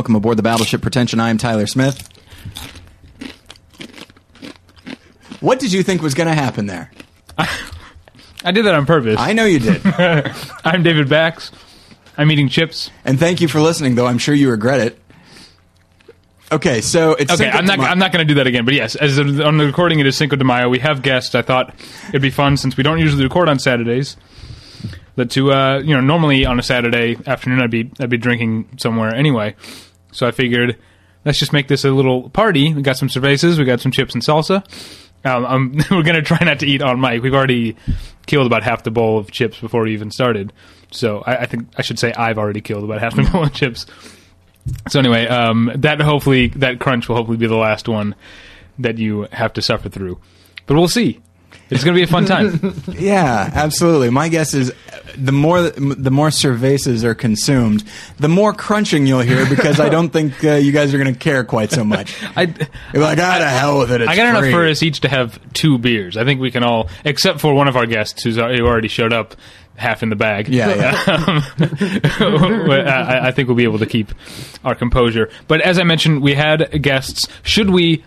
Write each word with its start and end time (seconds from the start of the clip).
welcome 0.00 0.14
aboard 0.16 0.38
the 0.38 0.42
Battleship 0.42 0.80
Pretension. 0.80 1.20
I 1.20 1.28
am 1.28 1.36
Tyler 1.36 1.66
Smith. 1.66 2.08
What 5.42 5.60
did 5.60 5.74
you 5.74 5.82
think 5.82 6.00
was 6.00 6.14
going 6.14 6.26
to 6.26 6.34
happen 6.34 6.64
there? 6.64 6.90
I 7.38 8.50
did 8.50 8.64
that 8.64 8.74
on 8.74 8.86
purpose. 8.86 9.16
I 9.18 9.34
know 9.34 9.44
you 9.44 9.58
did. 9.58 9.82
I'm 10.64 10.82
David 10.82 11.10
Bax. 11.10 11.52
I'm 12.16 12.30
eating 12.30 12.48
chips. 12.48 12.90
and 13.04 13.20
thank 13.20 13.42
you 13.42 13.48
for 13.48 13.60
listening, 13.60 13.94
though 13.94 14.06
I'm 14.06 14.16
sure 14.16 14.34
you 14.34 14.48
regret 14.50 14.80
it. 14.80 14.98
Okay, 16.50 16.80
so 16.80 17.12
it's 17.12 17.30
Okay, 17.30 17.44
Cinco 17.44 17.58
I'm 17.58 17.66
not. 17.66 17.80
I'm 17.80 17.98
not 17.98 18.10
going 18.10 18.26
to 18.26 18.34
do 18.34 18.38
that 18.38 18.46
again. 18.46 18.64
But 18.64 18.72
yes, 18.72 18.94
as 18.94 19.18
of- 19.18 19.38
on 19.42 19.58
the 19.58 19.66
recording, 19.66 20.00
it 20.00 20.06
is 20.06 20.16
Cinco 20.16 20.36
de 20.36 20.44
Mayo. 20.44 20.70
We 20.70 20.78
have 20.78 21.02
guests. 21.02 21.34
I 21.34 21.42
thought 21.42 21.74
it'd 22.08 22.22
be 22.22 22.30
fun 22.30 22.56
since 22.56 22.78
we 22.78 22.82
don't 22.82 23.00
usually 23.00 23.24
record 23.24 23.50
on 23.50 23.58
Saturdays. 23.58 24.16
That 25.16 25.30
to 25.32 25.52
uh, 25.52 25.80
you 25.80 25.94
know, 25.94 26.00
normally 26.00 26.46
on 26.46 26.58
a 26.58 26.62
Saturday 26.62 27.18
afternoon, 27.26 27.60
I'd 27.60 27.70
be 27.70 27.90
I'd 28.00 28.08
be 28.08 28.16
drinking 28.16 28.78
somewhere 28.78 29.14
anyway. 29.14 29.56
So 30.12 30.26
I 30.26 30.30
figured 30.30 30.76
let's 31.24 31.38
just 31.38 31.52
make 31.52 31.68
this 31.68 31.84
a 31.84 31.90
little 31.90 32.30
party. 32.30 32.72
We 32.72 32.82
got 32.82 32.96
some 32.96 33.08
cervezas, 33.08 33.58
we 33.58 33.64
got 33.64 33.80
some 33.80 33.92
chips 33.92 34.14
and 34.14 34.22
salsa. 34.22 34.64
Um, 35.24 35.44
I'm, 35.44 35.72
we're 35.90 36.02
going 36.02 36.16
to 36.16 36.22
try 36.22 36.38
not 36.42 36.60
to 36.60 36.66
eat 36.66 36.82
on 36.82 37.00
mic. 37.00 37.22
We've 37.22 37.34
already 37.34 37.76
killed 38.26 38.46
about 38.46 38.62
half 38.62 38.82
the 38.82 38.90
bowl 38.90 39.18
of 39.18 39.30
chips 39.30 39.60
before 39.60 39.82
we 39.82 39.92
even 39.92 40.10
started. 40.10 40.52
So 40.90 41.22
I, 41.26 41.42
I 41.42 41.46
think 41.46 41.68
I 41.76 41.82
should 41.82 41.98
say 41.98 42.12
I've 42.12 42.38
already 42.38 42.60
killed 42.60 42.84
about 42.84 43.00
half 43.00 43.14
the 43.14 43.22
bowl 43.32 43.44
of 43.44 43.52
chips. 43.52 43.86
So 44.88 44.98
anyway, 44.98 45.26
um, 45.26 45.70
that 45.76 46.00
hopefully 46.00 46.48
that 46.48 46.80
crunch 46.80 47.08
will 47.08 47.16
hopefully 47.16 47.38
be 47.38 47.46
the 47.46 47.56
last 47.56 47.88
one 47.88 48.14
that 48.78 48.98
you 48.98 49.26
have 49.32 49.52
to 49.54 49.62
suffer 49.62 49.88
through. 49.88 50.20
But 50.66 50.76
we'll 50.76 50.88
see. 50.88 51.20
It's 51.70 51.84
going 51.84 51.94
to 51.94 51.98
be 51.98 52.02
a 52.02 52.06
fun 52.06 52.24
time. 52.26 52.74
Yeah, 52.88 53.50
absolutely. 53.54 54.10
My 54.10 54.28
guess 54.28 54.54
is 54.54 54.72
the 55.16 55.32
more 55.32 55.62
the 55.62 56.10
more 56.10 56.28
cervezas 56.28 57.04
are 57.04 57.14
consumed, 57.14 57.84
the 58.18 58.28
more 58.28 58.52
crunching 58.52 59.06
you'll 59.06 59.20
hear 59.20 59.48
because 59.48 59.80
I 59.80 59.88
don't 59.88 60.10
think 60.10 60.44
uh, 60.44 60.54
you 60.54 60.72
guys 60.72 60.92
are 60.92 60.98
going 60.98 61.12
to 61.12 61.18
care 61.18 61.44
quite 61.44 61.70
so 61.70 61.84
much. 61.84 62.16
I, 62.36 62.54
You're 62.92 63.02
like, 63.02 63.18
ah, 63.18 63.38
to 63.38 63.48
hell 63.48 63.78
with 63.78 63.92
it. 63.92 64.00
It's 64.02 64.10
I 64.10 64.16
got 64.16 64.36
enough 64.36 64.50
for 64.50 64.66
us 64.66 64.82
each 64.82 65.00
to 65.00 65.08
have 65.08 65.38
two 65.52 65.78
beers. 65.78 66.16
I 66.16 66.24
think 66.24 66.40
we 66.40 66.50
can 66.50 66.62
all, 66.62 66.88
except 67.04 67.40
for 67.40 67.54
one 67.54 67.68
of 67.68 67.76
our 67.76 67.86
guests 67.86 68.22
who's 68.22 68.36
who 68.36 68.66
already 68.66 68.88
showed 68.88 69.12
up, 69.12 69.36
half 69.76 70.02
in 70.02 70.10
the 70.10 70.16
bag. 70.16 70.48
Yeah, 70.48 70.74
yeah. 70.74 71.42
I, 72.20 73.28
I 73.28 73.30
think 73.32 73.48
we'll 73.48 73.56
be 73.56 73.64
able 73.64 73.78
to 73.78 73.86
keep 73.86 74.12
our 74.64 74.74
composure. 74.74 75.30
But 75.48 75.60
as 75.62 75.78
I 75.78 75.84
mentioned, 75.84 76.22
we 76.22 76.34
had 76.34 76.82
guests. 76.82 77.28
Should 77.42 77.70
we 77.70 78.04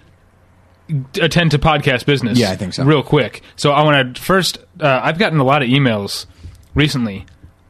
attend 1.22 1.52
to 1.52 1.60
podcast 1.60 2.06
business? 2.06 2.38
Yeah, 2.38 2.52
I 2.52 2.56
think 2.56 2.74
so. 2.74 2.84
Real 2.84 3.04
quick. 3.04 3.42
So 3.56 3.72
I 3.72 3.84
want 3.84 4.16
to 4.16 4.22
first. 4.22 4.58
Uh, 4.80 5.00
I've 5.04 5.18
gotten 5.20 5.40
a 5.40 5.44
lot 5.44 5.62
of 5.64 5.70
emails 5.70 6.26
recently 6.76 7.26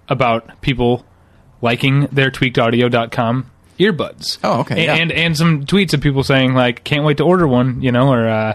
about 0.09 0.61
people 0.61 1.05
liking 1.61 2.07
their 2.11 2.29
tweakedaudio.com 2.31 3.49
earbuds. 3.79 4.37
Oh, 4.43 4.59
okay, 4.61 4.83
A- 4.83 4.85
yeah. 4.85 4.95
And 4.95 5.11
and 5.11 5.37
some 5.37 5.65
tweets 5.65 5.93
of 5.93 6.01
people 6.01 6.23
saying 6.23 6.53
like, 6.53 6.83
"Can't 6.83 7.03
wait 7.03 7.17
to 7.17 7.23
order 7.23 7.47
one," 7.47 7.81
you 7.81 7.91
know, 7.91 8.09
or. 8.11 8.27
Uh, 8.27 8.53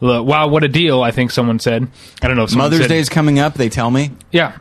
Wow, 0.00 0.46
what 0.46 0.62
a 0.62 0.68
deal! 0.68 1.02
I 1.02 1.10
think 1.10 1.32
someone 1.32 1.58
said. 1.58 1.88
I 2.22 2.28
don't 2.28 2.36
know. 2.36 2.44
If 2.44 2.50
someone 2.50 2.66
Mother's 2.66 2.82
said- 2.82 2.88
Day 2.90 3.00
is 3.00 3.08
coming 3.08 3.40
up. 3.40 3.54
They 3.54 3.68
tell 3.68 3.90
me. 3.90 4.12
yeah. 4.30 4.56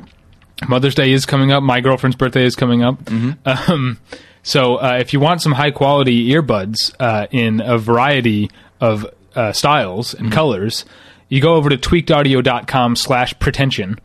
Mother's 0.67 0.95
Day 0.95 1.11
is 1.11 1.27
coming 1.27 1.51
up. 1.51 1.61
My 1.61 1.79
girlfriend's 1.79 2.15
birthday 2.17 2.43
is 2.43 2.55
coming 2.55 2.81
up. 2.81 3.03
Mm-hmm. 3.05 3.71
Um, 3.71 3.99
so 4.41 4.77
uh, 4.77 4.97
if 4.99 5.13
you 5.13 5.19
want 5.19 5.43
some 5.43 5.51
high 5.51 5.69
quality 5.69 6.31
earbuds 6.31 6.91
uh, 6.99 7.27
in 7.29 7.61
a 7.61 7.77
variety 7.77 8.49
of 8.81 9.05
uh, 9.37 9.53
styles 9.53 10.13
Mm-hmm. 10.13 10.25
and 10.25 10.33
colors, 10.33 10.83
you 11.29 11.39
go 11.41 11.55
over 11.55 11.69
to 11.69 11.77
tweakedaudio.com 11.77 12.95
slash 12.95 13.37
pretension. 13.39 13.99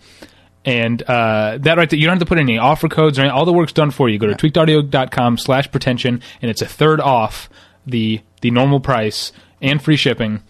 And 0.65 1.03
uh, 1.03 1.59
that 1.63 1.77
right 1.77 1.91
there, 1.91 1.99
you 1.99 2.07
don't 2.07 2.15
have 2.19 2.21
to 2.21 2.27
put 2.27 2.39
any 2.39 2.57
offer 2.59 2.89
codes 2.89 3.19
or 3.19 3.23
any, 3.23 3.31
all 3.31 3.45
the 3.45 3.53
work's 3.53 3.73
done 3.73 3.91
for 3.91 4.09
you. 4.09 4.19
Go 4.19 4.29
to 4.33 4.35
tweakedaudio.com 4.35 5.39
slash 5.39 5.69
pretension, 5.73 6.23
and 6.41 6.51
it's 6.51 6.63
a 6.63 6.67
third 6.67 7.01
off 7.01 7.49
the 7.85 8.21
the 8.43 8.51
normal 8.53 8.79
price 8.79 9.33
and 9.61 9.83
free 9.83 9.97
shipping 9.97 10.41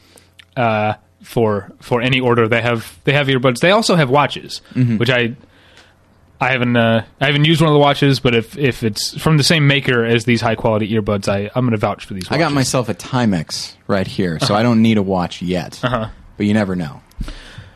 uh, 0.56 0.94
for 1.22 1.72
for 1.80 2.02
any 2.02 2.20
order. 2.20 2.46
They 2.46 2.60
have 2.60 2.98
they 3.04 3.12
have 3.14 3.26
earbuds. 3.28 3.60
They 3.60 3.70
also 3.70 3.94
have 3.96 4.10
watches, 4.10 4.60
Mm-hmm. 4.74 4.98
which 4.98 5.08
I 5.10 5.34
I 6.42 6.50
haven't 6.50 6.76
uh, 6.76 7.04
I 7.20 7.26
haven't 7.26 7.44
used 7.44 7.60
one 7.60 7.68
of 7.68 7.74
the 7.74 7.78
watches, 7.78 8.18
but 8.18 8.34
if 8.34 8.58
if 8.58 8.82
it's 8.82 9.16
from 9.16 9.36
the 9.36 9.44
same 9.44 9.68
maker 9.68 10.04
as 10.04 10.24
these 10.24 10.40
high 10.40 10.56
quality 10.56 10.90
earbuds, 10.92 11.28
I 11.28 11.48
I'm 11.54 11.64
going 11.64 11.70
to 11.70 11.76
vouch 11.76 12.04
for 12.04 12.14
these. 12.14 12.28
I 12.30 12.38
got 12.38 12.50
myself 12.50 12.88
a 12.88 12.94
Timex 12.94 13.76
right 13.86 14.08
here, 14.08 14.40
so 14.40 14.52
I 14.52 14.64
don't 14.64 14.82
need 14.82 14.98
a 14.98 15.02
watch 15.02 15.40
yet. 15.40 15.78
Uh-huh. 15.84 16.08
But 16.36 16.46
you 16.46 16.54
never 16.54 16.74
know. 16.74 17.00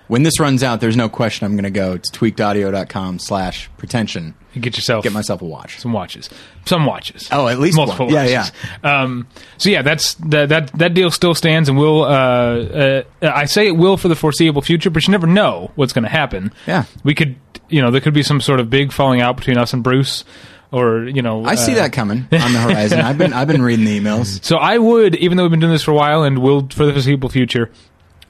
When 0.08 0.22
this 0.22 0.38
runs 0.38 0.62
out, 0.62 0.80
there's 0.80 0.96
no 0.96 1.08
question 1.08 1.44
I'm 1.46 1.52
going 1.52 1.64
to 1.64 1.70
go 1.70 1.96
to 1.96 2.10
tweakedaudio.com 2.12 3.18
slash 3.18 3.68
pretension. 3.76 4.34
get 4.54 4.76
yourself 4.76 5.02
Get 5.02 5.12
myself 5.12 5.42
a 5.42 5.44
watch. 5.44 5.78
some 5.80 5.92
watches, 5.92 6.30
some 6.64 6.86
watches. 6.86 7.28
Oh, 7.32 7.48
at 7.48 7.58
least 7.58 7.76
multiple 7.76 8.06
one. 8.06 8.14
Yeah, 8.14 8.38
watches. 8.40 8.52
Yeah, 8.82 9.02
Um, 9.02 9.26
so 9.58 9.68
yeah, 9.70 9.82
that's 9.82 10.14
that 10.14 10.48
that 10.50 10.72
that 10.78 10.94
deal 10.94 11.10
still 11.10 11.34
stands, 11.34 11.68
and 11.68 11.76
will. 11.76 12.04
Uh, 12.04 12.08
uh, 12.10 13.02
I 13.22 13.46
say 13.46 13.66
it 13.66 13.76
will 13.76 13.96
for 13.96 14.08
the 14.08 14.14
foreseeable 14.16 14.62
future, 14.62 14.90
but 14.90 15.06
you 15.06 15.10
never 15.12 15.26
know 15.26 15.70
what's 15.74 15.92
going 15.92 16.04
to 16.04 16.08
happen. 16.10 16.52
Yeah. 16.66 16.84
we 17.04 17.14
could, 17.14 17.36
you 17.68 17.82
know, 17.82 17.90
there 17.90 18.00
could 18.00 18.14
be 18.14 18.22
some 18.22 18.40
sort 18.40 18.60
of 18.60 18.70
big 18.70 18.92
falling 18.92 19.20
out 19.20 19.36
between 19.36 19.58
us 19.58 19.72
and 19.72 19.82
Bruce, 19.82 20.24
or 20.70 21.04
you 21.04 21.22
know, 21.22 21.44
I 21.44 21.56
see 21.56 21.72
uh, 21.72 21.76
that 21.76 21.92
coming 21.92 22.18
on 22.32 22.52
the 22.52 22.60
horizon. 22.60 23.00
I've 23.00 23.18
been 23.18 23.32
I've 23.32 23.48
been 23.48 23.62
reading 23.62 23.84
the 23.84 23.98
emails. 23.98 24.44
So 24.44 24.56
I 24.56 24.78
would, 24.78 25.16
even 25.16 25.36
though 25.36 25.42
we've 25.44 25.50
been 25.50 25.60
doing 25.60 25.72
this 25.72 25.82
for 25.82 25.90
a 25.90 25.94
while 25.94 26.22
and 26.22 26.38
will 26.38 26.68
for 26.70 26.86
the 26.86 26.92
foreseeable 26.92 27.28
future, 27.28 27.70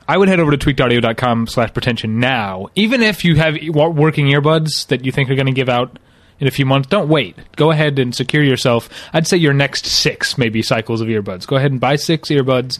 I 0.09 0.17
would 0.17 0.29
head 0.29 0.41
over 0.41 0.57
to 0.57 0.59
tweakedaudio.com 0.59 1.49
slash 1.49 1.73
pretension 1.73 2.21
now. 2.21 2.69
Even 2.75 3.03
if 3.03 3.25
you 3.25 3.37
have 3.37 3.57
working 3.75 4.27
earbuds 4.27 4.87
that 4.89 5.05
you 5.05 5.13
think 5.13 5.31
are 5.31 5.35
going 5.35 5.47
to 5.47 5.53
give 5.53 5.69
out 5.69 5.99
in 6.39 6.47
a 6.47 6.51
few 6.51 6.67
months, 6.67 6.89
don't 6.89 7.09
wait. 7.09 7.37
Go 7.57 7.71
ahead 7.71 7.99
and 7.99 8.15
secure 8.15 8.43
yourself. 8.43 8.89
I'd 9.13 9.27
say 9.27 9.37
your 9.37 9.53
next 9.55 9.87
six, 9.87 10.37
maybe, 10.39 10.63
cycles 10.63 11.01
of 11.01 11.09
earbuds. 11.09 11.47
Go 11.47 11.57
ahead 11.57 11.71
and 11.73 11.81
buy 11.81 11.97
six 11.97 12.29
earbuds 12.29 12.79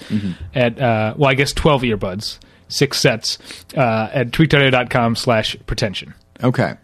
at, 0.55 0.81
uh, 0.81 1.15
well, 1.17 1.31
I 1.31 1.35
guess 1.35 1.53
12 1.53 1.83
earbuds, 1.83 2.39
six 2.69 3.01
sets, 3.01 3.39
uh, 3.77 4.09
at 4.13 4.31
tweakedaudio.com 4.31 5.17
slash 5.17 5.57
pretension. 5.67 6.15
Okay. 6.43 6.75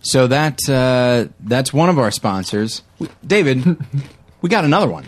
So 0.00 0.26
that 0.28 0.60
uh, 0.68 1.32
that's 1.40 1.72
one 1.72 1.88
of 1.88 1.98
our 1.98 2.10
sponsors. 2.10 2.82
David, 3.26 3.76
we 4.40 4.48
got 4.48 4.64
another 4.64 4.88
one. 4.88 5.04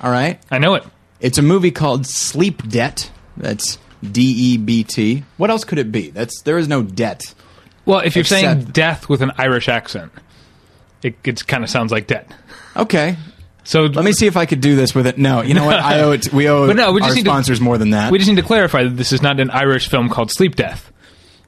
All 0.00 0.10
right. 0.10 0.40
I 0.50 0.58
know 0.58 0.74
it. 0.74 0.84
It's 1.20 1.36
a 1.36 1.42
movie 1.42 1.70
called 1.70 2.06
Sleep 2.06 2.66
Debt. 2.66 3.10
That's 3.40 3.78
D 4.02 4.22
E 4.22 4.56
B 4.58 4.84
T. 4.84 5.24
What 5.36 5.50
else 5.50 5.64
could 5.64 5.78
it 5.78 5.90
be? 5.90 6.10
That's 6.10 6.42
there 6.42 6.58
is 6.58 6.68
no 6.68 6.82
debt. 6.82 7.34
Well, 7.86 8.00
if 8.00 8.14
you're 8.14 8.24
saying 8.24 8.64
death 8.66 9.08
with 9.08 9.22
an 9.22 9.32
Irish 9.38 9.68
accent, 9.68 10.12
it, 11.02 11.16
it 11.24 11.46
kind 11.46 11.64
of 11.64 11.70
sounds 11.70 11.90
like 11.90 12.06
debt. 12.06 12.30
Okay. 12.76 13.16
So 13.64 13.82
Let 13.82 14.04
me 14.04 14.12
see 14.12 14.26
if 14.26 14.36
I 14.36 14.46
could 14.46 14.60
do 14.60 14.74
this 14.74 14.94
with 14.94 15.06
it. 15.06 15.18
No, 15.18 15.42
you 15.42 15.54
know 15.54 15.64
what? 15.66 15.78
I 15.80 16.00
owe 16.00 16.12
it. 16.12 16.32
We 16.32 16.48
owe 16.48 16.66
But 16.68 16.76
no, 16.76 16.92
we 16.92 17.00
just 17.00 17.10
our 17.10 17.14
need 17.16 17.24
to- 17.24 17.30
sponsors 17.30 17.60
more 17.60 17.78
than 17.78 17.90
that. 17.90 18.10
We 18.10 18.18
just 18.18 18.28
need 18.30 18.36
to 18.36 18.42
clarify 18.42 18.84
that 18.84 18.96
this 18.96 19.12
is 19.12 19.22
not 19.22 19.38
an 19.40 19.50
Irish 19.50 19.88
film 19.88 20.08
called 20.08 20.30
Sleep 20.30 20.56
Death. 20.56 20.90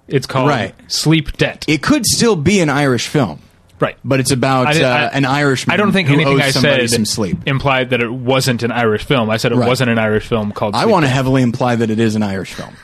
It's 0.09 0.27
called 0.27 0.49
Right. 0.49 0.75
Sleep 0.91 1.33
Debt. 1.37 1.65
it 1.69 1.83
could 1.83 2.05
still 2.07 2.37
be 2.37 2.61
an 2.61 2.69
Irish 2.71 3.09
film, 3.09 3.41
right. 3.83 3.99
but 4.05 4.21
it's 4.21 4.31
about 4.31 4.69
I, 4.69 4.83
uh, 4.83 4.89
I- 5.13 5.17
an 5.17 5.25
Irishman. 5.27 5.75
I 5.75 5.77
don't 5.77 5.93
think 5.93 6.09
anything 6.09 6.41
I 6.41 6.51
said 6.51 6.89
some 6.89 7.05
sleep. 7.05 7.39
implied 7.47 7.91
that 7.91 8.01
it 8.01 8.11
wasn't 8.11 8.63
an 8.63 8.73
Irish 8.73 9.05
film. 9.05 9.29
I 9.29 9.37
said 9.37 9.53
it 9.53 9.57
Right. 9.57 9.69
wasn't 9.69 9.91
an 9.91 9.99
Irish 9.99 10.27
film 10.27 10.53
called. 10.53 10.75
I 10.75 10.87
want 10.87 11.05
to 11.05 11.09
heavily 11.11 11.43
imply 11.43 11.77
that 11.77 11.91
it 11.91 11.99
is 11.99 12.15
an 12.17 12.23
Irish 12.23 12.55
film. 12.55 12.75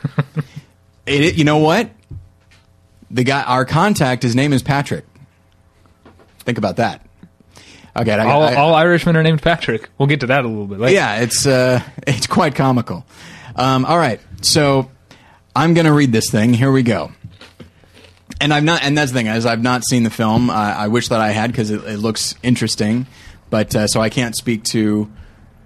it, 1.06 1.21
it- 1.25 1.35
you 1.37 1.45
know 1.45 1.59
what? 1.59 1.89
The 3.11 3.25
guy, 3.25 3.43
our 3.45 3.65
contact, 3.65 4.23
his 4.23 4.37
name 4.37 4.53
is 4.53 4.62
Patrick. 4.62 5.06
Think 6.41 6.59
about 6.59 6.77
that. 6.77 7.05
Okay, 7.97 8.12
I, 8.12 8.31
all, 8.31 8.43
I- 8.43 8.55
all 8.55 8.75
Irishmen 8.75 9.17
are 9.17 9.23
named 9.23 9.41
Patrick. 9.43 9.89
We'll 9.99 10.06
get 10.09 10.21
to 10.21 10.27
that 10.27 10.44
a 10.44 10.49
little 10.49 10.67
bit 10.67 10.79
later. 10.79 10.94
yeah, 10.94 11.21
it's 11.23 11.47
uh, 11.47 11.81
it's 12.06 12.27
quite 12.27 12.55
comical. 12.55 13.06
Um, 13.56 13.85
all 13.87 13.99
right, 13.99 14.21
so 14.43 14.91
I'm 15.56 15.75
going 15.75 15.87
to 15.87 15.93
read 15.93 16.12
this 16.12 16.31
thing. 16.31 16.55
Here 16.55 16.71
we 16.71 16.83
go. 16.83 17.11
And 18.40 18.55
I've 18.55 18.64
not, 18.64 18.82
and 18.82 18.96
that's 18.96 19.11
the 19.11 19.19
thing 19.19 19.26
is 19.26 19.46
I've 19.46 19.62
not 19.62 19.82
seen 19.85 20.05
the 20.05 20.11
film. 20.11 20.50
I, 20.50 20.85
I 20.85 20.88
wish 20.88 21.08
that 21.08 21.20
I 21.20 21.31
had 21.31 21.50
because 21.50 21.70
it, 21.70 21.82
it 21.85 21.99
looks 21.99 22.35
interesting, 22.43 23.06
but 23.50 23.75
uh, 23.75 23.87
so 23.87 24.00
I 24.00 24.11
can't 24.11 24.37
speak 24.37 24.62
to, 24.64 25.11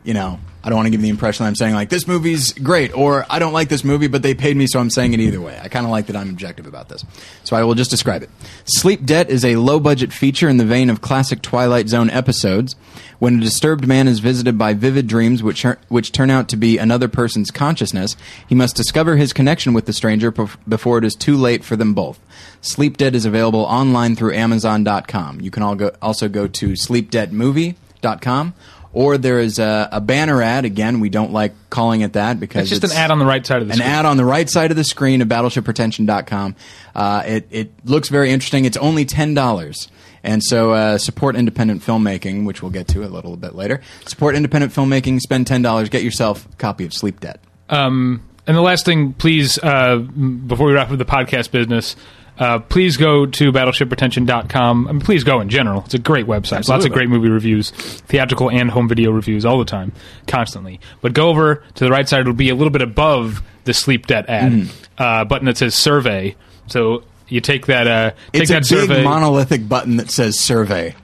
you 0.05 0.15
know, 0.15 0.41
I 0.65 0.69
don't 0.69 0.77
want 0.77 0.87
to 0.87 0.91
give 0.91 1.03
the 1.03 1.09
impression 1.09 1.45
that 1.45 1.49
I'm 1.49 1.57
saying 1.57 1.75
like 1.75 1.89
this 1.89 2.07
movie's 2.07 2.53
great 2.53 2.97
or 2.97 3.27
I 3.29 3.39
don't 3.39 3.53
like 3.53 3.69
this 3.69 3.83
movie, 3.85 4.07
but 4.07 4.23
they 4.23 4.35
paid 4.35 4.57
me, 4.57 4.67
so 4.67 4.79
I'm 4.79 4.91
saying 4.91 5.13
it 5.13 5.21
either 5.21 5.41
way. 5.41 5.59
I 5.61 5.69
kind 5.69 5.85
of 5.85 5.91
like 5.91 6.07
that 6.07 6.17
I'm 6.17 6.31
objective 6.31 6.67
about 6.67 6.89
this, 6.89 7.05
so 7.45 7.57
I 7.57 7.65
will 7.65 7.75
just 7.75 7.91
describe 7.91 8.23
it. 8.23 8.31
Sleep 8.65 9.05
Debt 9.05 9.29
is 9.29 9.45
a 9.45 9.57
low 9.57 9.81
budget 9.81 10.13
feature 10.13 10.49
in 10.49 10.59
the 10.59 10.65
vein 10.65 10.89
of 10.91 11.01
classic 11.01 11.43
Twilight 11.43 11.89
Zone 11.89 12.11
episodes. 12.11 12.77
When 13.19 13.39
a 13.39 13.41
disturbed 13.41 13.87
man 13.87 14.09
is 14.09 14.19
visited 14.19 14.59
by 14.59 14.75
vivid 14.75 15.07
dreams 15.07 15.43
which 15.43 15.65
which 15.89 16.11
turn 16.13 16.31
out 16.31 16.49
to 16.49 16.57
be 16.57 16.79
another 16.79 17.09
person's 17.09 17.51
consciousness, 17.51 18.17
he 18.49 18.55
must 18.55 18.75
discover 18.75 19.17
his 19.17 19.33
connection 19.33 19.73
with 19.75 19.87
the 19.87 19.93
stranger 19.93 20.33
bef- 20.33 20.57
before 20.69 20.99
it 20.99 21.05
is 21.05 21.15
too 21.15 21.37
late 21.37 21.63
for 21.65 21.77
them 21.77 21.95
both. 21.95 22.19
Sleep 22.61 22.97
Debt 22.97 23.15
is 23.15 23.25
available 23.25 23.61
online 23.61 24.17
through 24.17 24.35
Amazon.com. 24.35 25.41
You 25.41 25.51
can 25.51 25.63
all 25.63 25.75
go, 25.75 25.93
also 26.03 26.29
go 26.29 26.47
to 26.49 26.71
sleepdebtmovie.com. 26.71 28.55
Or 28.95 29.17
there 29.17 29.39
is 29.41 29.59
a, 29.59 29.89
a 29.91 30.01
banner 30.03 30.43
ad. 30.43 30.65
Again, 30.67 31.01
we 31.01 31.09
don't 31.09 31.33
like 31.33 31.55
calling 31.71 32.03
it 32.03 32.13
that 32.13 32.39
because 32.39 32.71
It's 32.71 32.81
just 32.81 32.93
an 32.93 32.99
ad 32.99 33.11
on 33.11 33.19
the 33.19 33.25
right 33.25 33.45
side 33.47 33.63
of 33.63 33.69
the 33.69 33.73
an 33.73 33.79
screen. 33.79 33.91
ad 33.91 34.05
on 34.05 34.17
the 34.19 34.25
right 34.25 34.49
side 34.51 34.71
of 34.71 34.77
the 34.77 34.85
screen 34.85 35.23
of 35.23 35.29
battleshippretension.com. 35.29 36.57
Uh, 36.95 37.23
it, 37.27 37.47
it 37.51 37.73
looks 37.85 38.09
very 38.09 38.31
interesting. 38.31 38.65
It's 38.65 38.77
only 38.77 39.05
$10. 39.07 39.89
And 40.25 40.43
so 40.43 40.73
uh, 40.73 40.99
support 40.99 41.37
independent 41.37 41.83
filmmaking, 41.83 42.47
which 42.47 42.63
we'll 42.63 42.71
get 42.71 42.87
to 42.89 43.03
a 43.05 43.09
little 43.09 43.37
bit 43.37 43.55
later. 43.55 43.81
Support 44.07 44.37
independent 44.37 44.73
filmmaking. 44.73 45.19
Spend 45.19 45.49
ten 45.49 45.63
dollars. 45.63 45.89
Get 45.89 46.05
yourself 46.05 46.47
a 46.53 46.57
copy 46.59 46.85
of 46.85 46.95
Sleep 46.95 47.19
Debt. 47.19 47.41
Um, 47.69 48.23
and 48.47 48.57
the 48.57 48.61
last 48.61 48.85
thing, 48.85 49.15
please, 49.15 49.59
uh, 49.59 49.97
before 49.97 50.67
we 50.69 50.75
wrap 50.75 50.93
up 50.93 50.99
the 50.99 51.05
podcast 51.05 51.51
business, 51.51 51.97
uh, 52.39 52.59
please 52.61 52.97
go 52.97 53.27
to 53.27 53.53
battleshippretension.com. 53.53 54.89
I 54.89 54.93
mean, 54.93 55.01
please 55.01 55.25
go 55.25 55.41
in 55.41 55.49
general. 55.49 55.83
It's 55.85 55.95
a 55.95 55.99
great 55.99 56.27
website. 56.27 56.69
Lots 56.69 56.85
of 56.85 56.93
great 56.93 57.09
movie 57.09 57.29
reviews, 57.29 57.71
theatrical 57.71 58.51
and 58.51 58.71
home 58.71 58.89
video 58.89 59.11
reviews 59.11 59.45
all 59.45 59.59
the 59.59 59.65
time, 59.65 59.93
constantly. 60.27 60.81
But 61.01 61.13
go 61.13 61.29
over 61.29 61.63
to 61.75 61.85
the 61.85 61.91
right 61.91 62.09
side. 62.09 62.21
It'll 62.23 62.33
be 62.33 62.49
a 62.49 62.55
little 62.55 62.71
bit 62.71 62.83
above 62.83 63.43
the 63.65 63.75
sleep 63.75 64.07
debt 64.07 64.29
ad 64.29 64.53
Mm-hmm. 64.53 65.03
uh, 65.03 65.25
button 65.25 65.47
that 65.47 65.57
says 65.59 65.75
survey. 65.75 66.35
So 66.67 67.05
you 67.29 67.41
take 67.41 67.67
that, 67.67 67.87
uh, 67.87 68.11
take 68.33 68.43
It's 68.51 68.51
a 68.51 68.77
that 68.77 68.89
big 68.89 69.05
monolithic 69.05 69.69
button 69.69 69.97
that 69.99 70.11
says 70.11 70.39
survey. 70.41 70.95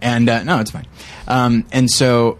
And 0.00 0.28
uh, 0.28 0.42
no, 0.42 0.58
it's 0.58 0.70
fine. 0.72 0.86
Um, 1.28 1.64
and 1.70 1.88
so, 1.88 2.38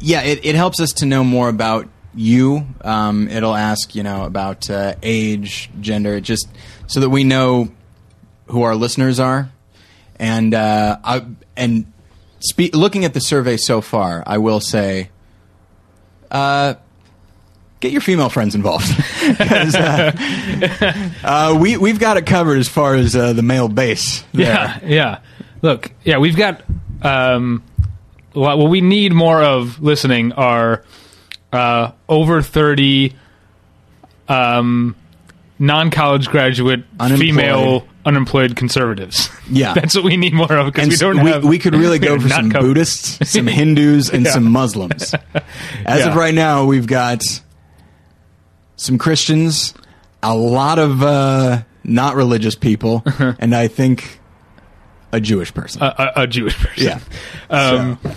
yeah, 0.00 0.22
it, 0.22 0.44
it 0.44 0.54
helps 0.54 0.80
us 0.80 0.92
to 0.94 1.06
know 1.06 1.24
more 1.24 1.48
about 1.48 1.88
you. 2.14 2.66
Um, 2.82 3.28
it'll 3.28 3.54
ask, 3.54 3.94
you 3.96 4.02
know, 4.04 4.24
about 4.24 4.70
uh, 4.70 4.94
age, 5.02 5.70
gender, 5.80 6.14
It 6.14 6.20
just 6.22 6.48
so 6.88 7.00
that 7.00 7.10
we 7.10 7.22
know 7.22 7.70
who 8.46 8.62
our 8.62 8.74
listeners 8.74 9.20
are. 9.20 9.50
And 10.18 10.52
uh, 10.52 10.98
I, 11.04 11.24
and 11.56 11.92
spe- 12.40 12.74
looking 12.74 13.04
at 13.04 13.14
the 13.14 13.20
survey 13.20 13.56
so 13.56 13.80
far, 13.80 14.24
I 14.26 14.38
will 14.38 14.60
say, 14.60 15.10
uh, 16.30 16.74
get 17.80 17.92
your 17.92 18.00
female 18.00 18.28
friends 18.28 18.54
involved. 18.54 18.90
uh, 19.40 20.12
uh, 21.22 21.58
we 21.60 21.76
we've 21.76 22.00
got 22.00 22.16
it 22.16 22.26
covered 22.26 22.58
as 22.58 22.68
far 22.68 22.94
as 22.94 23.14
uh, 23.14 23.32
the 23.32 23.42
male 23.42 23.68
base. 23.68 24.22
there. 24.32 24.46
Yeah, 24.46 24.78
yeah. 24.84 25.18
Look, 25.62 25.92
yeah, 26.04 26.18
we've 26.18 26.36
got. 26.36 26.62
Um, 27.02 27.62
what 28.32 28.58
what 28.58 28.70
we 28.70 28.80
need 28.80 29.12
more 29.12 29.42
of 29.42 29.80
listening 29.80 30.32
are 30.32 30.84
uh, 31.52 31.92
over 32.08 32.42
thirty, 32.42 33.14
um, 34.28 34.94
non-college 35.58 36.28
graduate 36.28 36.84
Unemployed. 37.00 37.18
female 37.28 37.88
unemployed 38.04 38.56
conservatives. 38.56 39.28
Yeah. 39.50 39.74
that's 39.74 39.94
what 39.94 40.04
we 40.04 40.16
need 40.16 40.32
more 40.32 40.50
of 40.52 40.72
because 40.72 40.88
we 40.88 40.96
don't 40.96 41.22
we, 41.22 41.30
have. 41.30 41.44
we 41.44 41.58
could 41.58 41.74
really 41.74 41.98
go 42.00 42.18
for 42.18 42.28
some 42.28 42.50
covered. 42.50 42.66
Buddhists, 42.68 43.30
some 43.30 43.46
Hindus, 43.48 44.08
and 44.10 44.24
Yeah. 44.24 44.30
some 44.32 44.44
Muslims. 44.50 45.14
As 45.84 46.06
of 46.06 46.14
right 46.14 46.34
now, 46.34 46.64
we've 46.64 46.86
got 46.86 47.20
some 48.76 48.96
Christians, 48.98 49.74
a 50.22 50.34
lot 50.36 50.78
of 50.78 51.02
uh, 51.02 51.62
not 51.84 52.14
religious 52.14 52.54
people, 52.54 53.02
and 53.38 53.54
I 53.54 53.68
think 53.68 54.20
a 55.12 55.20
Jewish 55.20 55.52
person. 55.52 55.82
a, 55.82 56.12
a, 56.16 56.22
a 56.22 56.26
Jewish 56.26 56.56
person. 56.56 56.84
yeah. 56.84 57.00
Um, 57.50 57.98
so, 58.02 58.10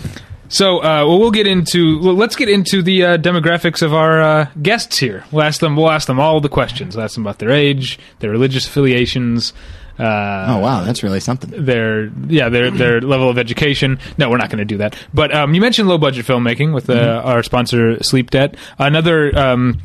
uh, 0.78 1.06
well, 1.06 1.18
we'll 1.18 1.30
get 1.30 1.46
into. 1.46 1.98
Well, 2.00 2.14
let's 2.14 2.36
get 2.36 2.48
into 2.48 2.82
the 2.82 3.04
uh, 3.04 3.16
demographics 3.18 3.80
of 3.82 3.94
our 3.94 4.20
uh, 4.20 4.46
guests 4.60 4.98
here. 4.98 5.24
We'll 5.32 5.44
ask 5.44 5.60
them. 5.60 5.76
We'll 5.76 5.90
ask 5.90 6.06
them 6.06 6.20
all 6.20 6.40
the 6.40 6.48
questions. 6.50 6.94
We'll 6.94 7.04
ask 7.04 7.14
them 7.14 7.24
about 7.24 7.38
their 7.38 7.50
age, 7.50 7.98
their 8.18 8.30
religious 8.30 8.66
affiliations. 8.66 9.52
Uh, 9.98 10.46
oh 10.48 10.58
wow, 10.58 10.84
that's 10.84 11.02
really 11.02 11.20
something. 11.20 11.50
their 11.64 12.06
yeah 12.28 12.48
their 12.48 12.70
their 12.70 13.00
level 13.00 13.28
of 13.28 13.38
education. 13.38 13.98
No, 14.18 14.30
we're 14.30 14.38
not 14.38 14.48
going 14.50 14.58
to 14.58 14.64
do 14.64 14.78
that. 14.78 14.96
But 15.14 15.34
um, 15.34 15.54
you 15.54 15.60
mentioned 15.60 15.88
low 15.88 15.98
budget 15.98 16.26
filmmaking 16.26 16.74
with 16.74 16.88
uh, 16.90 16.94
Mm-hmm. 16.94 17.28
our 17.28 17.42
sponsor 17.42 18.02
Sleep 18.02 18.30
Debt. 18.30 18.56
Another 18.78 19.36
um, 19.38 19.80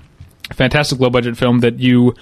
fantastic 0.54 1.00
low 1.00 1.10
budget 1.10 1.38
film 1.38 1.60
that 1.60 1.80
you 1.80 2.14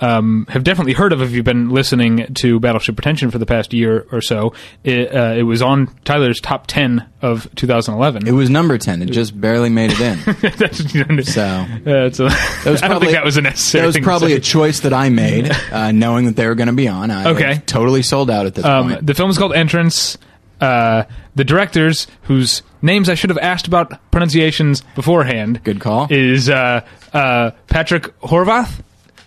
um, 0.00 0.46
have 0.50 0.62
definitely 0.64 0.92
heard 0.92 1.12
of 1.12 1.22
if 1.22 1.30
you've 1.30 1.44
been 1.44 1.70
listening 1.70 2.34
to 2.34 2.60
Battleship 2.60 2.96
Pretension 2.96 3.30
for 3.30 3.38
the 3.38 3.46
past 3.46 3.72
year 3.72 4.06
or 4.12 4.20
so. 4.20 4.52
It, 4.84 5.14
uh, 5.14 5.34
it 5.36 5.42
was 5.44 5.62
on 5.62 5.86
Tyler's 6.04 6.40
top 6.40 6.66
ten 6.66 7.06
of 7.22 7.48
2011. 7.56 8.26
It 8.28 8.32
was 8.32 8.50
number 8.50 8.76
ten. 8.78 9.00
It 9.02 9.06
just 9.06 9.38
barely 9.40 9.70
made 9.70 9.92
it 9.94 10.00
in. 10.00 10.18
That's, 10.58 11.32
So 11.32 11.42
uh, 11.42 11.76
it's 12.06 12.20
a- 12.20 12.24
was 12.24 12.34
I 12.82 12.88
don't 12.88 13.00
think 13.00 13.12
that 13.12 13.24
was 13.24 13.36
a 13.36 13.42
necessary. 13.42 13.82
that 13.82 13.86
was 13.86 13.98
probably 13.98 14.34
a 14.34 14.40
choice 14.40 14.80
that 14.80 14.92
I 14.92 15.08
made, 15.08 15.50
uh, 15.72 15.92
knowing 15.92 16.26
that 16.26 16.36
they 16.36 16.46
were 16.46 16.54
going 16.54 16.66
to 16.68 16.72
be 16.74 16.88
on. 16.88 17.10
I 17.10 17.30
Okay. 17.30 17.62
totally 17.66 18.02
sold 18.02 18.30
out 18.30 18.46
at 18.46 18.54
this 18.54 18.64
Um, 18.64 18.88
point. 18.90 19.06
the 19.06 19.14
film 19.14 19.30
is 19.30 19.38
called 19.38 19.54
Entrance. 19.54 20.18
Uh, 20.60 21.04
the 21.34 21.44
directors, 21.44 22.06
whose 22.22 22.62
names 22.80 23.10
I 23.10 23.14
should 23.14 23.28
have 23.28 23.38
asked 23.38 23.66
about 23.66 23.92
pronunciations 24.10 24.80
beforehand, 24.94 25.62
Good 25.64 25.80
call. 25.80 26.06
is 26.10 26.48
uh, 26.48 26.80
uh, 27.12 27.50
Patrick 27.66 28.18
Horvath, 28.20 28.80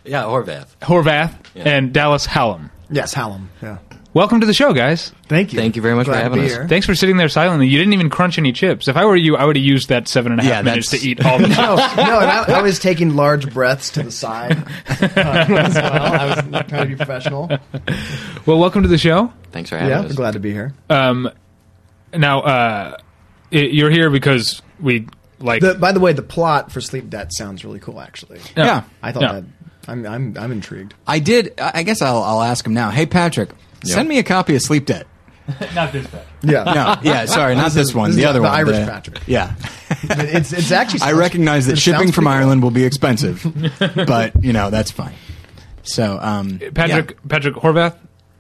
Yeah, 0.10 0.24
Horvath. 0.24 0.68
Horvath, 0.82 1.34
Yeah. 1.54 1.70
and 1.70 1.94
Dallas 1.94 2.26
Hallam. 2.26 2.72
Yes, 2.90 3.14
Hallam. 3.14 3.50
Yeah. 3.62 3.78
Welcome 4.12 4.40
to 4.40 4.48
the 4.48 4.56
show, 4.56 4.74
guys. 4.74 5.12
Thank 5.28 5.54
you. 5.54 5.60
Thank 5.60 5.76
you 5.76 5.84
very 5.84 5.94
much 5.94 6.06
for 6.08 6.14
Glad 6.14 6.18
to 6.18 6.24
having 6.24 6.40
be 6.40 6.46
us. 6.48 6.52
here. 6.54 6.68
Thanks 6.68 6.88
for 6.88 6.96
sitting 6.96 7.18
there 7.18 7.30
silently. 7.30 7.68
You 7.68 7.78
didn't 7.78 7.94
even 7.94 8.10
crunch 8.10 8.40
any 8.40 8.52
chips. 8.52 8.88
If 8.88 8.98
I 8.98 9.06
were 9.06 9.16
you, 9.16 9.38
I 9.38 9.46
would 9.46 9.56
have 9.56 9.64
used 9.64 9.90
that 9.90 10.08
seven 10.08 10.32
and 10.32 10.42
a 10.42 10.44
half 10.44 10.52
Yeah, 10.52 10.62
minutes 10.64 10.90
to 10.90 10.98
that's- 10.98 11.06
eat 11.06 11.24
all 11.24 11.38
the 11.38 11.46
chips. 11.50 11.58
no, 11.60 11.76
no, 11.76 12.20
and 12.20 12.30
I, 12.32 12.44
I 12.58 12.62
was 12.64 12.80
taking 12.80 13.16
large 13.16 13.54
breaths 13.54 13.92
to 13.92 14.02
the 14.02 14.12
side 14.12 14.58
uh, 14.90 14.96
as 15.00 15.76
well. 15.76 15.94
I 15.94 16.26
was 16.26 16.66
trying 16.68 16.82
to 16.82 16.86
be 16.88 16.96
professional. 16.96 17.48
Well, 18.48 18.58
welcome 18.58 18.82
to 18.82 18.88
the 18.90 18.98
show. 18.98 19.32
Thanks 19.52 19.70
for 19.70 19.78
having 19.78 19.92
Yeah, 19.92 20.00
us. 20.00 20.10
we're 20.10 20.16
glad 20.16 20.34
to 20.34 20.40
be 20.40 20.52
here. 20.52 20.74
Um, 20.90 21.30
now, 22.12 22.40
uh, 22.42 22.98
i- 23.54 23.56
you're 23.56 23.92
here 23.92 24.10
because 24.10 24.64
we 24.80 25.06
like. 25.38 25.62
The, 25.62 25.76
by 25.76 25.92
the 25.92 26.00
way, 26.00 26.14
the 26.14 26.24
plot 26.24 26.72
for 26.72 26.82
Sleep 26.82 27.12
Debt 27.12 27.32
sounds 27.32 27.64
really 27.64 27.80
cool. 27.80 28.02
Actually, 28.02 28.40
yeah. 28.58 28.84
I 29.04 29.12
thought 29.12 29.22
Yeah. 29.22 29.32
that. 29.34 29.44
I'm, 29.90 30.06
I'm, 30.06 30.38
I'm 30.38 30.52
intrigued. 30.52 30.94
I 31.08 31.20
did. 31.20 31.54
I 31.60 31.72
I 31.76 31.84
guess 31.84 32.02
I'll, 32.02 32.22
I'll 32.24 32.42
ask 32.42 32.66
him 32.66 32.74
now. 32.74 32.90
Hey, 32.92 33.06
Patrick, 33.06 33.50
send 33.84 34.08
me 34.08 34.20
a 34.20 34.24
copy 34.24 34.56
of 34.56 34.62
Sleep 34.62 34.86
Debt. 34.86 35.08
not 35.74 35.92
this 35.92 36.06
bad. 36.08 36.26
Yeah, 36.44 36.64
No, 36.64 36.96
yeah, 37.02 37.26
sorry, 37.38 37.56
not 37.56 37.72
this 37.72 37.94
one. 37.96 38.12
this 38.12 38.18
The 38.18 38.26
other 38.26 38.40
the 38.40 38.44
one, 38.46 38.54
Irish 38.54 38.78
the- 38.78 38.86
Patrick. 38.86 39.20
Yeah, 39.26 39.56
it's 40.04 40.54
it's 40.54 40.72
actually. 40.72 41.02
I 41.02 41.14
recognize 41.14 41.66
that 41.68 41.78
shipping 41.78 42.12
from 42.12 42.26
pretty 42.26 42.26
cool. 42.26 42.34
Ireland 42.44 42.64
will 42.64 42.72
be 42.72 42.84
expensive, 42.86 43.44
but 43.96 44.44
you 44.44 44.54
know 44.54 44.70
that's 44.70 44.92
fine. 44.92 45.16
So, 45.84 46.20
um, 46.22 46.60
Patrick 46.76 47.18
Patrick 47.28 47.56
Horvath. 47.56 47.98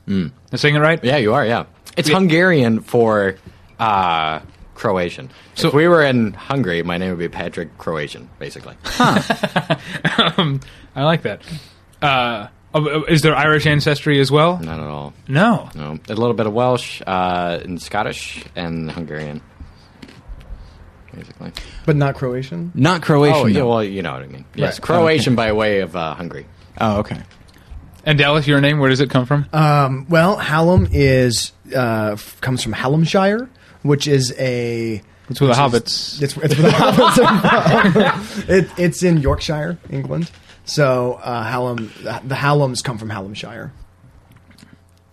Am 0.07 0.33
I 0.51 0.55
saying 0.57 0.75
it 0.75 0.79
right? 0.79 1.03
Yeah, 1.03 1.17
you 1.17 1.33
are. 1.33 1.45
Yeah, 1.45 1.65
it's 1.97 2.09
Yeah. 2.09 2.15
Hungarian 2.15 2.81
for 2.81 3.35
uh, 3.79 4.39
Croatian. 4.79 5.29
So- 5.55 5.67
if 5.67 5.73
we 5.73 5.87
were 5.87 6.01
in 6.03 6.33
Hungary, 6.33 6.81
my 6.83 6.97
name 6.97 7.09
would 7.09 7.19
be 7.19 7.27
Patrick 7.27 7.77
Croatian, 7.77 8.29
basically. 8.39 8.75
um, 10.37 10.59
I 10.95 11.03
like 11.03 11.23
that. 11.23 11.41
Uh, 12.01 12.47
is 13.09 13.21
there 13.21 13.35
Irish 13.35 13.65
ancestry 13.67 14.19
as 14.21 14.31
well? 14.31 14.57
Not 14.59 14.79
at 14.79 14.85
all. 14.87 15.13
No. 15.27 15.69
No, 15.75 15.99
a 16.07 16.13
little 16.13 16.33
bit 16.33 16.45
of 16.47 16.53
Welsh 16.53 17.01
uh, 17.05 17.59
and 17.63 17.81
Scottish 17.81 18.45
and 18.55 18.89
Hungarian, 18.89 19.41
basically. 21.13 21.51
but 21.85 21.95
not 21.95 22.15
Croatian. 22.15 22.71
not 22.73 23.01
Croatian. 23.01 23.41
Oh, 23.41 23.45
yeah. 23.47 23.63
Well, 23.63 23.83
you 23.83 24.01
know 24.01 24.13
what 24.13 24.23
I 24.23 24.27
mean. 24.27 24.45
Yes, 24.55 24.79
Right. 24.79 24.81
Croatian 24.85 25.35
by 25.35 25.51
way 25.51 25.81
of 25.81 25.95
uh, 25.95 26.13
Hungary. 26.13 26.45
oh, 26.79 26.99
okay. 26.99 27.21
And 28.05 28.17
Dallas, 28.17 28.47
your 28.47 28.61
name? 28.61 28.79
Where 28.79 28.89
does 28.89 29.01
it 29.01 29.09
come 29.09 29.25
from? 29.25 29.45
Um, 29.51 30.05
well, 30.09 30.37
Hallam 30.37 30.87
is 30.91 31.51
uh, 31.75 32.11
f- 32.13 32.39
comes 32.39 32.63
from 32.63 32.73
Hallamshire, 32.73 33.49
which 33.83 34.07
is 34.07 34.33
a. 34.37 35.01
It's 35.29 35.39
where 35.39 35.49
the 35.49 35.55
hobbits. 35.55 35.87
is- 36.21 36.21
It's, 36.23 36.37
it's 36.37 36.57
where 36.57 36.69
the 36.69 36.69
hobbits 36.77 38.47
are 38.47 38.51
it, 38.53 38.69
it's 38.77 39.03
in 39.03 39.17
Yorkshire, 39.17 39.77
England. 39.89 40.31
So 40.65 41.13
uh, 41.23 41.43
Hallam, 41.43 41.91
the 42.03 42.35
Hallams 42.35 42.83
come 42.83 42.97
from 42.97 43.09
Hallamshire. 43.09 43.71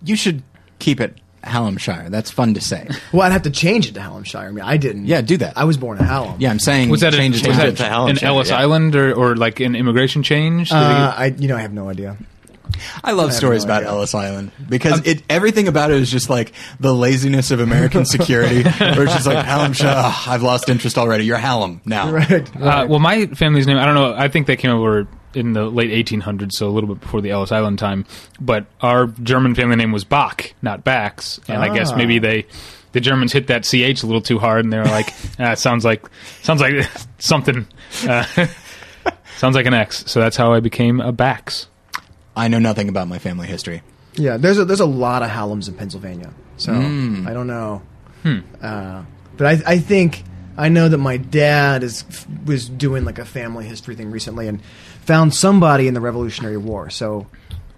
You 0.02 0.16
should 0.16 0.42
keep 0.78 1.00
it 1.00 1.18
Hallamshire. 1.44 2.10
That's 2.10 2.30
fun 2.30 2.54
to 2.54 2.60
say. 2.60 2.88
Well, 3.12 3.22
I'd 3.22 3.32
have 3.32 3.42
to 3.42 3.50
change 3.50 3.88
it 3.88 3.92
to 3.94 4.00
Hallamshire. 4.00 4.48
I 4.48 4.50
mean, 4.50 4.64
I 4.64 4.76
didn't. 4.76 5.06
Yeah, 5.06 5.20
do 5.22 5.36
that. 5.38 5.56
I 5.56 5.64
was 5.64 5.76
born 5.76 5.98
in 5.98 6.04
Hallam. 6.04 6.40
Yeah, 6.40 6.50
I'm 6.50 6.58
saying 6.58 6.88
was 6.90 7.00
that 7.00 7.14
a, 7.14 7.16
change 7.16 7.34
was 7.36 7.42
it 7.42 7.50
to 7.52 7.56
that 7.56 7.76
to 7.78 7.82
Hallamshire. 7.84 8.10
an 8.10 8.16
Hallamshire, 8.16 8.22
Ellis 8.24 8.48
yeah. 8.50 8.58
Island 8.58 8.96
or, 8.96 9.14
or 9.14 9.36
like 9.36 9.60
an 9.60 9.74
immigration 9.76 10.22
change? 10.22 10.68
Did 10.70 10.76
Uh, 10.76 11.14
I, 11.16 11.26
you 11.38 11.48
know, 11.48 11.56
I 11.56 11.60
have 11.60 11.72
no 11.72 11.88
idea. 11.88 12.16
I 13.04 13.12
love 13.12 13.28
have 13.28 13.36
stories 13.36 13.64
no 13.64 13.72
about. 13.76 13.84
Ellis 13.84 14.14
Island 14.14 14.50
because 14.68 15.00
it 15.06 15.22
everything 15.30 15.68
about 15.68 15.90
it 15.90 16.00
is 16.00 16.10
just 16.10 16.28
like 16.30 16.52
the 16.80 16.94
laziness 16.94 17.50
of 17.50 17.60
American 17.60 18.04
security. 18.16 18.62
where 18.62 19.04
it's 19.04 19.14
just 19.14 19.26
like 19.26 19.44
Hallamshire. 19.44 19.86
"Ugh, 19.94 20.28
I've 20.28 20.42
lost 20.42 20.68
interest 20.68 20.98
already. 20.98 21.24
You're 21.24 21.38
Hallam 21.38 21.80
now. 21.84 22.10
Right. 22.10 22.56
Uh, 22.56 22.86
well, 22.88 22.98
my 22.98 23.26
family's 23.26 23.66
name, 23.66 23.78
I 23.78 23.84
don't 23.86 23.94
know, 23.94 24.14
I 24.14 24.28
think 24.28 24.46
they 24.46 24.56
came 24.56 24.70
over 24.70 25.06
in 25.34 25.52
the 25.52 25.64
late 25.64 25.90
1800s, 26.06 26.52
so 26.52 26.66
a 26.66 26.70
little 26.72 26.88
bit 26.88 27.00
before 27.00 27.20
the 27.20 27.30
Ellis 27.30 27.52
Island 27.52 27.78
time. 27.78 28.06
But 28.40 28.64
our 28.80 29.06
German 29.06 29.54
family 29.54 29.76
name 29.76 29.92
was 29.92 30.04
Bach, 30.04 30.54
not 30.62 30.82
Bax. 30.82 31.38
And 31.48 31.58
I 31.62 31.74
guess 31.74 31.92
Ah. 31.92 31.96
maybe 31.96 32.18
they. 32.18 32.46
The 32.92 33.00
Germans 33.00 33.32
hit 33.34 33.48
that 33.48 33.64
ch 33.64 33.74
a 33.74 33.92
little 34.06 34.22
too 34.22 34.38
hard, 34.38 34.64
and 34.64 34.72
they 34.72 34.78
were 34.78 34.84
like, 34.84 35.12
ah, 35.38 35.52
"Sounds 35.54 35.84
like 35.84 36.02
sounds 36.42 36.62
like 36.62 36.88
something, 37.18 37.66
uh, 38.08 38.24
sounds 39.36 39.54
like 39.54 39.66
an 39.66 39.74
X." 39.74 40.04
So 40.06 40.18
that's 40.20 40.36
how 40.36 40.54
I 40.54 40.60
became 40.60 41.00
a 41.00 41.12
Bax. 41.12 41.68
I 42.36 42.48
know 42.48 42.58
nothing 42.58 42.88
about 42.88 43.08
my 43.08 43.18
family 43.18 43.46
history. 43.46 43.82
Yeah, 44.14 44.36
there's 44.36 44.58
a 44.58 44.64
there's 44.64 44.80
a 44.80 44.86
lot 44.86 45.22
of 45.22 45.30
Hallams 45.30 45.68
in 45.68 45.74
Pennsylvania, 45.74 46.30
so 46.58 46.72
Hmm. 46.74 47.26
I 47.26 47.32
don't 47.32 47.46
know. 47.46 47.82
Uh, 48.62 49.02
but 49.36 49.46
I 49.46 49.72
I 49.74 49.78
think 49.78 50.22
I 50.58 50.68
know 50.68 50.88
that 50.88 50.98
my 50.98 51.16
dad 51.16 51.82
is 51.82 52.04
was 52.44 52.68
doing 52.68 53.04
like 53.04 53.18
a 53.18 53.24
family 53.24 53.66
history 53.66 53.94
thing 53.96 54.10
recently 54.10 54.48
and 54.48 54.60
found 55.04 55.34
somebody 55.34 55.86
in 55.88 55.94
the 55.94 56.00
Revolutionary 56.00 56.56
War. 56.56 56.90
So 56.90 57.26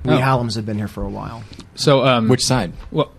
we 0.05 0.15
Oh. 0.15 0.19
Hallams 0.19 0.55
have 0.57 0.65
been 0.67 0.79
here 0.79 0.89
for 0.89 1.03
a 1.03 1.09
while. 1.11 1.43
So, 1.75 2.05
um, 2.07 2.29
Which 2.29 2.45
side? 2.45 2.73
well, 2.91 3.11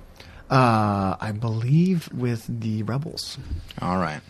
Uh, 0.49 1.15
I 1.21 1.31
believe 1.33 2.09
with 2.13 2.45
the 2.47 2.81
Rebels, 2.83 3.37
All 3.81 3.97
right. 3.97 4.21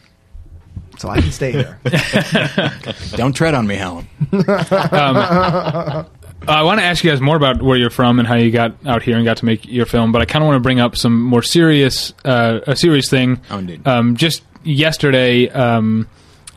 so 0.98 1.08
I 1.10 1.22
can 1.22 1.32
stay 1.32 1.52
here. 1.54 1.80
Don't 3.16 3.32
tread 3.34 3.54
on 3.54 3.66
me, 3.68 3.76
Helen. 3.76 4.08
Uh, 4.34 6.04
I 6.48 6.64
want 6.64 6.80
to 6.80 6.86
ask 6.86 7.04
you 7.04 7.12
guys 7.12 7.22
more 7.22 7.36
about 7.36 7.62
where 7.62 7.78
you're 7.78 7.90
from 7.90 8.20
and 8.20 8.28
how 8.28 8.36
you 8.36 8.50
got 8.52 8.74
out 8.86 9.04
here 9.04 9.16
and 9.18 9.26
got 9.26 9.38
to 9.38 9.46
make 9.46 9.68
your 9.68 9.86
film, 9.86 10.12
but 10.12 10.22
I 10.22 10.26
kind 10.26 10.44
of 10.44 10.48
want 10.48 10.56
to 10.58 10.62
bring 10.64 10.80
up 10.80 10.96
some 10.96 11.22
more 11.22 11.44
serious, 11.44 12.14
uh, 12.26 12.60
a 12.66 12.76
serious 12.76 13.10
thing. 13.10 13.42
Oh, 13.52 13.60
indeed. 13.60 13.88
Um, 13.88 14.16
just 14.16 14.44
yesterday, 14.64 15.50
um, 15.50 16.08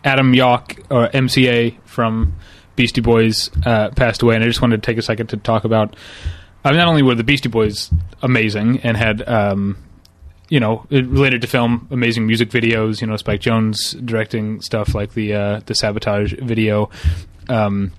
Adam 0.05 0.33
Yauch, 0.33 0.79
or 0.91 1.09
MCA 1.09 1.77
from 1.85 2.35
Beastie 2.77 3.01
Boys, 3.01 3.51
uh, 3.67 3.91
passed 3.91 4.23
away, 4.23 4.35
and 4.35 4.45
I 4.45 4.47
just 4.47 4.63
wanted 4.63 4.83
to 4.83 4.87
take 4.87 4.99
a 4.99 5.03
second 5.03 5.29
to 5.29 5.37
talk 5.37 5.65
about. 5.65 5.97
I 6.65 6.71
mean, 6.71 6.79
not 6.79 6.89
only 6.89 7.03
were 7.03 7.15
the 7.15 7.25
Beastie 7.25 7.49
Boys 7.49 7.91
amazing 8.23 8.81
and 8.81 8.97
had, 8.97 9.27
um, 9.29 9.77
you 10.49 10.61
know, 10.61 10.87
it 10.91 11.07
related 11.07 11.43
to 11.43 11.49
film, 11.49 11.89
amazing 11.91 12.27
music 12.27 12.51
videos. 12.51 13.01
You 13.01 13.09
know, 13.09 13.17
Spike 13.17 13.41
Jonze 13.41 14.05
directing 14.05 14.61
stuff 14.63 14.95
like 14.95 15.15
the 15.15 15.35
uh, 15.35 15.61
the 15.67 15.75
Sabotage 15.75 16.35
video. 16.41 16.89
Um, 17.49 17.93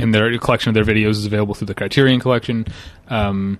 and 0.00 0.14
their 0.14 0.36
collection 0.38 0.68
of 0.68 0.74
their 0.74 0.84
videos 0.84 1.10
is 1.10 1.26
available 1.26 1.54
through 1.54 1.66
the 1.66 1.74
Criterion 1.74 2.20
Collection. 2.20 2.66
Um, 3.08 3.58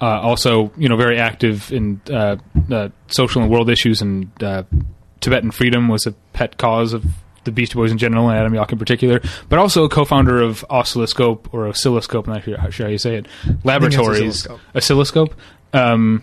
uh, 0.00 0.20
also, 0.20 0.72
you 0.76 0.88
know, 0.88 0.96
very 0.96 1.18
active 1.18 1.72
in 1.72 2.00
uh, 2.10 2.36
uh, 2.70 2.88
social 3.08 3.42
and 3.42 3.50
world 3.50 3.70
issues, 3.70 4.02
and 4.02 4.30
uh, 4.42 4.64
Tibetan 5.20 5.50
freedom 5.50 5.88
was 5.88 6.06
a 6.06 6.12
pet 6.32 6.58
cause 6.58 6.92
of 6.92 7.04
the 7.44 7.52
Beastie 7.52 7.74
Boys 7.74 7.92
in 7.92 7.98
general, 7.98 8.28
and 8.28 8.38
Adam 8.38 8.52
Yauch 8.52 8.72
in 8.72 8.78
particular. 8.78 9.20
But 9.48 9.58
also 9.58 9.84
a 9.84 9.88
co-founder 9.88 10.42
of 10.42 10.64
Oscilloscope 10.68 11.52
or 11.52 11.68
Oscilloscope, 11.68 12.26
I'm 12.26 12.34
not 12.34 12.44
sure 12.44 12.58
how, 12.58 12.70
sure 12.70 12.86
how 12.86 12.90
you 12.90 12.98
say 12.98 13.16
it. 13.16 13.26
Laboratories, 13.64 14.46
Oscilloscope. 14.46 14.60
Oscilloscope. 14.74 15.34
Um, 15.72 16.22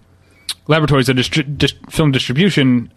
laboratories, 0.67 1.09
a 1.09 1.13
distri- 1.13 1.57
dis- 1.57 1.73
film 1.89 2.11
distribution 2.11 2.91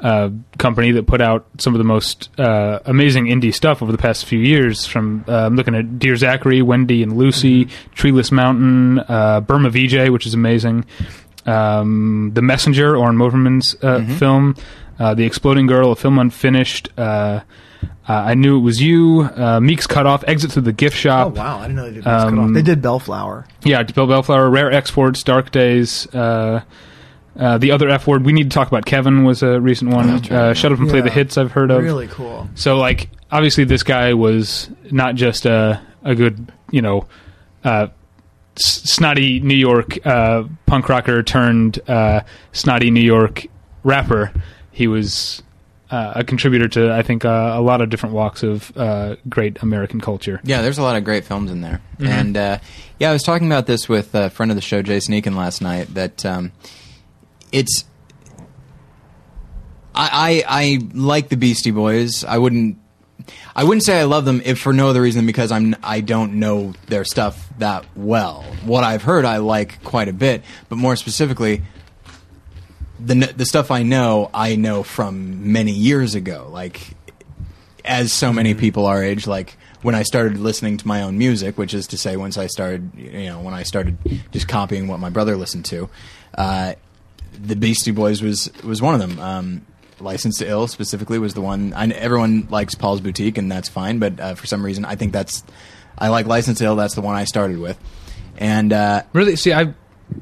uh, 0.00 0.30
company 0.58 0.92
that 0.92 1.06
put 1.06 1.20
out 1.20 1.46
some 1.58 1.74
of 1.74 1.78
the 1.78 1.84
most 1.84 2.28
uh, 2.38 2.80
amazing 2.84 3.26
indie 3.26 3.52
stuff 3.54 3.82
over 3.82 3.90
the 3.92 3.98
past 3.98 4.26
few 4.26 4.38
years. 4.38 4.84
From 4.86 5.24
uh, 5.26 5.46
I'm 5.46 5.56
looking 5.56 5.74
at 5.74 5.98
Dear 5.98 6.16
Zachary, 6.16 6.60
Wendy 6.62 7.02
and 7.02 7.16
Lucy, 7.16 7.68
Treeless 7.94 8.30
Mountain, 8.30 8.98
uh, 9.00 9.40
Burma 9.40 9.70
VJ, 9.70 10.08
which 10.10 10.26
is 10.26 10.34
amazing. 10.34 10.84
Um, 11.46 12.32
the 12.34 12.42
Messenger, 12.42 12.96
Oren 12.96 13.16
Moverman's 13.16 13.76
uh, 13.82 14.04
film, 14.18 14.56
uh, 14.98 15.14
The 15.14 15.24
Exploding 15.24 15.66
Girl, 15.66 15.92
a 15.92 15.96
film 15.96 16.18
unfinished. 16.18 16.88
I 18.08 18.34
knew 18.34 18.56
it 18.56 18.60
was 18.60 18.80
you. 18.80 19.22
Uh, 19.22 19.60
Meek's 19.60 19.86
Cut 19.86 20.06
Off, 20.06 20.22
Exit 20.28 20.52
through 20.52 20.62
the 20.62 20.72
Gift 20.72 20.96
shop. 20.96 21.28
oh 21.28 21.38
wow, 21.40 21.58
I 21.58 21.62
didn't 21.62 21.76
know 21.76 21.84
they 21.84 21.92
did. 21.94 22.04
Mix 22.04 22.06
Cut 22.06 22.26
Um, 22.28 22.38
Off. 22.38 22.52
They 22.52 22.62
did 22.62 22.82
Bellflower. 22.82 23.46
Yeah, 23.64 23.82
Bellflower, 23.82 24.48
Rare 24.50 24.72
Exports, 24.72 25.22
Dark 25.22 25.50
Days. 25.50 26.06
Uh, 27.38 27.58
the 27.58 27.70
other 27.70 27.88
F 27.88 28.06
word 28.06 28.24
we 28.24 28.32
need 28.32 28.50
to 28.50 28.54
talk 28.54 28.68
about. 28.68 28.86
Kevin 28.86 29.24
was 29.24 29.42
a 29.42 29.60
recent 29.60 29.92
one. 29.92 30.08
Uh. 30.32 30.54
Shut 30.54 30.72
up 30.72 30.78
and 30.78 30.88
play 30.88 31.00
the 31.00 31.10
hits. 31.10 31.36
I've 31.36 31.52
heard 31.52 31.70
of. 31.70 31.82
Really 31.82 32.08
cool. 32.08 32.48
So 32.54 32.78
like, 32.78 33.10
obviously, 33.30 33.64
this 33.64 33.82
guy 33.82 34.14
was 34.14 34.70
not 34.90 35.14
just 35.16 35.46
a 35.46 35.80
a 36.02 36.14
good, 36.14 36.52
you 36.70 36.80
know, 36.82 37.06
uh, 37.64 37.88
snotty 38.56 39.40
New 39.40 39.54
York 39.56 40.04
uh, 40.06 40.44
punk 40.66 40.88
rocker 40.88 41.22
turned 41.22 41.78
uh, 41.88 42.22
snotty 42.52 42.90
New 42.90 43.00
York 43.04 43.46
rapper. 43.84 44.32
He 44.72 44.86
was. 44.86 45.42
Uh, 45.88 46.14
a 46.16 46.24
contributor 46.24 46.66
to, 46.66 46.92
I 46.92 47.02
think, 47.02 47.24
uh, 47.24 47.52
a 47.54 47.60
lot 47.60 47.80
of 47.80 47.90
different 47.90 48.16
walks 48.16 48.42
of 48.42 48.76
uh, 48.76 49.14
great 49.28 49.62
American 49.62 50.00
culture. 50.00 50.40
Yeah, 50.42 50.60
there's 50.60 50.78
a 50.78 50.82
lot 50.82 50.96
of 50.96 51.04
great 51.04 51.24
films 51.24 51.48
in 51.48 51.60
there. 51.60 51.80
And 52.00 52.36
uh, 52.36 52.58
yeah, 52.98 53.10
I 53.10 53.12
was 53.12 53.22
talking 53.22 53.46
about 53.46 53.66
this 53.68 53.88
with 53.88 54.12
a 54.12 54.28
friend 54.28 54.50
of 54.50 54.56
the 54.56 54.62
show, 54.62 54.82
Jason 54.82 55.14
Eakin, 55.14 55.36
last 55.36 55.62
night. 55.62 55.94
That 55.94 56.26
um, 56.26 56.50
it's. 57.52 57.84
I, 59.94 60.44
I 60.48 60.60
I 60.62 60.78
like 60.94 61.28
the 61.28 61.36
Beastie 61.36 61.70
Boys. 61.70 62.24
I 62.24 62.38
wouldn't. 62.38 62.78
I 63.54 63.64
wouldn't 63.64 63.84
say 63.84 63.98
I 63.98 64.04
love 64.04 64.24
them 64.24 64.42
if 64.44 64.58
for 64.58 64.72
no 64.72 64.88
other 64.88 65.00
reason 65.00 65.20
than 65.20 65.26
because 65.26 65.50
I'm 65.50 65.74
I 65.82 66.00
don't 66.00 66.34
know 66.34 66.74
their 66.86 67.04
stuff 67.04 67.48
that 67.58 67.86
well. 67.96 68.42
What 68.64 68.84
I've 68.84 69.02
heard 69.02 69.24
I 69.24 69.38
like 69.38 69.82
quite 69.82 70.08
a 70.08 70.12
bit, 70.12 70.42
but 70.68 70.76
more 70.76 70.96
specifically, 70.96 71.62
the 73.00 73.14
the 73.14 73.46
stuff 73.46 73.70
I 73.70 73.82
know 73.82 74.30
I 74.34 74.56
know 74.56 74.82
from 74.82 75.52
many 75.52 75.72
years 75.72 76.14
ago. 76.14 76.48
Like 76.50 76.94
as 77.84 78.12
so 78.12 78.32
many 78.32 78.54
people 78.54 78.86
our 78.86 79.02
age, 79.02 79.26
like 79.26 79.56
when 79.82 79.94
I 79.94 80.02
started 80.02 80.38
listening 80.38 80.76
to 80.78 80.88
my 80.88 81.02
own 81.02 81.16
music, 81.16 81.56
which 81.56 81.72
is 81.72 81.86
to 81.88 81.98
say, 81.98 82.16
once 82.16 82.36
I 82.36 82.48
started, 82.48 82.90
you 82.96 83.28
know, 83.28 83.40
when 83.40 83.54
I 83.54 83.62
started 83.62 83.96
just 84.32 84.48
copying 84.48 84.88
what 84.88 84.98
my 84.98 85.10
brother 85.10 85.36
listened 85.36 85.64
to, 85.66 85.88
uh, 86.36 86.74
the 87.42 87.56
Beastie 87.56 87.90
Boys 87.92 88.22
was 88.22 88.50
was 88.62 88.80
one 88.82 88.94
of 88.94 89.00
them. 89.00 89.18
Um, 89.20 89.66
License 89.98 90.38
to 90.38 90.48
Ill 90.48 90.66
specifically 90.68 91.18
was 91.18 91.32
the 91.34 91.40
one. 91.40 91.72
I, 91.72 91.86
everyone 91.88 92.48
likes 92.50 92.74
Paul's 92.74 93.00
Boutique, 93.00 93.38
and 93.38 93.50
that's 93.50 93.68
fine. 93.68 93.98
But 93.98 94.20
uh, 94.20 94.34
for 94.34 94.46
some 94.46 94.62
reason, 94.64 94.84
I 94.84 94.94
think 94.94 95.12
that's 95.12 95.42
I 95.98 96.08
like 96.08 96.26
License 96.26 96.58
to 96.58 96.64
Ill. 96.66 96.76
That's 96.76 96.94
the 96.94 97.00
one 97.00 97.16
I 97.16 97.24
started 97.24 97.58
with, 97.58 97.78
and 98.36 98.72
uh, 98.72 99.02
Really, 99.14 99.36
see, 99.36 99.52
I 99.54 99.72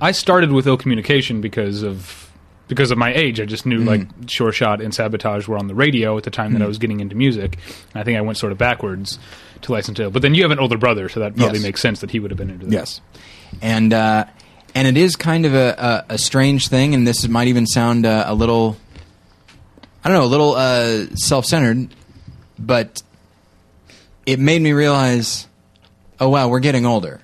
I 0.00 0.12
started 0.12 0.52
with 0.52 0.66
ill 0.68 0.76
communication 0.76 1.40
because 1.40 1.82
of 1.82 2.30
because 2.68 2.90
of 2.92 2.98
my 2.98 3.12
age. 3.12 3.40
I 3.40 3.44
just 3.46 3.66
knew 3.66 3.80
Mm. 3.80 3.86
like 3.86 4.30
Sure 4.30 4.52
Shot 4.52 4.80
and 4.80 4.94
Sabotage 4.94 5.48
were 5.48 5.58
on 5.58 5.66
the 5.66 5.74
radio 5.74 6.16
at 6.16 6.22
the 6.22 6.30
time 6.30 6.52
that 6.54 6.62
I 6.62 6.66
was 6.66 6.78
getting 6.78 7.00
into 7.00 7.14
music. 7.16 7.58
And 7.92 8.00
I 8.00 8.04
think 8.04 8.16
I 8.16 8.20
went 8.22 8.38
sort 8.38 8.52
of 8.52 8.58
backwards 8.58 9.18
to 9.62 9.72
License 9.72 9.96
to 9.96 10.04
Ill. 10.04 10.10
But 10.10 10.22
then 10.22 10.34
you 10.34 10.42
have 10.42 10.50
an 10.52 10.58
older 10.60 10.78
brother, 10.78 11.08
so 11.08 11.18
that 11.20 11.36
probably 11.36 11.58
Yes. 11.58 11.62
makes 11.64 11.80
sense 11.82 12.00
that 12.00 12.10
he 12.12 12.20
would 12.20 12.30
have 12.30 12.38
been 12.38 12.50
into 12.50 12.66
that. 12.66 12.72
Yes, 12.72 13.00
and 13.60 13.92
uh, 13.92 14.24
and 14.74 14.86
it 14.88 14.96
is 14.96 15.16
kind 15.16 15.46
of 15.46 15.54
a, 15.54 16.04
a, 16.08 16.14
a 16.14 16.18
strange 16.18 16.68
thing, 16.68 16.94
and 16.94 17.06
this 17.06 17.26
might 17.28 17.48
even 17.48 17.66
sound 17.66 18.06
uh, 18.06 18.24
a 18.26 18.34
little, 18.34 18.76
I 20.04 20.08
don't 20.08 20.18
know, 20.18 20.24
a 20.24 20.26
little 20.26 20.54
uh, 20.54 21.06
self-centered, 21.14 21.94
but 22.58 23.02
it 24.26 24.38
made 24.38 24.60
me 24.62 24.72
realize, 24.72 25.46
oh 26.20 26.28
wow, 26.28 26.48
we're 26.48 26.60
getting 26.60 26.86
older. 26.86 27.20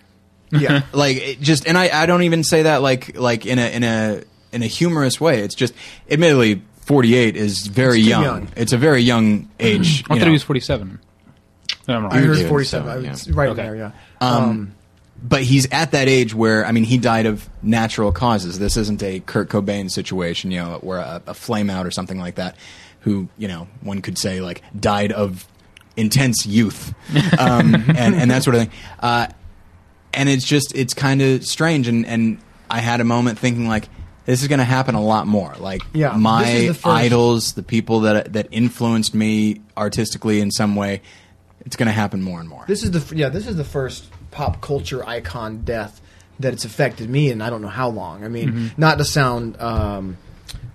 Yeah. 0.52 0.83
Like 0.92 1.16
it 1.16 1.40
just, 1.40 1.66
and 1.66 1.78
I, 1.78 2.02
I 2.02 2.07
don't 2.07 2.23
even 2.23 2.42
say 2.45 2.62
that 2.62 2.83
like 2.83 3.16
like 3.16 3.47
in 3.47 3.59
a 3.59 3.71
in 3.75 3.85
a 3.85 4.23
in 4.52 4.62
a 4.62 4.66
humorous 4.66 5.21
way. 5.21 5.40
It's 5.42 5.54
just, 5.54 5.73
admittedly, 6.11 6.62
forty 6.80 7.14
eight 7.14 7.37
is 7.37 7.66
very 7.69 8.00
It's 8.00 8.09
young. 8.09 8.23
young. 8.25 8.49
It's 8.57 8.73
a 8.73 8.78
very 8.78 9.02
young 9.02 9.49
age. 9.61 10.04
I 10.11 10.14
you 10.14 10.19
thought 10.19 10.19
know. 10.19 10.25
he 10.26 10.30
was 10.33 10.42
forty-seven. 10.42 10.99
I'm 11.88 12.02
wrong. 12.04 12.12
I 12.12 12.19
heard 12.19 12.37
Dude, 12.37 12.49
47. 12.49 12.87
so, 12.87 12.92
I 12.92 12.99
yeah. 13.00 13.11
was 13.11 13.30
right 13.30 13.49
Okay. 13.50 13.62
there, 13.62 13.76
yeah. 13.76 13.90
Um, 14.21 14.75
but 15.22 15.42
he's 15.42 15.70
at 15.70 15.92
that 15.92 16.08
age 16.08 16.34
where 16.34 16.64
I 16.64 16.72
mean 16.72 16.84
he 16.84 16.98
died 16.98 17.26
of 17.26 17.48
natural 17.62 18.12
causes. 18.12 18.58
This 18.58 18.76
isn't 18.76 19.02
a 19.02 19.20
Kurt 19.20 19.48
Cobain 19.48 19.90
situation, 19.90 20.50
you 20.50 20.58
know, 20.58 20.78
where 20.80 20.98
a, 20.98 21.22
a 21.28 21.34
flame 21.34 21.70
out 21.70 21.86
or 21.86 21.90
something 21.90 22.18
like 22.18 22.36
that, 22.36 22.56
who 23.00 23.28
you 23.36 23.48
know 23.48 23.68
one 23.82 24.00
could 24.00 24.18
say 24.18 24.40
like 24.40 24.62
died 24.78 25.12
of 25.12 25.46
intense 25.96 26.46
youth, 26.46 26.94
um, 27.38 27.74
and 27.74 28.14
and 28.14 28.30
that 28.30 28.42
sort 28.42 28.56
of 28.56 28.62
thing. 28.62 28.70
Uh, 28.98 29.26
and 30.14 30.28
it's 30.28 30.44
just 30.44 30.74
it's 30.74 30.94
kind 30.94 31.20
of 31.22 31.44
strange, 31.44 31.86
and 31.86 32.06
and 32.06 32.38
I 32.70 32.80
had 32.80 33.00
a 33.00 33.04
moment 33.04 33.38
thinking 33.38 33.68
like. 33.68 33.88
This 34.26 34.42
is 34.42 34.48
going 34.48 34.58
to 34.60 34.64
happen 34.64 34.94
a 34.94 35.02
lot 35.02 35.26
more. 35.26 35.56
Like 35.58 35.82
Yeah, 35.92 36.14
my 36.16 36.44
the 36.44 36.80
idols, 36.84 37.54
the 37.54 37.64
people 37.64 38.00
that 38.00 38.34
that 38.34 38.46
influenced 38.52 39.12
me 39.12 39.62
artistically 39.76 40.40
in 40.40 40.52
some 40.52 40.76
way, 40.76 41.00
it's 41.64 41.74
going 41.74 41.88
to 41.88 41.92
happen 41.92 42.22
more 42.22 42.38
and 42.38 42.48
more. 42.48 42.64
This 42.68 42.84
is 42.84 42.92
the 42.92 43.16
yeah. 43.16 43.30
This 43.30 43.48
is 43.48 43.56
the 43.56 43.64
first 43.64 44.04
pop 44.30 44.60
culture 44.60 45.04
icon 45.06 45.62
death 45.62 46.00
that 46.38 46.52
it's 46.52 46.64
affected 46.64 47.08
me, 47.10 47.30
and 47.30 47.42
I 47.42 47.50
don't 47.50 47.60
know 47.62 47.68
how 47.68 47.88
long. 47.90 48.25
I 48.25 48.28
mean, 48.28 48.49
Mm-hmm. 48.52 48.80
not 48.80 48.99
to 48.99 49.04
sound 49.04 49.60
um, 49.60 50.16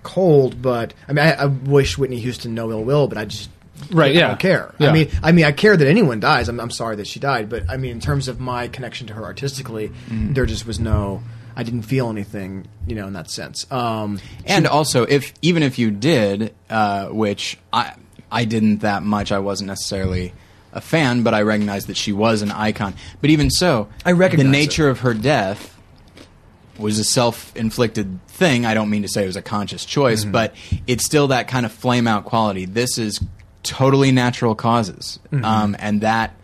cold, 0.02 0.60
but 0.62 0.94
I 1.08 1.12
mean, 1.12 1.24
I, 1.24 1.32
I 1.32 1.46
wish 1.46 1.98
Whitney 1.98 2.18
Houston 2.20 2.54
no 2.54 2.70
ill 2.70 2.84
will, 2.84 3.08
but 3.08 3.18
I 3.18 3.24
just 3.24 3.50
Right, 3.90 4.12
I 4.16 4.18
yeah. 4.20 4.28
don't 4.28 4.38
care. 4.40 4.74
Yeah. 4.78 4.88
I 4.88 4.92
mean, 4.92 5.10
I 5.22 5.32
mean, 5.32 5.44
I 5.44 5.52
care 5.52 5.76
that 5.76 5.86
anyone 5.86 6.18
dies. 6.18 6.48
I'm, 6.48 6.58
I'm 6.60 6.70
sorry 6.70 6.96
that 6.96 7.06
she 7.06 7.20
died, 7.20 7.50
but 7.50 7.68
I 7.68 7.76
mean, 7.76 7.90
in 7.90 8.00
terms 8.00 8.26
of 8.26 8.40
my 8.40 8.68
connection 8.68 9.06
to 9.08 9.12
her 9.14 9.22
artistically, 9.24 9.88
Mm-hmm. 9.88 10.32
there 10.32 10.46
just 10.46 10.66
was 10.66 10.80
no. 10.80 11.22
I 11.58 11.62
didn't 11.62 11.82
feel 11.82 12.10
anything, 12.10 12.66
you 12.86 12.94
know, 12.94 13.06
in 13.06 13.14
that 13.14 13.30
sense. 13.30 13.66
Um, 13.72 14.18
And 14.46 14.66
also, 14.66 15.04
if 15.04 15.32
even 15.42 15.62
if 15.62 15.78
you 15.78 15.90
did, 15.90 16.54
uh, 16.70 17.06
which 17.08 17.58
I 17.72 17.94
I 18.30 18.44
didn't 18.46 18.78
that 18.78 19.02
much, 19.02 19.30
I 19.32 19.38
wasn't 19.40 19.68
necessarily 19.68 20.32
a 20.76 20.80
fan, 20.80 21.22
but 21.24 21.34
I 21.34 21.42
recognized 21.42 21.88
that 21.88 21.96
she 21.96 22.12
was 22.12 22.42
an 22.42 22.52
icon. 22.52 22.94
But 23.20 23.30
even 23.30 23.50
so, 23.50 23.88
I 24.04 24.12
recognize 24.12 24.44
the 24.44 24.48
it. 24.48 24.52
nature 24.52 24.88
of 24.88 25.00
her 25.00 25.14
death 25.14 25.72
was 26.78 26.98
a 26.98 27.04
self-inflicted 27.04 28.26
thing. 28.28 28.66
I 28.66 28.74
don't 28.74 28.90
mean 28.90 29.02
to 29.02 29.08
say 29.08 29.24
it 29.24 29.26
was 29.26 29.36
a 29.36 29.42
conscious 29.42 29.84
choice, 29.84 30.22
Mm-hmm. 30.22 30.32
but 30.32 30.54
it's 30.86 31.04
still 31.04 31.28
that 31.28 31.48
kind 31.48 31.64
of 31.66 31.72
flame 31.72 32.06
out 32.06 32.24
quality. 32.24 32.66
This 32.66 32.98
is 32.98 33.20
totally 33.62 34.12
natural 34.12 34.54
causes, 34.54 35.18
Mm-hmm. 35.32 35.44
um, 35.44 35.76
and 35.78 36.02
that 36.02 36.34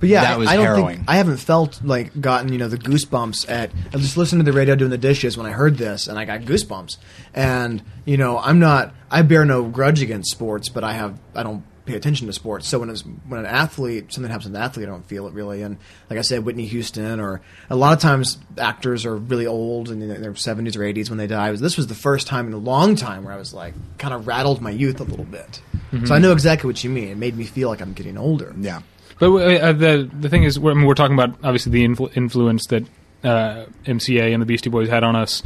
But 0.00 0.08
yeah, 0.08 0.22
That 0.22 0.32
I- 0.32 0.36
was 0.36 0.48
I, 0.48 0.56
don't 0.56 0.64
harrowing. 0.64 0.96
think 0.98 1.08
I 1.10 1.16
haven't 1.16 1.38
felt 1.38 1.80
like 1.84 2.20
gotten 2.20 2.52
you 2.52 2.58
know 2.58 2.68
the 2.68 2.78
goosebumps 2.78 3.48
at. 3.50 3.70
I 3.92 3.98
just 3.98 4.16
listened 4.16 4.40
to 4.40 4.44
the 4.50 4.56
radio 4.56 4.74
doing 4.76 4.90
the 4.90 4.98
dishes 4.98 5.36
when 5.36 5.46
I 5.46 5.50
heard 5.52 5.76
this, 5.78 6.06
and 6.08 6.18
I 6.18 6.24
got 6.24 6.40
goosebumps. 6.42 6.96
And 7.34 7.82
you 8.04 8.16
know, 8.16 8.38
I'm 8.38 8.58
not. 8.58 8.94
I 9.10 9.22
bear 9.22 9.44
no 9.44 9.64
grudge 9.64 10.02
against 10.02 10.30
sports, 10.30 10.68
but 10.68 10.82
I 10.84 10.92
have. 10.92 11.18
I 11.34 11.42
don't 11.42 11.64
pay 11.88 11.96
attention 11.96 12.26
to 12.26 12.32
sports. 12.32 12.68
So 12.68 12.78
when 12.78 12.90
it's, 12.90 13.02
when 13.02 13.40
an 13.40 13.46
athlete 13.46 14.12
something 14.12 14.30
happens 14.30 14.50
to 14.50 14.56
an 14.56 14.62
athlete, 14.62 14.86
I 14.86 14.90
don't 14.90 15.06
feel 15.06 15.26
it 15.26 15.34
really. 15.34 15.62
And 15.62 15.78
like 16.08 16.18
I 16.18 16.22
said, 16.22 16.44
Whitney 16.44 16.66
Houston 16.66 17.18
or 17.18 17.40
a 17.70 17.76
lot 17.76 17.94
of 17.94 18.00
times 18.00 18.38
actors 18.56 19.04
are 19.04 19.16
really 19.16 19.46
old 19.46 19.88
and 19.90 20.02
in 20.02 20.22
their 20.22 20.34
seventies 20.36 20.76
or 20.76 20.84
eighties 20.84 21.10
when 21.10 21.18
they 21.18 21.26
die. 21.26 21.50
This 21.52 21.76
was 21.76 21.86
the 21.86 21.94
first 21.94 22.26
time 22.26 22.46
in 22.46 22.52
a 22.52 22.58
long 22.58 22.94
time 22.94 23.24
where 23.24 23.34
I 23.34 23.38
was 23.38 23.52
like 23.52 23.74
kind 23.98 24.14
of 24.14 24.26
rattled 24.26 24.60
my 24.60 24.70
youth 24.70 25.00
a 25.00 25.04
little 25.04 25.24
bit. 25.24 25.62
So 26.04 26.14
I 26.14 26.18
know 26.18 26.32
exactly 26.32 26.68
what 26.68 26.84
you 26.84 26.90
mean. 26.90 27.08
It 27.08 27.16
made 27.16 27.34
me 27.34 27.44
feel 27.44 27.70
like 27.70 27.80
I'm 27.80 27.94
getting 27.94 28.18
older. 28.18 28.54
Yeah. 28.60 28.82
But 29.18 29.32
uh, 29.32 29.72
the 29.72 30.10
the 30.12 30.28
thing 30.28 30.44
is, 30.44 30.58
we're, 30.58 30.72
I 30.72 30.74
mean, 30.74 30.84
we're 30.86 30.94
talking 30.94 31.18
about 31.18 31.30
obviously 31.42 31.72
the 31.72 31.84
influ- 31.84 32.16
influence 32.16 32.66
that 32.66 32.84
uh, 33.24 33.64
MCA 33.84 34.32
and 34.32 34.42
the 34.42 34.46
Beastie 34.46 34.70
Boys 34.70 34.88
had 34.88 35.02
on 35.02 35.16
us 35.16 35.42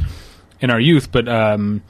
in 0.59 0.69
our 0.69 0.79
youth. 0.79 1.11
But 1.11 1.27
um, 1.27 1.81
th- 1.81 1.83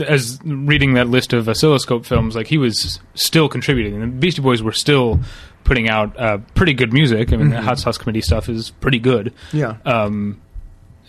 as 0.00 0.38
reading 0.44 0.94
that 0.94 1.08
list 1.08 1.32
of 1.32 1.48
oscilloscope 1.48 2.04
films, 2.04 2.36
like 2.36 2.46
he 2.46 2.58
was 2.58 3.00
still 3.14 3.48
contributing, 3.48 3.94
and 3.94 4.02
the 4.02 4.16
Beastie 4.16 4.42
Boys 4.42 4.62
were 4.62 4.72
still 4.72 5.20
putting 5.64 5.88
out 5.88 6.18
uh, 6.18 6.38
pretty 6.54 6.74
good 6.74 6.92
music. 6.92 7.32
I 7.32 7.36
mean, 7.36 7.50
the 7.50 7.60
Hot 7.60 7.78
Sauce 7.78 7.98
Committee 7.98 8.20
stuff 8.20 8.48
is 8.48 8.70
pretty 8.70 8.98
good. 8.98 9.32
Yeah. 9.52 9.76
Um, 9.84 10.40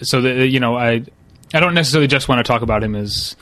so 0.02 0.22
that 0.22 0.48
you 0.48 0.60
know, 0.60 0.78
I 0.78 1.04
I 1.54 1.60
don't 1.60 1.74
necessarily 1.74 2.08
just 2.08 2.28
want 2.28 2.40
to 2.40 2.50
talk 2.50 2.62
about 2.62 2.84
him 2.84 2.96
as 2.96 3.36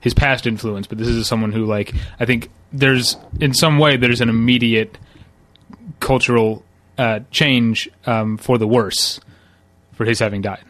his 0.00 0.14
past 0.14 0.46
influence, 0.46 0.86
but 0.86 0.98
this 0.98 1.08
is 1.08 1.26
someone 1.26 1.50
who, 1.50 1.64
like, 1.64 1.94
I 2.20 2.26
think 2.26 2.50
there's 2.72 3.16
in 3.40 3.54
some 3.54 3.78
way 3.78 3.96
there's 3.96 4.20
an 4.20 4.28
immediate 4.28 4.98
cultural 6.00 6.62
uh, 6.98 7.20
change 7.30 7.88
um, 8.06 8.36
for 8.36 8.58
the 8.58 8.66
worse 8.66 9.20
for 9.94 10.04
his 10.04 10.18
having 10.18 10.42
died. 10.42 10.64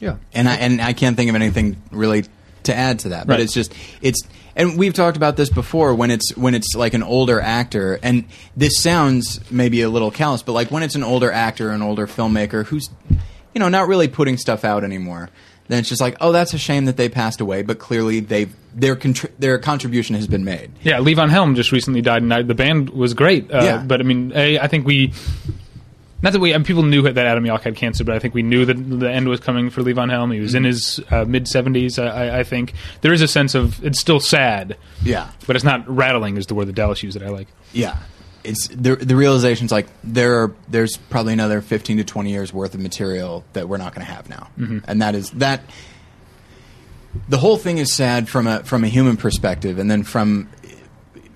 Yeah. 0.00 0.16
and 0.34 0.48
I 0.48 0.54
and 0.56 0.80
I 0.80 0.92
can't 0.92 1.16
think 1.16 1.28
of 1.30 1.36
anything 1.36 1.76
really 1.92 2.24
to 2.64 2.74
add 2.74 2.98
to 3.00 3.10
that. 3.10 3.26
But 3.26 3.34
Right. 3.34 3.40
it's 3.40 3.52
just 3.54 3.72
it's 4.02 4.20
and 4.56 4.76
we've 4.78 4.92
talked 4.94 5.16
about 5.16 5.36
this 5.36 5.48
before 5.48 5.94
when 5.94 6.10
it's 6.10 6.36
when 6.36 6.54
it's 6.54 6.74
like 6.74 6.92
an 6.94 7.02
older 7.02 7.40
actor 7.40 7.98
and 8.02 8.24
this 8.56 8.78
sounds 8.80 9.40
maybe 9.50 9.80
a 9.82 9.88
little 9.88 10.10
callous, 10.10 10.42
but 10.42 10.52
like 10.52 10.70
when 10.70 10.82
it's 10.82 10.94
an 10.96 11.04
older 11.04 11.30
actor, 11.30 11.70
an 11.70 11.82
older 11.82 12.06
filmmaker 12.06 12.64
who's 12.66 12.90
you 13.54 13.58
know 13.60 13.68
not 13.68 13.88
really 13.88 14.08
putting 14.08 14.36
stuff 14.36 14.64
out 14.64 14.84
anymore. 14.84 15.30
Then 15.68 15.78
it's 15.78 15.88
just 15.88 16.00
like, 16.00 16.16
oh, 16.20 16.32
that's 16.32 16.52
a 16.52 16.58
shame 16.58 16.86
that 16.86 16.96
they 16.96 17.08
passed 17.08 17.40
away, 17.40 17.62
but 17.62 17.78
clearly 17.78 18.18
they 18.18 18.48
their 18.74 18.96
contri- 18.96 19.30
their 19.38 19.56
contribution 19.58 20.16
has 20.16 20.26
been 20.26 20.44
made. 20.44 20.72
Yeah, 20.82 20.98
Levon 20.98 21.30
Helm 21.30 21.54
just 21.54 21.70
recently 21.70 22.02
died, 22.02 22.22
and 22.22 22.34
I, 22.34 22.42
the 22.42 22.56
band 22.56 22.90
was 22.90 23.14
great. 23.14 23.52
Uh, 23.52 23.62
Yeah. 23.62 23.76
but 23.86 24.00
I 24.00 24.02
mean, 24.02 24.32
a, 24.34 24.58
I 24.58 24.66
think 24.66 24.84
we. 24.84 25.12
Not 26.22 26.32
that 26.32 26.40
we, 26.40 26.52
mean, 26.52 26.64
people 26.64 26.82
knew 26.82 27.02
that 27.02 27.16
Adam 27.16 27.44
Yauch 27.44 27.62
had 27.62 27.76
cancer, 27.76 28.04
but 28.04 28.14
I 28.14 28.18
think 28.18 28.34
we 28.34 28.42
knew 28.42 28.64
that 28.66 28.74
the 28.74 29.10
end 29.10 29.28
was 29.28 29.40
coming 29.40 29.70
for 29.70 29.82
Levon 29.82 30.10
Helm. 30.10 30.30
He 30.30 30.40
was 30.40 30.54
in 30.54 30.64
his 30.64 31.00
uh, 31.10 31.24
mid 31.24 31.48
seventies. 31.48 31.98
I, 31.98 32.40
I, 32.40 32.44
think 32.44 32.74
there 33.00 33.12
is 33.12 33.22
a 33.22 33.28
sense 33.28 33.54
of 33.54 33.82
it's 33.84 33.98
still 33.98 34.20
sad, 34.20 34.76
Yeah, 35.02 35.30
but 35.46 35.56
it's 35.56 35.64
not 35.64 35.88
rattling. 35.88 36.36
Is 36.36 36.46
the 36.46 36.54
word 36.54 36.66
that 36.66 36.74
Dallas 36.74 37.02
used 37.02 37.18
that 37.18 37.26
I 37.26 37.30
like. 37.30 37.48
yeah. 37.72 37.98
It's 38.42 38.68
the 38.68 38.96
the 38.96 39.16
realization's 39.16 39.70
like 39.70 39.86
there 40.02 40.42
are 40.42 40.54
there's 40.66 40.96
probably 40.96 41.34
another 41.34 41.60
fifteen 41.60 41.98
to 41.98 42.04
twenty 42.04 42.30
years 42.30 42.54
worth 42.54 42.72
of 42.72 42.80
material 42.80 43.44
that 43.52 43.68
we're 43.68 43.76
not 43.76 43.94
going 43.94 44.06
to 44.06 44.10
have 44.10 44.30
now, 44.30 44.48
and 44.86 45.02
that 45.02 45.14
is 45.14 45.30
that. 45.32 45.60
The 47.28 47.36
whole 47.38 47.56
thing 47.58 47.76
is 47.76 47.92
sad 47.92 48.30
from 48.30 48.46
a 48.46 48.62
from 48.62 48.82
a 48.82 48.88
human 48.88 49.18
perspective, 49.18 49.78
and 49.78 49.90
then 49.90 50.04
from 50.04 50.48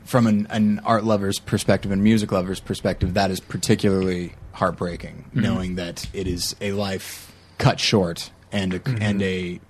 from 0.05 0.27
an, 0.27 0.47
an 0.49 0.81
art 0.85 1.05
lover's 1.05 1.39
perspective 1.39 1.91
and 1.91 2.03
music 2.03 2.33
lover's 2.33 2.61
perspective, 2.61 3.15
that 3.15 3.31
is 3.31 3.41
particularly 3.41 4.35
heartbreaking, 4.55 5.25
knowing 5.35 5.75
that 5.77 6.09
it 6.13 6.27
is 6.27 6.57
a 6.61 6.73
life 6.73 7.33
cut 7.59 7.79
short 7.79 8.31
and 8.53 8.75
a 8.75 8.81
and 9.01 9.23
a 9.23 9.61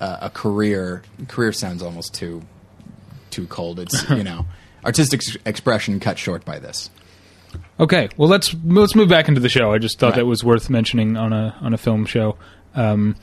uh, 0.00 0.18
a 0.22 0.30
career 0.30 1.02
career 1.28 1.52
sounds 1.52 1.82
almost 1.82 2.14
too 2.14 2.42
too 3.30 3.46
cold. 3.46 3.80
It's 3.80 4.08
you 4.10 4.22
know 4.24 4.46
artistic 4.84 5.20
expression 5.46 6.00
cut 6.00 6.18
short 6.18 6.44
by 6.44 6.58
this. 6.58 6.90
Okay, 7.78 8.08
well 8.16 8.28
let's 8.28 8.54
let's 8.64 8.94
move 8.94 9.08
back 9.08 9.28
into 9.28 9.40
the 9.40 9.48
show. 9.48 9.72
I 9.72 9.78
just 9.78 9.98
thought 9.98 10.08
Right. 10.10 10.16
that 10.16 10.26
was 10.26 10.44
worth 10.44 10.70
mentioning 10.70 11.16
on 11.16 11.32
a 11.32 11.56
on 11.60 11.74
a 11.74 11.78
film 11.78 12.04
show. 12.06 12.36
Um, 12.74 13.16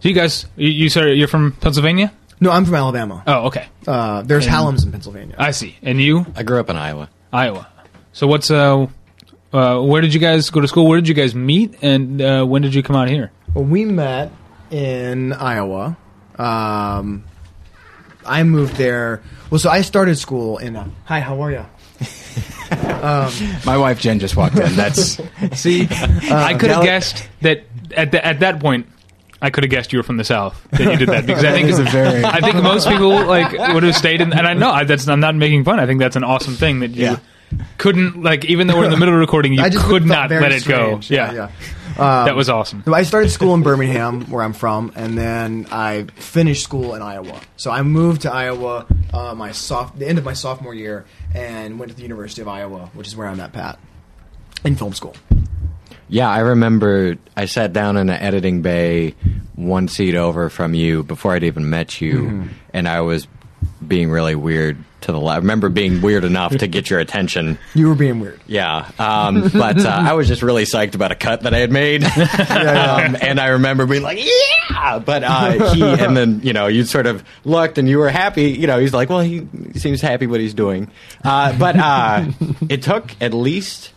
so 0.00 0.08
you 0.08 0.14
guys, 0.14 0.46
you, 0.56 0.68
you 0.68 0.88
sorry, 0.88 1.14
you're 1.14 1.28
from 1.28 1.52
Pennsylvania? 1.52 2.12
No, 2.40 2.50
I'm 2.50 2.64
from 2.64 2.74
Alabama. 2.76 3.22
Oh, 3.26 3.46
okay, 3.48 3.66
Uh, 3.86 4.22
there's 4.22 4.46
Hallam's 4.46 4.82
in 4.82 4.92
Pennsylvania. 4.92 5.34
I 5.36 5.50
see. 5.50 5.76
And 5.82 6.00
you, 6.00 6.24
I 6.34 6.42
grew 6.42 6.58
up 6.58 6.70
in 6.70 6.76
Iowa. 6.76 7.10
Iowa. 7.32 7.66
So 8.12 8.26
what's 8.26 8.50
uh, 8.50 8.86
uh, 9.52 9.80
where 9.80 10.00
did 10.00 10.14
you 10.14 10.20
guys 10.20 10.48
go 10.50 10.60
to 10.60 10.68
school? 10.68 10.86
Where 10.86 11.00
did 11.00 11.08
you 11.08 11.14
guys 11.14 11.34
meet? 11.34 11.74
And 11.82 12.20
uh, 12.20 12.44
when 12.44 12.62
did 12.62 12.74
you 12.74 12.82
come 12.82 12.96
out 12.96 13.08
here? 13.08 13.30
Well, 13.54 13.64
we 13.64 13.84
met 13.84 14.30
in 14.70 15.32
Iowa. 15.32 15.96
Um, 16.38 17.24
I 18.24 18.42
moved 18.44 18.76
there. 18.76 19.22
Well, 19.50 19.58
so 19.58 19.70
I 19.70 19.80
started 19.82 20.16
school 20.18 20.58
in. 20.58 20.76
Uh, 20.76 20.88
hi, 21.04 21.20
how 21.20 21.40
are 21.42 21.50
you? 21.50 21.66
My 23.66 23.76
wife 23.76 24.00
Jen 24.00 24.18
just 24.20 24.36
walked 24.36 24.56
in. 24.56 24.74
That's 24.76 25.20
See, 25.54 25.88
I 26.30 26.54
could 26.54 26.70
have 26.70 26.84
guessed 26.84 27.28
that 27.42 27.64
at 27.96 28.12
the, 28.12 28.24
at 28.24 28.40
that 28.40 28.60
point. 28.60 28.86
I 29.42 29.48
could 29.48 29.64
have 29.64 29.70
guessed 29.70 29.90
you 29.90 29.98
were 29.98 30.02
from 30.02 30.18
the 30.18 30.24
South 30.24 30.62
that 30.72 30.80
you 30.82 30.96
did 30.98 31.08
that 31.08 31.24
because 31.26 31.42
I 31.44 31.52
think 31.52 31.70
is 31.70 31.78
a 31.78 31.84
very- 31.84 32.22
I 32.22 32.40
think 32.40 32.56
most 32.56 32.86
people 32.86 33.24
like 33.24 33.52
would 33.72 33.82
have 33.84 33.96
stayed 33.96 34.20
in, 34.20 34.34
and 34.34 34.46
I 34.46 34.52
know 34.52 34.70
I- 34.70 34.84
that's 34.84 35.08
I'm 35.08 35.20
not 35.20 35.34
making 35.34 35.64
fun. 35.64 35.80
I 35.80 35.86
think 35.86 35.98
that's 35.98 36.14
an 36.16 36.24
awesome 36.24 36.56
thing 36.56 36.80
that 36.80 36.90
you 36.90 37.04
Yeah. 37.04 37.16
Couldn't 37.78 38.22
like 38.22 38.44
even 38.44 38.66
though 38.66 38.76
we're 38.78 38.84
in 38.84 38.90
the 38.90 38.96
middle 38.96 39.14
of 39.14 39.20
recording, 39.20 39.52
you 39.52 39.62
I 39.64 39.68
just 39.68 39.84
could 39.84 40.02
felt 40.06 40.30
not 40.30 40.30
let 40.30 40.52
it 40.52 40.62
strange. 40.62 41.08
go. 41.08 41.14
Yeah, 41.14 41.32
yeah. 41.32 41.50
Um, 41.98 42.24
that 42.26 42.36
was 42.36 42.48
awesome. 42.48 42.82
I 42.86 43.02
started 43.02 43.30
school 43.30 43.52
in 43.54 43.62
Birmingham, 43.62 44.22
where 44.30 44.42
I'm 44.42 44.52
from, 44.52 44.92
and 44.94 45.18
then 45.18 45.66
I 45.70 46.04
finished 46.16 46.62
school 46.62 46.94
in 46.94 47.02
Iowa. 47.02 47.40
So 47.56 47.70
I 47.70 47.82
moved 47.82 48.22
to 48.22 48.32
Iowa 48.32 48.86
uh, 49.12 49.34
my 49.34 49.52
soph- 49.52 49.98
the 49.98 50.06
end 50.08 50.18
of 50.18 50.24
my 50.24 50.32
sophomore 50.32 50.74
year, 50.74 51.04
and 51.34 51.78
went 51.78 51.90
to 51.90 51.96
the 51.96 52.02
University 52.02 52.40
of 52.42 52.48
Iowa, 52.48 52.90
which 52.94 53.06
is 53.08 53.16
where 53.16 53.26
I 53.26 53.34
met 53.34 53.52
Pat 53.52 53.78
in 54.64 54.76
film 54.76 54.92
school. 54.94 55.14
Yeah, 56.08 56.28
I 56.28 56.40
remember 56.40 57.16
I 57.36 57.44
sat 57.44 57.72
down 57.72 57.96
in 57.96 58.08
an 58.08 58.16
editing 58.20 58.62
bay 58.62 59.14
one 59.54 59.86
seat 59.88 60.14
over 60.14 60.48
from 60.50 60.74
you 60.74 61.02
before 61.04 61.34
I'd 61.34 61.44
even 61.44 61.70
met 61.70 62.00
you, 62.00 62.14
Mm-hmm. 62.14 62.48
and 62.72 62.88
I 62.88 63.00
was 63.02 63.26
being 63.86 64.10
really 64.10 64.34
weird 64.34 64.76
to 65.02 65.12
the 65.12 65.20
left. 65.20 65.36
I 65.36 65.38
remember 65.38 65.68
being 65.68 66.00
weird 66.02 66.24
enough 66.24 66.56
to 66.58 66.66
get 66.66 66.90
your 66.90 67.00
attention. 67.00 67.58
You 67.74 67.88
were 67.88 67.94
being 67.94 68.20
weird. 68.20 68.40
Yeah, 68.46 68.90
um, 68.98 69.48
but 69.52 69.84
uh, 69.84 69.88
I 69.88 70.12
was 70.14 70.26
just 70.28 70.42
really 70.42 70.64
psyched 70.64 70.94
about 70.94 71.12
a 71.12 71.14
cut 71.14 71.42
that 71.42 71.54
I 71.54 71.58
had 71.58 71.70
made, 71.70 72.02
um, 72.04 73.16
and 73.20 73.38
I 73.40 73.48
remember 73.48 73.86
being 73.86 74.02
like, 74.02 74.18
"Yeah!" 74.18 74.98
But 74.98 75.22
uh, 75.24 75.72
he, 75.72 75.82
and 75.82 76.16
then 76.16 76.40
you 76.42 76.52
know, 76.52 76.66
you 76.66 76.84
sort 76.84 77.06
of 77.06 77.22
looked 77.44 77.78
and 77.78 77.88
you 77.88 77.98
were 77.98 78.10
happy. 78.10 78.50
You 78.50 78.66
know, 78.66 78.78
he's 78.80 78.92
like, 78.92 79.08
"Well, 79.08 79.20
he 79.20 79.46
seems 79.74 80.00
happy 80.00 80.26
what 80.26 80.40
he's 80.40 80.54
doing," 80.54 80.90
uh, 81.24 81.56
but 81.58 81.76
uh, 81.76 82.26
it 82.68 82.82
took 82.82 83.14
at 83.20 83.32
least. 83.32 83.92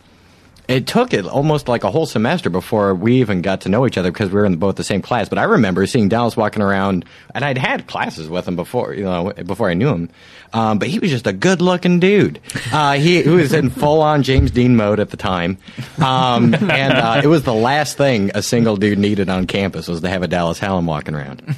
It 0.66 0.86
took 0.86 1.12
it 1.12 1.26
almost 1.26 1.68
like 1.68 1.84
a 1.84 1.90
whole 1.90 2.06
semester 2.06 2.48
before 2.48 2.94
we 2.94 3.20
even 3.20 3.42
got 3.42 3.60
to 3.62 3.68
know 3.68 3.86
each 3.86 3.98
other 3.98 4.10
because 4.10 4.30
we 4.30 4.36
were 4.36 4.46
in 4.46 4.56
both 4.56 4.76
the 4.76 4.84
same 4.84 5.02
class. 5.02 5.28
But 5.28 5.38
I 5.38 5.42
remember 5.44 5.84
seeing 5.86 6.08
Dallas 6.08 6.36
walking 6.38 6.62
around, 6.62 7.04
and 7.34 7.44
I'd 7.44 7.58
had 7.58 7.86
classes 7.86 8.28
with 8.30 8.48
him 8.48 8.56
before, 8.56 8.94
you 8.94 9.04
know, 9.04 9.32
before 9.44 9.68
I 9.68 9.74
knew 9.74 9.88
him. 9.90 10.08
Um, 10.54 10.78
but 10.78 10.88
he 10.88 11.00
was 11.00 11.10
just 11.10 11.26
a 11.26 11.32
good-looking 11.32 12.00
dude. 12.00 12.40
Uh, 12.72 12.92
he, 12.94 13.22
he 13.22 13.28
was 13.28 13.52
in 13.52 13.68
full-on 13.70 14.22
James 14.22 14.52
Dean 14.52 14.76
mode 14.76 15.00
at 15.00 15.10
the 15.10 15.16
time, 15.16 15.58
um, 15.98 16.54
and 16.54 16.92
uh, 16.94 17.20
it 17.22 17.26
was 17.26 17.42
the 17.42 17.52
last 17.52 17.96
thing 17.98 18.30
a 18.34 18.42
single 18.42 18.76
dude 18.76 18.98
needed 18.98 19.28
on 19.28 19.46
campus 19.46 19.88
was 19.88 20.00
to 20.00 20.08
have 20.08 20.22
a 20.22 20.28
Dallas 20.28 20.58
Hallam 20.58 20.86
walking 20.86 21.14
around. 21.14 21.42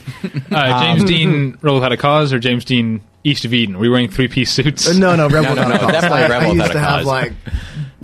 Uh, 0.51 0.83
James 0.83 1.05
Dean 1.05 1.51
Rebel 1.61 1.75
Without 1.75 1.93
a 1.93 1.97
Cause 1.97 2.33
or 2.33 2.39
James 2.39 2.65
Dean 2.65 3.01
East 3.25 3.45
of 3.45 3.53
Eden? 3.53 3.79
Were 3.79 3.85
you 3.85 3.91
wearing 3.91 4.09
three 4.09 4.29
piece 4.29 4.51
suits? 4.53 4.97
No, 4.97 5.17
no, 5.17 5.29
Rebel 5.29 5.55
No, 5.55 5.63
no, 5.63 5.69
Without 5.69 5.71
a 5.71 5.75
no, 5.75 5.79
Cause. 5.81 5.93
definitely 5.93 6.23
I, 6.23 6.29
Rebel 6.29 6.51
I 6.51 6.55
used 6.55 6.57
Without 6.57 6.71
a 6.71 6.73
to 6.73 6.79
have 6.81 7.05
like 7.05 7.33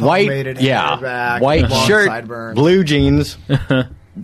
white, 0.07 0.61
yeah, 0.61 0.97
back, 0.97 1.43
white 1.43 1.71
shirt, 1.87 2.07
sideburns. 2.07 2.55
blue 2.57 2.85
jeans, 2.85 3.37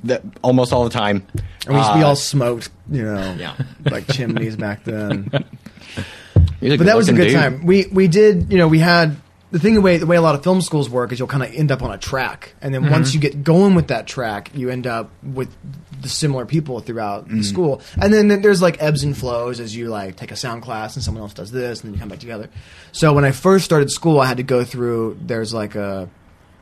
that, 0.04 0.22
almost 0.42 0.72
all 0.72 0.84
the 0.84 0.90
time. 0.90 1.26
And 1.66 1.74
we 1.74 1.80
used 1.80 1.90
to 1.90 1.96
be 1.98 2.02
Uh, 2.02 2.08
all 2.08 2.16
smoked, 2.16 2.70
you 2.90 3.02
know, 3.02 3.34
Yeah. 3.38 3.54
like 3.90 4.06
chimneys 4.08 4.56
back 4.56 4.84
then. 4.84 5.28
but 5.32 6.78
that 6.80 6.96
was 6.96 7.08
a 7.08 7.12
good-looking 7.12 7.14
good 7.16 7.24
dude. 7.28 7.34
time. 7.34 7.66
We 7.66 7.86
we 7.92 8.08
did, 8.08 8.50
you 8.52 8.58
know, 8.58 8.68
we 8.68 8.78
had 8.78 9.16
the 9.50 9.58
thing 9.58 9.74
the 9.74 9.80
way 9.80 9.96
the 9.96 10.06
way 10.06 10.16
a 10.16 10.20
lot 10.20 10.34
of 10.34 10.42
film 10.42 10.60
schools 10.60 10.90
work 10.90 11.12
is 11.12 11.18
you'll 11.18 11.28
kind 11.28 11.42
of 11.42 11.52
end 11.54 11.72
up 11.72 11.82
on 11.82 11.90
a 11.90 11.98
track, 11.98 12.54
and 12.60 12.74
then 12.74 12.90
once 12.90 13.14
you 13.14 13.20
get 13.20 13.42
going 13.42 13.74
with 13.74 13.88
that 13.88 14.06
track, 14.06 14.50
you 14.54 14.68
end 14.70 14.86
up 14.86 15.10
with 15.22 15.54
the 16.02 16.08
similar 16.08 16.44
people 16.46 16.80
throughout 16.80 17.28
the 17.28 17.42
school, 17.42 17.80
and 18.00 18.12
then 18.12 18.28
there's 18.42 18.60
like 18.60 18.82
ebbs 18.82 19.02
and 19.02 19.16
flows 19.16 19.60
as 19.60 19.74
you 19.74 19.88
like 19.88 20.16
take 20.16 20.30
a 20.32 20.36
sound 20.36 20.62
class 20.62 20.96
and 20.96 21.04
someone 21.04 21.22
else 21.22 21.34
does 21.34 21.50
this, 21.50 21.80
and 21.80 21.88
then 21.88 21.94
you 21.94 22.00
come 22.00 22.08
back 22.08 22.18
together. 22.18 22.50
So 22.92 23.12
when 23.12 23.24
I 23.24 23.30
first 23.32 23.64
started 23.64 23.90
school, 23.90 24.20
I 24.20 24.26
had 24.26 24.36
to 24.36 24.42
go 24.42 24.64
through. 24.64 25.18
There's 25.20 25.54
like 25.54 25.74
a. 25.74 26.08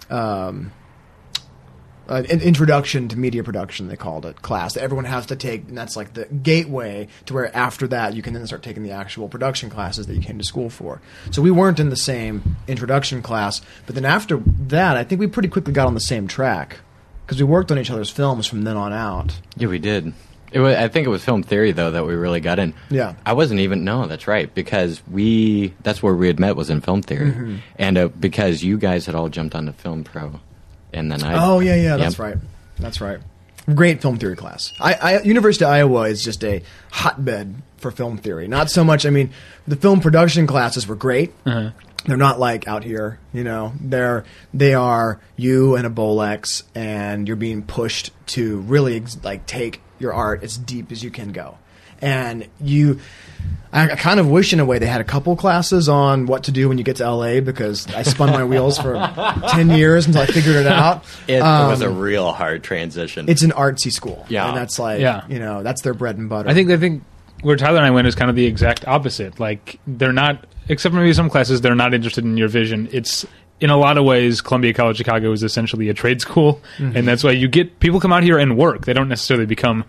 Um, 0.08 0.70
uh, 2.08 2.22
an 2.30 2.40
introduction 2.40 3.08
to 3.08 3.18
media 3.18 3.42
production 3.42 3.88
they 3.88 3.96
called 3.96 4.24
it 4.26 4.40
class 4.42 4.74
that 4.74 4.82
everyone 4.82 5.04
has 5.04 5.26
to 5.26 5.36
take 5.36 5.68
and 5.68 5.76
that's 5.76 5.96
like 5.96 6.14
the 6.14 6.24
gateway 6.26 7.06
to 7.24 7.34
where 7.34 7.54
after 7.56 7.86
that 7.88 8.14
you 8.14 8.22
can 8.22 8.32
then 8.34 8.46
start 8.46 8.62
taking 8.62 8.82
the 8.82 8.90
actual 8.90 9.28
production 9.28 9.68
classes 9.70 10.06
that 10.06 10.14
you 10.14 10.20
came 10.20 10.38
to 10.38 10.44
school 10.44 10.70
for 10.70 11.00
so 11.30 11.42
we 11.42 11.50
weren't 11.50 11.80
in 11.80 11.88
the 11.90 11.96
same 11.96 12.56
introduction 12.68 13.22
class 13.22 13.60
but 13.86 13.94
then 13.94 14.04
after 14.04 14.38
that 14.68 14.96
i 14.96 15.04
think 15.04 15.18
we 15.20 15.26
pretty 15.26 15.48
quickly 15.48 15.72
got 15.72 15.86
on 15.86 15.94
the 15.94 16.00
same 16.00 16.26
track 16.28 16.78
because 17.24 17.38
we 17.38 17.44
worked 17.44 17.72
on 17.72 17.78
each 17.78 17.90
other's 17.90 18.10
films 18.10 18.46
from 18.46 18.62
then 18.62 18.76
on 18.76 18.92
out 18.92 19.40
Yeah, 19.56 19.66
we 19.68 19.78
did. 19.80 20.12
It 20.52 20.60
was, 20.60 20.76
I 20.76 20.86
think 20.86 21.08
it 21.08 21.10
was 21.10 21.24
film 21.24 21.42
theory 21.42 21.72
though 21.72 21.90
that 21.90 22.06
we 22.06 22.14
really 22.14 22.38
got 22.38 22.60
in. 22.60 22.72
Yeah. 22.88 23.14
I 23.26 23.32
wasn't 23.32 23.58
even 23.60 23.82
no, 23.82 24.06
that's 24.06 24.28
right 24.28 24.54
because 24.54 25.02
we 25.10 25.74
that's 25.82 26.00
where 26.04 26.14
we 26.14 26.28
had 26.28 26.38
met 26.38 26.54
was 26.54 26.70
in 26.70 26.80
film 26.80 27.02
theory, 27.02 27.32
Mm-hmm. 27.32 27.56
and 27.80 27.98
uh, 27.98 28.08
because 28.08 28.62
you 28.62 28.78
guys 28.78 29.06
had 29.06 29.16
all 29.16 29.28
jumped 29.28 29.56
onto 29.56 29.72
film 29.72 30.04
pro, 30.04 30.38
and 30.92 31.10
then 31.10 31.22
I 31.22 31.46
Oh 31.46 31.60
yeah, 31.60 31.76
yeah, 31.76 31.96
that's 31.96 32.18
right. 32.18 32.36
That's 32.78 33.00
right. 33.00 33.18
Great 33.74 34.00
film 34.00 34.18
theory 34.18 34.36
class. 34.36 34.72
I, 34.80 34.94
I 34.94 35.22
University 35.22 35.64
of 35.64 35.70
Iowa 35.70 36.02
is 36.02 36.22
just 36.22 36.44
a 36.44 36.62
hotbed 36.92 37.62
for 37.78 37.90
film 37.90 38.16
theory. 38.16 38.46
Not 38.46 38.70
so 38.70 38.84
much. 38.84 39.04
I 39.04 39.10
mean, 39.10 39.30
the 39.66 39.76
film 39.76 40.00
production 40.00 40.46
classes 40.46 40.86
were 40.86 40.94
great. 40.94 41.32
Uh-huh. 41.44 41.70
They're 42.04 42.16
not 42.16 42.38
like 42.38 42.68
out 42.68 42.84
here, 42.84 43.18
you 43.32 43.42
know. 43.42 43.72
They're 43.80 44.24
they 44.54 44.74
are 44.74 45.20
you 45.34 45.74
and 45.74 45.86
a 45.86 45.90
Bolex, 45.90 46.62
and 46.74 47.26
you're 47.26 47.36
being 47.36 47.62
pushed 47.62 48.12
to 48.28 48.60
really 48.60 48.96
ex- 48.96 49.18
like 49.24 49.46
take 49.46 49.80
your 49.98 50.12
art 50.12 50.44
as 50.44 50.56
deep 50.56 50.92
as 50.92 51.02
you 51.02 51.10
can 51.10 51.32
go. 51.32 51.58
And 52.00 52.46
you, 52.60 53.00
I, 53.72 53.90
I 53.90 53.96
kind 53.96 54.20
of 54.20 54.28
wish 54.28 54.52
in 54.52 54.60
a 54.60 54.64
way 54.64 54.78
they 54.78 54.86
had 54.86 55.00
a 55.00 55.04
couple 55.04 55.36
classes 55.36 55.88
on 55.88 56.26
what 56.26 56.44
to 56.44 56.52
do 56.52 56.68
when 56.68 56.78
you 56.78 56.84
get 56.84 56.96
to 56.96 57.10
LA 57.10 57.40
because 57.40 57.86
I 57.94 58.02
spun 58.02 58.30
my 58.30 58.44
wheels 58.44 58.78
for 58.78 58.94
ten 59.48 59.70
years 59.70 60.06
until 60.06 60.22
I 60.22 60.26
figured 60.26 60.56
it 60.56 60.66
out. 60.66 61.04
It 61.28 61.42
was 61.42 61.82
a 61.82 61.88
Um, 61.88 61.98
real 61.98 62.32
hard 62.32 62.62
transition. 62.62 63.28
it's 63.28 63.42
an 63.42 63.50
artsy 63.50 63.92
school. 63.92 64.24
Yeah. 64.28 64.48
And 64.48 64.56
that's 64.56 64.78
like, 64.78 65.00
Yeah. 65.00 65.24
you 65.28 65.38
know, 65.38 65.62
that's 65.62 65.82
their 65.82 65.94
bread 65.94 66.16
and 66.16 66.28
butter. 66.28 66.48
I 66.48 66.54
think 66.54 66.70
I 66.70 66.76
think 66.78 67.02
where 67.42 67.56
Tyler 67.56 67.76
and 67.78 67.86
I 67.86 67.90
went 67.90 68.06
is 68.06 68.14
kind 68.14 68.30
of 68.30 68.36
the 68.36 68.46
exact 68.46 68.86
opposite. 68.88 69.38
Like 69.38 69.78
they're 69.86 70.12
not, 70.12 70.46
except 70.68 70.94
for 70.94 71.00
maybe 71.00 71.12
some 71.12 71.28
classes, 71.28 71.60
they're 71.60 71.74
not 71.74 71.92
interested 71.92 72.24
in 72.24 72.36
your 72.38 72.48
vision. 72.48 72.88
It's 72.92 73.26
in 73.60 73.68
a 73.70 73.76
lot 73.76 73.98
of 73.98 74.04
ways, 74.04 74.40
Columbia 74.40 74.72
College 74.74 74.96
Chicago 74.98 75.32
is 75.32 75.42
essentially 75.42 75.88
a 75.88 75.94
trade 75.94 76.20
school, 76.20 76.60
and 76.78 77.06
that's 77.08 77.24
why 77.24 77.30
you 77.30 77.48
get 77.48 77.80
people 77.80 78.00
come 78.00 78.12
out 78.12 78.22
here 78.22 78.38
and 78.38 78.56
work. 78.56 78.84
They 78.84 78.92
don't 78.92 79.08
necessarily 79.08 79.46
become 79.46 79.84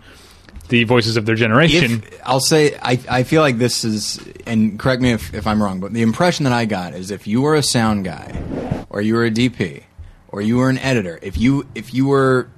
the 0.68 0.84
voices 0.84 1.16
of 1.16 1.26
their 1.26 1.34
generation. 1.34 2.02
If, 2.04 2.20
I'll 2.24 2.40
say 2.40 2.76
I, 2.80 2.98
I 3.10 3.22
feel 3.22 3.42
like 3.42 3.58
this 3.58 3.84
is, 3.84 4.18
and 4.46 4.78
correct 4.78 5.00
me 5.02 5.12
if, 5.12 5.32
if 5.34 5.46
I'm 5.46 5.62
wrong, 5.62 5.80
but 5.80 5.92
the 5.92 6.02
impression 6.02 6.44
that 6.44 6.52
I 6.52 6.64
got 6.66 6.94
is 6.94 7.10
if 7.10 7.26
you 7.26 7.40
were 7.42 7.54
a 7.54 7.62
sound 7.62 8.04
guy, 8.04 8.84
or 8.90 9.00
you 9.00 9.14
were 9.14 9.24
a 9.24 9.30
DP, 9.30 9.82
or 10.28 10.40
you 10.42 10.56
were 10.58 10.68
an 10.70 10.78
editor, 10.78 11.18
if 11.22 11.38
you 11.38 11.66
if 11.74 11.92
you 11.94 12.06
were 12.06 12.48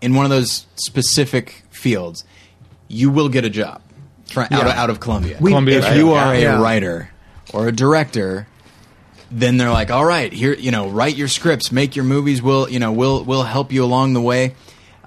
in 0.00 0.14
one 0.14 0.24
of 0.24 0.30
those 0.30 0.66
specific 0.76 1.64
fields, 1.70 2.24
you 2.88 3.10
will 3.10 3.28
get 3.28 3.44
a 3.44 3.50
job 3.50 3.82
fr- 4.30 4.42
out, 4.42 4.52
of, 4.52 4.58
Yeah. 4.58 4.80
out 4.82 4.90
of 4.90 5.00
Columbia. 5.00 5.36
We- 5.40 5.50
Columbia, 5.50 5.78
if 5.78 5.96
you 5.96 6.10
Yeah. 6.12 6.24
are 6.28 6.34
a 6.34 6.40
Yeah. 6.40 6.60
writer 6.62 7.10
or 7.52 7.66
a 7.68 7.72
director, 7.72 8.46
then 9.30 9.56
they're 9.56 9.70
like, 9.72 9.90
all 9.90 10.04
right, 10.04 10.32
here, 10.32 10.54
you 10.54 10.70
know, 10.70 10.88
write 10.88 11.16
your 11.16 11.28
scripts, 11.28 11.70
make 11.72 11.96
your 11.96 12.04
movies. 12.04 12.40
We'll, 12.40 12.68
you 12.70 12.78
know, 12.78 12.92
we'll 12.92 13.24
we'll 13.24 13.42
help 13.42 13.72
you 13.72 13.84
along 13.84 14.14
the 14.14 14.20
way. 14.22 14.54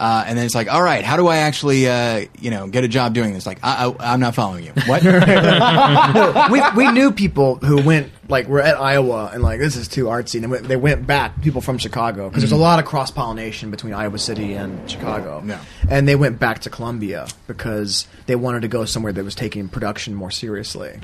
Uh, 0.02 0.24
and 0.26 0.36
then 0.36 0.48
it's 0.48 0.56
like, 0.56 0.68
all 0.68 0.82
right, 0.82 1.06
how 1.06 1.16
do 1.16 1.28
I 1.28 1.38
actually, 1.38 1.88
uh, 1.88 2.26
you 2.40 2.50
know, 2.50 2.66
get 2.66 2.84
a 2.84 2.88
job 2.88 3.14
doing 3.14 3.34
this? 3.34 3.46
Like, 3.46 3.60
I, 3.62 3.86
I, 3.86 4.14
I'm 4.14 4.20
not 4.20 4.34
following 4.34 4.64
you. 4.64 4.72
What? 4.88 5.04
we, 6.52 6.62
we 6.76 6.92
knew 6.92 7.12
people 7.12 7.58
who 7.58 7.84
went, 7.84 8.12
like, 8.28 8.48
were 8.48 8.64
at 8.64 8.78
Iowa 8.78 9.30
and, 9.32 9.44
like, 9.44 9.60
this 9.60 9.76
is 9.76 9.88
too 9.88 10.06
artsy. 10.06 10.36
And 10.36 10.46
they 10.46 10.48
went, 10.48 10.68
they 10.68 10.76
went 10.76 11.06
back, 11.06 11.40
people 11.44 11.62
from 11.62 11.78
Chicago, 11.78 12.30
because 12.30 12.42
there's 12.42 12.52
a 12.52 12.58
lot 12.58 12.80
of 12.80 12.86
cross 12.86 13.12
pollination 13.12 13.70
between 13.70 13.94
Iowa 13.94 14.18
City 14.18 14.54
and 14.54 14.90
Chicago. 14.90 15.44
Yeah. 15.46 15.64
And 15.88 16.08
they 16.08 16.16
went 16.16 16.40
back 16.40 16.62
to 16.62 16.72
Columbia 16.72 17.28
because 17.46 18.08
they 18.26 18.36
wanted 18.36 18.64
to 18.64 18.70
go 18.70 18.86
somewhere 18.86 19.14
that 19.14 19.24
was 19.24 19.36
taking 19.36 19.70
production 19.70 20.16
more 20.16 20.32
seriously. 20.32 21.00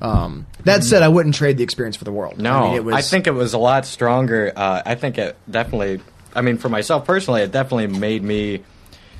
Um, 0.00 0.46
that 0.64 0.84
said, 0.84 1.02
I 1.02 1.08
wouldn't 1.08 1.34
trade 1.34 1.58
the 1.58 1.64
experience 1.64 1.96
for 1.96 2.04
the 2.04 2.12
world. 2.12 2.38
No, 2.38 2.52
I, 2.52 2.56
I, 2.56 2.68
mean, 2.68 2.76
it 2.76 2.84
was, 2.84 3.10
think 3.10 3.26
it 3.26 3.32
was 3.32 3.52
a 3.52 3.58
lot 3.58 3.84
stronger. 3.84 4.54
Uh, 4.56 4.80
I 4.86 4.94
think 4.94 5.18
it 5.18 5.36
definitely. 5.50 6.00
I 6.34 6.40
mean, 6.40 6.58
for 6.58 6.68
myself 6.68 7.04
personally, 7.04 7.42
it 7.42 7.52
definitely 7.52 7.86
made 7.98 8.22
me 8.22 8.62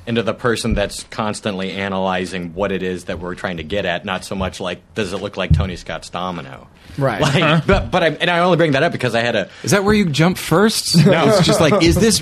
into 0.05 0.21
the 0.21 0.33
person 0.33 0.73
that's 0.73 1.03
constantly 1.05 1.71
analyzing 1.71 2.53
what 2.53 2.71
it 2.73 2.83
is 2.83 3.05
that 3.05 3.19
we're 3.19 3.35
trying 3.35 3.57
to 3.57 3.63
get 3.63 3.85
at. 3.85 4.03
Not 4.03 4.25
so 4.25 4.35
much 4.35 4.59
like, 4.59 4.81
does 4.95 5.13
it 5.13 5.17
look 5.17 5.37
like 5.37 5.53
Tony 5.53 5.75
Scott's 5.77 6.09
Domino? 6.09 6.67
Right. 6.97 7.21
Like, 7.21 7.65
but 7.65 7.89
but 7.89 8.03
I 8.03 8.07
and 8.09 8.29
I 8.29 8.39
only 8.39 8.57
bring 8.57 8.73
that 8.73 8.83
up 8.83 8.91
because 8.91 9.15
I 9.15 9.21
had 9.21 9.35
a. 9.35 9.49
Is 9.63 9.71
that 9.71 9.83
where 9.83 9.93
you 9.93 10.05
jump 10.09 10.37
first? 10.37 10.95
No. 11.05 11.27
it's 11.29 11.45
just 11.45 11.59
like, 11.61 11.81
is 11.83 11.95
this? 11.95 12.21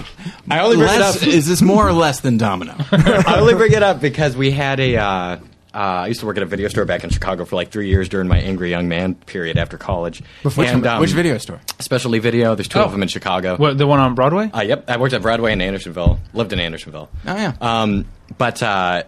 I 0.49 0.59
only 0.59 0.77
bring 0.77 0.89
it 0.93 1.01
up- 1.01 1.23
Is 1.23 1.47
this 1.47 1.61
more 1.61 1.87
or 1.87 1.91
less 1.93 2.19
than 2.21 2.37
Domino? 2.37 2.75
I 2.91 3.37
only 3.39 3.53
bring 3.55 3.73
it 3.73 3.83
up 3.83 3.99
because 3.99 4.35
we 4.37 4.51
had 4.51 4.79
a. 4.79 4.97
Uh, 4.97 5.39
uh, 5.73 5.77
I 5.77 6.07
used 6.07 6.19
to 6.19 6.25
work 6.25 6.37
at 6.37 6.43
a 6.43 6.45
video 6.45 6.67
store 6.67 6.85
back 6.85 7.03
in 7.03 7.09
Chicago 7.09 7.45
for 7.45 7.55
like 7.55 7.71
three 7.71 7.87
years 7.87 8.09
during 8.09 8.27
my 8.27 8.37
angry 8.39 8.69
young 8.69 8.87
man 8.89 9.15
period 9.15 9.57
after 9.57 9.77
college. 9.77 10.21
Which, 10.43 10.57
and, 10.57 10.85
um, 10.85 10.99
which 10.99 11.11
video 11.11 11.37
store? 11.37 11.61
Specialty 11.79 12.19
Video. 12.19 12.55
There's 12.55 12.67
two 12.67 12.79
Oh. 12.79 12.83
of 12.83 12.91
them 12.91 13.01
in 13.01 13.07
Chicago. 13.07 13.55
what 13.57 13.77
the 13.77 13.87
one 13.87 13.99
on 13.99 14.13
Broadway? 14.15 14.49
Uh, 14.53 14.61
yep, 14.61 14.89
I 14.89 14.97
worked 14.97 15.13
at 15.13 15.21
Broadway 15.21 15.53
in 15.53 15.61
Andersonville. 15.61 16.19
Lived 16.33 16.51
in 16.53 16.59
Andersonville. 16.59 17.09
Oh, 17.25 17.35
yeah. 17.35 17.53
Um, 17.61 18.05
but 18.37 18.61
uh, 18.61 19.03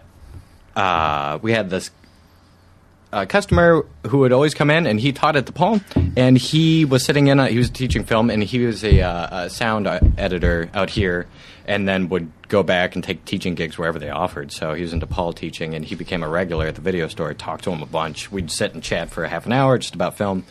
uh, 0.76 1.38
we 1.42 1.52
had 1.52 1.70
this 1.70 1.90
uh, 3.12 3.26
customer 3.26 3.84
who 4.08 4.18
would 4.18 4.32
always 4.32 4.54
come 4.54 4.70
in, 4.70 4.86
and 4.86 4.98
he 4.98 5.12
taught 5.12 5.36
at 5.36 5.44
DePaul, 5.46 5.80
and 6.16 6.36
he 6.36 6.84
was 6.84 7.04
sitting 7.04 7.28
in. 7.28 7.38
A, 7.38 7.48
he 7.48 7.58
was 7.58 7.70
teaching 7.70 8.04
film, 8.04 8.28
and 8.30 8.42
he 8.42 8.58
was 8.66 8.82
a, 8.84 9.02
uh, 9.02 9.44
a 9.44 9.50
sound 9.50 9.86
uh, 9.86 10.00
editor 10.18 10.68
out 10.74 10.90
here, 10.90 11.26
and 11.66 11.88
then 11.88 12.08
would 12.08 12.30
go 12.48 12.62
back 12.62 12.94
and 12.94 13.02
take 13.02 13.24
teaching 13.24 13.54
gigs 13.54 13.78
wherever 13.78 13.98
they 13.98 14.10
offered. 14.10 14.52
So 14.52 14.74
he 14.74 14.82
was 14.82 14.92
into 14.92 15.06
Paul 15.06 15.32
teaching, 15.32 15.74
and 15.74 15.84
he 15.84 15.94
became 15.94 16.22
a 16.22 16.28
regular 16.28 16.66
at 16.66 16.74
the 16.74 16.80
video 16.80 17.08
store. 17.08 17.30
I 17.30 17.34
talked 17.34 17.64
to 17.64 17.70
him 17.70 17.82
a 17.82 17.86
bunch. 17.86 18.30
We'd 18.30 18.50
sit 18.50 18.74
and 18.74 18.82
chat 18.82 19.10
for 19.10 19.24
a 19.24 19.28
half 19.28 19.46
an 19.46 19.52
hour 19.52 19.78
just 19.78 19.94
about 19.94 20.16
film. 20.16 20.44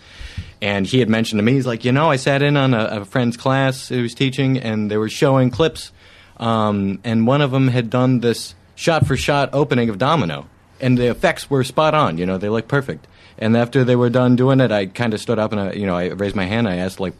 And 0.61 0.87
he 0.87 0.99
had 0.99 1.09
mentioned 1.09 1.39
to 1.39 1.43
me, 1.43 1.53
he's 1.53 1.67
like, 1.67 1.85
you 1.85 1.91
know, 1.91 2.09
I 2.09 2.15
sat 2.15 2.41
in 2.41 2.57
on 2.57 2.73
a, 2.73 3.01
a 3.01 3.05
friend's 3.05 3.37
class 3.37 3.89
who 3.89 4.01
was 4.01 4.13
teaching, 4.13 4.57
and 4.57 4.89
they 4.89 4.97
were 4.97 5.09
showing 5.09 5.51
clips, 5.51 5.91
um, 6.37 6.99
and 7.03 7.27
one 7.27 7.41
of 7.41 7.51
them 7.51 7.67
had 7.67 7.89
done 7.89 8.21
this 8.21 8.55
shot 8.75 9.05
for 9.05 9.15
shot 9.15 9.49
opening 9.53 9.89
of 9.89 9.97
Domino, 9.97 10.47
and 10.81 10.97
the 10.97 11.09
effects 11.09 11.49
were 11.49 11.63
spot 11.63 11.93
on. 11.93 12.17
You 12.17 12.25
know, 12.25 12.37
they 12.37 12.49
looked 12.49 12.69
perfect. 12.69 13.07
And 13.37 13.57
after 13.57 13.83
they 13.83 13.95
were 13.95 14.09
done 14.09 14.35
doing 14.35 14.59
it, 14.59 14.71
I 14.71 14.85
kind 14.85 15.13
of 15.13 15.19
stood 15.19 15.39
up 15.39 15.51
and 15.51 15.59
I, 15.59 15.71
you 15.73 15.85
know, 15.85 15.95
I 15.95 16.09
raised 16.09 16.35
my 16.35 16.45
hand. 16.45 16.67
And 16.67 16.79
I 16.79 16.83
asked, 16.83 16.99
like, 16.99 17.13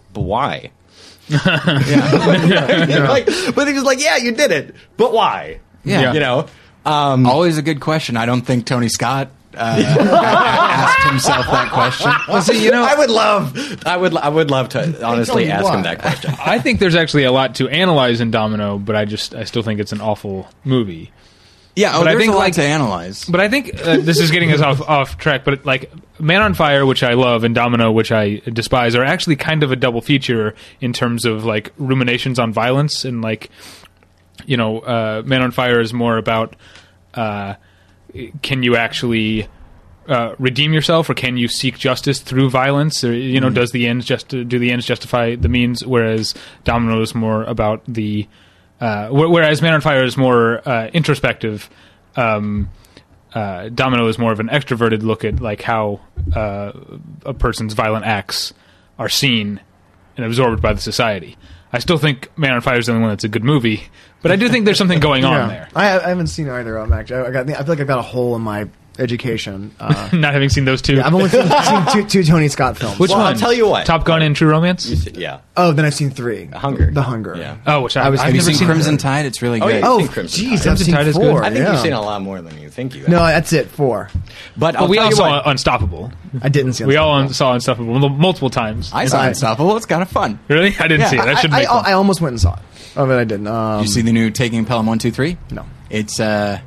but 1.29 1.41
why? 1.45 3.07
Like, 3.07 3.25
but 3.55 3.67
he 3.67 3.73
was 3.73 3.83
like, 3.83 4.01
yeah, 4.01 4.17
you 4.17 4.31
did 4.33 4.51
it, 4.51 4.75
but 4.97 5.13
why? 5.13 5.59
Yeah. 5.83 6.13
you 6.13 6.19
know. 6.19 6.47
Um, 6.86 7.25
Always 7.25 7.57
a 7.57 7.62
good 7.62 7.79
question. 7.79 8.17
I 8.17 8.25
don't 8.25 8.41
think 8.41 8.65
Tony 8.65 8.89
Scott 8.89 9.29
uh, 9.55 9.83
asked 9.88 11.07
himself 11.07 11.45
that 11.47 11.71
question. 11.71 12.12
Well, 12.27 12.41
see, 12.41 12.63
you 12.63 12.71
know, 12.71 12.83
I 12.83 12.95
would 12.95 13.09
love, 13.09 13.86
I 13.86 13.95
would, 13.95 14.15
I 14.17 14.27
would 14.27 14.51
love 14.51 14.69
to 14.69 15.05
honestly 15.05 15.49
ask 15.49 15.63
why. 15.63 15.77
him 15.77 15.83
that 15.83 15.99
question. 15.99 16.33
I 16.39 16.59
think 16.59 16.79
there's 16.79 16.95
actually 16.95 17.23
a 17.23 17.31
lot 17.31 17.55
to 17.55 17.69
analyze 17.69 18.19
in 18.19 18.31
Domino, 18.31 18.77
but 18.79 18.95
I 18.95 19.05
just 19.05 19.33
I 19.36 19.45
still 19.45 19.63
think 19.63 19.79
it's 19.79 19.91
an 19.93 20.01
awful 20.01 20.47
movie. 20.65 21.12
Yeah, 21.75 21.95
oh, 21.95 21.99
But 22.03 22.09
I 22.09 22.17
think, 22.17 22.29
a 22.31 22.36
lot 22.36 22.39
like- 22.41 22.53
to 22.55 22.63
analyze. 22.63 23.25
But 23.25 23.39
I 23.39 23.49
think 23.49 23.73
uh, 23.81 23.97
this 23.97 24.19
is 24.19 24.29
getting 24.29 24.51
us 24.51 24.62
off 24.62 24.81
off 24.81 25.17
track. 25.17 25.43
But 25.45 25.65
like 25.65 25.91
Man 26.19 26.41
on 26.41 26.54
Fire, 26.54 26.86
which 26.86 27.04
I 27.04 27.13
love, 27.13 27.43
and 27.43 27.56
Domino, 27.56 27.91
which 27.91 28.12
I 28.12 28.36
despise, 28.52 28.95
are 28.95 29.04
actually 29.04 29.36
kind 29.36 29.63
of 29.63 29.71
a 29.71 29.76
double 29.76 30.02
feature 30.02 30.54
in 30.80 30.93
terms 30.93 31.26
of 31.26 31.43
like 31.45 31.73
ruminations 31.78 32.39
on 32.39 32.54
violence 32.54 33.04
and 33.06 33.21
like 33.21 33.49
you 34.45 34.58
know, 34.58 34.80
uh, 34.80 35.23
Man 35.26 35.41
on 35.41 35.52
Fire 35.52 35.80
is 35.80 35.93
more 35.93 36.17
about 36.17 36.56
uh, 37.13 37.56
can 38.41 38.63
you 38.63 38.76
actually 38.76 39.47
uh, 40.08 40.36
redeem 40.38 40.73
yourself, 40.73 41.10
or 41.10 41.13
can 41.13 41.38
you 41.38 41.47
seek 41.47 41.78
justice 41.78 42.19
through 42.19 42.49
violence, 42.49 43.04
or 43.04 43.13
you 43.13 43.39
know, 43.39 43.49
does 43.49 43.71
the 43.71 43.88
ends 43.88 44.06
just 44.06 44.28
do 44.28 44.43
the 44.45 44.71
ends 44.71 44.86
justify 44.86 45.36
the 45.36 45.49
means? 45.49 45.86
Whereas 45.86 46.34
Domino 46.63 47.02
is 47.02 47.15
more 47.15 47.43
about 47.43 47.82
the 47.88 48.28
uh, 48.82 49.08
wh- 49.08 49.32
whereas 49.32 49.62
Man 49.62 49.73
on 49.73 49.82
Fire 49.82 50.04
is 50.04 50.17
more 50.17 50.67
uh, 50.67 50.88
introspective. 50.88 51.69
Um, 52.15 52.69
uh, 53.33 53.69
Domino 53.69 54.07
is 54.07 54.17
more 54.17 54.31
of 54.31 54.39
an 54.39 54.47
extroverted 54.47 55.01
look 55.01 55.25
at 55.25 55.39
like 55.39 55.61
how 55.61 56.01
uh, 56.35 56.71
a 57.25 57.33
person's 57.33 57.73
violent 57.73 58.05
acts 58.05 58.53
are 58.99 59.09
seen 59.09 59.59
and 60.17 60.25
absorbed 60.25 60.61
by 60.61 60.73
the 60.73 60.81
society. 60.81 61.37
I 61.71 61.79
still 61.79 61.97
think 61.97 62.29
Man 62.37 62.53
on 62.53 62.61
Fire 62.61 62.77
is 62.77 62.85
the 62.85 62.91
only 62.91 63.01
one 63.01 63.11
that's 63.11 63.23
a 63.23 63.29
good 63.29 63.43
movie, 63.43 63.83
but 64.21 64.31
I 64.31 64.35
do 64.35 64.47
think 64.49 64.65
there's 64.65 64.77
something 64.77 64.99
going 64.99 65.25
on 65.25 65.49
there. 65.49 65.67
I, 65.75 65.99
I 65.99 66.09
haven't 66.09 66.27
seen 66.27 66.47
either 66.47 66.77
of 66.77 66.87
them 66.87 66.97
actually. 66.97 67.27
I, 67.27 67.31
got, 67.31 67.49
I 67.49 67.55
feel 67.57 67.67
like 67.67 67.79
I've 67.79 67.87
got 67.87 67.99
a 67.99 68.03
hole 68.03 68.35
in 68.35 68.43
my 68.43 68.69
education. 68.99 69.73
Uh, 69.79 70.10
Not 70.13 70.34
having 70.34 70.49
seen 70.49 70.65
those 70.65 70.82
two. 70.82 71.01
I've 71.01 71.13
only 71.13 71.29
seen, 71.29 71.47
seen 71.63 71.86
two, 71.91 72.03
two 72.06 72.23
Tony 72.23 72.47
Scott 72.47 72.77
films. 72.77 72.99
Which 72.99 73.10
Well, 73.10 73.19
one? 73.19 73.27
I'll 73.34 73.39
tell 73.39 73.53
you 73.53 73.67
what. 73.67 73.86
Top 73.86 74.06
Gun 74.06 74.21
and 74.21 74.36
True 74.36 74.49
Romance. 74.49 75.08
yeah. 75.15 75.39
Oh, 75.58 75.71
then 75.71 75.86
I've 75.86 75.93
seen 75.93 76.10
three. 76.12 76.45
Hunger. 76.45 76.91
The 76.91 77.01
Hunger. 77.01 77.36
Yeah. 77.38 77.58
Oh, 77.65 77.82
which 77.82 77.97
I, 77.97 78.06
I 78.06 78.10
was- 78.10 78.19
I've 78.19 78.27
Have 78.27 78.36
you 78.36 78.41
never 78.41 78.51
seen 78.51 78.56
seen 78.60 78.67
Crimson 78.67 78.97
Tide? 78.97 79.25
It's 79.25 79.41
really 79.41 79.62
Oh, 79.62 79.67
good. 79.67 79.82
yeah. 79.82 79.88
Oh, 79.88 79.95
I've 79.99 80.03
seen 80.06 80.12
Crimson 80.13 80.45
jeez, 80.45 80.49
Tide. 80.49 80.53
I've 80.58 80.62
Crimson 80.63 80.86
seen 80.86 80.95
Tide 80.95 81.08
is 81.08 81.15
four. 81.15 81.23
good. 81.23 81.43
I 81.43 81.49
think 81.49 81.65
yeah. 81.65 81.71
you've 81.71 81.82
seen 81.82 81.93
a 81.93 82.01
lot 82.01 82.21
more 82.21 82.41
than 82.41 82.60
you 82.62 82.69
think 82.69 82.93
you 82.95 83.01
have. 83.01 83.10
No, 83.10 83.19
that's 83.25 83.53
it. 83.53 83.67
Four. 83.69 84.10
but 84.58 84.75
I'll 84.75 84.84
But 84.84 84.89
we 84.89 84.97
tell 84.97 85.03
all 85.06 85.10
you 85.12 85.15
saw 85.15 85.29
what. 85.29 85.47
Unstoppable. 85.47 86.12
I 86.41 86.49
didn't 86.49 86.73
see. 86.73 86.86
We 86.86 86.95
all 86.97 87.13
un- 87.13 87.29
saw 87.34 87.53
Unstoppable 87.53 87.99
mul- 87.99 88.10
multiple 88.10 88.49
times. 88.49 88.91
I 88.93 89.06
saw 89.06 89.23
Unstoppable. 89.25 89.75
It's 89.77 89.86
kind 89.86 90.01
of 90.01 90.10
fun. 90.10 90.39
really? 90.47 90.75
I 90.79 90.88
didn't 90.88 91.01
Yeah, 91.01 91.10
see 91.10 91.17
it. 91.17 91.21
I 91.25 91.36
should 91.36 91.51
I, 91.51 91.60
make 91.60 91.69
I. 91.69 91.89
I 91.89 91.93
almost 91.93 92.21
went 92.21 92.34
and 92.34 92.41
saw 92.41 92.53
it. 92.56 92.60
Oh, 92.95 93.06
but 93.08 93.17
I 93.19 93.23
didn't. 93.23 93.47
Um, 93.47 93.82
you 93.82 93.88
see 93.88 94.01
the 94.01 94.12
new 94.12 94.29
Taking 94.32 94.65
Pelham 94.65 94.86
One 94.86 94.99
Two 94.99 95.12
Three? 95.12 95.38
No. 95.51 95.65
It's 95.89 96.19
uh, 96.19 96.60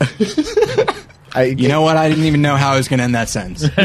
I, 1.34 1.44
you 1.44 1.68
know 1.68 1.82
what? 1.82 1.96
I 1.96 2.08
didn't 2.08 2.24
even 2.24 2.42
know 2.42 2.56
how 2.56 2.72
I 2.72 2.76
was 2.76 2.88
going 2.88 2.98
to 2.98 3.04
end 3.04 3.14
that 3.14 3.28
sentence. 3.28 3.62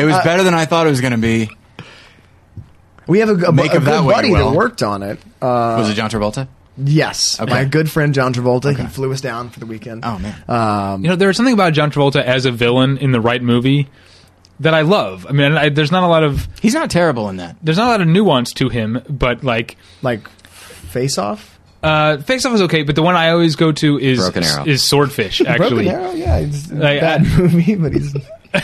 It 0.00 0.04
was 0.04 0.16
better 0.24 0.42
than 0.42 0.54
I 0.54 0.64
thought 0.64 0.86
it 0.86 0.90
was 0.90 1.00
going 1.00 1.12
to 1.12 1.18
be. 1.18 1.50
we 3.06 3.18
have 3.20 3.28
a, 3.28 3.46
a, 3.46 3.52
Make 3.52 3.72
a 3.74 3.78
of 3.78 3.84
that 3.84 3.98
good 3.98 4.04
what 4.06 4.14
buddy 4.16 4.28
you 4.28 4.34
will. 4.34 4.50
that 4.50 4.56
worked 4.56 4.82
on 4.82 5.02
it. 5.02 5.18
Uh, 5.42 5.76
Was 5.78 5.90
it 5.90 5.94
John 5.94 6.10
Travolta? 6.10 6.48
Yes, 6.82 7.38
Okay. 7.40 7.52
my 7.52 7.64
good 7.64 7.90
friend 7.90 8.14
John 8.14 8.32
Travolta. 8.32 8.74
He 8.74 8.86
flew 8.86 9.12
us 9.12 9.20
down 9.20 9.50
for 9.50 9.60
the 9.60 9.66
weekend. 9.66 10.02
Oh, 10.04 10.18
man. 10.18 10.42
Um, 10.48 11.02
You 11.04 11.10
know, 11.10 11.16
there's 11.16 11.36
something 11.36 11.52
about 11.54 11.72
John 11.74 11.90
Travolta 11.90 12.22
as 12.22 12.46
a 12.46 12.50
villain 12.52 12.96
in 12.98 13.12
the 13.12 13.20
right 13.20 13.42
movie 13.42 13.88
that 14.60 14.72
I 14.72 14.82
love. 14.82 15.26
I 15.28 15.32
mean, 15.32 15.52
I, 15.52 15.68
there's 15.68 15.92
not 15.92 16.04
a 16.04 16.06
lot 16.06 16.22
of 16.22 16.48
He's 16.62 16.74
not 16.74 16.90
terrible 16.90 17.28
in 17.28 17.36
that. 17.36 17.56
there's 17.62 17.76
not 17.78 17.88
a 17.88 17.90
lot 17.90 18.00
of 18.00 18.06
nuance 18.08 18.52
to 18.54 18.68
him, 18.68 19.02
but 19.08 19.42
like 19.44 19.76
like 20.02 20.28
Face 20.28 21.18
Off. 21.18 21.58
Uh, 21.82 22.18
Face 22.18 22.44
Off 22.44 22.54
is 22.54 22.62
okay, 22.62 22.82
but 22.82 22.94
the 22.94 23.02
one 23.02 23.16
I 23.16 23.30
always 23.30 23.56
go 23.56 23.72
to 23.72 23.98
is 23.98 24.18
Broken 24.18 24.44
Arrow. 24.44 24.64
is 24.66 24.86
Swordfish. 24.88 25.40
Actually, 25.46 25.84
Broken 25.86 25.88
Arrow. 25.88 26.12
Yeah, 26.12 26.36
it's 26.38 26.70
a 26.70 26.74
Like, 26.74 27.00
bad 27.00 27.20
I- 27.26 27.36
movie, 27.38 27.74
but 27.76 27.92
he's 27.92 28.14
uh, 28.54 28.60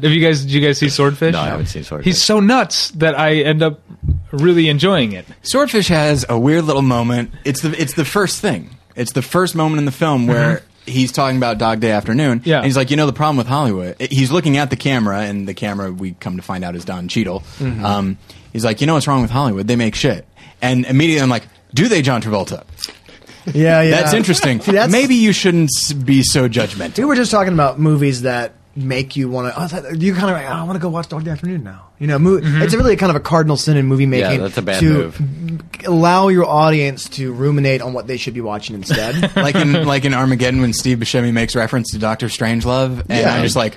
have 0.00 0.04
you 0.04 0.20
guys 0.26 0.40
did 0.42 0.52
you 0.52 0.60
guys 0.60 0.78
see 0.78 0.88
Swordfish? 0.88 1.32
No, 1.34 1.40
I 1.40 1.46
haven't 1.48 1.66
seen 1.66 1.84
Swordfish. 1.84 2.06
He's 2.06 2.22
so 2.24 2.40
nuts 2.40 2.90
that 2.92 3.18
I 3.18 3.34
end 3.42 3.62
up 3.62 3.80
really 4.30 4.68
enjoying 4.68 5.12
it. 5.12 5.26
Swordfish 5.42 5.88
has 5.88 6.24
a 6.28 6.38
weird 6.38 6.64
little 6.64 6.82
moment. 6.82 7.30
It's 7.44 7.60
the 7.60 7.78
it's 7.80 7.92
the 7.94 8.04
first 8.06 8.40
thing. 8.40 8.70
It's 8.96 9.12
the 9.12 9.22
first 9.22 9.54
moment 9.54 9.78
in 9.80 9.84
the 9.84 9.92
film 9.92 10.26
where 10.26 10.62
he's 10.86 11.12
talking 11.12 11.36
about 11.36 11.58
Dog 11.58 11.80
Day 11.80 11.90
Afternoon. 11.92 12.40
Mm-hmm. 12.40 12.48
Yeah. 12.48 12.56
and 12.56 12.64
he's 12.66 12.76
like, 12.76 12.90
you 12.90 12.96
know, 12.96 13.06
the 13.06 13.12
problem 13.12 13.36
with 13.36 13.46
Hollywood. 13.46 14.00
He's 14.00 14.32
looking 14.32 14.56
at 14.56 14.70
the 14.70 14.76
camera, 14.76 15.20
and 15.20 15.46
the 15.46 15.54
camera 15.54 15.92
we 15.92 16.12
come 16.12 16.36
to 16.36 16.42
find 16.42 16.64
out 16.64 16.74
is 16.74 16.84
Don 16.84 17.08
Cheadle. 17.08 17.40
Mm-hmm. 17.58 17.84
Um, 17.84 18.18
he's 18.52 18.64
like, 18.64 18.80
you 18.80 18.86
know 18.86 18.94
what's 18.94 19.06
wrong 19.06 19.20
with 19.22 19.30
Hollywood? 19.30 19.66
They 19.68 19.76
make 19.76 19.94
shit. 19.94 20.26
And 20.60 20.84
immediately 20.86 21.22
I'm 21.22 21.28
like, 21.30 21.44
do 21.74 21.88
they, 21.88 22.02
John 22.02 22.22
Travolta? 22.22 22.64
yeah, 23.54 23.82
yeah. 23.82 23.90
That's 23.90 24.12
interesting. 24.14 24.60
See, 24.60 24.72
that's- 24.72 24.90
Maybe 24.92 25.14
you 25.16 25.32
shouldn't 25.32 25.70
s- 25.76 25.92
be 25.92 26.22
so 26.22 26.48
judgmental. 26.48 26.98
We 26.98 27.04
were 27.04 27.16
just 27.16 27.30
talking 27.30 27.52
about 27.52 27.78
movies 27.78 28.22
that 28.22 28.52
make 28.74 29.16
you 29.16 29.28
want 29.28 29.52
to. 29.54 29.60
Oh, 29.62 29.66
that, 29.66 30.00
you 30.00 30.14
kind 30.14 30.30
of 30.30 30.36
like, 30.36 30.46
oh, 30.46 30.52
I 30.60 30.62
want 30.62 30.76
to 30.76 30.80
go 30.80 30.88
watch 30.88 31.08
Dog 31.08 31.24
Day 31.24 31.30
Afternoon 31.32 31.62
now. 31.64 31.88
You 31.98 32.06
know, 32.06 32.18
mo- 32.18 32.38
Mm-hmm. 32.38 32.62
it's 32.62 32.74
really 32.74 32.96
kind 32.96 33.10
of 33.10 33.16
a 33.16 33.20
cardinal 33.20 33.56
sin 33.56 33.76
in 33.76 33.86
movie 33.86 34.06
making. 34.06 34.40
that's 34.40 34.56
a 34.56 34.62
bad 34.62 34.80
to 34.80 34.86
move. 34.92 35.62
Allow 35.86 36.28
your 36.28 36.46
audience 36.46 37.08
to 37.10 37.32
ruminate 37.32 37.82
on 37.82 37.92
what 37.92 38.06
they 38.06 38.16
should 38.16 38.32
be 38.34 38.40
watching 38.40 38.74
instead. 38.76 39.34
like 39.36 39.54
in 39.56 39.86
like 39.86 40.04
in 40.04 40.14
Armageddon 40.14 40.60
when 40.60 40.72
Steve 40.72 40.98
Buscemi 40.98 41.32
makes 41.32 41.54
reference 41.56 41.90
to 41.92 41.98
Doctor 41.98 42.26
Strangelove, 42.28 43.00
and 43.00 43.10
Yeah. 43.18 43.34
I'm 43.34 43.42
just 43.42 43.56
like, 43.56 43.76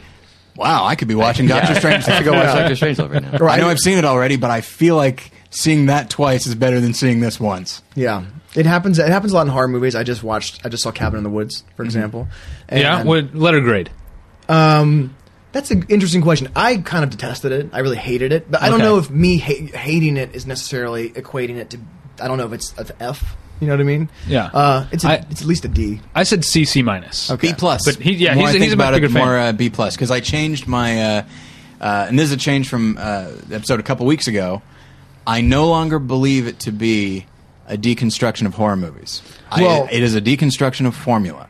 wow, 0.56 0.86
I 0.86 0.96
could 0.96 1.08
be 1.08 1.16
watching 1.16 1.48
Doctor 1.50 1.74
Yeah. 1.74 1.80
Strange. 1.80 2.04
I 2.08 2.18
should 2.18 2.26
go 2.26 2.34
watch 2.34 2.46
Doctor 2.56 2.76
Strangelove 2.76 3.12
right 3.12 3.24
now. 3.42 3.48
I 3.48 3.58
know 3.58 3.68
I've 3.68 3.80
seen 3.80 3.98
it 3.98 4.06
already, 4.06 4.38
but 4.38 4.50
I 4.52 4.62
feel 4.62 4.96
like 4.96 5.32
seeing 5.56 5.86
that 5.88 6.10
twice 6.10 6.46
is 6.46 6.56
better 6.56 6.80
than 6.82 6.94
seeing 6.94 7.20
this 7.22 7.40
once. 7.40 7.82
yeah, 7.96 8.26
it 8.56 8.66
happens. 8.66 9.00
It 9.00 9.10
happens 9.10 9.32
a 9.32 9.36
lot 9.36 9.44
in 9.48 9.52
horror 9.54 9.68
movies. 9.68 9.96
I 9.96 10.04
just 10.04 10.24
watched. 10.24 10.66
I 10.66 10.70
just 10.70 10.84
saw 10.84 10.92
Cabin 10.92 11.18
in 11.18 11.24
the 11.24 11.30
Woods, 11.30 11.64
for 11.76 11.84
example. 11.84 12.28
And, 12.70 12.82
yeah, 12.82 13.04
what 13.04 13.36
letter 13.36 13.60
grade? 13.62 13.90
Um, 14.48 15.16
that's 15.52 15.72
an 15.72 15.86
interesting 15.90 16.22
question. 16.22 16.50
I 16.56 16.78
kind 16.78 17.04
of 17.04 17.10
detested 17.10 17.52
it. 17.52 17.70
I 17.74 17.80
really 17.80 17.98
hated 17.98 18.32
it, 18.32 18.50
but 18.52 18.62
I 18.62 18.70
don't 18.70 18.76
Okay. 18.82 18.84
know 18.90 18.98
if 18.98 19.10
me 19.10 19.38
ha- 19.38 19.78
hating 19.78 20.18
it 20.18 20.36
is 20.36 20.46
necessarily 20.46 21.10
equating 21.12 21.58
it 21.58 21.70
to. 21.72 21.80
I 22.22 22.28
don't 22.28 22.38
know 22.38 22.46
if 22.46 22.54
it's 22.54 22.74
an 22.78 22.88
F. 23.00 23.36
You 23.62 23.68
know 23.68 23.74
what 23.74 23.80
I 23.80 23.84
mean? 23.84 24.10
Yeah. 24.28 24.46
Uh, 24.54 24.86
it's 24.92 25.06
a, 25.06 25.10
I- 25.10 25.26
it's 25.30 25.42
at 25.42 25.48
least 25.48 25.64
a 25.66 25.70
D. 25.70 26.02
I 26.14 26.24
said 26.24 26.42
CC 26.42 26.84
minus. 26.84 27.32
Okay. 27.32 27.50
B 27.50 27.54
plus. 27.58 27.86
But 27.86 27.96
he- 28.04 28.14
yeah, 28.16 28.32
The 28.34 28.40
more 28.42 28.48
he's- 28.48 28.50
I 28.50 28.52
think 28.54 28.64
he's 28.66 28.74
a 28.74 28.76
much 28.76 28.84
about 28.86 28.94
it, 28.94 28.98
bigger 28.98 29.08
the 29.08 29.14
fan. 29.14 29.26
more 29.26 29.38
uh, 29.40 29.52
B 29.54 29.70
plus 29.70 29.96
because 29.96 30.12
I 30.12 30.20
changed 30.20 30.68
my. 30.68 31.02
Uh, 31.02 31.24
uh, 31.82 32.06
and 32.10 32.18
this 32.20 32.26
is 32.26 32.32
a 32.34 32.38
change 32.38 32.68
from 32.70 32.98
uh, 32.98 33.28
the 33.48 33.56
episode 33.56 33.80
a 33.80 33.84
couple 33.84 34.06
weeks 34.06 34.28
ago. 34.28 34.62
I 35.28 35.42
no 35.42 35.68
longer 35.68 36.00
believe 36.00 36.48
it 36.48 36.60
to 36.60 36.72
be 36.72 37.26
a 37.68 37.78
deconstruction 37.78 38.46
of 38.46 38.54
horror 38.56 38.76
movies. 38.76 39.22
I- 39.52 39.62
Well- 39.62 39.88
it 39.92 40.04
is 40.04 40.16
a 40.16 40.22
deconstruction 40.22 40.86
of 40.86 40.96
formula. 40.96 41.48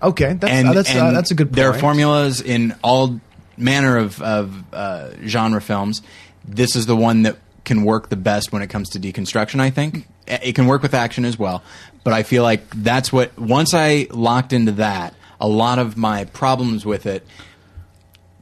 Okay, 0.00 0.34
that's 0.34 0.52
and, 0.52 0.68
uh, 0.68 0.72
that's 0.74 0.94
uh, 0.94 1.10
that's 1.10 1.30
a 1.32 1.34
good. 1.34 1.48
Point. 1.48 1.56
There 1.56 1.70
are 1.70 1.74
formulas 1.74 2.40
in 2.40 2.74
all 2.84 3.20
manner 3.56 3.96
of, 3.96 4.22
of 4.22 4.62
uh, 4.72 5.08
genre 5.26 5.60
films. 5.60 6.02
This 6.44 6.76
is 6.76 6.86
the 6.86 6.94
one 6.94 7.22
that 7.22 7.36
can 7.64 7.82
work 7.82 8.08
the 8.08 8.16
best 8.16 8.52
when 8.52 8.62
it 8.62 8.68
comes 8.68 8.90
to 8.90 9.00
deconstruction. 9.00 9.58
I 9.58 9.70
think 9.70 10.06
it 10.28 10.54
can 10.54 10.66
work 10.68 10.82
with 10.82 10.94
action 10.94 11.24
as 11.24 11.36
well, 11.36 11.64
but 12.04 12.12
I 12.12 12.22
feel 12.22 12.44
like 12.44 12.62
that's 12.76 13.12
what. 13.12 13.36
Once 13.36 13.74
I 13.74 14.06
locked 14.10 14.52
into 14.52 14.70
that, 14.72 15.14
a 15.40 15.48
lot 15.48 15.80
of 15.80 15.96
my 15.96 16.26
problems 16.26 16.86
with 16.86 17.04
it, 17.04 17.26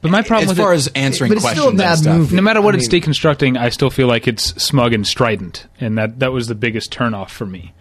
But 0.03 0.11
my 0.11 0.23
problem 0.23 0.45
as 0.45 0.49
with 0.51 0.59
far 0.59 0.73
it, 0.73 0.77
as 0.77 0.89
answering 0.95 1.31
But 1.31 1.37
it's 1.39 1.45
questions 1.45 1.63
still 1.65 1.75
a 1.75 1.79
bad 1.79 1.91
and 1.93 1.99
stuff, 1.99 2.17
movie. 2.19 2.37
no 2.37 2.43
matter 2.43 2.61
what 2.61 2.75
I 2.75 2.79
it's 2.79 2.91
mean- 2.93 3.03
deconstructing, 3.03 3.59
I 3.59 3.71
still 3.71 3.91
feel 3.91 4.07
like 4.07 4.29
it's 4.29 4.63
smug 4.63 4.93
and 4.93 5.07
strident, 5.07 5.67
and 5.81 5.97
that 5.99 6.21
that 6.21 6.33
was 6.33 6.47
the 6.49 6.55
biggest 6.55 6.93
turnoff 6.93 7.31
for 7.31 7.47
me. 7.47 7.73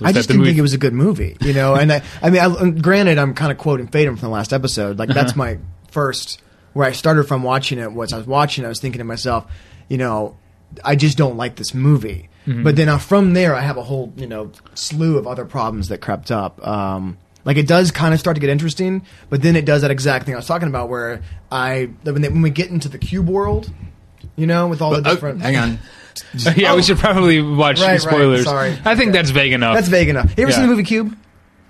was 0.00 0.08
I 0.08 0.12
that 0.12 0.18
just 0.20 0.28
the 0.28 0.34
didn't 0.34 0.40
movie- 0.40 0.50
think 0.50 0.58
it 0.58 0.62
was 0.62 0.72
a 0.74 0.78
good 0.78 0.94
movie, 0.94 1.36
you 1.40 1.52
know. 1.52 1.74
And 1.74 1.92
I, 1.92 2.02
I 2.22 2.30
mean, 2.30 2.40
I, 2.40 2.70
granted, 2.80 3.18
I'm 3.18 3.34
kind 3.34 3.52
of 3.52 3.58
quoting 3.58 3.88
Fatum 3.88 4.16
from 4.16 4.28
the 4.28 4.32
last 4.32 4.52
episode. 4.52 4.98
Like 4.98 5.10
that's 5.10 5.36
my 5.36 5.58
first 5.90 6.40
where 6.72 6.86
I 6.86 6.92
started 6.92 7.24
from 7.24 7.42
watching 7.42 7.78
it. 7.78 7.92
Was 7.92 8.12
I 8.12 8.18
was 8.18 8.26
watching, 8.26 8.64
I 8.64 8.68
was 8.68 8.80
thinking 8.80 9.00
to 9.00 9.04
myself, 9.04 9.50
you 9.88 9.98
know, 9.98 10.36
I 10.84 10.94
just 10.96 11.18
don't 11.18 11.36
like 11.36 11.56
this 11.56 11.74
movie. 11.74 12.28
But 12.46 12.74
then 12.74 12.88
uh, 12.88 12.98
from 12.98 13.32
there, 13.34 13.54
I 13.54 13.60
have 13.60 13.76
a 13.76 13.82
whole 13.82 14.12
you 14.16 14.26
know 14.26 14.50
slew 14.74 15.18
of 15.18 15.26
other 15.28 15.44
problems 15.44 15.88
that 15.88 15.98
crept 16.00 16.30
up. 16.32 16.66
Um, 16.66 17.18
like 17.44 17.56
it 17.56 17.66
does 17.66 17.90
kind 17.90 18.12
of 18.14 18.20
start 18.20 18.34
to 18.36 18.40
get 18.40 18.50
interesting, 18.50 19.02
but 19.28 19.42
then 19.42 19.56
it 19.56 19.64
does 19.64 19.82
that 19.82 19.90
exact 19.90 20.26
thing 20.26 20.34
I 20.34 20.38
was 20.38 20.46
talking 20.46 20.68
about, 20.68 20.88
where 20.88 21.22
I 21.50 21.90
when, 22.02 22.22
they, 22.22 22.28
when 22.28 22.42
we 22.42 22.50
get 22.50 22.70
into 22.70 22.88
the 22.88 22.98
cube 22.98 23.28
world, 23.28 23.70
you 24.36 24.46
know, 24.46 24.68
with 24.68 24.80
all 24.82 24.90
the 24.90 24.98
Oh, 25.08 25.14
different. 25.14 25.40
hang 25.42 25.56
on. 25.56 25.78
yeah, 26.56 26.72
Oh. 26.72 26.76
we 26.76 26.82
should 26.82 26.98
probably 26.98 27.40
watch 27.40 27.80
Right, 27.80 27.88
right, 27.90 28.00
spoilers. 28.00 28.44
sorry. 28.44 28.76
I 28.84 28.94
think 28.96 29.12
that's 29.12 29.30
vague 29.30 29.52
enough. 29.52 29.74
That's 29.74 29.88
vague 29.88 30.08
enough. 30.08 30.34
You 30.36 30.42
ever 30.42 30.50
Yeah. 30.50 30.56
seen 30.56 30.62
the 30.66 30.68
movie 30.70 30.82
Cube? 30.84 31.16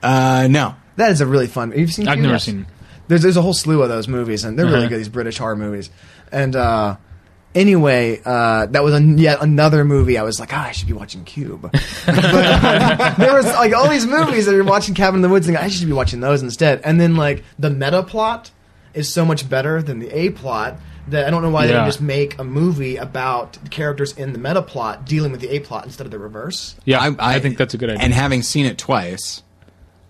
Uh, 0.03 0.49
no. 0.51 0.75
That 0.97 1.13
is 1.13 1.21
a 1.21 1.27
really 1.27 1.47
fun. 1.47 1.73
You've 1.77 1.93
seen? 1.93 2.09
I've 2.09 2.15
Cube? 2.15 2.23
never 2.23 2.35
Yes. 2.35 2.45
seen. 2.45 2.67
There's 3.09 3.23
there's 3.23 3.37
a 3.37 3.43
whole 3.43 3.55
slew 3.55 3.83
of 3.83 3.89
those 3.89 4.07
movies, 4.09 4.45
and 4.45 4.59
they're 4.59 4.67
really 4.67 4.81
Uh-huh. 4.81 4.89
good. 4.89 4.99
These 5.01 5.09
British 5.09 5.39
horror 5.39 5.57
movies. 5.57 5.91
And 6.33 6.55
uh, 6.57 6.97
anyway, 7.55 8.21
uh, 8.25 8.67
that 8.67 8.83
was 8.83 8.95
an, 8.95 9.19
yet 9.19 9.43
another 9.43 9.85
movie. 9.85 10.19
I 10.19 10.23
was 10.23 10.41
like, 10.41 10.53
ah, 10.53 10.67
I 10.67 10.73
should 10.73 10.87
be 10.89 10.93
watching 10.93 11.25
Cube. 11.25 11.63
but 12.07 12.25
uh, 12.25 13.15
there 13.19 13.35
was 13.35 13.47
like 13.47 13.75
all 13.75 13.89
these 13.89 14.07
movies 14.07 14.47
that 14.47 14.53
you're 14.55 14.65
watching 14.65 14.95
Cabin 14.95 15.17
in 15.17 15.23
the 15.23 15.29
Woods, 15.29 15.49
and 15.49 15.57
I 15.57 15.69
should 15.69 15.87
be 15.87 15.93
watching 15.93 16.21
those 16.21 16.43
instead. 16.43 16.81
And 16.85 17.01
then 17.01 17.17
like 17.17 17.45
the 17.59 17.71
meta 17.71 18.03
plot 18.03 18.51
is 18.95 19.13
so 19.13 19.25
much 19.25 19.49
better 19.49 19.83
than 19.83 19.99
the 19.99 20.09
A 20.17 20.31
plot. 20.31 20.77
That 21.09 21.27
I 21.27 21.31
don't 21.31 21.43
know 21.43 21.51
why 21.51 21.67
they 21.67 21.73
Yeah. 21.73 21.79
didn't 21.79 21.89
just 21.89 22.03
make 22.03 22.39
a 22.39 22.45
movie 22.45 22.97
about 22.97 23.55
the 23.65 23.69
characters 23.69 24.13
in 24.13 24.33
the 24.33 24.39
meta 24.39 24.63
plot 24.63 25.07
dealing 25.07 25.33
with 25.33 25.41
the 25.41 25.49
A 25.57 25.59
plot 25.59 25.85
instead 25.85 26.07
of 26.07 26.13
the 26.13 26.19
reverse. 26.21 26.77
Yeah, 26.85 27.15
I, 27.19 27.41
think 27.41 27.57
that's 27.59 27.75
a 27.75 27.79
good 27.79 27.91
idea. 27.91 28.05
And 28.05 28.13
having 28.13 28.43
seen 28.43 28.67
it 28.67 28.79
twice, 28.79 29.43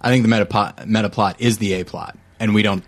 I 0.02 0.10
think 0.10 0.24
the 0.24 0.28
meta 0.28 0.44
plot, 0.44 0.86
meta 0.86 1.08
plot 1.08 1.36
is 1.38 1.56
the 1.56 1.72
A 1.74 1.84
plot, 1.84 2.18
and 2.38 2.54
we 2.54 2.62
don't 2.62 2.84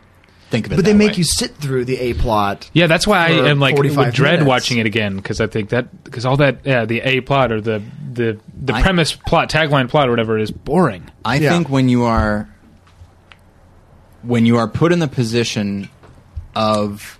think 0.52 0.66
of 0.66 0.72
it. 0.72 0.76
But 0.76 0.84
they 0.84 0.92
that 0.92 0.98
make 0.98 1.10
way. 1.12 1.16
you 1.16 1.24
sit 1.24 1.56
through 1.56 1.84
the 1.86 1.98
A 1.98 2.14
plot. 2.14 2.70
yeah, 2.72 2.86
that's 2.86 3.06
why 3.06 3.26
I 3.26 3.30
am 3.50 3.58
like 3.58 3.74
45 3.74 4.06
with 4.06 4.14
dread 4.14 4.32
minutes. 4.34 4.48
watching 4.48 4.78
it 4.78 4.86
again 4.86 5.16
because 5.16 5.40
I 5.40 5.48
think 5.48 5.70
that 5.70 6.04
because 6.04 6.24
all 6.24 6.36
that 6.36 6.58
yeah 6.64 6.84
the 6.84 7.00
A 7.00 7.20
plot 7.22 7.50
or 7.50 7.60
the 7.60 7.82
the 8.12 8.38
the 8.62 8.74
I- 8.74 8.82
premise 8.82 9.12
plot 9.14 9.50
tagline 9.50 9.88
plot 9.88 10.06
or 10.08 10.12
whatever 10.12 10.38
is 10.38 10.50
boring. 10.52 11.10
I 11.24 11.36
Yeah. 11.36 11.50
think 11.50 11.68
when 11.68 11.88
you 11.88 12.04
are 12.04 12.48
when 14.22 14.46
you 14.46 14.56
are 14.58 14.68
put 14.68 14.92
in 14.92 15.00
the 15.00 15.08
position 15.08 15.88
of 16.54 17.18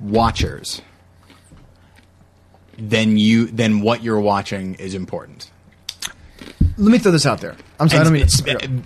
watchers, 0.00 0.82
then 2.76 3.16
you 3.16 3.46
then 3.46 3.80
what 3.80 4.02
you're 4.02 4.20
watching 4.20 4.74
is 4.74 4.94
important. 4.94 5.50
Let 6.76 6.90
me 6.92 6.98
throw 6.98 7.12
this 7.12 7.26
out 7.26 7.40
there. 7.40 7.56
I'm 7.78 7.88
sorry. 7.88 8.00
I 8.00 8.04
don't 8.04 8.12
mean. 8.14 8.84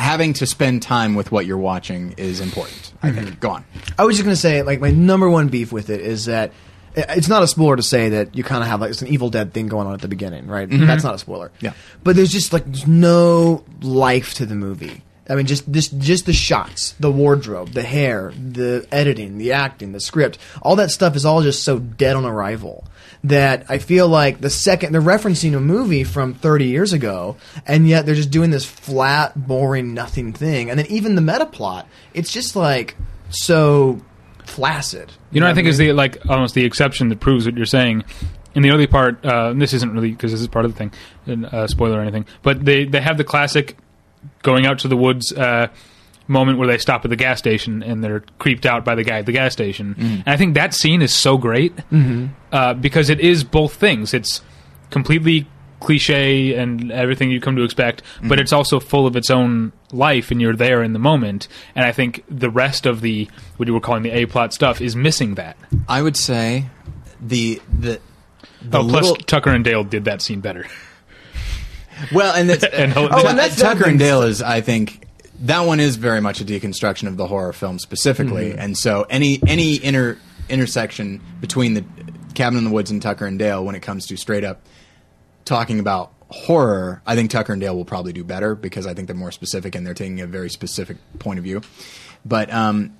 Having 0.00 0.32
to 0.34 0.46
spend 0.46 0.82
time 0.82 1.14
with 1.14 1.30
what 1.30 1.44
you're 1.46 1.58
watching 1.58 2.14
is 2.16 2.40
important. 2.40 2.92
I 3.02 3.10
Mm-hmm. 3.10 3.24
think. 3.24 3.40
Go 3.40 3.50
on. 3.50 3.64
I 3.98 4.04
was 4.04 4.16
just 4.16 4.24
gonna 4.24 4.34
say, 4.36 4.62
like, 4.62 4.80
my 4.80 4.90
number 4.90 5.28
one 5.28 5.48
beef 5.48 5.72
with 5.72 5.90
it 5.90 6.00
is 6.00 6.24
that 6.24 6.52
it's 6.96 7.28
not 7.28 7.42
a 7.42 7.46
spoiler 7.46 7.76
to 7.76 7.82
say 7.82 8.08
that 8.10 8.34
you 8.34 8.42
kind 8.42 8.62
of 8.62 8.68
have 8.68 8.80
like 8.80 8.90
it's 8.90 9.02
an 9.02 9.08
Evil 9.08 9.30
Dead 9.30 9.52
thing 9.52 9.68
going 9.68 9.86
on 9.86 9.94
at 9.94 10.00
the 10.00 10.08
beginning, 10.08 10.46
right? 10.48 10.66
That's 10.68 11.04
not 11.04 11.14
a 11.14 11.18
spoiler. 11.18 11.52
Yeah. 11.60 11.72
But 12.02 12.16
there's 12.16 12.30
just 12.32 12.52
like 12.52 12.64
there's 12.64 12.86
no 12.86 13.64
life 13.82 14.34
to 14.34 14.46
the 14.46 14.54
movie. 14.56 15.02
I 15.28 15.36
mean, 15.36 15.46
just 15.46 15.70
just 15.70 15.96
just 15.98 16.26
the 16.26 16.32
shots, 16.32 16.92
the 16.98 17.12
wardrobe, 17.12 17.68
the 17.74 17.82
hair, 17.84 18.32
the 18.36 18.84
editing, 18.90 19.38
the 19.38 19.52
acting, 19.52 19.92
the 19.92 20.00
script, 20.00 20.38
all 20.62 20.74
that 20.76 20.90
stuff 20.90 21.14
is 21.14 21.24
all 21.24 21.42
just 21.42 21.62
so 21.62 21.78
dead 21.78 22.16
on 22.16 22.24
arrival 22.24 22.84
that 23.24 23.66
I 23.68 23.78
feel 23.78 24.08
like 24.08 24.40
the 24.40 24.50
second 24.50 24.92
they're 24.92 25.00
referencing 25.02 25.56
a 25.56 25.60
movie 25.60 26.04
from 26.04 26.34
30 26.34 26.66
years 26.66 26.92
ago, 26.92 27.36
and 27.66 27.88
yet 27.88 28.06
they're 28.06 28.14
just 28.14 28.30
doing 28.30 28.50
this 28.50 28.64
flat, 28.64 29.46
boring, 29.46 29.94
nothing 29.94 30.32
thing. 30.32 30.70
And 30.70 30.78
then 30.78 30.86
even 30.86 31.14
the 31.14 31.20
meta 31.20 31.46
plot, 31.46 31.86
it's 32.14 32.32
just 32.32 32.56
like 32.56 32.96
so 33.30 34.00
flaccid. 34.44 35.12
You 35.30 35.40
know, 35.40 35.46
I 35.48 35.54
think 35.54 35.68
is 35.68 35.78
the 35.78 35.92
like 35.92 36.18
almost 36.28 36.54
the 36.54 36.64
exception 36.64 37.08
that 37.10 37.20
proves 37.20 37.46
what 37.46 37.56
you're 37.56 37.66
saying. 37.66 38.04
In 38.52 38.62
the 38.62 38.70
early 38.70 38.88
part, 38.88 39.24
uh, 39.24 39.52
this 39.52 39.72
isn't 39.74 39.92
really 39.92 40.10
because 40.10 40.32
this 40.32 40.40
is 40.40 40.48
part 40.48 40.64
of 40.64 40.74
the 40.74 40.78
thing, 40.78 41.44
uh, 41.44 41.68
spoiler 41.68 41.98
or 41.98 42.02
anything. 42.02 42.26
But 42.42 42.64
they 42.64 42.84
they 42.84 43.00
have 43.00 43.16
the 43.16 43.24
classic 43.24 43.76
going 44.42 44.66
out 44.66 44.80
to 44.80 44.88
the 44.88 44.96
woods 44.96 45.32
uh, 45.32 45.68
moment 46.30 46.58
where 46.58 46.68
they 46.68 46.78
stop 46.78 47.04
at 47.04 47.10
the 47.10 47.16
gas 47.16 47.38
station 47.38 47.82
and 47.82 48.02
they're 48.02 48.20
creeped 48.38 48.64
out 48.64 48.84
by 48.84 48.94
the 48.94 49.04
guy 49.04 49.18
at 49.18 49.26
the 49.26 49.32
gas 49.32 49.52
station. 49.52 49.94
Mm-hmm. 49.94 50.04
And 50.04 50.28
I 50.28 50.36
think 50.36 50.54
that 50.54 50.74
scene 50.74 51.02
is 51.02 51.12
so 51.12 51.36
great 51.36 51.76
mm-hmm. 51.76 52.26
uh, 52.52 52.74
because 52.74 53.10
it 53.10 53.20
is 53.20 53.44
both 53.44 53.74
things. 53.74 54.14
It's 54.14 54.42
completely 54.90 55.46
cliche 55.80 56.54
and 56.54 56.92
everything 56.92 57.30
you 57.30 57.40
come 57.40 57.56
to 57.56 57.62
expect, 57.62 58.02
but 58.20 58.22
mm-hmm. 58.22 58.40
it's 58.40 58.52
also 58.52 58.78
full 58.78 59.06
of 59.06 59.16
its 59.16 59.30
own 59.30 59.72
life, 59.92 60.30
and 60.30 60.40
you're 60.40 60.54
there 60.54 60.82
in 60.82 60.92
the 60.92 60.98
moment. 60.98 61.48
And 61.74 61.84
I 61.84 61.92
think 61.92 62.22
the 62.28 62.50
rest 62.50 62.86
of 62.86 63.00
the 63.00 63.28
what 63.56 63.66
you 63.66 63.74
were 63.74 63.80
calling 63.80 64.02
the 64.02 64.10
A 64.10 64.26
plot 64.26 64.52
stuff 64.52 64.80
is 64.80 64.94
missing 64.94 65.34
that. 65.34 65.56
I 65.88 66.02
would 66.02 66.16
say 66.16 66.66
the 67.20 67.60
the 67.72 68.00
the 68.62 68.78
oh, 68.78 68.88
plus 68.88 69.08
little 69.08 69.16
Tucker 69.16 69.50
and 69.50 69.64
Dale 69.64 69.84
did 69.84 70.04
that 70.04 70.22
scene 70.22 70.40
better. 70.40 70.66
Well, 72.12 72.34
and 72.34 72.48
that's, 72.48 72.64
And 72.72 72.92
Tu- 72.92 73.08
oh, 73.10 73.28
and 73.28 73.38
that's 73.38 73.60
Tucker 73.60 73.88
and 73.88 73.98
Dale 73.98 74.22
is, 74.22 74.42
I 74.42 74.60
think, 74.60 75.06
that 75.40 75.60
one 75.60 75.80
is 75.80 75.96
very 75.96 76.20
much 76.20 76.40
a 76.40 76.44
deconstruction 76.44 77.06
of 77.08 77.16
the 77.16 77.26
horror 77.26 77.52
film 77.52 77.78
specifically, 77.78 78.50
Mm-hmm. 78.50 78.58
and 78.60 78.78
so 78.78 79.06
any 79.10 79.40
any 79.46 79.82
inter 79.82 80.18
intersection 80.48 81.20
between 81.40 81.74
the 81.74 81.84
Cabin 82.34 82.58
in 82.58 82.64
the 82.64 82.70
Woods 82.70 82.90
and 82.90 83.00
Tucker 83.00 83.26
and 83.26 83.38
Dale 83.38 83.64
when 83.64 83.74
it 83.74 83.80
comes 83.80 84.06
to 84.06 84.16
straight 84.16 84.44
up 84.44 84.60
talking 85.44 85.80
about 85.80 86.12
horror, 86.28 87.02
I 87.06 87.14
think 87.16 87.30
Tucker 87.30 87.52
and 87.52 87.60
Dale 87.60 87.74
will 87.76 87.84
probably 87.84 88.12
do 88.12 88.22
better 88.24 88.54
because 88.54 88.86
I 88.86 88.94
think 88.94 89.06
they're 89.08 89.16
more 89.16 89.32
specific 89.32 89.74
and 89.74 89.86
they're 89.86 89.94
taking 89.94 90.20
a 90.20 90.26
very 90.26 90.48
specific 90.50 90.96
point 91.18 91.38
of 91.38 91.44
view. 91.44 91.60
But 92.24 92.52
um, 92.52 92.96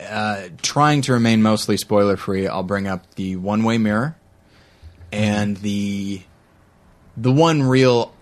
uh, 0.00 0.48
trying 0.62 1.02
to 1.02 1.12
remain 1.12 1.42
mostly 1.42 1.76
spoiler 1.76 2.16
free, 2.16 2.46
I'll 2.46 2.62
bring 2.62 2.86
up 2.86 3.14
the 3.16 3.36
One 3.36 3.64
Way 3.64 3.78
Mirror 3.78 4.16
and 5.10 5.56
the 5.58 6.22
the 7.16 7.32
one 7.32 7.62
real 7.62 8.14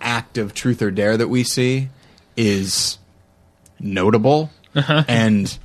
act 0.00 0.38
of 0.38 0.54
truth 0.54 0.80
or 0.80 0.90
dare 0.90 1.16
that 1.16 1.28
we 1.28 1.44
see 1.44 1.90
is 2.36 2.98
notable 3.80 4.50
and 4.74 5.58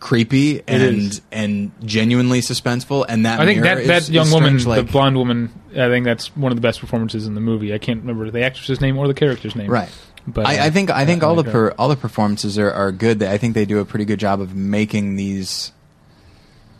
creepy 0.00 0.62
and 0.68 1.20
and 1.32 1.72
genuinely 1.84 2.40
suspenseful. 2.40 3.04
And 3.08 3.26
that 3.26 3.40
I 3.40 3.46
think 3.46 3.62
that 3.62 3.76
that, 3.76 3.80
is- 3.82 3.88
that 3.88 4.02
is 4.02 4.10
young 4.10 4.30
woman, 4.30 4.62
like- 4.64 4.86
the 4.86 4.92
blonde 4.92 5.16
woman, 5.16 5.50
I 5.72 5.88
think 5.88 6.04
that's 6.04 6.34
one 6.36 6.52
of 6.52 6.56
the 6.56 6.62
best 6.62 6.80
performances 6.80 7.26
in 7.26 7.34
the 7.34 7.40
movie. 7.40 7.74
I 7.74 7.78
can't 7.78 8.00
remember 8.00 8.30
the 8.30 8.42
actress's 8.42 8.80
name 8.80 8.96
or 8.98 9.08
the 9.08 9.14
character's 9.14 9.56
name. 9.56 9.70
Right. 9.70 9.88
But 10.26 10.44
uh, 10.44 10.48
I, 10.50 10.66
I 10.66 10.70
think 10.70 10.90
I 10.90 11.04
think 11.06 11.22
all 11.22 11.34
the 11.34 11.44
per, 11.44 11.70
all 11.78 11.88
the 11.88 11.96
performances 11.96 12.58
are, 12.58 12.70
are 12.70 12.92
good. 12.92 13.22
I 13.22 13.38
think 13.38 13.54
they 13.54 13.64
do 13.64 13.78
a 13.78 13.84
pretty 13.84 14.04
good 14.04 14.20
job 14.20 14.40
of 14.40 14.54
making 14.54 15.16
these. 15.16 15.72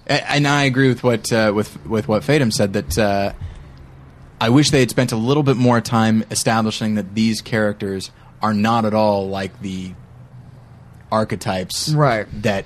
And 0.06 0.46
I 0.46 0.64
agree 0.64 0.88
with 0.88 1.02
what 1.02 1.32
uh, 1.32 1.52
with 1.54 1.84
with 1.86 2.08
what 2.08 2.22
Fadem 2.22 2.52
said 2.52 2.72
that 2.74 2.98
uh, 2.98 3.32
I 4.40 4.48
wish 4.50 4.70
they 4.70 4.80
had 4.80 4.90
spent 4.90 5.12
a 5.12 5.16
little 5.16 5.42
bit 5.42 5.56
more 5.56 5.80
time 5.80 6.24
establishing 6.30 6.94
that 6.94 7.14
these 7.14 7.40
characters 7.40 8.10
are 8.42 8.54
not 8.54 8.84
at 8.84 8.94
all 8.94 9.28
like 9.28 9.60
the 9.60 9.92
archetypes 11.10 11.88
Right. 11.90 12.26
that 12.42 12.64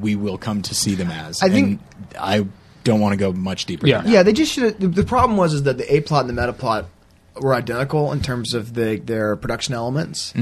we 0.00 0.16
will 0.16 0.38
come 0.38 0.62
to 0.62 0.74
see 0.74 0.94
them 0.94 1.10
as. 1.10 1.42
I 1.42 1.48
think- 1.48 1.80
And 2.10 2.16
I 2.20 2.46
don't 2.82 3.00
want 3.00 3.12
to 3.12 3.16
go 3.16 3.32
much 3.32 3.66
deeper. 3.66 3.86
Yeah. 3.86 3.98
than 3.98 4.06
that. 4.06 4.12
Yeah, 4.12 4.22
they 4.24 4.32
just 4.32 4.52
should. 4.52 4.78
The, 4.80 4.88
the 4.88 5.04
problem 5.04 5.36
was 5.38 5.54
is 5.54 5.62
that 5.62 5.78
the 5.78 5.94
A 5.94 6.00
plot 6.00 6.26
and 6.28 6.36
the 6.36 6.40
meta 6.40 6.52
plot 6.52 6.86
were 7.40 7.54
identical 7.54 8.12
in 8.12 8.20
terms 8.20 8.54
of 8.54 8.74
the, 8.74 8.96
their 9.04 9.34
production 9.34 9.74
elements, 9.74 10.32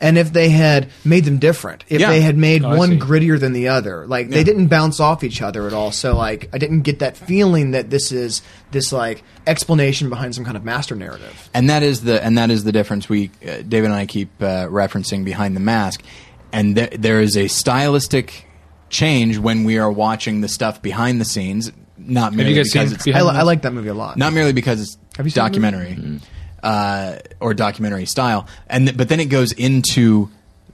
and 0.00 0.18
if 0.18 0.32
they 0.34 0.50
had 0.50 0.88
made 1.04 1.24
them 1.24 1.38
different, 1.38 1.84
if 1.88 1.94
Mm-hmm. 1.94 2.00
Yeah. 2.02 2.10
they 2.10 2.20
had 2.20 2.36
made 2.36 2.62
Oh, 2.64 2.70
I 2.70 2.76
one 2.76 2.90
see. 2.90 2.98
grittier 2.98 3.40
than 3.40 3.52
the 3.54 3.68
other, 3.68 4.06
like 4.06 4.26
Yeah. 4.28 4.34
they 4.34 4.44
didn't 4.44 4.66
bounce 4.66 5.00
off 5.00 5.24
each 5.24 5.40
other 5.40 5.66
at 5.66 5.72
all. 5.72 5.92
So 5.92 6.14
like 6.16 6.50
I 6.52 6.58
didn't 6.58 6.82
get 6.82 6.98
that 6.98 7.16
feeling 7.16 7.70
that 7.70 7.88
this 7.90 8.12
is 8.12 8.42
this 8.70 8.92
like 8.92 9.22
explanation 9.46 10.10
behind 10.10 10.34
some 10.34 10.44
kind 10.44 10.56
of 10.56 10.64
master 10.64 10.94
narrative. 10.94 11.48
and 11.54 11.70
that 11.70 11.82
is 11.82 12.02
the 12.02 12.22
and 12.22 12.36
that 12.36 12.50
is 12.50 12.64
the 12.64 12.72
difference. 12.72 13.08
We 13.08 13.30
uh, 13.46 13.62
David 13.66 13.86
and 13.86 13.94
I 13.94 14.04
keep 14.06 14.30
uh, 14.42 14.66
referencing 14.68 15.24
behind 15.24 15.56
the 15.56 15.60
mask, 15.60 16.02
and 16.52 16.76
th- 16.76 16.92
there 16.98 17.20
is 17.22 17.36
a 17.36 17.48
stylistic 17.48 18.46
change 18.90 19.38
when 19.38 19.64
we 19.64 19.78
are 19.78 19.90
watching 19.90 20.42
the 20.42 20.48
stuff 20.48 20.82
behind 20.82 21.18
the 21.20 21.24
scenes. 21.24 21.72
Not 21.96 22.34
merely 22.34 22.54
because 22.54 22.92
it's 22.92 23.06
I, 23.08 23.22
li- 23.22 23.30
I 23.38 23.42
like 23.42 23.62
that 23.62 23.72
movie 23.72 23.88
a 23.88 23.94
lot. 23.94 24.16
not 24.16 24.32
merely 24.32 24.52
because 24.52 24.80
it's 24.80 24.98
Have 25.16 25.24
you 25.24 25.30
seen 26.62 26.72
the 26.72 26.78
movie? 26.78 27.18
documentary 27.18 27.28
uh, 27.40 27.44
or 27.44 27.54
documentary 27.54 28.06
style, 28.06 28.46
and 28.68 28.86
th- 28.86 28.96
but 28.96 29.08
then 29.08 29.20
it 29.20 29.26
goes 29.26 29.52
into 29.52 30.30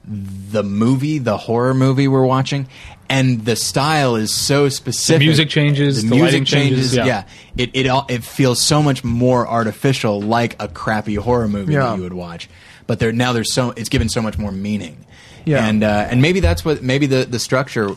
the 0.06 0.62
movie, 0.62 1.18
the 1.18 1.36
horror 1.36 1.74
movie 1.74 2.08
we're 2.08 2.24
watching, 2.24 2.66
and 3.10 3.44
the 3.44 3.54
style 3.56 4.16
is 4.16 4.32
so 4.32 4.68
specific. 4.70 5.20
music 5.20 5.48
changes, 5.50 6.02
The, 6.02 6.08
the 6.08 6.14
music 6.16 6.24
lighting 6.32 6.44
changes, 6.46 6.94
changes. 6.94 7.06
yeah. 7.06 7.24
it 7.56 7.70
it 7.74 7.86
all, 7.88 8.06
it 8.08 8.24
feels 8.24 8.60
so 8.60 8.82
much 8.82 9.04
more 9.04 9.46
artificial, 9.46 10.20
like 10.22 10.56
a 10.62 10.68
crappy 10.68 11.16
horror 11.16 11.48
movie 11.48 11.74
Yeah. 11.74 11.80
that 11.90 11.96
you 11.96 12.02
would 12.04 12.12
watch. 12.14 12.48
But 12.86 12.98
there 13.00 13.12
now 13.12 13.32
there's 13.34 13.52
so 13.52 13.72
it's 13.76 13.90
given 13.90 14.08
so 14.08 14.22
much 14.22 14.38
more 14.38 14.50
meaning. 14.52 15.04
Yeah. 15.44 15.66
and 15.66 15.82
uh, 15.84 16.06
and 16.10 16.20
maybe 16.22 16.40
that's 16.40 16.64
what 16.64 16.82
maybe 16.82 17.06
the 17.06 17.24
the 17.24 17.38
structure 17.38 17.94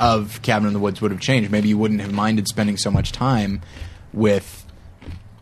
of 0.00 0.40
Cabin 0.42 0.66
in 0.66 0.72
the 0.72 0.78
Woods 0.80 1.00
would 1.00 1.10
have 1.12 1.20
changed. 1.20 1.50
Maybe 1.50 1.68
you 1.68 1.78
wouldn't 1.78 2.00
have 2.00 2.12
minded 2.12 2.48
spending 2.48 2.76
so 2.76 2.90
much 2.90 3.12
time 3.12 3.60
with 4.12 4.61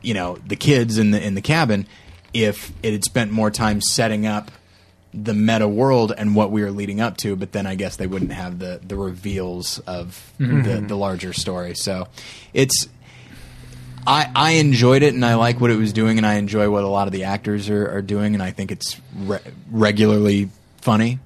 you 0.02 0.14
know 0.14 0.36
the 0.46 0.56
kids 0.56 0.98
in 0.98 1.10
the 1.10 1.24
in 1.24 1.34
the 1.34 1.40
cabin 1.42 1.86
if 2.32 2.72
it 2.82 2.92
had 2.92 3.04
spent 3.04 3.30
more 3.30 3.50
time 3.50 3.80
setting 3.80 4.26
up 4.26 4.50
the 5.12 5.34
meta 5.34 5.66
world 5.66 6.12
and 6.16 6.36
what 6.36 6.50
we 6.52 6.62
were 6.62 6.70
leading 6.70 7.00
up 7.00 7.16
to 7.16 7.34
but 7.36 7.50
then 7.52 7.66
i 7.66 7.74
guess 7.74 7.96
they 7.96 8.06
wouldn't 8.06 8.32
have 8.32 8.58
the 8.60 8.80
the 8.86 8.94
reveals 8.96 9.78
of 9.80 10.32
the 10.38 10.84
the 10.86 10.96
larger 10.96 11.32
story 11.32 11.74
so 11.74 12.06
it's 12.54 12.88
I, 14.06 14.30
I 14.34 14.50
enjoyed 14.52 15.02
it 15.02 15.12
and 15.12 15.22
I 15.24 15.34
like 15.34 15.60
what 15.60 15.70
it 15.70 15.76
was 15.76 15.92
doing 15.92 16.16
and 16.16 16.26
I 16.26 16.34
enjoy 16.36 16.70
what 16.70 16.84
a 16.84 16.88
lot 16.88 17.06
of 17.06 17.12
the 17.12 17.24
actors 17.24 17.68
are, 17.68 17.86
are 17.96 18.00
doing 18.00 18.32
and 18.32 18.42
I 18.42 18.50
think 18.50 18.72
it's 18.72 18.98
re- 19.14 19.40
regularly 19.70 20.48
funny. 20.80 21.18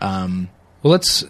Um, 0.00 0.48
Well, 0.82 0.92
let's 0.92 1.26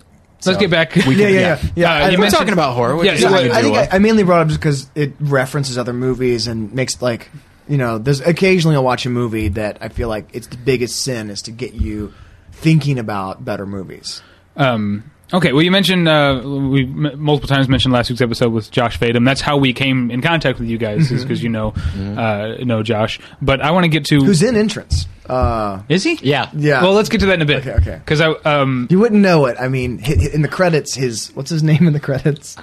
let's 0.46 0.58
get 0.60 0.70
back. 0.70 0.94
we 0.94 1.02
can- 1.02 1.18
yeah, 1.18 1.28
yeah, 1.28 1.38
yeah. 1.40 1.58
yeah. 1.74 1.90
Uh, 1.90 1.94
I- 1.94 2.08
you 2.10 2.16
we're 2.18 2.22
mentioned- 2.22 2.38
talking 2.38 2.52
about 2.52 2.74
horror. 2.74 2.96
which 2.96 3.06
Yeah, 3.06 3.12
is 3.14 3.20
yeah, 3.22 3.30
what 3.30 3.34
well, 3.36 3.44
you 3.46 3.52
I 3.52 3.56
do 3.56 3.62
think 3.62 3.74
well. 3.76 3.88
I, 3.92 3.96
I 3.96 3.98
mainly 3.98 4.22
brought 4.22 4.40
it 4.46 4.52
up 4.52 4.58
because 4.60 4.88
it 4.94 5.12
references 5.20 5.78
other 5.78 5.92
movies 5.92 6.46
and 6.46 6.72
makes 6.72 7.00
like 7.02 7.30
you 7.68 7.78
know. 7.78 7.98
There's 7.98 8.20
occasionally 8.20 8.76
I'll 8.76 8.84
watch 8.84 9.06
a 9.06 9.10
movie 9.10 9.48
that 9.48 9.78
I 9.80 9.88
feel 9.88 10.08
like 10.08 10.28
it's 10.32 10.46
the 10.48 10.56
biggest 10.58 11.02
sin 11.02 11.30
is 11.30 11.42
to 11.42 11.50
get 11.50 11.74
you 11.74 12.12
thinking 12.52 12.98
about 12.98 13.44
better 13.44 13.66
movies. 13.66 14.22
Um, 14.56 15.10
okay, 15.32 15.52
well, 15.52 15.62
you 15.62 15.70
mentioned 15.70 16.08
uh, 16.08 16.40
we 16.44 16.84
m- 16.84 17.12
multiple 17.20 17.48
times 17.48 17.68
mentioned 17.68 17.92
last 17.94 18.10
week's 18.10 18.20
episode 18.20 18.52
with 18.52 18.70
Josh 18.70 18.98
Fadem. 18.98 19.24
That's 19.24 19.40
how 19.40 19.56
we 19.56 19.72
came 19.72 20.10
in 20.10 20.20
contact 20.22 20.58
with 20.58 20.68
you 20.68 20.78
guys, 20.78 21.10
is 21.10 21.22
because 21.22 21.42
you 21.42 21.48
know 21.48 21.74
uh, 21.96 22.56
know 22.64 22.82
Josh. 22.82 23.20
But 23.40 23.60
I 23.60 23.70
want 23.70 23.84
to 23.84 23.88
get 23.88 24.04
to 24.06 24.20
Who's 24.20 24.42
in 24.42 24.56
Entrance? 24.56 25.06
Uh, 25.28 25.82
is 25.88 26.02
he? 26.04 26.18
Yeah. 26.22 26.50
yeah. 26.54 26.82
Well, 26.82 26.92
let's 26.92 27.08
get 27.08 27.20
to 27.20 27.26
that 27.26 27.34
in 27.34 27.42
a 27.42 27.46
bit. 27.46 27.66
Okay, 27.66 27.72
okay. 27.80 27.96
Because 27.96 28.20
I 28.20 28.28
um, 28.44 28.86
you 28.90 28.98
wouldn't 28.98 29.22
know 29.22 29.46
it. 29.46 29.56
I 29.58 29.68
mean, 29.68 29.98
hi- 29.98 30.16
hi- 30.20 30.30
in 30.34 30.42
the 30.42 30.48
credits, 30.48 30.94
his 30.94 31.28
what's 31.34 31.50
his 31.50 31.62
name 31.62 31.86
in 31.86 31.92
the 31.94 32.00
credits? 32.00 32.56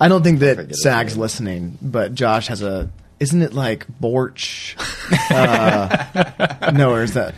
I 0.00 0.08
don't 0.08 0.22
think 0.22 0.40
that 0.40 0.58
his 0.58 0.82
Sag's 0.82 1.16
listening, 1.16 1.78
but 1.80 2.14
Josh 2.14 2.48
has 2.48 2.60
a. 2.62 2.90
Isn't 3.20 3.40
it 3.42 3.54
like 3.54 3.86
Borch? 4.00 4.74
uh, 5.30 6.70
no, 6.72 6.90
or 6.90 7.02
is 7.04 7.14
that? 7.14 7.34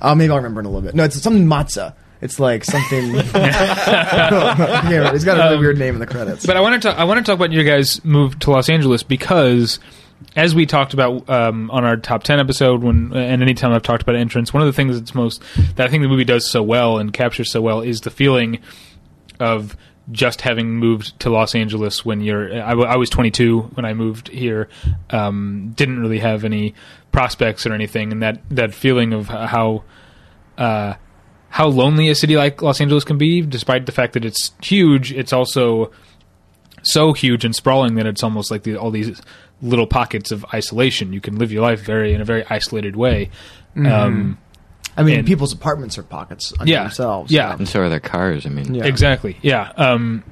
Oh, 0.00 0.14
maybe 0.14 0.30
I'll 0.30 0.36
remember 0.36 0.60
in 0.60 0.66
a 0.66 0.68
little 0.68 0.82
bit. 0.82 0.94
No, 0.94 1.02
it's 1.04 1.20
something 1.20 1.46
matzah. 1.46 1.94
It's 2.24 2.40
like 2.40 2.64
something. 2.64 3.14
yeah, 3.34 5.12
he's 5.12 5.24
got 5.24 5.36
a 5.36 5.42
really 5.42 5.58
weird 5.58 5.78
name 5.78 5.92
in 5.92 6.00
the 6.00 6.06
credits. 6.06 6.46
But 6.46 6.56
I 6.56 6.62
want 6.62 6.80
to 6.80 6.88
talk, 6.88 6.98
I 6.98 7.04
want 7.04 7.18
to 7.18 7.30
talk 7.30 7.36
about 7.36 7.52
your 7.52 7.64
guys' 7.64 8.02
move 8.02 8.38
to 8.38 8.50
Los 8.50 8.70
Angeles 8.70 9.02
because, 9.02 9.78
as 10.34 10.54
we 10.54 10.64
talked 10.64 10.94
about 10.94 11.28
um, 11.28 11.70
on 11.70 11.84
our 11.84 11.98
top 11.98 12.22
ten 12.22 12.40
episode, 12.40 12.82
when 12.82 13.12
and 13.12 13.42
anytime 13.42 13.72
I've 13.72 13.82
talked 13.82 14.02
about 14.02 14.16
entrance, 14.16 14.54
one 14.54 14.62
of 14.62 14.66
the 14.66 14.72
things 14.72 14.98
that's 14.98 15.14
most 15.14 15.42
that 15.76 15.86
I 15.86 15.90
think 15.90 16.02
the 16.02 16.08
movie 16.08 16.24
does 16.24 16.50
so 16.50 16.62
well 16.62 16.96
and 16.96 17.12
captures 17.12 17.50
so 17.52 17.60
well 17.60 17.82
is 17.82 18.00
the 18.00 18.10
feeling 18.10 18.60
of 19.38 19.76
just 20.10 20.40
having 20.40 20.76
moved 20.76 21.20
to 21.20 21.28
Los 21.28 21.54
Angeles 21.54 22.06
when 22.06 22.22
you're. 22.22 22.50
I, 22.54 22.70
w- 22.70 22.88
I 22.88 22.96
was 22.96 23.10
22 23.10 23.60
when 23.74 23.84
I 23.84 23.92
moved 23.92 24.28
here. 24.28 24.70
Um, 25.10 25.72
didn't 25.76 26.00
really 26.00 26.20
have 26.20 26.44
any 26.44 26.74
prospects 27.12 27.66
or 27.66 27.74
anything, 27.74 28.12
and 28.12 28.22
that 28.22 28.40
that 28.48 28.72
feeling 28.72 29.12
of 29.12 29.28
how. 29.28 29.84
Uh, 30.56 30.94
how 31.54 31.68
lonely 31.68 32.08
a 32.08 32.16
city 32.16 32.36
like 32.36 32.62
Los 32.62 32.80
Angeles 32.80 33.04
can 33.04 33.16
be, 33.16 33.40
despite 33.40 33.86
the 33.86 33.92
fact 33.92 34.14
that 34.14 34.24
it's 34.24 34.50
huge, 34.60 35.12
it's 35.12 35.32
also 35.32 35.92
so 36.82 37.12
huge 37.12 37.44
and 37.44 37.54
sprawling 37.54 37.94
that 37.94 38.06
it's 38.06 38.24
almost 38.24 38.50
like 38.50 38.64
the, 38.64 38.76
all 38.76 38.90
these 38.90 39.22
little 39.62 39.86
pockets 39.86 40.32
of 40.32 40.44
isolation. 40.52 41.12
You 41.12 41.20
can 41.20 41.38
live 41.38 41.52
your 41.52 41.62
life 41.62 41.80
very 41.80 42.12
in 42.12 42.20
a 42.20 42.24
very 42.24 42.44
isolated 42.50 42.96
way. 42.96 43.30
Um, 43.76 44.36
I 44.96 45.04
mean, 45.04 45.20
and- 45.20 45.26
people's 45.28 45.52
apartments 45.52 45.96
are 45.96 46.02
pockets 46.02 46.52
unto 46.58 46.72
Yeah, 46.72 46.82
themselves. 46.82 47.30
yeah. 47.30 47.54
And 47.54 47.68
so 47.68 47.82
are 47.82 47.88
their 47.88 48.00
cars. 48.00 48.46
I 48.46 48.48
mean, 48.48 48.74
Yeah. 48.74 48.86
Exactly. 48.86 49.36
Yeah. 49.40 49.70
Um, 49.76 50.24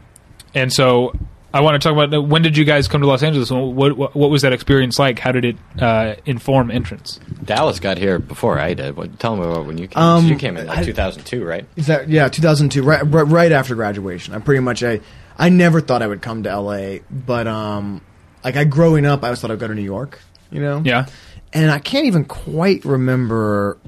and 0.54 0.72
so 0.72 1.12
I 1.54 1.60
want 1.60 1.80
to 1.80 1.86
talk 1.88 1.96
about 1.96 2.28
when 2.28 2.42
did 2.42 2.56
you 2.56 2.64
guys 2.64 2.88
come 2.88 3.00
to 3.02 3.06
Los 3.06 3.22
Angeles? 3.22 3.50
What 3.50 3.96
what, 3.96 4.14
what 4.16 4.30
was 4.30 4.42
that 4.42 4.52
experience 4.52 4.98
like? 4.98 5.18
How 5.18 5.32
did 5.32 5.44
it 5.44 5.56
uh, 5.78 6.14
inform 6.24 6.70
entrance? 6.70 7.20
Dallas 7.44 7.78
got 7.78 7.98
here 7.98 8.18
before 8.18 8.58
I 8.58 8.74
did. 8.74 8.96
What, 8.96 9.18
tell 9.18 9.36
me 9.36 9.44
about 9.44 9.66
when 9.66 9.76
you 9.78 9.88
came. 9.88 10.02
Um, 10.02 10.26
you 10.26 10.36
came 10.36 10.56
in 10.56 10.66
like 10.66 10.78
I- 10.78 10.84
2002, 10.84 11.44
right? 11.44 11.66
Is 11.76 11.88
that 11.88 12.08
yeah, 12.08 12.28
2002, 12.28 12.82
right, 12.82 13.02
right, 13.04 13.22
right 13.26 13.52
after 13.52 13.74
graduation. 13.74 14.34
I 14.34 14.38
pretty 14.38 14.60
much 14.60 14.82
I 14.82 15.00
I 15.38 15.48
never 15.50 15.80
thought 15.80 16.02
I 16.02 16.06
would 16.06 16.22
come 16.22 16.42
to 16.44 16.58
LA, 16.60 16.98
but 17.10 17.46
um, 17.46 18.00
like 18.44 18.56
I 18.56 18.64
growing 18.64 19.04
up, 19.06 19.22
I 19.22 19.26
always 19.28 19.40
thought 19.40 19.50
I'd 19.50 19.58
go 19.58 19.68
to 19.68 19.74
New 19.74 19.82
York. 19.82 20.20
You 20.50 20.60
know, 20.60 20.82
Yeah. 20.84 21.06
and 21.54 21.70
I 21.70 21.78
can't 21.78 22.04
even 22.06 22.24
quite 22.26 22.84
remember. 22.84 23.78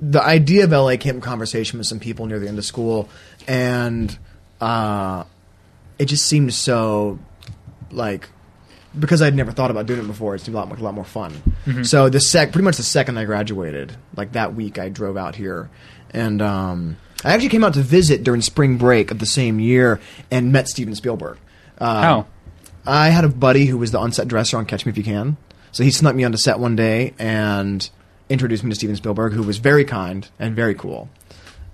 The 0.00 0.22
idea 0.22 0.64
of 0.64 0.70
LA 0.72 0.96
came 0.96 1.16
in 1.16 1.20
conversation 1.22 1.78
with 1.78 1.86
some 1.86 1.98
people 1.98 2.26
near 2.26 2.38
the 2.38 2.48
end 2.48 2.58
of 2.58 2.64
school, 2.66 3.08
and 3.48 4.16
uh, 4.60 5.24
it 5.98 6.06
just 6.06 6.26
seemed 6.26 6.52
so 6.54 7.18
like 7.90 8.28
because 8.98 9.20
I'd 9.20 9.34
never 9.34 9.52
thought 9.52 9.70
about 9.70 9.86
doing 9.86 10.00
it 10.00 10.06
before. 10.06 10.34
It 10.34 10.40
seemed 10.40 10.56
a 10.56 10.58
lot, 10.58 10.78
a 10.78 10.82
lot 10.82 10.94
more 10.94 11.04
fun. 11.04 11.32
So 11.84 12.08
the 12.08 12.20
sec, 12.20 12.52
pretty 12.52 12.64
much 12.64 12.76
the 12.78 12.82
second 12.82 13.18
I 13.18 13.24
graduated, 13.24 13.94
like 14.16 14.32
that 14.32 14.54
week, 14.54 14.78
I 14.78 14.88
drove 14.88 15.16
out 15.16 15.34
here, 15.34 15.68
and 16.10 16.40
um, 16.40 16.96
I 17.24 17.32
actually 17.32 17.50
came 17.50 17.64
out 17.64 17.74
to 17.74 17.82
visit 17.82 18.24
during 18.24 18.40
spring 18.40 18.78
break 18.78 19.10
of 19.10 19.18
the 19.18 19.26
same 19.26 19.60
year 19.60 20.00
and 20.30 20.52
met 20.52 20.68
Steven 20.68 20.94
Spielberg. 20.94 21.38
Uh, 21.78 22.02
How? 22.02 22.26
I 22.86 23.08
had 23.08 23.24
a 23.24 23.28
buddy 23.28 23.66
who 23.66 23.78
was 23.78 23.90
the 23.90 23.98
on-set 23.98 24.28
dresser 24.28 24.56
on 24.56 24.64
Catch 24.64 24.86
Me 24.86 24.90
If 24.90 24.96
You 24.98 25.04
Can. 25.04 25.36
So 25.72 25.82
he 25.82 25.90
snuck 25.90 26.14
me 26.14 26.24
onto 26.24 26.38
set 26.38 26.58
one 26.58 26.76
day 26.76 27.14
and 27.18 27.88
introduced 28.28 28.64
me 28.64 28.70
to 28.70 28.76
Steven 28.76 28.96
Spielberg, 28.96 29.32
who 29.32 29.42
was 29.42 29.58
very 29.58 29.84
kind 29.84 30.26
and 30.38 30.54
very 30.56 30.74
cool. 30.74 31.10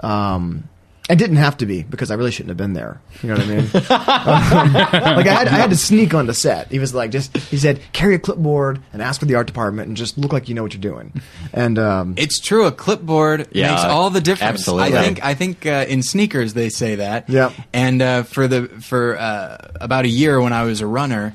Um, 0.00 0.68
I 1.12 1.14
didn't 1.14 1.36
have 1.36 1.58
to 1.58 1.66
be 1.66 1.82
because 1.82 2.10
I 2.10 2.14
really 2.14 2.30
shouldn't 2.30 2.48
have 2.48 2.56
been 2.56 2.72
there. 2.72 2.98
You 3.22 3.28
know 3.28 3.34
what 3.34 3.44
I 3.44 3.54
mean? 3.54 3.68
Um, 5.02 5.16
like 5.16 5.26
I 5.26 5.34
had, 5.34 5.48
I 5.48 5.56
had 5.56 5.68
to 5.70 5.76
sneak 5.76 6.14
onto 6.14 6.32
set. 6.32 6.70
He 6.70 6.78
was 6.78 6.94
like, 6.94 7.10
just 7.10 7.36
he 7.36 7.58
said, 7.58 7.80
carry 7.92 8.14
a 8.14 8.18
clipboard 8.18 8.80
and 8.94 9.02
ask 9.02 9.20
for 9.20 9.26
the 9.26 9.34
art 9.34 9.46
department 9.46 9.88
and 9.88 9.96
just 9.96 10.16
look 10.16 10.32
like 10.32 10.48
you 10.48 10.54
know 10.54 10.62
what 10.62 10.72
you're 10.72 10.80
doing. 10.80 11.12
And 11.52 11.78
um, 11.78 12.14
It's 12.16 12.40
true. 12.40 12.64
A 12.66 12.72
clipboard 12.72 13.48
Yeah, 13.52 13.72
makes 13.72 13.84
all 13.84 14.08
the 14.08 14.20
difference. 14.22 14.60
absolutely. 14.60 14.96
I 14.96 15.02
think. 15.02 15.24
I 15.24 15.34
think 15.34 15.66
uh, 15.66 15.84
in 15.88 16.02
sneakers 16.02 16.54
they 16.54 16.70
say 16.70 16.94
that. 16.94 17.28
Yep. 17.28 17.52
And 17.74 18.00
uh, 18.00 18.22
for 18.22 18.48
the 18.48 18.68
for 18.68 19.18
uh, 19.18 19.58
about 19.80 20.06
a 20.06 20.08
year 20.08 20.40
when 20.40 20.54
I 20.54 20.62
was 20.64 20.80
a 20.80 20.86
runner, 20.86 21.34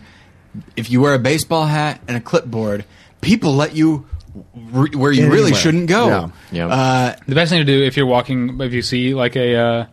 if 0.76 0.90
you 0.90 1.02
wear 1.02 1.14
a 1.14 1.20
baseball 1.20 1.66
hat 1.68 2.02
and 2.08 2.18
a 2.18 2.22
clipboard, 2.22 2.84
people 3.22 3.54
let 3.54 3.76
you 3.76 4.08
re- 4.56 4.90
where 4.96 5.12
you 5.12 5.26
really 5.28 5.44
Anywhere. 5.46 5.54
shouldn't 5.62 5.88
go. 5.88 6.08
Yeah. 6.08 6.30
Yeah. 6.52 6.68
Uh, 6.68 7.16
The 7.28 7.36
best 7.36 7.50
thing 7.52 7.60
to 7.60 7.66
do 7.66 7.84
if 7.84 7.98
you're 7.98 8.06
walking, 8.06 8.60
if 8.62 8.74
you 8.74 8.82
see 8.82 9.14
like 9.14 9.36
a 9.36 9.56
uh, 9.56 9.86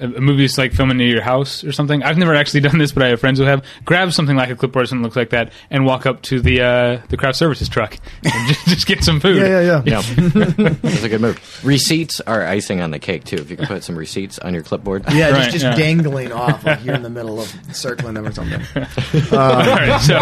a 0.00 0.04
a 0.16 0.20
movie 0.20 0.44
is 0.44 0.56
like 0.58 0.72
filming 0.72 0.96
near 0.96 1.08
your 1.08 1.22
house 1.22 1.62
or 1.64 1.72
something. 1.72 2.02
I've 2.02 2.18
never 2.18 2.34
actually 2.34 2.60
done 2.68 2.78
this, 2.78 2.92
but 2.92 3.02
I 3.02 3.08
have 3.08 3.20
friends 3.20 3.38
who 3.38 3.44
have. 3.44 3.64
Grab 3.84 4.12
something 4.12 4.36
like 4.36 4.50
a 4.50 4.56
clipboard, 4.56 4.84
or 4.84 4.86
something 4.86 5.02
looks 5.02 5.16
like 5.16 5.30
that, 5.30 5.52
and 5.70 5.84
walk 5.84 6.06
up 6.06 6.22
to 6.22 6.40
the 6.40 6.60
uh, 6.62 7.02
the 7.08 7.16
craft 7.16 7.36
services 7.38 7.68
truck 7.68 7.96
and 8.24 8.48
just, 8.48 8.66
just 8.66 8.86
get 8.86 9.04
some 9.04 9.20
food. 9.20 9.36
yeah, 9.38 9.60
yeah, 9.60 9.82
yeah. 9.84 10.02
Yeah, 10.02 10.70
that's 10.82 11.02
a 11.02 11.08
good 11.08 11.20
move. 11.20 11.60
Receipts 11.64 12.20
are 12.22 12.44
icing 12.46 12.80
on 12.80 12.90
the 12.90 12.98
cake 12.98 13.24
too. 13.24 13.36
If 13.36 13.50
you 13.50 13.56
can 13.56 13.66
put 13.66 13.84
some 13.84 13.96
receipts 13.96 14.38
on 14.38 14.54
your 14.54 14.62
clipboard. 14.62 15.04
Yeah, 15.12 15.30
Right, 15.30 15.36
just, 15.44 15.50
just 15.52 15.64
yeah. 15.64 15.74
dangling 15.76 16.32
off 16.32 16.64
like 16.64 16.84
you're 16.84 16.94
in 16.94 17.02
the 17.02 17.10
middle 17.10 17.40
of 17.40 17.52
circling 17.72 18.14
them 18.14 18.26
or 18.26 18.32
something. 18.32 18.60
All 19.32 19.48
right, 19.48 19.98
so 20.00 20.18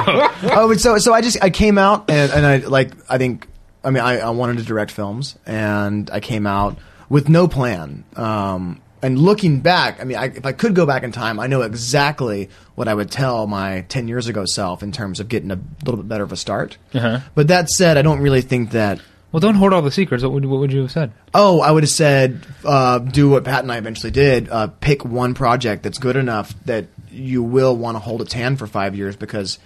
oh, 0.53 0.75
so 0.75 0.99
so 0.99 1.13
I 1.13 1.21
just 1.21 1.43
I 1.43 1.51
came 1.51 1.79
out 1.79 2.11
and, 2.11 2.33
and 2.33 2.47
I 2.47 2.57
like 2.59 2.93
I 3.09 3.19
think 3.19 3.47
I 3.85 3.91
mean 3.91 4.03
I, 4.03 4.19
I 4.19 4.31
wanted 4.31 4.59
to 4.59 4.65
direct 4.65 4.91
films 4.91 5.37
and 5.47 6.11
I 6.11 6.21
came 6.21 6.47
out 6.47 6.79
with 7.09 7.29
no 7.29 7.47
plan. 7.49 8.05
Um, 8.17 8.81
and 9.03 9.19
looking 9.19 9.61
back, 9.61 10.01
I 10.01 10.05
mean, 10.05 10.17
I, 10.17 10.27
if 10.27 10.47
I 10.47 10.53
could 10.53 10.75
go 10.75 10.87
back 10.87 11.03
in 11.03 11.13
time, 11.13 11.39
I 11.39 11.47
know 11.47 11.63
exactly 11.63 12.49
what 12.75 12.89
I 12.89 12.95
would 12.95 13.11
tell 13.11 13.47
my 13.47 13.83
ten 13.89 14.09
years 14.09 14.27
ago 14.27 14.45
self 14.47 14.83
in 14.83 14.93
terms 14.93 15.21
of 15.21 15.29
getting 15.29 15.51
a 15.51 15.59
little 15.85 15.97
bit 15.97 16.09
better 16.09 16.25
of 16.25 16.33
a 16.33 16.37
start. 16.37 16.79
Uh-huh. 16.95 17.21
But 17.35 17.49
that 17.49 17.69
said, 17.69 17.97
I 17.97 18.03
don't 18.03 18.21
really 18.21 18.41
think 18.43 18.71
that. 18.71 19.01
well, 19.33 19.41
don't 19.41 19.55
hoard 19.57 19.73
all 19.73 19.83
the 19.83 19.91
secrets. 19.91 20.23
What 20.23 20.33
would 20.33 20.45
what 20.47 20.61
would 20.61 20.73
you 20.73 20.83
have 20.83 20.93
said? 20.93 21.13
Oh, 21.35 21.61
I 21.61 21.71
would 21.71 21.83
have 21.83 21.91
said 21.91 22.47
uh, 22.65 22.99
do 22.99 23.29
what 23.31 23.45
Pat 23.45 23.63
and 23.63 23.71
I 23.73 23.77
eventually 23.79 24.11
did. 24.11 24.49
Uh, 24.49 24.69
pick 24.69 25.05
one 25.05 25.35
project 25.35 25.83
that's 25.83 25.99
good 25.99 26.17
enough 26.17 26.55
that 26.65 26.87
you 27.11 27.43
will 27.43 27.77
want 27.77 27.97
to 27.97 27.99
hold 27.99 28.23
its 28.23 28.33
hand 28.33 28.59
for 28.59 28.67
five 28.67 28.95
years 28.95 29.17
because 29.17 29.59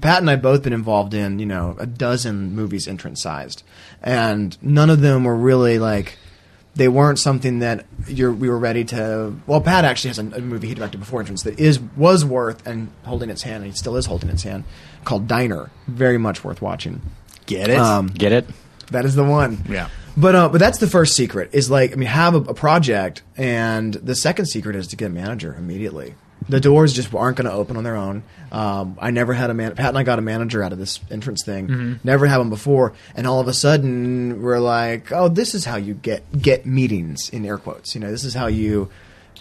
Pat 0.00 0.20
and 0.20 0.28
I 0.28 0.36
both 0.36 0.62
been 0.62 0.72
involved 0.72 1.14
in 1.14 1.38
you 1.38 1.46
know 1.46 1.76
a 1.78 1.86
dozen 1.86 2.54
movies 2.54 2.88
entrance 2.88 3.22
sized, 3.22 3.62
and 4.02 4.56
none 4.62 4.90
of 4.90 5.00
them 5.00 5.24
were 5.24 5.36
really 5.36 5.78
like 5.78 6.18
they 6.80 6.88
weren't 6.88 7.18
something 7.18 7.58
that 7.58 7.84
you're 8.06 8.32
we 8.32 8.48
were 8.48 8.58
ready 8.58 8.84
to. 8.84 9.34
Well, 9.46 9.60
Pat 9.60 9.84
actually 9.84 10.08
has 10.08 10.18
a, 10.18 10.22
a 10.22 10.40
movie 10.40 10.68
he 10.68 10.74
directed 10.74 10.96
before 10.96 11.20
entrance 11.20 11.42
that 11.42 11.60
is 11.60 11.78
was 11.78 12.24
worth 12.24 12.66
and 12.66 12.90
holding 13.04 13.28
its 13.28 13.42
hand, 13.42 13.56
and 13.56 13.66
he 13.70 13.76
still 13.76 13.96
is 13.96 14.06
holding 14.06 14.30
its 14.30 14.44
hand, 14.44 14.64
called 15.04 15.28
Diner. 15.28 15.70
Very 15.86 16.16
much 16.16 16.42
worth 16.42 16.62
watching. 16.62 17.02
get 17.44 17.68
it? 17.68 17.76
Um, 17.76 18.06
Get 18.06 18.32
it? 18.32 18.46
that 18.92 19.04
is 19.04 19.14
the 19.14 19.24
one. 19.24 19.62
Yeah. 19.68 19.90
But 20.16 20.34
uh, 20.34 20.48
but 20.48 20.56
that's 20.56 20.78
the 20.78 20.86
first 20.86 21.14
secret 21.14 21.50
is 21.52 21.70
like 21.70 21.92
I 21.92 21.96
mean 21.96 22.08
have 22.08 22.34
a, 22.34 22.38
a 22.38 22.54
project 22.54 23.24
and 23.36 23.92
the 23.92 24.14
second 24.14 24.46
secret 24.46 24.74
is 24.74 24.86
to 24.88 24.96
get 24.96 25.08
a 25.08 25.10
manager 25.10 25.54
immediately. 25.54 26.14
The 26.48 26.58
doors 26.60 26.92
just 26.92 27.14
aren't 27.14 27.36
going 27.36 27.48
to 27.48 27.52
open 27.52 27.76
on 27.76 27.84
their 27.84 27.96
own. 27.96 28.22
Um, 28.50 28.96
I 29.00 29.10
never 29.10 29.32
had 29.34 29.50
a 29.50 29.54
man. 29.54 29.74
Pat 29.76 29.90
and 29.90 29.98
I 29.98 30.02
got 30.02 30.18
a 30.18 30.22
manager 30.22 30.62
out 30.62 30.72
of 30.72 30.78
this 30.78 30.98
entrance 31.10 31.44
thing. 31.44 32.00
Never 32.02 32.26
had 32.26 32.38
one 32.38 32.48
before, 32.50 32.94
and 33.14 33.26
all 33.26 33.40
of 33.40 33.46
a 33.48 33.52
sudden 33.52 34.42
we're 34.42 34.58
like, 34.58 35.12
oh, 35.12 35.28
this 35.28 35.54
is 35.54 35.64
how 35.64 35.76
you 35.76 35.94
get 35.94 36.24
get 36.42 36.66
meetings 36.66 37.28
in 37.28 37.44
air 37.44 37.58
quotes. 37.58 37.94
You 37.94 38.00
know, 38.00 38.10
this 38.10 38.24
is 38.24 38.34
how 38.34 38.46
you 38.48 38.90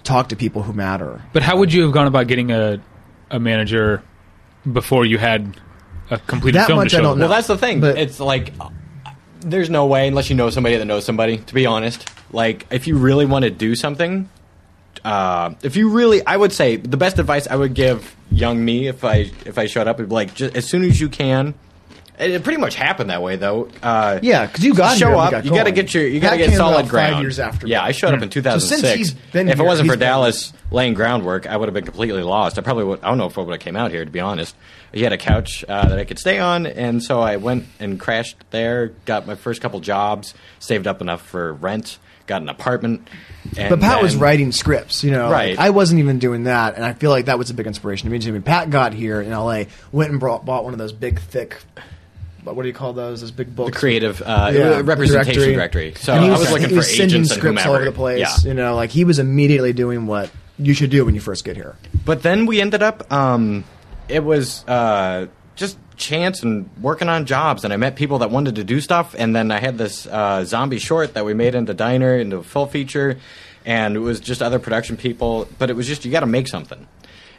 talk 0.04 0.30
to 0.30 0.36
people 0.36 0.62
who 0.64 0.74
matter. 0.74 1.22
But 1.34 1.42
how 1.44 1.58
would 1.58 1.74
you 1.74 1.84
have 1.84 1.92
gone 1.94 2.06
about 2.08 2.28
getting 2.28 2.52
a 2.52 2.80
a 3.32 3.40
manager 3.40 4.04
before 4.72 5.06
you 5.06 5.18
had 5.18 5.56
a 6.12 6.18
completed 6.20 6.60
That 6.60 6.68
film 6.68 6.78
much 6.78 6.92
to 6.92 6.98
I 6.98 7.00
show? 7.00 7.04
don't 7.04 7.18
know. 7.20 7.26
Well, 7.28 7.36
that's 7.36 7.48
the 7.48 7.58
thing. 7.58 7.80
But- 7.80 7.98
it's 7.98 8.20
like 8.20 8.54
there's 9.42 9.70
no 9.70 9.86
way 9.88 10.08
unless 10.10 10.30
you 10.30 10.36
know 10.36 10.50
somebody 10.50 10.76
that 10.78 10.86
knows 10.86 11.06
somebody. 11.06 11.38
To 11.38 11.54
be 11.54 11.66
honest, 11.66 12.08
like 12.32 12.68
if 12.72 12.88
you 12.88 12.98
really 12.98 13.26
want 13.26 13.44
to 13.46 13.52
do 13.52 13.74
something, 13.76 14.30
uh, 15.06 15.54
if 15.64 15.76
you 15.76 15.90
really, 15.90 16.26
I 16.26 16.36
would 16.36 16.52
say 16.54 16.76
the 16.76 16.98
best 16.98 17.20
advice 17.20 17.48
I 17.48 17.56
would 17.56 17.74
give 17.74 18.16
young 18.32 18.64
me 18.64 18.88
if 18.88 19.04
I 19.04 19.32
if 19.46 19.58
I 19.58 19.66
showed 19.68 19.88
up, 19.88 19.98
would 20.00 20.10
be 20.10 20.16
like 20.16 20.34
just 20.36 20.56
as 20.56 20.68
soon 20.68 20.84
as 20.84 21.00
you 21.00 21.10
can. 21.10 21.54
It 22.20 22.32
it 22.32 22.44
pretty 22.44 22.60
much 22.60 22.76
happened 22.76 23.10
that 23.12 23.22
way 23.22 23.38
though. 23.38 23.70
Uh, 23.82 24.20
Yeah, 24.22 24.46
'cause 24.48 24.62
you 24.64 24.74
got 24.74 24.94
to 24.94 25.00
show 25.00 25.08
here 25.08 25.16
up. 25.18 25.32
got 25.32 25.46
you 25.46 25.52
got 25.52 25.64
to 25.64 25.72
get 25.72 25.94
your 25.94 26.06
you 26.06 26.20
got 26.20 26.32
to 26.32 26.38
get 26.38 26.54
solid 26.54 26.72
about 26.74 26.82
five 26.84 26.90
ground. 26.92 27.22
years 27.22 27.40
after. 27.40 27.66
Yeah, 27.66 27.82
I 27.82 27.92
showed 27.94 28.14
up 28.14 28.22
in 28.22 28.30
2006. 28.30 28.98
he's 28.98 29.14
been 29.14 29.48
if 29.48 29.58
it 29.60 29.64
wasn't 29.64 29.88
for 29.88 29.94
been- 29.94 30.00
Dallas 30.08 30.52
laying 30.70 30.94
groundwork, 30.96 31.48
I 31.48 31.56
would 31.56 31.68
have 31.70 31.74
been 31.74 31.86
completely 31.86 32.22
lost. 32.24 32.58
I 32.60 32.62
probably 32.62 32.84
would. 32.84 33.00
I 33.04 33.08
don't 33.08 33.18
know 33.18 33.26
if 33.28 33.38
I 33.38 33.42
would 33.42 33.52
have 33.54 33.62
came 33.62 33.78
out 33.78 33.92
here 33.92 34.04
to 34.04 34.12
be 34.12 34.20
honest. 34.20 34.54
He 34.94 35.04
had 35.04 35.14
a 35.14 35.18
couch 35.18 35.64
uh, 35.70 35.88
that 35.88 35.98
I 36.00 36.04
could 36.04 36.20
stay 36.20 36.40
on, 36.40 36.66
and 36.66 37.02
so 37.02 37.22
I 37.22 37.38
went 37.38 37.66
and 37.80 38.00
crashed 38.00 38.36
there. 38.52 38.88
Got 39.06 39.26
my 39.28 39.36
first 39.36 39.62
couple 39.62 39.80
jobs, 39.80 40.34
saved 40.60 40.88
up 40.88 41.00
enough 41.00 41.22
for 41.22 41.54
rent, 41.54 42.00
got 42.28 42.42
an 42.42 42.50
apartment. 42.50 43.08
And 43.58 43.70
But 43.70 43.80
Pat 43.80 44.02
was 44.02 44.16
writing 44.16 44.52
scripts, 44.52 45.04
you 45.04 45.12
know. 45.12 45.30
Right. 45.32 45.58
like, 45.58 45.66
I 45.66 45.70
wasn't 45.72 46.00
even 46.00 46.20
doing 46.20 46.44
that, 46.44 46.76
and 46.76 46.84
I 46.84 46.94
feel 46.94 47.10
like 47.10 47.26
that 47.26 47.38
was 47.38 47.50
a 47.50 47.54
big 47.54 47.68
inspiration 47.68 48.10
to 48.10 48.18
me. 48.18 48.26
I 48.26 48.32
mean, 48.32 48.42
Pat 48.42 48.70
got 48.70 48.94
here 48.94 49.22
in 49.22 49.32
L.A., 49.32 49.68
went 49.92 50.12
and 50.12 50.20
brought, 50.20 50.46
bought 50.46 50.64
one 50.64 50.74
of 50.74 50.80
those 50.80 50.94
big, 50.94 51.20
thick. 51.20 51.58
What 52.44 52.62
do 52.62 52.68
you 52.68 52.74
call 52.74 52.94
those? 52.94 53.22
Those 53.22 53.32
big 53.32 53.56
books. 53.56 53.72
the 53.72 53.80
creative 53.80 54.22
uh, 54.22 54.52
Yeah, 54.54 54.82
representation 54.84 55.54
directory. 55.54 55.94
So 55.96 56.14
And 56.14 56.24
he 56.24 56.30
I 56.30 56.38
was 56.38 56.50
looking 56.50 56.70
he 56.70 56.74
for 56.74 56.78
was 56.78 56.88
sending 56.88 57.18
agents 57.22 57.36
scripts 57.36 57.66
all 57.66 57.76
over 57.76 57.86
the 57.86 57.92
place. 57.92 58.20
Yeah. 58.20 58.36
You 58.48 58.54
know, 58.54 58.76
like 58.76 58.90
he 58.90 59.04
was 59.04 59.20
immediately 59.20 59.74
doing 59.74 60.08
what 60.08 60.32
you 60.58 60.74
should 60.74 60.90
do 60.90 61.06
when 61.06 61.16
you 61.16 61.22
first 61.22 61.44
get 61.46 61.56
here. 61.56 61.76
But 62.06 62.24
then 62.24 62.46
we 62.46 62.60
ended 62.62 62.82
up, 62.82 63.12
um, 63.12 63.66
it 64.08 64.24
was 64.24 64.66
uh, 64.68 65.28
just 65.56 65.78
chance 66.00 66.42
and 66.42 66.70
working 66.82 67.10
on 67.10 67.26
jobs. 67.26 67.64
And 67.64 67.72
I 67.72 67.78
met 67.78 67.96
people 67.96 68.20
that 68.20 68.32
wanted 68.32 68.56
to 68.56 68.64
do 68.64 68.82
stuff. 68.82 69.16
And 69.18 69.36
then 69.36 69.52
I 69.52 69.60
had 69.60 69.78
this 69.78 70.08
uh, 70.08 70.46
zombie 70.46 70.80
short 70.80 71.14
that 71.14 71.26
we 71.26 71.34
made 71.34 71.54
into 71.54 71.74
Diner, 71.74 72.18
into 72.18 72.38
a 72.38 72.44
full 72.44 72.66
feature. 72.66 73.20
And 73.66 73.96
it 73.96 74.00
was 74.00 74.20
just 74.20 74.42
other 74.42 74.58
production 74.58 74.98
people. 74.98 75.48
But 75.60 75.70
it 75.70 75.76
was 75.76 75.86
just, 75.86 76.06
you 76.06 76.12
got 76.12 76.22
to 76.22 76.26
make 76.26 76.48
something. 76.48 76.88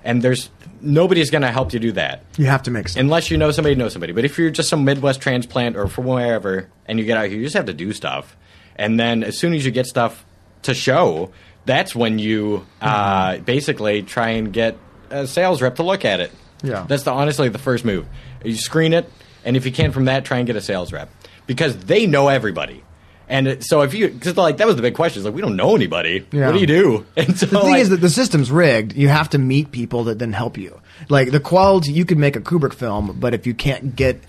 And 0.04 0.22
there's 0.22 0.48
nobody's 0.80 1.30
going 1.30 1.42
to 1.42 1.50
help 1.50 1.72
you 1.72 1.78
do 1.78 1.92
that. 1.92 2.22
You 2.38 2.46
have 2.46 2.62
to 2.62 2.70
make 2.70 2.88
some. 2.88 3.00
Unless 3.00 3.30
you 3.30 3.36
know 3.36 3.50
somebody 3.50 3.74
who 3.74 3.78
knows 3.80 3.92
somebody. 3.92 4.12
But 4.12 4.24
if 4.24 4.38
you're 4.38 4.50
just 4.50 4.68
some 4.68 4.84
Midwest 4.84 5.20
transplant 5.20 5.76
or 5.76 5.88
from 5.88 6.06
wherever 6.06 6.68
and 6.86 6.98
you 6.98 7.04
get 7.04 7.18
out 7.18 7.28
here, 7.28 7.36
you 7.36 7.44
just 7.44 7.56
have 7.56 7.66
to 7.66 7.74
do 7.74 7.92
stuff. 7.92 8.36
And 8.76 8.98
then 8.98 9.22
as 9.22 9.36
soon 9.36 9.52
as 9.52 9.64
you 9.64 9.70
get 9.70 9.86
stuff 9.86 10.24
to 10.62 10.72
show, 10.72 11.32
that's 11.66 11.94
when 11.94 12.18
you 12.18 12.66
uh, 12.80 13.38
basically 13.38 14.02
try 14.02 14.30
and 14.30 14.52
get 14.52 14.78
a 15.10 15.26
sales 15.26 15.60
rep 15.60 15.76
to 15.76 15.82
look 15.82 16.04
at 16.04 16.20
it. 16.20 16.32
Yeah. 16.62 16.84
That's 16.88 17.02
the 17.02 17.12
honestly 17.12 17.48
the 17.48 17.58
first 17.58 17.84
move. 17.84 18.06
You 18.44 18.54
screen 18.56 18.92
it, 18.92 19.10
and 19.44 19.56
if 19.56 19.66
you 19.66 19.72
can 19.72 19.92
from 19.92 20.06
that, 20.06 20.24
try 20.24 20.38
and 20.38 20.46
get 20.46 20.56
a 20.56 20.60
sales 20.60 20.92
rep 20.92 21.10
because 21.46 21.76
they 21.76 22.06
know 22.06 22.28
everybody. 22.28 22.84
And 23.28 23.64
so 23.64 23.82
if 23.82 23.94
you, 23.94 24.08
because 24.08 24.36
like 24.36 24.56
that 24.56 24.66
was 24.66 24.74
the 24.74 24.82
big 24.82 24.94
question, 24.94 25.20
is 25.20 25.24
like 25.24 25.34
we 25.34 25.40
don't 25.40 25.54
know 25.54 25.76
anybody. 25.76 26.26
Yeah. 26.32 26.46
What 26.46 26.54
do 26.54 26.58
you 26.60 26.66
do? 26.66 27.06
And 27.16 27.38
so 27.38 27.46
the 27.46 27.60
thing 27.60 27.70
like, 27.70 27.82
is 27.82 27.90
that 27.90 28.00
the 28.00 28.10
system's 28.10 28.50
rigged. 28.50 28.94
You 28.94 29.08
have 29.08 29.30
to 29.30 29.38
meet 29.38 29.70
people 29.70 30.04
that 30.04 30.18
then 30.18 30.32
help 30.32 30.58
you. 30.58 30.80
Like 31.08 31.30
the 31.30 31.38
quality, 31.38 31.92
you 31.92 32.04
could 32.04 32.18
make 32.18 32.34
a 32.34 32.40
Kubrick 32.40 32.74
film, 32.74 33.18
but 33.20 33.32
if 33.32 33.46
you 33.46 33.54
can't 33.54 33.94
get 33.94 34.20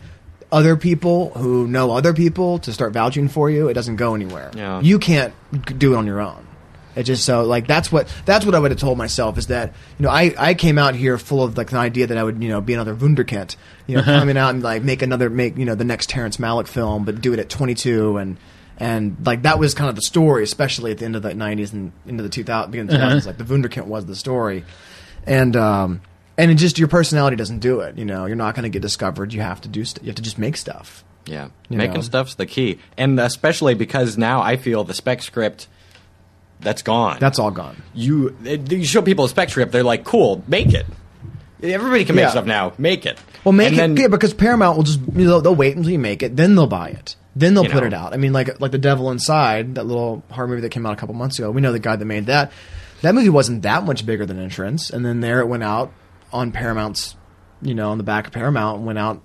other 0.52 0.76
people 0.76 1.32
who 1.32 1.68
know 1.68 1.92
other 1.92 2.14
people 2.14 2.60
to 2.60 2.74
start 2.74 2.94
vouching 2.94 3.28
for 3.28 3.50
you, 3.50 3.70
it 3.70 3.74
doesn't 3.74 3.96
go 3.96 4.14
anywhere. 4.14 4.52
Yeah. 4.56 4.82
You 4.82 5.00
can't 5.00 5.34
do 5.80 5.94
it 5.94 5.98
on 5.98 6.06
your 6.06 6.20
own. 6.22 6.46
It 6.96 7.04
just 7.04 7.24
so 7.24 7.44
like 7.44 7.68
that's 7.68 7.92
what 7.92 8.14
that's 8.26 8.46
what 8.46 8.54
I 8.54 8.60
would 8.60 8.72
have 8.72 8.80
told 8.80 8.98
myself 8.98 9.38
is 9.38 9.48
that 9.48 9.74
you 9.98 10.04
know 10.04 10.10
I, 10.10 10.34
I 10.38 10.54
came 10.54 10.78
out 10.78 10.94
here 10.96 11.18
full 11.18 11.42
of 11.44 11.56
like 11.58 11.72
an 11.72 11.78
idea 11.78 12.08
that 12.08 12.18
I 12.18 12.24
would 12.24 12.44
you 12.44 12.50
know 12.50 12.60
be 12.62 12.74
another 12.74 12.96
Wunderkind. 12.96 13.56
You 13.88 13.98
know 13.98 14.04
coming 14.20 14.38
out 14.38 14.54
and 14.54 14.62
like 14.62 14.84
make 14.84 15.02
another 15.02 15.30
make 15.30 15.58
you 15.58 15.66
know 15.66 15.76
the 15.76 15.86
next 15.86 16.10
Terrence 16.10 16.38
Malick 16.38 16.68
film 16.68 17.06
but 17.06 17.22
do 17.22 17.32
it 17.34 17.40
at 17.40 17.50
22 17.50 18.18
and 18.18 18.38
and 18.78 19.16
like 19.26 19.44
that 19.44 19.58
was 19.60 19.74
kind 19.74 19.90
of 19.90 19.96
the 19.96 20.02
story 20.02 20.44
especially 20.44 20.92
at 20.92 20.98
the 20.98 21.06
end 21.06 21.16
of 21.16 21.22
the 21.22 21.30
90s 21.32 21.72
and 21.72 21.92
into 22.06 22.24
the 22.24 22.30
2000 22.30 22.72
beginning 22.72 22.94
of 22.94 23.00
the 23.00 23.06
2000s 23.06 23.26
like 23.26 23.38
the 23.38 23.44
Wunderkind 23.46 23.86
was 23.86 24.06
the 24.06 24.16
story. 24.16 24.66
And 25.26 25.56
um 25.56 26.02
and 26.38 26.50
it 26.52 26.56
just 26.56 26.78
your 26.80 26.88
personality 26.88 27.36
doesn't 27.38 27.60
do 27.60 27.80
it 27.82 27.98
you 27.98 28.06
know 28.06 28.26
you're 28.26 28.36
not 28.36 28.56
going 28.56 28.64
to 28.64 28.70
get 28.70 28.82
discovered 28.82 29.32
you 29.34 29.42
have 29.42 29.62
to 29.62 29.68
do 29.70 29.86
st- 29.86 30.04
you 30.04 30.10
have 30.10 30.16
to 30.16 30.22
just 30.22 30.38
make 30.38 30.58
stuff. 30.58 31.04
Yeah, 31.28 31.50
You 31.70 31.78
making 31.78 31.96
know? 31.98 32.02
stuff's 32.02 32.34
the 32.34 32.48
key, 32.48 32.80
and 32.98 33.20
especially 33.20 33.76
because 33.76 34.18
now 34.18 34.42
I 34.42 34.58
feel 34.58 34.84
the 34.84 34.96
spec 34.96 35.22
script 35.22 35.68
that's 36.62 36.82
gone. 36.82 37.18
that's 37.20 37.40
all 37.40 37.52
gone 37.52 37.82
you. 37.94 38.36
You 38.44 38.86
show 38.86 39.02
people 39.02 39.26
a 39.26 39.30
spec 39.30 39.50
script, 39.50 39.72
they're 39.72 39.84
like, 39.84 40.04
"Cool, 40.04 40.44
make 40.48 40.74
it." 40.74 40.86
Everybody 41.64 42.06
can 42.06 42.16
make 42.16 42.24
Yeah. 42.24 42.30
stuff 42.32 42.46
now. 42.46 42.74
Make 42.78 43.06
it. 43.06 43.20
Well, 43.44 43.52
make 43.54 43.68
And 43.68 43.76
it 43.76 43.80
then- 43.80 43.98
yeah, 43.98 44.08
because 44.08 44.34
Paramount 44.34 44.78
will 44.78 44.84
just 44.84 45.00
you 45.16 45.26
know, 45.26 45.42
they'll 45.42 45.56
wait 45.56 45.76
until 45.76 45.92
you 45.92 46.00
make 46.00 46.24
it, 46.24 46.36
then 46.36 46.56
they'll 46.56 46.68
buy 46.68 46.90
it, 46.90 47.16
then 47.36 47.54
they'll 47.54 47.64
You 47.66 47.70
put 47.70 47.82
know. 47.82 47.88
it 47.88 47.94
out. 47.94 48.14
I 48.14 48.18
mean, 48.18 48.34
like 48.34 48.60
like 48.62 48.72
the 48.72 48.78
Devil 48.78 49.12
Inside, 49.12 49.76
that 49.76 49.86
little 49.86 50.24
horror 50.32 50.48
movie 50.48 50.62
that 50.62 50.70
came 50.70 50.86
out 50.86 50.94
a 50.94 50.96
couple 50.96 51.14
months 51.16 51.38
ago. 51.38 51.52
We 51.52 51.62
know 51.62 51.72
the 51.72 51.80
guy 51.80 51.96
that 51.96 52.06
made 52.06 52.26
that. 52.28 52.52
That 53.02 53.16
movie 53.16 53.30
wasn't 53.30 53.64
that 53.64 53.84
much 53.84 54.06
bigger 54.06 54.26
than 54.26 54.40
Entrance, 54.40 54.90
and 54.90 55.04
then 55.06 55.22
there 55.22 55.40
it 55.40 55.48
went 55.48 55.64
out 55.64 55.92
on 56.32 56.52
Paramount's, 56.52 57.16
you 57.62 57.74
know, 57.74 57.90
on 57.90 57.98
the 57.98 58.04
back 58.04 58.28
of 58.28 58.34
Paramount, 58.34 58.78
and 58.78 58.86
went 58.86 59.00
out 59.00 59.22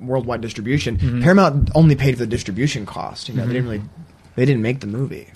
worldwide 0.00 0.40
distribution. 0.40 0.96
Mm-hmm. 0.96 1.22
Paramount 1.22 1.70
only 1.74 1.94
paid 1.94 2.12
for 2.14 2.20
the 2.20 2.26
distribution 2.26 2.86
cost. 2.86 3.28
You 3.28 3.34
know, 3.34 3.46
they 3.46 3.52
didn't 3.54 3.62
mm-hmm. 3.68 3.70
really, 3.72 3.88
they 4.36 4.44
didn't 4.46 4.62
make 4.62 4.80
the 4.80 4.86
movie. 4.86 5.28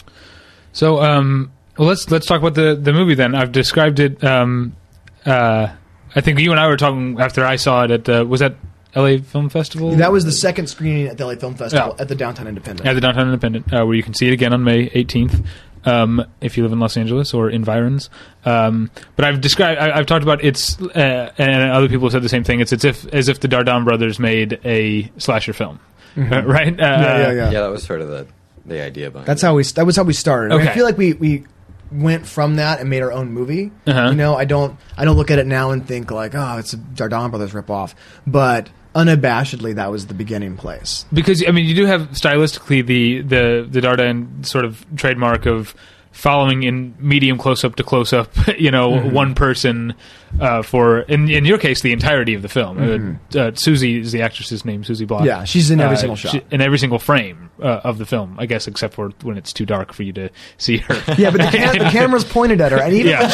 So, 0.75 1.03
um, 1.03 1.51
well, 1.79 1.89
let's 1.89 2.11
let's 2.11 2.27
talk 2.27 2.41
about 2.41 2.55
the 2.55 2.75
the 2.75 2.93
movie 2.93 3.15
then. 3.15 3.35
I've 3.35 3.51
described 3.53 3.99
it. 4.01 4.23
Um, 4.23 4.77
uh, 5.25 5.69
I 6.15 6.21
think 6.21 6.39
you 6.39 6.51
and 6.51 6.61
I 6.61 6.69
were 6.69 6.77
talking 6.77 7.19
after 7.19 7.45
I 7.45 7.57
saw 7.57 7.85
it 7.85 7.91
at 7.91 8.09
uh, 8.09 8.25
was 8.29 8.41
that 8.41 8.57
L.A. 8.95 9.19
Film 9.19 9.49
Festival. 9.49 9.91
That 9.97 10.13
was 10.13 10.25
the 10.25 10.31
second 10.33 10.69
screening 10.69 11.07
at 11.09 11.17
the 11.19 11.27
LA 11.27 11.35
Film 11.37 11.55
Festival 11.57 11.95
Yeah. 11.97 12.03
at 12.03 12.09
the 12.09 12.15
Downtown 12.15 12.47
Independent. 12.47 12.87
at 12.87 12.93
the 12.93 13.01
Downtown 13.01 13.27
Independent, 13.27 13.73
uh, 13.73 13.85
where 13.87 13.97
you 13.97 14.03
can 14.05 14.15
see 14.15 14.29
it 14.29 14.33
again 14.33 14.53
on 14.53 14.63
May 14.63 14.89
18th. 14.91 15.45
Um, 15.87 16.25
if 16.41 16.57
you 16.57 16.63
live 16.63 16.73
in 16.73 16.81
Los 16.81 16.97
Angeles 16.97 17.35
or 17.35 17.51
environs, 17.51 18.09
um, 18.47 18.91
but 19.17 19.27
I've 19.27 19.41
described, 19.43 19.79
I, 19.81 19.99
I've 19.99 20.07
talked 20.07 20.23
about 20.23 20.43
it's, 20.43 20.81
uh, 20.81 21.31
and 21.37 21.71
other 21.73 21.89
people 21.89 22.07
have 22.07 22.13
said 22.13 22.23
the 22.23 22.29
same 22.31 22.43
thing. 22.45 22.61
It's 22.61 22.73
as 22.73 22.85
if 22.87 23.05
as 23.13 23.29
if 23.29 23.41
the 23.41 23.49
Dardenne 23.49 23.85
brothers 23.85 24.19
made 24.19 24.59
a 24.65 25.11
slasher 25.19 25.53
film, 25.53 25.81
uh, 26.17 26.21
right? 26.47 26.69
Uh, 26.69 26.83
Mm-hmm. 26.87 27.03
yeah, 27.03 27.19
yeah, 27.19 27.33
yeah. 27.33 27.51
Yeah, 27.51 27.61
that 27.63 27.71
was 27.71 27.83
sort 27.83 28.01
of 28.01 28.09
the 28.09 28.27
the 28.67 28.83
idea 28.83 29.11
behind 29.11 29.27
That's 29.27 29.43
it. 29.43 29.47
how 29.47 29.55
we. 29.55 29.63
That 29.65 29.87
was 29.87 29.97
how 29.97 30.03
we 30.05 30.13
started. 30.13 30.53
I, 30.53 30.57
mean, 30.59 30.67
I 30.67 30.71
Okay. 30.71 30.79
feel 30.79 30.85
like 30.87 30.99
we 30.99 31.13
we 31.15 31.45
went 31.93 32.27
from 32.27 32.57
that 32.57 32.81
and 32.81 32.91
made 32.91 33.03
our 33.03 33.13
own 33.13 33.33
movie. 33.33 33.71
Uh-huh. 33.87 34.11
You 34.11 34.17
know, 34.17 34.35
I 34.37 34.45
don't 34.45 34.77
I 34.97 35.05
don't 35.05 35.17
look 35.17 35.31
at 35.31 35.39
it 35.39 35.47
now 35.47 35.71
and 35.71 35.87
think 35.87 36.11
like, 36.11 36.35
oh, 36.35 36.57
it's 36.59 36.73
a 36.73 36.77
Dardenne 36.77 37.31
Brothers 37.31 37.53
ripoff. 37.53 37.95
But 38.27 38.69
unabashedly, 38.95 39.75
that 39.75 39.91
was 39.91 40.07
the 40.07 40.15
beginning 40.15 40.57
place. 40.57 41.05
because 41.13 41.45
I 41.47 41.51
mean, 41.51 41.67
you 41.67 41.75
do 41.75 41.87
have 41.87 42.11
stylistically 42.11 42.85
the 42.87 43.23
the 43.23 43.67
the 43.69 43.81
Dardenne 43.81 44.47
sort 44.47 44.65
of 44.65 44.85
trademark 44.97 45.47
of 45.47 45.75
following 46.15 46.63
in 46.63 46.95
medium 46.99 47.37
close 47.37 47.65
up 47.65 47.77
to 47.77 47.83
close 47.83 48.13
up. 48.13 48.31
You 48.59 48.71
know, 48.71 49.01
one 49.11 49.35
person 49.35 49.95
uh, 50.41 50.63
for 50.63 51.01
in 51.01 51.29
in 51.29 51.45
your 51.45 51.59
case 51.59 51.83
the 51.83 51.93
entirety 51.93 52.35
of 52.35 52.43
the 52.43 52.49
film. 52.49 52.79
Uh, 52.79 53.39
uh, 53.39 53.51
Suziey 53.53 54.01
is 54.01 54.13
the 54.13 54.23
actress's 54.23 54.65
name, 54.65 54.85
Suziey 54.85 55.07
Block. 55.07 55.25
Yeah, 55.25 55.45
she's 55.45 55.71
in 55.71 55.81
every 55.81 55.97
Uh, 55.97 56.01
single 56.01 56.17
she- 56.17 56.29
shot. 56.29 56.45
in 56.51 56.61
every 56.61 56.79
single 56.79 56.99
frame 56.99 57.51
uh, 57.61 57.81
of 57.85 57.99
the 57.99 58.07
film, 58.07 58.37
I 58.39 58.47
guess, 58.47 58.67
except 58.69 58.95
for 58.95 59.11
when 59.23 59.37
it's 59.37 59.53
too 59.53 59.67
dark 59.67 59.93
for 59.93 60.03
you 60.05 60.13
to 60.15 60.31
see 60.57 60.79
her. 60.79 60.95
Yeah, 61.19 61.31
but 61.31 61.41
the, 61.43 61.57
cam- 61.59 61.79
the 61.79 61.91
camera's 61.91 62.25
pointed 62.25 62.61
at 62.61 62.73
her, 62.73 62.79
and 62.81 62.93
even 62.95 63.11
Yeah. 63.13 63.31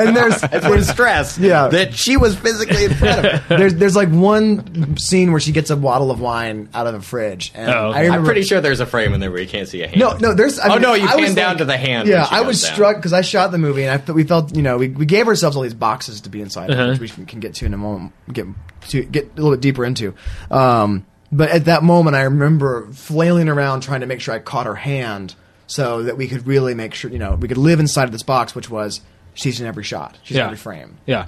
and 0.00 0.16
there's 0.16 0.42
I 0.42 0.68
want 0.68 0.84
stress 0.84 1.38
Yeah. 1.38 1.68
that 1.68 1.94
she 1.94 2.16
was 2.16 2.36
physically 2.36 2.84
in 2.84 2.94
front 2.94 3.18
of 3.18 3.24
it. 3.24 3.42
there's 3.48 3.74
there's 3.74 3.96
like 3.96 4.08
one 4.10 4.96
scene 4.98 5.30
where 5.30 5.40
she 5.40 5.52
gets 5.52 5.70
a 5.70 5.76
bottle 5.76 6.10
of 6.10 6.20
wine 6.20 6.68
out 6.74 6.86
of 6.86 6.94
the 6.94 7.00
fridge, 7.00 7.52
and 7.54 7.70
Oh, 7.70 7.88
okay. 7.90 7.98
I 7.98 8.02
remember 8.02 8.18
I'm 8.18 8.24
pretty 8.24 8.42
sure 8.42 8.60
there's 8.60 8.80
a 8.80 8.86
frame 8.86 9.14
in 9.14 9.20
there 9.20 9.30
where 9.30 9.40
you 9.40 9.48
can't 9.48 9.68
see 9.68 9.82
a 9.82 9.88
hand. 9.88 10.00
No, 10.00 10.16
no, 10.18 10.34
there's. 10.34 10.58
I 10.58 10.74
Oh, 10.74 10.78
no, 10.78 10.94
you 10.94 11.06
Pan 11.18 11.34
down 11.34 11.48
like- 11.50 11.58
to 11.58 11.64
the 11.64 11.76
hand 11.76 12.08
Yeah, 12.08 12.26
I 12.30 12.42
was 12.42 12.62
down. 12.62 12.72
struck 12.74 12.96
because 12.96 13.12
I 13.12 13.20
shot 13.22 13.50
the 13.52 13.58
movie 13.58 13.84
and 13.84 14.02
I 14.08 14.12
we 14.12 14.24
felt 14.24 14.54
you 14.56 14.62
know 14.62 14.76
we, 14.78 14.88
we 14.88 15.06
gave 15.06 15.28
ourselves 15.28 15.56
all 15.56 15.62
these 15.62 15.74
boxes 15.74 16.20
to 16.22 16.30
be 16.30 16.40
inside, 16.40 16.70
of, 16.70 16.78
Uh-huh. 16.78 16.96
which 16.98 17.16
we 17.16 17.24
can- 17.24 17.40
get 17.40 17.54
to 17.54 17.66
in 17.66 17.74
a 17.74 17.78
moment, 17.78 18.12
get 18.32 18.46
to 18.88 19.02
get 19.04 19.32
a 19.32 19.36
little 19.36 19.52
bit 19.52 19.60
deeper 19.60 19.84
into. 19.84 20.14
Um, 20.50 21.04
but 21.30 21.50
at 21.50 21.64
that 21.66 21.82
moment, 21.82 22.14
I 22.16 22.22
remember 22.22 22.88
flailing 22.92 23.48
around 23.48 23.80
trying 23.80 24.00
to 24.00 24.06
make 24.06 24.20
sure 24.20 24.34
I 24.34 24.38
caught 24.38 24.66
her 24.66 24.74
hand 24.74 25.34
so 25.66 26.02
that 26.02 26.16
we 26.18 26.28
could 26.28 26.46
really 26.46 26.74
make 26.74 26.92
sure 26.94 27.10
you 27.10 27.18
know 27.18 27.34
we 27.36 27.48
could 27.48 27.56
live 27.58 27.80
inside 27.80 28.04
of 28.04 28.12
this 28.12 28.22
box, 28.22 28.54
which 28.54 28.68
was 28.68 29.00
she's 29.34 29.60
in 29.60 29.66
every 29.66 29.84
shot, 29.84 30.18
she's 30.22 30.36
in 30.36 30.42
every 30.42 30.58
frame. 30.58 30.96
Yeah. 31.06 31.26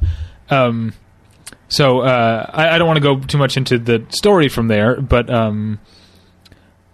Um, 0.50 0.92
so 1.68 2.00
uh, 2.00 2.50
I, 2.52 2.70
I 2.74 2.78
don't 2.78 2.86
want 2.86 2.98
to 2.98 3.02
go 3.02 3.18
too 3.20 3.38
much 3.38 3.56
into 3.56 3.78
the 3.78 4.04
story 4.10 4.48
from 4.48 4.68
there, 4.68 5.00
but 5.00 5.32
um, 5.32 5.78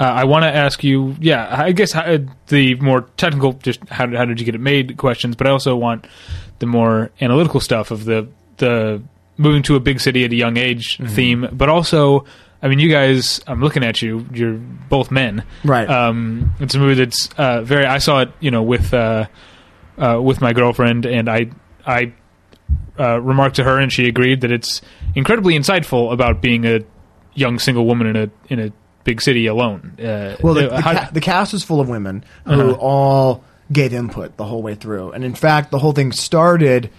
uh, 0.00 0.04
I 0.04 0.24
want 0.24 0.44
to 0.44 0.48
ask 0.54 0.82
you, 0.82 1.14
yeah, 1.20 1.46
I 1.62 1.72
guess 1.72 1.92
how, 1.92 2.18
the 2.48 2.74
more 2.76 3.02
technical, 3.18 3.52
just 3.52 3.86
how 3.88 4.06
did, 4.06 4.16
how 4.16 4.24
did 4.24 4.40
you 4.40 4.46
get 4.46 4.54
it 4.54 4.60
made 4.60 4.96
questions, 4.96 5.36
but 5.36 5.46
I 5.46 5.50
also 5.50 5.76
want 5.76 6.06
the 6.58 6.66
more 6.66 7.10
analytical 7.20 7.60
stuff 7.60 7.90
of 7.90 8.04
the 8.06 8.26
the 8.56 9.02
moving 9.36 9.62
to 9.64 9.76
a 9.76 9.80
big 9.80 10.00
city 10.00 10.24
at 10.24 10.32
a 10.32 10.36
young 10.36 10.56
age 10.56 10.98
Mm-hmm. 10.98 11.14
theme, 11.14 11.48
but 11.52 11.68
also. 11.68 12.24
I 12.62 12.68
mean, 12.68 12.78
you 12.78 12.90
guys. 12.90 13.40
I'm 13.46 13.62
looking 13.62 13.82
at 13.82 14.02
you. 14.02 14.26
You're 14.34 14.52
both 14.90 15.10
men, 15.10 15.44
Right. 15.64 15.88
Um, 15.88 16.52
it's 16.60 16.74
a 16.74 16.78
movie 16.78 16.92
that's 17.02 17.30
uh, 17.38 17.62
very. 17.62 17.86
I 17.86 17.96
saw 17.96 18.20
it, 18.20 18.32
you 18.38 18.50
know, 18.50 18.62
with 18.62 18.92
uh, 18.92 19.28
uh, 19.96 20.20
with 20.22 20.42
my 20.42 20.52
girlfriend, 20.52 21.06
and 21.06 21.26
I 21.30 21.52
I 21.86 22.12
uh, 22.98 23.18
remarked 23.18 23.56
to 23.56 23.64
her, 23.64 23.78
and 23.78 23.90
she 23.90 24.06
agreed 24.08 24.42
that 24.42 24.52
it's 24.52 24.82
incredibly 25.14 25.54
insightful 25.58 26.12
about 26.12 26.42
being 26.42 26.66
a 26.66 26.80
young 27.34 27.58
single 27.58 27.86
woman 27.86 28.06
in 28.08 28.16
a 28.16 28.30
in 28.50 28.60
a 28.60 28.72
big 29.04 29.20
city 29.22 29.46
alone. 29.46 29.92
Uh, 29.98 30.36
Well, 30.42 30.54
the, 30.54 30.70
uh, 30.72 30.76
the, 30.76 30.80
how- 30.82 30.92
ca- 30.94 31.10
the 31.12 31.20
cast 31.20 31.52
was 31.52 31.64
full 31.64 31.80
of 31.80 31.88
women 31.88 32.24
who 32.44 32.52
Uh-huh. 32.52 32.72
all 32.80 33.44
gave 33.72 33.92
input 33.94 34.36
the 34.36 34.44
whole 34.44 34.62
way 34.62 34.74
through, 34.74 35.12
and 35.12 35.24
in 35.24 35.34
fact, 35.34 35.70
the 35.70 35.78
whole 35.78 35.92
thing 35.92 36.12
started. 36.12 36.90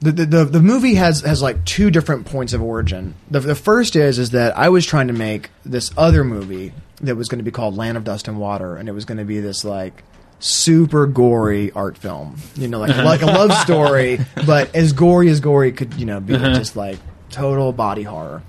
The, 0.00 0.10
the, 0.10 0.26
the, 0.26 0.44
the 0.46 0.60
movie 0.60 0.94
has, 0.96 1.20
has 1.20 1.40
like 1.42 1.64
two 1.64 1.88
different 1.92 2.26
points 2.26 2.52
of 2.52 2.60
origin. 2.60 3.14
The, 3.30 3.38
the 3.38 3.54
first 3.54 3.94
is 3.94 4.18
is 4.18 4.30
that 4.30 4.58
I 4.58 4.68
was 4.68 4.84
trying 4.84 5.06
to 5.06 5.12
make 5.12 5.50
this 5.64 5.92
other 5.96 6.24
movie 6.24 6.72
that 7.02 7.14
was 7.14 7.28
going 7.28 7.38
to 7.38 7.44
be 7.44 7.52
called 7.52 7.76
Land 7.76 7.96
of 7.96 8.02
Dust 8.02 8.26
and 8.26 8.40
Water, 8.40 8.74
and 8.76 8.88
it 8.88 8.92
was 8.92 9.04
going 9.04 9.18
to 9.18 9.24
be 9.24 9.38
this 9.38 9.64
like 9.64 10.02
super 10.40 11.06
gory 11.06 11.70
art 11.70 11.96
film, 11.96 12.36
you 12.56 12.66
know, 12.66 12.80
like 12.80 12.96
like 12.96 13.22
a 13.22 13.26
love 13.26 13.52
story, 13.58 14.18
but 14.46 14.74
as 14.74 14.92
gory 14.92 15.28
as 15.28 15.38
gory 15.38 15.70
could, 15.70 15.94
you 15.94 16.04
know, 16.06 16.18
be 16.18 16.36
just 16.36 16.74
like 16.74 16.98
total 17.30 17.72
body 17.72 18.02
horror. 18.02 18.42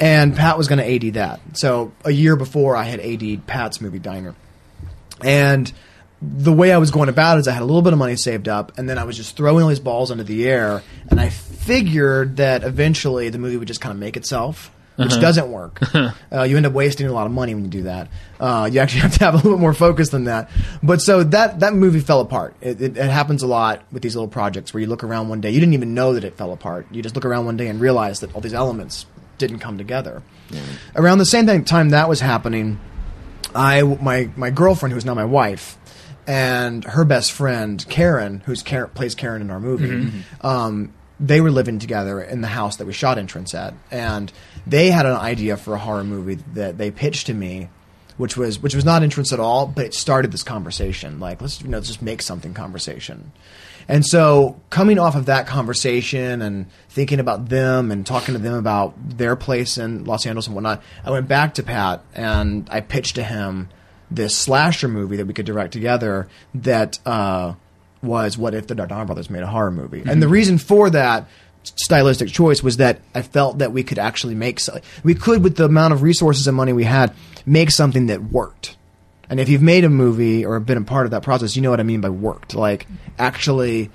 And 0.00 0.36
Pat 0.36 0.56
was 0.56 0.68
going 0.68 0.78
to 0.78 1.08
AD 1.08 1.14
that. 1.14 1.40
So 1.54 1.92
a 2.04 2.10
year 2.10 2.36
before, 2.36 2.76
I 2.76 2.84
had 2.84 3.00
AD'd 3.00 3.46
Pat's 3.46 3.80
movie 3.80 3.98
Diner, 3.98 4.34
and 5.22 5.72
the 6.20 6.52
way 6.52 6.72
I 6.72 6.78
was 6.78 6.90
going 6.90 7.08
about 7.08 7.36
it 7.36 7.40
is 7.40 7.48
I 7.48 7.52
had 7.52 7.62
a 7.62 7.64
little 7.64 7.82
bit 7.82 7.92
of 7.92 7.98
money 7.98 8.16
saved 8.16 8.48
up, 8.48 8.76
and 8.78 8.88
then 8.88 8.98
I 8.98 9.04
was 9.04 9.16
just 9.16 9.36
throwing 9.36 9.62
all 9.62 9.68
these 9.68 9.80
balls 9.80 10.10
into 10.10 10.24
the 10.24 10.48
air, 10.48 10.82
and 11.10 11.20
I 11.20 11.28
figured 11.28 12.38
that 12.38 12.64
eventually 12.64 13.28
the 13.28 13.38
movie 13.38 13.56
would 13.56 13.68
just 13.68 13.80
kind 13.80 13.92
of 13.92 13.98
make 13.98 14.16
itself, 14.16 14.72
which 14.96 15.10
doesn't 15.20 15.52
work. 15.52 15.78
uh, 16.32 16.42
you 16.42 16.56
end 16.56 16.66
up 16.66 16.72
wasting 16.72 17.06
a 17.06 17.12
lot 17.12 17.26
of 17.26 17.32
money 17.32 17.54
when 17.54 17.64
you 17.64 17.70
do 17.70 17.82
that. 17.84 18.08
Uh, 18.40 18.68
you 18.70 18.80
actually 18.80 19.00
have 19.02 19.12
to 19.12 19.24
have 19.24 19.34
a 19.34 19.36
little 19.36 19.52
bit 19.52 19.60
more 19.60 19.74
focus 19.74 20.08
than 20.08 20.24
that. 20.24 20.50
But 20.82 21.00
so 21.00 21.22
that 21.22 21.60
that 21.60 21.74
movie 21.74 22.00
fell 22.00 22.20
apart. 22.20 22.56
It, 22.60 22.82
it, 22.82 22.96
it 22.96 23.10
happens 23.10 23.44
a 23.44 23.46
lot 23.46 23.84
with 23.92 24.02
these 24.02 24.16
little 24.16 24.28
projects 24.28 24.74
where 24.74 24.80
you 24.80 24.88
look 24.88 25.04
around 25.04 25.28
one 25.28 25.40
day, 25.40 25.50
you 25.50 25.60
didn't 25.60 25.74
even 25.74 25.94
know 25.94 26.14
that 26.14 26.24
it 26.24 26.36
fell 26.36 26.52
apart. 26.52 26.88
You 26.90 27.00
just 27.00 27.14
look 27.14 27.24
around 27.24 27.46
one 27.46 27.56
day 27.56 27.68
and 27.68 27.80
realize 27.80 28.20
that 28.20 28.34
all 28.34 28.40
these 28.40 28.54
elements 28.54 29.06
didn't 29.38 29.58
come 29.60 29.78
together. 29.78 30.22
Around 30.96 31.18
the 31.18 31.26
same 31.26 31.64
time- 31.64 31.90
that 31.90 32.08
was 32.08 32.20
happening. 32.20 32.78
I 33.54 33.82
my 33.82 34.28
my 34.36 34.50
girlfriend, 34.50 34.92
who's 34.92 35.04
now 35.04 35.14
my 35.14 35.24
wife, 35.24 35.78
and 36.26 36.84
her 36.84 37.04
best 37.04 37.32
friend 37.32 37.84
Karen, 37.88 38.42
who's 38.46 38.62
Karen, 38.62 38.90
plays 38.94 39.14
Karen 39.14 39.40
in 39.40 39.50
our 39.50 39.60
movie. 39.60 40.22
Um, 40.42 40.92
they 41.20 41.40
were 41.40 41.50
living 41.50 41.78
together 41.78 42.20
in 42.20 42.42
the 42.42 42.48
house 42.48 42.76
that 42.76 42.86
we 42.86 42.92
shot 42.92 43.18
entrance 43.18 43.54
at, 43.54 43.74
and 43.90 44.30
they 44.66 44.90
had 44.90 45.06
an 45.06 45.16
idea 45.16 45.56
for 45.56 45.74
a 45.74 45.78
horror 45.78 46.04
movie 46.04 46.38
that 46.54 46.78
they 46.78 46.90
pitched 46.90 47.26
to 47.26 47.34
me, 47.34 47.68
which 48.18 48.36
was 48.36 48.62
which 48.62 48.74
was 48.74 48.84
not 48.84 49.02
entrance 49.02 49.32
at 49.32 49.40
all, 49.40 49.66
but 49.66 49.86
it 49.86 49.94
started 49.94 50.30
this 50.30 50.42
conversation. 50.42 51.18
Like 51.18 51.40
let's 51.40 51.60
you 51.62 51.68
know 51.68 51.78
let's 51.78 51.88
just 51.88 52.02
make 52.02 52.22
something 52.22 52.54
conversation. 52.54 53.32
And 53.88 54.04
so, 54.04 54.60
coming 54.68 54.98
off 54.98 55.16
of 55.16 55.26
that 55.26 55.46
conversation 55.46 56.42
and 56.42 56.66
thinking 56.90 57.20
about 57.20 57.48
them 57.48 57.90
and 57.90 58.04
talking 58.06 58.34
to 58.34 58.38
them 58.38 58.54
about 58.54 58.94
their 59.16 59.34
place 59.34 59.78
in 59.78 60.04
Los 60.04 60.26
Angeles 60.26 60.46
and 60.46 60.54
whatnot, 60.54 60.82
I 61.04 61.10
went 61.10 61.26
back 61.26 61.54
to 61.54 61.62
Pat 61.62 62.04
and 62.14 62.68
I 62.70 62.82
pitched 62.82 63.14
to 63.14 63.22
him 63.22 63.70
this 64.10 64.36
slasher 64.36 64.88
movie 64.88 65.16
that 65.16 65.26
we 65.26 65.32
could 65.32 65.46
direct 65.46 65.72
together 65.72 66.28
that 66.54 66.98
uh, 67.06 67.54
was 68.02 68.36
what 68.36 68.54
if 68.54 68.66
the 68.66 68.74
Dardenne 68.74 69.06
brothers 69.06 69.30
made 69.30 69.42
a 69.42 69.46
horror 69.46 69.70
movie. 69.70 70.02
And 70.06 70.22
the 70.22 70.28
reason 70.28 70.58
for 70.58 70.90
that 70.90 71.26
stylistic 71.62 72.28
choice 72.28 72.62
was 72.62 72.78
that 72.78 73.00
I 73.14 73.22
felt 73.22 73.58
that 73.58 73.72
we 73.72 73.82
could 73.82 73.98
actually 73.98 74.34
make 74.34 74.60
we 75.02 75.14
could 75.14 75.42
with 75.42 75.56
the 75.56 75.64
amount 75.64 75.92
of 75.92 76.02
resources 76.02 76.46
and 76.46 76.56
money 76.56 76.72
we 76.72 76.84
had 76.84 77.14
make 77.44 77.70
something 77.70 78.06
that 78.06 78.22
worked. 78.22 78.76
And 79.30 79.38
if 79.40 79.48
you've 79.48 79.62
made 79.62 79.84
a 79.84 79.88
movie 79.90 80.44
or 80.46 80.58
been 80.60 80.78
a 80.78 80.82
part 80.82 81.04
of 81.06 81.10
that 81.10 81.22
process, 81.22 81.54
you 81.56 81.62
know 81.62 81.70
what 81.70 81.80
I 81.80 81.82
mean 81.84 82.00
by 82.00 82.08
worked. 82.08 82.54
Like 82.54 82.86
actually 83.18 83.90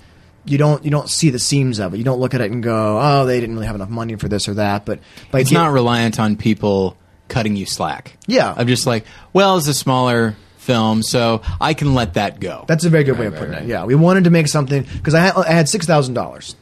you 0.45 0.57
don't 0.57 0.83
you 0.83 0.91
don't 0.91 1.09
see 1.09 1.29
the 1.29 1.39
seams 1.39 1.79
of 1.79 1.93
it. 1.93 1.97
You 1.97 2.03
don't 2.03 2.19
look 2.19 2.33
at 2.33 2.41
it 2.41 2.51
and 2.51 2.61
go, 2.61 2.99
"Oh, 3.01 3.25
they 3.25 3.39
didn't 3.39 3.55
really 3.55 3.67
have 3.67 3.75
enough 3.75 3.89
money 3.89 4.15
for 4.15 4.27
this 4.27 4.47
or 4.49 4.55
that." 4.55 4.85
But 4.85 4.99
by 5.31 5.39
It's 5.39 5.49
get- 5.49 5.55
not 5.57 5.71
reliant 5.71 6.19
on 6.19 6.35
people 6.35 6.97
cutting 7.29 7.55
you 7.55 7.65
slack. 7.65 8.17
Yeah. 8.27 8.53
I'm 8.55 8.67
just 8.67 8.85
like, 8.85 9.05
well, 9.31 9.57
it's 9.57 9.67
a 9.67 9.73
smaller 9.73 10.35
film, 10.57 11.01
so 11.01 11.41
I 11.59 11.73
can 11.73 11.93
let 11.95 12.13
that 12.15 12.39
go. 12.39 12.65
That's 12.67 12.83
a 12.85 12.89
very 12.89 13.03
good 13.05 13.17
way 13.17 13.25
of 13.25 13.33
Right, 13.33 13.39
putting 13.39 13.53
right, 13.55 13.63
it. 13.63 13.67
Yeah, 13.69 13.85
we 13.85 13.95
wanted 13.95 14.25
to 14.25 14.29
make 14.29 14.47
something 14.47 14.83
because 14.97 15.13
I 15.13 15.19
had, 15.21 15.35
I 15.37 15.51
had 15.51 15.69
six 15.69 15.85
thousand 15.85 16.13
dollars 16.13 16.55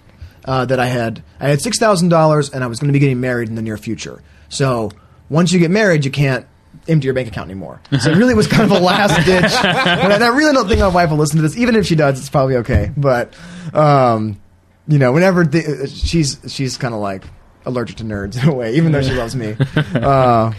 uh, 0.46 0.66
that 0.66 0.80
I 0.80 0.86
had. 0.86 1.24
I 1.40 1.50
had 1.50 1.60
six 1.62 1.78
thousand 1.80 2.10
dollars, 2.10 2.50
and 2.52 2.64
I 2.64 2.68
was 2.68 2.80
going 2.80 2.88
to 2.90 2.94
be 2.94 3.00
getting 3.00 3.20
married 3.20 3.50
in 3.50 3.56
the 3.56 3.62
near 3.64 3.78
future. 3.78 4.22
So 4.50 4.92
once 5.30 5.52
you 5.52 5.60
get 5.60 5.72
married, 5.72 6.06
you 6.06 6.12
can't 6.12 6.46
empty 6.88 7.06
your 7.06 7.14
bank 7.14 7.28
account 7.28 7.50
anymore. 7.50 7.82
So 8.00 8.12
it 8.12 8.18
really 8.18 8.34
was 8.34 8.48
kind 8.48 8.64
of 8.64 8.72
a 8.72 8.80
last 8.80 9.26
ditch. 9.26 9.52
and 9.64 10.24
I 10.24 10.28
really 10.28 10.54
don't 10.54 10.68
think 10.68 10.80
my 10.80 10.88
wife 10.88 11.10
will 11.10 11.18
listen 11.18 11.38
to 11.38 11.42
this. 11.42 11.58
Even 11.58 11.76
if 11.76 11.86
she 11.86 11.96
does, 11.96 12.20
it's 12.20 12.30
probably 12.30 12.58
okay. 12.58 12.92
But 12.96 13.34
um, 13.74 14.40
you 14.88 15.00
know, 15.00 15.12
whenever 15.12 15.44
the, 15.46 15.88
she's 15.88 16.40
she's 16.48 16.78
kind 16.78 16.94
of 16.94 17.00
like 17.00 17.24
allergic 17.66 17.98
to 17.98 18.04
nerds 18.04 18.42
in 18.42 18.50
a 18.50 18.54
way, 18.54 18.76
even 18.76 18.92
though 18.92 19.02
she 19.02 19.14
loves 19.14 19.36
me. 19.36 19.56
Uh, 19.94 20.54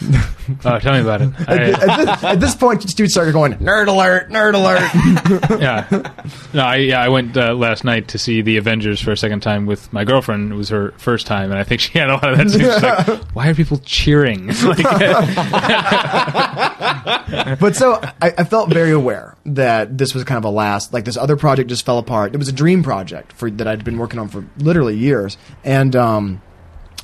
Oh, 0.64 0.78
tell 0.78 0.94
me 0.94 1.00
about 1.00 1.20
it. 1.20 1.30
I- 1.46 1.70
at, 1.72 1.96
this, 1.98 2.24
at 2.24 2.40
this 2.40 2.54
point, 2.54 2.80
dudes 2.96 3.12
started 3.12 3.32
going 3.32 3.52
nerd 3.56 3.86
alert, 3.88 4.30
nerd 4.30 4.54
alert. 4.54 5.60
yeah, 5.60 5.86
no, 6.54 6.62
I 6.64 6.76
yeah, 6.76 7.02
I 7.02 7.10
went 7.10 7.36
uh, 7.36 7.52
last 7.52 7.84
night 7.84 8.08
to 8.08 8.18
see 8.18 8.40
the 8.40 8.56
Avengers 8.56 8.98
for 8.98 9.12
a 9.12 9.16
second 9.16 9.40
time 9.40 9.66
with 9.66 9.92
my 9.92 10.04
girlfriend. 10.04 10.50
It 10.52 10.54
was 10.54 10.70
her 10.70 10.92
first 10.92 11.26
time, 11.26 11.50
and 11.50 11.60
I 11.60 11.64
think 11.64 11.82
she 11.82 11.98
had 11.98 12.08
a 12.08 12.14
lot 12.14 12.32
of 12.32 12.38
that. 12.38 12.48
Scene. 12.48 12.60
She's 12.60 12.82
like, 12.82 13.24
"Why 13.34 13.48
are 13.48 13.54
people 13.54 13.76
cheering?" 13.84 14.46
Like, 14.46 14.78
but 17.60 17.76
so 17.76 18.00
I, 18.22 18.32
I 18.38 18.44
felt 18.44 18.70
very 18.72 18.92
aware 18.92 19.36
that 19.46 19.98
this 19.98 20.14
was 20.14 20.24
kind 20.24 20.38
of 20.38 20.44
a 20.44 20.50
last, 20.50 20.92
like 20.92 21.04
this 21.04 21.16
other 21.16 21.36
project 21.36 21.68
just 21.68 21.84
fell 21.84 21.98
apart. 21.98 22.34
It 22.34 22.38
was 22.38 22.48
a 22.48 22.52
dream 22.52 22.82
project 22.82 23.32
for 23.32 23.50
that 23.50 23.68
I'd 23.68 23.84
been 23.84 23.98
working 23.98 24.18
on 24.18 24.28
for 24.28 24.46
literally 24.58 24.96
years, 24.96 25.36
and 25.64 25.94
um, 25.94 26.42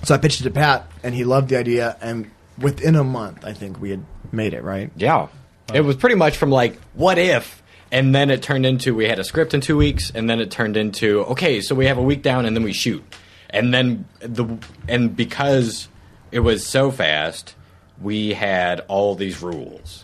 so 0.02 0.14
I 0.14 0.18
pitched 0.18 0.40
it 0.40 0.44
to 0.44 0.50
Pat, 0.50 0.90
and 1.02 1.14
he 1.14 1.24
loved 1.24 1.48
the 1.50 1.58
idea, 1.58 1.96
and 2.00 2.30
within 2.58 2.96
a 2.96 3.04
month, 3.04 3.44
I 3.44 3.52
think 3.52 3.80
we 3.80 3.90
had 3.90 4.04
made 4.32 4.54
it. 4.54 4.62
Right? 4.62 4.90
Yeah. 4.96 5.16
Uh, 5.16 5.28
it 5.74 5.80
was 5.80 5.96
pretty 5.96 6.16
much 6.16 6.36
from 6.36 6.50
like, 6.50 6.78
what 6.94 7.18
if? 7.18 7.62
And 7.90 8.14
then 8.14 8.30
it 8.30 8.42
turned 8.42 8.66
into 8.66 8.94
we 8.94 9.06
had 9.06 9.18
a 9.18 9.24
script 9.24 9.54
in 9.54 9.60
two 9.60 9.76
weeks, 9.76 10.10
and 10.14 10.28
then 10.28 10.40
it 10.40 10.50
turned 10.50 10.76
into 10.76 11.20
okay, 11.26 11.60
so 11.60 11.74
we 11.74 11.86
have 11.86 11.98
a 11.98 12.02
week 12.02 12.22
down, 12.22 12.44
and 12.44 12.56
then 12.56 12.64
we 12.64 12.72
shoot, 12.72 13.04
and 13.50 13.72
then 13.72 14.06
the 14.20 14.58
and 14.88 15.14
because 15.14 15.88
it 16.32 16.40
was 16.40 16.66
so 16.66 16.90
fast, 16.90 17.54
we 18.00 18.32
had 18.32 18.80
all 18.88 19.14
these 19.14 19.42
rules 19.42 20.03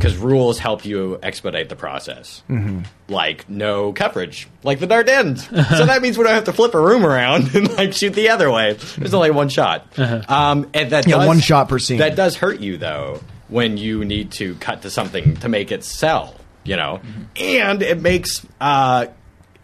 because 0.00 0.16
rules 0.16 0.58
help 0.58 0.84
you 0.84 1.18
expedite 1.22 1.68
the 1.68 1.76
process. 1.76 2.42
Mm-hmm. 2.48 2.80
Like 3.12 3.48
no 3.50 3.92
coverage, 3.92 4.48
like 4.62 4.80
the 4.80 4.86
Dardennes. 4.86 5.40
so 5.76 5.86
that 5.86 6.00
means 6.02 6.16
we 6.18 6.24
don't 6.24 6.32
have 6.34 6.44
to 6.44 6.52
flip 6.52 6.74
a 6.74 6.80
room 6.80 7.04
around 7.04 7.54
and 7.54 7.72
like 7.76 7.92
shoot 7.92 8.14
the 8.14 8.30
other 8.30 8.50
way. 8.50 8.74
There's 8.96 9.14
only 9.14 9.30
one 9.30 9.48
shot, 9.48 9.86
um, 9.98 10.70
and 10.74 10.90
that 10.92 11.06
Yeah, 11.06 11.18
does- 11.18 11.26
one 11.26 11.40
shot 11.40 11.68
per 11.68 11.78
scene. 11.78 11.98
That 11.98 12.16
does 12.16 12.36
hurt 12.36 12.60
you 12.60 12.76
though 12.78 13.20
when 13.48 13.76
you 13.76 14.04
need 14.04 14.30
to 14.32 14.54
cut 14.56 14.82
to 14.82 14.90
something 14.90 15.36
to 15.38 15.48
make 15.48 15.70
it 15.72 15.84
sell. 15.84 16.34
You 16.62 16.76
know, 16.76 17.00
and 17.36 17.82
it 17.82 18.00
makes 18.02 18.46
uh, 18.60 19.06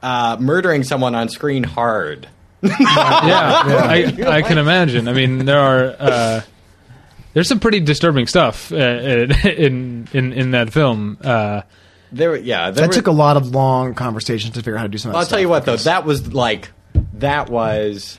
uh, 0.03 0.37
murdering 0.41 0.83
someone 0.83 1.15
on 1.15 1.29
screen 1.29 1.63
hard. 1.63 2.27
yeah, 2.63 2.73
I, 2.75 4.15
I 4.27 4.43
can 4.43 4.57
imagine. 4.67 5.07
I 5.07 5.13
mean, 5.13 5.45
there 5.45 5.59
are 5.61 5.95
uh, 5.99 6.41
there's 7.37 7.49
some 7.49 7.61
pretty 7.61 7.81
disturbing 7.81 8.27
stuff 8.27 8.73
uh, 8.73 8.77
in 9.45 10.09
in 10.15 10.33
in 10.33 10.51
that 10.53 10.73
film. 10.73 11.19
Uh, 11.23 11.61
There, 12.11 12.35
yeah, 12.35 12.71
there 12.71 12.81
That 12.81 12.87
were- 12.89 12.95
took 12.95 13.09
a 13.09 13.13
lot 13.13 13.37
of 13.37 13.49
long 13.55 13.93
conversations 13.95 14.55
to 14.55 14.61
figure 14.61 14.77
out 14.77 14.79
how 14.79 14.83
to 14.85 14.89
do 14.89 14.97
something. 14.97 15.19
I'll 15.21 15.27
tell 15.27 15.39
you 15.41 15.51
what 15.51 15.67
though, 15.67 15.77
that 15.77 16.07
was 16.07 16.33
like 16.33 16.71
that 17.13 17.51
was 17.51 18.19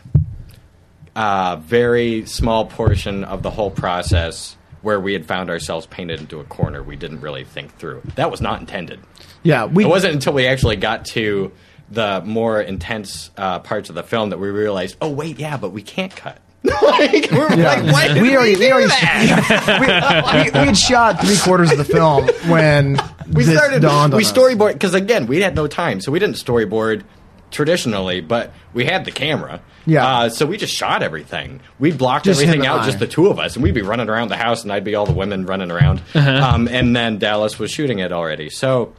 a 1.16 1.58
very 1.60 2.28
small 2.28 2.66
portion 2.66 3.24
of 3.24 3.42
the 3.42 3.50
whole 3.50 3.72
process 3.72 4.56
where 4.84 5.00
we 5.00 5.14
had 5.14 5.26
found 5.26 5.50
ourselves 5.50 5.88
painted 5.88 6.20
into 6.20 6.40
a 6.40 6.44
corner 6.44 6.84
we 6.84 6.96
didn't 6.96 7.22
really 7.22 7.44
think 7.44 7.76
through. 7.80 8.04
That 8.18 8.30
was 8.30 8.40
not 8.40 8.60
intended. 8.60 9.00
yeah, 9.42 9.66
we 9.66 9.84
It 9.84 9.88
wasn't 9.88 10.14
until 10.14 10.34
we 10.34 10.46
actually 10.46 10.76
got 10.76 11.06
to 11.18 11.52
the 11.90 12.22
more 12.24 12.62
intense 12.62 13.32
uh, 13.36 13.60
parts 13.60 13.90
of 13.90 13.96
the 13.96 14.04
film 14.04 14.30
that 14.30 14.38
we 14.38 14.50
realized, 14.50 14.96
oh 15.02 15.10
wait, 15.10 15.40
yeah, 15.40 15.58
but 15.58 15.72
we 15.72 15.82
can't 15.82 16.16
cut. 16.16 16.38
like, 16.82 17.32
we're 17.32 17.50
like, 17.56 17.84
why 17.92 18.08
did 18.14 18.22
we 18.22 18.36
already 18.36 18.54
do 18.56 18.60
we 18.60 18.72
already 18.72 18.88
that? 18.88 20.52
we, 20.54 20.66
had 20.66 20.78
shot 20.78 21.20
three 21.22 21.38
quarters 21.38 21.72
of 21.72 21.78
the 21.78 21.86
film 21.86 22.28
when 22.50 22.98
we 23.32 23.44
this 23.44 23.58
started 23.58 23.82
dawned 23.82 24.14
on 24.14 24.18
we 24.18 24.24
storyboard 24.24 24.74
because 24.74 24.94
again 24.94 25.28
we 25.28 25.42
had 25.42 25.56
no 25.56 25.68
time 25.68 26.00
so 26.02 26.12
we 26.12 26.20
didn't 26.20 26.36
storyboard 26.36 27.04
traditionally 27.52 28.20
but 28.22 28.54
we 28.74 28.84
had 28.86 29.06
the 29.06 29.12
camera 29.12 29.62
Yeah. 29.86 30.06
uh, 30.06 30.30
so 30.30 30.46
we 30.46 30.58
just 30.58 30.74
shot 30.74 31.02
everything 31.04 31.62
we 31.80 31.92
blocked 31.92 32.26
Just 32.26 32.42
everything 32.42 32.66
out 32.68 32.82
I. 32.82 32.86
just 32.86 33.00
the 33.00 33.08
two 33.08 33.28
of 33.28 33.40
us 33.40 33.56
and 33.56 33.64
we'd 33.64 33.74
be 33.74 33.82
running 33.82 34.10
around 34.10 34.28
the 34.30 34.38
house 34.38 34.64
and 34.64 34.72
i'd 34.74 34.84
be 34.84 34.96
all 34.96 35.06
the 35.06 35.14
women 35.14 35.46
running 35.46 35.72
around 35.72 36.02
Uh-huh. 36.14 36.30
um, 36.30 36.68
and 36.68 36.96
then 36.96 37.20
dallas 37.20 37.58
was 37.58 37.72
shooting 37.72 38.00
it 38.00 38.12
already 38.12 38.50
so 38.50 38.94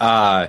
uh, 0.00 0.48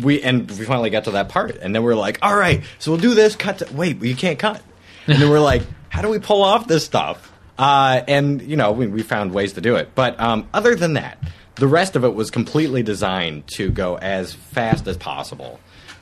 we 0.00 0.22
and 0.22 0.50
we 0.50 0.64
finally 0.64 0.90
got 0.90 1.04
to 1.04 1.12
that 1.12 1.28
part 1.28 1.56
and 1.56 1.74
then 1.74 1.82
we 1.84 1.92
are 1.92 1.96
like 1.96 2.18
all 2.22 2.36
right 2.36 2.62
so 2.78 2.90
we'll 2.92 3.00
do 3.00 3.14
this 3.14 3.36
cut 3.36 3.58
to, 3.58 3.72
wait 3.72 4.00
you 4.02 4.14
can't 4.16 4.38
cut 4.38 4.60
and 5.06 5.20
then 5.20 5.30
we're 5.30 5.40
like 5.40 5.62
how 5.88 6.02
do 6.02 6.08
we 6.08 6.18
pull 6.18 6.42
off 6.42 6.66
this 6.66 6.84
stuff? 6.84 7.30
Uh, 7.56 8.02
and 8.08 8.42
you 8.42 8.56
know 8.56 8.72
we, 8.72 8.86
we 8.86 9.02
found 9.02 9.32
ways 9.32 9.52
to 9.52 9.60
do 9.60 9.76
it. 9.76 9.90
But 9.94 10.18
um, 10.20 10.48
other 10.52 10.74
than 10.74 10.94
that 10.94 11.18
the 11.56 11.68
rest 11.68 11.94
of 11.96 12.04
it 12.04 12.14
was 12.14 12.30
completely 12.30 12.82
designed 12.82 13.46
to 13.46 13.70
go 13.70 13.96
as 13.96 14.32
fast 14.32 14.88
as 14.88 14.96
possible 14.96 15.60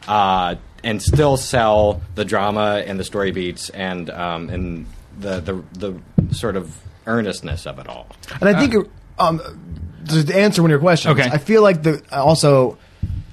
uh, 0.08 0.54
and 0.82 1.02
still 1.02 1.36
sell 1.36 2.00
the 2.14 2.24
drama 2.24 2.82
and 2.86 2.98
the 2.98 3.04
story 3.04 3.32
beats 3.32 3.68
and 3.70 4.08
um, 4.10 4.48
and 4.48 4.86
the, 5.18 5.40
the 5.40 5.62
the 5.78 6.34
sort 6.34 6.56
of 6.56 6.74
earnestness 7.06 7.66
of 7.66 7.78
it 7.78 7.88
all. 7.88 8.06
And 8.40 8.48
I 8.48 8.66
think, 8.66 8.88
um, 9.18 9.40
to 10.08 10.34
answer 10.34 10.62
one 10.62 10.70
of 10.70 10.72
your 10.72 10.80
questions, 10.80 11.18
Okay. 11.18 11.28
I 11.28 11.38
feel 11.38 11.62
like 11.62 11.82
the 11.82 12.02
also 12.10 12.78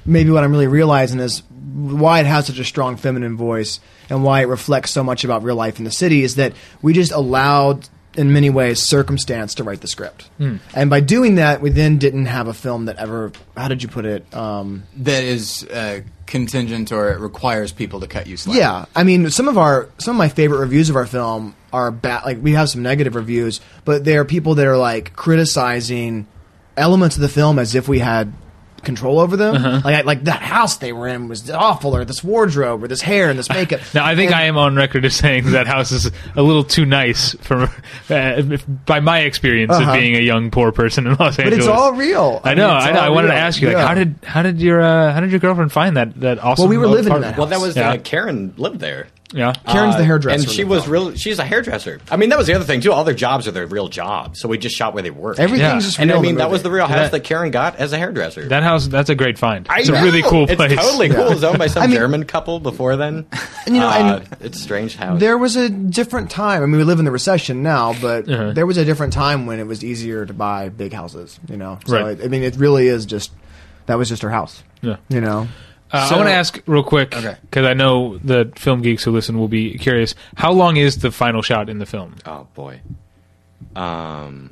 maybe 0.06 0.32
what 0.32 0.44
I'm 0.44 0.52
really 0.52 0.68
realizing 0.68 1.20
is 1.20 1.42
why 1.60 2.20
it 2.20 2.26
has 2.26 2.48
such 2.48 2.60
a 2.60 2.64
strong 2.64 2.96
feminine 2.96 3.38
voice 3.38 3.80
and 4.10 4.24
why 4.24 4.42
it 4.42 4.46
reflects 4.46 4.92
so 4.92 5.04
much 5.04 5.24
about 5.24 5.44
real 5.44 5.56
life 5.56 5.80
in 5.80 5.86
the 5.86 5.92
city 5.92 6.24
is 6.24 6.36
that 6.36 6.54
we 6.82 6.94
just 6.94 7.12
allowed 7.12 7.88
in 8.16 8.34
many 8.34 8.50
ways 8.50 8.80
circumstance 8.80 9.54
to 9.56 9.64
write 9.64 9.82
the 9.82 9.88
script 9.88 10.30
and 10.74 10.90
by 10.90 11.00
doing 11.00 11.36
that 11.36 11.62
we 11.62 11.70
then 11.70 11.98
didn't 11.98 12.26
have 12.26 12.48
a 12.48 12.54
film 12.54 12.86
that 12.86 12.98
ever 12.98 13.32
how 13.56 13.68
did 13.68 13.84
you 13.84 13.90
put 13.90 14.04
it 14.06 14.26
um, 14.34 14.84
that 14.96 15.24
is 15.24 15.64
uh, 15.66 16.02
contingent 16.30 16.92
or 16.92 17.12
it 17.12 17.20
requires 17.20 17.74
people 17.74 18.00
to 18.00 18.08
cut 18.08 18.28
you 18.28 18.38
slack. 18.38 18.56
Yeah, 18.56 18.86
I 18.96 19.04
mean, 19.04 19.30
some 19.32 19.48
of 19.48 19.58
our 19.58 19.90
some 19.98 20.16
of 20.16 20.18
my 20.18 20.30
favorite 20.30 20.60
reviews 20.60 20.90
of 20.90 20.96
our 20.96 21.08
film 21.08 21.56
are 21.74 21.92
bad. 21.92 22.24
Like 22.24 22.42
we 22.42 22.54
have 22.54 22.70
some 22.70 22.82
negative 22.84 23.16
reviews, 23.16 23.60
but 23.84 24.06
there 24.06 24.22
are 24.22 24.26
people 24.26 24.56
that 24.56 24.68
are 24.68 24.78
like 24.78 25.14
criticizing 25.14 26.28
elements 26.78 27.18
of 27.18 27.22
the 27.22 27.30
film 27.30 27.60
as 27.60 27.76
if 27.76 27.90
we 27.90 28.00
had 28.00 28.32
control 28.84 29.20
over 29.20 29.36
them. 29.38 29.56
Uh-huh. 29.56 29.82
Like 29.84 30.06
like 30.06 30.24
that 30.26 30.42
house 30.42 30.78
they 30.78 30.92
were 30.94 31.08
in 31.08 31.28
was 31.28 31.50
awful, 31.52 31.96
or 31.96 32.06
this 32.06 32.24
wardrobe, 32.24 32.84
or 32.84 32.88
this 32.88 33.02
hair 33.02 33.30
and 33.30 33.38
this 33.38 33.50
makeup. 33.60 33.82
now, 33.94 34.06
I 34.06 34.16
think 34.16 34.32
And- 34.32 34.40
I 34.40 34.44
am 34.46 34.58
on 34.58 34.76
record 34.76 35.06
as 35.06 35.16
saying 35.16 35.46
that, 35.46 35.52
that 35.52 35.68
house 35.68 35.92
is 35.92 36.10
a 36.36 36.42
little 36.42 36.64
too 36.64 36.86
nice 36.86 37.34
for, 37.42 37.64
uh, 37.64 37.70
if- 38.10 38.66
by 38.86 39.00
my 39.00 39.20
experience 39.20 39.72
Uh-huh. 39.74 39.92
of 39.92 39.98
being 40.00 40.16
a 40.16 40.20
young 40.22 40.52
poor 40.52 40.72
person 40.72 41.08
in 41.08 41.14
Los 41.16 41.38
Angeles. 41.40 41.46
But 41.50 41.54
it's 41.60 41.68
all 41.68 41.94
real. 41.94 42.42
I 42.44 42.54
know. 42.54 42.68
mean, 42.68 42.78
it's 42.78 42.86
I 42.88 42.92
know. 42.92 43.00
I 43.00 43.10
wanted 43.10 43.28
to 43.30 43.36
ask 43.36 43.62
you, 43.62 43.68
like, 43.68 43.78
Yeah. 43.78 43.88
how 43.88 43.94
did 43.94 44.16
how 44.24 44.42
did 44.42 44.60
your 44.62 44.82
uh, 44.82 45.14
how 45.14 45.20
did 45.20 45.32
your 45.32 45.40
girlfriend 45.40 45.72
find 45.72 45.98
that 45.98 46.20
that 46.22 46.44
awesome? 46.44 46.64
Well, 46.64 46.70
we 46.70 46.78
were 46.78 46.88
living 46.88 47.06
in 47.06 47.12
apartment? 47.24 47.36
that 47.36 47.40
well 47.40 47.48
that 47.48 47.60
was 47.62 47.76
Yeah. 47.76 47.92
uh, 47.92 47.98
karen 47.98 48.54
lived 48.58 48.80
there 48.80 49.08
Yeah. 49.32 49.54
Karen's 49.68 49.96
the 49.96 50.02
Uh, 50.02 50.06
hairdresser 50.06 50.36
and 50.36 50.44
in 50.46 50.50
she 50.50 50.64
the 50.64 50.68
was 50.70 50.82
film. 50.86 50.94
real. 50.94 51.16
She's 51.16 51.38
a 51.38 51.44
hairdresser. 51.44 52.00
I 52.10 52.16
mean, 52.18 52.30
that 52.30 52.38
was 52.40 52.48
the 52.48 52.56
other 52.56 52.64
thing 52.66 52.82
too. 52.82 52.92
All 52.92 53.04
their 53.04 53.14
jobs 53.14 53.48
are 53.48 53.52
their 53.52 53.68
real 53.68 53.88
jobs, 53.88 54.40
so 54.40 54.48
we 54.50 54.58
just 54.58 54.76
shot 54.76 54.96
where 54.96 55.04
they 55.04 55.12
work. 55.12 55.38
Everything's 55.40 55.62
Yeah. 55.62 55.80
just 55.80 56.00
and 56.00 56.10
real. 56.10 56.16
I 56.16 56.20
in 56.20 56.24
mean, 56.26 56.36
the 56.36 56.40
that 56.40 56.50
was 56.50 56.64
the 56.64 56.72
real 56.72 56.88
house 56.88 56.98
That- 56.98 57.12
that 57.12 57.24
Karen 57.24 57.52
got 57.52 57.76
as 57.76 57.94
a 57.94 57.98
hairdresser. 58.00 58.48
That 58.48 58.64
house, 58.64 58.88
that's 58.88 59.10
a 59.12 59.16
great 59.16 59.38
find. 59.38 59.68
I 59.70 59.82
It's 59.82 59.90
a 59.90 59.92
know. 59.92 60.04
really 60.04 60.24
cool 60.24 60.48
place. 60.48 60.72
It's 60.72 60.82
totally 60.82 61.10
cool. 61.10 61.28
It 61.28 61.34
was 61.36 61.44
owned 61.44 61.60
by 61.60 61.68
some 61.76 61.84
I 61.84 61.88
mean- 61.88 61.98
German 61.98 62.26
couple 62.26 62.60
before 62.60 62.96
then. 62.96 63.26
And, 63.68 63.76
you 63.76 63.82
know, 63.82 63.88
Uh, 63.90 64.22
and- 64.24 64.28
it's 64.42 64.58
a 64.58 64.62
strange 64.62 64.96
house. 64.96 65.20
There 65.20 65.38
was 65.38 65.56
a 65.56 65.70
different 65.70 66.32
time. 66.32 66.64
I 66.64 66.66
mean, 66.66 66.78
we 66.78 66.84
live 66.84 66.98
in 66.98 67.06
the 67.06 67.12
recession 67.12 67.62
now, 67.62 67.94
but 68.02 68.28
Uh-huh. 68.28 68.54
there 68.54 68.66
was 68.66 68.78
a 68.78 68.86
different 68.86 69.14
time 69.14 69.46
when 69.46 69.60
it 69.60 69.68
was 69.68 69.84
easier 69.84 70.26
to 70.26 70.34
buy 70.34 70.70
big 70.70 70.92
houses. 70.92 71.40
You 71.48 71.58
know, 71.58 71.78
so 71.86 71.94
Right. 72.04 72.18
I, 72.20 72.26
I 72.26 72.28
mean, 72.30 72.42
it 72.42 72.56
really 72.56 72.88
is 72.88 73.06
just 73.06 73.30
that 73.86 73.98
was 74.00 74.10
just 74.10 74.24
her 74.24 74.32
house. 74.32 74.64
Yeah. 74.82 74.96
You 75.10 75.22
know, 75.22 75.48
Uh, 75.92 76.08
So- 76.08 76.16
I 76.16 76.18
want 76.18 76.30
to 76.30 76.34
ask 76.34 76.62
real 76.68 76.84
quick 76.84 77.16
Okay. 77.16 77.36
because 77.42 77.66
I 77.66 77.74
know 77.74 78.18
the 78.20 78.52
film 78.56 78.82
geeks 78.82 79.04
who 79.04 79.12
listen 79.12 79.40
will 79.40 79.48
be 79.48 79.78
curious. 79.78 80.14
How 80.36 80.52
long 80.52 80.78
is 80.78 80.98
the 81.00 81.12
final 81.12 81.42
shot 81.42 81.70
in 81.70 81.80
the 81.80 81.86
film? 81.86 82.16
oh 82.26 82.48
boy. 82.54 82.82
Um. 83.76 84.52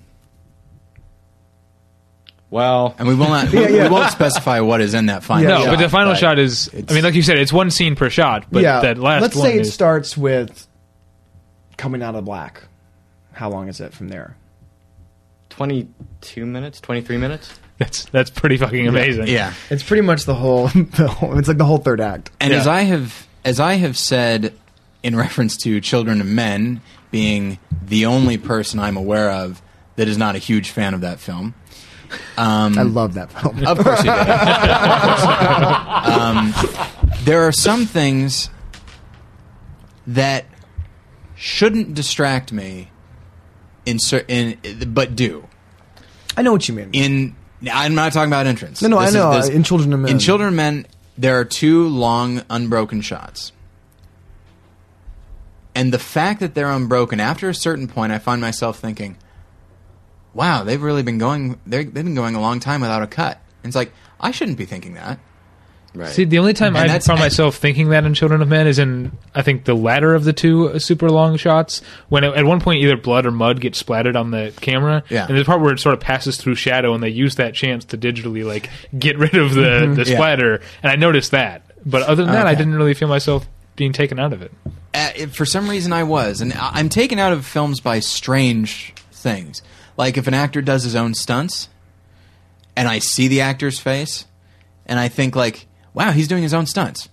Well, 2.50 2.96
And 2.98 3.08
we 3.08 3.14
will 3.16 3.28
not. 3.28 3.50
Yeah, 3.54 3.68
we, 3.68 3.76
yeah. 3.76 3.84
we 3.84 3.90
won't 3.90 4.10
specify 4.12 4.62
what 4.62 4.80
is 4.80 4.94
in 4.94 5.08
that 5.08 5.24
final. 5.24 5.44
Yeah, 5.50 5.58
no, 5.58 5.64
shot, 5.66 5.76
but 5.76 5.82
the 5.84 5.90
final 5.90 6.14
but 6.14 6.20
shot 6.20 6.40
is. 6.40 6.70
I 6.90 6.94
mean, 6.94 7.04
like 7.04 7.14
you 7.14 7.22
said, 7.22 7.38
it's 7.38 7.52
one 7.52 7.70
scene 7.72 7.96
per 7.96 8.10
shot. 8.10 8.46
But 8.52 8.64
yeah. 8.64 8.80
that 8.82 8.98
last 8.98 9.22
let's 9.22 9.36
one 9.36 9.46
say 9.48 9.56
it 9.58 9.62
is, 9.62 9.74
starts 9.74 10.18
with 10.18 10.66
coming 11.78 12.02
out 12.02 12.16
of 12.16 12.24
black. 12.26 12.64
How 13.34 13.50
long 13.50 13.68
is 13.68 13.82
it 13.82 13.94
from 13.94 14.08
there? 14.08 14.38
twenty-two 15.50 16.46
minutes, 16.46 16.80
twenty-three 16.80 17.18
minutes. 17.18 17.60
that's 17.80 18.06
that's 18.06 18.30
pretty 18.30 18.58
fucking 18.58 18.88
amazing. 18.88 19.28
Yeah. 19.28 19.54
It's 19.70 19.84
pretty 19.84 20.02
much 20.02 20.26
the 20.26 20.36
whole. 20.36 20.68
The 20.74 21.08
whole 21.08 21.38
it's 21.38 21.48
like 21.48 21.58
the 21.58 21.66
whole 21.66 21.78
third 21.78 22.02
act. 22.02 22.32
And 22.40 22.52
Yeah. 22.52 22.60
as 22.60 22.68
I 22.68 22.82
have 22.84 23.28
as 23.46 23.60
I 23.60 23.76
have 23.76 23.98
said 23.98 24.54
in 25.04 25.16
reference 25.16 25.56
to 25.58 25.80
Children 25.80 26.20
of 26.22 26.28
Men 26.28 26.82
being 27.12 27.60
the 27.86 28.06
only 28.06 28.38
person 28.38 28.80
I'm 28.80 28.98
aware 28.98 29.32
of 29.32 29.62
that 29.96 30.08
is 30.08 30.18
not 30.18 30.36
a 30.36 30.40
huge 30.40 30.70
fan 30.72 30.94
of 30.94 31.02
that 31.02 31.20
film. 31.20 31.54
Um, 32.38 32.78
I 32.78 32.84
love 32.84 33.14
that 33.16 33.32
film. 33.32 33.64
Of 33.66 33.78
course 33.80 34.00
you 34.00 34.12
did. 34.12 34.18
um, 36.20 36.54
there 37.24 37.42
are 37.48 37.52
some 37.52 37.86
things 37.86 38.50
that 40.06 40.46
shouldn't 41.36 41.94
distract 41.94 42.52
me 42.52 42.92
in, 43.86 44.00
cer- 44.00 44.26
in 44.28 44.58
but 44.94 45.16
do. 45.16 45.48
I 46.36 46.42
know 46.42 46.52
what 46.52 46.68
you 46.68 46.74
mean. 46.76 46.90
In 46.94 47.36
I'm 47.72 47.96
not 47.96 48.14
talking 48.14 48.30
about 48.30 48.46
entrance. 48.48 48.82
No, 48.82 48.88
no, 48.90 48.98
I 49.00 49.06
This 49.06 49.10
is- 49.10 49.16
know, 49.16 49.36
this- 49.36 49.50
in 49.50 49.64
Children 49.64 49.94
of 49.94 50.00
Men. 50.02 50.12
In 50.12 50.20
Children 50.20 50.50
of 50.50 50.54
Men, 50.56 50.86
there 51.18 51.40
are 51.40 51.46
two 51.46 51.88
long 51.88 52.44
unbroken 52.50 53.02
shots. 53.02 53.52
And 55.76 55.94
the 55.94 56.00
fact 56.00 56.40
that 56.40 56.56
they're 56.56 56.72
unbroken, 56.72 57.20
after 57.20 57.50
a 57.50 57.54
certain 57.54 57.88
point, 57.88 58.12
I 58.12 58.18
find 58.20 58.42
myself 58.42 58.80
thinking, 58.80 59.16
wow, 60.34 60.64
they've 60.64 60.82
really 60.82 61.04
been 61.04 61.18
going. 61.18 61.60
they're- 61.68 61.84
They've 61.84 61.94
been 62.06 62.16
going 62.16 62.36
a 62.36 62.42
long 62.42 62.60
time 62.60 62.82
without 62.82 63.02
a 63.04 63.08
cut. 63.08 63.40
And 63.64 63.70
it's 63.70 63.76
like 63.76 63.92
I 64.20 64.32
shouldn't 64.32 64.58
be 64.58 64.66
thinking 64.66 64.96
that. 64.96 65.20
Right. 65.96 66.10
See, 66.10 66.26
the 66.26 66.38
only 66.38 66.54
time 66.54 66.76
And 66.76 66.92
I 66.92 67.00
found 67.00 67.20
myself 67.20 67.56
thinking 67.56 67.90
that 67.90 68.04
in 68.06 68.14
Children 68.14 68.42
of 68.44 68.48
Men 68.48 68.68
is 68.68 68.78
in, 68.78 69.12
I 69.34 69.42
think, 69.42 69.64
the 69.66 69.74
latter 69.74 70.14
of 70.14 70.26
the 70.26 70.34
two 70.34 70.78
super 70.80 71.10
long 71.10 71.38
shots. 71.38 71.82
When 72.10 72.24
at 72.24 72.46
one 72.46 72.60
point 72.60 72.80
either 72.82 72.96
blood 72.98 73.26
or 73.26 73.32
mud 73.32 73.62
gets 73.62 73.80
splattered 73.80 74.16
on 74.16 74.30
the 74.30 74.54
camera, 74.62 75.04
Yeah. 75.10 75.26
and 75.26 75.30
there's 75.36 75.48
a 75.48 75.50
part 75.50 75.62
where 75.62 75.74
it 75.74 75.80
sort 75.80 75.94
of 75.94 76.00
passes 76.00 76.38
through 76.38 76.56
shadow, 76.56 76.94
and 76.94 77.02
they 77.02 77.10
use 77.10 77.36
that 77.36 77.56
chance 77.56 77.84
to 77.86 77.98
digitally 77.98 78.46
like 78.46 78.70
get 79.00 79.18
rid 79.18 79.34
of 79.36 79.56
the 79.56 79.92
the 79.96 80.04
Yeah. 80.08 80.16
splatter. 80.18 80.62
And 80.84 80.92
I 80.92 80.96
noticed 80.98 81.32
that, 81.32 81.64
but 81.86 82.04
other 82.04 82.24
than 82.26 82.34
that, 82.34 82.46
I 82.46 82.54
didn't 82.54 82.76
really 82.76 82.94
feel 82.94 83.08
myself 83.08 83.48
being 83.76 83.94
taken 83.94 84.20
out 84.20 84.34
of 84.34 84.42
it. 84.42 84.52
Uh, 84.94 85.10
it- 85.16 85.36
for 85.36 85.46
some 85.46 85.68
reason, 85.70 85.94
I 85.94 86.04
was, 86.04 86.42
and 86.42 86.54
I'm 86.60 86.90
taken 86.90 87.18
out 87.18 87.32
of 87.34 87.46
films 87.46 87.80
by 87.80 88.00
strange 88.02 88.94
things. 89.12 89.62
Like 89.96 90.18
if 90.18 90.28
an 90.28 90.34
actor 90.34 90.62
does 90.62 90.84
his 90.84 90.96
own 90.96 91.14
stunts, 91.16 91.70
and 92.76 92.88
I 92.88 93.00
see 93.00 93.28
the 93.28 93.42
actor's 93.42 93.80
face, 93.80 94.26
and 94.86 95.00
I 95.00 95.08
think 95.08 95.36
like, 95.36 95.67
wow, 95.98 96.12
he's 96.12 96.28
doing 96.28 96.44
his 96.44 96.54
own 96.54 96.68
stunts. 96.68 97.10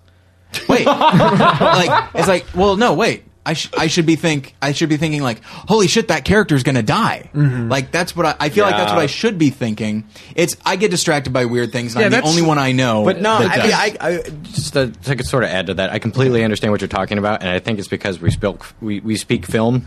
Wait, 0.68 0.86
like 0.86 2.10
it's 2.14 2.28
like, 2.28 2.44
well, 2.54 2.76
no, 2.76 2.94
wait. 2.94 3.24
I, 3.46 3.52
sh- 3.52 3.70
I 3.76 3.88
should 3.88 4.06
be 4.06 4.16
think 4.16 4.54
I 4.62 4.72
should 4.72 4.88
be 4.88 4.96
thinking 4.96 5.22
like, 5.22 5.42
holy 5.44 5.86
shit, 5.86 6.08
that 6.08 6.24
character's 6.24 6.62
gonna 6.62 6.82
die. 6.82 7.28
Mm-hmm. 7.34 7.68
Like 7.68 7.90
that's 7.90 8.16
what 8.16 8.24
I, 8.24 8.36
I 8.40 8.48
feel 8.48 8.64
like 8.64 8.76
that's 8.76 8.92
what 8.92 9.00
I 9.00 9.06
should 9.06 9.36
be 9.36 9.50
thinking. 9.50 10.04
It's 10.34 10.56
I 10.64 10.76
get 10.76 10.90
distracted 10.90 11.32
by 11.32 11.44
weird 11.44 11.70
things. 11.70 11.94
And 11.94 12.00
Yeah, 12.00 12.06
I'm 12.18 12.24
the 12.24 12.28
only 12.28 12.42
one 12.42 12.58
I 12.58 12.72
know. 12.72 13.04
But 13.04 13.20
no, 13.20 13.32
I. 13.32 13.96
I, 14.00 14.08
I 14.08 14.22
just 14.44 14.72
to, 14.74 14.88
to 14.88 15.24
sort 15.24 15.44
of 15.44 15.50
add 15.50 15.66
to 15.66 15.74
that, 15.74 15.90
I 15.90 15.98
completely 15.98 16.42
understand 16.42 16.72
what 16.72 16.80
you're 16.80 16.88
talking 16.88 17.18
about, 17.18 17.42
and 17.42 17.50
I 17.50 17.58
think 17.58 17.78
it's 17.78 17.88
because 17.88 18.18
we 18.18 18.30
speak 18.30 18.62
we, 18.80 19.00
we 19.00 19.16
speak 19.16 19.44
film, 19.44 19.86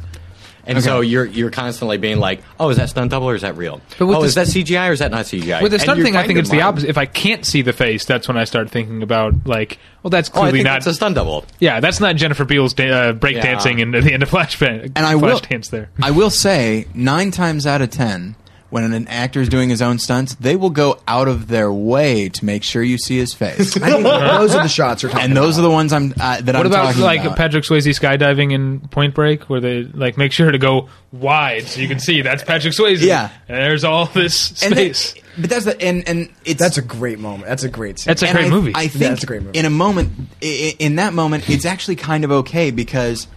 and 0.68 0.84
so 0.84 1.02
you're 1.02 1.26
you're 1.26 1.50
constantly 1.52 1.98
being 1.98 2.20
like, 2.20 2.44
oh, 2.60 2.70
is 2.70 2.78
that 2.78 2.90
stunt 2.90 3.12
double 3.12 3.30
or 3.30 3.36
is 3.36 3.42
that 3.42 3.58
real? 3.58 3.82
But 3.98 4.06
with 4.08 4.18
oh, 4.18 4.22
the 4.22 4.28
is 4.28 4.36
that 4.36 4.48
CGI 4.48 4.90
or 4.90 4.92
is 4.94 5.00
that 5.00 5.12
not 5.12 5.26
CGI? 5.26 5.62
With 5.62 5.72
the 5.72 5.76
And 5.78 5.82
stunt 5.82 6.02
thing, 6.04 6.16
I 6.16 6.26
think 6.28 6.38
of 6.38 6.44
it's 6.44 6.50
the 6.52 6.62
opposite. 6.62 6.90
If 6.90 6.98
I 6.98 7.06
can't 7.06 7.46
see 7.46 7.62
the 7.62 7.74
face, 7.74 8.06
that's 8.06 8.28
when 8.28 8.38
I 8.38 8.44
start 8.44 8.70
thinking 8.70 9.02
about 9.04 9.46
like, 9.48 9.80
well, 10.04 10.10
that's 10.10 10.30
Oh, 10.30 10.34
I 10.34 10.36
clearly 10.42 10.60
think 10.60 10.66
not. 10.66 10.74
that's 10.74 10.88
a 10.88 10.94
stunt 10.94 11.16
double. 11.16 11.46
yeah, 11.60 11.80
that's 11.80 12.00
not 12.00 12.16
Jennifer 12.16 12.46
Beals 12.46 12.74
da- 12.74 12.90
uh, 12.90 13.14
breakdancing 13.14 13.78
Yeah. 13.78 13.84
in 13.84 13.92
the 13.92 14.14
end 14.14 14.24
of 14.24 14.30
Flashbang. 14.30 14.92
and 14.96 15.00
I 15.06 15.16
will 15.16 15.40
Flashdance 15.40 15.70
there. 15.70 15.90
I 16.02 16.12
will 16.12 16.30
say 16.30 16.86
nine 16.94 17.32
times 17.32 17.66
out 17.66 17.82
of 17.82 17.90
ten, 17.90 18.36
when 18.70 18.92
an 18.92 19.08
actor 19.08 19.40
is 19.40 19.48
doing 19.48 19.70
his 19.70 19.82
own 19.82 19.98
stunts, 19.98 20.36
they 20.36 20.56
will 20.56 20.70
go 20.70 21.00
out 21.08 21.28
of 21.30 21.48
their 21.48 21.72
way 21.72 22.28
to 22.28 22.44
make 22.46 22.64
sure 22.64 22.84
you 22.84 22.98
see 22.98 23.18
his 23.18 23.34
face. 23.34 23.78
I 23.82 23.92
think 23.92 24.04
those 24.04 24.54
are 24.56 24.62
the 24.64 24.68
shots 24.68 25.02
you're 25.04 25.12
talking 25.12 25.26
and 25.26 25.38
those 25.38 25.58
are 25.58 25.62
the 25.62 25.70
ones 25.70 25.94
I'm 25.94 26.12
uh, 26.20 26.42
that 26.42 26.46
What 26.48 26.56
I'm 26.58 26.66
about 26.66 26.86
talking 26.88 27.02
like 27.02 27.22
about. 27.24 27.38
Patrick 27.38 27.64
Swayze 27.64 27.88
skydiving 27.98 28.52
in 28.52 28.80
Point 28.90 29.16
Break, 29.16 29.50
where 29.50 29.62
they 29.62 29.84
like 29.84 30.18
make 30.18 30.32
sure 30.34 30.52
to 30.52 30.58
go 30.58 30.90
wide 31.14 31.64
so 31.68 31.80
you 31.80 31.88
can 31.88 32.00
see 32.00 32.22
that's 32.22 32.44
Patrick 32.44 32.74
Swayze. 32.74 33.02
Yeah. 33.02 33.30
and 33.48 33.58
there's 33.58 33.84
all 33.86 34.06
this 34.08 34.62
and 34.64 34.76
they- 34.76 34.92
space. 34.92 35.24
but 35.38 35.50
that's 35.50 35.64
the 35.66 35.82
and 35.82 36.08
and 36.10 36.30
it's 36.44 36.60
That's 36.60 36.78
a 36.78 36.82
great 36.82 37.20
moment. 37.20 37.48
That's 37.48 37.64
a 37.64 37.70
great 37.70 38.00
scene. 38.00 38.10
That's 38.10 38.22
a 38.24 38.28
and 38.28 38.36
great 38.38 38.48
I, 38.48 38.50
movie. 38.50 38.72
I 38.76 38.88
think 38.90 39.02
Yeah, 39.04 39.14
it's 39.14 39.24
a 39.24 39.28
great 39.28 39.44
movie. 39.44 39.58
in 39.58 39.66
a 39.66 39.70
moment, 39.70 40.12
i- 40.42 40.46
i- 40.46 40.76
in 40.80 40.96
that 40.98 41.14
moment, 41.14 41.50
it's 41.50 41.64
actually 41.66 41.96
kind 41.96 42.26
of 42.26 42.32
okay 42.32 42.72
because 42.72 43.28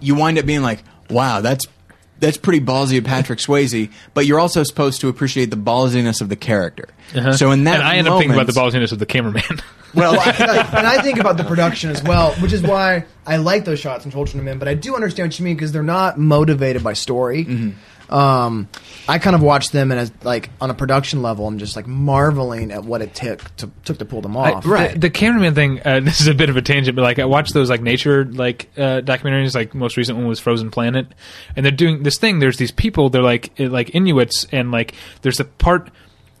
you 0.00 0.16
wind 0.16 0.36
up 0.38 0.46
being 0.46 0.62
like, 0.62 0.82
"Wow, 1.10 1.40
that's 1.42 1.66
that's 2.24 2.36
pretty 2.38 2.60
ballsy 2.64 2.98
of 2.98 3.04
Patrick 3.04 3.38
Swayze," 3.46 3.90
but 4.14 4.26
you're 4.26 4.40
also 4.40 4.62
supposed 4.62 5.00
to 5.02 5.08
appreciate 5.08 5.50
the 5.50 5.56
ballsiness 5.56 6.20
of 6.20 6.28
the 6.28 6.36
character. 6.36 6.88
So 7.36 7.50
in 7.52 7.64
that, 7.64 7.80
Uh-huh. 7.80 7.80
and 7.80 7.82
I 7.82 7.96
end 7.96 8.08
up 8.08 8.18
thinking 8.18 8.34
about 8.36 8.46
the 8.46 8.52
ballsiness 8.58 8.92
of 8.92 8.98
the 8.98 9.06
cameraman. 9.06 9.42
Well, 9.94 10.14
and 10.20 10.86
I 10.88 11.00
think 11.02 11.20
about 11.20 11.36
the 11.36 11.44
production 11.44 11.88
as 11.88 12.02
well, 12.02 12.32
which 12.42 12.52
is 12.52 12.62
why 12.62 13.04
I 13.28 13.36
like 13.36 13.64
those 13.64 13.78
shots 13.78 14.04
in 14.04 14.10
Children 14.10 14.40
of 14.40 14.44
Men. 14.44 14.58
But 14.58 14.66
I 14.66 14.74
do 14.74 14.96
understand 14.96 15.28
what 15.28 15.38
you 15.38 15.44
mean 15.44 15.54
because 15.54 15.70
they're 15.70 15.84
not 15.84 16.18
motivated 16.18 16.82
by 16.82 16.94
story. 16.94 17.72
Um, 18.10 18.68
I 19.08 19.18
kind 19.18 19.34
of 19.34 19.42
watch 19.42 19.70
them 19.70 19.90
and 19.90 20.00
as 20.00 20.12
like 20.22 20.50
on 20.60 20.70
a 20.70 20.74
production 20.74 21.22
level, 21.22 21.46
I'm 21.46 21.58
just 21.58 21.76
like 21.76 21.86
marveling 21.86 22.70
at 22.70 22.84
what 22.84 23.02
it 23.02 23.14
took 23.14 23.54
to 23.56 23.70
took 23.84 23.98
to 23.98 24.04
pull 24.04 24.20
them 24.20 24.36
I- 24.36 24.52
off. 24.52 24.64
the, 24.64 24.94
the 24.98 25.10
cameraman 25.10 25.54
thing. 25.54 25.80
Uh, 25.84 26.00
this 26.04 26.20
is 26.20 26.26
a 26.26 26.34
bit 26.34 26.50
of 26.50 26.56
a 26.56 26.62
tangent, 26.62 26.96
but 26.96 27.02
like 27.02 27.18
I 27.18 27.24
watched 27.24 27.54
those 27.54 27.70
like 27.70 27.80
nature 27.82 28.24
like 28.24 28.68
uh, 28.76 29.00
documentaries. 29.00 29.54
Like 29.54 29.74
most 29.74 29.96
recent 29.96 30.18
one 30.18 30.26
was 30.26 30.40
Frozen 30.40 30.70
Planet, 30.70 31.06
and 31.56 31.64
they're 31.64 31.72
doing 31.72 32.02
this 32.02 32.18
thing. 32.18 32.38
There's 32.38 32.56
these 32.58 32.72
people. 32.72 33.10
They're 33.10 33.22
like 33.22 33.52
uh, 33.58 33.68
like 33.68 33.94
Inuits, 33.94 34.46
and 34.52 34.70
like 34.70 34.94
there's 35.22 35.40
a 35.40 35.44
part. 35.44 35.90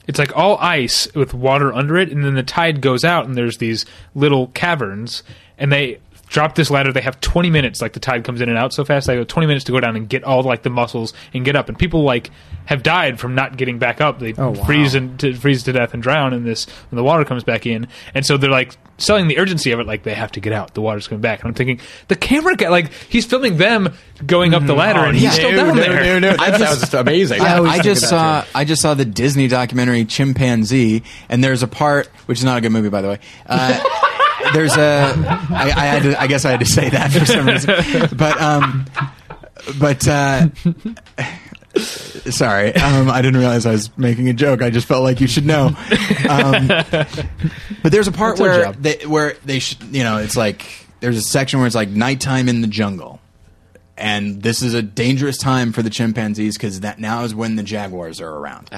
It's 0.06 0.18
like 0.18 0.36
all 0.36 0.58
ice 0.58 1.08
with 1.14 1.32
water 1.32 1.72
under 1.72 1.96
it, 1.96 2.10
and 2.12 2.22
then 2.24 2.34
the 2.34 2.42
tide 2.42 2.82
goes 2.82 3.04
out, 3.04 3.24
and 3.24 3.34
there's 3.36 3.56
these 3.56 3.86
little 4.14 4.48
caverns, 4.48 5.22
and 5.56 5.72
they 5.72 5.98
drop 6.28 6.54
this 6.54 6.70
ladder. 6.70 6.92
They 6.92 7.00
have 7.02 7.20
20 7.20 7.50
minutes. 7.50 7.80
Like 7.82 7.92
the 7.92 8.00
tide 8.00 8.24
comes 8.24 8.40
in 8.40 8.48
and 8.48 8.58
out 8.58 8.72
so 8.72 8.84
fast, 8.84 9.06
they 9.06 9.16
have 9.16 9.26
20 9.26 9.46
minutes 9.46 9.64
to 9.66 9.72
go 9.72 9.80
down 9.80 9.96
and 9.96 10.08
get 10.08 10.24
all 10.24 10.42
like 10.42 10.62
the 10.62 10.70
mussels 10.70 11.12
and 11.32 11.44
get 11.44 11.56
up. 11.56 11.68
And 11.68 11.78
people 11.78 12.02
like 12.04 12.30
have 12.66 12.82
died 12.82 13.20
from 13.20 13.34
not 13.34 13.56
getting 13.56 13.78
back 13.78 14.00
up. 14.00 14.18
They 14.18 14.34
Oh, 14.38 14.50
wow. 14.50 14.64
freeze 14.64 14.94
and 14.94 15.18
to 15.20 15.34
freeze 15.34 15.62
to 15.64 15.72
death 15.72 15.94
and 15.94 16.02
drown 16.02 16.32
in 16.32 16.44
this 16.44 16.66
when 16.90 16.96
the 16.96 17.04
water 17.04 17.24
comes 17.24 17.44
back 17.44 17.66
in. 17.66 17.86
And 18.14 18.24
so 18.24 18.36
they're 18.36 18.50
like 18.50 18.76
selling 18.96 19.26
the 19.28 19.38
urgency 19.38 19.72
of 19.72 19.80
it, 19.80 19.86
like 19.86 20.02
they 20.04 20.14
have 20.14 20.32
to 20.32 20.40
get 20.40 20.52
out. 20.52 20.74
The 20.74 20.80
water's 20.80 21.08
coming 21.08 21.20
back. 21.20 21.40
And 21.40 21.48
I'm 21.48 21.54
thinking 21.54 21.80
the 22.08 22.16
camera 22.16 22.56
guy, 22.56 22.68
like 22.68 22.92
he's 23.08 23.26
filming 23.26 23.56
them 23.56 23.92
going 24.24 24.54
up 24.54 24.64
the 24.66 24.74
ladder, 24.74 25.00
and 25.00 25.16
he's 25.16 25.32
still 25.32 25.52
down 25.54 25.76
there. 25.76 26.20
That 26.20 26.58
sounds 26.58 26.94
amazing. 26.94 27.40
I 27.42 27.58
I 27.58 27.78
just 27.80 28.04
of 28.04 28.10
that, 28.10 28.46
saw 28.46 28.58
I 28.58 28.64
just 28.64 28.80
saw 28.82 28.94
the 28.94 29.04
Disney 29.04 29.48
documentary 29.48 30.04
Chimpanzee, 30.04 31.02
and 31.28 31.42
there's 31.44 31.62
a 31.62 31.68
part 31.68 32.06
which 32.26 32.38
is 32.38 32.44
not 32.44 32.58
a 32.58 32.60
good 32.60 32.72
movie, 32.72 32.88
by 32.88 33.02
the 33.02 33.08
way. 33.08 33.18
Uh, 33.46 33.82
there's 34.52 34.76
a 34.76 35.12
I, 35.50 35.72
I 35.76 35.84
had 35.86 36.02
to, 36.02 36.20
I 36.20 36.26
guess 36.26 36.44
I 36.44 36.50
had 36.50 36.60
to 36.60 36.66
say 36.66 36.88
that 36.90 37.12
for 37.12 37.24
some 37.24 37.46
reason, 37.46 37.74
but 38.16 38.40
um, 38.40 38.86
but 39.78 40.06
uh, 40.06 40.48
sorry, 41.76 42.74
um, 42.76 43.10
I 43.10 43.22
didn't 43.22 43.38
realize 43.40 43.66
I 43.66 43.72
was 43.72 43.96
making 43.96 44.28
a 44.28 44.32
joke. 44.32 44.62
I 44.62 44.70
just 44.70 44.86
felt 44.86 45.02
like 45.02 45.20
you 45.20 45.26
should 45.26 45.46
know. 45.46 45.66
Um, 46.28 46.68
but 47.82 47.92
there's 47.92 48.08
a 48.08 48.12
part 48.12 48.36
That's 48.38 48.40
our 48.40 48.46
where 48.48 48.64
job. 48.64 48.76
they 48.76 49.06
where 49.06 49.34
they 49.44 49.58
should, 49.58 49.82
you 49.94 50.02
know 50.02 50.18
it's 50.18 50.36
like 50.36 50.64
there's 51.00 51.16
a 51.16 51.22
section 51.22 51.58
where 51.60 51.66
it's 51.66 51.76
like 51.76 51.88
nighttime 51.90 52.48
in 52.48 52.60
the 52.60 52.66
jungle 52.68 53.20
and 53.96 54.42
this 54.42 54.62
is 54.62 54.74
a 54.74 54.82
dangerous 54.82 55.38
time 55.38 55.72
for 55.72 55.82
the 55.82 55.90
chimpanzees 55.90 56.56
because 56.56 56.80
that 56.80 56.98
now 56.98 57.22
is 57.24 57.34
when 57.34 57.56
the 57.56 57.62
jaguars 57.62 58.20
are 58.20 58.30
around, 58.30 58.68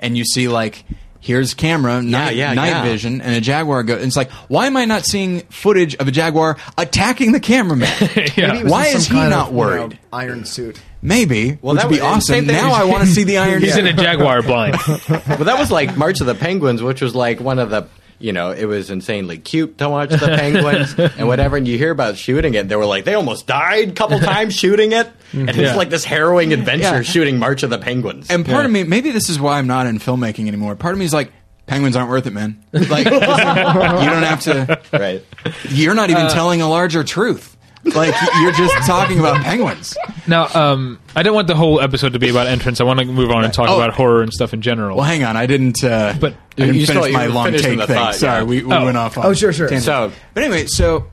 and 0.00 0.16
you 0.16 0.24
see 0.24 0.48
like. 0.48 0.84
Here's 1.24 1.54
camera, 1.54 2.02
night, 2.02 2.34
yeah, 2.34 2.52
night 2.52 2.66
yeah. 2.70 2.82
vision, 2.82 3.20
and 3.20 3.36
a 3.36 3.40
jaguar 3.40 3.84
go. 3.84 3.94
And 3.94 4.02
it's 4.04 4.16
like, 4.16 4.30
why 4.48 4.66
am 4.66 4.76
I 4.76 4.86
not 4.86 5.04
seeing 5.04 5.40
footage 5.50 5.94
of 5.94 6.08
a 6.08 6.10
jaguar 6.10 6.56
attacking 6.76 7.30
the 7.32 7.38
cameraman? 7.40 7.88
Yeah. 8.36 8.48
Maybe 8.48 8.58
it 8.58 8.62
was 8.64 8.72
Why 8.72 8.86
is 8.88 9.06
he 9.06 9.14
not 9.14 9.32
of, 9.32 9.46
you 9.48 9.52
know, 9.52 9.58
worried? 9.58 9.98
iron 10.12 10.44
suit. 10.44 10.80
Maybe, 11.00 11.58
Well, 11.62 11.74
which 11.74 11.82
that 11.82 11.88
would 11.90 11.96
be 11.96 12.02
was- 12.02 12.16
awesome. 12.28 12.34
thing 12.46 12.46
Now 12.48 12.72
I 12.72 12.84
want 12.84 13.04
to 13.04 13.08
see 13.08 13.22
the 13.24 13.38
iron. 13.46 13.62
He's 13.62 13.76
in 13.76 13.86
a 13.86 13.92
jaguar 13.92 14.42
blind. 14.42 14.76
Well, 15.08 15.44
that 15.44 15.58
was 15.58 15.70
like 15.70 15.96
March 15.96 16.20
of 16.20 16.26
the 16.26 16.34
Penguins, 16.34 16.82
which 16.82 17.00
was 17.00 17.14
like 17.14 17.38
one 17.40 17.58
of 17.60 17.70
the, 17.70 17.86
you 18.22 18.32
know, 18.32 18.50
it 18.52 18.64
was 18.66 18.90
insanely 18.90 19.38
cute 19.38 19.78
to 19.78 19.88
watch 19.88 20.10
the 20.10 20.18
penguins 20.18 20.94
and 21.18 21.26
whatever. 21.28 21.56
And 21.56 21.66
you 21.66 21.76
hear 21.78 21.90
about 21.90 22.16
shooting 22.16 22.54
it, 22.54 22.68
they 22.68 22.76
were 22.76 22.86
like, 22.86 23.04
they 23.04 23.14
almost 23.14 23.46
died 23.46 23.88
a 23.90 23.92
couple 23.92 24.18
times 24.20 24.54
shooting 24.54 24.92
it. 24.92 25.08
And 25.34 25.48
it's 25.48 25.74
like 25.76 25.88
this 25.88 26.04
harrowing 26.04 26.52
adventure 26.52 26.82
Yeah. 26.96 27.00
shooting 27.02 27.38
March 27.38 27.62
of 27.62 27.70
the 27.70 27.78
Penguins. 27.78 28.30
And 28.30 28.44
part 28.44 28.66
of 28.66 28.70
me, 28.70 28.84
maybe 28.84 29.12
this 29.12 29.30
is 29.30 29.40
why 29.40 29.56
I'm 29.58 29.66
not 29.66 29.86
in 29.86 29.98
filmmaking 29.98 30.46
anymore. 30.46 30.76
Part 30.76 30.92
of 30.92 30.98
me 30.98 31.06
is 31.06 31.14
like, 31.14 31.32
penguins 31.64 31.96
aren't 31.96 32.10
worth 32.10 32.26
it, 32.26 32.34
man. 32.34 32.62
Like, 32.70 33.04
you 33.06 33.10
don't 33.10 34.22
have 34.22 34.40
to. 34.42 34.78
right. 34.92 35.24
You're 35.70 35.94
not 35.94 36.10
Uh, 36.10 36.12
even 36.18 36.28
telling 36.28 36.60
a 36.60 36.68
larger 36.68 37.02
truth. 37.02 37.56
Like 37.84 38.14
you're 38.40 38.52
just 38.52 38.86
talking 38.86 39.18
about 39.18 39.42
penguins. 39.42 39.96
now, 40.28 40.46
um, 40.54 41.00
I 41.16 41.22
don't 41.24 41.34
want 41.34 41.48
the 41.48 41.56
whole 41.56 41.80
episode 41.80 42.12
to 42.12 42.20
be 42.20 42.28
about 42.30 42.46
entrance. 42.46 42.80
I 42.80 42.84
want 42.84 43.00
to 43.00 43.04
move 43.06 43.30
on 43.32 43.44
and 43.44 43.52
talk 43.52 43.68
Oh. 43.68 43.76
about 43.76 43.92
horror 43.94 44.22
and 44.22 44.32
stuff 44.32 44.54
in 44.54 44.62
general. 44.62 44.96
Well, 44.98 45.04
hang 45.06 45.24
on, 45.24 45.36
I 45.36 45.46
didn't. 45.46 45.82
Uh, 45.82 46.14
But- 46.20 46.34
I 46.34 46.36
didn't 46.66 46.74
You 46.76 46.86
finish 46.86 47.02
still- 47.04 47.12
my 47.12 47.26
were 47.26 47.32
long 47.34 47.44
finishing 47.46 47.70
take 47.70 47.78
the 47.80 47.86
thing. 47.88 47.96
thought, 47.96 48.14
Sorry, 48.14 48.38
yeah. 48.40 48.44
we, 48.44 48.62
we 48.62 48.72
Oh. 48.72 48.84
went 48.84 48.96
off. 48.96 49.18
On 49.18 49.26
Oh, 49.26 49.32
sure, 49.34 49.52
sure. 49.52 49.68
tangent. 49.68 49.84
So, 49.84 50.12
But 50.34 50.44
anyway, 50.44 50.66
so 50.66 51.06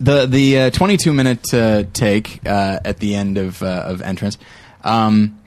the 0.00 0.26
the 0.26 0.58
uh, 0.58 0.70
22 0.70 1.12
minute 1.12 1.54
uh, 1.54 1.84
take 1.92 2.40
uh, 2.44 2.80
at 2.84 2.98
the 2.98 3.14
end 3.14 3.38
of 3.38 3.62
uh, 3.62 3.66
of 3.86 4.02
entrance, 4.02 4.38
um, 4.82 5.38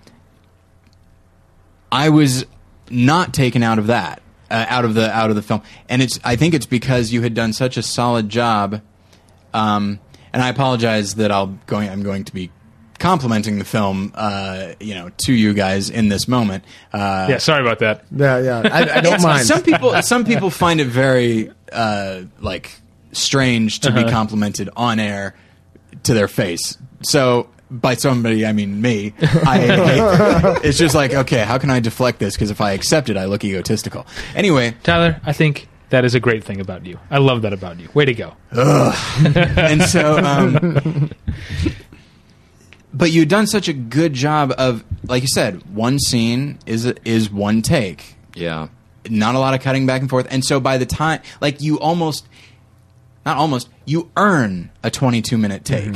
I 1.91 2.09
was 2.09 2.45
not 2.89 3.33
taken 3.33 3.61
out 3.63 3.77
of 3.79 3.87
that 3.87 4.21
uh, 4.49 4.65
out 4.69 4.85
of 4.85 4.93
the 4.93 5.13
out 5.15 5.29
of 5.29 5.35
the 5.35 5.41
film, 5.41 5.61
and 5.89 6.01
it's 6.01 6.19
I 6.23 6.35
think 6.35 6.53
it's 6.53 6.65
because 6.65 7.11
you 7.11 7.21
had 7.23 7.33
done 7.33 7.51
such 7.53 7.77
a 7.77 7.83
solid 7.83 8.29
job. 8.29 8.81
Um, 9.53 9.99
and 10.33 10.41
I 10.41 10.49
apologize 10.49 11.15
that 11.15 11.31
I'll 11.31 11.57
going 11.67 11.89
I'm 11.89 12.03
going 12.03 12.25
to 12.25 12.33
be 12.33 12.51
complimenting 12.99 13.59
the 13.59 13.65
film, 13.65 14.11
uh, 14.13 14.73
you 14.79 14.93
know, 14.93 15.09
to 15.25 15.33
you 15.33 15.53
guys 15.53 15.89
in 15.89 16.09
this 16.09 16.27
moment. 16.27 16.63
Uh, 16.93 17.27
yeah, 17.29 17.37
sorry 17.37 17.61
about 17.61 17.79
that. 17.79 18.05
Yeah, 18.11 18.39
yeah. 18.39 18.61
I, 18.71 18.97
I 18.97 19.01
don't 19.01 19.21
mind. 19.21 19.45
Some 19.47 19.63
people, 19.63 20.01
some 20.01 20.25
people 20.25 20.49
find 20.49 20.79
it 20.81 20.87
very 20.87 21.51
uh, 21.71 22.23
like 22.39 22.71
strange 23.11 23.79
to 23.79 23.91
be 23.91 24.03
complimented 24.03 24.69
on 24.75 24.99
air 24.99 25.35
to 26.03 26.13
their 26.13 26.27
face. 26.27 26.77
So 27.01 27.49
by 27.71 27.95
somebody, 27.95 28.45
I 28.45 28.53
mean 28.53 28.81
me. 28.81 29.13
I 29.21 29.57
hate, 29.59 30.65
it's 30.65 30.77
just 30.77 30.93
like, 30.93 31.13
okay, 31.13 31.43
how 31.43 31.57
can 31.57 31.69
I 31.69 31.79
deflect 31.79 32.19
this? 32.19 32.35
Because 32.35 32.51
if 32.51 32.61
I 32.61 32.73
accept 32.73 33.09
it, 33.09 33.17
I 33.17 33.25
look 33.25 33.43
egotistical. 33.43 34.05
Anyway, 34.35 34.75
Tyler, 34.83 35.21
I 35.23 35.33
think 35.33 35.68
that 35.89 36.05
is 36.05 36.15
a 36.15 36.19
great 36.19 36.43
thing 36.43 36.59
about 36.59 36.85
you. 36.85 36.99
I 37.09 37.17
love 37.17 37.41
that 37.43 37.53
about 37.53 37.79
you. 37.79 37.89
Way 37.93 38.05
to 38.05 38.13
go. 38.13 38.33
and 38.51 39.81
so 39.83 40.17
um, 40.17 41.11
but 42.93 43.11
you've 43.11 43.27
done 43.27 43.47
such 43.47 43.67
a 43.67 43.73
good 43.73 44.13
job 44.13 44.53
of, 44.57 44.83
like 45.07 45.21
you 45.21 45.27
said, 45.27 45.75
one 45.75 45.99
scene 45.99 46.59
is 46.65 46.85
is 46.85 47.29
one 47.29 47.61
take. 47.61 48.15
Yeah. 48.35 48.67
Not 49.09 49.35
a 49.35 49.39
lot 49.39 49.53
of 49.53 49.61
cutting 49.61 49.85
back 49.85 50.01
and 50.01 50.09
forth, 50.09 50.27
and 50.29 50.43
so 50.43 50.59
by 50.59 50.77
the 50.77 50.85
time, 50.85 51.21
like 51.41 51.61
you 51.61 51.79
almost, 51.79 52.27
not 53.25 53.37
almost, 53.37 53.69
you 53.85 54.11
earn 54.17 54.69
a 54.83 54.91
twenty-two 54.91 55.37
minute 55.37 55.63
take, 55.65 55.95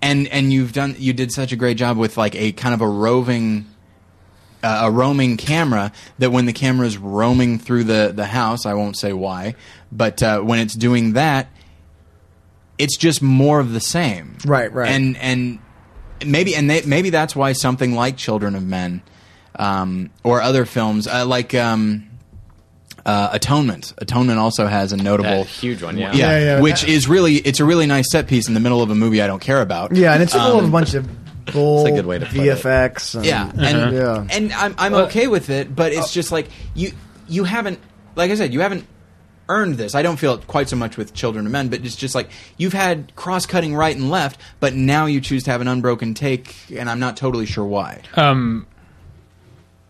and 0.00 0.28
and 0.28 0.52
you've 0.52 0.72
done 0.72 0.94
you 0.98 1.12
did 1.12 1.32
such 1.32 1.52
a 1.52 1.56
great 1.56 1.76
job 1.76 1.98
with 1.98 2.16
like 2.16 2.34
a 2.36 2.52
kind 2.52 2.74
of 2.74 2.80
a 2.80 2.88
roving 2.88 3.66
uh, 4.62 4.82
a 4.84 4.90
roaming 4.90 5.36
camera 5.36 5.92
that 6.18 6.30
when 6.30 6.46
the 6.46 6.52
camera 6.52 6.86
is 6.86 6.96
roaming 6.98 7.58
through 7.58 7.84
the, 7.84 8.12
the 8.14 8.26
house, 8.26 8.64
I 8.66 8.74
won't 8.74 8.96
say 8.98 9.12
why, 9.12 9.54
but 9.90 10.22
uh, 10.22 10.40
when 10.40 10.58
it's 10.60 10.74
doing 10.74 11.14
that, 11.14 11.48
it's 12.78 12.96
just 12.96 13.22
more 13.22 13.60
of 13.60 13.72
the 13.72 13.80
same. 13.80 14.36
Right, 14.44 14.72
right. 14.72 14.88
And 14.90 15.16
and 15.18 15.58
maybe 16.24 16.54
and 16.54 16.68
they, 16.68 16.82
maybe 16.82 17.10
that's 17.10 17.36
why 17.36 17.52
something 17.52 17.92
like 17.94 18.16
Children 18.16 18.54
of 18.54 18.64
Men 18.64 19.02
um, 19.56 20.10
or 20.24 20.40
other 20.40 20.64
films 20.64 21.06
uh, 21.06 21.26
like 21.26 21.54
um, 21.54 22.08
uh, 23.04 23.28
Atonement. 23.32 23.92
Atonement 23.98 24.38
also 24.38 24.66
has 24.66 24.92
a 24.92 24.96
notable 24.96 25.28
That 25.44 25.46
huge 25.46 25.82
one, 25.82 25.98
yeah. 25.98 26.12
yeah, 26.12 26.30
Yeah, 26.30 26.38
yeah. 26.56 26.60
which 26.60 26.84
is 26.84 27.08
really 27.08 27.34
it's 27.36 27.60
a 27.60 27.64
really 27.64 27.86
nice 27.86 28.10
set 28.10 28.26
piece 28.26 28.48
in 28.48 28.54
the 28.54 28.60
middle 28.60 28.82
of 28.82 28.90
a 28.90 28.94
movie 28.94 29.20
I 29.22 29.26
don't 29.26 29.40
care 29.42 29.60
about. 29.60 29.94
Yeah, 29.94 30.14
and 30.14 30.22
it's 30.22 30.32
full 30.32 30.40
Um, 30.40 30.58
of 30.58 30.64
a 30.64 30.72
bunch 30.72 30.94
of 30.94 31.06
bull 31.52 31.86
a 31.86 31.90
good 31.90 32.06
way 32.06 32.18
to 32.18 32.26
put 32.26 32.36
it. 32.36 32.58
VFX. 32.58 33.14
And, 33.14 33.24
yeah, 33.24 33.50
and 33.56 33.94
Yeah. 33.96 34.26
and 34.30 34.52
I'm 34.52 34.74
I'm 34.78 34.94
okay 34.94 35.26
with 35.26 35.50
it, 35.50 35.74
but 35.74 35.92
it's 35.92 36.12
just 36.12 36.32
like 36.32 36.48
you 36.74 36.92
you 37.28 37.44
haven't 37.44 37.78
like 38.16 38.30
I 38.30 38.34
said 38.34 38.52
you 38.52 38.60
haven't 38.60 38.86
earned 39.48 39.74
this. 39.76 39.94
I 39.94 40.02
don't 40.02 40.16
feel 40.16 40.34
it 40.34 40.46
quite 40.46 40.68
so 40.68 40.76
much 40.76 40.96
with 40.96 41.12
Children 41.14 41.44
of 41.46 41.52
Men, 41.52 41.68
but 41.68 41.84
it's 41.84 41.96
just 41.96 42.14
like 42.14 42.30
you've 42.56 42.72
had 42.72 43.14
cross 43.16 43.44
cutting 43.44 43.74
right 43.74 43.94
and 43.94 44.10
left, 44.10 44.40
but 44.60 44.74
now 44.74 45.06
you 45.06 45.20
choose 45.20 45.42
to 45.44 45.50
have 45.50 45.60
an 45.60 45.68
unbroken 45.68 46.14
take, 46.14 46.54
and 46.74 46.88
I'm 46.88 47.00
not 47.00 47.16
totally 47.16 47.44
sure 47.46 47.64
why. 47.66 48.02
Um, 48.14 48.66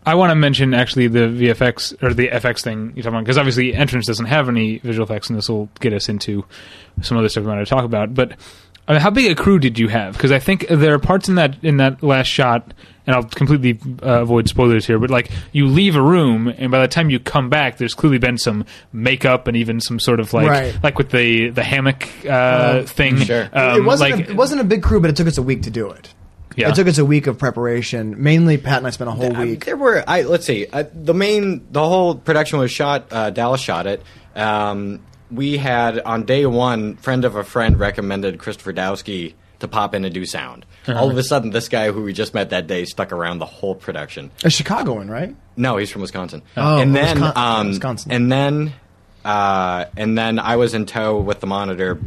I 0.05 0.15
want 0.15 0.31
to 0.31 0.35
mention 0.35 0.73
actually 0.73 1.07
the 1.07 1.19
VFX 1.19 2.03
or 2.03 2.13
the 2.13 2.27
FX 2.27 2.61
thing 2.61 2.91
you're 2.95 3.03
talking 3.03 3.15
about 3.15 3.23
because 3.23 3.37
obviously 3.37 3.73
Entrance 3.73 4.05
doesn't 4.05 4.25
have 4.25 4.49
any 4.49 4.79
visual 4.79 5.05
effects, 5.05 5.29
and 5.29 5.37
this 5.37 5.47
will 5.47 5.69
get 5.79 5.93
us 5.93 6.09
into 6.09 6.43
some 7.01 7.17
other 7.17 7.29
stuff 7.29 7.43
we 7.45 7.49
want 7.49 7.65
to 7.65 7.69
talk 7.69 7.85
about. 7.85 8.13
But 8.13 8.33
uh, 8.87 8.99
how 8.99 9.09
big 9.09 9.31
a 9.31 9.35
crew 9.41 9.59
did 9.59 9.79
you 9.79 9.87
have? 9.87 10.13
Because 10.13 10.31
I 10.31 10.39
think 10.39 10.67
there 10.67 10.93
are 10.93 10.99
parts 10.99 11.29
in 11.29 11.35
that 11.35 11.55
in 11.63 11.77
that 11.77 12.03
last 12.03 12.27
shot, 12.27 12.73
and 13.07 13.15
I'll 13.15 13.23
completely 13.23 13.79
uh, 14.01 14.21
avoid 14.21 14.49
spoilers 14.49 14.85
here. 14.85 14.99
But 14.99 15.09
like 15.09 15.31
you 15.51 15.67
leave 15.67 15.95
a 15.95 16.01
room, 16.01 16.47
and 16.49 16.69
by 16.71 16.81
the 16.81 16.87
time 16.87 17.09
you 17.09 17.19
come 17.19 17.49
back, 17.49 17.77
there's 17.77 17.93
clearly 17.93 18.17
been 18.17 18.37
some 18.37 18.65
makeup 18.91 19.47
and 19.47 19.55
even 19.57 19.79
some 19.79 19.99
sort 19.99 20.19
of 20.19 20.33
like 20.33 20.49
Right. 20.49 20.77
like 20.83 20.97
with 20.97 21.11
the 21.11 21.49
the 21.49 21.63
hammock 21.63 22.07
uh, 22.25 22.29
Oh, 22.81 22.83
thing. 22.85 23.17
sure. 23.19 23.49
Um, 23.53 23.77
it 23.77 23.83
wasn't 23.85 24.11
like, 24.11 24.27
a, 24.27 24.31
it 24.31 24.35
wasn't 24.35 24.61
a 24.61 24.65
big 24.65 24.83
crew, 24.83 24.99
but 24.99 25.09
it 25.09 25.15
took 25.15 25.27
us 25.27 25.37
a 25.37 25.43
week 25.43 25.61
to 25.63 25.69
do 25.71 25.89
it. 25.89 26.13
Yeah. 26.55 26.69
It 26.69 26.75
took 26.75 26.87
us 26.87 26.99
a 26.99 27.05
week 27.05 27.25
of 27.25 27.39
preparation. 27.39 28.21
Mainly, 28.21 28.57
Pat 28.59 28.77
and 28.77 28.85
I 28.85 28.91
spent 28.91 29.09
a 29.09 29.13
whole 29.13 29.35
I- 29.35 29.43
week. 29.43 29.65
there 29.65 29.75
were 29.77 30.03
I 30.07 30.21
let's 30.21 30.45
see 30.45 30.67
uh, 30.71 30.83
the 30.93 31.13
main 31.13 31.65
the 31.71 31.83
whole 31.83 32.15
production 32.15 32.59
was 32.59 32.69
shot 32.71 33.07
uh, 33.11 33.29
Dallas 33.31 33.59
shot 33.61 33.87
it. 33.87 34.03
Um, 34.35 34.99
we 35.33 35.57
had 35.57 35.99
on 35.99 36.23
day 36.25 36.45
one, 36.45 36.95
friend 36.97 37.25
of 37.25 37.35
a 37.35 37.43
friend 37.43 37.79
recommended 37.79 38.39
Christopher 38.39 38.73
Dowski 38.73 39.33
to 39.59 39.67
pop 39.67 39.93
in 39.95 40.03
and 40.05 40.13
do 40.13 40.25
sound. 40.25 40.65
Uh-huh. 40.87 40.99
All 40.99 41.09
of 41.09 41.17
a 41.17 41.23
sudden, 41.23 41.51
this 41.51 41.69
guy 41.69 41.91
who 41.91 42.03
we 42.03 42.11
just 42.13 42.33
met 42.33 42.49
that 42.49 42.67
day 42.67 42.85
stuck 42.85 43.11
around 43.11 43.39
the 43.39 43.45
whole 43.45 43.75
production. 43.75 44.29
A 44.43 44.49
Chicagoan, 44.49 45.09
right? 45.09 45.35
No, 45.55 45.77
he's 45.77 45.89
from 45.91 46.01
Wisconsin. 46.01 46.41
Oh, 46.57 46.79
and 46.81 46.93
then, 46.95 47.21
Wisconsin- 47.21 47.37
um, 47.41 47.67
Wisconsin. 47.69 48.11
and 48.11 48.31
then, 48.31 48.73
uh, 49.23 49.85
and 49.95 50.17
then 50.17 50.39
I 50.39 50.55
was 50.57 50.73
in 50.73 50.85
tow 50.85 51.19
with 51.19 51.39
the 51.39 51.47
monitor, 51.47 51.99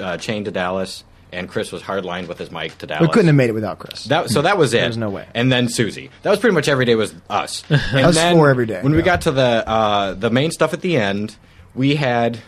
uh, 0.00 0.16
chained 0.18 0.44
to 0.44 0.50
Dallas, 0.52 1.02
and 1.32 1.48
Chris 1.48 1.72
was 1.72 1.82
hardlined 1.82 2.28
with 2.28 2.38
his 2.38 2.50
mic 2.52 2.76
to 2.78 2.86
Dallas. 2.86 3.02
We 3.08 3.12
couldn't 3.12 3.26
have 3.28 3.34
made 3.36 3.48
it 3.50 3.54
without 3.54 3.78
Chris. 3.78 4.04
That, 4.04 4.30
so 4.30 4.42
that 4.42 4.56
was 4.58 4.72
it. 4.74 4.82
There's 4.82 4.96
no 4.96 5.10
way. 5.10 5.26
And 5.34 5.50
then 5.50 5.68
Susie. 5.68 6.10
That 6.22 6.30
was 6.30 6.38
pretty 6.38 6.54
much 6.54 6.68
every 6.68 6.84
day 6.84 6.94
was 6.94 7.14
us. 7.28 7.64
And 7.70 8.06
Us 8.06 8.14
then 8.14 8.36
four 8.36 8.48
every 8.50 8.66
day, 8.66 8.80
When 8.82 8.94
we 8.94 9.02
got 9.02 9.22
to 9.22 9.32
the 9.32 9.66
uh, 9.68 10.14
the 10.14 10.30
main 10.30 10.50
stuff 10.50 10.72
at 10.74 10.82
the 10.82 10.96
end, 10.98 11.34
we 11.74 11.94
had 11.94 12.38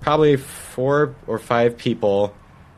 probably 0.00 0.36
four 0.36 1.14
or 1.26 1.38
five 1.38 1.76
people. 1.78 2.34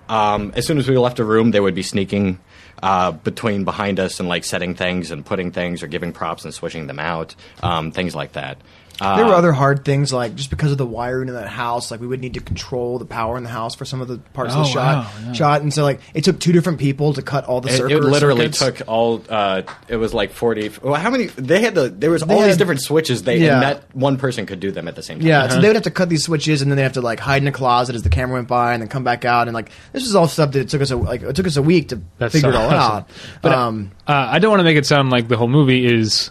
Um, 0.09 0.53
as 0.55 0.66
soon 0.66 0.78
as 0.78 0.89
we 0.89 0.99
left 0.99 1.18
a 1.18 1.24
room, 1.24 1.51
they 1.51 1.61
would 1.61 1.74
be 1.74 1.82
sneaking 1.82 2.39
uh, 2.82 3.12
between 3.12 3.64
behind 3.64 3.99
us 3.99 4.20
and 4.20 4.28
like 4.28 4.45
setting 4.45 4.74
things 4.74 5.11
and 5.11 5.24
putting 5.24 5.51
things 5.51 5.82
or 5.82 5.87
giving 5.87 6.12
props 6.12 6.45
and 6.45 6.53
switching 6.53 6.87
them 6.87 6.99
out, 6.99 7.35
um, 7.62 7.91
things 7.91 8.14
like 8.14 8.32
that. 8.32 8.59
Uh, 9.01 9.17
There 9.17 9.27
were 9.27 9.35
other 9.35 9.53
hard 9.53 9.85
things 9.85 10.13
like 10.13 10.35
just 10.37 10.51
because 10.51 10.71
of 10.73 10.79
the 10.79 10.87
wiring 10.87 11.29
in 11.29 11.35
that 11.35 11.49
house, 11.49 11.91
like 11.91 12.01
we 12.01 12.07
would 12.07 12.21
need 12.21 12.35
to 12.35 12.41
control 12.41 12.99
the 12.99 13.05
power 13.05 13.37
in 13.37 13.43
the 13.43 13.49
house 13.51 13.75
for 13.75 13.85
some 13.85 14.01
of 14.01 14.07
the 14.09 14.19
parts 14.35 14.53
of 14.55 14.59
the 14.65 14.69
Oh, 14.71 14.73
shot. 14.73 15.05
wow, 15.05 15.11
yeah. 15.27 15.33
Shot, 15.33 15.63
and 15.63 15.75
so 15.75 15.83
like 15.83 16.01
it 16.15 16.23
took 16.25 16.39
two 16.39 16.53
different 16.53 16.79
people 16.79 17.13
to 17.15 17.23
cut 17.23 17.45
all 17.47 17.61
the 17.61 17.71
It, 17.71 17.77
circuits. 17.79 18.05
it 18.07 18.09
literally 18.09 18.53
circuits. 18.53 18.79
took 18.79 18.89
all. 18.89 19.23
Uh, 19.29 19.63
it 19.89 19.97
was 19.97 20.15
like 20.15 20.31
forty. 20.33 20.71
Well, 20.83 20.95
how 20.95 21.11
many? 21.11 21.27
They 21.27 21.61
had 21.61 21.75
the. 21.75 21.89
There 21.89 22.11
was 22.11 22.23
They 22.23 22.35
all 22.35 22.41
these 22.43 22.51
had- 22.51 22.59
different 22.59 22.83
switches. 22.83 23.23
They 23.25 23.39
Yeah. 23.39 23.55
and 23.55 23.63
that 23.63 23.85
one 23.95 24.17
person 24.17 24.47
could 24.47 24.61
do 24.61 24.71
them 24.71 24.87
at 24.89 24.95
the 24.95 25.03
same 25.03 25.19
time. 25.19 25.27
Yeah, 25.27 25.49
so 25.49 25.61
they 25.61 25.67
would 25.69 25.77
have 25.77 25.83
to 25.85 25.91
cut 25.91 26.09
these 26.09 26.23
switches, 26.25 26.63
and 26.63 26.71
then 26.71 26.77
they 26.77 26.83
have 26.85 26.93
to 26.93 27.01
like 27.01 27.19
hide 27.21 27.43
in 27.43 27.49
a 27.49 27.53
closet 27.53 27.97
as 27.97 28.03
the 28.03 28.09
camera 28.11 28.35
went 28.37 28.49
by, 28.49 28.75
and 28.75 28.81
then 28.83 28.89
come 28.89 29.03
back 29.05 29.25
out, 29.25 29.49
and 29.49 29.55
like 29.55 29.71
this 29.93 30.05
was 30.05 30.15
all 30.15 30.29
stuff 30.29 30.53
that 30.53 30.61
it 30.61 30.69
took 30.69 30.83
us 30.83 30.91
a, 30.93 30.97
like 30.97 31.23
it 31.23 31.35
took 31.35 31.47
us 31.47 31.57
a 31.57 31.63
week 31.63 31.89
to 31.89 32.01
That's 32.19 32.33
figure 32.33 32.51
it 32.51 32.53
so 32.53 32.59
all 32.61 32.67
awesome. 32.71 32.97
out. 32.99 33.09
But 33.43 33.53
um, 33.53 33.91
uh, 34.07 34.13
I 34.31 34.39
don't 34.39 34.51
want 34.51 34.61
to 34.61 34.65
make 34.65 34.77
it 34.77 34.87
sound 34.87 35.11
like 35.11 35.27
the 35.29 35.37
whole 35.37 35.49
movie 35.49 35.85
is 35.85 36.31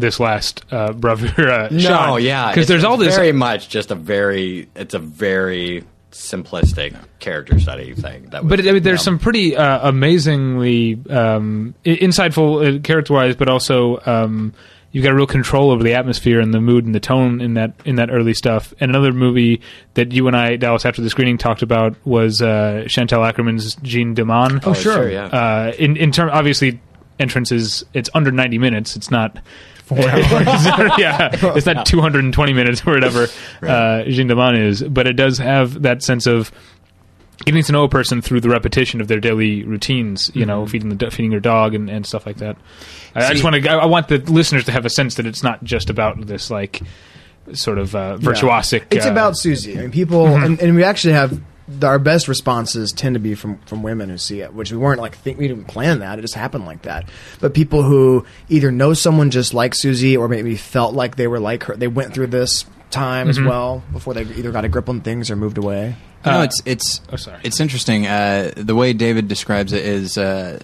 this 0.00 0.20
last 0.20 0.64
uh, 0.70 0.92
bravura 0.92 1.68
No, 1.70 1.78
shot. 1.78 2.22
yeah, 2.22 2.50
because 2.50 2.68
there's 2.68 2.84
all 2.84 2.96
this. 2.96 3.14
very 3.16 3.32
much 3.32 3.68
just 3.68 3.90
a 3.90 3.94
very. 3.94 4.68
It's 4.74 4.94
a 4.94 4.98
very 4.98 5.84
simplistic 6.10 6.96
character 7.18 7.58
study 7.60 7.94
thing. 7.94 8.30
That 8.30 8.44
was, 8.44 8.48
but 8.50 8.60
I 8.66 8.72
mean, 8.72 8.82
there's 8.82 9.00
yeah. 9.00 9.04
some 9.04 9.18
pretty 9.18 9.56
uh, 9.56 9.88
amazingly 9.88 10.94
um, 11.10 11.74
insightful 11.84 12.78
uh, 12.78 12.80
character-wise, 12.80 13.36
but 13.36 13.48
also 13.48 14.00
um, 14.06 14.54
you've 14.90 15.04
got 15.04 15.12
a 15.12 15.14
real 15.14 15.26
control 15.26 15.70
over 15.70 15.82
the 15.82 15.94
atmosphere 15.94 16.40
and 16.40 16.52
the 16.54 16.60
mood 16.60 16.86
and 16.86 16.94
the 16.94 17.00
tone 17.00 17.40
in 17.40 17.54
that 17.54 17.74
in 17.84 17.96
that 17.96 18.10
early 18.10 18.34
stuff. 18.34 18.72
And 18.80 18.90
another 18.90 19.12
movie 19.12 19.60
that 19.94 20.12
you 20.12 20.26
and 20.28 20.36
I, 20.36 20.56
Dallas, 20.56 20.86
after 20.86 21.02
the 21.02 21.10
screening, 21.10 21.38
talked 21.38 21.62
about 21.62 21.94
was 22.06 22.40
uh, 22.40 22.84
Chantal 22.88 23.20
Akerman's 23.22 23.74
Jeanne 23.76 24.14
Dielman. 24.14 24.60
Oh, 24.66 24.72
sure. 24.72 24.94
sure, 24.94 25.10
yeah. 25.10 25.26
uh, 25.26 25.72
in 25.78 25.96
in 25.96 26.10
term 26.12 26.30
obviously 26.32 26.80
entrances 27.20 27.84
it's 27.94 28.08
under 28.14 28.30
90 28.30 28.58
minutes 28.58 28.94
it's 28.94 29.10
not 29.10 29.40
four 29.88 29.98
hours. 30.08 30.26
Yeah. 30.98 31.30
It's 31.56 31.66
not 31.66 31.86
220 31.86 32.52
minutes 32.52 32.86
or 32.86 32.92
whatever 32.92 33.24
uh, 33.62 34.04
Jeanne 34.04 34.28
Dielman 34.28 34.58
is 34.58 34.82
but 34.82 35.06
it 35.06 35.14
does 35.14 35.38
have 35.38 35.82
that 35.82 36.02
sense 36.02 36.26
of 36.26 36.52
getting 37.44 37.62
to 37.62 37.72
know 37.72 37.84
a 37.84 37.88
person 37.88 38.20
through 38.20 38.40
the 38.40 38.48
repetition 38.48 39.00
of 39.00 39.08
their 39.08 39.20
daily 39.20 39.62
routines 39.64 40.30
you 40.34 40.44
know 40.44 40.66
feeding 40.66 40.96
the 40.96 41.10
feeding 41.10 41.30
your 41.30 41.40
dog 41.40 41.74
and, 41.74 41.88
and 41.88 42.06
stuff 42.06 42.26
like 42.26 42.36
that. 42.38 42.56
I, 43.14 43.26
I 43.26 43.32
just 43.32 43.44
want 43.44 43.56
to 43.56 43.68
I, 43.68 43.76
I 43.76 43.86
want 43.86 44.08
the 44.08 44.18
listeners 44.18 44.64
to 44.64 44.72
have 44.72 44.84
a 44.84 44.90
sense 44.90 45.14
that 45.16 45.26
it's 45.26 45.42
not 45.42 45.62
just 45.64 45.88
about 45.90 46.26
this 46.26 46.50
like 46.50 46.82
sort 47.52 47.78
of 47.78 47.94
uh, 47.94 48.16
virtuosic 48.18 48.84
It's 48.90 49.06
uh, 49.06 49.10
about 49.10 49.36
Susie. 49.36 49.78
I 49.78 49.82
mean, 49.82 49.90
people, 49.90 50.26
and, 50.26 50.60
and 50.60 50.74
we 50.74 50.84
actually 50.84 51.14
have 51.14 51.40
our 51.82 51.98
best 51.98 52.28
responses 52.28 52.92
tend 52.92 53.14
to 53.14 53.20
be 53.20 53.34
from 53.34 53.58
from 53.66 53.82
women 53.82 54.08
who 54.08 54.18
see 54.18 54.40
it, 54.40 54.54
which 54.54 54.70
we 54.72 54.78
weren't 54.78 55.00
like 55.00 55.16
think 55.16 55.38
we 55.38 55.48
didn't 55.48 55.66
plan 55.66 55.98
that. 56.00 56.18
It 56.18 56.22
just 56.22 56.34
happened 56.34 56.64
like 56.66 56.82
that. 56.82 57.08
But 57.40 57.54
people 57.54 57.82
who 57.82 58.24
either 58.48 58.70
know 58.72 58.94
someone 58.94 59.30
just 59.30 59.54
like 59.54 59.74
Susie, 59.74 60.16
or 60.16 60.28
maybe 60.28 60.56
felt 60.56 60.94
like 60.94 61.16
they 61.16 61.26
were 61.26 61.40
like 61.40 61.64
her, 61.64 61.76
they 61.76 61.88
went 61.88 62.14
through 62.14 62.28
this 62.28 62.64
time 62.90 63.28
as 63.28 63.38
well 63.38 63.82
before 63.92 64.14
they 64.14 64.22
either 64.22 64.50
got 64.50 64.64
a 64.64 64.68
grip 64.68 64.88
on 64.88 65.02
things 65.02 65.30
or 65.30 65.36
moved 65.36 65.58
away. 65.58 65.94
You 66.24 66.32
know, 66.32 66.40
Uh, 66.40 66.44
it's 66.44 66.62
it's 66.64 67.00
oh, 67.12 67.16
sorry. 67.16 67.38
it's 67.44 67.60
interesting. 67.60 68.06
Uh, 68.06 68.52
the 68.56 68.74
way 68.74 68.92
David 68.94 69.28
describes 69.28 69.72
it 69.74 69.84
is 69.84 70.16
uh, 70.16 70.58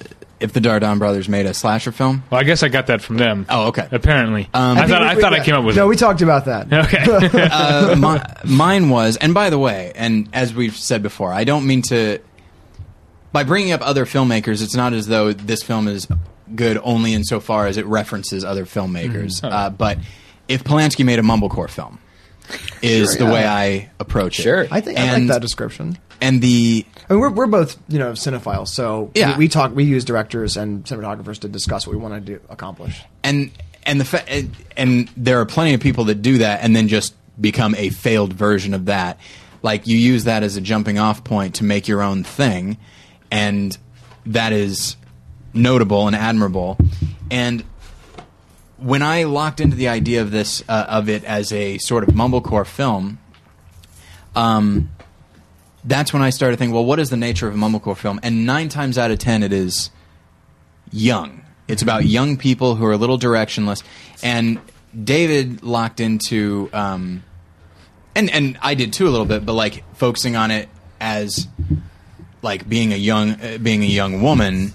if 0.45 0.53
the 0.53 0.61
Dardenne 0.61 0.99
brothers 0.99 1.29
made 1.29 1.47
a 1.47 1.55
slasher 1.55 1.91
film. 1.93 2.23
well 2.31 2.41
I 2.41 2.45
guess 2.45 2.63
I 2.63 2.69
got 2.69 2.87
that 2.89 3.01
from 3.03 3.17
them 3.17 3.47
Oh, 3.49 3.69
okay. 3.69 3.89
apparently 3.91 4.49
Um, 4.55 4.79
I, 4.79 4.83
I 4.83 4.87
thought 4.87 5.01
think 5.01 5.19
I 5.19 5.21
thought 5.21 5.33
we- 5.33 5.39
I 5.41 5.45
came 5.45 5.55
up 5.55 5.65
with 5.65 5.77
No, 5.77 5.87
it 5.87 5.89
we 5.89 5.97
talked 5.97 6.23
about 6.23 6.45
that. 6.45 6.73
okay 6.87 7.49
uh, 7.51 7.97
mi- 8.47 8.51
mine 8.57 8.89
was, 8.91 9.17
and 9.17 9.35
by 9.35 9.51
the 9.51 9.59
way, 9.59 9.93
and 9.97 10.29
as 10.33 10.55
we've 10.55 10.77
said 10.77 11.03
before, 11.03 11.33
I 11.33 11.45
don't 11.45 11.67
mean 11.67 11.83
to. 11.89 12.21
By 13.33 13.43
bringing 13.43 13.73
up 13.73 13.81
other 13.83 14.05
filmmakers, 14.07 14.63
it's 14.63 14.77
not 14.77 14.93
as 14.93 15.09
though 15.09 15.33
this 15.33 15.63
film 15.63 15.89
is 15.89 16.07
good 16.55 16.79
only 16.85 17.15
insofar 17.15 17.67
as 17.67 17.77
it 17.79 17.87
references 17.87 18.45
other 18.45 18.65
filmmakers. 18.65 19.41
Mm-hmm. 19.41 19.47
Uh, 19.53 19.71
but 19.71 19.99
if 20.47 20.63
Polanski 20.63 21.05
made 21.05 21.19
a 21.19 21.23
mumblecore 21.23 21.69
film, 21.69 21.99
is 22.81 23.09
Sure, 23.11 23.19
the 23.19 23.25
yeah. 23.25 23.33
way 23.33 23.45
I 23.47 23.91
approach 23.99 24.39
it. 24.39 24.43
Sure. 24.43 24.67
I 24.71 24.81
think 24.81 24.99
I 24.99 25.03
like 25.05 25.13
And- 25.17 25.31
that 25.31 25.41
description. 25.43 25.99
And 26.21 26.41
the 26.41 26.87
I 27.09 27.13
mean, 27.13 27.21
we're, 27.21 27.31
we're 27.31 27.47
both 27.47 27.77
you 27.89 27.99
know 27.99 28.13
cinephiles, 28.13 28.69
so 28.69 29.11
Yeah. 29.15 29.33
we, 29.33 29.45
we 29.45 29.49
talk. 29.49 29.75
We 29.75 29.85
use 29.85 30.05
directors 30.05 30.57
and 30.57 30.85
cinematographers 30.85 31.39
to 31.41 31.49
discuss 31.49 31.87
what 31.87 31.95
we 31.97 32.01
want 32.03 32.15
to 32.15 32.21
do 32.21 32.41
accomplish. 32.49 33.03
and 33.23 33.51
and 33.87 34.01
the 34.01 34.05
fa- 34.07 34.27
and, 34.31 34.57
and 34.77 35.11
there 35.17 35.41
are 35.41 35.47
plenty 35.47 35.75
of 35.75 35.81
people 35.81 36.05
that 36.05 36.23
do 36.23 36.39
that 36.39 36.63
and 36.63 36.75
then 36.75 36.89
just 36.89 37.15
become 37.39 37.75
a 37.75 37.91
failed 37.91 38.33
version 38.33 38.73
of 38.73 38.87
that 38.87 39.19
like 39.63 39.87
you 39.87 39.97
use 39.99 40.25
that 40.25 40.43
as 40.43 40.57
a 40.57 40.61
jumping 40.61 40.99
off 40.99 41.23
point 41.25 41.57
to 41.57 41.65
make 41.65 41.87
your 41.89 42.01
own 42.01 42.23
thing 42.25 42.79
and 43.31 43.77
that 44.25 44.53
is 44.53 44.97
notable 45.53 46.07
and 46.07 46.15
admirable 46.17 46.79
and 47.31 47.63
when 48.79 49.03
i 49.03 49.25
locked 49.25 49.61
into 49.61 49.77
the 49.77 49.89
idea 49.89 50.23
of 50.23 50.31
this 50.31 50.63
uh, 50.69 50.87
of 50.89 51.09
it 51.11 51.23
as 51.25 51.53
a 51.53 51.77
sort 51.79 52.05
of 52.09 52.15
mumblecore 52.15 52.65
film 52.67 53.19
um 54.37 54.89
that's 55.85 56.13
when 56.13 56.23
I 56.23 56.31
started 56.31 56.59
thinking, 56.59 56.75
well, 56.75 56.85
what 56.85 56.99
is 56.99 57.11
the 57.11 57.17
nature 57.17 57.47
of 57.47 57.55
a 57.55 57.59
mumblecore 57.59 57.97
film? 57.97 58.19
And 58.23 58.47
nine 58.47 58.69
times 58.69 58.99
out 58.99 59.11
of 59.11 59.19
ten, 59.19 59.43
it 59.43 59.53
is 59.53 59.91
young. 60.91 61.43
It's 61.69 61.83
about 61.83 62.05
young 62.05 62.37
people 62.37 62.75
who 62.75 62.85
are 62.85 62.93
a 62.93 62.97
little 62.97 63.19
directionless. 63.19 63.83
And 64.23 64.61
David 65.03 65.63
locked 65.63 66.01
into, 66.01 66.71
um, 66.73 67.23
and 68.15 68.31
and 68.31 68.59
I 68.63 68.75
did 68.75 68.93
too 68.93 69.09
a 69.09 69.11
little 69.11 69.27
bit, 69.27 69.45
but 69.45 69.55
like 69.55 69.85
focusing 69.97 70.37
on 70.37 70.51
it 70.51 70.69
as 71.01 71.49
like 72.43 72.69
being 72.69 72.93
a 72.93 72.97
young 72.97 73.33
uh, 73.33 73.59
being 73.61 73.83
a 73.83 73.87
young 73.87 74.23
woman, 74.23 74.73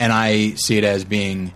and 0.00 0.12
I 0.12 0.50
see 0.54 0.78
it 0.78 0.84
as 0.84 1.04
being 1.04 1.52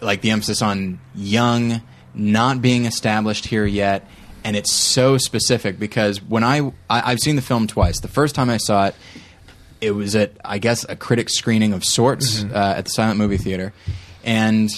like 0.00 0.20
the 0.20 0.30
emphasis 0.30 0.62
on 0.62 1.00
young, 1.14 1.80
not 2.14 2.60
being 2.60 2.84
established 2.84 3.46
here 3.46 3.64
yet, 3.64 4.06
and 4.46 4.54
it's 4.54 4.72
so 4.72 5.18
specific 5.18 5.76
because 5.76 6.22
when 6.22 6.44
I, 6.44 6.60
I 6.88 7.10
I've 7.10 7.18
seen 7.18 7.34
the 7.34 7.42
film 7.42 7.66
twice. 7.66 7.98
The 7.98 8.08
first 8.08 8.36
time 8.36 8.48
I 8.48 8.58
saw 8.58 8.86
it, 8.86 8.94
it 9.80 9.90
was 9.90 10.14
at 10.14 10.32
I 10.44 10.58
guess 10.58 10.86
a 10.88 10.94
critic 10.94 11.28
screening 11.28 11.72
of 11.72 11.84
sorts 11.84 12.44
uh, 12.44 12.74
at 12.76 12.84
the 12.84 12.90
Silent 12.90 13.18
Movie 13.18 13.38
Theater, 13.38 13.72
and 14.22 14.70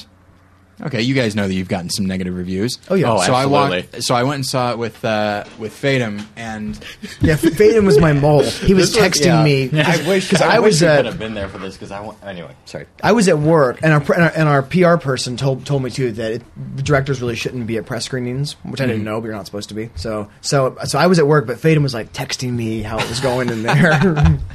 okay, 0.83 1.03
you 1.03 1.15
guys 1.15 1.35
know 1.37 1.47
that 1.49 1.55
you've 1.55 1.69
gotten 1.69 1.91
some 1.91 2.07
negative 2.07 2.35
reviews. 2.37 2.79
Oh, 2.91 2.95
yeah. 2.95 3.13
Oh, 3.13 3.21
so 3.23 3.33
I 3.35 3.43
absolutely. 3.45 3.83
walked. 3.93 4.03
So 4.05 4.15
I 4.15 4.23
went 4.23 4.35
and 4.37 4.47
saw 4.47 4.73
it 4.73 4.79
with 4.79 5.05
uh, 5.05 5.45
with 5.59 5.73
Fadem, 5.73 6.25
and 6.37 6.77
Yeah, 7.21 7.37
Fadem 7.37 7.85
was 7.87 7.99
my 8.01 8.13
mole. 8.13 8.43
He 8.43 8.75
was 8.75 8.93
This 8.93 9.01
was- 9.03 9.13
texting 9.21 9.27
yeah. 9.27 9.45
me 9.45 9.81
I 9.81 10.09
wish 10.09 10.29
because 10.31 10.43
I, 10.43 10.57
I, 10.57 10.59
wish 10.61 10.75
was 10.75 10.83
we 10.83 10.87
at 10.89 10.97
could 10.97 11.07
have 11.07 11.19
been 11.19 11.35
there 11.35 11.49
for 11.49 11.59
this 11.59 11.75
because 11.75 11.91
I 11.91 12.01
want. 12.01 12.19
Anyway, 12.25 12.55
sorry. 12.65 12.87
I 13.03 13.13
was 13.13 13.29
at 13.29 13.39
work, 13.39 13.81
and 13.83 13.93
our 13.93 14.01
pr- 14.01 14.15
and 14.15 14.23
our, 14.25 14.33
and 14.37 14.49
our 14.49 14.63
PR 14.63 14.97
person 14.97 15.37
told 15.37 15.65
told 15.67 15.83
me 15.83 15.91
too 15.91 16.13
that 16.13 16.33
it, 16.33 16.43
the 16.77 16.83
directors 16.83 17.21
really 17.21 17.37
shouldn't 17.37 17.67
be 17.67 17.77
at 17.79 17.87
press 17.87 18.05
screenings, 18.05 18.53
which 18.65 18.81
I 18.81 18.87
didn't 18.87 19.05
know, 19.05 19.21
but 19.21 19.27
you're 19.27 19.37
not 19.37 19.47
supposed 19.47 19.69
to 19.71 19.75
be. 19.75 19.91
So 19.97 20.29
so 20.41 20.77
so 20.85 20.99
I 20.99 21.07
was 21.07 21.19
at 21.19 21.27
work, 21.27 21.47
but 21.47 21.57
Fadem 21.59 21.83
was 21.83 21.95
like 21.95 22.13
texting 22.13 22.53
me 22.53 22.83
how 22.83 22.99
it 22.99 23.09
was 23.09 23.21
going 23.21 23.49
in 23.49 23.63
there. 23.63 24.39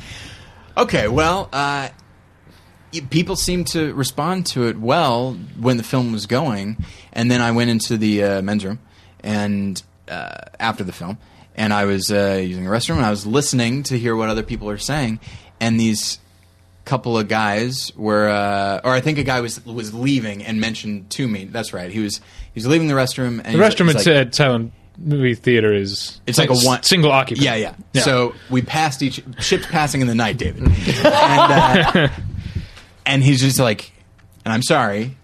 Okay, 0.75 1.07
well, 1.07 1.49
uh, 1.53 1.89
y- 1.89 1.91
people 3.09 3.35
seemed 3.35 3.67
to 3.67 3.93
respond 3.93 4.45
to 4.47 4.67
it 4.67 4.77
well 4.79 5.33
when 5.59 5.77
the 5.77 5.83
film 5.83 6.11
was 6.11 6.25
going, 6.25 6.77
and 7.11 7.29
then 7.31 7.41
I 7.41 7.51
went 7.51 7.69
into 7.69 7.97
the 7.97 8.23
uh, 8.23 8.41
men's 8.41 8.63
room 8.65 8.79
and 9.21 9.81
uh, 10.09 10.35
after 10.59 10.83
the 10.83 10.91
film, 10.91 11.17
and 11.55 11.73
I 11.73 11.85
was 11.85 12.11
uh, 12.11 12.41
using 12.43 12.63
the 12.65 12.69
restroom 12.69 12.97
and 12.97 13.05
I 13.05 13.09
was 13.09 13.25
listening 13.25 13.83
to 13.83 13.97
hear 13.97 14.15
what 14.15 14.29
other 14.29 14.43
people 14.43 14.69
are 14.69 14.77
saying, 14.77 15.19
and 15.59 15.79
these 15.79 16.19
couple 16.85 17.17
of 17.17 17.29
guys 17.29 17.91
were, 17.95 18.27
uh, 18.27 18.81
or 18.83 18.91
I 18.91 18.99
think 18.99 19.17
a 19.17 19.23
guy 19.23 19.39
was 19.41 19.65
was 19.65 19.93
leaving 19.93 20.43
and 20.43 20.59
mentioned 20.59 21.09
to 21.11 21.27
me. 21.27 21.45
That's 21.45 21.73
right, 21.73 21.89
he 21.91 21.99
was 21.99 22.17
he 22.17 22.55
was 22.55 22.67
leaving 22.67 22.87
the 22.87 22.93
restroom. 22.93 23.41
And 23.43 23.55
The 23.55 23.63
restroom 23.63 23.89
at, 23.95 24.05
like- 24.05 24.33
Silent 24.33 24.73
Movie 24.97 25.33
Theater 25.33 25.73
is 25.73 26.19
It's 26.27 26.37
like 26.37 26.49
a 26.51 26.55
one- 26.55 26.83
single 26.83 27.11
occupant. 27.11 27.43
Yeah, 27.45 27.55
yeah, 27.55 27.73
Yeah. 27.93 28.01
So 28.03 28.35
we 28.51 28.61
passed 28.61 29.01
each 29.01 29.23
ships 29.39 29.65
passing 29.65 30.01
in 30.01 30.07
the 30.07 30.13
night, 30.15 30.37
David, 30.37 30.63
and 30.67 30.69
uh, 31.05 32.09
and 33.05 33.23
he's 33.23 33.41
just 33.41 33.59
like, 33.59 33.91
and 34.45 34.53
I'm 34.53 34.63
sorry. 34.63 35.17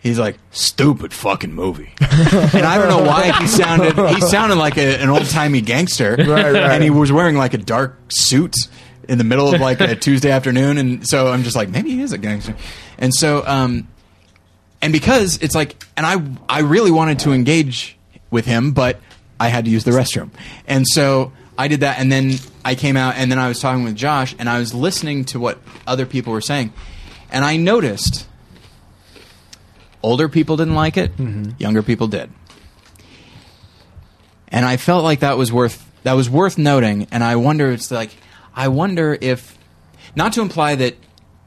He's 0.00 0.18
like 0.20 0.36
stupid 0.52 1.12
fucking 1.12 1.52
movie, 1.52 1.90
and 2.00 2.64
I 2.64 2.78
don't 2.78 2.88
know 2.88 3.02
why 3.10 3.32
he 3.32 3.48
sounded. 3.48 3.96
He 4.14 4.20
sounded 4.20 4.54
like 4.54 4.76
a, 4.78 4.98
an 5.02 5.08
old 5.08 5.28
timey 5.28 5.60
gangster, 5.60 6.14
Right, 6.16 6.26
right. 6.28 6.54
and 6.54 6.84
he 6.84 6.90
was 6.90 7.10
wearing 7.10 7.36
like 7.36 7.54
a 7.54 7.58
dark 7.58 7.96
suit 8.08 8.54
in 9.08 9.18
the 9.18 9.24
middle 9.24 9.52
of 9.52 9.60
like 9.60 9.80
a 9.80 9.96
Tuesday 9.96 10.30
afternoon, 10.30 10.78
and 10.78 11.04
so 11.08 11.26
I'm 11.26 11.42
just 11.42 11.56
like 11.56 11.70
maybe 11.70 11.90
he 11.90 12.02
is 12.02 12.12
a 12.12 12.18
gangster, 12.18 12.54
and 12.98 13.12
so 13.12 13.42
um, 13.48 13.88
and 14.80 14.92
because 14.92 15.42
it's 15.42 15.56
like, 15.56 15.82
and 15.96 16.06
I 16.06 16.22
I 16.48 16.60
really 16.60 16.92
wanted 16.92 17.18
to 17.20 17.32
engage 17.32 17.96
with 18.30 18.46
him, 18.46 18.70
but 18.72 19.00
I 19.40 19.48
had 19.48 19.64
to 19.64 19.72
use 19.72 19.82
the 19.82 19.90
restroom, 19.90 20.30
and 20.68 20.86
so 20.86 21.32
I 21.58 21.66
did 21.66 21.80
that, 21.80 21.98
and 21.98 22.12
then 22.12 22.34
I 22.64 22.76
came 22.76 22.96
out, 22.96 23.16
and 23.16 23.28
then 23.28 23.40
I 23.40 23.48
was 23.48 23.58
talking 23.58 23.82
with 23.82 23.96
Josh, 23.96 24.36
and 24.38 24.48
I 24.48 24.60
was 24.60 24.72
listening 24.72 25.24
to 25.26 25.40
what 25.40 25.58
other 25.84 26.06
people 26.06 26.32
were 26.32 26.40
saying, 26.40 26.72
and 27.30 27.44
I 27.44 27.56
noticed 27.56 28.26
older 30.02 30.28
people 30.28 30.56
didn't 30.56 30.74
like 30.74 30.96
it, 30.96 31.16
mm-hmm. 31.16 31.50
younger 31.58 31.82
people 31.82 32.06
did, 32.06 32.30
and 34.48 34.64
I 34.64 34.76
felt 34.76 35.04
like 35.04 35.20
that 35.20 35.36
was 35.36 35.52
worth 35.52 35.84
that 36.02 36.14
was 36.14 36.30
worth 36.30 36.58
noting, 36.58 37.08
and 37.10 37.24
I 37.24 37.36
wonder 37.36 37.70
it's 37.70 37.90
like 37.90 38.10
I 38.54 38.68
wonder 38.68 39.16
if 39.20 39.56
not 40.14 40.32
to 40.34 40.40
imply 40.40 40.74
that 40.76 40.96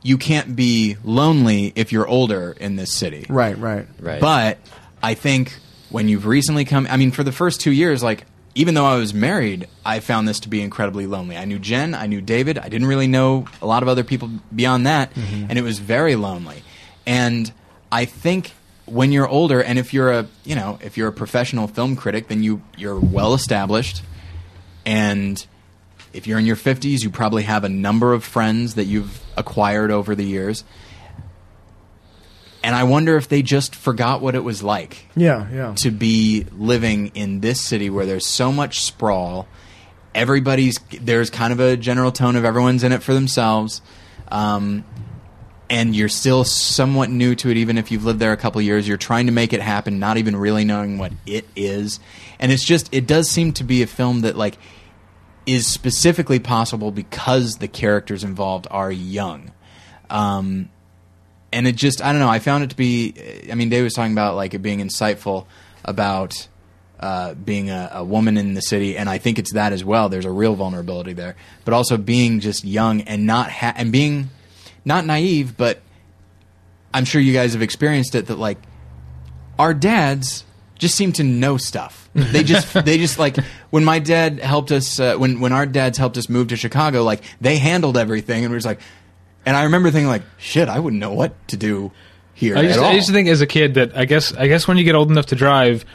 you 0.01 0.17
can't 0.17 0.55
be 0.55 0.97
lonely 1.03 1.73
if 1.75 1.91
you're 1.91 2.07
older 2.07 2.55
in 2.59 2.75
this 2.75 2.93
city. 2.93 3.25
right, 3.29 3.57
right. 3.57 3.87
Right. 3.99 4.21
But 4.21 4.59
I 5.03 5.13
think 5.13 5.57
when 5.89 6.07
you've 6.07 6.25
recently 6.25 6.65
come, 6.65 6.87
I 6.89 6.97
mean, 6.97 7.11
for 7.11 7.23
the 7.23 7.31
first 7.31 7.61
two 7.61 7.71
years, 7.71 8.03
like, 8.03 8.25
even 8.59 8.73
though 8.73 8.85
I 8.85 8.97
was 8.97 9.13
married, 9.13 9.69
I 9.85 10.01
found 10.01 10.27
this 10.27 10.41
to 10.41 10.49
be 10.49 10.61
incredibly 10.61 11.07
lonely. 11.07 11.37
I 11.37 11.45
knew 11.45 11.59
Jen, 11.59 11.95
I 11.95 12.07
knew 12.07 12.19
David, 12.19 12.57
I 12.57 12.67
didn't 12.67 12.87
really 12.87 13.07
know 13.07 13.45
a 13.61 13.65
lot 13.65 13.83
of 13.83 13.87
other 13.87 14.03
people 14.03 14.29
beyond 14.53 14.85
that, 14.85 15.13
mm-hmm. 15.13 15.45
and 15.47 15.57
it 15.57 15.61
was 15.61 15.79
very 15.79 16.17
lonely. 16.17 16.61
And 17.07 17.49
I 17.89 18.03
think 18.03 18.51
when 18.85 19.13
you're 19.13 19.29
older, 19.29 19.63
and 19.63 19.79
if 19.79 19.93
you're 19.93 20.11
a, 20.11 20.27
you 20.43 20.55
know, 20.55 20.77
if 20.81 20.97
you're 20.97 21.07
a 21.07 21.13
professional 21.13 21.69
film 21.69 21.95
critic, 21.95 22.27
then 22.27 22.43
you 22.43 22.61
you're 22.75 22.99
well 22.99 23.33
established, 23.33 24.03
and 24.85 25.47
if 26.11 26.27
you're 26.27 26.37
in 26.37 26.45
your 26.45 26.57
50s, 26.57 27.01
you 27.01 27.09
probably 27.09 27.43
have 27.43 27.63
a 27.63 27.69
number 27.69 28.11
of 28.11 28.25
friends 28.25 28.75
that 28.75 28.87
you've 28.87 29.21
acquired 29.37 29.89
over 29.89 30.15
the 30.15 30.25
years. 30.25 30.65
And 32.63 32.75
I 32.75 32.83
wonder 32.83 33.15
if 33.15 33.29
they 33.29 33.41
just 33.41 33.73
forgot 33.73 34.21
what 34.21 34.35
it 34.35 34.43
was 34.43 34.61
like 34.61 35.05
Yeah, 35.15 35.47
yeah. 35.51 35.73
to 35.77 35.91
be 35.91 36.45
living 36.51 37.07
in 37.15 37.39
this 37.39 37.61
city 37.61 37.89
where 37.89 38.05
there's 38.05 38.25
so 38.25 38.51
much 38.51 38.81
sprawl. 38.81 39.47
Everybody's 40.13 40.77
there's 41.01 41.29
kind 41.29 41.53
of 41.53 41.59
a 41.59 41.77
general 41.77 42.11
tone 42.11 42.35
of 42.35 42.43
everyone's 42.43 42.83
in 42.83 42.91
it 42.91 43.01
for 43.03 43.13
themselves, 43.13 43.81
um, 44.29 44.83
and 45.69 45.95
you're 45.95 46.09
still 46.09 46.43
somewhat 46.43 47.09
new 47.11 47.35
to 47.35 47.49
it. 47.51 47.57
Even 47.57 47.77
if 47.77 47.91
you've 47.91 48.03
lived 48.03 48.19
there 48.19 48.33
a 48.33 48.37
couple 48.37 48.59
years, 48.61 48.87
you're 48.87 48.97
trying 48.97 49.27
to 49.27 49.31
make 49.31 49.53
it 49.53 49.61
happen, 49.61 49.99
not 49.99 50.17
even 50.17 50.35
really 50.35 50.65
knowing 50.65 50.97
what 50.97 51.13
it 51.27 51.45
is. 51.55 51.99
And 52.39 52.51
it's 52.51 52.65
just 52.65 52.93
it 52.93 53.05
does 53.07 53.29
seem 53.29 53.53
to 53.53 53.63
be 53.63 53.83
a 53.83 53.87
film 53.87 54.21
that 54.21 54.35
like 54.35 54.57
is 55.45 55.65
specifically 55.67 56.39
possible 56.39 56.91
because 56.91 57.57
the 57.59 57.67
characters 57.67 58.23
involved 58.23 58.67
are 58.71 58.91
young. 58.91 59.51
Um, 60.09 60.69
and 61.51 61.67
it 61.67 61.75
just 61.75 62.01
I 62.03 62.11
don't 62.11 62.19
know. 62.19 62.29
I 62.29 62.39
found 62.39 62.63
it 62.63 62.69
to 62.71 62.75
be. 62.75 63.13
I 63.51 63.55
mean, 63.55 63.69
Dave 63.69 63.83
was 63.83 63.93
talking 63.93 64.11
about 64.11 64.35
like 64.35 64.53
it 64.53 64.59
being 64.59 64.79
insightful 64.79 65.45
about 65.85 66.47
uh, 66.99 67.33
being 67.33 67.69
a, 67.69 67.89
a 67.93 68.03
woman 68.03 68.37
in 68.37 68.53
the 68.53 68.61
city, 68.61 68.97
and 68.97 69.09
I 69.09 69.17
think 69.17 69.39
it's 69.39 69.53
that 69.53 69.73
as 69.73 69.83
well. 69.83 70.09
There's 70.09 70.25
a 70.25 70.31
real 70.31 70.55
vulnerability 70.55 71.13
there, 71.13 71.35
but 71.65 71.73
also 71.73 71.97
being 71.97 72.39
just 72.39 72.65
young 72.65 73.01
and 73.01 73.25
not 73.25 73.51
ha- 73.51 73.73
and 73.75 73.91
being 73.91 74.29
not 74.85 75.05
naive, 75.05 75.55
but 75.57 75.79
I'm 76.93 77.05
sure 77.05 77.21
you 77.21 77.33
guys 77.33 77.53
have 77.53 77.61
experienced 77.61 78.15
it 78.15 78.27
that 78.27 78.37
like 78.37 78.57
our 79.57 79.73
dads 79.73 80.43
just 80.77 80.95
seem 80.95 81.11
to 81.13 81.23
know 81.23 81.57
stuff. 81.57 82.09
They 82.19 82.43
just 82.43 82.73
they 82.73 82.97
just 82.97 83.19
like 83.19 83.37
when 83.69 83.85
my 83.85 83.99
dad 83.99 84.39
helped 84.39 84.71
us 84.71 84.99
uh, 84.99 85.15
when 85.15 85.39
when 85.39 85.53
our 85.53 85.65
dads 85.65 85.97
helped 85.97 86.17
us 86.17 86.27
move 86.27 86.49
to 86.49 86.57
Chicago, 86.57 87.03
like 87.03 87.21
they 87.39 87.57
handled 87.57 87.97
everything, 87.97 88.43
and 88.43 88.51
we 88.51 88.55
was 88.55 88.65
like, 88.65 88.81
and 89.45 89.55
I 89.55 89.63
remember 89.63 89.91
thinking 89.91 90.07
like, 90.07 90.23
shit, 90.37 90.67
I 90.69 90.79
wouldn't 90.79 90.99
know 90.99 91.13
what 91.13 91.47
to 91.49 91.57
do 91.57 91.91
here 92.33 92.57
I 92.57 92.61
used, 92.61 92.77
at 92.77 92.83
all. 92.83 92.91
I 92.91 92.93
used 92.93 93.07
to 93.07 93.13
think 93.13 93.27
as 93.29 93.41
a 93.41 93.47
kid 93.47 93.73
that 93.75 93.97
I 93.97 94.05
guess 94.05 94.33
I 94.33 94.47
guess 94.47 94.67
when 94.67 94.77
you 94.77 94.83
get 94.83 94.95
old 94.95 95.09
enough 95.11 95.27
to 95.27 95.35
drive, 95.35 95.85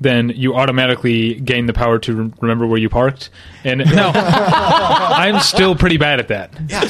then 0.00 0.30
you 0.30 0.54
automatically 0.54 1.34
gain 1.34 1.66
the 1.66 1.72
power 1.72 1.98
to 2.00 2.14
re- 2.14 2.32
remember 2.40 2.66
where 2.66 2.78
you 2.78 2.88
parked. 2.88 3.30
And 3.64 3.78
no, 3.94 4.10
I'm 4.14 5.40
still 5.40 5.74
pretty 5.76 5.96
bad 5.96 6.18
at 6.20 6.28
that. 6.28 6.52
yeah, 6.68 6.82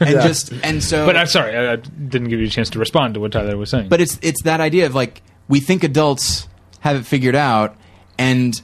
and 0.00 0.10
Yeah. 0.10 0.26
just 0.26 0.52
and 0.62 0.82
so, 0.82 1.04
But 1.06 1.16
I'm 1.16 1.26
sorry, 1.26 1.56
I, 1.56 1.72
I 1.72 1.76
didn't 1.76 2.28
give 2.28 2.40
you 2.40 2.46
a 2.46 2.50
chance 2.50 2.70
to 2.70 2.78
respond 2.78 3.14
to 3.14 3.20
what 3.20 3.32
Tyler 3.32 3.56
was 3.56 3.70
saying. 3.70 3.88
but 3.88 4.00
it's 4.00 4.18
it's 4.22 4.42
that 4.44 4.60
idea 4.60 4.86
of 4.86 4.94
like 4.94 5.22
we 5.48 5.60
think 5.60 5.84
adults 5.84 6.48
have 6.80 6.96
it 6.96 7.04
figured 7.06 7.34
out, 7.36 7.76
and 8.18 8.60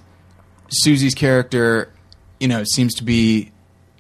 Suziey's 0.84 1.14
character, 1.14 1.92
you 2.38 2.48
know, 2.48 2.62
seems 2.64 2.94
to 2.94 3.04
be, 3.04 3.50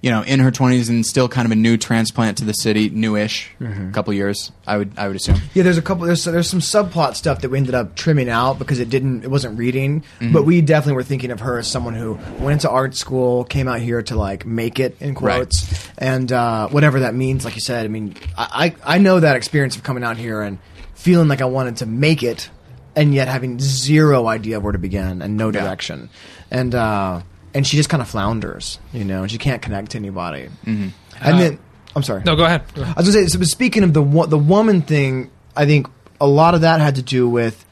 you 0.02 0.10
know, 0.10 0.22
in 0.22 0.40
her 0.40 0.50
twenties 0.50 0.88
and 0.88 1.04
still 1.04 1.28
kind 1.28 1.44
of 1.46 1.52
a 1.52 1.56
new 1.56 1.76
transplant 1.76 2.38
to 2.38 2.44
the 2.44 2.52
city, 2.54 2.88
newish, 2.88 3.50
a 3.60 3.90
couple 3.92 4.12
years, 4.14 4.50
I 4.66 4.78
would 4.78 4.92
I 4.96 5.06
would 5.06 5.16
assume. 5.16 5.36
Yeah, 5.54 5.62
there's 5.62 5.76
a 5.78 5.82
couple. 5.82 6.06
There's 6.06 6.24
there's 6.24 6.48
some 6.48 6.60
subplot 6.60 7.16
stuff 7.16 7.42
that 7.42 7.50
we 7.50 7.58
ended 7.58 7.74
up 7.74 7.96
trimming 7.96 8.28
out 8.30 8.58
because 8.58 8.80
it 8.80 8.88
didn't. 8.88 9.24
It 9.24 9.30
wasn't 9.30 9.58
reading. 9.58 10.00
Mm-hmm. 10.20 10.32
But 10.32 10.44
we 10.44 10.62
definitely 10.62 10.94
were 10.94 11.02
thinking 11.02 11.30
of 11.30 11.40
her 11.40 11.58
as 11.58 11.68
someone 11.70 11.94
who 11.94 12.14
went 12.38 12.52
into 12.52 12.70
art 12.70 12.94
school, 12.96 13.44
came 13.44 13.68
out 13.68 13.80
here 13.80 14.02
to 14.04 14.16
like 14.16 14.46
make 14.46 14.80
it 14.80 14.96
in 15.00 15.14
Right. 15.14 15.36
quotes, 15.36 15.88
and 15.98 16.32
uh, 16.32 16.68
whatever 16.68 17.00
that 17.00 17.14
means. 17.14 17.44
Like 17.44 17.54
you 17.56 17.60
said, 17.60 17.84
I 17.84 17.88
mean, 17.88 18.14
I 18.38 18.74
I 18.86 18.94
I 18.94 18.98
know 18.98 19.20
that 19.20 19.36
experience 19.36 19.76
of 19.76 19.82
coming 19.82 20.02
out 20.04 20.16
here 20.16 20.40
and 20.40 20.58
feeling 20.94 21.28
like 21.28 21.42
I 21.42 21.46
wanted 21.46 21.76
to 21.78 21.86
make 21.86 22.22
it, 22.22 22.48
and 22.96 23.14
yet 23.14 23.28
having 23.28 23.58
zero 23.58 24.26
idea 24.26 24.56
of 24.56 24.62
where 24.62 24.72
to 24.72 24.78
begin 24.78 25.20
and 25.20 25.36
no 25.36 25.50
Yeah. 25.50 25.60
direction, 25.62 26.08
and 26.50 26.74
uh, 26.74 27.20
and 27.54 27.66
she 27.66 27.76
just 27.76 27.88
kind 27.88 28.00
of 28.02 28.08
flounders, 28.08 28.78
you 28.92 29.04
know, 29.04 29.22
and 29.22 29.30
she 29.30 29.38
can't 29.38 29.60
connect 29.62 29.92
to 29.92 29.98
anybody. 29.98 30.48
Mm-hmm. 30.64 30.88
And 31.22 31.38
then 31.40 31.58
I'm 31.96 32.02
sorry. 32.02 32.22
no, 32.24 32.36
go 32.36 32.44
ahead. 32.44 32.62
Go 32.74 32.82
ahead. 32.82 32.96
I 32.96 33.00
was 33.00 33.14
gonna 33.14 33.28
say, 33.28 33.38
so 33.38 33.42
speaking 33.44 33.82
of 33.82 33.92
the 33.92 34.02
wo- 34.02 34.26
the 34.26 34.38
woman 34.38 34.82
thing, 34.82 35.30
I 35.56 35.66
think 35.66 35.88
a 36.20 36.26
lot 36.26 36.54
of 36.54 36.60
that 36.62 36.80
had 36.80 36.96
to 36.96 37.02
do 37.02 37.28
with 37.28 37.64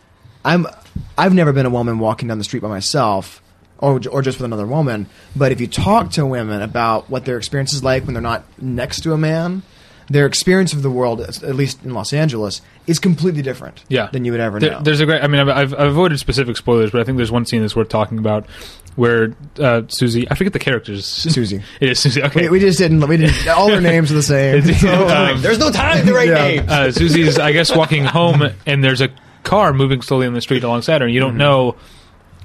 I'm 0.44 0.66
I've 1.16 1.34
never 1.34 1.52
been 1.52 1.66
a 1.66 1.70
woman 1.70 1.98
walking 1.98 2.28
down 2.28 2.38
the 2.38 2.44
street 2.44 2.60
by 2.62 2.68
myself, 2.68 3.42
or 3.78 4.00
or 4.10 4.22
just 4.22 4.38
with 4.38 4.44
another 4.44 4.66
woman. 4.66 5.06
But 5.36 5.52
if 5.52 5.60
you 5.60 5.66
talk 5.66 6.10
to 6.12 6.26
women 6.26 6.62
about 6.62 7.08
what 7.10 7.24
their 7.24 7.36
experience 7.38 7.72
is 7.72 7.84
like 7.84 8.04
when 8.04 8.14
they're 8.14 8.22
not 8.22 8.44
next 8.60 9.02
to 9.02 9.12
a 9.12 9.18
man, 9.18 9.62
their 10.08 10.26
experience 10.26 10.72
of 10.72 10.82
the 10.82 10.90
world, 10.90 11.20
at 11.20 11.54
least 11.54 11.84
in 11.84 11.94
Los 11.94 12.12
Angeles, 12.12 12.60
is 12.86 12.98
completely 12.98 13.42
different. 13.42 13.84
yeah. 13.88 14.08
than 14.12 14.24
you 14.24 14.32
would 14.32 14.40
ever 14.40 14.58
There- 14.58 14.72
know. 14.72 14.80
There's 14.82 15.00
a 15.00 15.06
great. 15.06 15.22
I 15.22 15.26
mean, 15.28 15.40
I've, 15.40 15.48
I've, 15.48 15.74
I've 15.74 15.88
avoided 15.88 16.18
specific 16.18 16.56
spoilers, 16.56 16.90
but 16.90 17.00
I 17.00 17.04
think 17.04 17.16
there's 17.18 17.30
one 17.32 17.46
scene 17.46 17.60
that's 17.60 17.76
worth 17.76 17.88
talking 17.90 18.18
about 18.18 18.46
where 18.98 19.26
uh, 19.58 19.82
Suziey. 19.86 20.26
I 20.28 20.34
forget 20.34 20.52
the 20.52 20.58
characters. 20.58 21.04
Suziey. 21.06 21.62
it 21.80 21.90
is 21.90 22.00
Suziey. 22.00 22.24
Okay. 22.26 22.42
we, 22.42 22.48
we 22.48 22.58
just 22.60 22.78
didn't. 22.78 23.06
We 23.06 23.16
didn't. 23.16 23.46
All 23.48 23.68
their 23.68 23.80
names 23.80 24.10
are 24.10 24.14
the 24.14 24.22
same. 24.22 24.62
Um, 24.88 25.40
There's 25.40 25.58
no 25.60 25.70
time 25.70 26.04
to 26.06 26.12
write 26.12 26.28
Yeah. 26.28 26.44
names. 26.44 26.70
uh, 26.70 26.86
Suziey's, 26.88 27.38
I 27.38 27.52
guess, 27.52 27.74
walking 27.74 28.04
home, 28.04 28.42
and 28.66 28.82
there's 28.82 29.00
a 29.00 29.08
car 29.44 29.72
moving 29.72 30.02
slowly 30.02 30.26
on 30.26 30.34
the 30.34 30.40
street 30.40 30.64
alongside 30.64 31.00
her, 31.00 31.06
and 31.06 31.14
you 31.14 31.20
don't 31.20 31.36
know. 31.36 31.76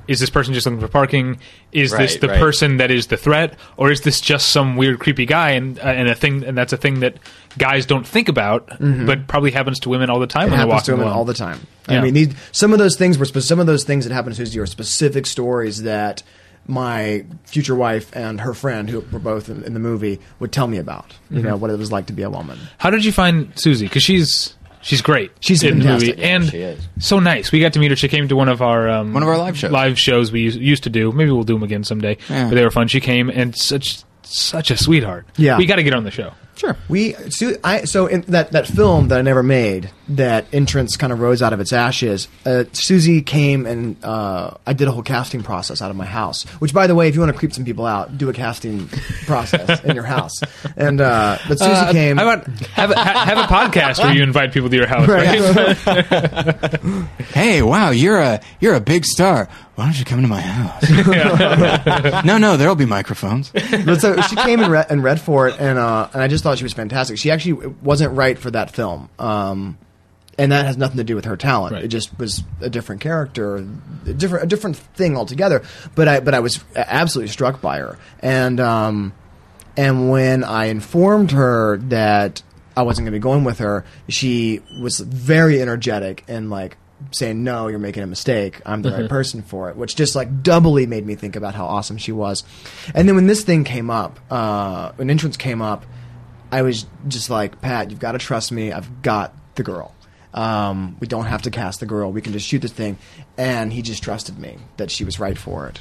Is 0.05 0.19
this 0.19 0.29
person 0.29 0.53
just 0.53 0.65
looking 0.65 0.81
for 0.81 0.89
parking? 0.89 1.39
Is 1.71 1.91
this 1.91 2.11
Right, 2.15 2.21
the 2.21 2.27
right. 2.27 2.37
person 2.39 2.75
that 2.77 2.91
is 2.91 3.07
the 3.07 3.15
threat, 3.15 3.57
or 3.77 3.89
is 3.89 4.01
this 4.01 4.19
just 4.19 4.49
some 4.51 4.75
weird, 4.75 4.99
creepy 4.99 5.25
guy? 5.25 5.51
And 5.51 5.79
uh, 5.79 5.83
and 5.83 6.09
a 6.09 6.13
thing, 6.15 6.43
and 6.43 6.57
that's 6.57 6.73
a 6.73 6.77
thing 6.77 6.99
that 6.99 7.17
guys 7.57 7.85
don't 7.85 8.05
think 8.05 8.27
about, 8.27 8.67
but 8.79 9.27
probably 9.27 9.51
happens 9.51 9.79
to 9.79 9.89
women 9.89 10.09
all 10.09 10.19
the 10.19 10.27
time 10.27 10.47
It 10.47 10.51
when 10.51 10.59
they're 10.59 10.67
happens 10.67 10.71
walking 10.73 10.85
to 10.85 10.91
women 10.91 11.07
along. 11.07 11.17
all 11.17 11.25
the 11.25 11.33
time. 11.33 11.65
Yeah. 11.87 11.99
I 11.99 12.01
mean, 12.01 12.13
these, 12.15 12.33
some 12.51 12.73
of 12.73 12.79
those 12.79 12.97
things 12.97 13.17
were 13.17 13.23
spe- 13.25 13.39
some 13.39 13.59
of 13.59 13.65
those 13.65 13.85
things 13.85 14.05
that 14.05 14.13
happened 14.13 14.35
to 14.35 14.41
Suziey 14.43 14.61
are 14.61 14.65
specific 14.65 15.25
stories 15.25 15.83
that 15.83 16.21
my 16.67 17.25
future 17.45 17.75
wife 17.75 18.15
and 18.15 18.41
her 18.41 18.53
friend, 18.53 18.89
who 18.89 19.01
were 19.11 19.19
both 19.19 19.49
in, 19.49 19.63
in 19.63 19.73
the 19.73 19.79
movie, 19.79 20.19
would 20.39 20.51
tell 20.51 20.67
me 20.67 20.77
about. 20.77 21.13
You 21.29 21.37
Mm-hmm. 21.39 21.47
know 21.47 21.55
what 21.57 21.69
it 21.71 21.77
was 21.77 21.91
like 21.91 22.05
to 22.07 22.13
be 22.13 22.21
a 22.23 22.29
woman. 22.29 22.57
How 22.77 22.89
did 22.89 23.03
you 23.05 23.11
find 23.11 23.53
Suziey? 23.55 23.81
Because 23.81 24.03
she's 24.03 24.55
she's 24.81 25.01
great. 25.01 25.31
She's 25.39 25.63
in 25.63 25.79
the 25.79 25.85
fantastic. 25.85 26.17
movie, 26.17 26.23
and 26.29 26.45
she 26.45 26.57
is. 26.59 26.87
so 26.99 27.19
nice. 27.19 27.51
We 27.51 27.59
got 27.59 27.73
to 27.73 27.79
meet 27.79 27.91
her. 27.91 27.95
She 27.97 28.07
came 28.07 28.27
to 28.27 28.35
one 28.35 28.49
of 28.49 28.61
our 28.61 28.89
um, 28.89 29.13
One 29.13 29.23
of 29.23 29.29
our 29.29 29.37
live 29.37 29.57
shows. 29.57 29.71
Live 29.71 29.99
shows 29.99 30.31
we 30.31 30.41
used, 30.41 30.59
used 30.59 30.83
to 30.83 30.89
do. 30.89 31.11
Maybe 31.11 31.31
we'll 31.31 31.43
do 31.43 31.53
them 31.53 31.63
again 31.63 31.83
someday. 31.83 32.17
Yeah. 32.29 32.49
But 32.49 32.55
they 32.55 32.63
were 32.63 32.71
fun. 32.71 32.87
She 32.87 32.99
came 33.01 33.29
and 33.29 33.55
such 33.55 34.03
such 34.23 34.71
a 34.71 34.77
sweetheart. 34.77 35.27
Yeah. 35.37 35.57
we 35.57 35.65
got 35.65 35.75
to 35.75 35.83
get 35.83 35.93
her 35.93 35.97
on 35.97 36.05
the 36.05 36.11
show. 36.11 36.31
Sure. 36.55 36.77
We 36.87 37.13
Su- 37.29 37.57
I, 37.63 37.85
so 37.85 38.05
in 38.07 38.21
that 38.27 38.51
that 38.51 38.67
film 38.67 39.07
that 39.07 39.17
I 39.19 39.21
never 39.23 39.41
made, 39.43 39.89
that 40.09 40.45
entrance 40.53 40.95
kind 40.97 41.11
of 41.11 41.19
rose 41.19 41.41
out 41.41 41.51
of 41.53 41.59
its 41.59 41.73
ashes. 41.73 42.27
Uh, 42.45 42.65
Suziey 42.73 43.25
came 43.25 43.65
and 43.65 43.95
uh, 44.03 44.55
I 44.67 44.73
did 44.73 44.87
a 44.87 44.91
whole 44.91 45.01
casting 45.03 45.41
process 45.41 45.81
out 45.81 45.89
of 45.89 45.97
my 45.97 46.05
house. 46.05 46.43
Which, 46.59 46.73
by 46.73 46.85
the 46.87 46.93
way, 46.95 47.07
if 47.07 47.15
you 47.15 47.21
want 47.21 47.31
to 47.33 47.37
creep 47.37 47.53
some 47.53 47.65
people 47.65 47.85
out, 47.85 48.17
do 48.17 48.29
a 48.29 48.33
casting 48.33 48.87
process 49.25 49.83
in 49.83 49.95
your 49.95 50.03
house. 50.05 50.33
And 50.77 51.01
uh, 51.01 51.37
but 51.47 51.57
Suziey 51.57 51.87
Uh, 51.87 51.91
came. 51.91 52.17
How 52.17 52.29
about 52.31 52.47
have, 52.69 52.91
a- 52.91 52.99
have 52.99 53.37
a 53.39 53.43
podcast 53.53 54.03
where 54.03 54.13
you 54.13 54.21
invite 54.23 54.53
people 54.53 54.69
to 54.69 54.75
your 54.75 54.87
house? 54.87 55.07
Right? 55.07 55.39
Hey, 57.33 57.61
wow, 57.63 57.89
you're 57.89 58.19
a 58.19 58.41
you're 58.59 58.75
a 58.75 58.79
big 58.81 59.05
star. 59.05 59.49
Why 59.75 59.85
don't 59.85 59.97
you 59.97 60.05
come 60.05 60.21
to 60.21 60.27
my 60.27 60.41
house? 60.41 60.89
no, 62.25 62.37
no, 62.37 62.57
there'll 62.57 62.75
be 62.75 62.85
microphones. 62.85 63.49
but 63.51 63.99
so 63.99 64.21
she 64.21 64.35
came 64.35 64.59
and 64.59 64.71
read, 64.71 64.85
and 64.89 65.03
read 65.03 65.19
for 65.19 65.47
it, 65.47 65.59
and 65.59 65.79
uh, 65.79 66.09
and 66.13 66.21
I 66.21 66.27
just 66.27 66.43
thought 66.43 66.59
she 66.59 66.63
was 66.63 66.73
fantastic. 66.73 67.17
She 67.17 67.31
actually 67.31 67.53
wasn't 67.81 68.15
right 68.15 68.37
for 68.37 68.51
that 68.51 68.69
film, 68.69 69.09
um, 69.17 69.79
and 70.37 70.51
that 70.51 70.67
has 70.67 70.77
nothing 70.77 70.97
to 70.97 71.03
do 71.03 71.15
with 71.15 71.25
her 71.25 71.35
talent. 71.37 71.73
Right. 71.73 71.85
It 71.85 71.87
just 71.87 72.17
was 72.19 72.43
a 72.61 72.69
different 72.69 73.01
character, 73.01 73.55
a 73.55 74.13
different 74.13 74.43
a 74.43 74.47
different 74.47 74.77
thing 74.77 75.17
altogether. 75.17 75.63
But 75.95 76.07
I 76.07 76.19
but 76.19 76.35
I 76.35 76.39
was 76.39 76.63
absolutely 76.75 77.31
struck 77.31 77.59
by 77.59 77.79
her, 77.79 77.97
and 78.19 78.59
um, 78.59 79.13
and 79.75 80.11
when 80.11 80.43
I 80.43 80.65
informed 80.65 81.31
her 81.31 81.77
that 81.77 82.43
I 82.77 82.83
wasn't 82.83 83.05
going 83.05 83.13
to 83.13 83.19
be 83.19 83.23
going 83.23 83.43
with 83.43 83.57
her, 83.57 83.85
she 84.07 84.61
was 84.79 84.99
very 84.99 85.59
energetic 85.61 86.23
and 86.27 86.51
like 86.51 86.77
saying, 87.13 87.43
"No, 87.43 87.67
you're 87.67 87.79
making 87.79 88.03
a 88.03 88.07
mistake. 88.07 88.61
I'm 88.65 88.81
the 88.81 88.91
right 88.91 89.09
person 89.09 89.41
for 89.41 89.69
it," 89.69 89.75
which 89.77 89.95
just 89.95 90.15
like 90.15 90.43
doubly 90.43 90.85
made 90.85 91.05
me 91.05 91.15
think 91.15 91.35
about 91.35 91.55
how 91.55 91.65
awesome 91.65 91.97
she 91.97 92.11
was. 92.11 92.43
And 92.93 93.07
then 93.07 93.15
when 93.15 93.27
this 93.27 93.43
thing 93.43 93.63
came 93.63 93.89
up, 93.89 94.19
uh, 94.29 94.91
when 94.95 95.09
entrance 95.09 95.37
came 95.37 95.61
up, 95.61 95.85
I 96.51 96.61
was 96.61 96.85
just 97.07 97.29
like, 97.29 97.61
"Pat, 97.61 97.89
you've 97.91 97.99
got 97.99 98.13
to 98.13 98.19
trust 98.19 98.51
me. 98.51 98.71
I've 98.71 99.01
got 99.01 99.33
the 99.55 99.63
girl." 99.63 99.93
Um, 100.33 100.97
we 100.99 101.05
don't 101.05 101.25
have 101.25 101.43
to 101.43 101.51
cast 101.51 101.79
the 101.79 101.85
girl. 101.85 102.11
We 102.11 102.21
can 102.21 102.33
just 102.33 102.47
shoot 102.47 102.61
this 102.63 102.71
thing. 102.73 102.97
And 103.37 103.71
he 103.71 103.83
just 103.83 104.01
trusted 104.01 104.39
me 104.39 104.57
that 104.77 104.89
she 104.89 105.03
was 105.03 105.19
right 105.19 105.37
for 105.37 105.67
it. 105.67 105.79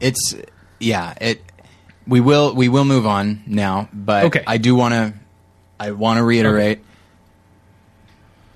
It's 0.00 0.34
yeah. 0.80 1.14
It 1.20 1.42
we 2.06 2.20
will 2.20 2.54
we 2.54 2.68
will 2.68 2.84
move 2.84 3.06
on 3.06 3.42
now, 3.46 3.88
but 3.92 4.24
Okay. 4.26 4.42
I 4.46 4.56
do 4.58 4.74
want 4.74 4.94
to 4.94 5.14
I 5.78 5.90
want 5.90 6.16
to 6.18 6.24
reiterate. 6.24 6.80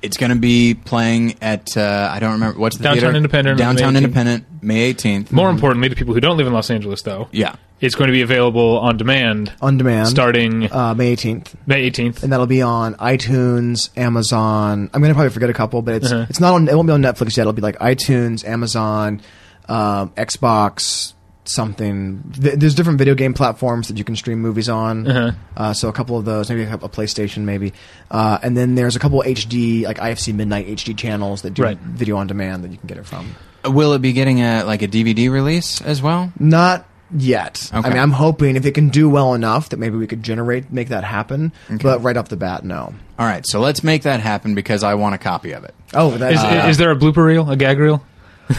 It's 0.06 0.16
going 0.16 0.30
to 0.30 0.36
be 0.38 0.74
playing 0.74 1.36
at 1.42 1.76
uh, 1.76 2.08
I 2.12 2.18
don't 2.20 2.32
remember 2.32 2.58
what's 2.58 2.76
the 2.78 2.84
Downtown 2.84 3.00
theater? 3.02 3.16
Independent 3.16 3.60
on 3.60 3.66
May 3.66 3.80
Downtown 3.82 3.92
18th. 3.94 3.96
Independent, 4.04 4.44
May 4.62 4.94
18th. 4.94 5.32
More 5.32 5.50
importantly, 5.50 5.88
to 5.88 5.94
people 5.96 6.14
who 6.14 6.20
don't 6.20 6.36
live 6.36 6.46
in 6.46 6.52
Los 6.52 6.70
Angeles, 6.70 7.02
though, 7.02 7.28
yeah. 7.32 7.56
it's 7.80 7.94
going 7.94 8.08
to 8.08 8.12
be 8.12 8.22
available 8.22 8.78
on 8.78 8.96
demand 8.96 9.52
On 9.60 9.76
demand. 9.76 10.08
starting 10.08 10.72
uh, 10.72 10.94
May 10.94 11.14
18th. 11.14 11.54
May 11.66 11.90
18th. 11.90 12.22
and 12.22 12.32
that'll 12.32 12.46
be 12.46 12.62
on 12.62 12.94
iTunes, 12.94 13.90
Amazon. 13.98 14.90
I'm 14.94 15.02
gonna 15.02 15.14
probably 15.14 15.30
forget 15.30 15.50
a 15.50 15.54
couple, 15.54 15.82
but 15.82 15.94
it's 15.96 16.10
Uh-huh. 16.12 16.26
it's 16.30 16.40
not 16.40 16.54
on. 16.54 16.68
It 16.68 16.74
won't 16.74 16.86
be 16.86 16.92
on 16.92 17.02
Netflix 17.02 17.36
yet. 17.36 17.42
It'll 17.42 17.52
be 17.52 17.62
like 17.62 17.78
iTunes, 17.78 18.46
Amazon, 18.46 19.20
um, 19.68 20.10
Xbox, 20.10 21.12
something. 21.48 22.22
Th- 22.40 22.54
There's 22.54 22.74
different 22.74 22.98
video 22.98 23.14
game 23.14 23.34
platforms 23.34 23.88
that 23.88 23.98
you 23.98 24.04
can 24.04 24.16
stream 24.16 24.40
movies 24.40 24.68
on. 24.68 25.06
Uh-huh. 25.06 25.32
Uh, 25.56 25.72
so 25.72 25.88
a 25.88 25.92
couple 25.92 26.18
of 26.18 26.24
those, 26.24 26.48
maybe 26.50 26.62
a, 26.62 26.66
couple- 26.68 26.86
a 26.88 26.90
PlayStation, 26.90 27.42
maybe. 27.44 27.72
Uh, 28.10 28.38
and 28.42 28.56
then 28.56 28.74
there's 28.74 28.96
a 28.96 28.98
couple 28.98 29.22
HD, 29.22 29.84
like 29.84 29.98
IFC 29.98 30.34
Midnight 30.34 30.66
HD 30.66 30.96
channels 30.96 31.42
that 31.42 31.54
do 31.54 31.62
Right. 31.62 31.78
video 31.78 32.16
on 32.16 32.26
demand 32.26 32.64
that 32.64 32.70
you 32.70 32.78
can 32.78 32.86
get 32.86 32.98
it 32.98 33.06
from. 33.06 33.34
Will 33.64 33.92
it 33.94 34.00
be 34.02 34.12
getting 34.12 34.40
a 34.42 34.62
like 34.64 34.82
a 34.82 34.88
DVD 34.88 35.30
release 35.30 35.80
as 35.80 36.00
well? 36.00 36.32
Not 36.38 36.86
yet. 37.16 37.68
I 37.72 37.88
mean, 37.88 37.98
I'm 37.98 38.12
hoping 38.12 38.54
if 38.56 38.64
it 38.66 38.72
can 38.72 38.88
do 38.90 39.08
well 39.08 39.34
enough 39.34 39.70
that 39.70 39.78
maybe 39.78 39.96
we 39.96 40.06
could 40.06 40.22
generate, 40.22 40.72
make 40.72 40.88
that 40.90 41.02
happen. 41.04 41.52
But 41.82 42.02
right 42.02 42.16
off 42.16 42.28
the 42.28 42.36
bat, 42.36 42.64
no. 42.64 42.94
All 43.18 43.26
right, 43.26 43.44
so 43.46 43.58
let's 43.60 43.82
make 43.82 44.02
that 44.02 44.20
happen 44.20 44.54
because 44.54 44.82
I 44.84 44.94
want 44.94 45.14
a 45.14 45.18
copy 45.18 45.52
of 45.52 45.64
it. 45.64 45.74
Oh, 45.94 46.10
that 46.18 46.32
Is, 46.32 46.38
Uh, 46.40 46.66
is 46.68 46.76
there 46.78 46.90
a 46.90 46.96
blooper 46.96 47.24
reel, 47.24 47.50
a 47.50 47.56
gag 47.56 47.78
reel? 47.78 48.04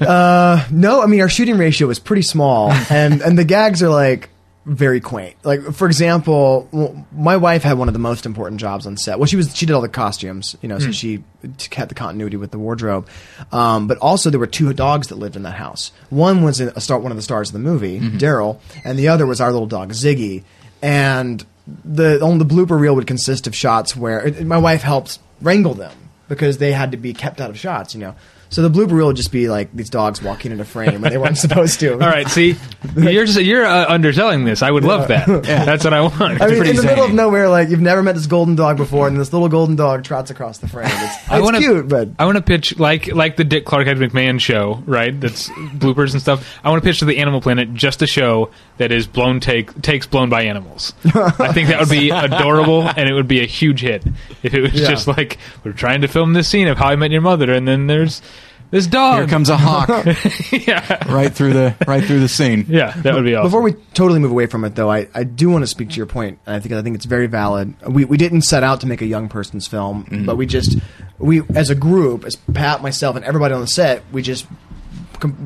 Uh, 0.00 0.66
no, 0.70 1.02
I 1.02 1.06
mean 1.06 1.20
our 1.20 1.28
shooting 1.28 1.58
ratio 1.58 1.88
is 1.90 1.98
pretty 1.98 2.22
small, 2.22 2.70
and 2.90 3.20
and 3.20 3.38
the 3.38 3.44
gags 3.44 3.82
are 3.82 3.90
like 3.90 4.30
very 4.66 5.00
quaint. 5.00 5.36
Like 5.42 5.62
for 5.72 5.86
example, 5.86 6.68
well, 6.70 7.06
my 7.12 7.36
wife 7.36 7.62
had 7.62 7.78
one 7.78 7.88
of 7.88 7.94
the 7.94 8.00
most 8.00 8.26
important 8.26 8.60
jobs 8.60 8.86
on 8.86 8.96
set. 8.96 9.18
Well, 9.18 9.26
she 9.26 9.36
was 9.36 9.54
she 9.56 9.66
did 9.66 9.72
all 9.72 9.80
the 9.80 9.88
costumes, 9.88 10.56
you 10.62 10.68
know, 10.68 10.78
so 10.78 10.86
hmm. 10.86 10.92
she 10.92 11.24
t- 11.58 11.74
had 11.74 11.88
the 11.88 11.94
continuity 11.94 12.36
with 12.36 12.50
the 12.50 12.58
wardrobe. 12.58 13.08
Um, 13.52 13.88
but 13.88 13.98
also 13.98 14.30
there 14.30 14.40
were 14.40 14.46
two 14.46 14.72
dogs 14.72 15.08
that 15.08 15.16
lived 15.16 15.36
in 15.36 15.42
that 15.42 15.56
house. 15.56 15.92
One 16.10 16.42
was 16.42 16.60
a 16.60 16.80
star, 16.80 16.98
one 16.98 17.12
of 17.12 17.16
the 17.16 17.22
stars 17.22 17.48
of 17.48 17.52
the 17.54 17.58
movie, 17.58 18.00
mm-hmm. 18.00 18.18
Daryl, 18.18 18.60
and 18.84 18.98
the 18.98 19.08
other 19.08 19.26
was 19.26 19.40
our 19.40 19.50
little 19.50 19.66
dog 19.66 19.92
Ziggy. 19.92 20.44
And 20.82 21.44
the 21.84 22.20
on 22.22 22.38
the 22.38 22.46
blooper 22.46 22.78
reel 22.78 22.94
would 22.94 23.06
consist 23.06 23.46
of 23.46 23.54
shots 23.54 23.96
where 23.96 24.26
it, 24.26 24.46
my 24.46 24.58
wife 24.58 24.82
helped 24.82 25.18
wrangle 25.40 25.74
them 25.74 25.92
because 26.28 26.58
they 26.58 26.72
had 26.72 26.92
to 26.92 26.96
be 26.96 27.12
kept 27.12 27.40
out 27.40 27.50
of 27.50 27.58
shots, 27.58 27.94
you 27.94 28.00
know. 28.00 28.14
So 28.50 28.62
the 28.62 28.70
blooper 28.70 28.92
reel 28.92 29.06
would 29.06 29.16
just 29.16 29.30
be 29.30 29.48
like 29.48 29.72
these 29.72 29.90
dogs 29.90 30.20
walking 30.20 30.50
in 30.50 30.60
a 30.60 30.64
frame 30.64 31.00
when 31.00 31.12
they 31.12 31.18
weren't 31.18 31.38
supposed 31.38 31.78
to. 31.80 31.92
All 31.92 31.98
right, 31.98 32.26
see, 32.28 32.56
you're 32.96 33.24
just 33.24 33.40
you're 33.40 33.64
uh, 33.64 33.86
underselling 33.88 34.44
this. 34.44 34.60
I 34.60 34.70
would 34.72 34.84
love 34.84 35.08
that. 35.08 35.26
That's 35.44 35.84
what 35.84 35.94
I 35.94 36.00
want. 36.00 36.42
I 36.42 36.48
mean, 36.48 36.66
in 36.66 36.76
the 36.76 36.82
middle 36.82 37.04
of 37.04 37.14
nowhere, 37.14 37.48
like 37.48 37.68
you've 37.68 37.80
never 37.80 38.02
met 38.02 38.16
this 38.16 38.26
golden 38.26 38.56
dog 38.56 38.76
before, 38.76 39.06
and 39.06 39.18
this 39.18 39.32
little 39.32 39.48
golden 39.48 39.76
dog 39.76 40.02
trots 40.02 40.32
across 40.32 40.58
the 40.58 40.68
frame. 40.68 40.86
It's, 40.86 41.30
I 41.30 41.36
it's 41.38 41.44
wanna, 41.44 41.58
cute, 41.58 41.88
but 41.88 42.08
I 42.18 42.26
want 42.26 42.38
to 42.38 42.42
pitch 42.42 42.76
like 42.78 43.06
like 43.06 43.36
the 43.36 43.44
Dick 43.44 43.64
Clark 43.64 43.86
Ed 43.86 43.98
McMahon 43.98 44.40
show, 44.40 44.82
right? 44.84 45.18
That's 45.18 45.48
bloopers 45.48 46.12
and 46.12 46.20
stuff. 46.20 46.58
I 46.64 46.70
want 46.70 46.82
to 46.82 46.88
pitch 46.88 46.98
to 46.98 47.04
the 47.04 47.18
Animal 47.18 47.40
Planet 47.40 47.72
just 47.72 48.02
a 48.02 48.06
show 48.06 48.50
that 48.80 48.90
is 48.90 49.06
blown 49.06 49.40
take 49.40 49.82
takes 49.82 50.06
blown 50.06 50.30
by 50.30 50.44
animals. 50.44 50.94
I 51.04 51.52
think 51.52 51.68
that 51.68 51.80
would 51.80 51.90
be 51.90 52.08
adorable, 52.08 52.88
and 52.88 53.10
it 53.10 53.12
would 53.12 53.28
be 53.28 53.40
a 53.42 53.46
huge 53.46 53.82
hit 53.82 54.02
if 54.42 54.54
it 54.54 54.62
was 54.62 54.72
Yeah. 54.72 54.88
just 54.88 55.06
like 55.06 55.36
we're 55.62 55.72
trying 55.72 56.00
to 56.00 56.08
film 56.08 56.32
this 56.32 56.48
scene 56.48 56.66
of 56.66 56.78
How 56.78 56.88
I 56.88 56.96
Met 56.96 57.10
Your 57.10 57.20
Mother, 57.20 57.52
and 57.52 57.68
then 57.68 57.88
there's 57.88 58.22
this 58.70 58.86
dog. 58.86 59.18
Here 59.18 59.26
comes 59.28 59.50
a 59.50 59.58
hawk 59.58 59.88
yeah, 60.52 61.12
right 61.12 61.30
through 61.30 61.52
the 61.52 61.74
right 61.86 62.02
through 62.02 62.20
the 62.20 62.28
scene. 62.28 62.64
yeah, 62.70 62.92
that 63.02 63.14
would 63.14 63.24
be 63.24 63.34
awesome. 63.34 63.48
Before 63.48 63.60
we 63.60 63.74
totally 63.92 64.18
move 64.18 64.30
away 64.30 64.46
from 64.46 64.64
it, 64.64 64.76
though, 64.76 64.90
I, 64.90 65.08
I 65.12 65.24
do 65.24 65.50
want 65.50 65.62
to 65.62 65.66
speak 65.66 65.90
to 65.90 65.96
your 65.96 66.06
point, 66.06 66.38
and 66.46 66.56
I 66.56 66.60
think 66.60 66.72
I 66.72 66.80
think 66.80 66.96
it's 66.96 67.04
very 67.04 67.26
valid. 67.26 67.74
We 67.86 68.06
we 68.06 68.16
didn't 68.16 68.42
set 68.42 68.62
out 68.62 68.80
to 68.80 68.86
make 68.86 69.02
a 69.02 69.06
young 69.06 69.28
person's 69.28 69.66
film, 69.66 70.04
mm-hmm. 70.04 70.24
but 70.24 70.38
we 70.38 70.46
just 70.46 70.78
we 71.18 71.42
as 71.54 71.68
a 71.68 71.74
group, 71.74 72.24
as 72.24 72.36
Pat, 72.54 72.80
myself, 72.80 73.14
and 73.14 73.26
everybody 73.26 73.52
on 73.52 73.60
the 73.60 73.66
set, 73.66 74.02
we 74.10 74.22
just 74.22 74.46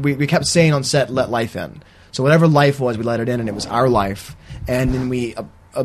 we, 0.00 0.14
we 0.14 0.28
kept 0.28 0.46
saying 0.46 0.72
on 0.72 0.84
set, 0.84 1.10
"Let 1.10 1.30
life 1.30 1.56
in." 1.56 1.82
So 2.14 2.22
whatever 2.22 2.46
life 2.46 2.78
was, 2.78 2.96
we 2.96 3.02
let 3.02 3.18
it 3.18 3.28
in, 3.28 3.40
and 3.40 3.48
it 3.48 3.54
was 3.54 3.66
our 3.66 3.88
life, 3.88 4.36
and 4.68 4.94
then 4.94 5.08
we 5.08 5.34
uh, 5.34 5.42
uh, 5.74 5.84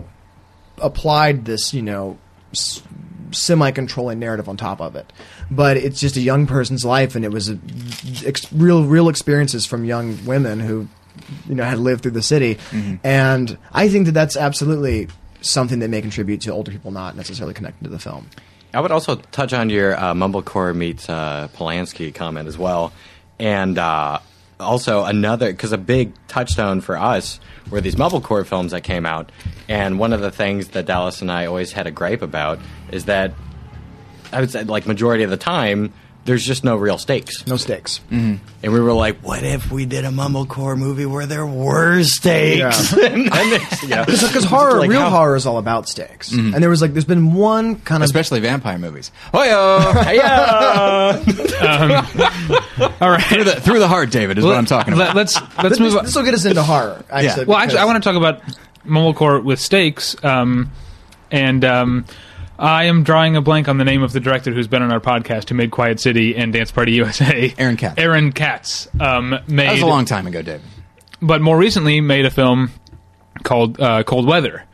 applied 0.78 1.46
this, 1.46 1.74
you 1.74 1.82
know. 1.82 2.18
S- 2.54 2.82
semi-controlling 3.32 4.18
narrative 4.18 4.50
on 4.50 4.58
top 4.58 4.82
of 4.82 4.96
it 4.96 5.14
but 5.52 5.78
it's 5.78 6.00
just 6.00 6.18
a 6.18 6.20
young 6.20 6.48
person's 6.48 6.84
life 6.84 7.16
and 7.16 7.24
it 7.24 7.32
was 7.32 7.48
a, 7.48 7.60
ex- 8.26 8.52
real 8.52 8.86
real 8.86 9.08
experiences 9.08 9.68
from 9.68 9.86
young 9.86 10.18
women 10.26 10.60
who 10.60 10.88
you 11.48 11.54
know 11.54 11.64
had 11.64 11.78
lived 11.78 12.02
through 12.02 12.10
the 12.10 12.24
city 12.24 12.58
and 13.04 13.56
i 13.72 13.88
think 13.88 14.08
that 14.08 14.14
that's 14.14 14.36
absolutely 14.36 15.08
something 15.42 15.78
that 15.78 15.90
may 15.90 16.02
contribute 16.02 16.42
to 16.42 16.50
older 16.52 16.72
people 16.72 16.90
not 16.90 17.16
necessarily 17.16 17.54
connecting 17.54 17.84
to 17.84 17.90
the 17.92 18.00
film 18.00 18.28
I 18.74 18.82
would 18.82 18.92
also 18.92 19.16
touch 19.16 19.54
on 19.54 19.70
your 19.70 19.96
uh, 19.96 20.14
Mumblecore 20.14 20.76
meets 20.76 21.10
uh, 21.10 21.48
Polanski 21.56 22.14
comment 22.14 22.48
as 22.48 22.58
well. 22.58 22.94
And 23.40 23.80
uh, 23.80 24.20
also 24.60 25.06
another 25.06 25.52
because 25.52 25.72
a 25.72 25.78
big 25.78 26.14
touchstone 26.28 26.82
for 26.82 26.98
us 26.98 27.40
were 27.70 27.82
these 27.82 27.96
mumblecore 27.96 28.46
films 28.46 28.72
that 28.72 28.82
came 28.82 29.06
out, 29.06 29.32
and 29.68 30.00
one 30.00 30.14
of 30.14 30.22
the 30.22 30.32
things 30.32 30.70
that 30.70 30.86
Dallas 30.86 31.22
and 31.22 31.32
I 31.32 31.46
always 31.46 31.72
had 31.72 31.88
a 31.88 31.92
gripe 31.92 32.22
about 32.22 32.60
is 32.92 33.06
that 33.06 33.34
I 34.32 34.42
would 34.42 34.52
say 34.52 34.64
like 34.64 34.86
majority 34.86 35.24
of 35.24 35.30
the 35.30 35.38
time 35.38 35.94
there's 36.26 36.46
just 36.46 36.64
no 36.64 36.76
real 36.76 36.98
stakes. 37.00 37.48
No 37.48 37.58
stakes. 37.58 38.02
And 38.12 38.40
we 38.62 38.70
were 38.80 38.94
like, 38.94 39.20
what 39.22 39.44
if 39.44 39.72
we 39.72 39.86
did 39.86 40.06
a 40.06 40.10
mumblecore 40.10 40.78
movie 40.78 41.06
where 41.06 41.26
there 41.26 41.46
were 41.46 42.04
stakes? 42.04 42.94
and 42.94 43.02
then 43.02 43.30
it's, 43.62 43.84
you 43.84 43.90
know, 43.90 44.06
Because 44.06 44.44
horror, 44.44 44.80
like 44.80 44.90
real 44.90 45.02
how- 45.02 45.10
horror, 45.10 45.36
is 45.36 45.46
all 45.48 45.58
about 45.58 45.90
stakes. 45.90 46.32
And 46.32 46.54
there 46.56 46.70
was 46.70 46.82
like, 46.82 46.94
there's 46.94 47.06
been 47.06 47.34
one 47.34 47.78
kind 47.78 48.04
of 48.04 48.06
especially 48.06 48.40
vampire 48.42 48.78
movies. 48.78 49.12
Hoyo! 49.34 49.80
All 53.02 53.10
right. 53.10 53.24
through 53.24 53.44
the 53.46 53.56
through 53.62 53.80
the 53.80 53.88
heart, 53.88 54.12
David, 54.12 54.38
is 54.38 54.46
what 54.46 54.56
I'm 54.56 54.66
talking 54.66 54.94
about. 54.94 55.16
Let, 55.16 55.28
us 55.28 55.42
let's 55.64 55.80
move 55.80 55.96
on. 55.96 56.06
This 56.06 56.16
will 56.16 56.24
get 56.24 56.34
us 56.34 56.46
into 56.46 56.64
horror. 56.64 57.04
Actually, 57.10 57.46
Well, 57.46 57.58
actually, 57.58 57.80
I 57.80 57.86
want 57.86 58.02
to 58.04 58.08
talk 58.10 58.18
about 58.18 58.42
Mumblecore 58.86 59.44
with 59.44 59.60
stakes, 59.60 60.16
um, 60.24 60.72
and 61.32 61.64
um, 61.66 62.06
I 62.60 62.86
am 62.86 63.04
drawing 63.04 63.36
a 63.38 63.42
blank 63.42 63.70
on 63.70 63.78
the 63.78 63.86
name 63.86 64.04
of 64.04 64.12
the 64.12 64.20
director 64.20 64.52
who's 64.54 64.68
been 64.68 64.82
on 64.82 64.92
our 64.92 65.00
podcast 65.00 65.48
who 65.50 65.56
made 65.56 65.72
Quiet 65.72 66.00
City 66.00 66.36
and 66.36 66.52
Dance 66.52 66.72
Party 66.72 66.92
USA. 66.94 67.54
Aaron 67.58 67.78
Katz. 67.78 67.96
Aaron 67.98 68.32
Katz 68.34 68.88
um, 69.00 69.30
made, 69.48 69.68
that 69.68 69.72
was 69.74 69.82
a 69.82 69.86
long 69.86 70.04
time 70.06 70.28
ago, 70.28 70.42
David. 70.42 70.62
but 71.22 71.42
more 71.42 71.58
recently 71.58 72.02
made 72.02 72.26
a 72.26 72.30
film 72.32 72.72
called 73.44 73.80
uh, 73.80 74.04
Cold 74.04 74.28
Weather, 74.28 74.66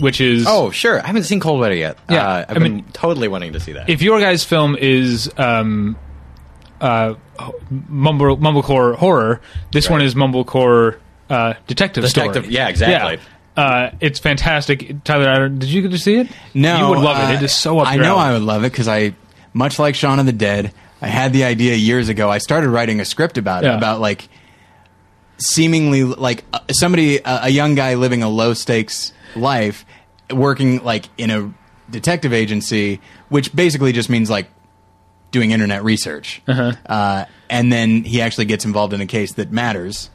which 0.00 0.20
is 0.20 0.44
Oh, 0.46 0.70
sure. 0.70 1.00
I 1.02 1.06
haven't 1.06 1.22
seen 1.24 1.40
Cold 1.40 1.60
Weather 1.60 1.74
yet. 1.74 1.96
Yeah, 2.10 2.26
uh, 2.26 2.44
I've 2.48 2.56
I 2.56 2.60
been 2.60 2.74
mean- 2.76 2.84
totally 2.92 3.28
wanting 3.28 3.54
to 3.54 3.60
see 3.60 3.72
that. 3.72 3.88
if 3.88 4.02
your 4.02 4.20
guys' 4.20 4.44
film 4.44 4.76
is 4.78 5.32
um, 5.38 5.96
uh, 6.82 7.14
mumble, 7.70 8.36
mumblecore 8.36 8.94
horror, 8.96 9.40
this 9.72 9.86
Right. 9.86 9.92
one 9.92 10.02
is 10.02 10.14
mumblecore 10.14 10.98
uh, 11.30 11.54
detective, 11.66 12.04
Detective- 12.04 12.42
story. 12.44 12.54
yeah, 12.54 12.68
exactly. 12.68 13.16
Yeah. 13.16 13.22
Uh, 13.56 13.90
it's 14.00 14.18
fantastic. 14.18 15.04
Tyler, 15.04 15.28
I 15.28 15.38
don't- 15.38 15.58
did 15.58 15.68
you 15.68 15.82
get 15.82 15.90
to 15.90 15.98
see 15.98 16.16
it? 16.16 16.28
No, 16.54 16.78
you 16.78 16.88
would 16.88 16.98
love 16.98 17.18
uh, 17.18 17.32
it. 17.32 17.36
It 17.36 17.42
is 17.42 17.52
so 17.52 17.78
up 17.78 17.88
I 17.88 17.96
know 17.96 18.18
alley. 18.18 18.20
I 18.20 18.32
would 18.32 18.42
love 18.42 18.64
it 18.64 18.72
because 18.72 18.88
I, 18.88 19.14
much 19.52 19.78
like 19.78 19.94
Shaun 19.94 20.18
of 20.18 20.26
the 20.26 20.32
Dead, 20.32 20.72
I 21.00 21.08
had 21.08 21.32
the 21.32 21.44
idea 21.44 21.74
years 21.74 22.08
ago. 22.08 22.30
I 22.30 22.38
started 22.38 22.70
writing 22.70 23.00
a 23.00 23.04
script 23.04 23.36
about 23.36 23.64
it, 23.64 23.74
about 23.74 24.00
like 24.00 24.28
seemingly 25.38 26.04
like 26.04 26.44
uh, 26.52 26.60
somebody, 26.70 27.18
a, 27.18 27.40
a 27.44 27.48
young 27.48 27.74
guy 27.74 27.94
living 27.94 28.22
a 28.22 28.28
low 28.28 28.54
stakes 28.54 29.12
life, 29.34 29.84
working 30.30 30.82
like 30.84 31.08
in 31.18 31.30
a 31.30 31.52
detective 31.90 32.32
agency, 32.32 33.00
which 33.28 33.54
basically 33.54 33.92
just 33.92 34.08
means 34.08 34.30
like 34.30 34.48
doing 35.32 35.50
internet 35.50 35.82
research. 35.82 36.40
Uh-huh. 36.46 36.72
Uh, 36.86 37.24
and 37.50 37.72
then 37.72 38.04
he 38.04 38.20
actually 38.20 38.44
gets 38.44 38.64
involved 38.64 38.92
in 38.92 39.00
a 39.00 39.06
case 39.06 39.32
that 39.34 39.50
matters. 39.50 40.08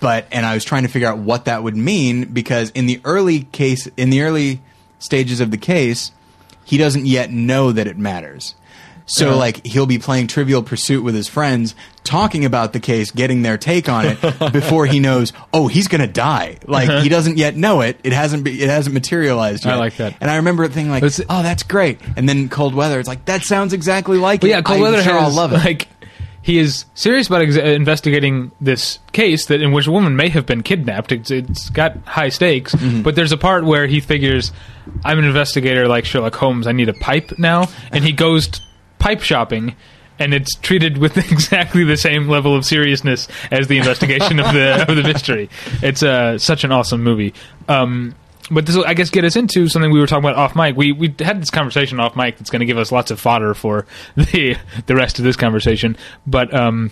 But 0.00 0.26
and 0.30 0.46
I 0.46 0.54
was 0.54 0.64
trying 0.64 0.84
to 0.84 0.88
figure 0.88 1.08
out 1.08 1.18
what 1.18 1.46
that 1.46 1.62
would 1.62 1.76
mean 1.76 2.26
because 2.26 2.70
in 2.70 2.86
the 2.86 3.00
early 3.04 3.40
case, 3.42 3.86
in 3.96 4.10
the 4.10 4.22
early 4.22 4.60
stages 4.98 5.40
of 5.40 5.50
the 5.50 5.58
case, 5.58 6.12
he 6.64 6.78
doesn't 6.78 7.06
yet 7.06 7.30
know 7.30 7.72
that 7.72 7.86
it 7.86 7.98
matters. 7.98 8.54
So 9.08 9.36
like 9.36 9.64
he'll 9.66 9.86
be 9.86 9.98
playing 9.98 10.26
Trivial 10.26 10.62
Pursuit 10.62 11.02
with 11.02 11.14
his 11.14 11.28
friends, 11.28 11.74
talking 12.04 12.44
about 12.44 12.74
the 12.74 12.80
case, 12.80 13.10
getting 13.10 13.42
their 13.42 13.56
take 13.56 13.88
on 13.88 14.04
it 14.06 14.20
before 14.52 14.84
he 14.84 15.00
knows. 15.00 15.32
Oh, 15.52 15.66
he's 15.66 15.88
gonna 15.88 16.06
die. 16.06 16.58
Like 16.66 16.88
uh-huh. 16.88 17.00
he 17.02 17.08
doesn't 17.08 17.38
yet 17.38 17.56
know 17.56 17.80
it. 17.80 17.98
It 18.04 18.12
hasn't. 18.12 18.44
Be, 18.44 18.62
it 18.62 18.68
hasn't 18.68 18.92
materialized 18.92 19.64
yet. 19.64 19.74
I 19.74 19.78
like 19.78 19.96
that. 19.96 20.16
And 20.20 20.30
I 20.30 20.36
remember 20.36 20.68
thinking 20.68 20.90
like, 20.90 21.02
oh, 21.04 21.42
that's 21.42 21.62
great. 21.62 22.00
And 22.16 22.28
then 22.28 22.50
Cold 22.50 22.74
Weather, 22.74 23.00
it's 23.00 23.08
like 23.08 23.24
that 23.24 23.42
sounds 23.42 23.72
exactly 23.72 24.18
like 24.18 24.44
it. 24.44 24.48
yeah, 24.48 24.60
Cold 24.60 24.76
I'm 24.76 24.82
Weather 24.82 25.02
sure 25.02 25.14
has 25.14 25.22
I'll 25.22 25.34
love 25.34 25.52
it. 25.52 25.56
like 25.56 25.88
he 26.48 26.58
is 26.58 26.86
serious 26.94 27.26
about 27.26 27.42
ex- 27.42 27.56
investigating 27.56 28.50
this 28.60 28.98
case 29.12 29.46
that 29.46 29.60
in 29.60 29.70
which 29.72 29.86
a 29.86 29.92
woman 29.92 30.16
may 30.16 30.30
have 30.30 30.46
been 30.46 30.62
kidnapped. 30.62 31.12
It's, 31.12 31.30
it's 31.30 31.68
got 31.70 31.96
high 32.06 32.30
stakes, 32.30 32.74
Mm-hmm. 32.74 33.02
but 33.02 33.14
there's 33.16 33.32
a 33.32 33.36
part 33.36 33.64
where 33.64 33.86
he 33.86 34.00
figures, 34.00 34.50
"I'm 35.04 35.18
an 35.18 35.24
investigator 35.26 35.86
like 35.86 36.06
Sherlock 36.06 36.34
Holmes. 36.34 36.66
I 36.66 36.72
need 36.72 36.88
a 36.88 36.94
pipe 36.94 37.38
now," 37.38 37.68
and 37.92 38.02
he 38.02 38.12
goes 38.12 38.48
t- 38.48 38.60
pipe 38.98 39.20
shopping. 39.20 39.76
And 40.20 40.34
it's 40.34 40.54
treated 40.56 40.98
with 40.98 41.16
exactly 41.32 41.84
the 41.84 41.96
same 41.96 42.26
level 42.28 42.56
of 42.56 42.64
seriousness 42.64 43.28
as 43.52 43.68
the 43.68 43.76
investigation 43.78 44.40
of 44.40 44.52
the 44.52 44.84
of 44.88 44.96
the 44.96 45.02
mystery. 45.04 45.48
It's 45.82 46.02
uh, 46.02 46.38
such 46.38 46.64
an 46.64 46.72
awesome 46.72 47.04
movie. 47.04 47.34
Um, 47.68 48.14
but 48.50 48.66
this 48.66 48.76
will, 48.76 48.84
I 48.86 48.94
guess, 48.94 49.10
get 49.10 49.24
us 49.24 49.36
into 49.36 49.68
something 49.68 49.90
we 49.90 50.00
were 50.00 50.06
talking 50.06 50.24
about 50.24 50.36
off 50.36 50.56
mic. 50.56 50.76
We 50.76 50.92
we 50.92 51.14
had 51.18 51.40
this 51.40 51.50
conversation 51.50 52.00
off 52.00 52.16
mic 52.16 52.38
that's 52.38 52.50
going 52.50 52.60
to 52.60 52.66
give 52.66 52.78
us 52.78 52.90
lots 52.90 53.10
of 53.10 53.20
fodder 53.20 53.54
for 53.54 53.86
the 54.16 54.56
the 54.86 54.94
rest 54.94 55.18
of 55.18 55.24
this 55.24 55.36
conversation. 55.36 55.96
But 56.26 56.54
um, 56.54 56.90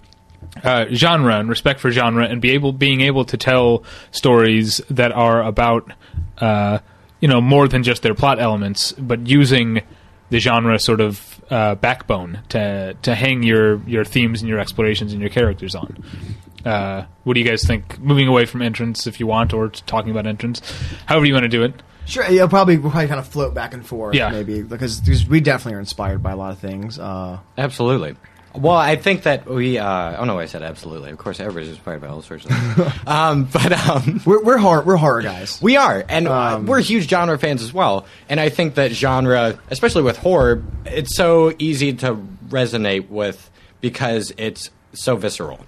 uh, 0.62 0.86
genre 0.92 1.38
and 1.38 1.48
respect 1.48 1.80
for 1.80 1.90
genre, 1.90 2.26
and 2.26 2.40
be 2.40 2.50
able 2.52 2.72
being 2.72 3.00
able 3.00 3.24
to 3.26 3.36
tell 3.36 3.84
stories 4.10 4.80
that 4.90 5.12
are 5.12 5.42
about 5.42 5.90
uh, 6.38 6.78
you 7.20 7.28
know 7.28 7.40
more 7.40 7.68
than 7.68 7.82
just 7.82 8.02
their 8.02 8.14
plot 8.14 8.40
elements, 8.40 8.92
but 8.92 9.26
using 9.26 9.82
the 10.30 10.38
genre 10.38 10.78
sort 10.78 11.00
of 11.00 11.42
uh, 11.50 11.74
backbone 11.76 12.40
to 12.50 12.94
to 13.02 13.14
hang 13.14 13.42
your 13.42 13.80
your 13.88 14.04
themes 14.04 14.42
and 14.42 14.48
your 14.48 14.58
explorations 14.58 15.12
and 15.12 15.20
your 15.20 15.30
characters 15.30 15.74
on. 15.74 16.02
Uh, 16.66 17.06
what 17.24 17.34
do 17.34 17.40
you 17.40 17.46
guys 17.46 17.62
think? 17.66 17.98
Moving 17.98 18.28
away 18.28 18.44
from 18.44 18.60
entrance, 18.62 19.06
if 19.06 19.20
you 19.20 19.26
want, 19.26 19.52
or 19.54 19.68
talking 19.68 20.10
about 20.10 20.26
entrance, 20.26 20.60
however 21.06 21.24
you 21.26 21.32
want 21.32 21.44
to 21.44 21.48
do 21.48 21.62
it. 21.62 21.74
Sure, 22.06 22.28
yeah, 22.30 22.46
probably 22.46 22.76
we'll 22.76 22.90
probably 22.90 23.08
kind 23.08 23.18
of 23.20 23.26
float 23.26 23.52
back 23.54 23.74
and 23.74 23.84
forth, 23.84 24.14
Yeah. 24.14 24.30
maybe 24.30 24.62
because, 24.62 25.00
because 25.00 25.26
we 25.26 25.40
definitely 25.40 25.74
are 25.76 25.80
inspired 25.80 26.22
by 26.22 26.32
a 26.32 26.36
lot 26.36 26.52
of 26.52 26.58
things. 26.58 26.98
Uh, 26.98 27.38
Absolutely. 27.58 28.16
Well, 28.54 28.74
I 28.76 28.96
think 28.96 29.24
that 29.24 29.44
we. 29.46 29.76
Uh, 29.76 30.16
oh 30.18 30.24
no, 30.24 30.38
I 30.38 30.46
said 30.46 30.62
absolutely. 30.62 31.10
Of 31.10 31.18
course, 31.18 31.40
everybody's 31.40 31.68
inspired 31.68 32.00
by 32.00 32.06
all 32.08 32.22
sorts 32.22 32.46
of 32.46 32.52
things. 32.52 32.92
um, 33.06 33.44
but 33.52 33.70
um, 33.86 34.22
we're 34.24 34.42
we're 34.42 34.56
horror 34.56 34.82
we're 34.82 34.96
horror 34.96 35.20
guys. 35.20 35.60
we 35.60 35.76
are, 35.76 36.02
and 36.08 36.26
uh, 36.26 36.56
Um, 36.56 36.66
we're 36.66 36.80
huge 36.80 37.06
genre 37.06 37.38
fans 37.38 37.60
as 37.62 37.74
well. 37.74 38.06
And 38.30 38.40
I 38.40 38.48
think 38.48 38.76
that 38.76 38.92
genre, 38.92 39.58
especially 39.70 40.04
with 40.04 40.16
horror, 40.16 40.62
it's 40.86 41.14
so 41.16 41.52
easy 41.58 41.92
to 41.94 42.14
resonate 42.48 43.10
with 43.10 43.50
because 43.82 44.32
it's 44.38 44.70
so 44.94 45.16
visceral. 45.16 45.60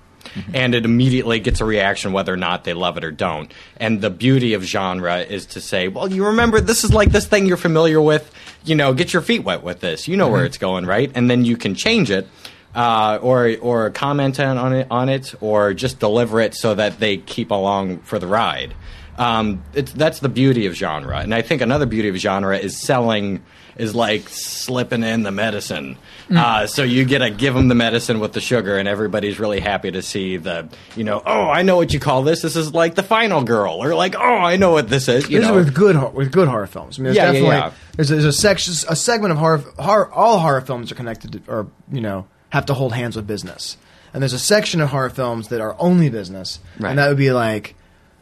And 0.55 0.75
it 0.75 0.85
immediately 0.85 1.41
gets 1.41 1.61
a 1.61 1.65
reaction 1.65 2.13
whether 2.13 2.33
or 2.33 2.37
not 2.37 2.65
they 2.65 2.75
love 2.75 2.97
it 2.97 3.05
or 3.05 3.11
don't. 3.11 3.53
And 3.77 4.01
the 4.01 4.11
beauty 4.11 4.55
of 4.55 4.63
genre 4.63 5.19
is 5.21 5.47
to 5.47 5.61
say, 5.61 5.89
well, 5.89 6.11
you 6.11 6.27
remember 6.27 6.61
this 6.61 6.85
is 6.85 6.93
like 6.93 7.11
this 7.11 7.27
thing 7.27 7.47
you're 7.47 7.57
familiar 7.57 8.01
with. 8.01 8.33
You 8.65 8.75
know, 8.75 8.93
get 8.93 9.13
your 9.13 9.23
feet 9.23 9.45
wet 9.45 9.63
with 9.63 9.81
this. 9.81 10.09
You 10.09 10.17
know 10.17 10.29
where 10.29 10.45
it's 10.45 10.59
going, 10.59 10.85
right? 10.85 11.11
And 11.15 11.31
then 11.31 11.45
you 11.45 11.57
can 11.57 11.75
change 11.75 12.11
it 12.11 12.29
uh, 12.75 13.19
or 13.21 13.57
or 13.61 13.91
comment 13.91 14.39
on, 14.41 14.59
on 14.59 14.73
it 14.73 14.87
on 14.91 15.09
it, 15.09 15.35
or 15.41 15.75
just 15.75 15.99
deliver 15.99 16.41
it 16.41 16.55
so 16.55 16.75
that 16.75 16.99
they 16.99 17.17
keep 17.17 17.51
along 17.51 17.99
for 18.01 18.19
the 18.19 18.27
ride. 18.27 18.75
Um, 19.17 19.65
it's, 19.75 19.93
that's 19.93 20.21
the 20.21 20.29
beauty 20.29 20.67
of 20.67 20.75
genre, 20.75 21.19
and 21.19 21.35
I 21.35 21.43
think 21.43 21.61
another 21.61 21.87
beauty 21.87 22.09
of 22.09 22.17
genre 22.17 22.57
is 22.57 22.81
selling 22.81 23.43
is 23.79 23.95
like 23.95 24.29
slipping 24.29 25.03
in 25.03 25.23
the 25.23 25.31
medicine. 25.31 25.97
Uh, 26.31 26.67
so 26.67 26.83
you 26.83 27.05
get 27.07 27.21
to 27.21 27.31
give 27.31 27.55
them 27.55 27.69
the 27.69 27.75
medicine 27.75 28.21
with 28.21 28.33
the 28.35 28.41
sugar, 28.41 28.77
and 28.77 28.87
everybody's 28.87 29.39
really 29.41 29.61
happy 29.61 29.91
to 29.91 30.03
see 30.03 30.37
the 30.37 30.69
you 30.97 31.05
know 31.05 31.23
oh 31.25 31.49
I 31.49 31.63
know 31.63 31.77
what 31.77 31.95
you 31.95 32.01
call 32.01 32.23
this. 32.23 32.43
This 32.43 32.57
is 32.57 32.75
like 32.75 32.95
the 32.97 33.03
final 33.03 33.43
girl, 33.45 33.83
or 33.83 33.95
like 33.95 34.15
oh 34.17 34.21
I 34.21 34.57
know 34.57 34.73
what 34.73 34.89
this 34.91 35.09
is. 35.09 35.31
You 35.31 35.39
This 35.41 35.49
know 35.49 35.57
is 35.59 35.67
with 35.67 35.75
good 35.75 36.13
with 36.15 36.31
good 36.33 36.49
horror 36.49 36.67
films. 36.67 36.99
I 36.99 37.03
mean, 37.03 37.05
there's 37.15 37.17
Yeah, 37.17 37.23
yeah, 37.27 37.33
definitely 37.33 37.57
yeah. 37.57 37.73
there's, 37.97 38.09
there's 38.11 38.25
a 38.25 38.33
section 38.33 38.75
a 38.91 38.97
segment 38.97 39.33
of 39.33 39.39
horror, 39.39 39.65
horror 39.79 40.13
all 40.13 40.39
horror 40.41 40.61
films 40.61 40.93
are 40.93 40.97
connected 40.97 41.33
to, 41.33 41.43
or 41.51 41.67
you 41.91 42.01
know 42.03 42.27
have 42.51 42.67
to 42.67 42.75
hold 42.75 42.93
hands 42.93 43.17
with 43.17 43.27
business, 43.27 43.77
and 44.13 44.23
there's 44.23 44.33
a 44.35 44.39
section 44.39 44.81
of 44.83 44.91
horror 44.91 45.11
films 45.11 45.49
that 45.49 45.61
are 45.63 45.77
only 45.79 46.11
business, 46.11 46.61
Right. 46.79 46.91
and 46.91 46.99
that 46.99 47.09
would 47.09 47.17
be 47.17 47.31
like 47.33 47.75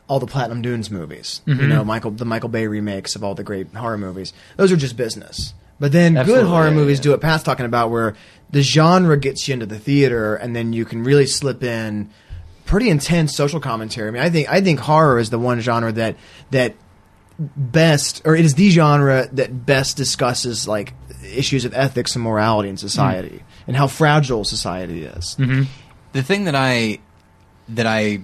all 0.09 0.21
the 0.21 0.27
Platinum 0.27 0.63
Dunes 0.63 0.91
movies. 0.91 1.43
Mm-hmm. 1.47 1.61
You 1.61 1.67
know, 1.69 1.85
Michael 1.85 2.11
the 2.11 2.25
Michael 2.25 2.49
Bay 2.49 2.67
remakes 2.67 3.17
of 3.17 3.25
all 3.25 3.35
the 3.35 3.45
great 3.45 3.75
horror 3.75 3.99
movies. 3.99 4.33
Those 4.57 4.73
are 4.73 4.77
just 4.77 4.97
business. 4.97 5.55
But 5.79 5.93
then 5.93 6.17
Absolutely, 6.17 6.45
good 6.45 6.51
horror 6.51 6.69
yeah, 6.69 6.75
movies 6.75 6.99
yeah. 6.99 7.03
do 7.03 7.11
what 7.11 7.21
Pat's 7.21 7.43
talking 7.43 7.67
about, 7.67 7.91
where 7.91 8.15
the 8.51 8.63
genre 8.63 9.19
gets 9.19 9.47
you 9.47 9.55
into 9.55 9.67
the 9.67 9.79
theater, 9.79 10.35
and 10.35 10.57
then 10.57 10.73
you 10.73 10.85
can 10.85 11.05
really 11.05 11.27
slip 11.27 11.63
in 11.63 12.11
pretty 12.65 12.89
intense 12.89 13.37
social 13.37 13.61
commentary. 13.61 14.09
I 14.09 14.11
mean, 14.11 14.23
I 14.23 14.31
think 14.31 14.49
I 14.51 14.61
think 14.61 14.81
horror 14.81 15.19
is 15.19 15.31
the 15.31 15.39
one 15.39 15.61
genre 15.61 15.93
that 15.93 16.17
that 16.51 16.75
best, 17.39 18.23
or 18.25 18.35
it 18.35 18.45
is 18.45 18.55
the 18.55 18.71
genre 18.71 19.29
that 19.33 19.67
best 19.67 19.97
discusses 19.97 20.67
like 20.67 20.95
issues 21.25 21.65
of 21.65 21.75
ethics 21.75 22.15
and 22.15 22.25
morality 22.25 22.69
in 22.69 22.77
society 22.77 23.43
and 23.67 23.77
how 23.77 23.87
fragile 23.87 24.45
society 24.45 25.05
is. 25.05 25.37
the 26.13 26.23
thing 26.23 26.45
that 26.45 26.55
I 26.55 27.01
that 27.71 27.87
I 27.87 28.21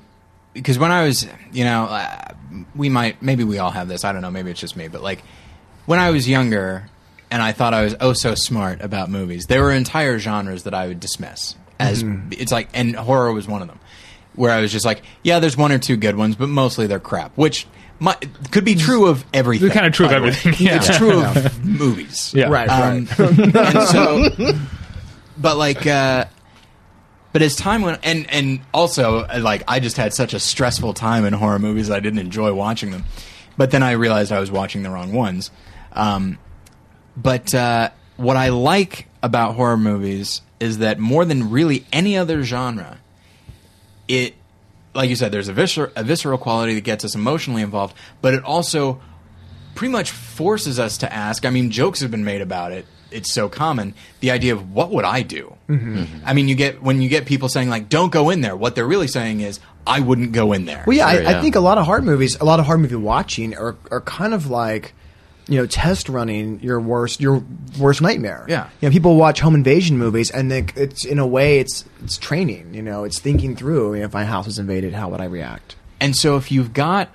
because 0.54 0.78
when 0.78 0.90
I 0.90 1.04
was 1.04 1.26
you 1.52 1.64
know 1.64 1.84
uh, 1.84 2.28
we 2.74 2.88
might 2.88 3.22
maybe 3.22 3.44
we 3.44 3.58
all 3.58 3.70
have 3.70 3.88
this 3.88 4.04
I 4.04 4.12
don't 4.12 4.22
know 4.22 4.30
maybe 4.30 4.50
it's 4.50 4.60
just 4.60 4.76
me 4.76 4.88
but 4.88 5.02
like 5.02 5.22
when 5.86 5.98
I 5.98 6.10
was 6.10 6.28
younger 6.28 6.88
and 7.30 7.40
I 7.42 7.52
thought 7.52 7.74
I 7.74 7.82
was 7.84 7.94
oh 8.00 8.12
so 8.12 8.34
smart 8.34 8.80
about 8.82 9.10
movies 9.10 9.46
there 9.46 9.62
were 9.62 9.72
entire 9.72 10.18
genres 10.18 10.64
that 10.64 10.74
I 10.74 10.86
would 10.88 11.00
dismiss 11.00 11.56
as 11.78 12.04
it's 12.32 12.52
like 12.52 12.68
and 12.74 12.94
horror 12.94 13.32
was 13.32 13.48
one 13.48 13.62
of 13.62 13.68
them 13.68 13.80
where 14.34 14.50
I 14.52 14.60
was 14.60 14.70
just 14.72 14.84
like 14.84 15.02
yeah 15.22 15.40
there's 15.40 15.56
one 15.56 15.72
or 15.72 15.78
two 15.78 15.96
good 15.96 16.16
ones 16.16 16.36
but 16.36 16.48
mostly 16.48 16.86
they're 16.86 17.00
crap 17.00 17.32
which 17.36 17.66
mi- 18.00 18.12
could 18.50 18.64
be 18.64 18.74
true 18.74 19.06
of 19.06 19.24
everything 19.32 19.68
They're 19.68 19.74
kinda 19.74 19.90
true 19.90 20.06
of 20.06 20.12
everything, 20.12 20.54
yeah. 20.58 20.76
it's 20.76 20.96
true 20.96 21.22
of 21.24 21.64
movies 21.64 22.32
Yeah. 22.34 22.48
Right, 22.48 22.68
um, 22.68 23.06
right. 23.18 23.56
and 23.56 23.82
so, 23.88 24.52
but 25.38 25.56
like, 25.56 25.86
uh, 25.86 26.26
But 27.32 27.42
as 27.42 27.56
time 27.56 27.82
went, 27.82 28.00
and 28.02 28.28
and 28.30 28.60
also 28.74 29.20
uh, 29.20 29.40
like 29.42 29.64
I 29.66 29.80
just 29.80 29.96
had 29.96 30.12
such 30.12 30.34
a 30.34 30.40
stressful 30.40 30.94
time 30.94 31.24
in 31.24 31.32
horror 31.32 31.58
movies, 31.58 31.90
I 31.90 32.00
didn't 32.00 32.18
enjoy 32.18 32.52
watching 32.52 32.90
them. 32.90 33.04
But 33.56 33.70
then 33.70 33.82
I 33.82 33.92
realized 33.92 34.32
I 34.32 34.40
was 34.40 34.50
watching 34.50 34.82
the 34.82 34.90
wrong 34.90 35.12
ones. 35.12 35.50
Um, 35.92 36.38
but 37.16 37.54
uh, 37.54 37.90
what 38.16 38.36
I 38.36 38.48
like 38.48 39.08
about 39.22 39.54
horror 39.54 39.76
movies 39.76 40.42
is 40.60 40.78
that 40.78 40.98
more 40.98 41.24
than 41.24 41.50
really 41.50 41.84
any 41.92 42.16
other 42.16 42.42
genre, 42.42 42.98
it, 44.08 44.34
like 44.94 45.10
you 45.10 45.16
said, 45.16 45.32
there's 45.32 45.48
a, 45.48 45.52
viscer- 45.52 45.92
a 45.96 46.04
visceral 46.04 46.38
quality 46.38 46.74
that 46.74 46.84
gets 46.84 47.04
us 47.04 47.14
emotionally 47.14 47.62
involved, 47.62 47.96
but 48.20 48.32
it 48.32 48.44
also 48.44 49.00
pretty 49.74 49.92
much 49.92 50.10
forces 50.10 50.78
us 50.78 50.98
to 50.98 51.12
ask. 51.12 51.44
I 51.44 51.50
mean, 51.50 51.70
jokes 51.70 52.00
have 52.00 52.10
been 52.10 52.24
made 52.24 52.40
about 52.40 52.72
it. 52.72 52.86
It's 53.12 53.32
so 53.32 53.48
common. 53.48 53.94
The 54.20 54.30
idea 54.30 54.54
of 54.54 54.72
what 54.72 54.90
would 54.90 55.04
I 55.04 55.22
do? 55.22 55.56
Mm-hmm. 55.68 55.98
Mm-hmm. 55.98 56.18
I 56.24 56.32
mean, 56.32 56.48
you 56.48 56.54
get 56.54 56.82
when 56.82 57.02
you 57.02 57.08
get 57.08 57.26
people 57.26 57.48
saying 57.48 57.68
like, 57.68 57.88
"Don't 57.88 58.12
go 58.12 58.30
in 58.30 58.40
there." 58.40 58.56
What 58.56 58.74
they're 58.74 58.86
really 58.86 59.08
saying 59.08 59.40
is, 59.40 59.60
"I 59.86 60.00
wouldn't 60.00 60.32
go 60.32 60.52
in 60.52 60.64
there." 60.64 60.84
Well, 60.86 60.96
yeah, 60.96 61.12
Sure, 61.12 61.26
I, 61.28 61.38
I 61.38 61.40
think 61.40 61.54
a 61.56 61.60
lot 61.60 61.78
of 61.78 61.86
horror 61.86 62.02
movies, 62.02 62.36
a 62.40 62.44
lot 62.44 62.60
of 62.60 62.66
horror 62.66 62.78
movie 62.78 62.96
watching 62.96 63.56
are 63.56 63.76
are 63.90 64.00
kind 64.00 64.34
of 64.34 64.48
like, 64.50 64.94
you 65.48 65.58
know, 65.58 65.66
test 65.66 66.08
running 66.08 66.60
your 66.60 66.80
worst 66.80 67.20
your 67.20 67.42
worst 67.78 68.00
nightmare. 68.02 68.44
Yeah. 68.48 68.68
you 68.80 68.88
know, 68.88 68.92
people 68.92 69.16
watch 69.16 69.40
home 69.40 69.54
invasion 69.54 69.98
movies 69.98 70.30
and 70.30 70.50
think 70.50 70.74
it's 70.76 71.04
in 71.04 71.18
a 71.18 71.26
way 71.26 71.58
it's 71.58 71.84
it's 72.02 72.18
training. 72.18 72.74
You 72.74 72.82
know, 72.82 73.04
it's 73.04 73.18
thinking 73.18 73.56
through. 73.56 73.94
You 73.94 74.00
know, 74.00 74.06
if 74.06 74.12
my 74.12 74.24
house 74.24 74.46
was 74.46 74.58
invaded, 74.58 74.94
how 74.94 75.08
would 75.10 75.20
I 75.20 75.26
react? 75.26 75.76
And 76.00 76.16
so 76.16 76.36
if 76.36 76.50
you've 76.50 76.72
got 76.72 77.08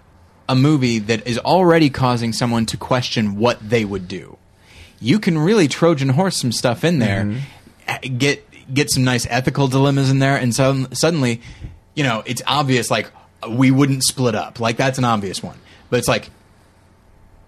a 0.49 0.55
movie 0.55 0.99
that 0.99 1.27
is 1.27 1.37
already 1.39 1.89
causing 1.89 2.31
someone 2.31 2.65
to 2.67 2.77
question 2.77 3.35
what 3.35 3.57
they 3.59 3.83
would 3.83 4.07
do, 4.07 4.36
you 4.99 5.19
can 5.19 5.37
really 5.37 5.67
Trojan 5.67 6.09
horse 6.09 6.37
some 6.37 6.51
stuff 6.51 6.83
in 6.83 6.99
there, 6.99 7.35
uh, 7.87 7.97
get 8.17 8.43
get 8.73 8.89
some 8.91 9.03
nice 9.03 9.25
ethical 9.29 9.67
dilemmas 9.67 10.09
in 10.09 10.19
there, 10.19 10.35
and 10.35 10.53
so 10.53 10.87
suddenly, 10.91 11.41
you 11.95 12.03
know, 12.03 12.23
it's 12.25 12.41
obvious 12.45 12.91
like 12.91 13.11
we 13.49 13.71
wouldn't 13.71 14.03
split 14.03 14.35
up. 14.35 14.59
Like 14.59 14.77
that's 14.77 14.97
an 14.97 15.05
obvious 15.05 15.41
one. 15.41 15.57
But 15.89 15.99
it's 15.99 16.07
like, 16.07 16.29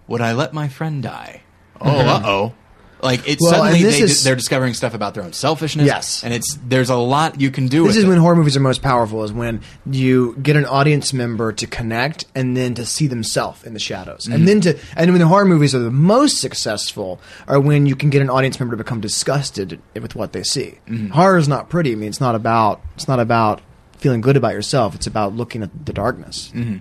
would 0.07 0.21
I 0.21 0.33
let 0.33 0.53
my 0.53 0.67
friend 0.67 1.03
die? 1.03 1.41
Oh, 1.81 1.99
uh 1.99 2.21
oh. 2.25 2.53
Like 3.01 3.27
it's 3.27 3.41
Well, 3.41 3.51
suddenly 3.51 3.83
they, 3.83 3.99
is- 4.01 4.23
they're 4.23 4.35
discovering 4.35 4.73
stuff 4.73 4.93
about 4.93 5.13
their 5.13 5.23
own 5.23 5.33
selfishness. 5.33 5.85
Yes. 5.87 6.23
and 6.23 6.33
it's 6.33 6.57
there's 6.65 6.89
a 6.89 6.95
lot 6.95 7.39
you 7.39 7.49
can 7.51 7.67
do. 7.67 7.83
This 7.83 7.89
with 7.89 7.97
is 7.97 8.03
it. 8.03 8.07
when 8.07 8.17
horror 8.17 8.35
movies 8.35 8.57
are 8.57 8.59
most 8.61 8.81
powerful. 8.81 9.23
Is 9.23 9.31
when 9.31 9.61
you 9.89 10.35
get 10.41 10.55
an 10.55 10.65
audience 10.65 11.13
member 11.13 11.51
to 11.53 11.65
connect 11.67 12.25
and 12.35 12.57
then 12.57 12.73
to 12.75 12.85
see 12.85 13.07
themselves 13.07 13.63
in 13.63 13.73
the 13.73 13.79
shadows, 13.79 14.23
Mm-hmm. 14.25 14.33
and 14.33 14.47
then 14.47 14.61
to 14.61 14.77
and 14.97 15.11
when 15.11 15.19
the 15.19 15.27
horror 15.27 15.45
movies 15.45 15.73
are 15.73 15.79
the 15.79 15.91
most 15.91 16.41
successful 16.41 17.19
are 17.47 17.59
when 17.59 17.85
you 17.85 17.95
can 17.95 18.09
get 18.09 18.21
an 18.21 18.29
audience 18.29 18.59
member 18.59 18.75
to 18.75 18.83
become 18.83 18.99
disgusted 18.99 19.79
with 19.95 20.15
what 20.15 20.33
they 20.33 20.43
see. 20.43 20.79
Mm-hmm. 20.87 21.09
Horror 21.11 21.37
is 21.37 21.47
not 21.47 21.69
pretty. 21.69 21.91
I 21.93 21.95
mean, 21.95 22.09
it's 22.09 22.21
not 22.21 22.35
about 22.35 22.81
it's 22.95 23.07
not 23.07 23.19
about 23.19 23.61
feeling 23.97 24.21
good 24.21 24.35
about 24.37 24.53
yourself. 24.53 24.95
It's 24.95 25.07
about 25.07 25.33
looking 25.35 25.63
at 25.63 25.85
the 25.85 25.93
darkness. 25.93 26.51
Mm-hmm. 26.53 26.77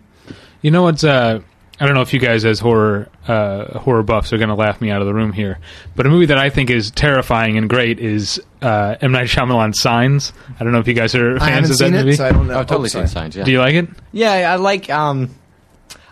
You 0.63 0.71
know 0.73 0.83
what's 0.83 1.05
uh 1.05 1.41
I 1.81 1.87
don't 1.87 1.95
know 1.95 2.01
if 2.01 2.13
you 2.13 2.19
guys 2.19 2.45
as 2.45 2.59
horror 2.59 3.09
uh, 3.29 3.79
horror 3.79 4.03
buffs 4.03 4.33
are 4.33 4.37
going 4.39 4.49
to 4.49 4.55
laugh 4.57 4.81
me 4.81 4.91
out 4.91 5.01
of 5.01 5.07
the 5.07 5.15
room 5.15 5.33
here, 5.33 5.59
but 5.95 6.07
a 6.07 6.09
movie 6.09 6.27
that 6.27 6.39
I 6.39 6.51
think 6.51 6.71
is 6.71 6.91
terrifying 6.91 7.57
and 7.57 7.69
great 7.69 8.01
is 8.01 8.43
uh, 8.63 8.97
M 9.01 9.13
Night 9.13 9.29
Shyamalan's 9.29 9.81
Signs. 9.81 10.33
I 10.59 10.65
don't 10.65 10.73
know 10.73 10.81
if 10.81 10.89
you 10.89 10.95
guys 10.95 11.15
are 11.15 11.37
I 11.37 11.39
fans 11.39 11.51
haven't 11.51 11.71
of 11.71 11.79
that 11.79 11.85
seen 11.85 11.93
movie. 11.93 12.11
it, 12.11 12.17
so 12.17 12.27
I 12.27 12.33
don't 12.33 12.47
know. 12.49 12.55
Oh, 12.55 12.65
totally 12.65 12.87
Oh, 12.87 12.89
seen 12.89 13.07
signs. 13.07 13.37
Yeah. 13.37 13.45
Do 13.45 13.53
you 13.53 13.61
like 13.61 13.75
it? 13.75 13.89
yeah, 14.13 14.33
I 14.53 14.57
like. 14.57 14.91
Um, 14.91 15.31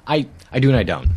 I 0.07 0.29
I 0.53 0.61
do 0.61 0.69
and 0.69 0.77
I 0.79 0.83
don't. 0.85 1.11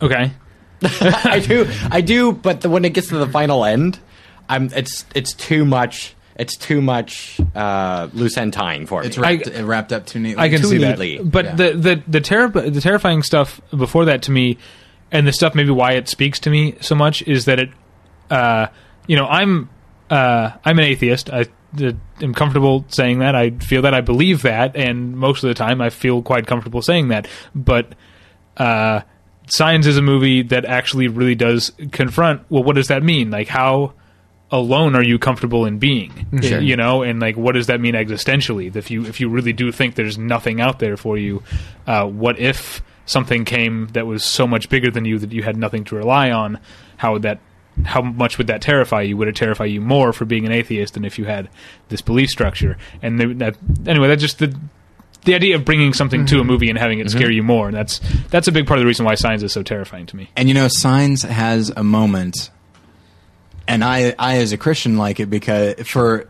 Okay. 0.00 0.32
I 0.82 1.38
do, 1.38 1.70
I 1.92 2.00
do, 2.00 2.32
but 2.32 2.62
the, 2.62 2.68
when 2.68 2.84
it 2.84 2.92
gets 2.92 3.08
to 3.10 3.18
the 3.18 3.28
final 3.28 3.64
end, 3.64 4.00
I'm 4.48 4.64
it's 4.74 5.04
it's 5.14 5.32
too 5.32 5.64
much. 5.64 6.16
It's 6.36 6.56
too 6.56 6.80
much 6.80 7.38
uh, 7.54 8.08
loose 8.14 8.36
end 8.38 8.52
tying 8.54 8.86
for 8.86 9.00
me. 9.02 9.06
It's 9.08 9.18
wrapped, 9.18 9.46
it 9.46 9.64
wrapped 9.64 9.92
up 9.92 10.06
too 10.06 10.18
neatly. 10.18 10.42
I 10.42 10.48
can 10.48 10.60
Too 10.62 10.66
see 10.68 10.78
neatly. 10.78 11.18
that. 11.18 11.30
But 11.30 11.44
Yeah. 11.44 11.54
the 11.56 11.72
the 11.72 12.02
the, 12.08 12.20
terri- 12.20 12.72
the 12.72 12.80
terrifying 12.80 13.22
stuff 13.22 13.60
before 13.76 14.06
that 14.06 14.22
to 14.22 14.30
me, 14.30 14.56
and 15.10 15.26
the 15.26 15.32
stuff 15.32 15.54
maybe 15.54 15.70
why 15.70 15.92
it 15.92 16.08
speaks 16.08 16.38
to 16.40 16.50
me 16.50 16.76
so 16.80 16.94
much 16.94 17.22
is 17.28 17.44
that 17.44 17.58
it, 17.60 17.70
uh, 18.30 18.68
you 19.06 19.16
know, 19.16 19.26
I'm 19.26 19.68
uh, 20.10 20.52
I'm 20.64 20.78
an 20.78 20.84
atheist. 20.86 21.30
I 21.30 21.46
uh, 21.82 21.92
am 22.22 22.32
comfortable 22.34 22.84
saying 22.88 23.18
that. 23.18 23.34
I 23.34 23.50
feel 23.50 23.82
that. 23.82 23.92
I 23.94 24.00
believe 24.00 24.42
that, 24.42 24.74
and 24.74 25.16
most 25.16 25.44
of 25.44 25.48
the 25.48 25.54
time, 25.54 25.80
I 25.82 25.90
feel 25.90 26.22
quite 26.22 26.46
comfortable 26.46 26.80
saying 26.82 27.08
that. 27.08 27.28
But 27.54 27.94
uh, 28.56 29.02
Signs 29.48 29.86
is 29.86 29.96
a 29.98 30.02
movie 30.02 30.42
that 30.44 30.64
actually 30.64 31.08
really 31.08 31.34
does 31.34 31.72
confront. 31.90 32.42
Well, 32.50 32.62
what 32.62 32.76
does 32.76 32.88
that 32.88 33.02
mean? 33.02 33.30
Like 33.30 33.48
how 33.48 33.92
alone 34.52 34.94
are 34.94 35.02
you 35.02 35.18
comfortable 35.18 35.64
in 35.64 35.78
being? 35.78 36.10
Mm-hmm. 36.10 36.40
Sure. 36.40 36.60
You 36.60 36.76
know, 36.76 37.02
and 37.02 37.20
like 37.20 37.36
what 37.36 37.52
does 37.52 37.66
that 37.66 37.80
mean 37.80 37.94
existentially? 37.94 38.74
If 38.76 38.90
you 38.90 39.04
if 39.06 39.18
you 39.18 39.28
really 39.28 39.52
do 39.52 39.72
think 39.72 39.96
there's 39.96 40.18
nothing 40.18 40.60
out 40.60 40.78
there 40.78 40.96
for 40.96 41.18
you, 41.18 41.42
uh, 41.86 42.06
what 42.06 42.38
if 42.38 42.82
something 43.06 43.44
came 43.44 43.88
that 43.88 44.06
was 44.06 44.24
so 44.24 44.46
much 44.46 44.68
bigger 44.68 44.90
than 44.90 45.04
you 45.04 45.18
that 45.18 45.32
you 45.32 45.42
had 45.42 45.56
nothing 45.56 45.84
to 45.84 45.96
rely 45.96 46.30
on? 46.30 46.60
How 46.98 47.12
would 47.14 47.22
that? 47.22 47.40
How 47.84 48.02
much 48.02 48.36
would 48.36 48.48
that 48.48 48.60
terrify 48.60 49.00
you? 49.00 49.16
Would 49.16 49.28
it 49.28 49.36
terrify 49.36 49.64
you 49.64 49.80
more 49.80 50.12
for 50.12 50.26
being 50.26 50.44
an 50.44 50.52
atheist 50.52 50.92
than 50.92 51.06
if 51.06 51.18
you 51.18 51.24
had 51.24 51.48
this 51.88 52.02
belief 52.02 52.28
structure? 52.28 52.76
And 53.00 53.18
the, 53.18 53.32
that, 53.34 53.56
anyway, 53.86 54.08
that's 54.08 54.20
just 54.20 54.38
the 54.38 54.54
the 55.24 55.34
idea 55.34 55.56
of 55.56 55.64
bringing 55.64 55.92
something 55.92 56.26
to 56.26 56.36
a 56.36 56.38
mm-hmm. 56.40 56.48
movie 56.48 56.68
and 56.68 56.78
having 56.78 56.98
it 56.98 57.06
mm-hmm. 57.06 57.18
scare 57.18 57.30
you 57.30 57.42
more. 57.42 57.68
And 57.68 57.76
that's 57.76 58.00
that's 58.28 58.48
a 58.48 58.52
big 58.52 58.66
part 58.66 58.78
of 58.78 58.82
the 58.82 58.86
reason 58.86 59.06
why 59.06 59.14
Signs 59.14 59.42
is 59.42 59.52
so 59.52 59.62
terrifying 59.62 60.06
to 60.06 60.16
me. 60.16 60.30
And 60.36 60.48
you 60.48 60.54
know, 60.54 60.68
Signs 60.68 61.22
has 61.22 61.70
a 61.70 61.82
moment, 61.82 62.50
and 63.72 63.82
I, 63.82 64.14
I 64.18 64.36
as 64.36 64.52
a 64.52 64.58
Christian 64.58 64.98
like 64.98 65.18
it 65.18 65.30
because 65.30 65.74
for 65.88 66.28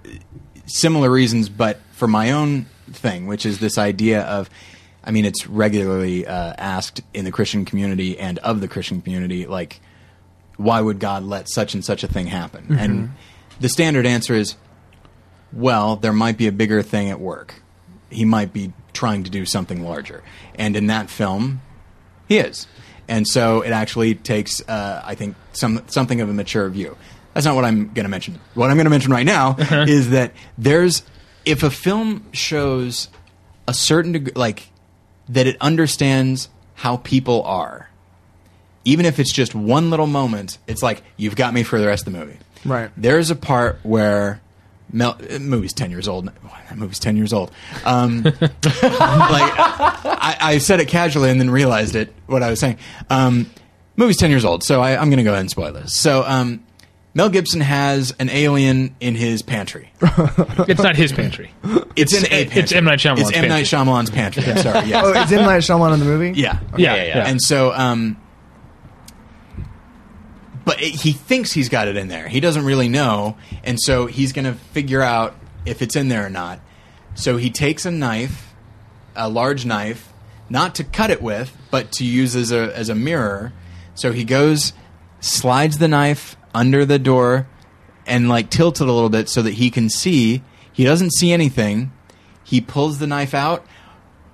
similar 0.66 1.10
reasons, 1.10 1.48
but 1.48 1.81
for 1.93 2.06
my 2.06 2.31
own 2.31 2.66
thing, 2.93 3.27
which 3.27 3.44
is 3.44 3.59
this 3.59 3.78
idea 3.78 4.23
of, 4.23 4.48
I 5.02 5.10
mean, 5.10 5.24
it's 5.24 5.48
regularly 5.48 6.24
uh, 6.24 6.55
asked 6.56 7.01
in 7.12 7.24
the 7.24 7.32
Christian 7.32 7.64
community 7.64 8.16
and 8.16 8.39
of 8.39 8.60
the 8.60 8.69
Christian 8.69 9.02
community, 9.02 9.47
like, 9.47 9.81
why 10.56 10.81
would 10.81 11.01
God 11.01 11.24
let 11.24 11.48
such 11.48 11.74
and 11.74 11.85
such 11.85 12.05
a 12.05 12.06
thing 12.06 12.28
happen? 12.28 12.66
And 12.78 13.10
the 13.59 13.69
standard 13.69 14.06
answer 14.06 14.35
is, 14.35 14.55
well, 15.52 15.97
there 15.97 16.12
might 16.12 16.39
be 16.39 16.47
a 16.47 16.52
bigger 16.52 16.81
thing 16.81 17.10
at 17.10 17.19
work. 17.19 17.55
He 18.09 18.24
might 18.24 18.52
be 18.52 18.73
trying 18.93 19.24
to 19.24 19.31
do 19.31 19.47
something 19.47 19.82
larger. 19.82 20.23
And 20.55 20.77
in 20.77 20.86
that 20.86 21.10
film, 21.10 21.60
he 22.28 22.39
is. 22.39 22.69
And 23.09 23.27
so 23.27 23.62
it 23.62 23.70
actually 23.70 24.14
takes, 24.14 24.66
uh, 24.69 25.02
I 25.05 25.16
think, 25.16 25.35
some 25.52 25.82
something 25.89 26.20
of 26.20 26.28
a 26.28 26.32
mature 26.32 26.69
view. 26.69 26.97
That's 27.34 27.46
not 27.46 27.54
what 27.54 27.64
I'm 27.64 27.92
going 27.92 28.04
to 28.04 28.09
mention. 28.10 28.38
What 28.54 28.70
I'm 28.70 28.76
going 28.76 28.84
to 28.84 28.90
mention 28.90 29.12
right 29.12 29.26
now 29.26 29.56
is 29.59 30.10
that 30.10 30.32
there's, 30.59 31.02
if 31.44 31.62
a 31.62 31.70
film 31.70 32.26
shows 32.32 33.09
a 33.66 33.74
certain 33.74 34.12
degree, 34.12 34.32
like, 34.34 34.68
that 35.28 35.46
it 35.46 35.56
understands 35.60 36.48
how 36.74 36.98
people 36.98 37.42
are, 37.44 37.88
even 38.84 39.06
if 39.06 39.18
it's 39.18 39.32
just 39.32 39.54
one 39.54 39.90
little 39.90 40.06
moment, 40.06 40.59
it's 40.66 40.82
like, 40.82 41.02
you've 41.16 41.36
got 41.36 41.54
me 41.54 41.62
for 41.62 41.78
the 41.78 41.86
rest 41.86 42.06
of 42.06 42.12
the 42.12 42.18
movie. 42.18 42.38
Right. 42.64 42.90
There's 42.96 43.30
a 43.30 43.36
part 43.36 43.78
where 43.82 44.40
Mel, 44.92 45.18
uh, 45.30 45.38
movie's 45.38 45.72
ten 45.72 45.90
years 45.90 46.06
old. 46.09 46.30
That 46.68 46.78
movie's 46.78 46.98
ten 47.00 47.18
years 47.18 47.34
old. 47.34 47.50
Um, 47.84 48.22
like 48.22 48.32
I, 48.72 50.36
I 50.40 50.59
said 50.59 50.80
it 50.80 50.88
casually 50.88 51.28
and 51.28 51.38
then 51.38 51.50
realized 51.50 51.94
it. 51.94 52.14
What 52.26 52.42
I 52.42 52.48
was 52.48 52.60
saying. 52.60 52.78
Um, 53.10 53.50
movie's 53.96 54.16
ten 54.16 54.30
years 54.30 54.44
old, 54.44 54.62
so 54.62 54.80
I, 54.80 54.92
I'm 54.96 55.10
going 55.10 55.18
to 55.18 55.22
go 55.22 55.32
ahead 55.32 55.40
and 55.40 55.50
spoil 55.50 55.72
this. 55.72 55.94
So 55.94 56.24
um, 56.24 56.64
Mel 57.14 57.28
Gibson 57.28 57.60
has 57.60 58.14
an 58.18 58.30
alien 58.30 58.97
in 59.01 59.14
his 59.14 59.43
pantry. 59.43 59.93
It's 60.68 60.82
not 60.82 60.97
his 60.97 61.12
pantry. 61.12 61.51
It's 61.97 62.14
in 62.14 62.24
a 62.32 62.59
It's. 62.59 62.72
M. 62.72 62.84
Night 62.84 62.98
Shyamalan's 62.98 63.28
It's 63.28 63.36
M 63.36 63.48
Night 63.48 63.64
Shyamalan's 63.64 64.10
pantry. 64.10 64.44
I'm 64.44 64.59
sorry. 64.59 64.89
Yes. 64.89 65.05
Oh, 65.06 65.12
it's 65.20 65.32
M 65.32 65.44
Night 65.44 65.60
Shyamalan 65.60 65.94
in 65.94 66.01
the 66.01 66.06
movie. 66.06 66.40
Yeah. 66.40 66.60
Yeah, 66.76 66.94
yeah, 66.94 67.02
yeah. 67.05 67.26
And 67.28 67.40
so, 67.43 67.72
um, 67.72 68.16
but 70.64 70.80
it, 70.80 70.94
he 70.94 71.12
thinks 71.12 71.52
he's 71.52 71.68
got 71.68 71.89
it 71.89 71.97
in 71.97 72.09
there. 72.09 72.28
He 72.28 72.40
doesn't 72.40 72.64
really 72.64 72.89
know, 72.89 73.36
and 73.64 73.78
so 73.80 74.06
he's 74.06 74.32
going 74.32 74.44
to 74.44 74.55
figure 74.55 75.02
out 75.02 75.34
if 75.66 75.82
it's 75.82 75.97
in 75.97 76.09
there 76.09 76.24
or 76.24 76.30
not. 76.30 76.60
So 77.14 77.36
he 77.36 77.51
takes 77.51 77.84
a 77.84 77.90
knife, 77.90 78.55
a 79.16 79.28
large 79.28 79.66
knife, 79.66 80.12
not 80.48 80.76
to 80.76 80.84
cut 80.84 81.10
it 81.10 81.20
with, 81.20 81.55
but 81.70 81.93
to 81.93 82.05
use 82.05 82.36
as 82.36 82.52
a 82.52 82.74
as 82.76 82.89
a 82.89 82.94
mirror. 82.94 83.52
So 83.94 84.12
he 84.12 84.24
goes, 84.24 84.72
slides 85.20 85.78
the 85.78 85.89
knife 85.89 86.36
under 86.54 86.84
the 86.84 86.98
door, 86.98 87.46
and 88.06 88.28
like 88.28 88.50
tilts 88.50 88.80
it 88.80 88.88
a 88.88 88.92
little 88.92 89.10
bit 89.10 89.28
so 89.28 89.42
that 89.42 89.54
he 89.54 89.70
can 89.70 89.88
see. 89.88 90.42
He 90.72 90.84
doesn't 90.84 91.12
see 91.12 91.32
anything. 91.32 91.92
He 92.44 92.60
pulls 92.60 92.98
the 92.98 93.06
knife 93.06 93.34
out, 93.34 93.66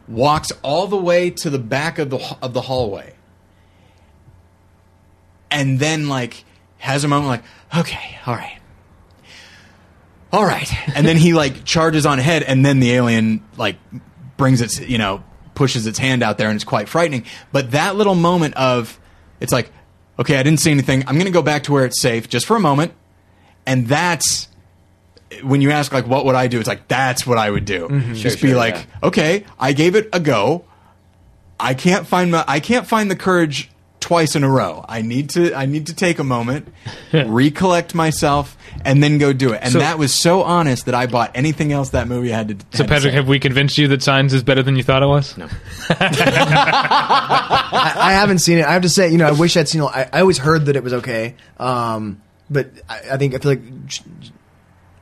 walks 0.06 0.52
all 0.62 0.86
the 0.86 0.96
way 0.96 1.30
to 1.30 1.50
the 1.50 1.58
back 1.58 1.98
of 1.98 2.10
the 2.10 2.36
of 2.42 2.52
the 2.54 2.62
hallway, 2.62 3.14
and 5.50 5.78
then 5.78 6.08
like 6.08 6.44
has 6.78 7.04
a 7.04 7.08
moment 7.08 7.28
like, 7.28 7.42
okay, 7.76 8.18
all 8.26 8.34
right, 8.34 8.58
all 10.32 10.44
right, 10.44 10.72
and 10.96 11.06
then 11.06 11.16
he 11.16 11.32
like 11.32 11.64
charges 11.64 12.06
on 12.06 12.18
ahead, 12.18 12.42
and 12.42 12.64
then 12.64 12.80
the 12.80 12.92
alien 12.92 13.44
like 13.56 13.76
brings 14.36 14.60
its 14.60 14.80
you 14.80 14.98
know 14.98 15.22
pushes 15.54 15.86
its 15.86 15.98
hand 15.98 16.22
out 16.22 16.38
there, 16.38 16.48
and 16.48 16.56
it's 16.56 16.64
quite 16.64 16.88
frightening. 16.88 17.24
But 17.52 17.72
that 17.72 17.96
little 17.96 18.14
moment 18.14 18.54
of 18.56 18.98
it's 19.40 19.52
like, 19.52 19.70
okay, 20.18 20.36
I 20.38 20.42
didn't 20.42 20.60
see 20.60 20.70
anything. 20.70 21.04
I'm 21.06 21.14
going 21.14 21.26
to 21.26 21.32
go 21.32 21.42
back 21.42 21.64
to 21.64 21.72
where 21.72 21.84
it's 21.84 22.00
safe 22.00 22.28
just 22.28 22.46
for 22.46 22.56
a 22.56 22.60
moment, 22.60 22.92
and 23.66 23.86
that's 23.86 24.48
when 25.42 25.60
you 25.60 25.70
ask 25.70 25.92
like 25.92 26.06
what 26.06 26.24
would 26.24 26.34
I 26.34 26.46
do, 26.46 26.58
it's 26.58 26.68
like 26.68 26.88
that's 26.88 27.26
what 27.26 27.38
I 27.38 27.50
would 27.50 27.64
do. 27.64 27.88
Mm-hmm. 27.88 28.14
Just 28.14 28.38
Sure, 28.38 28.48
be 28.48 28.52
sure, 28.52 28.56
like, 28.56 28.74
yeah. 28.74 29.08
okay, 29.08 29.44
I 29.58 29.72
gave 29.72 29.94
it 29.94 30.08
a 30.12 30.20
go. 30.20 30.64
I 31.60 31.74
can't 31.74 32.06
find 32.06 32.30
my 32.30 32.44
I 32.46 32.60
can't 32.60 32.86
find 32.86 33.10
the 33.10 33.16
courage 33.16 33.70
twice 34.00 34.36
in 34.36 34.44
a 34.44 34.48
row. 34.48 34.84
I 34.88 35.02
need 35.02 35.30
to 35.30 35.54
I 35.54 35.66
need 35.66 35.86
to 35.88 35.94
take 35.94 36.18
a 36.18 36.24
moment, 36.24 36.68
recollect 37.12 37.94
myself, 37.94 38.56
and 38.84 39.02
then 39.02 39.18
go 39.18 39.32
do 39.32 39.52
it. 39.52 39.60
And 39.62 39.72
So- 39.72 39.78
that 39.80 39.98
was 39.98 40.12
so 40.14 40.42
honest 40.42 40.86
that 40.86 40.94
I 40.94 41.06
bought 41.06 41.32
anything 41.34 41.72
else 41.72 41.90
that 41.90 42.08
movie 42.08 42.30
had 42.30 42.48
to. 42.48 42.56
So, 42.76 42.84
Patrick, 42.84 43.14
have 43.14 43.28
we 43.28 43.38
convinced 43.38 43.78
you 43.78 43.88
that 43.88 44.02
Signs 44.02 44.32
is 44.32 44.42
better 44.42 44.62
than 44.62 44.76
you 44.76 44.82
thought 44.82 45.02
it 45.02 45.06
was? 45.06 45.36
No. 45.36 45.48
I, 45.90 47.92
I 47.96 48.12
haven't 48.12 48.38
seen 48.38 48.58
it. 48.58 48.66
I 48.66 48.72
have 48.72 48.82
to 48.82 48.88
say, 48.88 49.10
you 49.10 49.18
know, 49.18 49.26
I 49.26 49.32
wish 49.32 49.56
I'd 49.56 49.68
seen 49.68 49.82
it. 49.82 49.86
I, 49.86 50.08
I 50.12 50.20
always 50.20 50.38
heard 50.38 50.66
that 50.66 50.76
it 50.76 50.82
was 50.82 50.92
okay, 50.94 51.34
um, 51.58 52.22
but 52.50 52.70
I, 52.88 53.00
I 53.12 53.16
think 53.16 53.34
I 53.34 53.38
feel 53.38 53.52
like 53.52 53.62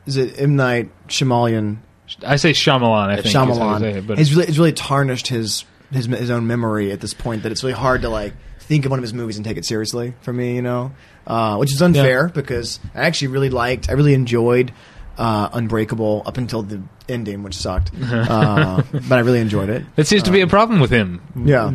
is 0.07 0.17
it 0.17 0.41
M 0.41 0.57
Night 0.57 0.91
Shyamalan? 1.09 1.79
I 2.25 2.37
say 2.37 2.53
Shyamalan. 2.53 3.09
I 3.09 3.15
think 3.17 3.27
is 3.27 3.33
say 3.33 3.39
Shyamalan. 3.39 3.83
it, 3.83 4.07
but 4.07 4.19
It's 4.19 4.33
really 4.33 4.47
it's 4.49 4.59
really 4.59 4.73
tarnished 4.73 5.29
his 5.29 5.65
his 5.93 6.07
his 6.07 6.31
own 6.31 6.47
memory 6.47 6.93
at 6.93 7.01
this 7.01 7.15
point 7.15 7.43
that 7.43 7.53
it's 7.53 7.63
really 7.63 7.75
hard 7.75 8.03
to 8.03 8.09
like 8.09 8.35
think 8.67 8.85
of 8.85 8.91
one 8.91 8.99
of 8.99 9.03
his 9.03 9.15
movies 9.15 9.37
and 9.37 9.45
take 9.45 9.57
it 9.57 9.65
seriously 9.65 10.15
for 10.21 10.33
me. 10.33 10.55
You 10.57 10.63
know, 10.63 10.93
uh, 11.27 11.57
which 11.57 11.73
is 11.73 11.81
unfair 11.83 12.29
because 12.29 12.79
I 12.95 13.03
actually 13.03 13.29
really 13.29 13.51
liked, 13.51 13.89
I 13.89 13.93
really 13.93 14.15
enjoyed. 14.15 14.73
Uh, 15.19 15.49
Unbreakable 15.55 16.23
up 16.27 16.37
until 16.37 16.61
the 16.63 16.83
ending, 17.09 17.43
which 17.43 17.55
sucked, 17.57 17.91
uh, 18.05 18.83
but 18.93 19.13
I 19.13 19.21
really 19.21 19.41
enjoyed 19.41 19.71
it. 19.71 19.83
that 19.97 20.07
seems 20.07 20.25
to 20.25 20.31
be 20.31 20.43
a 20.43 20.47
problem 20.47 20.79
with 20.79 20.91
him. 20.91 21.23
Yeah, 21.35 21.73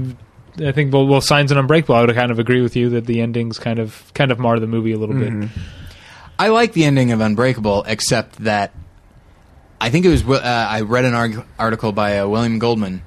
I 0.63 0.71
think 0.73 0.93
well, 0.93 1.07
well, 1.07 1.21
Signs 1.21 1.49
and 1.49 1.59
Unbreakable. 1.59 1.95
I 1.95 2.05
would 2.05 2.13
kind 2.13 2.29
of 2.31 2.37
agree 2.37 2.61
with 2.61 2.75
you 2.75 2.89
that 2.91 3.07
the 3.07 3.19
endings 3.19 3.57
kind 3.57 3.79
of 3.79 4.11
kind 4.13 4.31
of 4.31 4.37
mar 4.37 4.59
the 4.59 4.67
movie 4.67 4.91
a 4.91 4.97
little 4.99 5.15
bit. 5.15 5.49
I 6.37 6.49
like 6.49 6.73
the 6.73 6.83
ending 6.83 7.11
of 7.11 7.19
Unbreakable, 7.19 7.83
except 7.87 8.43
that 8.43 8.75
I 9.79 9.89
think 9.89 10.05
it 10.05 10.09
was. 10.09 10.23
Uh, 10.23 10.39
I 10.43 10.81
read 10.81 11.05
an 11.05 11.15
arg- 11.15 11.45
article 11.57 11.91
by 11.93 12.19
uh, 12.19 12.27
William 12.27 12.59
Goldman 12.59 13.01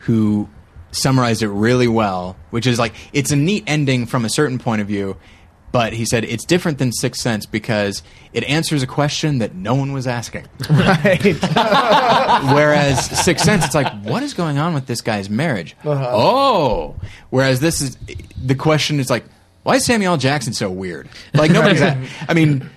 who 0.00 0.48
summarized 0.92 1.42
it 1.42 1.48
really 1.48 1.88
well, 1.88 2.36
which 2.50 2.66
is 2.66 2.78
like 2.78 2.94
it's 3.12 3.30
a 3.30 3.36
neat 3.36 3.64
ending 3.66 4.06
from 4.06 4.24
a 4.24 4.30
certain 4.30 4.58
point 4.58 4.80
of 4.80 4.86
view, 4.86 5.16
but 5.72 5.92
he 5.92 6.04
said 6.06 6.24
it's 6.24 6.44
different 6.44 6.78
than 6.78 6.92
Sixth 6.92 7.20
Sense 7.20 7.44
because 7.46 8.02
it 8.32 8.44
answers 8.44 8.82
a 8.82 8.86
question 8.86 9.38
that 9.38 9.54
no 9.54 9.74
one 9.74 9.92
was 9.92 10.06
asking. 10.06 10.46
right. 10.70 11.22
Whereas 12.54 13.24
Sixth 13.24 13.44
Sense, 13.44 13.64
it's 13.64 13.74
like, 13.74 13.92
what 14.02 14.22
is 14.22 14.34
going 14.34 14.58
on 14.58 14.74
with 14.74 14.86
this 14.86 15.00
guy's 15.00 15.28
marriage? 15.28 15.76
Uh-huh. 15.84 16.10
Oh, 16.12 16.96
whereas 17.30 17.60
this 17.60 17.80
is 17.80 17.96
the 18.42 18.54
question 18.54 19.00
is 19.00 19.10
like, 19.10 19.24
why 19.64 19.76
is 19.76 19.84
Samuel 19.84 20.16
Jackson 20.16 20.52
so 20.52 20.70
weird? 20.70 21.08
Like 21.34 21.50
nobody's. 21.50 21.80
a- 21.82 22.06
I 22.28 22.34
mean, 22.34 22.70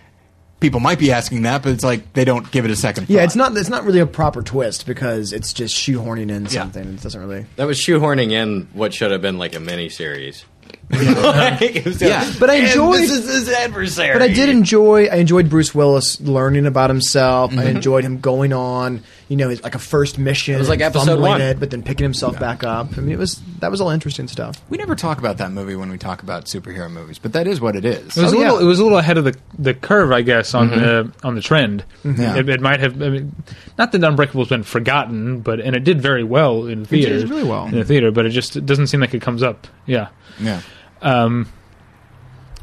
people 0.60 0.80
might 0.80 0.99
be 0.99 1.11
asking 1.11 1.44
that, 1.44 1.64
but 1.64 1.72
it's 1.72 1.84
like 1.84 2.14
they 2.14 2.26
don't 2.26 2.49
give 2.52 2.65
it 2.65 2.72
a 2.72 2.76
second. 2.76 3.10
Yeah, 3.10 3.19
thought. 3.19 3.26
it's 3.26 3.36
not 3.36 3.57
it's 3.57 3.69
not 3.69 3.84
really 3.86 3.99
a 3.99 4.06
proper 4.06 4.41
twist 4.41 4.86
because 4.86 5.34
it's 5.34 5.53
just 5.53 5.76
shoehorning 5.76 6.31
in 6.31 6.44
Yeah. 6.44 6.49
something. 6.49 6.88
It 6.94 7.02
doesn't 7.02 7.19
really. 7.19 7.45
That 7.56 7.65
was 7.65 7.80
shoehorning 7.80 8.31
in 8.31 8.68
what 8.73 8.94
should 8.94 9.11
have 9.11 9.22
been 9.22 9.38
like 9.38 9.56
a 9.56 9.60
mini 9.60 9.90
series. 9.90 10.45
yeah, 10.91 11.60
But 12.40 12.49
I 12.49 12.56
enjoyed- 12.56 13.02
this 13.02 13.11
is 13.11 13.30
his 13.30 13.49
adversary. 13.49 14.14
But 14.14 14.23
I 14.23 14.27
did 14.27 14.49
enjoy 14.49 15.06
I 15.06 15.15
enjoyed 15.15 15.49
Bruce 15.49 15.73
Willis 15.73 16.19
learning 16.19 16.65
about 16.65 16.90
himself. 16.90 17.52
I 17.52 17.56
mm-hmm. 17.56 17.68
enjoyed 17.68 18.03
him 18.03 18.19
going 18.19 18.53
on, 18.53 19.03
you 19.30 19.38
know, 19.38 19.50
it's 19.50 19.64
like 19.64 19.76
a 19.76 19.80
first 19.80 20.18
mission. 20.18 20.56
It 20.56 20.58
was 20.58 20.68
like 20.70 20.82
episode 20.82 21.06
fumbling 21.06 21.22
one. 21.32 21.42
it, 21.42 21.60
but 21.60 21.70
then 21.70 21.84
picking 21.84 22.04
himself 22.04 22.38
back 22.40 22.64
up. 22.64 22.98
I 22.98 23.02
mean, 23.02 23.12
it 23.12 23.20
was 23.20 23.40
that 23.60 23.70
was 23.72 23.80
all 23.80 23.92
interesting 23.92 24.28
stuff. 24.28 24.60
We 24.70 24.78
never 24.78 24.96
talk 24.96 25.20
about 25.20 25.38
that 25.38 25.52
movie 25.52 25.76
when 25.76 25.90
we 25.92 25.98
talk 26.00 26.24
about 26.24 26.46
superhero 26.46 26.90
movies, 26.92 27.20
but 27.20 27.34
that 27.34 27.46
is 27.48 27.62
what 27.62 27.76
it 27.76 27.86
is. 27.86 28.18
It 28.18 28.24
was 28.24 28.34
Oh, 28.34 28.38
a 28.38 28.40
little. 28.40 28.56
yeah. 28.58 28.64
It 28.64 28.66
was 28.68 28.80
a 28.80 28.84
little 28.84 28.98
ahead 28.98 29.18
of 29.20 29.24
the 29.26 29.38
the 29.58 29.74
curve, 29.76 30.12
I 30.12 30.24
guess, 30.24 30.54
on 30.56 30.70
the 30.72 31.14
on 31.24 31.36
the 31.36 31.42
trend. 31.42 31.84
Yeah. 32.04 32.38
It, 32.38 32.50
it 32.50 32.60
might 32.60 32.80
have. 32.80 33.00
I 33.02 33.10
mean, 33.10 33.36
not 33.78 33.92
that 33.92 34.04
Unbreakable's 34.04 34.50
been 34.50 34.64
forgotten, 34.64 35.42
but 35.42 35.60
and 35.60 35.76
it 35.76 35.84
did 35.84 36.02
very 36.02 36.24
well 36.24 36.66
in 36.66 36.84
did 36.84 37.30
really 37.30 37.44
well. 37.44 37.66
in 37.68 37.76
the 37.76 37.86
theater, 37.86 38.12
but 38.12 38.26
it 38.26 38.30
just 38.32 38.56
it 38.56 38.66
doesn't 38.66 38.88
seem 38.88 39.00
like 39.00 39.14
it 39.14 39.22
comes 39.22 39.44
up. 39.44 39.68
Yeah. 39.86 40.08
yeah. 40.40 40.62
Um. 41.04 41.48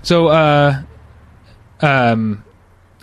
So, 0.03 0.27
uh, 0.29 0.83
um, 1.81 2.45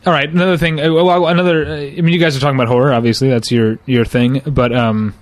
all 0.05 0.13
right. 0.13 0.29
Another 0.29 0.57
thing. 0.57 0.79
Uh, 0.79 0.91
well, 0.91 1.27
another. 1.27 1.65
Uh, 1.65 1.75
I 1.77 2.01
mean, 2.01 2.13
you 2.13 2.19
guys 2.19 2.35
are 2.35 2.39
talking 2.39 2.55
about 2.55 2.67
horror. 2.67 2.93
Obviously, 2.93 3.29
that's 3.29 3.51
your 3.51 3.79
your 3.85 4.05
thing. 4.05 4.41
But 4.45 4.75
um, 4.75 5.13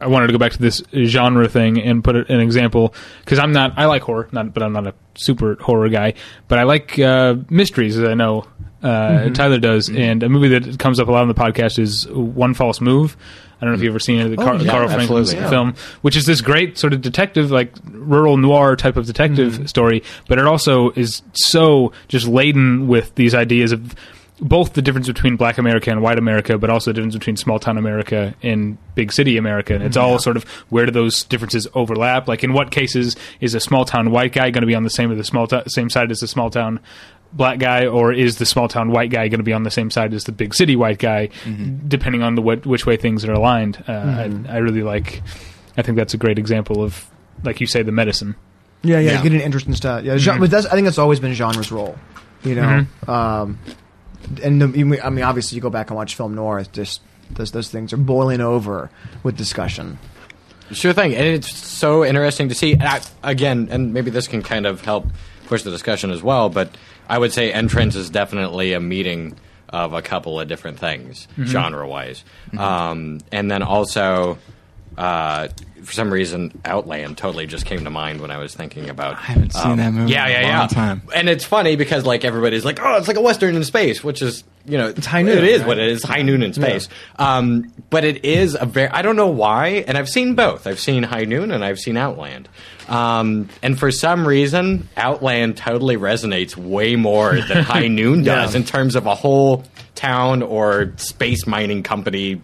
I 0.00 0.06
wanted 0.06 0.28
to 0.28 0.32
go 0.32 0.38
back 0.38 0.52
to 0.52 0.58
this 0.58 0.82
genre 0.94 1.48
thing 1.48 1.80
and 1.80 2.02
put 2.02 2.16
an 2.16 2.40
example 2.40 2.94
because 3.24 3.38
I'm 3.38 3.52
not. 3.52 3.74
I 3.76 3.86
like 3.86 4.02
horror, 4.02 4.28
not, 4.32 4.54
but 4.54 4.62
I'm 4.62 4.72
not 4.72 4.86
a 4.86 4.94
super 5.14 5.56
horror 5.60 5.88
guy. 5.88 6.14
But 6.48 6.58
I 6.58 6.62
like 6.64 6.98
uh, 6.98 7.36
mysteries, 7.48 7.98
as 7.98 8.08
I 8.08 8.14
know 8.14 8.46
uh, 8.82 9.30
Tyler 9.30 9.58
does. 9.58 9.88
And 9.88 10.22
a 10.22 10.28
movie 10.28 10.58
that 10.58 10.78
comes 10.78 11.00
up 11.00 11.08
a 11.08 11.12
lot 11.12 11.22
on 11.22 11.28
the 11.28 11.34
podcast 11.34 11.78
is 11.78 12.08
One 12.08 12.54
False 12.54 12.80
Move. 12.80 13.16
I 13.60 13.64
don't 13.66 13.72
know 13.72 13.78
if 13.78 13.82
you've 13.82 13.92
ever 13.92 13.98
seen 13.98 14.20
it, 14.20 14.28
the 14.30 14.36
Car- 14.36 14.56
yeah, 14.56 14.70
Carl 14.70 14.88
Franklin's 14.88 15.34
yeah. 15.34 15.50
film, 15.50 15.74
which 16.02 16.16
is 16.16 16.24
this 16.26 16.40
great 16.40 16.78
sort 16.78 16.92
of 16.94 17.02
detective, 17.02 17.50
like 17.50 17.72
rural 17.84 18.36
noir 18.38 18.74
type 18.76 18.96
of 18.96 19.06
detective 19.06 19.52
Mm-hmm. 19.54 19.66
story. 19.66 20.02
But 20.28 20.38
it 20.38 20.46
also 20.46 20.90
is 20.92 21.22
so 21.34 21.92
just 22.08 22.26
laden 22.26 22.88
with 22.88 23.14
these 23.16 23.34
ideas 23.34 23.72
of 23.72 23.94
both 24.42 24.72
the 24.72 24.80
difference 24.80 25.06
between 25.06 25.36
black 25.36 25.58
America 25.58 25.90
and 25.90 26.00
white 26.00 26.16
America, 26.16 26.56
but 26.56 26.70
also 26.70 26.90
the 26.90 26.94
difference 26.94 27.14
between 27.14 27.36
small 27.36 27.58
town 27.58 27.76
America 27.76 28.34
and 28.42 28.78
big 28.94 29.12
city 29.12 29.36
America. 29.36 29.74
And 29.74 29.84
it's 29.84 29.98
all 29.98 30.18
sort 30.18 30.38
of 30.38 30.44
where 30.70 30.86
do 30.86 30.92
those 30.92 31.24
differences 31.24 31.68
overlap? 31.74 32.26
Like 32.26 32.42
in 32.42 32.54
what 32.54 32.70
cases 32.70 33.16
is 33.42 33.54
a 33.54 33.60
small 33.60 33.84
town 33.84 34.10
white 34.10 34.32
guy 34.32 34.48
going 34.48 34.62
to 34.62 34.66
be 34.66 34.74
on 34.74 34.82
the 34.84 34.88
same 34.88 35.10
of 35.10 35.18
the 35.18 35.24
small 35.24 35.46
to- 35.48 35.68
same 35.68 35.90
side 35.90 36.10
as 36.10 36.20
the 36.20 36.26
small 36.26 36.48
town 36.48 36.80
black 37.32 37.58
guy, 37.58 37.86
or 37.86 38.12
is 38.12 38.36
the 38.38 38.46
small 38.46 38.68
town 38.68 38.90
white 38.90 39.10
guy 39.10 39.28
going 39.28 39.38
to 39.40 39.44
be 39.44 39.52
on 39.52 39.62
the 39.62 39.70
same 39.70 39.90
side 39.90 40.12
as 40.14 40.24
the 40.24 40.32
big 40.32 40.54
city 40.54 40.76
white 40.76 40.98
guy, 40.98 41.28
depending 41.86 42.22
on 42.22 42.34
the 42.34 42.42
what, 42.42 42.66
which 42.66 42.86
way 42.86 42.96
things 42.96 43.24
are 43.24 43.32
aligned? 43.32 43.82
Uh, 43.88 43.92
I, 43.92 44.54
I 44.54 44.56
really 44.58 44.82
like. 44.82 45.22
I 45.76 45.82
think 45.82 45.96
that's 45.96 46.14
a 46.14 46.18
great 46.18 46.38
example 46.38 46.82
of, 46.82 47.08
like 47.44 47.60
you 47.60 47.66
say, 47.66 47.82
the 47.82 47.92
medicine. 47.92 48.34
Yeah, 48.82 48.98
yeah, 48.98 49.12
Yeah. 49.12 49.22
getting 49.22 49.40
interesting 49.40 49.74
stuff. 49.74 50.04
Yeah, 50.04 50.16
gen- 50.16 50.40
but 50.40 50.50
that's, 50.50 50.66
I 50.66 50.70
think 50.72 50.84
that's 50.86 50.98
always 50.98 51.20
been 51.20 51.32
genre's 51.34 51.70
role. 51.70 51.96
You 52.42 52.54
know, 52.54 52.86
um, 53.06 53.58
and 54.42 54.60
the, 54.62 55.00
I 55.04 55.10
mean, 55.10 55.22
obviously, 55.24 55.56
you 55.56 55.62
go 55.62 55.68
back 55.70 55.90
and 55.90 55.96
watch 55.96 56.14
film 56.16 56.34
noir. 56.34 56.58
It's 56.60 56.68
just 56.70 57.02
those 57.30 57.52
those 57.52 57.68
things 57.70 57.92
are 57.92 57.96
boiling 57.98 58.40
over 58.40 58.90
with 59.22 59.36
discussion. 59.36 59.98
Sure 60.72 60.92
thing, 60.92 61.14
and 61.14 61.26
it's 61.26 61.54
so 61.54 62.04
interesting 62.04 62.48
to 62.48 62.54
see. 62.54 62.72
And 62.72 62.84
I, 62.84 63.00
again, 63.22 63.68
and 63.70 63.92
maybe 63.92 64.10
this 64.10 64.26
can 64.28 64.42
kind 64.42 64.66
of 64.66 64.80
help 64.80 65.06
push 65.50 65.62
the 65.64 65.70
discussion 65.70 66.10
as 66.10 66.22
well. 66.22 66.48
But 66.48 66.74
I 67.08 67.18
would 67.18 67.32
say 67.32 67.52
Entrance 67.52 67.96
is 67.96 68.08
definitely 68.08 68.72
a 68.72 68.80
meeting 68.80 69.36
of 69.68 69.92
a 69.92 70.00
couple 70.00 70.40
of 70.40 70.48
different 70.48 70.78
things, 70.78 71.28
genre-wise, 71.44 72.24
um, 72.56 73.18
and 73.30 73.50
then 73.50 73.62
also. 73.62 74.38
Uh, 75.00 75.48
for 75.82 75.92
some 75.92 76.12
reason, 76.12 76.60
Outland 76.66 77.16
totally 77.16 77.46
just 77.46 77.64
came 77.64 77.84
to 77.84 77.90
mind 77.90 78.20
when 78.20 78.30
I 78.30 78.36
was 78.36 78.54
thinking 78.54 78.90
about. 78.90 79.14
I 79.16 79.20
haven't 79.22 79.54
seen 79.54 79.78
that 79.78 79.92
movie 79.94 80.12
Yeah, 80.12 80.26
in 80.26 80.30
a 80.30 80.32
yeah, 80.46 80.58
long 80.58 80.68
yeah. 80.70 80.74
time. 80.74 81.02
And 81.14 81.28
it's 81.28 81.44
funny 81.44 81.74
because 81.76 82.04
like 82.04 82.22
everybody's 82.24 82.66
like, 82.66 82.78
"Oh, 82.82 82.96
it's 82.98 83.08
like 83.08 83.16
a 83.16 83.22
western 83.22 83.56
in 83.56 83.64
space," 83.64 84.04
which 84.04 84.20
is 84.20 84.44
you 84.66 84.76
know, 84.76 84.88
it's 84.88 85.06
high 85.06 85.22
noon, 85.22 85.38
It 85.38 85.44
is 85.44 85.60
right? 85.60 85.68
what 85.68 85.78
it 85.78 85.88
is, 85.88 86.02
high 86.02 86.20
noon 86.20 86.42
in 86.42 86.52
space. 86.52 86.86
Um, 87.18 87.72
but 87.88 88.04
it 88.04 88.26
is 88.26 88.58
a 88.60 88.66
very. 88.66 88.88
I 88.88 89.00
don't 89.00 89.16
know 89.16 89.28
why, 89.28 89.84
and 89.88 89.96
I've 89.96 90.08
seen 90.10 90.34
both. 90.34 90.66
I've 90.66 90.78
seen 90.78 91.02
High 91.02 91.24
Noon 91.24 91.50
and 91.50 91.64
I've 91.64 91.78
seen 91.80 91.96
Outland. 91.96 92.48
Um, 92.86 93.48
and 93.62 93.78
for 93.78 93.90
some 93.90 94.28
reason, 94.28 94.86
Outland 94.98 95.56
totally 95.56 95.96
resonates 95.96 96.56
way 96.58 96.94
more 96.96 97.40
than 97.40 97.64
High 97.64 97.88
Noon 97.88 98.22
does 98.22 98.52
Yeah. 98.52 98.60
in 98.60 98.66
terms 98.66 98.96
of 98.96 99.06
a 99.06 99.14
whole 99.14 99.64
town 99.94 100.42
or 100.42 100.92
space 100.96 101.46
mining 101.46 101.82
company 101.82 102.42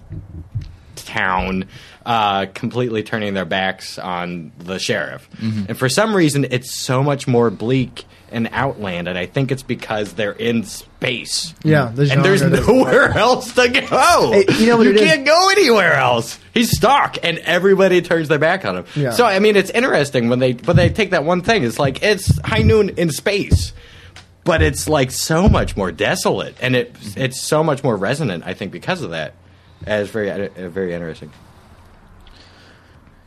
town 0.96 1.66
uh, 2.06 2.46
completely 2.54 3.02
turning 3.02 3.34
their 3.34 3.44
backs 3.44 3.98
on 3.98 4.52
the 4.58 4.78
sheriff. 4.78 5.28
And 5.40 5.76
for 5.76 5.88
some 5.88 6.14
reason, 6.14 6.46
it's 6.50 6.72
so 6.72 7.02
much 7.02 7.26
more 7.26 7.50
bleak 7.50 8.04
in 8.30 8.48
Outland, 8.52 9.08
and 9.08 9.18
I 9.18 9.26
think 9.26 9.50
it's 9.50 9.64
because 9.64 10.14
they're 10.14 10.32
in 10.32 10.62
space. 10.64 11.52
Yeah, 11.64 11.90
the 11.94 12.10
and 12.12 12.24
there's 12.24 12.42
nowhere 12.42 13.10
else 13.10 13.52
to 13.54 13.68
go. 13.68 14.30
Hey, 14.32 14.44
you 14.58 14.66
know 14.66 14.76
what 14.76 14.84
you 14.84 14.90
it 14.92 14.96
is? 14.96 15.02
can't 15.02 15.26
go 15.26 15.48
anywhere 15.50 15.94
else. 15.94 16.38
He's 16.54 16.70
stuck, 16.70 17.18
and 17.22 17.38
everybody 17.38 18.00
turns 18.02 18.28
their 18.28 18.38
back 18.38 18.64
on 18.64 18.78
him. 18.78 18.84
Yeah. 18.94 19.10
So 19.10 19.24
I 19.24 19.40
mean, 19.40 19.56
it's 19.56 19.70
interesting 19.70 20.28
when 20.28 20.38
they 20.38 20.52
when 20.52 20.76
they 20.76 20.90
take 20.90 21.10
that 21.10 21.24
one 21.24 21.42
thing. 21.42 21.64
It's 21.64 21.78
like 21.78 22.02
it's 22.02 22.38
high 22.44 22.62
noon 22.62 22.90
in 22.90 23.10
space. 23.10 23.72
But 24.44 24.62
it's 24.62 24.88
like 24.88 25.10
so 25.10 25.48
much 25.48 25.76
more 25.76 25.90
desolate, 25.90 26.54
and 26.60 26.76
it 26.76 26.94
it's 27.16 27.40
so 27.42 27.64
much 27.64 27.82
more 27.82 27.96
resonant. 27.96 28.44
I 28.46 28.54
think 28.54 28.70
because 28.70 29.02
of 29.02 29.10
that, 29.10 29.34
and 29.84 30.02
it's 30.02 30.10
very 30.12 30.30
uh, 30.30 30.68
very 30.68 30.94
interesting. 30.94 31.32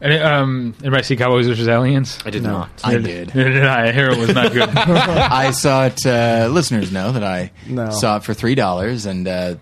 And, 0.01 0.23
um, 0.23 0.75
anybody 0.81 1.03
see 1.03 1.15
Cowboys 1.17 1.47
versus 1.47 1.67
Aliens? 1.67 2.17
I 2.25 2.29
did 2.29 2.43
No. 2.43 2.51
not. 2.51 2.69
I 2.83 2.97
did. 2.97 3.35
Neither 3.35 3.51
did 3.51 3.65
I. 3.65 3.87
I 3.87 3.91
hear 3.91 4.09
it 4.09 4.17
was 4.17 4.33
not 4.33 4.51
good. 4.53 4.69
I 4.77 5.51
saw 5.51 5.85
it. 5.87 6.05
Uh, 6.05 6.47
listeners 6.51 6.91
know 6.91 7.11
that 7.11 7.23
I 7.23 7.51
No. 7.67 7.89
saw 7.89 8.17
it 8.17 8.23
for 8.23 8.33
three 8.33 8.55
dollars, 8.55 9.05
and 9.05 9.27
uh, 9.27 9.55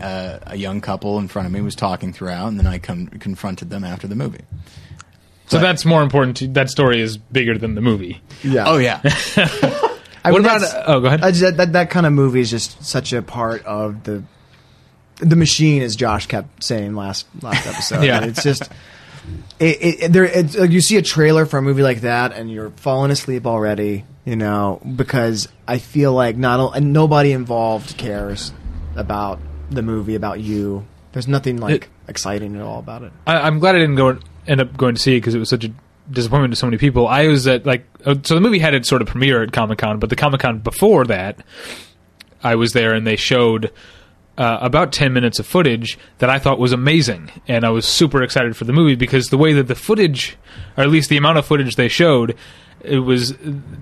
uh, 0.00 0.38
a 0.46 0.56
young 0.56 0.80
couple 0.80 1.18
in 1.18 1.28
front 1.28 1.44
of 1.46 1.52
me 1.52 1.60
was 1.60 1.74
talking 1.74 2.12
throughout, 2.14 2.48
and 2.48 2.58
then 2.58 2.66
I 2.66 2.78
com- 2.78 3.08
confronted 3.08 3.68
them 3.68 3.84
after 3.84 4.06
the 4.08 4.14
movie. 4.14 4.40
so 5.48 5.58
that's 5.58 5.84
more 5.84 6.02
important. 6.02 6.38
To, 6.38 6.48
that 6.48 6.70
story 6.70 7.02
is 7.02 7.18
bigger 7.18 7.58
than 7.58 7.74
the 7.74 7.82
movie. 7.82 8.22
Yeah. 8.42 8.64
Oh 8.66 8.78
yeah, 8.78 9.00
I 9.04 10.30
what 10.32 10.38
mean, 10.38 10.40
about? 10.46 10.60
that's- 10.62 10.84
oh, 10.86 11.00
go 11.00 11.08
ahead. 11.08 11.22
I 11.22 11.30
just, 11.30 11.42
that, 11.42 11.56
that 11.58 11.72
that 11.74 11.90
kind 11.90 12.06
of 12.06 12.14
movie 12.14 12.40
is 12.40 12.50
just 12.50 12.82
such 12.82 13.12
a 13.12 13.20
part 13.20 13.62
of 13.66 14.04
the 14.04 14.22
the 15.18 15.36
machine, 15.36 15.82
as 15.82 15.94
Josh 15.94 16.26
kept 16.26 16.64
saying 16.64 16.94
last 16.94 17.26
last 17.42 17.66
episode. 17.66 18.02
Yeah. 18.04 18.24
it's 18.24 18.42
just. 18.42 18.62
It, 19.60 20.02
it, 20.02 20.12
there, 20.12 20.24
it's, 20.24 20.56
like, 20.56 20.70
you 20.70 20.80
see 20.80 20.96
a 20.96 21.02
trailer 21.02 21.46
for 21.46 21.58
a 21.58 21.62
movie 21.62 21.82
like 21.82 22.00
that, 22.02 22.32
and 22.32 22.50
you're 22.50 22.70
falling 22.70 23.10
asleep 23.10 23.46
already. 23.46 24.04
You 24.24 24.36
know, 24.36 24.80
because 24.96 25.48
I 25.68 25.76
feel 25.78 26.12
like 26.14 26.36
not 26.38 26.74
and 26.74 26.94
nobody 26.94 27.32
involved 27.32 27.98
cares 27.98 28.52
about 28.96 29.38
the 29.70 29.82
movie, 29.82 30.14
about 30.14 30.40
you. 30.40 30.86
There's 31.12 31.28
nothing 31.28 31.58
like 31.58 31.84
It- 31.84 31.88
exciting 32.08 32.56
at 32.56 32.62
all 32.62 32.78
about 32.78 33.02
it. 33.02 33.12
I, 33.26 33.36
I'm 33.40 33.58
glad 33.58 33.74
I 33.74 33.78
didn't 33.80 33.96
go 33.96 34.18
end 34.46 34.62
up 34.62 34.76
going 34.78 34.94
to 34.94 35.00
see 35.00 35.16
it 35.16 35.20
because 35.20 35.34
it 35.34 35.38
was 35.38 35.50
such 35.50 35.64
a 35.64 35.72
disappointment 36.10 36.54
to 36.54 36.56
so 36.58 36.66
many 36.66 36.78
people. 36.78 37.06
I 37.06 37.26
was 37.28 37.46
at 37.46 37.66
like 37.66 37.84
uh, 38.06 38.14
so 38.22 38.34
the 38.34 38.40
movie 38.40 38.58
had 38.60 38.72
its 38.72 38.88
sort 38.88 39.02
of 39.02 39.08
premiere 39.08 39.42
at 39.42 39.52
Comic 39.52 39.78
Con, 39.78 39.98
but 39.98 40.08
the 40.08 40.16
Comic 40.16 40.40
Con 40.40 40.58
before 40.60 41.04
that, 41.04 41.38
I 42.42 42.54
was 42.54 42.72
there 42.72 42.94
and 42.94 43.06
they 43.06 43.16
showed. 43.16 43.72
Uh, 44.36 44.58
about 44.60 44.92
10 44.92 45.12
minutes 45.12 45.38
of 45.38 45.46
footage 45.46 45.96
that 46.18 46.28
I 46.28 46.40
thought 46.40 46.58
was 46.58 46.72
amazing. 46.72 47.30
And 47.46 47.64
I 47.64 47.70
was 47.70 47.86
super 47.86 48.20
excited 48.20 48.56
for 48.56 48.64
the 48.64 48.72
movie 48.72 48.96
because 48.96 49.26
the 49.28 49.38
way 49.38 49.52
that 49.52 49.68
the 49.68 49.76
footage, 49.76 50.36
or 50.76 50.82
at 50.82 50.90
least 50.90 51.08
the 51.08 51.16
amount 51.16 51.38
of 51.38 51.46
footage 51.46 51.76
they 51.76 51.86
showed, 51.86 52.36
it 52.80 52.98
was 52.98 53.30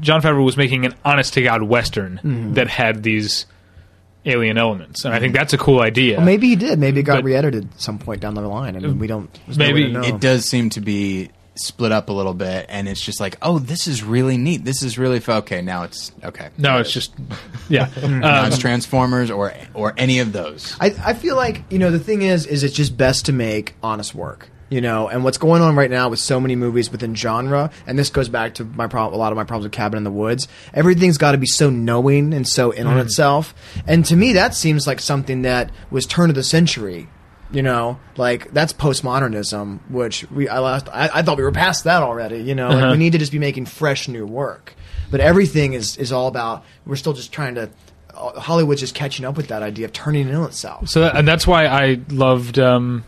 Jon 0.01 0.21
Favreau 0.21 0.45
was 0.45 0.59
making 0.59 0.85
an 0.85 0.95
honest 1.07 1.33
to 1.35 1.43
God 1.43 1.63
Western 1.63 2.53
that 2.53 2.69
had 2.69 3.03
these 3.03 3.47
alien 4.27 4.59
elements. 4.59 5.05
And 5.07 5.15
I 5.15 5.21
think 5.21 5.33
that's 5.35 5.55
a 5.55 5.59
cool 5.59 5.81
idea. 5.81 6.19
Well, 6.19 6.27
maybe 6.27 6.49
he 6.49 6.57
did. 6.57 6.79
Maybe 6.79 7.01
it 7.01 7.05
got 7.05 7.17
But- 7.17 7.25
re-edited 7.25 7.65
at 7.73 7.81
some 7.81 7.99
point 7.99 8.21
down 8.21 8.35
the 8.35 8.43
line. 8.43 8.77
I 8.77 8.81
mean, 8.81 8.99
we 8.99 9.07
don't. 9.07 9.33
there's 9.47 9.57
no 9.57 9.65
Maybe 9.65 9.91
know. 9.91 10.03
It 10.03 10.21
does 10.21 10.45
seem 10.45 10.69
to 10.71 10.81
be 10.83 11.31
split 11.55 11.93
up 11.93 12.09
a 12.09 12.13
little 12.13 12.35
bit, 12.35 12.67
and 12.69 12.89
it's 12.89 13.01
just 13.01 13.21
like, 13.21 13.37
oh, 13.43 13.59
this 13.59 13.87
is 13.87 14.03
really 14.03 14.37
neat. 14.37 14.65
This 14.65 14.83
is 14.83 14.99
really 14.99 15.19
f- 15.19 15.29
okay. 15.29 15.63
Now 15.63 15.83
it's 15.85 16.13
okay. 16.25 16.51
no, 16.59 16.79
it's 16.79 16.93
just, 16.93 17.15
yeah. 17.69 17.89
Um, 18.03 18.47
it's 18.47 18.59
Transformers 18.59 19.31
or 19.31 19.53
or 19.75 19.95
any 19.97 20.19
of 20.21 20.33
those. 20.33 20.77
I, 20.81 20.95
I 21.05 21.15
feel 21.15 21.37
like 21.37 21.63
you 21.71 21.79
know 21.79 21.91
the 21.91 21.99
thing 21.99 22.23
is 22.23 22.47
is 22.47 22.63
it's 22.63 22.75
just 22.75 22.97
best 22.97 23.27
to 23.27 23.33
make 23.33 23.75
honest 23.83 24.15
work 24.15 24.49
you 24.73 24.81
know 24.81 25.07
and 25.09 25.23
what's 25.23 25.37
going 25.39 25.61
on 25.61 25.77
right 25.77 25.91
now 25.91 26.09
with 26.09 26.19
so 26.19 26.41
many 26.41 26.57
movies 26.57 26.91
within 26.91 27.15
genre 27.15 27.71
and 27.87 27.99
this 27.99 28.09
goes 28.09 28.29
back 28.31 28.55
to 28.55 28.65
my 28.65 28.87
problem 28.87 29.15
a 29.15 29.19
lot 29.23 29.31
of 29.31 29.37
my 29.37 29.45
problems 29.45 29.65
with 29.65 29.73
cabin 29.73 29.99
in 29.99 30.05
the 30.05 30.11
woods 30.11 30.49
everything's 30.73 31.19
got 31.19 31.33
to 31.33 31.39
be 31.39 31.47
so 31.47 31.69
knowing 31.69 32.33
and 32.33 32.49
so 32.49 32.71
in 32.71 32.87
on 32.87 32.99
itself 32.99 33.55
and 33.87 34.05
to 34.07 34.17
me 34.17 34.33
that 34.33 34.55
seems 34.55 34.87
like 34.87 34.99
something 34.99 35.43
that 35.43 35.71
was 35.91 36.07
turn 36.07 36.31
of 36.31 36.37
the 36.37 36.43
century 36.43 37.07
you 37.53 37.63
know 37.63 37.99
like 38.17 38.51
that's 38.53 38.73
postmodernism 38.73 39.79
which 39.91 40.29
we 40.31 40.49
i 40.49 40.59
last 40.59 40.89
i, 40.89 41.09
I 41.13 41.23
thought 41.23 41.37
we 41.37 41.45
were 41.45 41.53
past 41.53 41.85
that 41.85 42.03
already 42.03 42.39
you 42.39 42.55
know 42.55 42.71
like 42.71 42.93
we 42.93 42.97
need 42.97 43.13
to 43.13 43.19
just 43.19 43.33
be 43.33 43.39
making 43.39 43.67
fresh 43.67 44.09
new 44.09 44.27
work 44.27 44.75
but 45.11 45.21
everything 45.21 45.75
is 45.75 45.97
is 45.97 46.13
all 46.13 46.29
about 46.29 46.65
we're 46.87 46.97
still 46.97 47.13
just 47.13 47.33
trying 47.33 47.55
to 47.57 47.71
uh, 48.15 48.39
Hollywood's 48.41 48.81
just 48.81 48.95
catching 48.95 49.25
up 49.25 49.37
with 49.37 49.49
that 49.49 49.63
idea 49.63 49.87
of 49.87 49.93
turning 49.93 50.29
in 50.29 50.35
on 50.35 50.45
itself. 50.45 50.89
So 50.89 51.01
that, 51.01 51.17
and 51.17 51.27
that's 51.27 51.47
why 51.47 51.67
I 51.67 52.01
loved. 52.11 52.59
Um, 52.59 53.05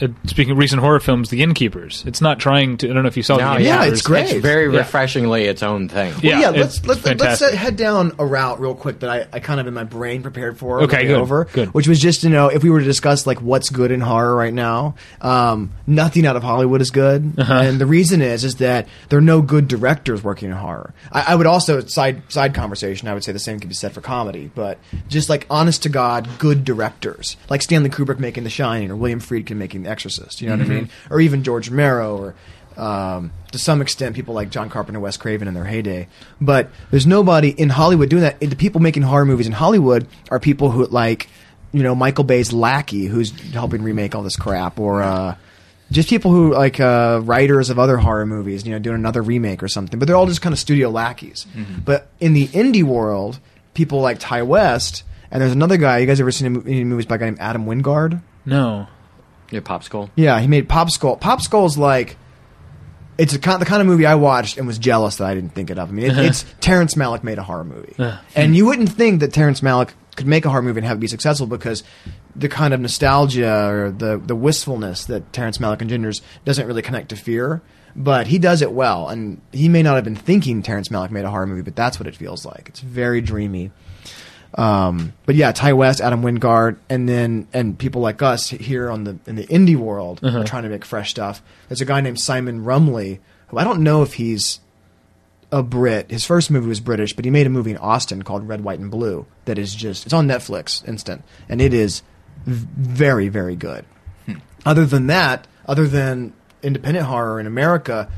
uh, 0.00 0.08
speaking 0.26 0.52
of 0.52 0.58
recent 0.58 0.80
horror 0.80 1.00
films, 1.00 1.30
The 1.30 1.42
Innkeepers. 1.42 2.04
It's 2.06 2.20
not 2.20 2.38
trying 2.38 2.76
to. 2.78 2.90
I 2.90 2.92
don't 2.92 3.02
know 3.02 3.08
if 3.08 3.16
you 3.16 3.22
saw 3.22 3.36
No, 3.36 3.54
The 3.56 3.62
yeah, 3.64 3.84
it's 3.84 4.02
great. 4.02 4.30
It's 4.30 4.40
very 4.40 4.72
Yeah. 4.72 4.78
refreshingly 4.78 5.44
its 5.44 5.62
own 5.62 5.88
thing. 5.88 6.14
Yeah, 6.22 6.40
yeah, 6.40 6.50
it's 6.52 6.84
let's 6.86 7.04
let's 7.04 7.20
let's 7.20 7.42
uh, 7.42 7.50
head 7.56 7.76
down 7.76 8.12
a 8.18 8.24
route 8.26 8.60
real 8.60 8.74
quick 8.74 9.00
that 9.00 9.10
I, 9.10 9.26
I 9.32 9.40
kind 9.40 9.60
of 9.60 9.66
in 9.66 9.74
my 9.74 9.84
brain 9.84 10.22
prepared 10.22 10.58
for. 10.58 10.82
Okay, 10.82 11.06
good, 11.06 11.16
over, 11.16 11.44
good. 11.46 11.74
which 11.74 11.88
was 11.88 12.00
just 12.00 12.22
to 12.22 12.28
know 12.28 12.48
if 12.48 12.62
we 12.62 12.70
were 12.70 12.80
to 12.80 12.84
discuss 12.84 13.26
like 13.26 13.40
what's 13.42 13.70
good 13.70 13.90
in 13.90 14.00
horror 14.00 14.34
right 14.34 14.54
now. 14.54 14.94
Um, 15.20 15.72
nothing 15.86 16.26
out 16.26 16.36
of 16.36 16.42
Hollywood 16.42 16.80
is 16.80 16.90
good, 16.90 17.34
Uh-huh. 17.38 17.52
and 17.54 17.80
the 17.80 17.86
reason 17.86 18.22
is 18.22 18.44
is 18.44 18.56
that 18.56 18.88
there 19.08 19.18
are 19.18 19.22
no 19.22 19.42
good 19.42 19.68
directors 19.68 20.22
working 20.22 20.50
in 20.50 20.56
horror. 20.56 20.94
I, 21.12 21.24
I 21.28 21.34
would 21.34 21.46
also 21.46 21.80
side 21.80 22.22
side 22.32 22.54
conversation. 22.54 23.08
I 23.08 23.14
would 23.14 23.24
say 23.24 23.32
the 23.32 23.38
same 23.38 23.60
could 23.60 23.68
be 23.68 23.74
said 23.74 23.92
for 23.92 24.00
comedy, 24.00 24.50
but 24.54 24.78
just 25.08 25.28
like 25.28 25.46
honest 25.50 25.82
to 25.82 25.88
god, 25.88 26.28
good 26.38 26.64
directors 26.64 27.36
like 27.48 27.62
Stanley 27.62 27.90
Kubrick 27.90 28.18
making 28.18 28.44
The 28.44 28.50
Shining 28.50 28.90
or 28.90 28.96
William 28.96 29.20
Friedkin 29.20 29.56
making 29.56 29.82
The 29.82 29.89
Exorcist. 29.90 30.40
You 30.40 30.48
know 30.48 30.54
what 30.56 30.62
I 30.62 30.64
Mm-hmm. 30.64 30.74
mean? 30.74 30.90
Or 31.10 31.20
even 31.20 31.42
George 31.44 31.68
Romero 31.68 32.16
or 32.16 32.34
um, 32.76 33.32
to 33.52 33.58
some 33.58 33.82
extent, 33.82 34.14
people 34.16 34.32
like 34.32 34.48
John 34.48 34.70
Carpenter, 34.70 35.00
Wes 35.00 35.16
Craven 35.18 35.48
in 35.48 35.54
their 35.54 35.64
heyday. 35.64 36.08
But 36.40 36.70
there's 36.90 37.06
nobody 37.06 37.50
in 37.50 37.68
Hollywood 37.68 38.08
doing 38.08 38.22
that. 38.22 38.40
The 38.40 38.56
people 38.56 38.80
making 38.80 39.02
horror 39.02 39.26
movies 39.26 39.46
in 39.46 39.52
Hollywood 39.52 40.06
are 40.30 40.40
people 40.40 40.70
who 40.70 40.86
like, 40.86 41.28
you 41.72 41.82
know, 41.82 41.94
Michael 41.94 42.24
Bay's 42.24 42.52
lackey, 42.52 43.06
who's 43.06 43.32
helping 43.52 43.82
remake 43.82 44.14
all 44.14 44.22
this 44.22 44.36
crap, 44.36 44.78
or 44.80 45.02
uh, 45.02 45.34
just 45.90 46.08
people 46.08 46.30
who 46.30 46.54
like 46.54 46.80
uh, 46.80 47.20
writers 47.22 47.68
of 47.70 47.78
other 47.78 47.98
horror 47.98 48.24
movies, 48.24 48.64
you 48.64 48.72
know, 48.72 48.78
doing 48.78 48.96
another 48.96 49.20
remake 49.20 49.62
or 49.62 49.68
something. 49.68 49.98
But 49.98 50.06
they're 50.06 50.16
all 50.16 50.26
just 50.26 50.40
kind 50.40 50.52
of 50.52 50.58
studio 50.58 50.88
lackeys. 50.88 51.46
But 51.84 52.08
in 52.18 52.32
the 52.32 52.46
indie 52.48 52.84
world, 52.84 53.40
people 53.74 54.00
like 54.00 54.20
Ti 54.20 54.42
West, 54.42 55.02
and 55.30 55.42
there's 55.42 55.52
another 55.52 55.76
guy. 55.76 55.98
You 55.98 56.06
guys 56.06 56.20
ever 56.20 56.32
seen 56.32 56.62
any 56.66 56.84
movies 56.84 57.06
by 57.06 57.16
a 57.16 57.18
guy 57.18 57.24
named 57.26 57.40
Adam 57.40 57.66
Wingard? 57.66 58.22
No. 58.46 58.86
Your 59.50 59.62
popsicle. 59.62 60.10
Yeah, 60.14 60.38
he 60.40 60.46
made 60.46 60.68
Pop 60.68 60.90
Skull. 60.90 61.16
Pop 61.16 61.40
like 61.76 62.16
it's 63.20 63.34
a 63.34 63.38
the 63.38 63.66
kind 63.66 63.82
of 63.82 63.86
movie 63.86 64.06
I 64.06 64.14
watched 64.14 64.56
and 64.56 64.66
was 64.66 64.78
jealous 64.78 65.16
that 65.16 65.26
I 65.26 65.34
didn't 65.34 65.50
think 65.50 65.70
it 65.70 65.78
of. 65.78 65.90
I 65.90 65.92
mean, 65.92 66.06
it, 66.06 66.12
uh-huh. 66.12 66.22
it's 66.22 66.44
Terrence 66.60 66.94
Malick 66.94 67.22
made 67.22 67.38
a 67.38 67.42
horror 67.42 67.64
movie, 67.64 67.94
uh-huh. 67.98 68.20
and 68.34 68.56
you 68.56 68.64
wouldn't 68.64 68.90
think 68.90 69.20
that 69.20 69.32
Terrence 69.32 69.60
Malick 69.60 69.90
could 70.16 70.26
make 70.26 70.44
a 70.44 70.50
horror 70.50 70.62
movie 70.62 70.78
and 70.78 70.86
have 70.86 70.96
it 70.96 71.00
be 71.00 71.06
successful 71.06 71.46
because 71.46 71.82
the 72.34 72.48
kind 72.48 72.72
of 72.72 72.80
nostalgia 72.80 73.68
or 73.68 73.90
the 73.90 74.16
the 74.18 74.34
wistfulness 74.34 75.04
that 75.04 75.32
Terrence 75.32 75.58
Malick 75.58 75.82
engenders 75.82 76.22
doesn't 76.44 76.66
really 76.66 76.82
connect 76.82 77.10
to 77.10 77.16
fear. 77.16 77.60
But 77.96 78.28
he 78.28 78.38
does 78.38 78.62
it 78.62 78.70
well, 78.70 79.08
and 79.08 79.40
he 79.50 79.68
may 79.68 79.82
not 79.82 79.96
have 79.96 80.04
been 80.04 80.14
thinking 80.14 80.62
Terrence 80.62 80.90
Malick 80.90 81.10
made 81.10 81.24
a 81.24 81.30
horror 81.30 81.46
movie, 81.46 81.62
but 81.62 81.74
that's 81.74 81.98
what 81.98 82.06
it 82.06 82.14
feels 82.14 82.46
like. 82.46 82.68
It's 82.68 82.80
very 82.80 83.20
dreamy. 83.20 83.72
Um, 84.54 85.12
but 85.26 85.36
yeah, 85.36 85.52
Ti 85.52 85.72
West, 85.72 86.00
Adam 86.00 86.22
Wingard, 86.22 86.76
and 86.88 87.08
then 87.08 87.46
and 87.52 87.78
people 87.78 88.02
like 88.02 88.20
us 88.20 88.50
here 88.50 88.90
on 88.90 89.04
the 89.04 89.18
in 89.26 89.36
the 89.36 89.46
indie 89.46 89.76
world 89.76 90.20
are 90.24 90.44
trying 90.44 90.64
to 90.64 90.68
make 90.68 90.84
fresh 90.84 91.10
stuff. 91.10 91.42
There's 91.68 91.80
a 91.80 91.84
guy 91.84 92.00
named 92.00 92.20
Simon 92.20 92.64
Rumley 92.64 93.20
who 93.48 93.58
I 93.58 93.64
don't 93.64 93.82
know 93.82 94.02
if 94.02 94.14
he's 94.14 94.60
a 95.52 95.62
Brit. 95.62 96.10
His 96.10 96.24
first 96.24 96.50
movie 96.50 96.68
was 96.68 96.80
British, 96.80 97.14
but 97.14 97.24
he 97.24 97.30
made 97.30 97.46
a 97.46 97.50
movie 97.50 97.70
in 97.72 97.76
Austin 97.76 98.22
called 98.22 98.46
Red, 98.48 98.62
White, 98.62 98.78
and 98.80 98.90
Blue 98.90 99.26
that 99.44 99.58
is 99.58 99.74
just 99.74 100.04
it's 100.06 100.12
on 100.12 100.26
Netflix 100.26 100.86
instant, 100.86 101.22
and 101.48 101.60
it 101.60 101.72
is 101.72 102.02
very 102.44 103.28
very 103.28 103.56
good. 103.56 103.84
Other 104.66 104.84
than 104.84 105.06
that, 105.06 105.46
other 105.66 105.86
than 105.86 106.32
independent 106.62 107.06
horror 107.06 107.40
in 107.40 107.46
America, 107.46 108.10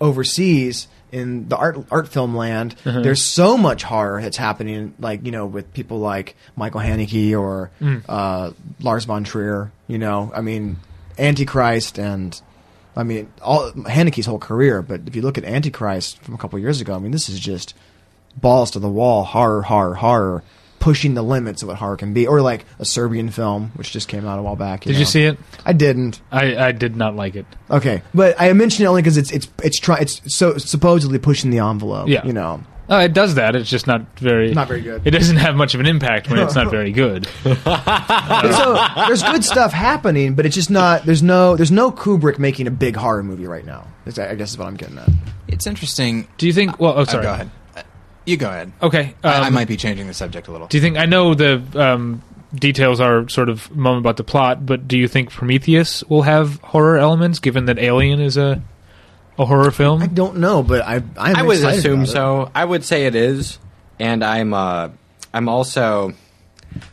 overseas 0.00 0.86
in 1.12 1.48
the 1.48 1.56
art 1.56 1.76
art 1.90 2.08
film 2.08 2.34
land, 2.34 2.74
there's 2.84 3.22
so 3.22 3.56
much 3.58 3.82
horror 3.82 4.20
that's 4.22 4.38
happening. 4.38 4.94
Like 4.98 5.24
you 5.24 5.30
know, 5.30 5.46
with 5.46 5.72
people 5.72 5.98
like 6.00 6.34
Michael 6.56 6.80
Haneke 6.80 7.38
or 7.38 7.70
uh, 8.08 8.50
Lars 8.80 9.04
von 9.04 9.22
Trier. 9.24 9.70
You 9.86 9.98
know, 9.98 10.32
I 10.34 10.40
mean, 10.40 10.78
Antichrist 11.18 11.98
and 11.98 12.40
I 12.96 13.02
mean 13.02 13.30
all 13.42 13.70
Haneke's 13.72 14.26
whole 14.26 14.38
career. 14.38 14.82
But 14.82 15.02
if 15.06 15.14
you 15.14 15.22
look 15.22 15.36
at 15.38 15.44
Antichrist 15.44 16.22
from 16.22 16.34
a 16.34 16.38
couple 16.38 16.58
years 16.58 16.80
ago, 16.80 16.94
I 16.94 16.98
mean, 16.98 17.12
this 17.12 17.28
is 17.28 17.38
just 17.38 17.74
balls 18.36 18.70
to 18.72 18.78
the 18.78 18.88
wall 18.88 19.24
horror, 19.24 19.62
horror, 19.62 19.94
horror. 19.94 20.42
Pushing 20.82 21.14
the 21.14 21.22
limits 21.22 21.62
of 21.62 21.68
what 21.68 21.76
horror 21.78 21.96
can 21.96 22.12
be, 22.12 22.26
or 22.26 22.42
like 22.42 22.64
a 22.80 22.84
Serbian 22.84 23.30
film, 23.30 23.70
which 23.76 23.92
just 23.92 24.08
came 24.08 24.26
out 24.26 24.40
a 24.40 24.42
while 24.42 24.56
back. 24.56 24.80
Did 24.82 24.96
you 24.96 25.04
see 25.04 25.22
it? 25.22 25.38
I 25.64 25.72
didn't. 25.72 26.20
I, 26.32 26.56
I 26.56 26.72
did 26.72 26.96
not 26.96 27.14
like 27.14 27.36
it. 27.36 27.46
Okay, 27.70 28.02
but 28.12 28.34
I 28.36 28.52
mentioned 28.52 28.84
it 28.84 28.88
only 28.88 29.00
because 29.00 29.16
it's 29.16 29.30
it's 29.30 29.48
it's 29.62 29.78
try 29.78 29.98
it's 30.00 30.20
so 30.36 30.58
supposedly 30.58 31.18
pushing 31.20 31.50
the 31.52 31.60
envelope. 31.60 32.08
Yeah. 32.08 32.26
you 32.26 32.32
know. 32.32 32.64
Oh, 32.88 32.98
it 32.98 33.12
does 33.14 33.36
that. 33.36 33.54
It's 33.54 33.70
just 33.70 33.86
not 33.86 34.18
very. 34.18 34.52
Not 34.52 34.66
very 34.66 34.80
good. 34.80 35.02
It 35.06 35.12
doesn't 35.12 35.36
have 35.36 35.54
much 35.54 35.74
of 35.74 35.80
an 35.80 35.86
impact 35.86 36.28
when 36.28 36.40
it's 36.40 36.56
not 36.56 36.68
very 36.78 36.90
good. 36.90 37.26
so 37.44 37.54
there's 39.06 39.22
good 39.22 39.44
stuff 39.44 39.72
happening, 39.72 40.34
but 40.34 40.46
it's 40.46 40.54
just 40.56 40.68
not. 40.70 41.04
There's 41.04 41.22
no 41.22 41.54
there's 41.56 41.70
no 41.70 41.92
Kubrick 41.92 42.38
making 42.40 42.66
a 42.66 42.70
big 42.72 42.96
horror 42.96 43.22
movie 43.22 43.46
right 43.46 43.64
now. 43.64 43.86
I 44.06 44.34
guess 44.34 44.50
is 44.50 44.58
what 44.58 44.66
I'm 44.66 44.76
getting 44.76 44.98
at. 44.98 45.08
It's 45.48 45.66
interesting. 45.66 46.26
Do 46.38 46.46
you 46.48 46.52
think? 46.52 46.80
Well, 46.80 46.94
oh, 46.96 47.02
Uh, 47.02 47.04
sorry. 47.04 47.22
go 47.22 47.32
ahead. 47.32 47.50
You 48.24 48.36
go 48.36 48.48
ahead. 48.48 48.72
Okay. 48.80 49.14
I, 49.24 49.28
I 49.28 49.46
um, 49.48 49.54
might 49.54 49.68
be 49.68 49.76
changing 49.76 50.06
the 50.06 50.14
subject 50.14 50.48
a 50.48 50.52
little. 50.52 50.68
Do 50.68 50.76
you 50.76 50.82
think? 50.82 50.96
I 50.96 51.06
know 51.06 51.34
the 51.34 51.62
um, 51.74 52.22
details 52.54 53.00
are 53.00 53.28
sort 53.28 53.48
of 53.48 53.74
mum 53.74 53.96
about 53.96 54.16
the 54.16 54.24
plot, 54.24 54.64
but 54.64 54.86
do 54.86 54.96
you 54.96 55.08
think 55.08 55.30
Prometheus 55.30 56.04
will 56.04 56.22
have 56.22 56.60
horror 56.60 56.98
elements, 56.98 57.38
given 57.38 57.66
that 57.66 57.78
Alien 57.78 58.20
is 58.20 58.36
a 58.36 58.62
a 59.38 59.46
horror 59.46 59.70
film? 59.70 60.02
I 60.02 60.06
don't 60.06 60.36
know, 60.36 60.62
but 60.62 60.82
I 60.82 60.96
I'm 61.16 61.36
I 61.36 61.42
would 61.42 61.58
assume 61.58 62.00
about 62.00 62.08
it. 62.08 62.12
so. 62.12 62.50
I 62.54 62.64
would 62.64 62.84
say 62.84 63.06
it 63.06 63.14
is, 63.14 63.58
and 63.98 64.24
I'm 64.24 64.54
uh, 64.54 64.90
I'm 65.32 65.48
also. 65.48 66.14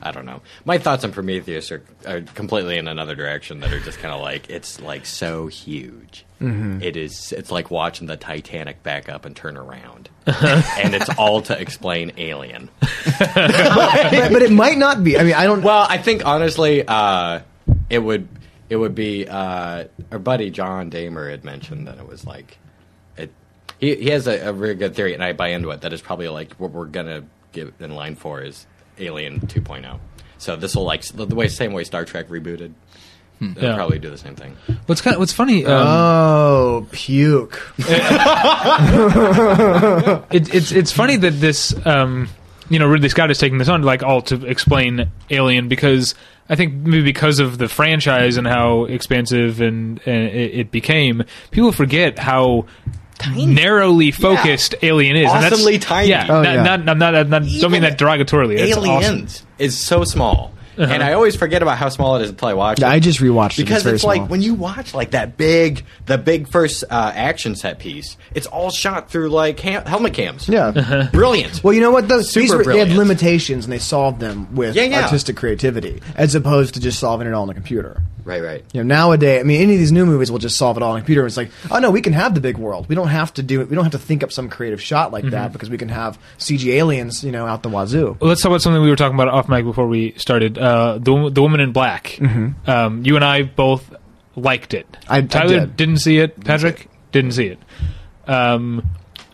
I 0.02 0.12
don't 0.12 0.26
know. 0.26 0.42
My 0.66 0.78
thoughts 0.78 1.06
on 1.06 1.14
Prometheus 1.14 1.72
are, 1.72 1.82
are 2.06 2.20
completely 2.22 2.78
in 2.78 2.90
another 2.90 3.16
direction. 3.16 3.62
That 3.62 3.72
are 3.72 3.80
just 3.80 4.00
kind 4.00 4.14
of 4.14 4.20
like 4.20 4.50
it's 4.50 4.82
like 4.82 5.06
so 5.06 5.48
huge. 5.48 6.26
Mm-hmm. 6.42 6.82
It 6.82 6.96
is. 6.96 7.34
It's 7.34 7.52
like 7.52 7.70
watching 7.70 8.08
the 8.08 8.16
Titanic 8.16 8.82
back 8.82 9.10
up 9.10 9.26
and 9.26 9.36
turn 9.36 9.58
around, 9.58 10.10
and 10.26 10.96
it's 10.96 11.10
all 11.18 11.42
to 11.44 11.60
explain 11.60 12.14
Alien. 12.18 12.70
but, 13.20 14.32
but 14.32 14.42
it 14.42 14.52
might 14.52 14.78
not 14.78 15.04
be. 15.04 15.18
I 15.18 15.24
mean, 15.24 15.34
I 15.34 15.44
don't. 15.44 15.62
Well, 15.62 15.86
I 15.90 15.98
think 15.98 16.26
honestly, 16.26 16.84
uh, 16.88 17.42
it 17.90 18.00
would 18.00 18.30
it 18.70 18.78
would 18.78 18.96
be 18.96 19.28
uh, 19.28 19.86
our 20.12 20.20
buddy 20.20 20.50
John 20.50 20.90
Damer 20.90 21.30
had 21.30 21.44
mentioned 21.44 21.88
that 21.88 21.98
it 21.98 22.08
was 22.08 22.26
like 22.26 22.58
it. 23.18 23.34
He 23.78 23.96
he 23.96 24.10
has 24.12 24.28
a, 24.28 24.50
a 24.50 24.54
very 24.54 24.76
good 24.76 24.96
theory, 24.96 25.14
and 25.14 25.24
I 25.24 25.34
buy 25.34 25.50
into 25.50 25.72
it. 25.72 25.82
That 25.82 25.92
is 25.92 26.02
probably 26.02 26.30
like 26.30 26.54
what 26.54 26.72
we're 26.72 26.86
gonna 26.86 27.26
get 27.52 27.74
in 27.80 27.96
line 27.96 28.16
for 28.16 28.42
is 28.42 28.66
Alien 28.98 29.42
2.0. 29.42 30.00
So 30.38 30.56
this 30.56 30.76
will 30.76 30.86
like 30.86 31.04
the 31.04 31.26
way 31.26 31.50
same 31.50 31.74
way 31.74 31.84
Star 31.84 32.06
Trek 32.06 32.30
rebooted. 32.30 32.74
They'll 33.42 33.54
Yeah. 33.64 33.76
probably 33.76 34.00
do 34.00 34.10
the 34.10 34.18
same 34.18 34.36
thing. 34.36 34.56
What's 34.86 35.02
kind 35.02 35.16
of, 35.16 35.20
what's 35.20 35.32
funny? 35.34 35.66
Um, 35.66 35.72
Oh, 35.88 36.88
puke! 36.92 37.62
it, 40.32 40.54
it's 40.54 40.72
it's 40.72 40.92
funny 40.92 41.16
that 41.18 41.32
this 41.40 41.74
um, 41.86 42.28
you 42.70 42.80
know 42.80 42.88
Ridley 42.88 43.10
Scott 43.10 43.32
is 43.32 43.38
taking 43.38 43.58
this 43.58 43.70
on 43.70 43.84
like 43.84 44.04
all 44.04 44.22
to 44.24 44.46
explain 44.46 45.10
Alien 45.30 45.68
because 45.68 46.16
I 46.50 46.56
think 46.56 46.74
maybe 46.74 47.04
because 47.04 47.40
of 47.40 47.58
the 47.58 47.68
franchise 47.70 48.38
and 48.38 48.48
how 48.48 48.86
expansive 48.86 49.62
and, 49.62 50.00
and 50.06 50.26
it, 50.30 50.54
it 50.60 50.72
became, 50.72 51.24
people 51.52 51.72
forget 51.72 52.20
how. 52.20 52.66
Narrowly 53.36 54.12
focused 54.12 54.76
Alien 54.82 55.18
is, 55.18 55.30
and 55.30 55.44
that's- 55.44 55.52
Awesomely 55.60 55.78
tiny. 55.78 56.08
Yeah, 56.08 56.26
Oh, 56.30 56.42
not, 56.42 56.54
yeah. 56.54 56.64
not, 56.64 56.88
I'm 56.88 56.98
not, 57.00 57.16
I'm 57.16 57.30
not, 57.30 57.42
don't 57.44 57.70
mean 57.72 57.84
Even 57.84 57.98
that 57.98 58.00
derogatorily. 58.00 58.58
It's 58.58 58.78
Aliens 58.78 59.36
awesome. 59.36 59.48
is 59.60 59.78
so 59.86 60.06
small, 60.06 60.54
and 60.80 61.04
I 61.04 61.14
always 61.14 61.36
forget 61.36 61.62
about 61.62 61.78
how 61.78 61.90
small 61.90 62.16
it 62.18 62.24
is 62.24 62.30
until 62.30 62.48
I 62.48 62.54
watch 62.54 62.80
it. 62.80 62.86
I 62.86 63.00
just 63.00 63.20
rewatched 63.20 63.60
it. 63.60 63.64
because 63.64 63.78
it's, 63.78 63.84
very 63.84 63.96
it's 63.96 64.04
like 64.04 64.18
small. 64.18 64.28
when 64.30 64.42
you 64.42 64.54
watch 64.54 64.94
like 64.94 65.12
that 65.12 65.38
big, 65.38 65.86
the 66.06 66.18
big 66.18 66.48
first 66.48 66.84
uh, 66.90 67.12
action 67.14 67.56
set 67.56 67.80
piece. 67.80 68.18
It's 68.34 68.48
all 68.48 68.72
shot 68.72 69.10
through 69.12 69.30
like 69.30 69.60
ha- 69.60 69.84
helmet 69.86 70.14
cams. 70.14 70.48
yeah. 70.50 71.10
brilliant. 71.12 71.64
Well, 71.64 71.74
you 71.74 71.82
know 71.82 71.92
what? 71.92 72.08
Those 72.08 72.32
Super 72.32 72.42
these 72.42 72.54
were, 72.68 72.74
they 72.74 72.80
had 72.80 72.90
limitations, 72.90 73.66
and 73.66 73.74
they 73.74 73.80
solved 73.80 74.20
them 74.20 74.56
with 74.56 74.76
Yeah, 74.76 74.84
yeah. 74.84 75.04
artistic 75.04 75.36
creativity, 75.38 76.02
as 76.16 76.36
opposed 76.36 76.74
to 76.76 76.80
just 76.80 77.00
solving 77.00 77.28
it 77.28 77.34
all 77.34 77.42
on 77.44 77.48
the 77.48 77.54
computer. 77.54 78.02
right, 78.24 78.42
right. 78.44 78.64
You 78.74 78.84
know, 78.84 78.96
nowadays, 78.96 79.40
I 79.40 79.44
mean, 79.44 79.62
any 79.62 79.74
of 79.74 79.80
these 79.80 79.92
new 79.92 80.06
movies 80.06 80.32
will 80.32 80.38
just 80.40 80.56
solve 80.58 80.78
it 80.78 80.84
all 80.84 80.92
on 80.92 80.98
a 80.98 81.02
computer. 81.02 81.26
It's 81.26 81.38
like, 81.38 81.50
oh 81.72 81.80
no, 81.80 81.90
we 81.92 82.02
can 82.02 82.14
have 82.14 82.36
the 82.36 82.42
big 82.42 82.58
world. 82.58 82.88
We 82.88 82.96
don't 82.96 83.08
have 83.08 83.34
to 83.36 83.44
do 83.44 83.62
it. 83.62 83.70
We 83.70 83.76
don't 83.76 83.86
have 83.86 83.94
to 83.94 83.98
think 84.00 84.24
up 84.24 84.32
some 84.32 84.50
creative 84.50 84.82
shot 84.82 85.12
like 85.12 85.26
that 85.32 85.52
because 85.54 85.70
we 85.70 85.78
can 85.78 85.90
have 85.90 86.20
CG 86.38 86.66
aliens, 86.74 87.24
you 87.24 87.32
know, 87.32 87.46
out 87.48 87.64
the 87.64 87.70
wazoo. 87.70 88.18
Well, 88.20 88.30
let's 88.30 88.42
talk 88.42 88.50
about 88.52 88.62
something 88.62 88.82
we 88.82 88.90
were 88.90 88.96
talking 88.96 89.16
about 89.16 89.30
off 89.30 89.50
mic 89.50 89.66
before 89.66 89.88
we 89.88 90.12
started. 90.18 90.58
Uh, 90.58 90.69
the 90.98 91.30
the 91.30 91.42
woman 91.42 91.60
in 91.60 91.72
black. 91.72 92.20
Um, 92.68 93.02
you 93.04 93.16
and 93.16 93.26
I 93.26 93.44
both 93.44 93.94
liked 94.36 94.74
it. 94.74 94.86
I- 95.08 95.18
I 95.18 95.22
Tyler 95.22 95.66
did. 95.68 95.90
not 95.90 96.00
see 96.00 96.20
it. 96.20 96.44
Patrick 96.44 96.88
didn't 97.12 97.32
see 97.34 97.48
it. 97.48 97.60
Um, 98.28 98.88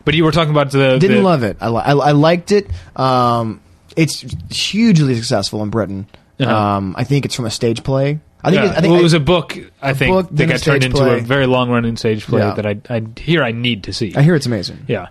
but 0.06 0.14
you 0.14 0.24
were 0.24 0.32
talking 0.32 0.52
about 0.52 0.72
the 0.72 0.98
Didn't 1.00 1.18
the, 1.18 1.24
love 1.24 1.44
it. 1.44 1.58
I, 1.60 1.70
li- 1.70 1.82
I, 1.84 1.92
I 1.92 2.12
liked 2.12 2.52
it. 2.52 2.68
Um, 2.96 3.62
it's 3.96 4.22
hugely 4.50 5.16
successful 5.16 5.64
in 5.64 5.70
Britain. 5.70 6.08
Uh-huh. 6.40 6.54
Um, 6.56 6.96
I 6.98 7.04
think 7.04 7.26
it's 7.26 7.36
from 7.36 7.46
a 7.46 7.50
stage 7.52 7.84
play. 7.84 8.20
I 8.44 8.52
think, 8.52 8.62
Yeah. 8.64 8.72
it, 8.72 8.78
I 8.78 8.82
think 8.82 8.92
well, 8.92 9.00
it 9.00 9.04
was 9.04 9.14
a 9.14 9.20
book. 9.20 9.58
I 9.82 9.94
think 9.94 10.14
book, 10.14 10.30
that 10.32 10.48
got 10.50 10.60
turned 10.62 10.84
into 10.84 10.98
play. 10.98 11.18
a 11.18 11.22
very 11.22 11.48
long 11.48 11.70
running 11.72 11.98
stage 11.98 12.26
play 12.26 12.42
Yeah. 12.42 12.54
that 12.54 12.66
I 12.66 12.76
I 12.90 13.02
hear 13.20 13.44
I 13.44 13.52
need 13.52 13.86
to 13.86 13.94
see. 13.94 14.14
I 14.16 14.22
hear 14.22 14.36
it's 14.36 14.46
amazing. 14.46 14.86
yeah. 14.88 15.08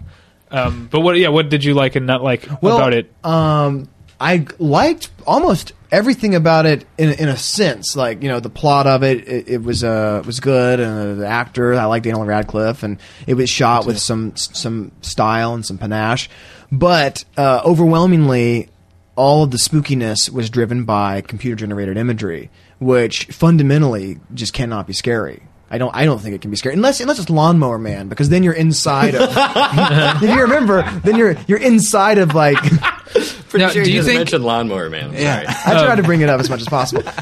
Um, 0.51 0.87
but 0.91 1.01
what? 1.01 1.17
Yeah. 1.19 1.29
What 1.31 1.49
did 1.49 1.65
you 1.65 1.75
like 1.75 1.97
and 1.97 2.07
not 2.07 2.23
like 2.23 2.47
well, 2.63 2.77
about 2.77 2.93
it? 2.95 3.11
Um, 3.25 3.89
I 4.25 4.47
liked 4.59 5.11
almost 5.27 5.75
everything 5.93 6.35
about 6.35 6.65
it 6.65 6.87
in 6.97 7.11
in 7.11 7.29
a 7.29 7.37
sense. 7.37 7.95
Like 7.95 8.23
you 8.23 8.31
know, 8.31 8.41
the 8.41 8.49
plot 8.49 8.87
of 8.87 9.03
it, 9.03 9.29
it, 9.29 9.49
it 9.49 9.63
was 9.63 9.85
uh 9.85 10.23
was 10.25 10.41
good, 10.41 10.81
and 10.81 11.21
the 11.21 11.27
actor 11.27 11.75
I 11.75 11.85
liked 11.85 12.05
Daniel 12.05 12.25
Radcliffe, 12.25 12.83
and 12.83 12.99
it 13.27 13.35
was 13.35 13.51
shot 13.51 13.85
with 13.85 13.99
some 13.99 14.35
some 14.35 14.93
style 15.03 15.53
and 15.53 15.65
some 15.65 15.77
panache. 15.77 16.31
But 16.73 17.27
uh, 17.37 17.61
overwhelmingly, 17.67 18.71
all 19.15 19.45
of 19.45 19.51
the 19.51 19.59
spookiness 19.59 20.31
was 20.31 20.49
driven 20.49 20.85
by 20.85 21.21
computer 21.21 21.57
generated 21.57 21.99
imagery, 21.99 22.51
which 22.79 23.27
fundamentally 23.27 24.21
just 24.33 24.55
cannot 24.55 24.87
be 24.87 24.95
scary. 24.95 25.43
I 25.69 25.77
don't. 25.77 25.95
I 25.95 26.07
don't 26.07 26.19
think 26.19 26.35
it 26.35 26.41
can 26.41 26.51
be 26.51 26.57
scary 26.57 26.77
unless 26.77 27.01
unless 27.01 27.19
it's 27.19 27.29
Lawnmower 27.29 27.79
Man, 27.79 28.09
because 28.09 28.31
then 28.31 28.43
you're 28.43 28.55
inside 28.55 29.15
of. 29.15 29.29
if 30.23 30.31
you 30.31 30.41
remember, 30.41 30.83
then 31.01 31.17
you're 31.19 31.37
you're 31.47 31.61
inside 31.61 32.17
of 32.17 32.35
like. 32.35 32.57
Pretty 33.49 33.65
Now, 33.65 33.71
sure 33.71 33.85
do 33.85 33.91
you 33.91 33.99
you 33.99 34.03
think- 34.03 34.19
mentioned 34.19 34.45
Lawnmower 34.45 34.91
Man. 34.91 35.11
I'm 35.11 35.15
Yeah. 35.15 35.53
sorry. 35.53 35.77
I 35.79 35.85
try 35.87 35.95
to 35.97 36.03
bring 36.03 36.21
it 36.21 36.29
up 36.29 36.41
as 36.41 36.51
much 36.51 36.61
as 36.61 36.69
possible, 36.69 37.03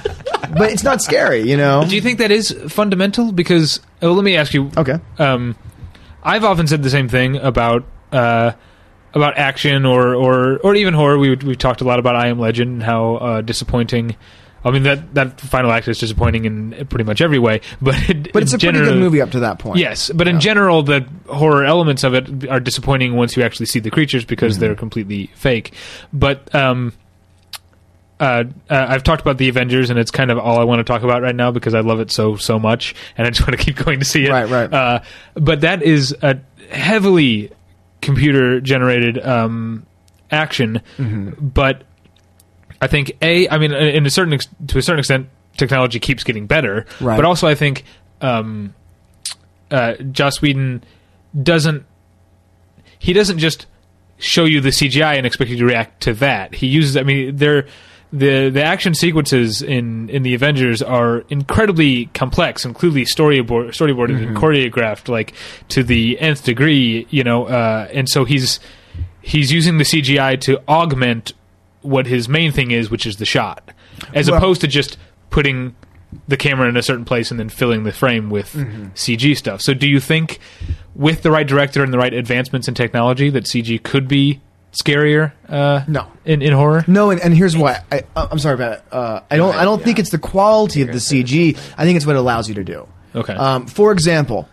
but 0.56 0.70
it's 0.72 0.82
not 0.84 1.02
scary, 1.02 1.42
you 1.42 1.56
know. 1.56 1.84
Do 1.86 1.94
you 1.94 2.00
think 2.00 2.18
that 2.18 2.30
is 2.30 2.52
fundamental? 2.68 3.32
Because 3.32 3.80
oh, 4.00 4.12
let 4.12 4.24
me 4.24 4.36
ask 4.36 4.54
you. 4.54 4.70
Okay. 4.76 4.98
um, 5.18 5.54
I've 6.22 6.44
often 6.44 6.66
said 6.66 6.82
the 6.82 6.90
same 6.90 7.08
thing 7.08 7.36
about 7.36 7.84
uh, 8.12 8.52
about 9.14 9.36
action 9.36 9.84
or, 9.84 10.14
or 10.14 10.58
or 10.58 10.74
even 10.74 10.94
horror. 10.94 11.18
We 11.18 11.34
we've 11.36 11.58
talked 11.58 11.80
a 11.80 11.84
lot 11.84 11.98
about 11.98 12.16
I 12.16 12.28
Am 12.28 12.38
Legend 12.38 12.70
and 12.72 12.82
how 12.82 13.16
uh, 13.16 13.40
disappointing. 13.42 14.16
I 14.64 14.70
mean 14.70 14.84
that 14.84 15.14
that 15.14 15.40
final 15.40 15.72
act 15.72 15.88
is 15.88 15.98
disappointing 15.98 16.44
in 16.44 16.86
pretty 16.88 17.04
much 17.04 17.20
every 17.20 17.38
way, 17.38 17.60
but 17.80 17.94
it, 18.08 18.32
But 18.32 18.42
it's 18.44 18.52
a 18.52 18.58
pretty 18.58 18.78
good 18.78 18.98
movie 18.98 19.20
up 19.20 19.30
to 19.32 19.40
that 19.40 19.58
point. 19.58 19.78
Yes, 19.78 20.10
but 20.14 20.28
in 20.28 20.38
general, 20.40 20.82
the 20.82 21.06
horror 21.26 21.64
elements 21.64 22.04
of 22.04 22.14
it 22.14 22.48
are 22.48 22.60
disappointing 22.60 23.16
once 23.16 23.36
you 23.36 23.42
actually 23.42 23.66
see 23.66 23.80
the 23.80 23.90
creatures 23.90 24.24
because 24.24 24.52
Mm-hmm. 24.54 24.60
they're 24.60 24.74
completely 24.76 25.26
fake. 25.34 25.72
But 26.12 26.54
um, 26.54 26.92
uh, 28.20 28.44
uh, 28.70 28.86
I've 28.88 29.02
talked 29.02 29.20
about 29.20 29.38
the 29.38 29.48
Avengers, 29.48 29.90
and 29.90 29.98
it's 29.98 30.12
kind 30.12 30.30
of 30.30 30.38
all 30.38 30.60
I 30.60 30.64
want 30.64 30.78
to 30.78 30.84
talk 30.84 31.02
about 31.02 31.22
right 31.22 31.34
now 31.34 31.50
because 31.50 31.74
I 31.74 31.80
love 31.80 31.98
it 31.98 32.10
so 32.12 32.36
so 32.36 32.58
much, 32.58 32.94
and 33.18 33.26
I 33.26 33.30
just 33.30 33.40
want 33.46 33.58
to 33.58 33.64
keep 33.64 33.76
going 33.76 33.98
to 33.98 34.04
see 34.04 34.26
it. 34.26 34.30
Right, 34.30 34.48
right. 34.48 34.72
Uh, 34.72 35.00
but 35.34 35.62
that 35.62 35.82
is 35.82 36.14
a 36.22 36.38
heavily 36.70 37.50
computer 38.00 38.60
generated 38.60 39.18
um, 39.24 39.86
action, 40.30 40.82
Mm-hmm. 40.98 41.48
but 41.48 41.82
I 42.82 42.88
think 42.88 43.16
a, 43.22 43.48
I 43.48 43.56
mean, 43.58 43.72
in 43.72 44.04
a 44.04 44.10
certain 44.10 44.34
ex- 44.34 44.48
to 44.66 44.76
a 44.78 44.82
certain 44.82 44.98
extent, 44.98 45.28
technology 45.56 45.98
keeps 46.00 46.24
getting 46.24 46.46
better, 46.46 46.84
Right. 47.00 47.16
but 47.16 47.24
also 47.24 47.46
I 47.48 47.54
think 47.54 47.84
um, 48.20 48.74
uh, 49.70 49.94
Joss 50.10 50.42
Whedon 50.42 50.82
doesn't 51.40 51.84
he 52.98 53.12
doesn't 53.12 53.38
just 53.38 53.66
show 54.18 54.44
you 54.44 54.60
the 54.60 54.68
CGI 54.70 55.16
and 55.16 55.26
expect 55.26 55.50
you 55.50 55.56
to 55.58 55.64
react 55.64 56.02
to 56.02 56.14
that. 56.14 56.54
He 56.54 56.66
uses, 56.68 56.96
I 56.96 57.02
mean, 57.02 57.36
they're 57.36 57.66
the 58.12 58.50
the 58.50 58.62
action 58.62 58.94
sequences 58.94 59.62
in 59.62 60.10
in 60.10 60.22
the 60.22 60.34
Avengers 60.34 60.82
are 60.82 61.24
incredibly 61.30 62.06
complex 62.06 62.64
and 62.64 62.74
clearly 62.74 63.04
storyboard 63.04 63.68
storyboarded 63.70 64.22
and 64.26 64.36
choreographed 64.36 65.08
like 65.08 65.32
to 65.70 65.82
the 65.82 66.18
nth 66.20 66.44
degree, 66.44 67.06
you 67.10 67.24
know, 67.24 67.44
uh, 67.46 67.88
and 67.92 68.08
so 68.08 68.24
he's 68.24 68.60
he's 69.22 69.50
using 69.52 69.78
the 69.78 69.84
CGI 69.84 70.38
to 70.42 70.60
augment 70.68 71.32
what 71.82 72.06
his 72.06 72.28
main 72.28 72.52
thing 72.52 72.70
is, 72.70 72.90
which 72.90 73.06
is 73.06 73.16
the 73.16 73.24
shot, 73.26 73.70
as 74.14 74.28
Well- 74.30 74.38
opposed 74.38 74.60
to 74.62 74.66
just 74.68 74.96
putting 75.30 75.74
the 76.28 76.36
camera 76.36 76.68
in 76.68 76.76
a 76.76 76.82
certain 76.82 77.04
place 77.04 77.30
and 77.30 77.40
then 77.40 77.48
filling 77.48 77.84
the 77.84 77.92
frame 77.92 78.28
with 78.30 78.54
CG 78.94 79.34
stuff. 79.36 79.62
So, 79.62 79.72
do 79.74 79.88
you 79.88 79.98
think, 80.00 80.38
with 80.94 81.22
the 81.22 81.30
right 81.30 81.46
director 81.46 81.82
and 81.82 81.92
the 81.92 81.98
right 81.98 82.12
advancements 82.12 82.68
in 82.68 82.74
technology, 82.74 83.30
that 83.30 83.44
CG 83.44 83.78
could 83.82 84.08
be 84.08 84.40
scarier? 84.72 85.32
Uh, 85.48 85.82
No. 85.88 86.06
in 86.26 86.42
in 86.42 86.52
horror. 86.52 86.84
No, 86.86 87.10
and, 87.10 87.20
and 87.20 87.34
here's 87.34 87.56
why. 87.56 87.80
I, 87.90 88.02
uh, 88.14 88.28
I'm 88.30 88.38
sorry 88.38 88.54
about 88.54 88.72
it. 88.74 88.82
Uh, 88.92 89.20
I 89.30 89.36
don't. 89.38 89.54
I 89.56 89.64
don't 89.64 89.82
think 89.82 89.98
it's 89.98 90.10
the 90.10 90.18
quality 90.18 90.82
of 90.82 90.88
the 90.88 90.98
CG. 91.00 91.56
I 91.78 91.84
think 91.84 91.96
it's 91.96 92.04
what 92.06 92.14
it 92.16 92.18
allows 92.18 92.46
you 92.48 92.56
to 92.56 92.64
do. 92.64 92.86
Okay. 93.14 93.34
Um, 93.34 93.66
for 93.66 93.90
example, 93.92 94.48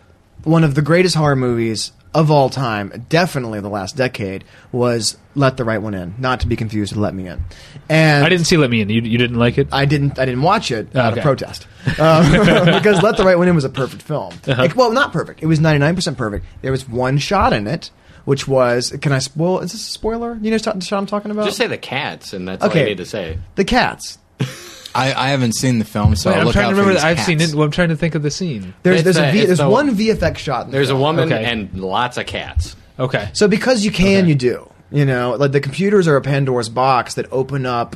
one 0.46 0.64
of 0.64 0.76
the 0.76 0.82
greatest 0.82 1.16
horror 1.16 1.36
movies 1.36 1.92
of 2.14 2.32
all 2.32 2.50
time, 2.50 3.06
definitely 3.10 3.60
the 3.62 3.70
last 3.70 3.96
decade, 3.96 4.44
was 4.72 5.18
Let 5.36 5.58
the 5.58 5.64
Right 5.64 5.78
One 5.82 5.94
In. 5.94 6.16
Not 6.18 6.40
to 6.40 6.48
be 6.48 6.56
confused 6.56 6.92
with 6.94 7.00
Let 7.00 7.14
Me 7.14 7.28
In. 7.28 7.44
And 7.88 8.26
I 8.26 8.30
didn't 8.30 8.46
see 8.46 8.58
Let 8.58 8.70
Me 8.70 8.82
In. 8.82 8.90
You, 8.90 9.02
you 9.02 9.18
didn't 9.18 9.38
like 9.38 9.58
it? 9.58 9.68
I 9.72 9.86
didn't. 9.86 10.18
I 10.20 10.26
didn't 10.26 10.42
watch 10.42 10.72
it 10.72 10.96
out 10.96 11.12
Okay. 11.14 11.20
of 11.22 11.24
protest 11.24 11.68
um, 12.00 12.32
because 12.66 13.02
Let 13.04 13.18
the 13.18 13.24
Right 13.24 13.38
One 13.38 13.48
In 13.48 13.56
was 13.56 13.64
a 13.66 13.70
perfect 13.70 14.02
film. 14.02 14.34
Uh-huh. 14.48 14.56
Like, 14.62 14.76
well, 14.76 14.92
not 14.92 15.14
perfect. 15.14 15.42
It 15.44 15.46
was 15.46 15.60
ninety 15.60 15.80
nine 15.80 15.96
percent 15.96 16.18
perfect. 16.18 16.46
There 16.62 16.72
was 16.72 16.88
one 16.90 17.18
shot 17.20 17.54
in 17.54 17.68
it, 17.68 17.92
which 18.26 18.48
was. 18.48 18.92
Can 19.02 19.12
I 19.12 19.20
spoil? 19.20 19.60
Is 19.60 19.72
this 19.74 19.88
a 19.88 19.92
spoiler? 19.92 20.34
You 20.42 20.50
know 20.52 20.58
what 20.64 20.84
shot 20.84 20.98
I'm 20.98 21.06
talking 21.06 21.32
about? 21.32 21.46
Just 21.46 21.58
say 21.58 21.68
the 21.68 21.78
cats, 21.78 22.34
and 22.34 22.48
that's 22.48 22.64
all 22.64 22.70
Okay. 22.70 22.80
you 22.82 22.86
need 22.88 22.98
to 22.98 23.06
say. 23.06 23.38
the 23.56 23.66
cats. 23.66 24.18
I, 24.96 25.14
I 25.14 25.30
haven't 25.30 25.54
seen 25.56 25.80
the 25.80 25.86
film, 25.86 26.16
so 26.16 26.30
Wait, 26.30 26.36
I'll 26.36 26.40
I'm 26.42 26.46
look 26.48 26.54
trying 26.54 26.66
out 26.66 26.70
to 26.70 26.76
remember. 26.76 26.94
these 26.94 27.02
That. 27.04 27.18
I've 27.20 27.26
seen 27.26 27.42
it. 27.42 27.54
Well, 27.54 27.64
I'm 27.66 27.72
trying 27.72 27.90
to 27.90 27.96
think 27.96 28.16
of 28.16 28.24
the 28.24 28.32
scene. 28.32 28.74
There's 28.84 28.98
It's 28.98 29.04
there's 29.04 29.18
a, 29.18 29.30
a- 29.30 29.32
v, 29.32 29.38
it's 29.40 29.48
there's 29.48 29.60
the- 29.60 29.70
one 29.70 29.96
VFX 29.96 30.38
shot. 30.38 30.66
In 30.66 30.72
the 30.72 30.78
There's 30.78 30.90
a 30.90 30.94
film. 30.94 31.02
woman 31.02 31.26
Okay. 31.32 31.46
and 31.46 31.74
lots 31.80 32.18
of 32.18 32.26
cats. 32.26 32.76
Okay. 32.98 33.30
So 33.34 33.48
because 33.48 33.86
you 33.86 33.92
can, 33.92 34.20
Okay. 34.22 34.30
you 34.30 34.36
do. 34.36 34.70
You 34.92 35.06
know, 35.06 35.36
like 35.38 35.52
the 35.52 35.60
computers 35.62 36.08
are 36.08 36.16
a 36.16 36.22
Pandora's 36.22 36.70
box 36.70 37.14
that 37.16 37.28
open 37.32 37.66
up. 37.66 37.96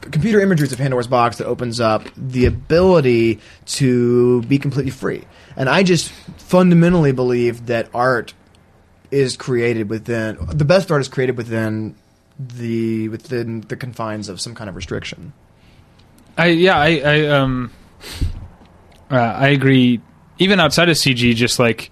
Computer 0.00 0.40
imagery 0.40 0.66
is 0.66 0.72
a 0.72 0.76
Pandora's 0.76 1.06
box 1.06 1.36
that 1.38 1.46
opens 1.46 1.78
up 1.78 2.08
the 2.16 2.46
ability 2.46 3.38
to 3.66 4.42
be 4.42 4.58
completely 4.58 4.90
free. 4.90 5.22
And 5.54 5.68
I 5.68 5.82
just 5.84 6.10
fundamentally 6.38 7.12
believe 7.12 7.66
that 7.66 7.88
art 7.94 8.34
is 9.12 9.36
created 9.36 9.88
within 9.90 10.38
the 10.48 10.64
best 10.64 10.90
art 10.90 11.02
is 11.02 11.08
created 11.08 11.36
within 11.36 11.94
the 12.38 13.08
within 13.10 13.60
the 13.60 13.76
confines 13.76 14.28
of 14.28 14.40
some 14.40 14.54
kind 14.54 14.68
of 14.70 14.74
restriction. 14.74 15.32
I 16.36 16.46
yeah 16.46 16.78
I 16.78 17.00
I 17.04 17.26
um 17.28 17.70
uh, 19.10 19.16
I 19.16 19.48
agree. 19.48 20.00
Even 20.38 20.58
outside 20.58 20.88
of 20.88 20.96
CG, 20.96 21.34
just 21.34 21.58
like 21.58 21.90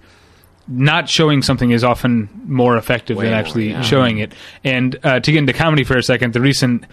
not 0.67 1.07
showing 1.07 1.41
something 1.41 1.71
is 1.71 1.83
often 1.83 2.29
more 2.45 2.77
effective 2.77 3.17
Way 3.17 3.25
than 3.25 3.33
more, 3.33 3.39
actually 3.39 3.69
yeah. 3.69 3.81
showing 3.81 4.17
it. 4.17 4.33
And 4.63 4.97
uh, 5.03 5.19
to 5.19 5.31
get 5.31 5.37
into 5.37 5.53
comedy 5.53 5.83
for 5.83 5.97
a 5.97 6.03
second, 6.03 6.33
the 6.33 6.41
recent 6.41 6.85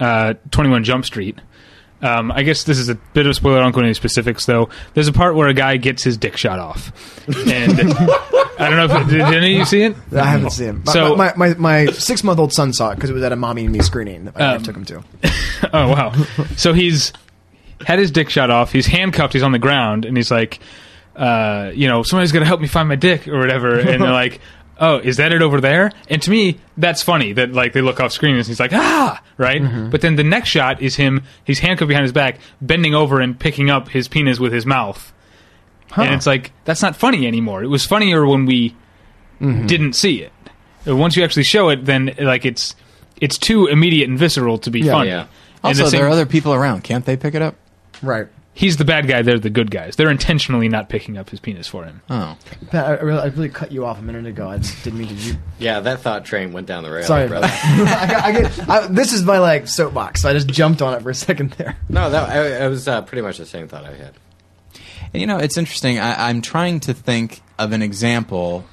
uh, 0.00 0.34
Twenty 0.50 0.70
One 0.70 0.84
Jump 0.84 1.04
Street. 1.04 1.38
Um, 2.00 2.30
I 2.30 2.44
guess 2.44 2.62
this 2.62 2.78
is 2.78 2.88
a 2.88 2.94
bit 2.94 3.26
of 3.26 3.30
a 3.30 3.34
spoiler. 3.34 3.58
I 3.58 3.62
don't 3.62 3.72
go 3.72 3.80
into 3.80 3.86
any 3.88 3.94
specifics, 3.94 4.46
though. 4.46 4.68
There's 4.94 5.08
a 5.08 5.12
part 5.12 5.34
where 5.34 5.48
a 5.48 5.54
guy 5.54 5.76
gets 5.78 6.04
his 6.04 6.16
dick 6.16 6.36
shot 6.36 6.58
off, 6.60 6.92
and 7.26 7.80
I 8.58 8.68
don't 8.70 8.76
know 8.76 8.84
if 9.00 9.08
did 9.08 9.20
any 9.20 9.52
of 9.54 9.58
you 9.58 9.64
see 9.64 9.82
it. 9.82 9.96
I 10.12 10.24
haven't 10.26 10.50
seen 10.50 10.68
it. 10.68 10.86
My, 10.86 10.92
So- 10.92 11.16
my, 11.16 11.32
my, 11.36 11.54
my 11.54 11.86
six 11.86 12.22
month 12.22 12.38
old 12.38 12.52
son 12.52 12.72
saw 12.72 12.90
it 12.90 12.94
because 12.96 13.10
it 13.10 13.14
was 13.14 13.22
at 13.24 13.32
a 13.32 13.36
mommy 13.36 13.64
and 13.64 13.72
me 13.72 13.80
screening 13.80 14.26
that 14.26 14.40
I 14.40 14.54
Um, 14.56 14.62
took 14.62 14.76
him 14.76 14.84
to. 14.86 15.02
oh 15.72 15.88
wow. 15.88 16.12
So 16.56 16.72
he's 16.72 17.12
had 17.84 17.98
his 17.98 18.10
dick 18.12 18.30
shot 18.30 18.50
off. 18.50 18.70
He's 18.72 18.86
handcuffed. 18.86 19.32
He's 19.32 19.42
on 19.42 19.52
the 19.52 19.58
ground, 19.58 20.04
and 20.04 20.16
he's 20.16 20.30
like, 20.30 20.60
uh, 21.16 21.72
you 21.74 21.88
know, 21.88 22.04
somebody's 22.04 22.30
gonna 22.30 22.44
help 22.46 22.60
me 22.60 22.68
find 22.68 22.88
my 22.88 22.94
dick 22.96 23.26
or 23.26 23.38
whatever. 23.40 23.76
And 23.78 24.00
they're 24.02 24.12
like, 24.12 24.40
oh, 24.80 24.98
is 24.98 25.16
that 25.18 25.32
it 25.32 25.42
over 25.42 25.60
there? 25.60 25.90
And 26.08 26.20
to 26.22 26.30
me, 26.30 26.58
that's 26.76 27.02
funny 27.02 27.32
that 27.34 27.52
like 27.52 27.72
they 27.72 27.80
look 27.80 28.00
off 28.00 28.12
screen 28.12 28.36
and 28.36 28.46
he's 28.46 28.60
like, 28.60 28.72
ah, 28.72 29.22
right. 29.36 29.90
But 29.90 30.00
then 30.00 30.16
the 30.16 30.24
next 30.24 30.48
shot 30.50 30.80
is 30.82 30.96
him. 30.96 31.24
He's 31.44 31.58
handcuffed 31.58 31.88
behind 31.88 32.04
his 32.04 32.12
back, 32.12 32.38
bending 32.60 32.94
over 32.94 33.20
and 33.20 33.38
picking 33.38 33.70
up 33.70 33.88
his 33.88 34.08
penis 34.08 34.38
with 34.38 34.52
his 34.52 34.64
mouth. 34.66 35.12
And 35.96 36.14
it's 36.14 36.26
like 36.26 36.52
that's 36.64 36.82
not 36.82 36.96
funny 36.96 37.26
anymore. 37.26 37.62
It 37.64 37.68
was 37.68 37.84
funnier 37.86 38.26
when 38.26 38.44
we 38.46 38.76
didn't 39.40 39.94
see 39.94 40.22
it. 40.22 40.32
Uh, 40.86 40.96
Once 40.96 41.16
you 41.16 41.24
actually 41.24 41.44
show 41.44 41.68
it, 41.70 41.84
then 41.84 42.14
like 42.20 42.44
it's 42.44 42.74
it's 43.20 43.38
too 43.38 43.66
immediate 43.66 44.08
and 44.08 44.18
visceral 44.18 44.58
to 44.58 44.70
be 44.70 44.80
Yeah. 44.80 44.92
funny. 44.92 45.10
Yeah. 45.10 45.26
Also, 45.64 45.84
the 45.84 45.90
same- 45.90 45.98
there 46.00 46.08
are 46.08 46.12
other 46.12 46.26
people 46.26 46.54
around. 46.54 46.84
Can't 46.84 47.04
they 47.04 47.16
pick 47.16 47.34
it 47.34 47.42
up? 47.42 47.56
Right. 48.02 48.28
He's 48.58 48.76
the 48.76 48.84
bad 48.84 49.06
guy. 49.06 49.22
They're 49.22 49.38
the 49.38 49.50
good 49.50 49.70
guys. 49.70 49.94
They're 49.94 50.10
intentionally 50.10 50.68
not 50.68 50.88
picking 50.88 51.16
up 51.16 51.30
his 51.30 51.38
penis 51.38 51.68
for 51.68 51.84
him. 51.84 52.02
Oh, 52.10 52.36
Pat, 52.70 52.84
I, 52.86 52.94
I 52.96 53.00
really, 53.02 53.20
I 53.20 53.26
really 53.26 53.48
cut 53.48 53.70
you 53.70 53.86
off 53.86 54.00
a 54.00 54.02
minute 54.02 54.26
ago. 54.26 54.48
I 54.48 54.58
just 54.58 54.82
didn't 54.82 54.98
mean 54.98 55.08
to. 55.08 55.14
You, 55.14 55.34
Yeah, 55.60 55.78
that 55.80 56.00
thought 56.00 56.24
train 56.24 56.52
went 56.52 56.66
down 56.66 56.82
the 56.82 56.90
rail. 56.90 57.04
sorry 57.04 57.28
brother. 57.28 57.46
I, 57.52 58.06
got- 58.10 58.24
I 58.24 58.32
get, 58.32 58.68
I, 58.68 58.86
this 58.88 59.12
is 59.12 59.22
my 59.24 59.38
like 59.38 59.68
soapbox. 59.68 60.22
So 60.22 60.28
I 60.28 60.32
just 60.32 60.48
jumped 60.48 60.82
on 60.82 60.94
it 60.94 61.02
for 61.02 61.10
a 61.10 61.14
second 61.14 61.52
there. 61.52 61.76
No, 61.88 62.10
that 62.10 62.28
I, 62.28 62.64
it 62.64 62.68
was 62.68 62.88
uh, 62.88 63.02
pretty 63.02 63.22
much 63.22 63.38
the 63.38 63.46
same 63.46 63.68
thought 63.68 63.84
I 63.84 63.94
had. 63.94 64.14
And 65.12 65.20
you 65.20 65.26
know, 65.26 65.38
it's 65.38 65.56
interesting. 65.56 65.98
I, 66.00 66.28
I'm 66.28 66.42
trying 66.42 66.80
to 66.80 66.94
think 66.94 67.40
of 67.58 67.72
an 67.72 67.80
example 67.82 68.64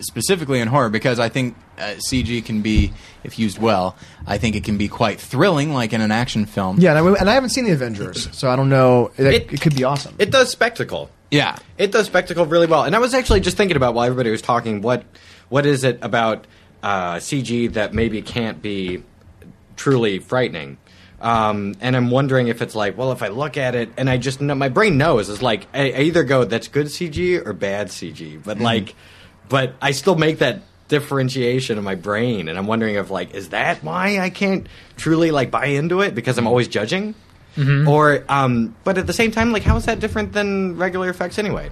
specifically 0.00 0.60
in 0.60 0.68
horror 0.68 0.88
because 0.88 1.18
I 1.18 1.28
think 1.28 1.56
uh, 1.78 1.94
CG 2.10 2.44
can 2.44 2.60
be, 2.62 2.92
if 3.24 3.38
used 3.38 3.58
well, 3.58 3.96
I 4.26 4.38
think 4.38 4.56
it 4.56 4.64
can 4.64 4.76
be 4.78 4.88
quite 4.88 5.20
thrilling, 5.20 5.72
like 5.72 5.92
in 5.92 6.00
an 6.00 6.10
action 6.12 6.46
film. 6.46 6.78
Yeah, 6.78 6.96
and 6.96 7.08
I, 7.16 7.20
and 7.20 7.30
I 7.30 7.34
haven't 7.34 7.50
seen 7.50 7.64
the 7.64 7.72
Avengers, 7.72 8.28
so 8.32 8.50
I 8.50 8.56
don't 8.56 8.68
know. 8.68 9.10
It, 9.16 9.26
It- 9.26 9.52
it 9.54 9.60
could 9.60 9.74
be 9.74 9.84
awesome. 9.84 10.14
It 10.18 10.30
does 10.30 10.50
spectacle. 10.50 11.10
Yeah. 11.30 11.56
It 11.78 11.92
does 11.92 12.06
spectacle 12.06 12.44
really 12.46 12.66
well. 12.66 12.84
And 12.84 12.94
I 12.94 12.98
was 12.98 13.14
actually 13.14 13.40
just 13.40 13.56
thinking 13.56 13.76
about 13.76 13.94
while 13.94 14.04
everybody 14.04 14.30
was 14.30 14.42
talking, 14.42 14.82
what 14.82 15.04
what 15.48 15.64
is 15.66 15.82
it 15.84 15.98
about 16.02 16.46
uh, 16.82 17.14
CG 17.16 17.72
that 17.72 17.94
maybe 17.94 18.20
can't 18.22 18.60
be 18.60 19.02
truly 19.76 20.18
frightening? 20.18 20.76
Um, 21.20 21.74
and 21.80 21.94
I'm 21.96 22.10
wondering 22.10 22.48
if 22.48 22.60
it's 22.62 22.74
like, 22.74 22.98
well, 22.98 23.12
if 23.12 23.22
I 23.22 23.28
look 23.28 23.56
at 23.56 23.74
it 23.76 23.90
and 23.96 24.10
I 24.10 24.16
just 24.16 24.40
know 24.40 24.54
my 24.56 24.68
brain 24.68 24.98
knows 24.98 25.28
it's 25.30 25.40
like 25.40 25.68
I, 25.72 25.92
I 25.92 26.00
either 26.00 26.24
go 26.24 26.44
that's 26.44 26.68
good 26.68 26.86
CG 26.88 27.46
or 27.46 27.52
bad 27.52 27.88
CG, 27.88 28.42
but 28.42 28.58
like, 28.58 28.94
but 29.48 29.74
I 29.80 29.92
still 29.92 30.16
make 30.16 30.38
that 30.38 30.60
differentiation 30.92 31.78
in 31.78 31.84
my 31.84 31.94
brain, 31.94 32.48
and 32.48 32.58
I'm 32.58 32.66
wondering 32.66 32.96
if 32.96 33.10
like, 33.10 33.34
is 33.34 33.48
that 33.48 33.82
why 33.82 34.18
I 34.18 34.28
can't 34.30 34.66
truly 34.96 35.30
like 35.30 35.50
buy 35.50 35.66
into 35.66 36.02
it 36.02 36.14
because 36.14 36.36
I'm 36.38 36.46
always 36.46 36.68
judging? 36.68 37.14
Or, 37.88 38.24
um, 38.28 38.74
but 38.84 38.96
at 38.98 39.06
the 39.06 39.12
same 39.12 39.30
time, 39.30 39.52
like, 39.52 39.62
how 39.62 39.76
is 39.76 39.84
that 39.86 40.00
different 40.00 40.32
than 40.32 40.76
regular 40.76 41.08
effects 41.10 41.38
anyway? 41.38 41.70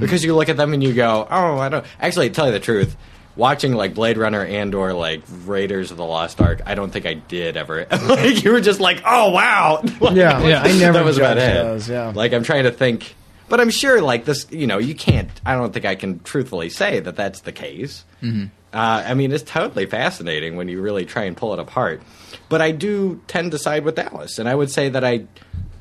Because 0.00 0.24
you 0.24 0.34
look 0.34 0.48
at 0.48 0.56
them 0.56 0.72
and 0.74 0.82
you 0.82 0.92
go, 0.92 1.26
oh, 1.30 1.58
I 1.58 1.68
don't. 1.68 1.84
Actually, 2.00 2.30
tell 2.30 2.46
you 2.46 2.52
the 2.52 2.60
truth, 2.60 2.96
watching 3.36 3.74
like 3.74 3.94
Blade 3.94 4.16
Runner 4.18 4.44
and 4.44 4.74
or 4.74 4.92
like 4.92 5.22
Raiders 5.44 5.90
of 5.90 5.96
the 5.98 6.04
Lost 6.04 6.40
Ark, 6.40 6.62
I 6.66 6.74
don't 6.74 6.90
think 6.90 7.06
I 7.06 7.14
did 7.14 7.56
ever. 7.56 7.86
like, 7.90 8.42
you 8.44 8.50
were 8.52 8.60
just 8.60 8.80
like, 8.80 9.02
oh 9.06 9.30
wow, 9.30 9.82
Like, 10.00 10.16
Yeah, 10.16 10.42
Yeah. 10.42 10.62
I 10.62 10.72
never 10.78 10.98
that 10.98 11.04
was 11.04 11.18
about 11.18 11.38
it. 11.38 11.54
those. 11.54 11.88
Yeah, 11.88 12.12
Like 12.14 12.32
I'm 12.32 12.42
trying 12.42 12.64
to 12.64 12.72
think, 12.72 13.14
but 13.48 13.60
I'm 13.60 13.70
sure 13.70 14.00
like 14.00 14.24
this, 14.24 14.46
you 14.50 14.66
know, 14.66 14.78
you 14.78 14.94
can't. 14.94 15.30
I 15.44 15.54
don't 15.54 15.72
think 15.72 15.84
I 15.84 15.94
can 15.94 16.20
truthfully 16.20 16.70
say 16.70 17.00
that 17.00 17.16
that's 17.16 17.40
the 17.40 17.52
case. 17.52 18.04
Mm-hmm. 18.22 18.46
Uh, 18.72 19.04
I 19.06 19.14
mean, 19.14 19.30
it's 19.30 19.44
totally 19.44 19.86
fascinating 19.86 20.56
when 20.56 20.68
you 20.68 20.80
really 20.80 21.04
try 21.04 21.24
and 21.24 21.36
pull 21.36 21.52
it 21.52 21.60
apart. 21.60 22.02
But 22.48 22.60
I 22.60 22.72
do 22.72 23.22
tend 23.28 23.52
to 23.52 23.58
side 23.58 23.84
with 23.84 23.94
Dallas, 23.94 24.38
and 24.38 24.48
I 24.48 24.54
would 24.54 24.70
say 24.70 24.88
that 24.88 25.04
I, 25.04 25.26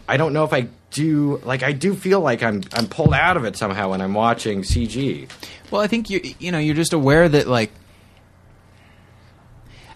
I 0.08 0.18
don't 0.18 0.34
know 0.34 0.44
if 0.44 0.54
I 0.54 0.68
do 0.94 1.42
like 1.44 1.64
I 1.64 1.72
do 1.72 1.96
feel 1.96 2.22
like 2.22 2.44
I'm 2.44 2.62
I'm 2.72 2.88
pulled 2.88 3.14
out 3.14 3.36
of 3.36 3.46
it 3.46 3.58
somehow 3.58 3.90
when 3.90 4.02
I'm 4.02 4.14
watching 4.14 4.62
CG. 4.62 5.28
Well, 5.72 5.82
I 5.82 5.88
think 5.88 6.10
you 6.10 6.22
you 6.40 6.52
know 6.52 6.60
you're 6.60 6.76
just 6.76 6.94
aware 6.94 7.28
that 7.28 7.48
like, 7.48 7.72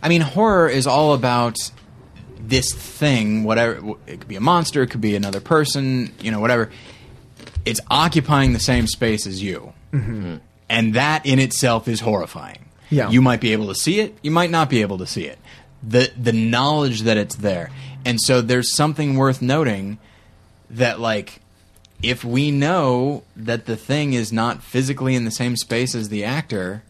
I 0.02 0.10
mean, 0.10 0.22
horror 0.22 0.68
is 0.68 0.88
all 0.88 1.14
about 1.14 1.58
this 2.40 2.74
thing. 2.74 3.44
Whatever 3.44 3.96
it 4.08 4.22
could 4.22 4.28
be, 4.28 4.36
a 4.36 4.42
monster, 4.42 4.82
it 4.82 4.88
could 4.88 5.02
be 5.02 5.16
another 5.16 5.40
person, 5.40 6.12
you 6.20 6.32
know, 6.32 6.40
whatever. 6.40 6.72
It's 7.66 7.80
occupying 7.90 8.54
the 8.54 8.60
same 8.60 8.88
space 8.88 9.28
as 9.28 9.42
you, 9.42 9.74
mm-hmm. 9.92 10.38
and 10.70 10.94
that 10.94 11.26
in 11.26 11.40
itself 11.40 11.88
is 11.88 12.02
horrifying. 12.02 12.60
Yeah. 12.90 13.10
you 13.10 13.22
might 13.22 13.42
be 13.42 13.52
able 13.52 13.68
to 13.68 13.76
see 13.76 14.00
it, 14.00 14.18
you 14.22 14.32
might 14.32 14.50
not 14.50 14.70
be 14.70 14.82
able 14.82 14.98
to 15.00 15.08
see 15.08 15.26
it. 15.26 15.40
the 15.84 16.12
The 16.18 16.32
knowledge 16.32 17.02
that 17.02 17.18
it's 17.18 17.36
there, 17.36 17.70
and 18.06 18.20
so 18.22 18.42
there's 18.42 18.74
something 18.74 19.18
worth 19.18 19.42
noting 19.42 19.98
that 20.70 21.00
like 21.00 21.42
if 22.02 22.24
we 22.24 22.52
know 22.52 23.24
that 23.36 23.66
the 23.66 23.76
thing 23.76 24.14
is 24.14 24.32
not 24.32 24.62
physically 24.62 25.16
in 25.16 25.26
the 25.26 25.32
same 25.32 25.56
space 25.56 25.96
as 25.96 26.10
the 26.10 26.24
actor, 26.24 26.84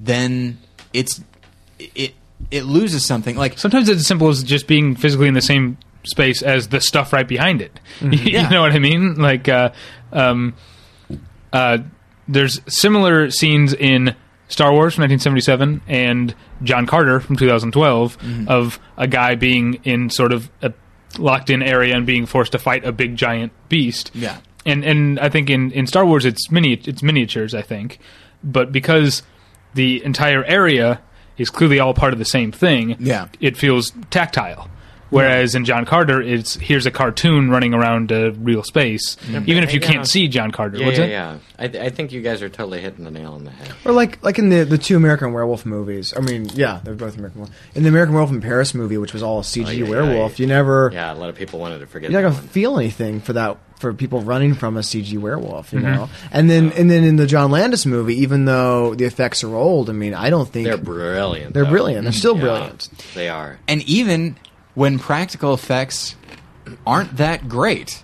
then 0.00 0.58
it's 0.92 1.20
it 1.78 2.14
it 2.50 2.64
loses 2.64 3.04
something. 3.04 3.36
Like 3.36 3.58
Sometimes 3.58 3.88
it's 3.88 4.00
as 4.00 4.06
simple 4.06 4.28
as 4.28 4.42
just 4.42 4.66
being 4.66 4.96
physically 4.96 5.28
in 5.28 5.34
the 5.34 5.42
same 5.42 5.78
space 6.04 6.42
as 6.42 6.68
the 6.68 6.80
stuff 6.80 7.12
right 7.12 7.26
behind 7.28 7.62
it. 7.62 7.78
you 8.00 8.10
Yeah. 8.10 8.48
know 8.48 8.60
what 8.62 8.72
I 8.72 8.78
mean? 8.78 9.14
Like, 9.16 9.48
uh, 9.48 9.70
um, 10.12 10.54
uh, 11.52 11.78
there's 12.28 12.60
similar 12.66 13.30
scenes 13.30 13.72
in 13.74 14.14
Star 14.48 14.72
Wars 14.72 14.94
from 14.94 15.02
1977 15.02 15.82
and 15.88 16.34
John 16.62 16.86
Carter 16.86 17.20
from 17.20 17.36
2012 17.36 18.18
of 18.48 18.78
a 18.96 19.06
guy 19.06 19.34
being 19.34 19.74
in 19.84 20.10
sort 20.10 20.32
of 20.32 20.50
a 20.62 20.72
locked 21.18 21.50
in 21.50 21.62
area 21.62 21.94
and 21.96 22.06
being 22.06 22.26
forced 22.26 22.52
to 22.52 22.58
fight 22.58 22.84
a 22.84 22.92
big 22.92 23.16
giant 23.16 23.52
beast. 23.68 24.10
Yeah. 24.14 24.38
And 24.64 24.84
and 24.84 25.18
I 25.18 25.28
think 25.28 25.50
in, 25.50 25.72
in 25.72 25.86
Star 25.86 26.06
Wars 26.06 26.24
it's 26.24 26.50
mini 26.50 26.74
it's 26.74 27.02
miniatures 27.02 27.54
I 27.54 27.62
think, 27.62 27.98
but 28.44 28.72
because 28.72 29.22
the 29.74 30.02
entire 30.04 30.44
area 30.44 31.00
is 31.38 31.50
clearly 31.50 31.80
all 31.80 31.94
part 31.94 32.12
of 32.12 32.18
the 32.18 32.24
same 32.24 32.52
thing. 32.52 32.96
Yeah. 33.00 33.28
it 33.40 33.56
feels 33.56 33.92
tactile. 34.10 34.68
Whereas 35.12 35.54
in 35.54 35.64
John 35.64 35.84
Carter, 35.84 36.20
it's 36.22 36.54
here's 36.56 36.86
a 36.86 36.90
cartoon 36.90 37.50
running 37.50 37.74
around 37.74 38.10
a 38.10 38.32
real 38.32 38.62
space, 38.62 39.16
even 39.28 39.62
if 39.62 39.72
you 39.74 39.80
can't 39.80 40.06
see 40.08 40.26
John 40.28 40.50
Carter. 40.50 40.78
Yeah, 40.78 40.86
What's 40.86 40.98
yeah, 40.98 41.04
yeah. 41.06 41.38
I, 41.58 41.68
th- 41.68 41.84
I 41.84 41.90
think 41.90 42.12
you 42.12 42.22
guys 42.22 42.42
are 42.42 42.48
totally 42.48 42.80
hitting 42.80 43.04
the 43.04 43.10
nail 43.10 43.34
on 43.34 43.44
the 43.44 43.50
head. 43.50 43.72
or 43.84 43.92
like 43.92 44.22
like 44.24 44.38
in 44.38 44.48
the 44.48 44.64
the 44.64 44.78
two 44.78 44.96
American 44.96 45.32
Werewolf 45.32 45.66
movies. 45.66 46.14
I 46.16 46.20
mean, 46.20 46.46
yeah, 46.54 46.80
they're 46.82 46.94
both 46.94 47.16
American. 47.16 47.42
Werewolf. 47.42 47.56
In 47.74 47.82
the 47.82 47.88
American 47.90 48.14
Werewolf 48.14 48.32
in 48.32 48.40
Paris 48.40 48.74
movie, 48.74 48.96
which 48.98 49.12
was 49.12 49.22
all 49.22 49.40
a 49.40 49.42
CG 49.42 49.66
Oh, 49.66 49.70
yeah, 49.70 49.84
yeah, 49.84 49.90
werewolf, 49.90 50.38
yeah. 50.38 50.42
you 50.44 50.48
never 50.48 50.90
Yeah, 50.92 51.12
a 51.12 51.14
lot 51.14 51.28
of 51.28 51.36
people 51.36 51.60
wanted 51.60 51.80
to 51.80 51.86
forget. 51.86 52.10
you're 52.10 52.20
not 52.22 52.28
gonna 52.30 52.40
one. 52.40 52.48
feel 52.48 52.78
anything 52.78 53.20
for 53.20 53.34
that 53.34 53.58
for 53.78 53.92
people 53.92 54.20
running 54.22 54.54
from 54.54 54.76
a 54.76 54.80
CG 54.80 55.18
werewolf, 55.18 55.72
you 55.72 55.80
mm-hmm. 55.80 55.92
know. 55.94 56.08
And 56.30 56.48
then 56.48 56.72
and 56.72 56.90
then 56.90 57.04
in 57.04 57.16
the 57.16 57.26
John 57.26 57.50
Landis 57.50 57.84
movie, 57.84 58.14
even 58.22 58.44
though 58.46 58.94
the 58.94 59.04
effects 59.04 59.44
are 59.44 59.54
old, 59.54 59.90
I 59.90 59.92
mean, 59.92 60.14
I 60.14 60.30
don't 60.30 60.48
think 60.48 60.66
They're 60.68 60.76
brilliant. 60.78 61.52
they're 61.52 61.64
though. 61.64 61.70
brilliant. 61.70 62.04
They're 62.04 62.12
still 62.12 62.34
Yeah, 62.36 62.40
brilliant. 62.42 62.88
They 63.14 63.28
are. 63.28 63.58
and 63.68 63.82
even 63.82 64.36
when 64.74 64.98
practical 64.98 65.54
effects 65.54 66.16
aren't 66.86 67.16
that 67.18 67.48
great. 67.48 68.02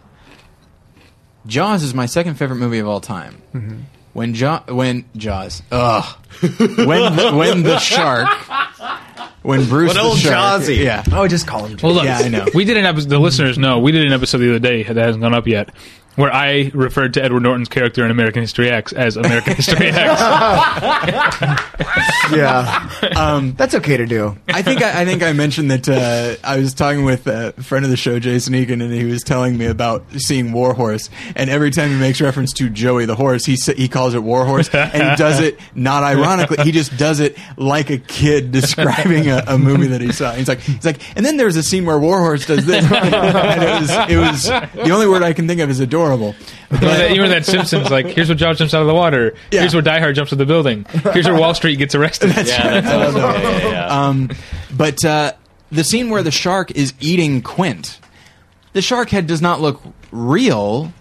Jaws 1.47 1.83
is 1.83 1.95
my 1.95 2.07
second 2.07 2.35
favorite 2.35 2.57
movie 2.57 2.79
of 2.79 2.89
all 2.89 3.01
time. 3.01 3.41
Mm-hmm. 3.55 3.77
When 4.13 4.35
Jaw, 4.35 4.63
when 4.69 5.05
Jaws, 5.17 5.63
ugh, 5.71 6.05
when 6.43 7.15
the, 7.17 7.33
when 7.37 7.63
the 7.63 7.79
shark, 7.79 8.29
when 9.43 9.67
Bruce 9.69 9.89
What 9.91 9.95
the 9.95 10.01
old 10.03 10.19
shark, 10.19 10.63
Jawsy. 10.63 10.79
yeah, 10.79 11.05
Oh, 11.13 11.29
just 11.29 11.47
call 11.47 11.67
him. 11.67 11.79
Well, 11.81 11.93
look, 11.93 12.05
Yeah, 12.05 12.19
I 12.19 12.29
know. 12.29 12.47
We 12.53 12.65
did 12.65 12.77
an 12.77 12.85
episode. 12.85 13.11
The 13.11 13.19
listeners 13.21 13.59
know 13.59 13.79
we 13.79 13.93
did 13.93 14.05
an 14.05 14.13
episode 14.13 14.39
the 14.39 14.51
other 14.51 14.59
day 14.59 14.83
that 14.83 14.97
hasn't 14.97 15.23
gone 15.23 15.35
up 15.35 15.47
yet, 15.47 15.73
where 16.19 16.35
I 16.35 16.73
referred 16.75 17.15
to 17.15 17.23
Edward 17.23 17.45
Norton's 17.45 17.69
character 17.69 18.05
in 18.05 18.11
American 18.11 18.43
History 18.43 18.69
X 18.69 18.93
as 18.93 19.17
American 19.17 19.55
History 19.55 19.87
X. 19.87 20.21
yeah, 22.33 22.91
um, 23.17 23.55
that's 23.55 23.73
okay 23.77 23.97
to 23.97 24.05
do. 24.05 24.37
I 24.49 24.63
think 24.63 24.83
I, 24.83 25.03
I 25.03 25.05
think 25.05 25.23
I 25.23 25.33
mentioned 25.33 25.71
that 25.71 25.89
uh, 25.89 26.35
I 26.43 26.59
was 26.59 26.75
talking 26.75 27.05
with 27.05 27.29
a 27.29 27.53
friend 27.63 27.85
of 27.85 27.93
the 27.93 27.97
show, 27.97 28.19
Jason 28.19 28.57
Egan, 28.57 28.81
and 28.81 28.93
he 28.93 29.05
was 29.05 29.23
telling 29.23 29.57
me 29.57 29.67
about 29.67 30.05
seeing 30.17 30.51
War 30.51 30.75
Horse. 30.75 31.09
And 31.37 31.49
every 31.49 31.71
time 31.71 31.91
he 31.91 31.97
makes 31.97 32.21
reference 32.21 32.53
to 32.55 32.69
Joey 32.69 33.07
the 33.07 33.15
horse, 33.15 33.45
he 33.45 33.55
sa- 33.55 33.75
he 33.75 33.87
calls 33.87 34.15
it 34.15 34.23
War 34.25 34.45
Horse, 34.45 34.69
and 34.75 35.11
he 35.11 35.17
does 35.17 35.39
it 35.39 35.61
not 35.77 36.03
ironically. 36.03 36.65
He 36.65 36.73
just 36.73 36.97
does 36.97 37.21
it 37.21 37.39
like 37.57 37.91
a 37.91 37.99
kid 37.99 38.51
describing 38.59 39.29
a, 39.29 39.45
a 39.47 39.57
movie 39.57 39.87
that 39.87 40.01
he 40.01 40.11
saw. 40.11 40.33
He's 40.33 40.49
like, 40.49 40.63
he's 40.63 40.85
like, 40.85 40.99
and 41.17 41.25
then 41.25 41.37
there's 41.37 41.55
a 41.55 41.63
scene 41.63 41.87
where 41.87 41.99
War 42.01 42.19
Horse 42.19 42.45
does 42.45 42.67
this, 42.67 42.85
and 42.91 43.15
it 43.15 43.81
was 43.81 43.91
it 44.11 44.17
was 44.19 44.85
the 44.85 44.91
only 44.91 45.07
word 45.07 45.23
I 45.23 45.33
can 45.33 45.47
think 45.47 45.61
of 45.61 45.71
is 45.71 45.79
adorable. 45.79 46.08
You 46.71 46.77
remember 46.79 46.97
that, 46.99 47.11
you 47.11 47.23
remember 47.23 47.29
that 47.41 47.47
Simpsons? 47.47 47.91
Like, 47.91 48.07
here's 48.07 48.29
where 48.29 48.37
Josh 48.37 48.59
jumps 48.59 48.75
out 48.75 48.83
of 48.83 48.87
the 48.89 48.95
water. 48.95 49.35
Yeah. 49.51 49.61
Here's 49.61 49.75
where 49.75 49.83
Die 49.83 49.99
Hard 49.99 50.15
jumps 50.15 50.31
to 50.31 50.37
the 50.37 50.47
building. 50.47 50.85
Here's 51.13 51.27
where 51.27 51.39
Wall 51.39 51.55
Street 51.55 51.77
gets 51.77 51.95
arrested. 51.95 52.31
Yeah, 52.37 52.81
that's 52.81 52.87
awesome. 52.87 53.17
yeah, 53.21 53.43
yeah, 53.43 53.69
yeah. 53.71 53.87
Um, 54.09 54.31
but 54.77 55.05
uh, 55.05 55.33
the 55.73 55.85
scene 55.85 56.11
where 56.11 56.23
the 56.23 56.31
shark 56.31 56.71
is 56.73 56.93
eating 57.01 57.43
Quint, 57.43 58.01
the 58.73 58.83
shark 58.83 59.11
head 59.11 59.27
does 59.27 59.41
not 59.43 59.61
look 59.61 59.81
real, 60.13 60.93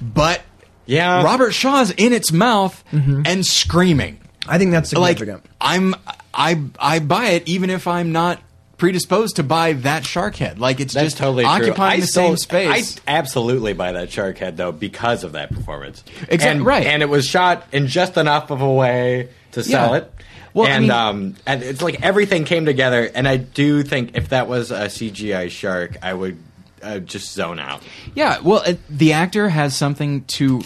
but 0.00 0.42
yeah. 0.86 1.22
Robert 1.22 1.52
Shaw's 1.52 1.90
in 1.90 2.12
its 2.12 2.30
mouth 2.32 2.82
and 2.92 3.44
screaming. 3.44 4.18
I 4.46 4.58
think 4.58 4.72
that's 4.72 4.92
Like 4.92 5.18
significant. 5.18 5.50
I'm, 5.60 5.94
I 6.34 6.60
I 6.78 6.98
buy 6.98 7.28
it 7.30 7.48
even 7.48 7.70
if 7.70 7.88
I'm 7.88 8.12
not 8.12 8.40
predisposed 8.76 9.36
to 9.36 9.42
buy 9.42 9.72
that 9.74 10.04
shark 10.04 10.36
head. 10.36 10.58
Like 10.58 10.80
it's 10.80 10.94
That's 10.94 11.06
just 11.06 11.18
totally 11.18 11.44
occupying 11.44 12.00
the 12.00 12.06
still- 12.06 12.28
same 12.28 12.36
space. 12.36 12.98
I 13.06 13.10
absolutely 13.18 13.72
buy 13.72 13.92
that 13.92 14.10
shark 14.10 14.38
head 14.38 14.56
though 14.56 14.72
because 14.72 15.24
of 15.24 15.32
that 15.32 15.50
performance. 15.52 16.02
Exactly 16.28 16.46
and, 16.48 16.66
right. 16.66 16.86
and 16.86 17.02
it 17.02 17.08
was 17.08 17.26
shot 17.26 17.64
in 17.72 17.86
just 17.86 18.16
enough 18.16 18.50
of 18.50 18.60
a 18.60 18.72
way 18.72 19.28
to 19.52 19.62
sell 19.62 19.92
Yeah. 19.92 19.98
it. 19.98 20.10
Well, 20.52 20.66
I 20.68 20.70
and 20.70 20.82
mean- 20.82 20.90
um, 20.90 21.34
and 21.46 21.62
it's 21.62 21.82
like 21.82 22.02
everything 22.02 22.44
came 22.44 22.64
together. 22.66 23.10
And 23.14 23.26
I 23.28 23.36
do 23.38 23.82
think 23.82 24.16
if 24.16 24.28
that 24.30 24.48
was 24.48 24.70
a 24.70 24.88
CGI 24.88 25.50
shark, 25.50 25.96
I 26.02 26.14
would 26.14 26.38
uh, 26.82 26.98
just 26.98 27.32
zone 27.32 27.58
out. 27.58 27.82
Yeah, 28.14 28.40
well, 28.40 28.62
it, 28.62 28.78
the 28.90 29.14
actor 29.14 29.48
has 29.48 29.74
something 29.74 30.24
to 30.36 30.62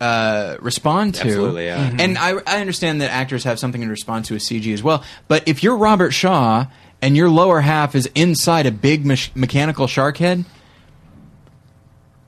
uh, 0.00 0.56
respond 0.60 1.14
to. 1.16 1.26
Absolutely, 1.26 1.66
yeah. 1.66 1.90
Mhm. 1.90 2.00
And 2.00 2.18
I, 2.18 2.34
I 2.46 2.60
understand 2.60 3.00
that 3.02 3.10
actors 3.10 3.44
have 3.44 3.58
something 3.58 3.80
to 3.82 3.86
respond 3.88 4.24
to 4.26 4.34
a 4.34 4.38
CG 4.38 4.72
as 4.72 4.82
well. 4.82 5.04
But 5.26 5.46
if 5.46 5.62
you're 5.62 5.76
Robert 5.76 6.12
Shaw 6.12 6.66
and 7.02 7.16
your 7.16 7.28
lower 7.30 7.60
half 7.60 7.94
is 7.94 8.06
inside 8.14 8.66
a 8.66 8.70
big 8.72 9.06
mech- 9.06 9.34
mechanical 9.36 9.86
shark 9.86 10.16
head, 10.18 10.44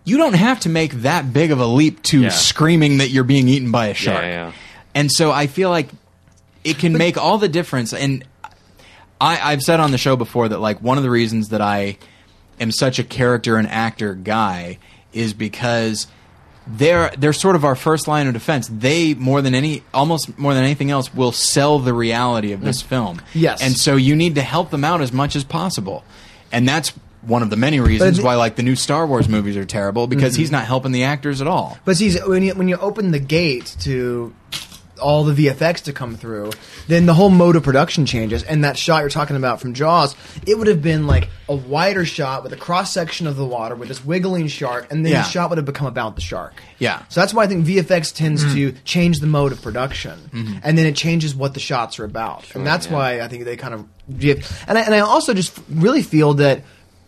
you 0.04 0.16
don't 0.16 0.34
have 0.34 0.60
to 0.60 0.68
make 0.68 0.92
that 1.02 1.32
big 1.32 1.50
of 1.50 1.60
a 1.60 1.66
leap 1.66 2.02
to 2.04 2.22
Yeah. 2.22 2.28
screaming 2.30 2.98
that 2.98 3.10
you're 3.10 3.24
being 3.24 3.48
eaten 3.48 3.70
by 3.70 3.86
a 3.88 3.94
shark. 3.94 4.22
yeah. 4.22 4.52
And 4.94 5.10
so 5.10 5.30
I 5.30 5.46
feel 5.46 5.70
like 5.70 5.88
it 6.64 6.78
can 6.78 6.92
make 6.94 7.16
all 7.16 7.38
the 7.38 7.48
difference. 7.48 7.92
And 7.92 8.24
I, 9.20 9.52
I've 9.52 9.62
said 9.62 9.78
on 9.80 9.90
the 9.92 9.98
show 9.98 10.16
before 10.16 10.48
that 10.48 10.58
like 10.60 10.80
one 10.82 10.96
of 10.96 11.04
the 11.04 11.10
reasons 11.10 11.50
that 11.50 11.60
I 11.60 11.96
am 12.58 12.70
such 12.72 12.98
a 12.98 13.04
character 13.04 13.56
and 13.56 13.68
actor 13.68 14.14
guy 14.14 14.78
is 15.12 15.32
because 15.32 16.06
they're 16.70 17.10
they're 17.18 17.32
sort 17.32 17.56
of 17.56 17.64
our 17.64 17.74
first 17.74 18.08
line 18.08 18.26
of 18.26 18.32
defense. 18.32 18.68
They 18.68 19.14
more 19.14 19.42
than 19.42 19.54
any 19.54 19.82
almost 19.92 20.38
more 20.38 20.54
than 20.54 20.64
anything 20.64 20.90
else 20.90 21.12
will 21.14 21.32
sell 21.32 21.78
the 21.78 21.92
reality 21.92 22.52
of 22.52 22.60
this 22.60 22.82
mm. 22.82 22.86
film. 22.86 23.22
Yes. 23.34 23.62
And 23.62 23.76
so 23.76 23.96
you 23.96 24.16
need 24.16 24.36
to 24.36 24.42
help 24.42 24.70
them 24.70 24.84
out 24.84 25.00
as 25.00 25.12
much 25.12 25.36
as 25.36 25.44
possible. 25.44 26.04
And 26.52 26.68
that's 26.68 26.92
one 27.22 27.42
of 27.42 27.50
the 27.50 27.56
many 27.56 27.80
reasons 27.80 28.20
why 28.20 28.36
like 28.36 28.56
the 28.56 28.62
new 28.62 28.76
Star 28.76 29.06
Wars 29.06 29.28
movies 29.28 29.56
are 29.56 29.64
terrible 29.64 30.06
because 30.06 30.32
mm-hmm. 30.32 30.40
he's 30.40 30.50
not 30.50 30.64
helping 30.64 30.92
the 30.92 31.04
actors 31.04 31.40
at 31.40 31.46
all. 31.46 31.78
But 31.84 31.96
see, 31.96 32.16
when 32.18 32.42
you 32.42 32.54
when 32.54 32.68
you 32.68 32.76
open 32.76 33.10
the 33.10 33.18
gate 33.18 33.76
to 33.80 34.34
all 35.00 35.24
the 35.24 35.46
VFX 35.46 35.84
to 35.84 35.92
come 35.92 36.16
through, 36.16 36.52
then 36.86 37.06
the 37.06 37.14
whole 37.14 37.30
mode 37.30 37.56
of 37.56 37.62
production 37.62 38.06
changes. 38.06 38.42
And 38.42 38.64
that 38.64 38.76
shot 38.76 39.00
you're 39.00 39.10
talking 39.10 39.36
about 39.36 39.60
from 39.60 39.74
Jaws, 39.74 40.14
it 40.46 40.56
would 40.58 40.66
have 40.66 40.82
been 40.82 41.06
like 41.06 41.28
a 41.48 41.54
wider 41.54 42.04
shot 42.04 42.42
with 42.42 42.52
a 42.52 42.56
cross 42.56 42.92
section 42.92 43.26
of 43.26 43.36
the 43.36 43.44
water 43.44 43.74
with 43.74 43.88
this 43.88 44.04
wiggling 44.04 44.46
shark, 44.48 44.90
and 44.90 45.04
then 45.04 45.12
Yeah. 45.12 45.22
the 45.22 45.28
shot 45.28 45.50
would 45.50 45.58
have 45.58 45.66
become 45.66 45.86
about 45.86 46.14
the 46.14 46.20
shark. 46.20 46.54
Yeah. 46.78 47.02
So 47.08 47.20
that's 47.20 47.34
why 47.34 47.44
I 47.44 47.46
think 47.46 47.66
VFX 47.66 48.14
tends 48.14 48.44
mm-hmm. 48.44 48.54
to 48.54 48.72
change 48.84 49.20
the 49.20 49.26
mode 49.26 49.52
of 49.52 49.60
production, 49.62 50.30
mm-hmm. 50.32 50.58
and 50.62 50.78
then 50.78 50.86
it 50.86 50.96
changes 50.96 51.34
what 51.34 51.54
the 51.54 51.60
shots 51.60 51.98
are 51.98 52.04
about, 52.04 52.54
and 52.54 52.66
that's 52.66 52.86
yeah. 52.86 52.92
why 52.92 53.20
I 53.20 53.28
think 53.28 53.44
they 53.44 53.56
kind 53.56 53.74
of. 53.74 53.84
And 54.68 54.78
I, 54.78 54.82
and 54.82 54.94
I 54.94 55.00
also 55.00 55.34
just 55.34 55.58
really 55.68 56.02
feel 56.02 56.34
that 56.34 56.62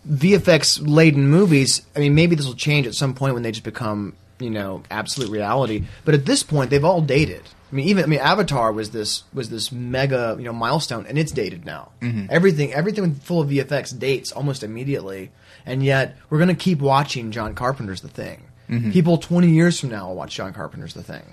VFX 0.09 0.81
laden 0.85 1.27
movies. 1.27 1.81
I 1.95 1.99
mean, 1.99 2.15
maybe 2.15 2.35
this 2.35 2.45
will 2.45 2.55
change 2.55 2.87
at 2.87 2.95
some 2.95 3.13
point 3.13 3.33
when 3.33 3.43
they 3.43 3.51
just 3.51 3.63
become 3.63 4.13
you 4.39 4.49
know 4.49 4.83
absolute 4.91 5.29
reality. 5.29 5.85
But 6.05 6.13
at 6.13 6.25
this 6.25 6.43
point, 6.43 6.69
they've 6.69 6.83
all 6.83 7.01
dated. 7.01 7.43
I 7.73 7.75
mean, 7.75 7.87
even 7.87 8.03
I 8.03 8.07
mean, 8.07 8.19
Avatar 8.19 8.71
was 8.71 8.91
this 8.91 9.23
was 9.33 9.49
this 9.49 9.71
mega 9.71 10.35
you 10.37 10.45
know 10.45 10.53
milestone, 10.53 11.07
and 11.07 11.17
it's 11.17 11.31
dated 11.31 11.65
now. 11.65 11.89
Mm-hmm. 12.01 12.27
Everything 12.29 12.71
everything 12.71 13.15
full 13.15 13.41
of 13.41 13.49
VFX 13.49 13.97
dates 13.97 14.31
almost 14.31 14.61
immediately, 14.61 15.31
and 15.65 15.83
yet 15.83 16.15
we're 16.29 16.37
going 16.37 16.49
to 16.49 16.55
keep 16.55 16.79
watching 16.79 17.31
John 17.31 17.55
Carpenter's 17.55 18.01
The 18.01 18.09
Thing. 18.09 18.43
Mm-hmm. 18.69 18.91
People 18.91 19.17
twenty 19.17 19.49
years 19.49 19.79
from 19.79 19.89
now 19.89 20.07
will 20.07 20.15
watch 20.15 20.35
John 20.35 20.53
Carpenter's 20.53 20.93
The 20.93 21.01
Thing. 21.01 21.23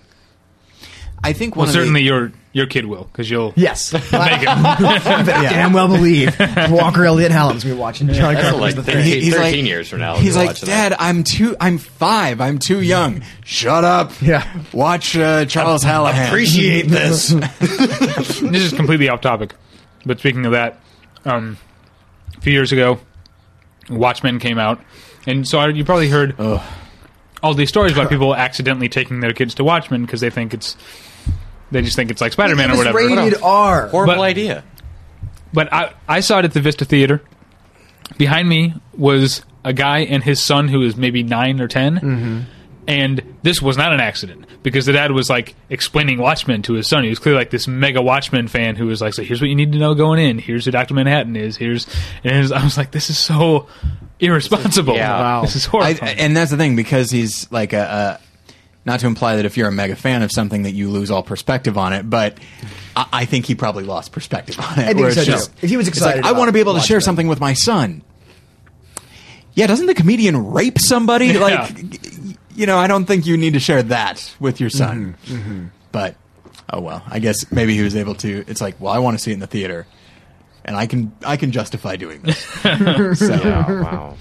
I 1.23 1.33
think 1.35 1.55
Well, 1.55 1.61
one 1.67 1.69
of 1.69 1.75
the- 1.75 1.81
certainly 1.81 2.03
your 2.03 2.33
your 2.53 2.67
kid 2.67 2.87
will 2.87 3.05
because 3.05 3.31
you'll 3.31 3.53
Yes, 3.55 3.93
make 3.93 4.03
it. 4.13 4.15
I 4.49 5.23
damn 5.51 5.73
well 5.73 5.87
believe 5.89 6.35
Walker 6.71 7.05
Elliott 7.05 7.31
Hallam's 7.31 7.63
gonna 7.63 7.75
be 7.77 7.81
watching 7.81 8.09
John 8.09 8.35
That's 8.35 8.49
Carpenter's 8.51 8.61
like 8.61 8.75
The 8.75 8.83
13, 8.83 9.03
Thing. 9.03 9.23
He's 9.23 9.35
13 9.35 9.53
like- 9.61 9.65
years 9.69 9.89
from 9.89 10.01
now. 10.01 10.17
He's 10.17 10.35
like, 10.37 10.47
watch 10.49 10.61
that. 10.63 10.67
Dad, 10.91 10.97
I'm 10.99 11.23
too. 11.23 11.55
I'm 11.61 11.79
five. 11.79 12.41
I'm 12.41 12.59
too 12.59 12.81
young. 12.81 13.23
Shut 13.45 13.85
up. 13.85 14.13
Yeah. 14.23 14.45
Watch 14.73 15.17
uh, 15.17 15.45
Charles 15.45 15.85
Hallahan. 15.85 16.29
appreciate 16.29 16.89
this. 16.89 17.29
this 17.61 18.43
is 18.43 18.73
completely 18.73 19.09
off 19.09 19.21
topic. 19.21 19.55
But 20.07 20.19
speaking 20.19 20.47
of 20.47 20.53
that, 20.53 20.81
um, 21.27 21.59
a 22.37 22.41
few 22.41 22.53
years 22.55 22.73
ago, 22.73 22.99
Watchmen 23.91 24.39
came 24.39 24.59
out, 24.59 24.81
and 25.27 25.47
so 25.47 25.59
I, 25.59 25.69
you 25.69 25.85
probably 25.85 26.09
heard 26.09 26.35
all 27.43 27.55
these 27.55 27.69
stories 27.69 27.93
about 27.93 28.09
people 28.09 28.35
accidentally 28.35 28.89
taking 28.89 29.21
their 29.21 29.33
kids 29.33 29.55
to 29.57 29.65
Watchmen 29.65 30.05
because 30.05 30.21
they 30.21 30.31
think 30.31 30.55
it's 30.55 30.77
they 31.71 31.83
just 31.83 31.97
think 31.97 32.11
it's 32.11 32.21
like 32.21 32.33
Spider 32.33 32.57
Man 32.57 32.69
or 32.71 32.73
was 32.73 32.79
whatever. 32.79 32.99
rated 32.99 33.41
R. 33.43 33.89
Horrible 33.89 34.15
But- 34.15 34.21
idea. 34.21 34.65
But 35.53 35.73
I, 35.73 35.93
I 36.09 36.21
saw 36.21 36.39
it 36.39 36.45
at 36.45 36.53
the 36.53 36.61
Vista 36.61 36.85
Theater. 36.85 37.23
Behind 38.19 38.49
me 38.49 38.75
was 38.97 39.45
a 39.65 39.73
guy 39.73 40.01
and 40.01 40.23
his 40.23 40.41
son 40.41 40.69
who 40.69 40.81
was 40.81 40.97
maybe 40.97 41.23
nine 41.23 41.61
or 41.61 41.69
10 41.69 41.95
Mm-hmm. 42.01 42.41
And 42.89 43.37
this 43.45 43.61
was 43.63 43.77
not 43.77 43.93
an 43.93 44.01
accident 44.01 44.47
because 44.65 44.87
the 44.87 44.93
dad 44.93 45.13
was 45.13 45.31
like 45.31 45.55
explaining 45.69 46.19
Watchmen 46.19 46.63
to 46.63 46.73
his 46.73 46.89
son. 46.89 47.05
He 47.05 47.11
was 47.11 47.21
clearly 47.21 47.39
like 47.41 47.51
this 47.51 47.69
mega 47.69 48.03
Watchmen 48.03 48.49
fan 48.49 48.75
who 48.75 48.87
was 48.87 49.01
like, 49.01 49.15
"So 49.15 49.23
here's 49.23 49.41
what 49.41 49.49
you 49.49 49.55
need 49.55 49.71
to 49.73 49.79
know 49.79 49.95
going 49.95 50.19
in. 50.19 50.39
Here's 50.39 50.65
who 50.65 50.73
Doctor 50.73 50.95
Manhattan 50.95 51.37
is. 51.37 51.57
Here's." 51.57 51.87
And 52.25 52.35
it 52.35 52.41
was- 52.41 52.51
I 52.53 52.65
was 52.65 52.77
like, 52.77 52.91
"This 52.91 53.09
is 53.09 53.17
so 53.19 53.69
irresponsible. 54.19 54.95
Yeah. 54.95 55.21
Wow. 55.21 55.43
This 55.43 55.55
is 55.57 55.69
I, 55.73 55.91
and 56.19 56.37
that's 56.37 56.51
the 56.51 56.57
thing 56.57 56.75
because 56.75 57.11
he's 57.13 57.51
like 57.53 57.73
a, 57.75 58.19
a. 58.21 58.21
Not 58.85 59.01
to 59.01 59.07
imply 59.07 59.37
that 59.37 59.45
if 59.45 59.57
you're 59.59 59.69
a 59.69 59.73
mega 59.73 59.95
fan 59.95 60.23
of 60.23 60.31
something 60.33 60.63
that 60.63 60.73
you 60.73 60.89
lose 60.91 61.11
all 61.11 61.23
perspective 61.23 61.77
on 61.77 61.93
it, 61.93 62.09
but 62.09 62.39
I, 62.97 63.07
I 63.13 63.25
think 63.27 63.45
he 63.47 63.55
probably 63.55 63.85
lost 63.85 64.11
perspective 64.13 64.59
on 64.59 64.79
it. 64.79 64.89
I 64.89 64.95
think 64.95 65.01
so, 65.01 65.07
it's 65.07 65.15
too. 65.17 65.25
just- 65.25 65.53
If 65.63 65.69
he 65.71 65.77
was 65.77 65.87
it's 65.89 66.01
like, 66.01 66.17
excited 66.17 66.27
I 66.27 66.33
want 66.39 66.49
to 66.49 66.53
be 66.53 66.61
able 66.61 66.75
to 66.75 66.81
share 66.81 66.97
Watchmen. 66.97 67.01
something 67.03 67.29
with 67.29 67.41
my 67.41 67.53
son. 67.53 68.03
Yeah, 69.55 69.67
doesn't 69.67 69.87
the 69.87 69.95
comedian 69.95 70.53
rape 70.53 70.79
somebody? 70.79 71.27
Yeah. 71.27 71.41
Like, 71.41 71.75
you 72.55 72.67
know, 72.67 72.79
I 72.79 72.87
don't 72.87 73.05
think 73.05 73.27
you 73.27 73.37
need 73.37 73.53
to 73.55 73.61
share 73.61 73.83
that 73.85 74.35
with 74.41 74.61
your 74.61 74.71
son. 74.71 75.17
Mm-hmm. 75.27 75.35
Mm-hmm. 75.37 75.67
But 75.93 76.15
oh 76.73 76.81
well, 76.81 77.03
I 77.07 77.19
guess 77.19 77.51
maybe 77.53 77.75
he 77.75 77.83
was 77.83 77.97
able 77.97 78.15
to. 78.17 78.45
It's 78.47 78.61
like, 78.61 78.81
well, 78.81 78.93
I 78.93 78.99
want 78.99 79.19
to 79.19 79.23
see 79.23 79.31
it 79.33 79.35
in 79.35 79.41
the 79.41 79.47
theater, 79.47 79.87
and 80.65 80.77
I 80.77 80.87
can 80.87 81.13
I 81.27 81.37
can 81.37 81.51
justify 81.53 81.97
doing 81.97 82.23
this. 82.23 82.39
so, 83.19 83.35
Yeah, 83.35 83.83
wow. 83.83 84.17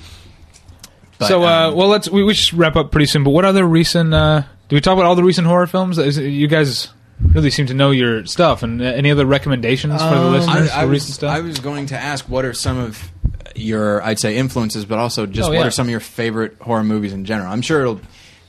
But, 1.20 1.28
so, 1.28 1.44
uh, 1.44 1.70
um, 1.70 1.76
well, 1.76 1.88
let's 1.88 2.10
we, 2.10 2.24
we 2.24 2.34
should 2.34 2.58
wrap 2.58 2.76
up 2.76 2.92
pretty 2.92 3.06
soon. 3.06 3.24
But 3.24 3.32
what 3.32 3.46
other 3.46 3.66
recent? 3.66 4.14
Uh, 4.14 4.44
do 4.70 4.76
we 4.76 4.82
talk 4.82 4.94
about 4.94 5.06
all 5.06 5.16
the 5.16 5.24
recent 5.24 5.46
horror 5.48 5.68
films? 5.68 5.98
Is, 5.98 6.18
you 6.18 6.48
guys 6.48 6.90
really 7.34 7.50
seem 7.52 7.66
to 7.68 7.74
know 7.74 7.92
your 7.92 8.26
stuff. 8.26 8.64
And 8.64 8.82
uh, 8.82 8.86
any 8.86 9.12
other 9.12 9.26
recommendations 9.26 10.02
for 10.02 10.10
the 10.10 10.16
Um, 10.16 10.32
listeners 10.32 10.70
I, 10.72 10.80
I 10.80 10.82
for 10.84 10.88
was, 10.88 10.92
recent 11.02 11.16
stuff? 11.16 11.36
I 11.36 11.42
was 11.42 11.60
going 11.60 11.86
to 11.88 11.98
ask 11.98 12.28
what 12.30 12.46
are 12.46 12.54
some 12.54 12.78
of 12.78 13.12
your, 13.56 14.02
I'd 14.04 14.20
say, 14.20 14.38
influences, 14.38 14.86
but 14.86 14.98
also 15.00 15.26
just 15.26 15.48
Oh, 15.48 15.52
what 15.52 15.60
yeah. 15.60 15.68
are 15.68 15.72
some 15.72 15.88
of 15.88 15.92
your 15.92 16.00
favorite 16.00 16.58
horror 16.62 16.84
movies 16.84 17.12
in 17.12 17.26
general? 17.26 17.52
I'm 17.52 17.62
sure 17.62 17.82
it'll 17.82 18.00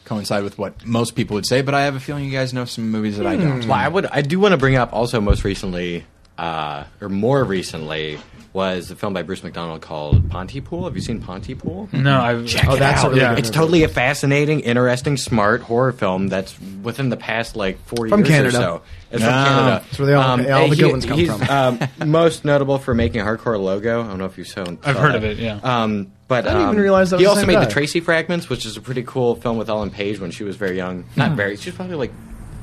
coincide 0.04 0.44
with 0.44 0.58
what 0.58 0.84
most 0.86 1.16
people 1.16 1.34
would 1.34 1.46
say, 1.46 1.62
but 1.62 1.74
I 1.74 1.82
have 1.82 1.96
a 1.96 2.00
feeling 2.00 2.24
you 2.24 2.30
guys 2.32 2.52
know 2.52 2.64
some 2.64 2.90
movies 2.90 3.16
that 3.18 3.26
I 3.26 3.36
don't. 3.36 3.60
Well, 3.66 3.72
I 3.72 3.88
would. 3.88 4.06
I 4.06 4.22
do 4.22 4.38
want 4.38 4.52
to 4.52 4.58
bring 4.58 4.76
up 4.76 4.92
also 4.92 5.20
most 5.20 5.42
recently, 5.44 6.04
uh, 6.38 6.84
or 7.00 7.08
more 7.08 7.42
recently, 7.44 8.18
was 8.52 8.90
a 8.90 8.96
film 8.96 9.12
by 9.12 9.22
Bruce 9.22 9.44
McDonald 9.44 9.80
called 9.80 10.28
Pontypool. 10.28 10.84
Have 10.84 10.96
you 10.96 11.00
seen 11.02 11.20
Pontypool? 11.20 11.88
no, 11.92 12.20
I've, 12.20 12.46
Check 12.46 12.66
Oh, 12.68 12.74
it 12.74 12.78
that's 12.80 13.02
a 13.02 13.06
out. 13.06 13.10
really 13.10 13.20
Yeah. 13.22 13.36
It's 13.36 13.50
totally 13.50 13.84
a 13.84 13.88
fascinating, 13.88 14.60
interesting, 14.60 15.16
smart 15.16 15.62
horror 15.62 15.92
film 15.92 16.26
that's 16.28 16.56
within 16.82 17.10
the 17.10 17.16
past 17.16 17.54
like 17.54 17.78
four 17.84 18.08
From 18.08 18.20
years 18.20 18.28
Canada. 18.30 18.48
or 18.48 18.60
so. 18.60 18.82
It's 19.12 19.22
from 19.22 19.32
Ah. 19.32 19.44
Canada. 19.44 19.84
That's 19.86 19.98
where 19.98 20.06
they 20.06 20.14
all- 20.14 20.52
all 20.62 20.68
the 20.68 20.76
good 20.76 20.90
ones 20.90 21.06
come 21.06 21.18
he's, 21.18 21.28
from. 21.32 21.48
um, 21.48 21.78
most 22.10 22.44
notable 22.44 22.78
for 22.78 22.92
making 22.94 23.20
a 23.20 23.24
Hard 23.24 23.38
Core 23.38 23.56
Logo. 23.58 24.02
I 24.02 24.06
don't 24.08 24.18
know 24.18 24.24
if 24.26 24.36
you 24.36 24.44
saw. 24.44 24.64
I've 24.82 24.96
heard 24.96 25.14
of 25.14 25.24
it, 25.24 25.38
yeah. 25.38 25.58
Um, 25.62 26.08
but 26.26 26.44
I 26.46 26.50
didn't 26.52 26.62
even 26.62 26.76
um, 26.76 26.82
realize 26.82 27.10
that 27.10 27.18
he 27.20 27.26
was 27.26 27.26
the 27.26 27.30
also 27.30 27.40
same 27.42 27.46
made 27.48 27.54
guy. 27.54 27.64
the 27.66 27.70
Tracey 27.72 28.00
Fragments, 28.00 28.48
which 28.48 28.66
is 28.66 28.76
a 28.76 28.80
pretty 28.80 29.02
cool 29.04 29.34
film 29.36 29.58
with 29.58 29.68
Ellen 29.68 29.90
Page 29.90 30.18
when 30.20 30.30
she 30.32 30.42
was 30.44 30.56
very 30.56 30.76
young. 30.76 31.04
Not 31.16 31.32
very. 31.32 31.56
She 31.56 31.70
was 31.70 31.76
probably 31.76 31.96
like 31.96 32.12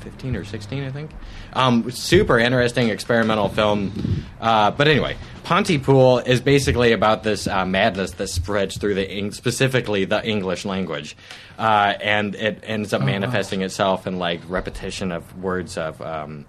fifteen 0.02 0.36
or 0.36 0.44
sixteen, 0.46 0.84
I 0.86 0.90
think. 0.92 1.12
Um, 1.58 1.90
super 1.92 2.38
interesting 2.38 2.90
experimental 2.90 3.50
film. 3.50 4.26
Uh, 4.40 4.70
but 4.72 4.88
anyway, 4.88 5.18
Pontypool 5.44 6.20
is 6.20 6.40
basically 6.40 6.92
about 6.92 7.24
this 7.24 7.48
uh, 7.48 7.66
madness 7.66 8.12
that 8.12 8.28
spreads 8.28 8.78
through 8.78 8.94
the 8.94 9.10
Eng- 9.10 9.32
specifically 9.32 10.06
the 10.06 10.24
English 10.24 10.66
language, 10.66 11.18
uh, 11.58 11.96
and 12.00 12.36
it 12.36 12.60
ends 12.64 12.94
up 12.94 13.02
manifesting 13.02 13.64
itself 13.64 14.06
in 14.06 14.20
like 14.20 14.42
repetition 14.48 15.12
of 15.12 15.42
words 15.42 15.78
of. 15.78 16.02
Um, 16.02 16.46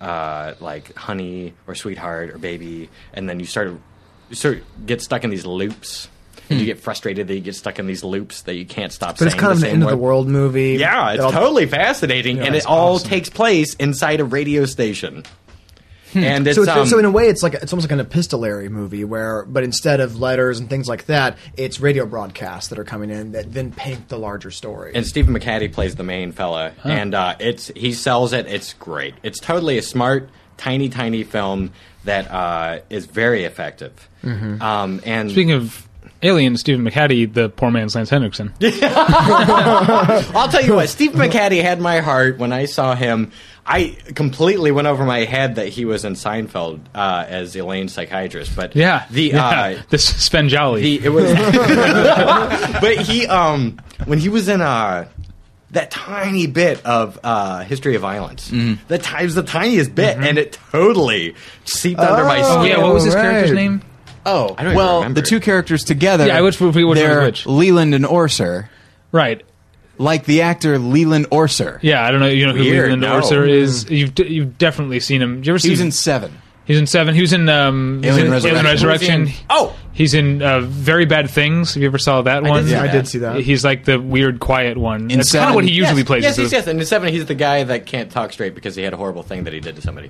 uh, 0.00 0.54
like 0.60 0.94
honey 0.94 1.54
or 1.66 1.74
sweetheart 1.74 2.30
or 2.30 2.38
baby, 2.38 2.88
and 3.12 3.28
then 3.28 3.40
you 3.40 3.46
start 3.46 3.72
you 4.30 4.36
sort 4.36 4.58
of 4.58 4.86
get 4.86 5.02
stuck 5.02 5.24
in 5.24 5.30
these 5.30 5.44
loops. 5.44 6.08
And 6.50 6.58
you 6.60 6.66
get 6.66 6.80
frustrated 6.80 7.28
that 7.28 7.34
you 7.34 7.40
get 7.40 7.54
stuck 7.54 7.78
in 7.78 7.86
these 7.86 8.02
loops 8.04 8.42
that 8.42 8.54
you 8.54 8.64
can't 8.66 8.92
stop. 8.92 9.18
But 9.18 9.26
it's 9.26 9.32
saying 9.34 9.40
kind 9.40 9.52
of 9.52 9.60
the 9.60 9.66
an 9.66 9.70
same 9.70 9.74
end 9.74 9.82
of 9.84 9.90
the 9.90 9.96
world 9.96 10.28
movie. 10.28 10.74
Yeah, 10.78 11.12
it's 11.12 11.22
all- 11.22 11.32
totally 11.32 11.66
fascinating, 11.66 12.40
and 12.40 12.54
it 12.54 12.64
all 12.66 12.94
awesome. 12.94 13.08
takes 13.08 13.28
place 13.28 13.74
inside 13.74 14.20
a 14.20 14.24
radio 14.24 14.64
station. 14.64 15.24
And 16.14 16.46
it's, 16.46 16.56
So, 16.56 16.62
it's, 16.62 16.70
um, 16.70 16.86
so 16.86 16.98
in 16.98 17.04
a 17.04 17.10
way, 17.10 17.28
it's 17.28 17.42
like 17.42 17.52
it's 17.52 17.70
almost 17.70 17.84
like 17.86 17.92
an 17.92 18.00
epistolary 18.00 18.70
movie 18.70 19.04
where, 19.04 19.44
but 19.44 19.62
instead 19.62 20.00
of 20.00 20.18
letters 20.18 20.58
and 20.58 20.70
things 20.70 20.88
like 20.88 21.04
that, 21.04 21.36
it's 21.54 21.80
radio 21.80 22.06
broadcasts 22.06 22.70
that 22.70 22.78
are 22.78 22.84
coming 22.84 23.10
in 23.10 23.32
that 23.32 23.52
then 23.52 23.72
paint 23.72 24.08
the 24.08 24.18
larger 24.18 24.50
story. 24.50 24.92
and 24.94 25.06
Stephen 25.06 25.34
McHattie 25.38 25.70
plays 25.70 25.96
the 25.96 26.04
main 26.04 26.32
fella, 26.32 26.72
and 26.82 27.14
uh, 27.14 27.36
it's 27.40 27.68
he 27.76 27.92
sells 27.92 28.32
it. 28.32 28.46
It's 28.46 28.72
great. 28.72 29.16
It's 29.22 29.38
totally 29.38 29.76
a 29.76 29.82
smart, 29.82 30.30
tiny, 30.56 30.88
tiny 30.88 31.24
film 31.24 31.72
that 32.04 32.30
uh, 32.30 32.78
is 32.88 33.04
very 33.04 33.44
effective. 33.44 34.08
Um, 34.24 35.00
and 35.04 35.30
Speaking 35.30 35.52
of 35.52 35.86
Alien, 36.22 36.56
Stephen 36.56 36.84
McHattie, 36.84 37.32
the 37.32 37.48
poor 37.48 37.70
man's 37.70 37.94
Lance 37.94 38.10
Henriksen. 38.10 38.52
I'll 38.62 40.48
tell 40.48 40.64
you 40.64 40.74
what, 40.74 40.88
Steve 40.88 41.12
McHattie 41.12 41.62
had 41.62 41.80
my 41.80 42.00
heart 42.00 42.38
when 42.38 42.52
I 42.52 42.64
saw 42.64 42.94
him. 42.94 43.30
I 43.64 43.96
completely 44.14 44.70
went 44.72 44.88
over 44.88 45.04
my 45.04 45.20
head 45.20 45.56
that 45.56 45.68
he 45.68 45.84
was 45.84 46.04
in 46.04 46.14
Seinfeld 46.14 46.80
uh, 46.94 47.24
as 47.28 47.54
Elaine's 47.54 47.92
psychiatrist, 47.92 48.56
but 48.56 48.74
Yeah, 48.74 49.04
the 49.10 49.24
yeah. 49.24 49.46
uh, 49.46 49.82
the 49.90 49.98
Svengali. 49.98 50.80
the 50.98 51.04
it 51.06 51.08
was, 51.10 51.30
but 52.80 52.96
he 52.98 53.26
um 53.26 53.78
when 54.06 54.18
he 54.18 54.28
was 54.30 54.48
in 54.48 54.60
uh 54.62 55.06
that 55.72 55.90
tiny 55.90 56.46
bit 56.46 56.82
of 56.86 57.20
uh, 57.22 57.60
history 57.62 57.94
of 57.94 58.00
violence, 58.00 58.48
the 58.48 58.96
ti- 58.98 59.16
it 59.20 59.24
was 59.24 59.34
the 59.34 59.42
tiniest 59.42 59.94
bit, 59.94 60.16
and 60.16 60.38
it 60.38 60.58
totally 60.72 61.34
seeped 61.66 62.00
under 62.00 62.24
my 62.24 62.40
Oh, 62.42 62.62
skin. 62.62 62.70
yeah, 62.78 62.82
what 62.82 62.94
was 62.94 63.04
his 63.04 63.14
right. 63.14 63.20
character's 63.20 63.52
name? 63.54 63.82
Oh, 64.28 64.54
I 64.58 64.62
don't 64.62 64.72
even 64.72 64.76
well, 64.76 64.98
remember. 65.00 65.20
the 65.20 65.26
two 65.26 65.40
characters 65.40 65.84
together. 65.84 66.26
Yeah, 66.26 66.40
which- 66.40 66.60
which 66.60 66.74
was 66.74 66.98
they're 66.98 67.22
which? 67.22 67.46
Leland 67.46 67.94
and 67.94 68.04
Orser, 68.04 68.68
Right. 69.12 69.42
like 69.98 70.24
the 70.24 70.42
actor 70.42 70.78
Leland 70.78 71.30
Orser. 71.30 71.78
Yeah, 71.82 72.04
I 72.04 72.10
don't 72.10 72.20
know. 72.20 72.26
You 72.28 72.46
know 72.46 72.52
who 72.52 72.60
Weird, 72.60 72.90
Leland 72.92 73.02
no. 73.02 73.20
Orser 73.20 73.38
oh. 73.40 73.44
is? 73.44 73.88
You've 73.90 74.14
d- 74.14 74.26
you've 74.28 74.58
definitely 74.58 75.00
seen 75.00 75.22
him. 75.22 75.42
You 75.42 75.52
ever 75.54 75.58
He 75.58 75.70
was 75.70 75.80
in 75.80 75.90
Seven. 75.92 76.32
He's 76.68 76.78
in 76.78 76.86
Seven. 76.86 77.14
He 77.14 77.22
was 77.22 77.32
in 77.32 77.48
um, 77.48 78.02
he's 78.02 78.16
in 78.18 78.30
Resurrection. 78.30 78.50
Alien 78.50 78.64
Resurrection. 78.66 79.26
He 79.26 79.38
in? 79.40 79.46
Oh! 79.48 79.74
he's 79.94 80.12
in 80.14 80.42
uh, 80.42 80.60
Very 80.60 81.06
Bad 81.06 81.30
Things. 81.30 81.72
Have 81.74 81.82
you 81.82 81.88
ever 81.88 81.96
saw 81.96 82.20
that 82.22 82.42
one? 82.44 82.66
see 82.66 82.72
Yeah, 82.72 82.82
I 82.82 82.88
did 82.88 83.08
see 83.08 83.18
that. 83.20 83.40
He's 83.40 83.64
like 83.64 83.84
the 83.86 83.98
weird, 83.98 84.38
quiet 84.38 84.76
one. 84.76 85.10
In 85.10 85.16
That's 85.16 85.32
kind 85.32 85.48
of 85.48 85.54
what 85.54 85.64
he 85.64 85.72
usually 85.72 86.02
yes, 86.02 86.06
plays. 86.06 86.22
Yes, 86.24 86.38
yes, 86.38 86.52
yes. 86.52 86.66
And 86.66 86.78
in 86.78 86.84
seven, 86.86 87.12
he's 87.12 87.24
the 87.24 87.34
guy 87.34 87.64
that 87.64 87.86
can't 87.86 88.12
talk 88.12 88.32
straight 88.32 88.54
because 88.54 88.76
he 88.76 88.82
had 88.82 88.92
a 88.92 88.98
horrible 88.98 89.22
thing 89.22 89.44
that 89.44 89.52
he 89.54 89.60
did 89.60 89.76
to 89.76 89.82
somebody. 89.82 90.08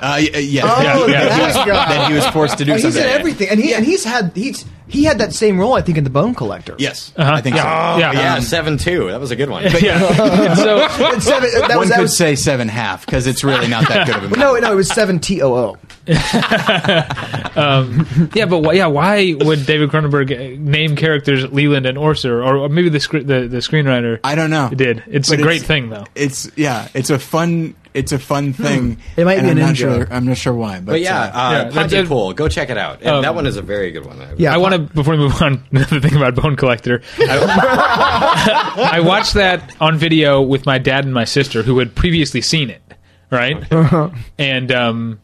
Uh, 0.00 0.16
y- 0.18 0.38
yeah, 0.38 0.62
Oh, 0.64 1.06
yeah, 1.06 1.24
that 1.26 1.66
yeah. 1.66 1.72
that 1.74 2.08
he 2.08 2.14
was 2.14 2.26
forced 2.28 2.56
to 2.58 2.64
do 2.64 2.72
Oh, 2.72 2.76
he's 2.76 2.96
in 2.96 3.04
everything, 3.04 3.50
and 3.50 3.60
he 3.60 3.74
and 3.74 3.84
he's 3.84 4.02
had 4.04 4.32
he's 4.34 4.64
he 4.88 5.04
had 5.04 5.18
that 5.18 5.32
same 5.34 5.58
role, 5.60 5.74
I 5.74 5.82
think, 5.82 5.98
in 5.98 6.04
the 6.04 6.10
Bone 6.10 6.34
Collector. 6.34 6.74
Yes, 6.78 7.12
Uh-huh. 7.16 7.32
I 7.34 7.40
think 7.40 7.56
Yeah. 7.56 7.94
so. 7.94 7.98
Yeah. 8.00 8.12
Yeah, 8.12 8.34
Um, 8.36 8.40
seven 8.42 8.78
two. 8.78 9.08
That 9.10 9.20
was 9.20 9.30
a 9.30 9.36
good 9.36 9.50
one. 9.50 9.62
yeah. 9.80 10.54
So 10.54 10.88
seven, 11.20 11.50
that 11.50 11.68
One 11.70 11.78
was, 11.78 11.88
that 11.90 11.96
could 11.96 12.02
was 12.02 12.16
say 12.16 12.34
seven 12.34 12.68
half 12.68 13.04
because 13.06 13.26
it's 13.26 13.44
really 13.44 13.68
not 13.68 13.86
that 13.88 14.06
good 14.06 14.16
of 14.16 14.24
a 14.24 14.28
movie. 14.28 14.40
no, 14.40 14.56
no, 14.56 14.72
it 14.72 14.76
was 14.76 14.88
seven 14.88 15.18
T 15.20 15.42
O 15.42 15.54
O. 15.54 15.76
yeah, 18.34 18.46
but 18.46 18.60
why, 18.62 18.72
yeah, 18.72 18.86
why 18.86 19.34
would 19.38 19.66
David 19.66 19.90
Cronenberg 19.90 20.32
uh, 20.32 20.56
name 20.60 20.96
characters 20.96 21.44
Leland 21.52 21.86
and 21.86 21.98
Orser, 21.98 22.44
or, 22.44 22.56
or 22.56 22.68
maybe 22.68 22.88
the 22.88 23.00
scr- 23.00 23.18
the, 23.18 23.46
the 23.48 23.58
screenwriter 23.58 24.20
I 24.24 24.34
don't 24.34 24.50
know. 24.50 24.70
did? 24.70 25.02
It's 25.06 25.28
But 25.28 25.40
a 25.40 25.42
great 25.42 25.56
it's- 25.56 25.66
thing, 25.68 25.90
though. 25.90 26.04
It's 26.14 26.50
yeah, 26.56 26.88
it's 26.94 27.10
a 27.10 27.18
fun, 27.18 27.74
it's 27.94 28.12
a 28.12 28.18
fun 28.18 28.52
thing. 28.52 28.98
It 29.16 29.24
might 29.24 29.38
and 29.38 29.46
be 29.46 29.50
I'm 29.50 29.58
an 29.58 29.66
not 29.66 29.76
sure. 29.76 30.06
I'm 30.10 30.26
not 30.26 30.36
sure 30.36 30.52
why, 30.54 30.76
but, 30.80 30.92
But 30.92 31.00
yeah, 31.00 31.20
uh, 31.22 31.24
uh, 31.24 31.50
Yeah, 31.52 31.64
that- 31.70 31.90
that- 31.90 32.36
Go 32.36 32.48
check 32.48 32.70
it 32.70 32.76
out. 32.78 32.98
And 33.00 33.08
Um, 33.08 33.22
that 33.22 33.34
one 33.34 33.46
is 33.46 33.56
a 33.56 33.62
very 33.62 33.90
good 33.90 34.04
one. 34.06 34.18
Yeah, 34.36 34.54
I 34.54 34.56
want 34.58 34.74
to 34.74 34.80
before 34.80 35.14
we 35.14 35.18
move 35.20 35.40
on. 35.42 35.64
Another 35.72 36.00
thing 36.00 36.16
about 36.16 36.34
Bone 36.34 36.56
Collector, 36.56 37.02
I, 37.18 38.90
I 38.94 39.00
watched 39.00 39.34
that 39.34 39.74
on 39.80 39.96
video 39.98 40.40
with 40.42 40.66
my 40.66 40.78
dad 40.78 41.04
and 41.04 41.14
my 41.14 41.24
sister, 41.24 41.62
who 41.62 41.78
had 41.78 41.94
previously 41.94 42.40
seen 42.40 42.70
it, 42.70 42.82
right? 43.30 43.56
And 44.38 44.72
um, 44.72 45.20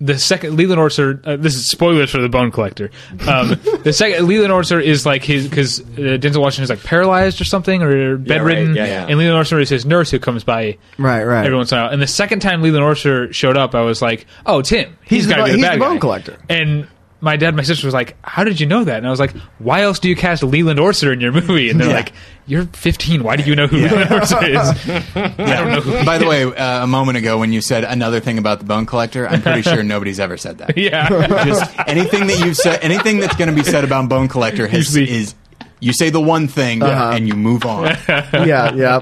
the 0.00 0.18
second 0.18 0.56
Leland 0.56 0.80
Orser, 0.80 1.20
uh, 1.26 1.36
this 1.36 1.54
is 1.54 1.68
spoilers 1.68 2.10
for 2.10 2.20
the 2.22 2.28
Bone 2.28 2.50
Collector. 2.50 2.90
Um, 3.28 3.48
the 3.82 3.92
second 3.92 4.26
Leland 4.26 4.52
Orser 4.52 4.82
is 4.82 5.04
like 5.04 5.22
his 5.24 5.46
because 5.46 5.80
uh, 5.80 5.84
Denzel 6.18 6.40
Washington 6.40 6.64
is 6.64 6.70
like 6.70 6.82
paralyzed 6.82 7.40
or 7.40 7.44
something 7.44 7.82
or 7.82 8.16
bedridden, 8.16 8.74
Yeah, 8.74 8.86
yeah. 8.86 9.06
and 9.08 9.18
Leland 9.18 9.44
Orser 9.46 9.60
is 9.60 9.68
his 9.68 9.84
nurse 9.84 10.10
who 10.10 10.18
comes 10.18 10.42
by 10.42 10.78
Right, 10.98 11.22
right. 11.24 11.44
every 11.44 11.56
once 11.56 11.70
in 11.72 11.78
a 11.78 11.82
while. 11.82 11.90
And 11.92 12.00
the 12.00 12.06
second 12.06 12.40
time 12.40 12.62
Leland 12.62 12.84
Orser 12.84 13.32
showed 13.34 13.56
up, 13.56 13.74
I 13.74 13.82
was 13.82 14.00
like, 14.00 14.26
"Oh, 14.46 14.60
it's 14.60 14.70
him. 14.70 14.96
He's 15.04 15.26
the 15.26 15.34
got 15.34 15.36
to 15.38 15.44
be 15.44 15.50
the 15.52 15.56
he's 15.58 15.66
bad 15.66 15.74
the 15.76 15.80
Bone 15.84 15.94
guy." 15.96 16.00
Collector. 16.00 16.38
And 16.48 16.86
my 17.20 17.36
dad 17.36 17.48
and 17.48 17.56
my 17.56 17.62
sister 17.62 17.86
was 17.86 17.94
like, 17.94 18.16
"How 18.22 18.44
did 18.44 18.60
you 18.60 18.66
know 18.66 18.84
that?" 18.84 18.98
And 18.98 19.06
I 19.06 19.10
was 19.10 19.20
like, 19.20 19.32
"Why 19.58 19.82
else 19.82 19.98
do 19.98 20.08
you 20.08 20.16
cast 20.16 20.42
Leland 20.42 20.78
Orser 20.78 21.12
in 21.12 21.20
your 21.20 21.32
movie?" 21.32 21.70
And 21.70 21.78
they're 21.80 21.88
Yeah. 21.88 21.94
like, 21.94 22.12
"You're 22.46 22.64
15. 22.64 23.22
Why 23.22 23.36
do 23.36 23.42
you 23.44 23.54
know 23.56 23.66
who 23.66 23.76
Leland 23.78 24.10
Orser 24.10 24.42
is?" 24.48 25.06
I 25.16 25.28
don't 25.56 25.70
know. 25.72 25.80
Who 25.80 26.04
By 26.04 26.18
the 26.18 26.26
way, 26.26 26.44
uh, 26.44 26.84
a 26.84 26.86
moment 26.86 27.18
ago 27.18 27.38
when 27.38 27.52
you 27.52 27.60
said 27.60 27.84
another 27.84 28.20
thing 28.20 28.38
about 28.38 28.58
the 28.60 28.64
Bone 28.64 28.86
Collector, 28.86 29.28
I'm 29.28 29.42
pretty 29.42 29.62
sure 29.62 29.82
nobody's 29.82 30.18
ever 30.20 30.36
said 30.36 30.58
that. 30.58 30.76
yeah, 30.78 31.08
Just 31.44 31.70
anything 31.86 32.26
that 32.28 32.38
you've 32.44 32.56
said, 32.56 32.80
anything 32.82 33.18
that's 33.20 33.36
going 33.36 33.50
to 33.50 33.54
be 33.56 33.64
said 33.64 33.84
about 33.84 34.08
Bone 34.08 34.28
Collector 34.28 34.66
has, 34.66 34.94
Usually- 34.96 35.10
is 35.18 35.34
you 35.82 35.92
say 35.94 36.10
the 36.10 36.20
one 36.20 36.46
thing 36.46 36.82
Uh-huh. 36.82 37.12
and 37.14 37.26
you 37.26 37.34
move 37.34 37.64
on. 37.64 37.84
yeah, 38.08 38.74
yeah. 38.74 39.00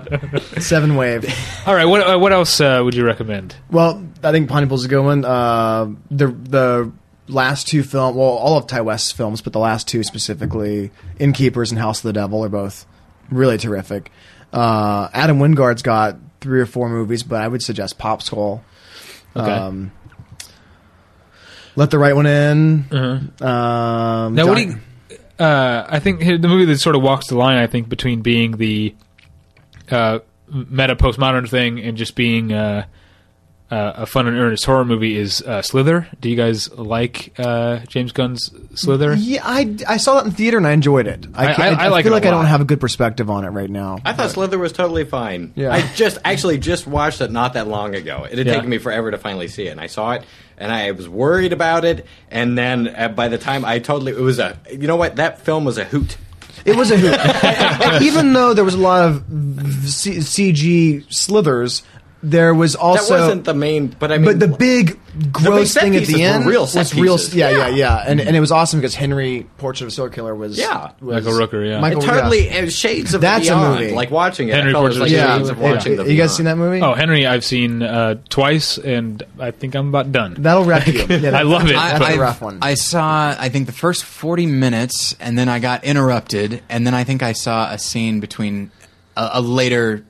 Seven 0.59 0.95
Wave. 0.95 1.25
all 1.67 1.75
right. 1.75 1.85
What 1.87 2.01
uh, 2.07 2.19
what 2.19 2.33
else 2.33 2.61
uh, 2.61 2.81
would 2.85 2.95
you 2.95 3.05
recommend? 3.05 3.55
Well, 3.71 4.01
I 4.23 4.31
think 4.33 4.49
Pontypool's 4.49 4.85
a 4.85 4.89
good 4.89 5.03
one. 5.05 5.25
Uh, 5.25 5.87
the 6.11 6.29
the 6.29 6.93
last 7.29 7.69
two 7.69 7.83
film, 7.83 8.17
well, 8.17 8.29
all 8.29 8.57
of 8.57 8.67
Ti 8.67 8.81
West's 8.81 9.13
films, 9.13 9.41
but 9.41 9.53
the 9.53 9.59
last 9.59 9.87
two 9.87 10.03
specifically, 10.03 10.91
Innkeepers 11.19 11.71
and 11.71 11.79
House 11.79 11.99
of 11.99 12.05
the 12.05 12.13
Devil, 12.13 12.45
are 12.45 12.49
both 12.49 12.87
really 13.31 13.59
terrific. 13.59 14.11
Uh, 14.53 15.09
Adam 15.13 15.39
Wingard's 15.39 15.83
got 15.83 16.17
three 16.41 16.61
or 16.61 16.67
four 16.67 16.89
movies, 16.89 17.23
but 17.23 17.43
I 17.43 17.49
would 17.49 17.63
suggest 17.63 17.99
Pop 17.99 18.23
Skull. 18.23 18.65
Okay. 19.37 19.51
Um, 19.51 19.93
Let 21.77 21.91
the 21.91 21.99
Right 21.99 22.15
One 22.15 22.27
In. 22.27 22.85
Uh-huh. 22.91 23.47
Um, 23.47 24.35
Now, 24.35 24.47
what 24.47 24.57
do 24.57 24.63
you? 24.63 24.81
Uh, 25.39 25.87
I 25.89 26.01
think 26.01 26.21
the 26.21 26.49
movie 26.49 26.65
that 26.65 26.79
sort 26.79 26.97
of 26.97 27.03
walks 27.03 27.29
the 27.29 27.37
line, 27.37 27.59
I 27.59 27.69
think, 27.69 27.89
between 27.89 28.23
being 28.23 28.57
the 28.57 28.95
uh, 29.91 30.19
meta 30.49 30.97
postmodern 30.97 31.49
thing 31.49 31.79
and 31.79 31.97
just 31.97 32.17
being 32.17 32.53
uh, 32.53 32.87
uh, 33.71 33.93
a 33.97 34.07
fun 34.07 34.27
and 34.27 34.37
earnest 34.39 34.65
horror 34.65 34.85
movie 34.85 35.17
is 35.19 35.43
uh, 35.43 35.61
Slither. 35.61 36.09
Do 36.21 36.31
you 36.31 36.37
guys 36.37 36.73
like 36.73 37.35
uh, 37.39 37.81
James 37.89 38.13
Gunn's 38.13 38.51
Slither? 38.75 39.15
Yeah, 39.15 39.43
I, 39.45 39.77
I 39.87 39.97
saw 39.99 40.15
that 40.15 40.25
in 40.25 40.31
theater 40.33 40.57
and 40.57 40.67
I 40.67 40.73
enjoyed 40.73 41.07
it. 41.07 41.27
I, 41.35 41.49
I- 41.49 41.55
ca- 41.55 41.63
I- 41.63 41.85
I 41.85 41.89
like 41.89 42.05
feel 42.05 42.13
it 42.13 42.17
like 42.17 42.25
I 42.27 42.31
don't 42.31 42.47
have 42.47 42.63
a 42.63 42.65
good 42.65 42.81
perspective 42.81 43.29
on 43.29 43.45
it 43.45 43.51
right 43.51 43.69
now. 43.69 43.99
I 44.05 44.15
thought 44.15 44.31
Slither 44.31 44.59
was 44.59 44.73
totally 44.73 45.05
fine. 45.05 45.53
Yeah. 45.55 45.73
I 45.73 45.83
just 45.95 46.17
actually 46.25 46.59
just 46.59 46.87
watched 46.87 47.21
it 47.21 47.31
not 47.31 47.53
that 47.55 47.69
long 47.69 47.95
ago. 47.95 48.25
It 48.31 48.39
had 48.39 48.47
Yeah. 48.47 48.55
taken 48.55 48.71
me 48.71 48.79
forever 48.79 49.11
to 49.11 49.19
finally 49.19 49.49
see 49.49 49.67
it, 49.69 49.71
and 49.73 49.81
I 49.81 49.87
saw 49.87 50.13
it, 50.13 50.23
and 50.57 50.73
I 50.73 50.93
was 50.93 51.07
worried 51.09 51.53
about 51.53 51.85
it. 51.85 52.07
And 52.31 52.57
then 52.57 52.89
uh, 52.89 53.09
by 53.09 53.29
the 53.29 53.39
time 53.39 53.65
I 53.67 53.81
totally, 53.81 54.13
it 54.13 54.19
was 54.21 54.39
a, 54.39 54.59
you 54.71 54.87
know 54.87 54.97
what, 54.97 55.17
that 55.17 55.41
film 55.43 55.65
was 55.67 55.77
a 55.77 55.85
hoot. 55.85 56.17
It 56.65 56.75
was 56.75 56.91
a 56.91 56.97
hoot. 56.99 58.03
Even 58.03 58.33
though 58.33 58.53
there 58.53 58.65
was 58.65 58.75
a 58.75 58.79
lot 58.79 59.05
of 59.09 59.23
C- 59.89 60.17
CG 60.17 61.05
slithers, 61.13 61.83
there 62.23 62.53
was 62.53 62.75
also 62.75 63.15
that 63.17 63.21
wasn't 63.21 63.45
the 63.45 63.55
main, 63.55 63.87
but 63.99 64.11
I 64.11 64.19
mean, 64.19 64.25
but 64.25 64.41
the 64.41 64.49
big 64.49 64.99
gross 65.33 65.73
set 65.73 65.83
thing 65.85 65.95
at 65.97 66.05
the 66.07 66.23
end 66.25 66.47
real 66.47 66.67
set 66.67 66.81
was 66.81 66.95
real. 66.95 67.17
pieces. 67.17 67.35
Yeah, 67.35 67.51
yeah, 67.51 67.69
Yeah. 67.69 67.75
yeah, 67.77 68.05
and 68.07 68.21
and 68.21 68.37
it 68.37 68.41
was 68.41 68.51
awesome 68.51 68.81
because 68.81 68.95
Henry 68.97 69.47
Portrait 69.59 69.83
of 69.83 69.89
a 69.89 69.91
Serial 69.93 70.13
Killer 70.13 70.35
was 70.35 70.59
Yeah. 70.59 70.91
was, 71.01 71.25
Michael 71.25 71.39
Rooker, 71.39 71.65
yeah. 71.69 71.81
Michael, 71.81 72.03
it 72.03 72.07
totally 72.07 72.49
it 72.49 72.65
was 72.65 72.75
shades 72.77 73.15
of 73.15 73.21
That's 73.21 73.49
a 73.49 73.57
movie. 73.57 73.93
Like 73.93 74.11
watching 74.11 74.49
it, 74.49 74.55
Henry 74.55 74.71
I 74.71 74.73
felt 74.73 74.85
it 74.85 74.89
was 74.89 74.99
Portrait 74.99 75.01
like 75.01 75.11
of 75.11 75.13
a 75.13 75.29
Yeah, 75.29 75.37
shades 75.37 75.49
Serial 75.49 75.67
of 75.69 75.77
watching 75.77 75.93
you 75.93 75.97
the 75.99 76.03
guys 76.05 76.15
Beyond. 76.17 76.31
seen 76.33 76.45
that 76.47 76.57
movie? 76.59 76.83
Oh, 76.83 76.95
Henry, 76.95 77.27
I've 77.27 77.45
seen 77.45 77.83
uh, 77.83 78.15
twice, 78.29 78.79
and 78.79 79.23
I 79.39 79.51
think 79.53 79.75
I'm 79.77 79.89
about 79.89 80.11
done. 80.11 80.35
That'll 80.39 80.65
wrap 80.65 80.87
you. 80.89 81.05
Yeah, 81.09 81.31
I 81.39 81.43
love 81.43 81.67
it. 81.71 81.75
That's 81.75 81.99
but- 82.01 82.17
a 82.17 82.19
rough 82.19 82.41
one. 82.43 82.59
I 82.63 82.75
saw, 82.75 83.37
I 83.39 83.49
think, 83.49 83.67
the 83.67 83.73
first 83.73 84.05
40 84.05 84.47
minutes, 84.47 85.15
and 85.21 85.39
then 85.39 85.49
I 85.49 85.61
got 85.61 85.85
interrupted, 85.85 86.63
and 86.69 86.85
then 86.85 86.95
I 86.95 87.05
think 87.05 87.23
I 87.23 87.33
saw 87.33 87.71
a 87.73 87.79
scene 87.79 88.19
between 88.21 88.73
a, 89.17 89.31
a 89.35 89.41
later 89.41 90.05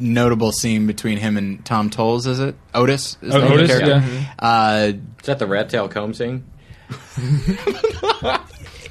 notable 0.00 0.52
scene 0.52 0.86
between 0.86 1.18
him 1.18 1.36
and 1.36 1.64
Tom 1.64 1.90
Towles. 1.90 2.26
Is 2.26 2.40
it 2.40 2.54
Otis? 2.74 3.16
Is 3.22 3.34
Oh, 3.34 3.40
that 3.40 3.48
the 3.48 3.54
Otis, 3.54 3.70
character? 3.70 4.02
yeah. 4.12 4.32
Uh, 4.38 4.92
Is 5.20 5.26
that 5.26 5.38
the 5.38 5.46
rat 5.46 5.68
tail 5.70 5.88
comb 5.88 6.14
scene? 6.14 6.44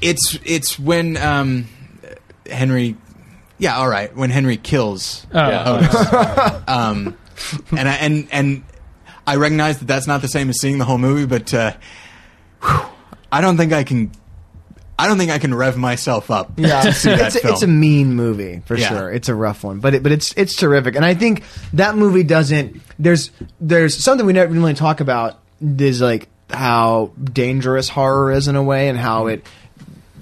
it's 0.02 0.38
it's 0.44 0.80
when 0.80 1.18
um, 1.18 1.68
Henry. 2.50 2.96
Yeah, 3.60 3.78
all 3.78 3.88
right. 3.90 4.16
When 4.16 4.30
Henry 4.30 4.58
kills 4.58 5.26
Oh, 5.34 5.50
Yeah. 5.50 5.64
oh, 5.66 6.64
um, 6.68 7.18
and 7.76 7.90
I 7.90 7.94
and 7.96 8.28
and 8.32 8.64
I 9.26 9.36
recognize 9.38 9.80
that 9.80 9.86
that's 9.86 10.06
not 10.08 10.22
the 10.22 10.28
same 10.28 10.50
as 10.50 10.60
seeing 10.62 10.78
the 10.78 10.86
whole 10.86 11.00
movie, 11.00 11.26
but 11.26 11.54
uh, 11.54 11.74
whew, 12.62 12.82
I 13.32 13.42
don't 13.42 13.58
think 13.58 13.74
I 13.74 13.84
can. 13.84 14.12
I 15.00 15.08
don't 15.08 15.18
think 15.18 15.30
I 15.32 15.38
can 15.38 15.54
rev 15.54 15.78
myself 15.78 16.32
up 16.32 16.52
yeah, 16.58 16.82
to 16.82 16.92
see 16.94 17.10
that 17.10 17.28
it's, 17.28 17.36
a, 17.36 17.40
film. 17.40 17.54
it's 17.54 17.62
a 17.64 17.68
mean 17.68 18.16
movie 18.16 18.62
for 18.66 18.76
Yeah. 18.76 18.90
sure. 18.90 19.12
It's 19.12 19.30
a 19.30 19.36
rough 19.36 19.64
one, 19.64 19.80
but 19.80 19.94
it, 19.94 20.04
but 20.04 20.12
it's 20.12 20.34
it's 20.36 20.56
terrific, 20.56 20.96
and 20.96 21.06
I 21.06 21.14
think 21.14 21.44
that 21.74 21.96
movie 21.96 22.24
doesn't. 22.24 22.82
There's 22.98 23.30
there's 23.62 23.96
something 23.96 24.26
we 24.26 24.34
never 24.34 24.52
really 24.54 24.74
talk 24.74 25.00
about 25.00 25.40
is 25.62 26.02
like 26.02 26.30
how 26.50 27.12
dangerous 27.24 27.90
horror 27.90 28.32
is 28.32 28.48
in 28.48 28.56
a 28.56 28.64
way, 28.64 28.90
and 28.90 28.98
how 28.98 29.28
it 29.28 29.46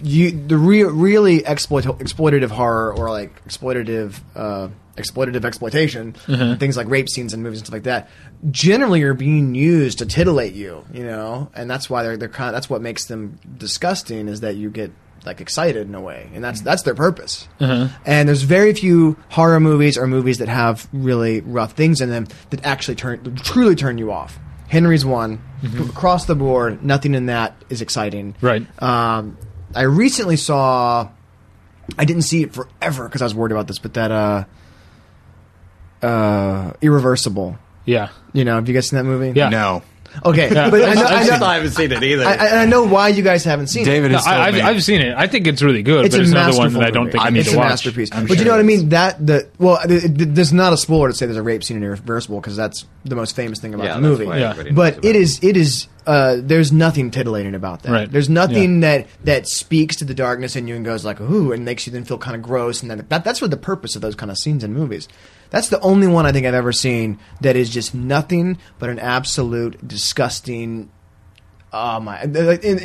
you 0.04 0.32
the 0.32 0.58
re- 0.58 0.84
really 0.84 1.46
exploit 1.46 1.86
exploitative 1.86 2.50
horror 2.50 2.94
or 2.94 3.10
like 3.12 3.44
exploitative 3.48 4.20
uh, 4.36 4.68
exploitative 4.98 5.44
exploitation 5.44 6.14
things 6.14 6.78
like 6.78 6.88
rape 6.90 7.10
scenes 7.10 7.34
in 7.34 7.44
movies 7.44 7.60
and 7.60 7.68
stuff 7.68 7.74
like 7.74 7.84
that 7.84 8.10
generally 8.50 9.04
are 9.04 9.14
being 9.14 9.54
used 9.56 9.98
to 10.00 10.06
titillate 10.06 10.54
you 10.54 10.86
you 10.94 11.04
know 11.04 11.50
and 11.54 11.70
that's 11.70 11.90
why 11.90 12.02
they're 12.04 12.18
they're 12.18 12.30
kind 12.30 12.50
of, 12.50 12.54
that's 12.54 12.70
what 12.70 12.82
makes 12.82 13.06
them 13.06 13.38
disgusting 13.58 14.28
is 14.28 14.40
that 14.42 14.56
you 14.56 14.70
get 14.70 14.92
like 15.26 15.42
excited 15.42 15.88
in 15.88 15.96
a 15.96 16.02
way 16.02 16.30
and 16.34 16.44
that's 16.44 16.62
that's 16.62 16.84
their 16.84 16.96
purpose 16.96 17.48
and 18.06 18.30
there's 18.30 18.44
very 18.44 18.74
few 18.74 19.18
horror 19.30 19.60
movies 19.60 19.98
or 19.98 20.08
movies 20.08 20.38
that 20.38 20.48
have 20.48 20.88
really 20.94 21.42
rough 21.42 21.74
things 21.74 22.00
in 22.00 22.10
them 22.10 22.28
that 22.52 22.64
actually 22.66 22.96
turn 22.96 23.36
truly 23.36 23.76
turn 23.76 23.98
you 23.98 24.12
off 24.12 24.40
Henry's 24.68 25.06
one. 25.06 25.42
Across 25.90 26.26
the 26.26 26.36
board, 26.36 26.84
nothing 26.84 27.14
in 27.14 27.28
that 27.28 27.56
is 27.70 27.82
exciting. 27.82 28.36
Right. 28.42 28.66
Um, 28.82 29.38
I 29.76 29.84
recently 29.84 30.38
saw. 30.38 31.10
I 32.00 32.06
didn't 32.06 32.24
see 32.24 32.42
it 32.44 32.54
forever 32.54 33.06
because 33.08 33.22
I 33.22 33.26
was 33.26 33.36
worried 33.36 33.52
about 33.52 33.68
this, 33.68 33.78
but 33.78 33.94
that 33.94 34.12
uh, 34.12 34.46
uh, 36.02 36.72
Irreversible. 36.82 37.58
Yeah. 37.86 38.10
You 38.34 38.46
know, 38.46 38.56
have 38.56 38.68
you 38.68 38.74
guys 38.74 38.90
seen 38.90 38.98
that 38.98 39.04
movie? 39.04 39.38
Yeah. 39.38 39.50
No. 39.50 39.84
Okay, 40.24 40.50
Yeah. 40.54 40.70
but 40.70 40.82
I 40.82 40.94
know, 40.94 41.02
I, 41.04 41.06
I, 41.08 41.18
know, 41.20 41.24
still 41.36 41.46
haven't 41.48 41.72
seen 41.72 41.92
it 41.92 42.02
either. 42.02 42.24
I, 42.26 42.36
I- 42.36 42.62
I 42.62 42.66
know 42.68 42.86
why 42.86 43.10
you 43.10 43.22
guys 43.22 43.44
haven't 43.44 43.68
seen 43.68 43.84
David 43.84 44.12
it. 44.12 44.14
has 44.16 44.26
No, 44.26 44.32
told 44.32 44.42
I, 44.44 44.48
I've, 44.48 44.54
me. 44.54 44.62
I've 44.62 44.82
seen 44.84 45.02
it. 45.02 45.14
I 45.14 45.28
think 45.28 45.46
it's 45.46 45.62
really 45.62 45.84
good, 45.84 46.06
It's 46.06 46.16
but 46.16 46.20
a 46.20 46.24
it's 46.24 46.32
another 46.32 46.58
one 46.58 46.72
masterful 46.74 46.80
that 46.82 46.88
I 46.88 46.92
don't 46.92 47.04
movie. 47.04 47.12
think 47.12 47.24
I 47.24 47.28
I'm 47.28 47.34
need 47.34 47.40
it's 47.42 47.50
to 47.50 47.56
a 47.56 47.60
watch. 47.60 47.70
masterpiece. 47.70 48.10
I'm 48.14 48.22
but 48.26 48.30
sure 48.30 48.38
you 48.38 48.46
know 48.46 48.52
what 48.52 48.58
I 48.58 48.64
it 48.64 48.72
is. 48.72 48.80
mean? 48.82 48.90
That 48.90 49.26
the 49.28 49.50
well, 49.60 49.80
th- 49.86 50.02
th- 50.04 50.14
there's 50.16 50.54
not 50.54 50.72
a 50.72 50.78
spoiler 50.78 51.10
to 51.10 51.14
say 51.14 51.26
there's 51.26 51.36
a 51.38 51.44
rape 51.44 51.66
scene 51.66 51.76
in 51.76 51.84
Irreversible 51.84 52.40
because 52.40 52.56
that's 52.56 52.86
the 53.04 53.16
most 53.16 53.36
famous 53.36 53.60
thing 53.60 53.74
about 53.74 53.84
Yeah, 53.88 53.96
the 53.96 54.00
that's 54.02 54.10
movie. 54.20 54.26
why 54.26 54.38
Yeah. 54.38 54.50
everybody 54.52 54.70
knows 54.70 54.76
But 54.78 54.94
about 55.00 55.06
it 55.06 55.16
is 55.18 55.40
it 55.44 55.58
is 55.58 55.88
uh, 56.08 56.38
there's 56.40 56.72
nothing 56.72 57.12
titillating 57.12 57.56
about 57.56 57.84
that. 57.84 57.92
Right. 57.92 58.12
There's 58.12 58.30
nothing 58.30 58.82
that 58.82 59.08
that 59.24 59.48
speaks 59.48 59.96
to 59.98 60.06
the 60.06 60.14
darkness 60.14 60.56
in 60.56 60.68
you 60.68 60.76
and 60.76 60.86
goes 60.86 61.04
like 61.06 61.20
ooh 61.22 61.52
and 61.52 61.66
makes 61.66 61.86
you 61.88 61.94
then 61.94 62.04
feel 62.06 62.18
kind 62.18 62.36
of 62.36 62.42
gross 62.42 62.82
and 62.82 62.90
then 62.92 63.06
that 63.10 63.24
that's 63.24 63.42
what 63.42 63.52
the 63.52 63.58
purpose 63.58 63.96
of 63.96 64.02
those 64.02 64.16
kind 64.16 64.32
of 64.32 64.38
scenes 64.38 64.64
in 64.64 64.74
movies. 64.74 65.08
That's 65.52 65.70
the 65.70 65.80
only 65.82 66.08
one 66.08 66.26
I 66.26 66.32
think 66.32 66.46
I've 66.46 66.54
ever 66.54 66.72
seen 66.74 67.20
that 67.42 67.56
is 67.56 67.70
just 67.70 67.94
nothing 67.96 68.58
but 68.80 68.90
an 68.90 69.00
absolute 69.00 69.88
disgusting. 69.88 70.90
Oh 71.74 72.00
my! 72.00 72.22
It, 72.22 72.36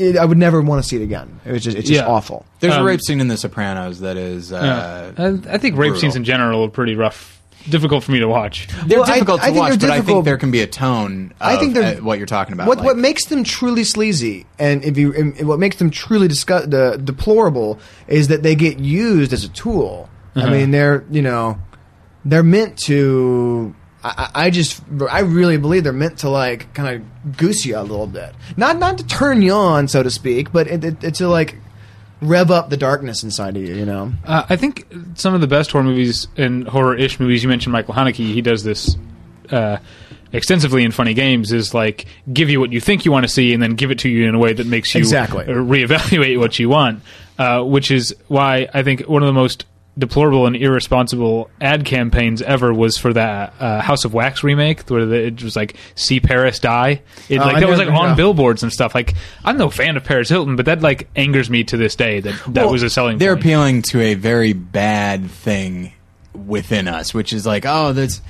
it, 0.01 0.17
I 0.17 0.25
would 0.25 0.37
never 0.39 0.61
want 0.61 0.83
to 0.83 0.89
see 0.89 0.97
it 0.97 1.03
again. 1.03 1.41
It 1.45 1.53
was 1.53 1.63
just 1.63 1.77
it's 1.77 1.89
just 1.89 2.01
Yeah. 2.01 2.09
awful. 2.09 2.45
There's 2.59 2.75
a 2.75 2.81
Um, 2.81 2.87
rape 2.87 3.01
scene 3.01 3.21
in 3.21 3.29
The 3.29 3.37
Sopranos 3.37 4.01
that 4.01 4.17
is. 4.17 4.53
Uh, 4.53 5.13
Yeah. 5.17 5.25
I, 5.25 5.55
I 5.55 5.59
think 5.59 5.77
rape 5.77 5.91
brutal. 5.91 6.01
scenes 6.01 6.17
in 6.17 6.25
general 6.25 6.65
are 6.65 6.69
pretty 6.69 6.97
rough, 6.97 7.40
difficult 7.69 8.05
for 8.05 8.12
me 8.12 8.20
to 8.20 8.28
watch. 8.28 8.69
They're 8.87 8.99
Well, 8.99 9.07
difficult 9.07 9.41
I 9.43 9.47
to 9.49 9.53
think 9.53 9.59
watch, 9.61 9.78
they're 9.78 9.89
but 9.91 9.95
I 9.99 10.01
think 10.03 10.24
there 10.24 10.39
can 10.39 10.51
be 10.51 10.61
a 10.61 10.66
tone. 10.66 11.32
Of, 11.41 11.47
I 11.49 11.57
think 11.57 11.74
they're- 11.74 11.99
uh, 11.99 12.03
what 12.03 12.19
you're 12.19 12.27
talking 12.27 12.53
about. 12.55 12.66
What 12.69 12.78
like- 12.78 12.87
what 12.87 12.99
makes 12.99 13.27
them 13.27 13.45
truly 13.45 13.85
sleazy, 13.85 14.47
and 14.59 14.85
if 14.85 14.97
you 14.97 15.12
and 15.15 15.47
what 15.47 15.59
makes 15.59 15.77
them 15.77 15.91
truly 15.91 16.28
disgu- 16.28 16.70
the, 16.70 17.01
deplorable, 17.03 17.78
is 18.09 18.28
that 18.28 18.43
they 18.43 18.55
get 18.55 18.78
used 18.78 19.32
as 19.32 19.45
a 19.45 19.49
tool. 19.49 20.09
I 20.37 20.41
Uh-huh. 20.41 20.51
mean, 20.51 20.70
they're 20.70 21.05
you 21.11 21.23
know, 21.23 21.59
they're 22.24 22.43
meant 22.43 22.77
to. 22.87 23.74
I, 24.03 24.28
I 24.35 24.45
I 24.47 24.51
just 24.51 24.81
I 25.11 25.20
really 25.20 25.59
believe 25.59 25.85
they're 25.85 25.93
meant 25.93 26.19
to 26.19 26.31
like 26.31 26.73
kind 26.73 26.89
of 26.97 27.37
goose 27.37 27.66
you 27.66 27.77
a 27.78 27.82
little 27.82 28.07
bit, 28.07 28.32
not 28.57 28.78
not 28.78 28.97
to 28.99 29.07
turn 29.07 29.43
you 29.43 29.53
on, 29.53 29.89
so 29.89 30.03
to 30.03 30.11
speak, 30.11 30.53
but 30.53 30.66
it, 30.69 30.85
it, 30.85 31.05
it 31.05 31.15
to 31.16 31.28
like 31.28 31.57
rev 32.21 32.51
up 32.51 32.71
the 32.71 32.77
darkness 32.77 33.23
inside 33.23 33.57
of 33.57 33.63
you. 33.63 33.75
You 33.75 33.87
know, 33.87 34.13
Uh, 34.25 34.45
I 34.49 34.57
think 34.57 34.87
some 35.15 35.35
of 35.35 35.41
the 35.41 35.47
best 35.47 35.71
horror 35.73 35.85
movies 35.85 36.29
and 36.37 36.67
horror-ish 36.69 37.19
movies. 37.21 37.43
You 37.43 37.49
mentioned 37.49 37.73
Michael 37.73 37.95
Haneke. 37.95 38.15
He 38.17 38.43
does 38.43 38.63
this 38.65 38.97
uh, 39.51 39.79
extensively 40.33 40.85
in 40.85 40.93
Funny 40.93 41.15
Games. 41.15 41.53
Is 41.53 41.75
like 41.75 42.07
give 42.33 42.51
you 42.51 42.61
what 42.61 42.73
you 42.73 42.81
think 42.81 43.05
you 43.05 43.13
want 43.13 43.25
to 43.25 43.29
see, 43.29 43.53
and 43.55 43.63
then 43.63 43.75
give 43.75 43.91
it 43.91 44.01
to 44.01 44.09
you 44.09 44.29
in 44.29 44.35
a 44.35 44.39
way 44.39 44.53
that 44.53 44.67
makes 44.67 44.95
you 44.95 44.99
Exactly. 44.99 45.45
reevaluate 45.45 46.39
what 46.39 46.59
you 46.59 46.69
want. 46.69 47.03
Uh, 47.39 47.63
which 47.63 47.91
is 47.91 48.15
why 48.29 48.69
I 48.75 48.83
think 48.83 49.09
one 49.09 49.23
of 49.23 49.27
the 49.27 49.33
most 49.33 49.65
deplorable 50.01 50.47
and 50.47 50.56
irresponsible 50.56 51.48
ad 51.60 51.85
campaigns 51.85 52.43
ever 52.43 52.74
was 52.74 52.97
for 52.97 53.12
that 53.12 53.55
uh, 53.60 53.81
House 53.81 54.05
of 54.05 54.12
Wax 54.12 54.43
remake, 54.43 54.89
where 54.90 55.06
the, 55.06 55.27
it 55.27 55.43
was 55.44 55.55
like 55.55 55.77
"See 55.94 56.18
Paris 56.18 56.59
Die." 56.59 57.01
It, 57.28 57.39
Oh, 57.39 57.44
like 57.44 57.56
I 57.56 57.60
that 57.60 57.68
was 57.68 57.78
like 57.78 57.89
on 57.89 58.09
yeah. 58.10 58.14
billboards 58.16 58.62
and 58.64 58.72
stuff. 58.72 58.94
Like 58.94 59.14
I'm 59.44 59.56
no 59.59 59.70
fan 59.70 59.97
of 59.97 60.02
Paris 60.05 60.28
Hilton, 60.28 60.56
but 60.56 60.66
that 60.66 60.81
like 60.82 61.09
angers 61.14 61.48
me 61.48 61.62
to 61.64 61.77
this 61.77 61.94
day 61.94 62.18
that 62.20 62.35
that 62.48 62.64
Well, 62.64 62.72
was 62.72 62.82
a 62.82 62.90
selling. 62.90 63.18
They're 63.18 63.35
point. 63.36 63.44
appealing 63.44 63.82
to 63.82 64.01
a 64.01 64.14
very 64.14 64.52
bad 64.55 65.31
thing 65.31 65.93
within 66.35 66.89
us, 66.89 67.12
which 67.14 67.32
is 67.32 67.47
like, 67.47 67.64
oh, 67.66 67.93
that's 67.93 68.20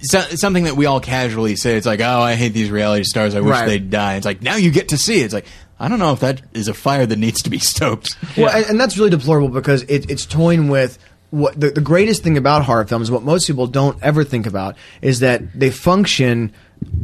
so, 0.00 0.20
something 0.20 0.64
that 0.64 0.76
we 0.76 0.86
all 0.86 1.00
casually 1.00 1.56
say. 1.56 1.76
It's 1.76 1.86
like, 1.86 2.00
oh, 2.00 2.20
I 2.20 2.34
hate 2.34 2.52
these 2.52 2.70
reality 2.70 3.04
stars. 3.04 3.34
I 3.34 3.40
wish 3.40 3.50
Right. 3.50 3.66
they'd 3.66 3.90
die. 3.90 4.16
It's 4.16 4.26
like 4.26 4.42
now 4.42 4.56
you 4.56 4.70
get 4.70 4.88
to 4.90 4.98
see. 4.98 5.20
it. 5.20 5.24
It's 5.24 5.34
like 5.34 5.46
I 5.80 5.88
don't 5.88 5.98
know 5.98 6.12
if 6.12 6.20
that 6.20 6.42
is 6.54 6.68
a 6.68 6.74
fire 6.74 7.06
that 7.06 7.18
needs 7.18 7.42
to 7.42 7.50
be 7.50 7.58
stoked. 7.72 8.16
Well, 8.36 8.54
and, 8.54 8.66
and 8.66 8.80
that's 8.80 8.98
really 8.98 9.10
deplorable 9.10 9.48
because 9.48 9.82
it, 9.84 10.10
it's 10.10 10.26
toying 10.26 10.68
with 10.68 10.98
what 11.30 11.58
the, 11.60 11.70
the 11.70 11.80
greatest 11.80 12.22
thing 12.22 12.36
about 12.36 12.64
horror 12.64 12.86
films, 12.86 13.10
what 13.10 13.22
most 13.22 13.46
people 13.46 13.66
don't 13.66 14.02
ever 14.02 14.24
think 14.24 14.46
about, 14.46 14.76
is 15.02 15.20
that 15.20 15.42
they 15.58 15.70
function 15.70 16.52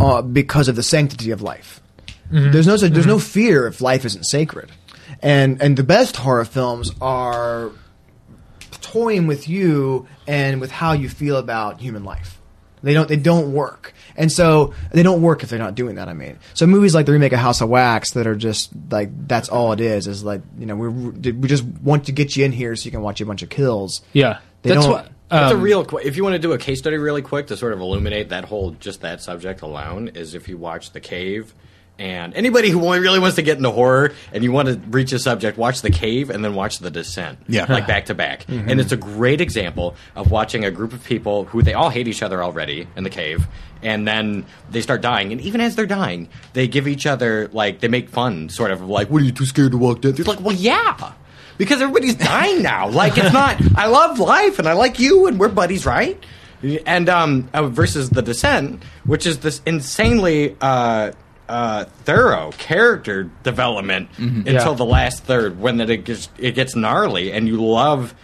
uh, 0.00 0.22
because 0.22 0.68
of 0.68 0.76
the 0.76 0.82
sanctity 0.82 1.30
of 1.30 1.42
life. 1.42 1.80
There's 2.30 2.66
no 2.66 2.76
such, 2.76 2.92
there's 2.92 3.06
no 3.06 3.18
fear 3.18 3.66
if 3.66 3.80
life 3.80 4.04
isn't 4.04 4.24
sacred, 4.24 4.72
and 5.22 5.60
and 5.62 5.76
the 5.76 5.84
best 5.84 6.16
horror 6.16 6.44
films 6.44 6.90
are 7.00 7.70
toying 8.80 9.26
with 9.26 9.48
you 9.48 10.08
and 10.26 10.60
with 10.60 10.70
how 10.70 10.92
you 10.92 11.08
feel 11.08 11.36
about 11.36 11.80
human 11.80 12.02
life. 12.02 12.40
They 12.84 12.94
don't. 12.94 13.08
They 13.08 13.16
don't 13.16 13.52
work, 13.52 13.92
and 14.16 14.30
so 14.30 14.74
they 14.92 15.02
don't 15.02 15.22
work 15.22 15.42
if 15.42 15.48
they're 15.50 15.58
not 15.58 15.74
doing 15.74 15.96
that. 15.96 16.08
I 16.08 16.12
mean, 16.12 16.38
so 16.54 16.66
movies 16.66 16.94
like 16.94 17.06
the 17.06 17.12
remake 17.12 17.32
of 17.32 17.38
House 17.40 17.60
of 17.60 17.68
Wax 17.68 18.12
that 18.12 18.26
are 18.26 18.36
just 18.36 18.70
like 18.90 19.10
that's 19.26 19.48
all 19.48 19.72
it 19.72 19.80
is. 19.80 20.06
Is 20.06 20.22
like 20.22 20.42
you 20.58 20.66
know 20.66 20.76
we 20.76 20.88
we 21.32 21.48
just 21.48 21.64
want 21.64 22.06
to 22.06 22.12
get 22.12 22.36
you 22.36 22.44
in 22.44 22.52
here 22.52 22.76
so 22.76 22.84
you 22.84 22.90
can 22.90 23.02
watch 23.02 23.20
a 23.20 23.26
bunch 23.26 23.42
of 23.42 23.48
kills. 23.48 24.02
Yeah, 24.12 24.38
They 24.62 24.70
that's 24.70 24.84
don't- 24.84 24.92
what. 24.92 25.10
That's 25.30 25.52
a 25.52 25.56
um, 25.56 25.62
real. 25.62 25.84
Qu- 25.86 25.98
if 25.98 26.16
you 26.16 26.22
want 26.22 26.34
to 26.34 26.38
do 26.38 26.52
a 26.52 26.58
case 26.58 26.78
study 26.78 26.96
really 26.98 27.22
quick 27.22 27.46
to 27.48 27.56
sort 27.56 27.72
of 27.72 27.80
illuminate 27.80 28.28
that 28.28 28.44
whole 28.44 28.72
just 28.72 29.00
that 29.00 29.20
subject 29.22 29.62
alone, 29.62 30.08
is 30.14 30.34
if 30.34 30.48
you 30.48 30.58
watch 30.58 30.92
The 30.92 31.00
Cave. 31.00 31.54
And 31.96 32.34
anybody 32.34 32.70
who 32.70 32.92
really 32.92 33.20
wants 33.20 33.36
to 33.36 33.42
get 33.42 33.56
into 33.56 33.70
horror 33.70 34.12
and 34.32 34.42
you 34.42 34.50
want 34.50 34.68
to 34.68 34.74
reach 34.90 35.12
a 35.12 35.18
subject, 35.20 35.56
watch 35.56 35.80
The 35.80 35.90
Cave 35.90 36.28
and 36.28 36.44
then 36.44 36.54
watch 36.56 36.80
The 36.80 36.90
Descent. 36.90 37.38
Yeah. 37.46 37.66
Like 37.72 37.86
back 37.86 38.06
to 38.06 38.14
back. 38.14 38.46
And 38.48 38.80
it's 38.80 38.90
a 38.90 38.96
great 38.96 39.40
example 39.40 39.94
of 40.16 40.30
watching 40.32 40.64
a 40.64 40.72
group 40.72 40.92
of 40.92 41.04
people 41.04 41.44
who 41.44 41.62
they 41.62 41.72
all 41.72 41.90
hate 41.90 42.08
each 42.08 42.20
other 42.22 42.42
already 42.42 42.88
in 42.96 43.04
the 43.04 43.10
cave. 43.10 43.46
And 43.80 44.08
then 44.08 44.44
they 44.70 44.80
start 44.80 45.02
dying. 45.02 45.30
And 45.30 45.40
even 45.40 45.60
as 45.60 45.76
they're 45.76 45.86
dying, 45.86 46.28
they 46.52 46.66
give 46.66 46.88
each 46.88 47.06
other, 47.06 47.48
like, 47.52 47.78
they 47.78 47.88
make 47.88 48.08
fun, 48.08 48.48
sort 48.48 48.72
of 48.72 48.82
like, 48.82 49.08
what 49.08 49.22
are 49.22 49.24
you 49.24 49.32
too 49.32 49.46
scared 49.46 49.70
to 49.72 49.78
walk 49.78 50.00
dead? 50.00 50.16
They're 50.16 50.24
like, 50.24 50.40
well, 50.40 50.56
yeah. 50.56 51.12
Because 51.58 51.80
everybody's 51.80 52.16
dying 52.16 52.62
now. 52.62 52.88
Like, 52.94 53.16
it's 53.18 53.32
not, 53.32 53.60
I 53.76 53.86
love 53.86 54.18
life 54.18 54.58
and 54.58 54.66
I 54.66 54.72
like 54.72 54.98
you 54.98 55.26
and 55.26 55.38
we're 55.38 55.48
buddies, 55.48 55.86
right? 55.86 56.20
And 56.86 57.08
um, 57.08 57.48
uh, 57.52 57.66
versus 57.68 58.08
the 58.10 58.22
descent, 58.22 58.82
which 59.04 59.26
is 59.26 59.40
this 59.40 59.60
insanely 59.66 60.56
uh, 60.62 61.12
uh, 61.48 61.84
thorough 62.04 62.50
character 62.58 63.24
development 63.42 64.08
until 64.18 64.52
Yeah. 64.54 64.72
the 64.74 64.84
last 64.84 65.24
third, 65.24 65.58
when 65.60 65.76
that 65.78 65.90
it 65.90 66.04
gets 66.04 66.28
it 66.38 66.54
gets 66.54 66.74
gnarly, 66.76 67.32
and 67.32 67.46
you 67.48 67.62
love. 67.62 68.14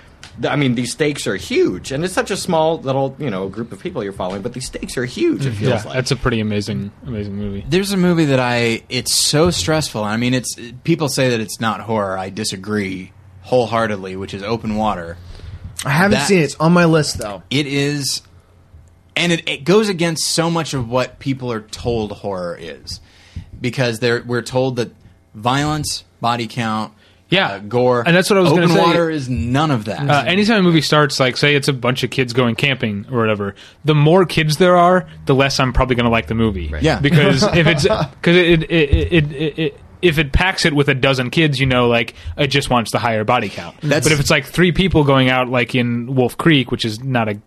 I 0.49 0.57
mean, 0.57 0.75
these 0.75 0.93
stakes 0.93 1.27
are 1.27 1.37
huge, 1.37 1.93
and 1.93 2.03
it's 2.03 2.15
such 2.15 2.31
a 2.31 2.37
small 2.37 2.79
little 2.81 3.15
you 3.19 3.29
know 3.31 3.49
group 3.49 3.73
of 3.73 3.81
people 3.81 4.03
you're 4.03 4.13
following, 4.15 4.41
but 4.41 4.55
these 4.55 4.67
stakes 4.67 4.97
are 4.97 5.05
huge. 5.05 5.45
It 5.45 5.51
feels 5.53 5.71
Yeah, 5.71 5.83
like 5.85 5.95
that's 5.95 6.13
a 6.13 6.17
pretty 6.17 6.41
amazing, 6.41 6.93
amazing 7.07 7.37
movie. 7.37 7.65
There's 7.69 7.93
a 7.93 7.97
movie 7.99 8.27
that 8.27 8.41
I. 8.41 8.83
It's 8.89 9.15
so 9.15 9.51
stressful. 9.51 10.03
I 10.03 10.17
mean, 10.17 10.33
it's 10.33 10.55
people 10.85 11.09
say 11.09 11.31
that 11.31 11.41
it's 11.41 11.61
not 11.61 11.81
horror. 11.81 12.17
I 12.17 12.31
disagree 12.31 13.13
wholeheartedly. 13.43 14.17
Which 14.17 14.33
is 14.33 14.43
Open 14.43 14.77
Water. 14.77 15.19
I 15.85 15.91
haven't 15.91 16.13
That- 16.19 16.29
seen 16.29 16.39
it. 16.39 16.45
It's 16.45 16.55
on 16.57 16.73
my 16.73 16.87
list 16.87 17.19
though. 17.19 17.43
It 17.51 17.67
is, 17.67 18.23
and 19.17 19.33
it, 19.33 19.47
it 19.49 19.65
goes 19.65 19.89
against 19.91 20.25
so 20.29 20.51
much 20.51 20.73
of 20.75 20.89
what 20.89 21.19
people 21.19 21.53
are 21.53 21.61
told 21.61 22.13
horror 22.13 22.57
is, 22.59 23.01
because 23.61 23.99
they're 24.01 24.23
we're 24.23 24.43
told 24.43 24.77
that 24.77 24.93
violence, 25.35 26.05
body 26.21 26.47
count, 26.47 26.93
Yeah. 27.29 27.47
uh, 27.53 27.59
gore, 27.61 28.03
And 28.07 28.15
that's 28.17 28.29
what 28.31 28.37
I 28.39 28.41
was 28.43 28.51
Open 28.53 28.63
gonna 28.69 28.75
say. 28.75 28.81
Water 28.85 29.11
is 29.11 29.29
none 29.29 29.71
of 29.71 29.85
that. 29.87 30.09
Uh, 30.09 30.25
anytime 30.27 30.61
a 30.61 30.63
movie 30.63 30.81
starts, 30.81 31.21
like 31.21 31.37
say 31.37 31.55
it's 31.55 31.69
a 31.69 31.73
bunch 31.73 32.03
of 32.03 32.11
kids 32.11 32.33
going 32.33 32.55
camping 32.57 33.07
or 33.11 33.19
whatever, 33.19 33.55
the 33.85 33.95
more 33.95 34.25
kids 34.27 34.57
there 34.57 34.77
are, 34.77 35.07
the 35.27 35.35
less 35.35 35.61
I'm 35.61 35.73
probably 35.73 35.97
going 35.97 36.05
to 36.07 36.11
like 36.11 36.27
the 36.27 36.35
movie. 36.35 36.73
Yeah. 36.81 36.99
because 37.01 37.43
if 37.45 37.67
it's 37.67 37.83
because 38.11 38.37
it, 38.37 38.63
it, 38.65 38.71
it, 38.71 39.13
it, 39.13 39.33
it, 39.33 39.59
it 39.59 39.81
if 40.03 40.19
it 40.19 40.33
packs 40.33 40.65
it 40.65 40.73
with 40.73 40.89
a 40.89 40.95
dozen 40.95 41.29
kids, 41.31 41.61
you 41.61 41.67
know, 41.67 41.87
like 41.87 42.15
it 42.39 42.47
just 42.47 42.71
wants 42.71 42.91
the 42.91 42.99
higher 42.99 43.23
body 43.23 43.51
count. 43.51 43.79
That's- 43.83 44.03
but 44.05 44.13
if 44.13 44.19
it's 44.21 44.31
like 44.31 44.47
three 44.47 44.73
people 44.73 45.05
going 45.05 45.29
out, 45.29 45.49
like 45.51 45.75
in 45.75 46.15
Wolf 46.15 46.39
Creek, 46.39 46.71
which 46.71 46.85
is 46.87 47.05
not 47.05 47.29
a 47.29 47.33
it's 47.33 47.43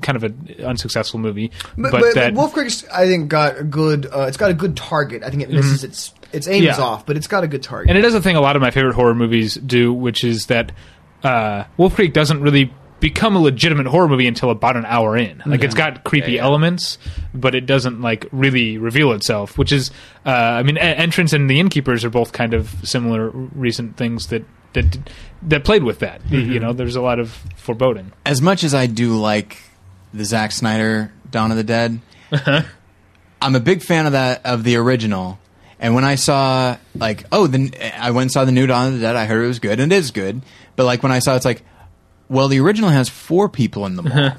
kind 0.00 0.16
of 0.16 0.24
an 0.24 0.54
unsuccessful 0.64 1.18
movie, 1.20 1.50
But, 1.76 1.92
but, 1.92 2.00
but, 2.00 2.14
that 2.14 2.34
Wolf 2.34 2.52
Creek's, 2.52 2.84
I 2.88 3.06
think, 3.06 3.28
got 3.28 3.58
a 3.58 3.64
good. 3.64 4.06
Uh, 4.06 4.22
it's 4.28 4.36
got 4.36 4.50
a 4.50 4.54
good 4.54 4.76
target. 4.76 5.22
I 5.22 5.30
think 5.30 5.42
it 5.42 5.50
misses 5.50 5.84
its 5.84 6.12
its 6.32 6.48
aim 6.48 6.62
is 6.64 6.78
Yeah. 6.78 6.84
off, 6.84 7.04
but 7.06 7.16
it's 7.16 7.26
got 7.26 7.44
a 7.44 7.48
good 7.48 7.62
target. 7.62 7.88
and 7.90 7.98
it 7.98 8.02
does 8.02 8.14
a 8.14 8.20
thing 8.22 8.36
a 8.36 8.40
lot 8.40 8.56
of 8.56 8.62
my 8.62 8.70
favorite 8.70 8.94
horror 8.94 9.14
movies 9.14 9.54
do, 9.54 9.92
which 9.92 10.24
is 10.24 10.46
that 10.46 10.72
uh, 11.22 11.64
Wolf 11.76 11.94
Creek 11.94 12.12
doesn't 12.12 12.40
really 12.40 12.72
become 13.00 13.34
a 13.34 13.40
legitimate 13.40 13.86
horror 13.86 14.08
movie 14.08 14.28
until 14.28 14.48
about 14.50 14.76
an 14.76 14.84
hour 14.86 15.16
in. 15.16 15.42
Like 15.44 15.64
it's 15.64 15.74
got 15.74 16.04
creepy 16.04 16.32
Yeah, 16.32 16.36
yeah. 16.36 16.44
elements, 16.44 16.98
but 17.34 17.54
it 17.56 17.66
doesn't 17.66 18.00
like 18.00 18.26
really 18.30 18.78
reveal 18.78 19.10
itself. 19.12 19.58
Which 19.58 19.72
is, 19.72 19.90
uh, 20.24 20.30
I 20.30 20.62
mean, 20.62 20.76
E- 20.76 20.80
Entrance 20.80 21.32
and 21.32 21.50
The 21.50 21.58
Innkeepers 21.58 22.04
are 22.04 22.10
both 22.10 22.32
kind 22.32 22.54
of 22.54 22.72
similar 22.84 23.28
recent 23.30 23.96
things 23.96 24.28
that 24.28 24.44
that 24.74 24.98
that 25.42 25.64
played 25.64 25.82
with 25.82 25.98
that. 25.98 26.22
You 26.30 26.60
know, 26.60 26.72
there's 26.72 26.96
a 26.96 27.02
lot 27.02 27.18
of 27.18 27.30
foreboding. 27.56 28.12
as 28.24 28.40
much 28.40 28.62
as 28.64 28.72
I 28.72 28.86
do 28.86 29.16
like 29.18 29.58
the 30.12 30.24
Zack 30.24 30.52
Snyder 30.52 31.12
Dawn 31.30 31.50
of 31.50 31.56
the 31.56 31.64
Dead, 31.64 32.00
uh-huh. 32.30 32.62
I'm 33.40 33.54
a 33.56 33.60
big 33.60 33.82
fan 33.82 34.06
of 34.06 34.12
that 34.12 34.44
of 34.46 34.64
the 34.64 34.76
original. 34.76 35.38
And 35.80 35.94
when 35.94 36.04
I 36.04 36.14
saw 36.14 36.76
like, 36.94 37.24
oh, 37.32 37.46
then 37.48 37.72
I 37.98 38.12
went 38.12 38.22
and 38.26 38.32
saw 38.32 38.44
the 38.44 38.52
new 38.52 38.66
Dawn 38.66 38.88
of 38.88 38.92
the 38.94 39.00
Dead. 39.00 39.16
I 39.16 39.24
heard 39.24 39.42
it 39.44 39.48
was 39.48 39.58
good, 39.58 39.80
and 39.80 39.92
it 39.92 39.96
is 39.96 40.10
good. 40.12 40.42
But 40.76 40.84
like 40.86 41.02
when 41.02 41.10
I 41.12 41.18
saw, 41.18 41.32
it, 41.34 41.36
it's 41.36 41.44
like, 41.44 41.62
well, 42.28 42.48
the 42.48 42.60
original 42.60 42.90
has 42.90 43.08
four 43.08 43.48
people 43.48 43.84
in 43.86 43.96
the 43.96 44.02
mall. 44.02 44.18
Uh-huh. 44.18 44.36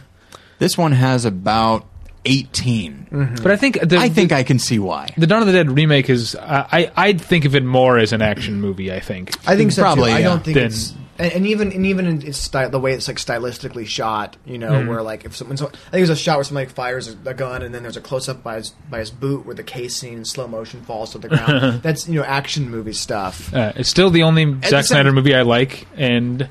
this 0.59 0.77
one 0.77 0.93
has 0.93 1.25
about 1.25 1.85
18. 2.25 3.07
Mm-hmm. 3.11 3.35
But 3.43 3.51
I 3.51 3.57
think 3.57 3.79
the, 3.81 3.97
I 3.97 4.07
think 4.07 4.31
I 4.31 4.43
can 4.43 4.57
see 4.57 4.79
why. 4.79 5.09
the 5.17 5.27
Dawn 5.27 5.41
of 5.41 5.47
the 5.47 5.53
Dead 5.53 5.69
remake 5.69 6.09
is. 6.09 6.35
I 6.37 6.65
I 6.71 6.91
I'd 7.07 7.19
think 7.21 7.43
of 7.45 7.55
it 7.55 7.63
more 7.65 7.97
as 7.97 8.13
an 8.13 8.21
action 8.21 8.61
movie. 8.61 8.91
I 8.93 9.01
think. 9.01 9.31
I 9.47 9.57
think 9.57 9.73
so 9.73 9.81
Probably, 9.81 10.11
too. 10.11 10.15
I 10.15 10.19
yeah. 10.19 10.29
don't 10.29 10.43
think 10.45 10.55
Then- 10.55 10.65
it's 10.67 10.93
and, 11.19 11.31
and 11.33 11.47
even 11.47 11.71
and 11.71 11.85
even 11.85 12.05
in 12.05 12.25
its 12.25 12.37
style, 12.37 12.69
the 12.69 12.79
way 12.79 12.93
it's 12.93 13.07
like 13.07 13.17
stylistically 13.17 13.85
shot, 13.85 14.35
you 14.45 14.57
know, 14.57 14.71
Mm-hmm. 14.71 14.87
where 14.89 15.01
like 15.01 15.25
if 15.25 15.35
someone, 15.35 15.57
so, 15.57 15.67
I 15.67 15.69
think 15.69 15.91
there's 15.91 16.09
a 16.09 16.15
shot 16.15 16.37
where 16.37 16.43
somebody 16.43 16.67
fires 16.69 17.07
a, 17.07 17.29
a 17.29 17.33
gun 17.33 17.61
and 17.61 17.73
then 17.73 17.83
there's 17.83 17.97
a 17.97 18.01
close 18.01 18.27
up 18.29 18.43
by 18.43 18.55
his 18.55 18.69
by 18.89 18.99
his 18.99 19.11
boot 19.11 19.45
where 19.45 19.55
the 19.55 19.63
casing 19.63 20.13
in 20.13 20.25
slow 20.25 20.47
motion 20.47 20.81
falls 20.83 21.11
to 21.11 21.17
the 21.19 21.29
ground. 21.29 21.81
That's 21.83 22.07
you 22.07 22.15
know 22.15 22.23
action 22.25 22.69
movie 22.69 22.93
stuff. 22.93 23.53
Uh, 23.53 23.73
it's 23.75 23.89
still 23.89 24.09
the 24.09 24.23
only 24.23 24.45
the 24.45 24.61
Zack 24.67 24.85
same- 24.85 24.95
Snyder 24.95 25.11
movie 25.11 25.35
I 25.35 25.41
like, 25.43 25.87
and 25.97 26.49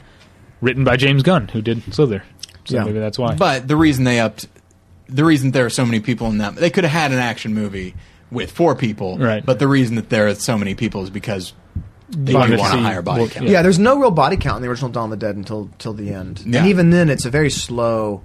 written 0.61 0.85
by 0.85 0.97
James 0.97 1.23
Gunn, 1.23 1.49
who 1.49 1.61
did 1.63 1.83
Slither. 1.95 2.23
So 2.65 2.77
Yeah. 2.77 2.85
maybe 2.85 3.01
that's 3.01 3.19
why. 3.19 3.35
But 3.35 3.67
the 3.67 3.75
reason 3.77 4.05
they 4.05 4.21
upped, 4.21 4.47
the 5.09 5.25
reason 5.25 5.51
there 5.51 5.67
are 5.67 5.71
so 5.71 5.85
many 5.85 5.99
people 5.99 6.29
in 6.29 6.39
that, 6.39 6.55
they 6.55 6.71
could 6.71 6.85
have 6.85 6.93
had 6.93 7.11
an 7.13 7.19
action 7.19 7.53
movie 7.53 7.95
with 8.31 8.51
four 8.53 8.75
people, 8.77 9.19
Right. 9.19 9.45
But 9.45 9.59
the 9.59 9.67
reason 9.69 9.97
that 9.97 10.09
there 10.09 10.29
are 10.29 10.35
so 10.37 10.57
many 10.57 10.75
people 10.77 11.03
is 11.03 11.11
because 11.11 11.53
they 12.11 12.35
Wanted 12.35 12.51
do 12.53 12.57
to 12.57 12.63
want 12.63 12.75
a 12.81 12.83
higher 12.83 13.03
body 13.03 13.23
what- 13.23 13.31
count. 13.33 13.49
Yeah. 13.49 13.63
there's 13.63 13.79
no 13.79 13.99
real 13.99 14.11
body 14.11 14.37
count 14.37 14.57
in 14.57 14.63
the 14.63 14.69
original 14.69 14.91
Dawn 14.91 15.13
of 15.13 15.19
the 15.19 15.27
Dead 15.27 15.37
until 15.37 15.71
till 15.79 15.93
the 15.95 16.13
end, 16.13 16.43
Yeah. 16.47 16.61
and 16.61 16.69
even 16.69 16.91
then 16.91 17.09
it's 17.11 17.25
a 17.25 17.31
very 17.31 17.51
slow. 17.51 18.23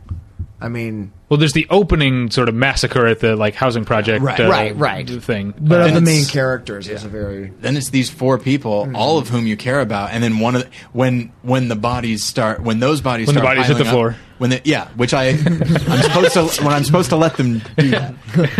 I 0.59 0.69
mean, 0.69 1.11
well, 1.29 1.37
there's 1.37 1.53
the 1.53 1.67
opening 1.69 2.31
sort 2.31 2.49
of 2.49 2.55
massacre 2.55 3.05
at 3.05 3.19
the 3.19 3.35
like 3.35 3.53
housing 3.53 3.85
project, 3.85 4.23
Right. 4.23 4.39
uh, 4.39 4.49
Right, 4.49 4.75
right. 4.75 5.07
thing. 5.21 5.53
but 5.59 5.81
Uh, 5.81 5.85
of 5.85 5.93
the 5.93 6.01
main 6.01 6.25
characters, 6.25 6.87
it's 6.87 7.03
a 7.03 7.07
very 7.07 7.51
Then 7.61 7.77
it's 7.77 7.89
these 7.91 8.09
four 8.09 8.39
people, 8.39 8.89
all 8.95 9.19
of 9.19 9.29
whom 9.29 9.45
you 9.45 9.55
care 9.55 9.79
about, 9.81 10.09
and 10.13 10.23
then 10.23 10.39
one 10.39 10.55
of 10.55 10.63
the, 10.63 10.69
when 10.93 11.31
when 11.43 11.67
the 11.67 11.75
bodies 11.75 12.23
start 12.23 12.63
when 12.63 12.79
those 12.79 13.01
bodies 13.01 13.27
When 13.27 13.35
the 13.35 13.41
start 13.41 13.55
bodies 13.57 13.67
hit 13.67 13.77
the 13.77 13.83
up- 13.85 13.91
floor. 13.91 14.15
when 14.39 14.49
they, 14.49 14.61
yeah, 14.63 14.87
which 14.95 15.13
I 15.13 15.25
I'm 15.29 16.01
supposed 16.01 16.33
to 16.33 16.63
when 16.63 16.73
I'm 16.73 16.83
supposed 16.83 17.09
to 17.09 17.17
let 17.17 17.37
them 17.37 17.61
do 17.77 17.91
that, 17.91 18.15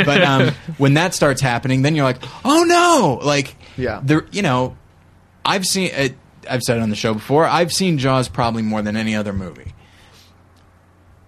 but 0.06 0.22
um, 0.22 0.52
when 0.77 0.94
that 0.94 1.15
starts 1.15 1.41
happening, 1.41 1.81
then 1.81 1.95
you're 1.95 2.06
like, 2.06 2.19
oh 2.45 2.64
no, 2.64 3.19
like 3.26 3.56
Yeah. 3.76 4.02
there 4.03 4.23
you 4.31 4.44
know, 4.44 4.76
I've 5.47 5.65
seen 5.65 5.89
it, 5.93 6.15
I've 6.49 6.61
said 6.61 6.77
it 6.77 6.81
on 6.81 6.89
the 6.91 6.95
show 6.95 7.13
before, 7.13 7.45
I've 7.45 7.71
seen 7.73 7.97
Jaws 7.97 8.27
probably 8.27 8.61
more 8.61 8.81
than 8.83 8.95
any 8.95 9.15
other 9.15 9.33
movie. 9.33 9.73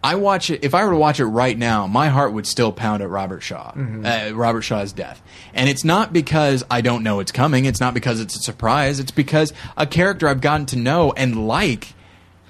I 0.01 0.15
watch 0.15 0.49
it. 0.49 0.63
If 0.63 0.73
I 0.73 0.85
were 0.85 0.91
to 0.91 0.97
watch 0.97 1.19
it 1.19 1.25
right 1.25 1.57
now, 1.57 1.85
my 1.85 2.07
heart 2.07 2.31
would 2.31 2.47
still 2.47 2.71
pound 2.71 3.03
at 3.03 3.09
Robert 3.09 3.41
Shaw, 3.41 3.73
uh, 3.75 4.31
Robert 4.33 4.61
Shaw's 4.61 4.93
death. 4.93 5.21
And 5.53 5.69
it's 5.69 5.83
not 5.83 6.13
because 6.13 6.63
I 6.71 6.79
don't 6.79 7.03
know 7.03 7.19
it's 7.19 7.33
coming. 7.33 7.65
It's 7.65 7.81
not 7.81 7.93
because 7.93 8.21
it's 8.21 8.35
a 8.37 8.39
surprise. 8.39 9.01
It's 9.01 9.11
because 9.11 9.51
a 9.75 9.85
character 9.85 10.29
I've 10.29 10.39
gotten 10.39 10.65
to 10.67 10.77
know 10.77 11.11
and 11.11 11.47
like 11.47 11.93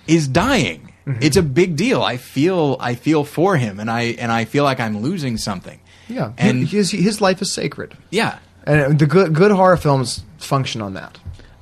is 0.06 0.28
dying. 0.28 0.94
It's 1.22 1.38
a 1.38 1.42
big 1.42 1.76
deal. 1.76 2.04
I 2.04 2.18
feel 2.18 2.78
I 2.80 2.94
feel 2.94 3.24
for 3.24 3.58
him, 3.58 3.80
and 3.80 3.90
I 3.90 4.02
and 4.20 4.32
I 4.32 4.46
feel 4.46 4.64
like 4.64 4.80
I'm 4.80 5.00
losing 5.00 5.38
something. 5.38 5.80
yeah. 6.08 6.34
And 6.38 6.68
his 6.68 6.92
his 6.92 7.20
life 7.20 7.42
is 7.42 7.52
sacred, 7.52 7.98
yeah, 8.12 8.38
and 8.64 9.00
the 9.00 9.08
good 9.08 9.34
good 9.34 9.50
horror 9.50 9.78
films 9.78 10.24
function 10.38 10.84
on 10.84 10.94
that. 10.94 11.18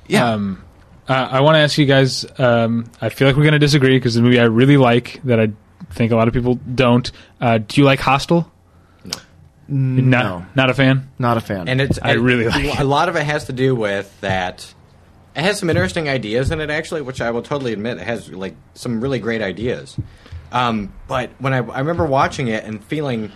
Yeah. 0.08 0.32
Um, 0.32 0.64
uh, 1.08 1.28
I 1.30 1.40
want 1.40 1.54
to 1.54 1.60
ask 1.60 1.78
you 1.78 1.86
guys. 1.86 2.26
Um, 2.38 2.90
I 3.00 3.08
feel 3.08 3.28
like 3.28 3.36
we're 3.36 3.44
going 3.44 3.52
to 3.52 3.58
disagree 3.58 3.96
because 3.96 4.14
the 4.14 4.22
movie 4.22 4.38
I 4.40 4.44
really 4.44 4.76
like 4.76 5.20
that 5.24 5.40
I 5.40 5.48
think 5.90 6.12
a 6.12 6.16
lot 6.16 6.28
of 6.28 6.34
people 6.34 6.56
don't. 6.74 7.10
Uh, 7.40 7.58
do 7.58 7.80
you 7.80 7.84
like 7.86 8.00
Hostel? 8.00 8.50
No, 9.70 10.38
Not, 10.38 10.56
not 10.56 10.70
a 10.70 10.74
fan. 10.74 11.10
not 11.18 11.36
a 11.36 11.40
fan. 11.40 11.68
And 11.68 11.80
it's 11.80 11.98
I 12.02 12.12
really 12.12 12.46
like 12.48 12.78
a 12.78 12.84
lot 12.84 13.08
of 13.10 13.16
it 13.16 13.24
has 13.24 13.44
to 13.46 13.52
do 13.52 13.74
with 13.74 14.18
that. 14.22 14.74
It 15.36 15.42
has 15.42 15.58
some 15.58 15.68
interesting 15.68 16.08
ideas 16.08 16.50
in 16.50 16.60
it, 16.60 16.70
actually, 16.70 17.02
which 17.02 17.20
I 17.20 17.30
will 17.30 17.42
totally 17.42 17.74
admit 17.74 17.98
it 17.98 18.04
has 18.06 18.30
like 18.30 18.56
some 18.74 19.00
really 19.00 19.18
great 19.18 19.42
ideas. 19.42 19.96
Um, 20.52 20.94
but 21.06 21.30
when 21.38 21.52
I, 21.52 21.58
I 21.58 21.80
remember 21.80 22.06
watching 22.06 22.48
it 22.48 22.64
and 22.64 22.82
feeling 22.82 23.30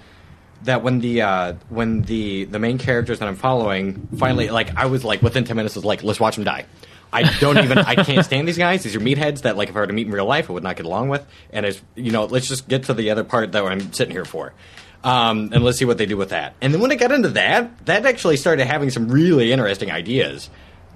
that 0.64 0.82
when 0.82 1.00
the 1.00 1.22
uh, 1.22 1.52
when 1.68 2.02
the 2.02 2.44
the 2.44 2.58
main 2.58 2.78
characters 2.78 3.18
that 3.20 3.28
I'm 3.28 3.36
following 3.36 4.08
finally 4.18 4.48
like 4.50 4.76
I 4.76 4.86
was 4.86 5.04
like 5.04 5.22
within 5.22 5.44
ten 5.44 5.56
minutes 5.56 5.74
was 5.76 5.84
like 5.84 6.02
let's 6.02 6.20
watch 6.20 6.36
them 6.36 6.44
die. 6.44 6.66
I 7.12 7.24
don't 7.40 7.58
even 7.58 7.78
I 7.78 7.94
can't 7.96 8.24
stand 8.24 8.48
these 8.48 8.56
guys. 8.58 8.82
These 8.82 8.96
are 8.96 9.00
meatheads 9.00 9.42
that 9.42 9.56
like 9.56 9.68
if 9.68 9.76
I 9.76 9.80
were 9.80 9.86
to 9.86 9.92
meet 9.92 10.06
in 10.06 10.12
real 10.12 10.24
life 10.26 10.48
I 10.48 10.52
would 10.54 10.62
not 10.62 10.76
get 10.76 10.86
along 10.86 11.08
with. 11.10 11.26
And 11.52 11.66
it's 11.66 11.80
you 11.94 12.10
know 12.10 12.24
let's 12.24 12.48
just 12.48 12.68
get 12.68 12.84
to 12.84 12.94
the 12.94 13.10
other 13.10 13.24
part 13.24 13.52
that 13.52 13.64
I'm 13.64 13.92
sitting 13.92 14.12
here 14.14 14.24
for. 14.24 14.54
Um, 15.04 15.50
and 15.52 15.64
let's 15.64 15.78
see 15.78 15.84
what 15.84 15.98
they 15.98 16.06
do 16.06 16.16
with 16.16 16.28
that. 16.30 16.54
And 16.60 16.72
then 16.72 16.80
when 16.80 16.92
it 16.92 16.96
got 17.00 17.10
into 17.10 17.30
that, 17.30 17.86
that 17.86 18.06
actually 18.06 18.36
started 18.36 18.66
having 18.66 18.88
some 18.90 19.08
really 19.08 19.50
interesting 19.52 19.90
ideas. 19.90 20.48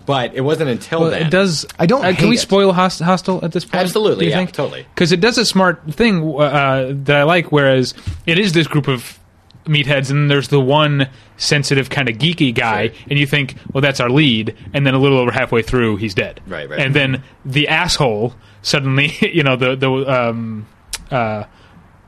But 0.06 0.34
it 0.36 0.42
wasn't 0.42 0.70
until 0.70 1.00
Well, 1.00 1.10
then. 1.10 1.26
it 1.26 1.30
does. 1.30 1.66
I 1.80 1.86
don't 1.86 2.04
Uh, 2.04 2.10
hate 2.12 2.18
can 2.18 2.28
we 2.28 2.36
it. 2.36 2.38
spoil 2.38 2.72
Host- 2.72 3.00
Hostel 3.02 3.44
at 3.44 3.50
this 3.50 3.64
point? 3.64 3.82
Absolutely, 3.82 4.20
do 4.20 4.24
you 4.26 4.30
yeah, 4.30 4.36
think? 4.36 4.52
totally. 4.52 4.86
Because 4.94 5.10
it 5.10 5.20
does 5.20 5.36
a 5.38 5.44
smart 5.44 5.82
thing 5.92 6.22
uh, 6.38 6.92
that 7.02 7.16
I 7.16 7.22
like. 7.24 7.50
Whereas 7.50 7.94
it 8.26 8.38
is 8.38 8.52
this 8.52 8.68
group 8.68 8.86
of 8.86 9.18
meatheads, 9.66 10.10
and 10.10 10.20
then 10.22 10.28
there's 10.28 10.48
the 10.48 10.60
one 10.60 11.08
sensitive 11.36 11.90
kind 11.90 12.08
of 12.08 12.16
geeky 12.16 12.54
guy, 12.54 12.88
Sure. 12.88 12.96
and 13.10 13.18
you 13.18 13.26
think, 13.26 13.54
well, 13.72 13.82
that's 13.82 14.00
our 14.00 14.08
lead, 14.10 14.56
and 14.72 14.86
then 14.86 14.94
a 14.94 14.98
little 14.98 15.18
over 15.18 15.30
halfway 15.30 15.62
through, 15.62 15.96
he's 15.96 16.14
dead. 16.14 16.40
Right, 16.46 16.68
right. 16.68 16.78
And 16.80 16.94
then 16.94 17.22
the 17.44 17.68
asshole 17.68 18.34
suddenly, 18.62 19.12
you 19.20 19.42
know, 19.42 19.56
the 19.56 19.76
the 19.76 19.90
um, 19.90 20.66
uh, 21.10 21.44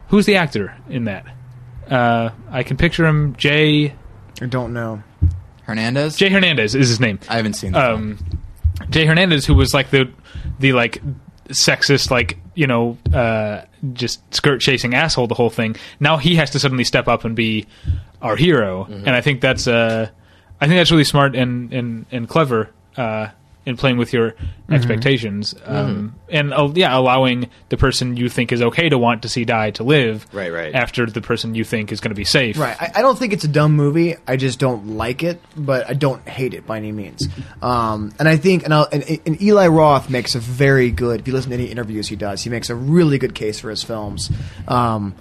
who's 0.08 0.26
the 0.26 0.36
actor 0.36 0.76
in 0.88 1.04
that? 1.04 1.26
Uh, 1.88 2.30
I 2.50 2.62
can 2.64 2.76
picture 2.76 3.06
him. 3.06 3.34
Jay 3.36 3.94
I 4.40 4.46
don't 4.46 4.72
know. 4.72 5.02
Hernandez. 5.64 6.16
Jay 6.16 6.28
Hernandez 6.30 6.74
is 6.74 6.88
his 6.88 7.00
name. 7.00 7.18
I 7.28 7.36
haven't 7.36 7.54
seen. 7.54 7.72
The 7.72 7.80
film. 7.80 8.18
um, 8.20 8.88
Jay 8.90 9.04
Hernandez, 9.06 9.44
who 9.46 9.54
was 9.54 9.74
like 9.74 9.90
the 9.90 10.10
the 10.58 10.72
like 10.72 11.00
sexist, 11.48 12.10
like 12.10 12.38
you 12.54 12.66
know, 12.66 12.98
uh, 13.12 13.62
just 13.92 14.20
skirt 14.34 14.60
chasing 14.60 14.94
asshole 14.94 15.26
the 15.26 15.34
whole 15.34 15.50
thing. 15.50 15.76
Now 16.00 16.16
he 16.16 16.36
has 16.36 16.50
to 16.50 16.58
suddenly 16.58 16.84
step 16.84 17.08
up 17.08 17.24
and 17.24 17.34
be 17.34 17.66
our 18.22 18.36
hero, 18.36 18.84
and 18.84 19.10
I 19.10 19.20
think 19.20 19.40
that's 19.40 19.66
uh, 19.66 20.08
I 20.60 20.66
think 20.66 20.78
that's 20.78 20.90
really 20.90 21.04
smart 21.04 21.34
and 21.36 21.72
and 21.72 22.06
and 22.10 22.28
clever. 22.28 22.70
Uh, 22.96 23.28
in 23.68 23.76
playing 23.76 23.98
with 23.98 24.12
your 24.12 24.34
expectations, 24.70 25.54
um, 25.64 26.14
and 26.28 26.52
uh, 26.52 26.70
yeah, 26.74 26.96
allowing 26.96 27.48
the 27.68 27.76
person 27.76 28.16
you 28.16 28.28
think 28.28 28.50
is 28.52 28.62
okay 28.62 28.88
to 28.88 28.98
want 28.98 29.22
to 29.22 29.28
see 29.28 29.44
die 29.44 29.70
to 29.72 29.82
live, 29.84 30.26
Right, 30.32 30.52
right. 30.52 30.74
after 30.74 31.06
the 31.06 31.20
person 31.20 31.54
you 31.54 31.64
think 31.64 31.92
is 31.92 32.00
going 32.00 32.10
to 32.10 32.14
be 32.16 32.24
safe, 32.24 32.58
Right. 32.58 32.76
I, 32.80 32.92
I 32.96 33.02
don't 33.02 33.18
think 33.18 33.32
it's 33.32 33.44
a 33.44 33.48
dumb 33.48 33.72
movie. 33.76 34.16
I 34.26 34.36
just 34.36 34.58
don't 34.58 34.96
like 34.96 35.22
it, 35.22 35.40
but 35.56 35.88
I 35.88 35.94
don't 35.94 36.26
hate 36.28 36.54
it 36.54 36.66
by 36.66 36.78
any 36.78 36.92
means. 36.92 37.28
Um, 37.62 38.12
and 38.18 38.28
I 38.28 38.36
think, 38.36 38.64
and, 38.64 38.72
I'll, 38.74 38.88
and, 38.90 39.04
and 39.26 39.40
Eli 39.42 39.68
Roth 39.68 40.10
makes 40.10 40.34
a 40.34 40.38
very 40.40 40.90
good. 40.90 41.20
If 41.20 41.26
you 41.28 41.34
listen 41.34 41.50
to 41.50 41.56
any 41.56 41.66
interviews 41.66 42.08
he 42.08 42.16
does, 42.16 42.42
he 42.42 42.50
makes 42.50 42.70
a 42.70 42.74
really 42.74 43.18
good 43.18 43.34
case 43.34 43.60
for 43.60 43.70
his 43.70 43.82
films. 43.82 44.30
Um, 44.66 45.14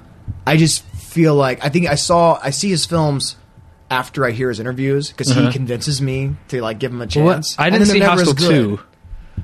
I 0.45 0.57
just 0.57 0.83
feel 0.83 1.35
like 1.35 1.63
I 1.63 1.69
think 1.69 1.87
I 1.87 1.95
saw 1.95 2.39
I 2.41 2.51
see 2.51 2.69
his 2.69 2.85
films 2.85 3.35
after 3.89 4.25
I 4.25 4.31
hear 4.31 4.49
his 4.49 4.59
interviews 4.59 5.09
because 5.09 5.29
he 5.29 5.51
convinces 5.51 6.01
me 6.01 6.35
to 6.49 6.61
like 6.61 6.79
give 6.79 6.91
him 6.91 7.01
a 7.01 7.05
Uh-huh. 7.05 7.21
Well, 7.23 7.33
chance. 7.35 7.55
I 7.57 7.69
didn't 7.69 7.87
then 7.87 7.93
see 7.95 7.99
they're 7.99 8.09
Hostel 8.09 8.33
two. 8.35 8.79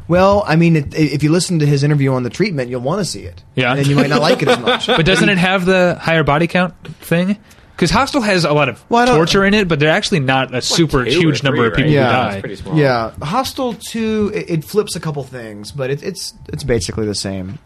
Well, 0.07 0.44
I 0.48 0.56
mean, 0.56 0.76
it, 0.76 0.94
if 0.95 1.24
you 1.24 1.32
listen 1.32 1.60
to 1.60 1.65
his 1.65 1.84
interview 1.84 2.11
on 2.14 2.24
the 2.24 2.30
treatment, 2.30 2.70
you'll 2.70 2.82
want 2.82 2.99
to 2.99 3.06
see 3.06 3.22
it. 3.24 3.44
Yeah. 3.56 3.72
and 3.72 3.80
then 3.80 3.90
you 3.90 3.95
might 3.95 4.10
not 4.10 4.22
like 4.22 4.41
it 4.41 4.48
as 4.48 4.60
much. 4.60 4.88
But 4.98 5.06
doesn't 5.06 5.30
it 5.30 5.38
have 5.38 5.65
the 5.65 5.98
higher 6.02 6.24
body 6.24 6.48
count 6.48 6.74
thing? 6.99 7.38
Because 7.76 7.90
Hostel 7.90 8.22
has 8.22 8.44
a 8.44 8.53
lot 8.53 8.70
of 8.70 8.84
Well, 8.90 9.02
I 9.02 9.06
don't- 9.06 9.15
torture 9.15 9.45
in 9.45 9.53
it, 9.53 9.68
but 9.68 9.80
they're 9.80 9.90
actually 9.90 10.20
not 10.20 10.53
a 10.53 10.61
super 10.61 11.06
two 11.06 11.11
huge 11.11 11.41
or 11.41 11.44
number 11.45 11.57
three, 11.61 11.68
of 11.68 11.74
people 11.76 11.91
right? 11.91 11.94
Yeah. 11.94 12.06
who 12.07 12.11
die. 12.11 12.32
It's 12.34 12.41
pretty 12.41 12.56
small. 12.57 12.78
Yeah, 12.78 13.11
Hostel 13.22 13.74
Two 13.76 14.32
it, 14.34 14.49
it 14.49 14.64
flips 14.65 14.95
a 14.95 14.99
couple 14.99 15.24
things, 15.24 15.72
but 15.72 15.90
it, 15.90 16.03
it's 16.03 16.34
it's 16.49 16.64
basically 16.64 17.06
the 17.06 17.15
same. 17.15 17.60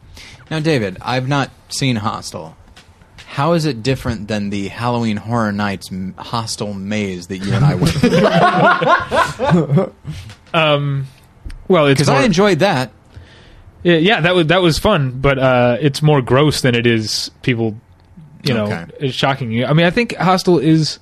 Now, 0.51 0.59
David, 0.59 0.97
I've 1.01 1.27
not 1.27 1.49
seen 1.69 1.97
Hostel. 1.97 2.55
How 3.37 3.53
is 3.53 3.65
it 3.65 3.83
different 3.83 4.27
than 4.27 4.49
the 4.49 4.67
Halloween 4.69 5.17
Horror 5.17 5.51
Nights 5.51 5.91
m- 5.91 6.15
Hostel 6.17 6.73
maze 6.73 7.27
that 7.27 7.37
you 7.37 7.53
and 7.53 7.63
I 7.63 7.75
went 7.75 7.93
through? 7.93 9.93
Well, 11.67 11.87
Because 11.87 12.09
I 12.09 12.23
enjoyed 12.23 12.57
that. 12.59 12.91
yeah, 13.83 13.97
yeah, 13.97 14.21
that 14.21 14.33
was 14.33 14.47
that 14.47 14.61
was 14.63 14.79
fun, 14.79 15.19
but 15.19 15.37
uh, 15.37 15.77
it's 15.79 16.01
more 16.01 16.19
gross 16.21 16.61
than 16.61 16.73
it 16.73 16.87
is 16.87 17.29
people, 17.43 17.75
you 18.43 18.55
know, 18.55 18.65
Okay. 18.65 18.85
is 19.01 19.13
shocking 19.13 19.51
you. 19.51 19.65
I 19.67 19.73
mean, 19.73 19.85
I 19.85 19.91
think 19.91 20.15
Hostel 20.15 20.57
is, 20.57 20.97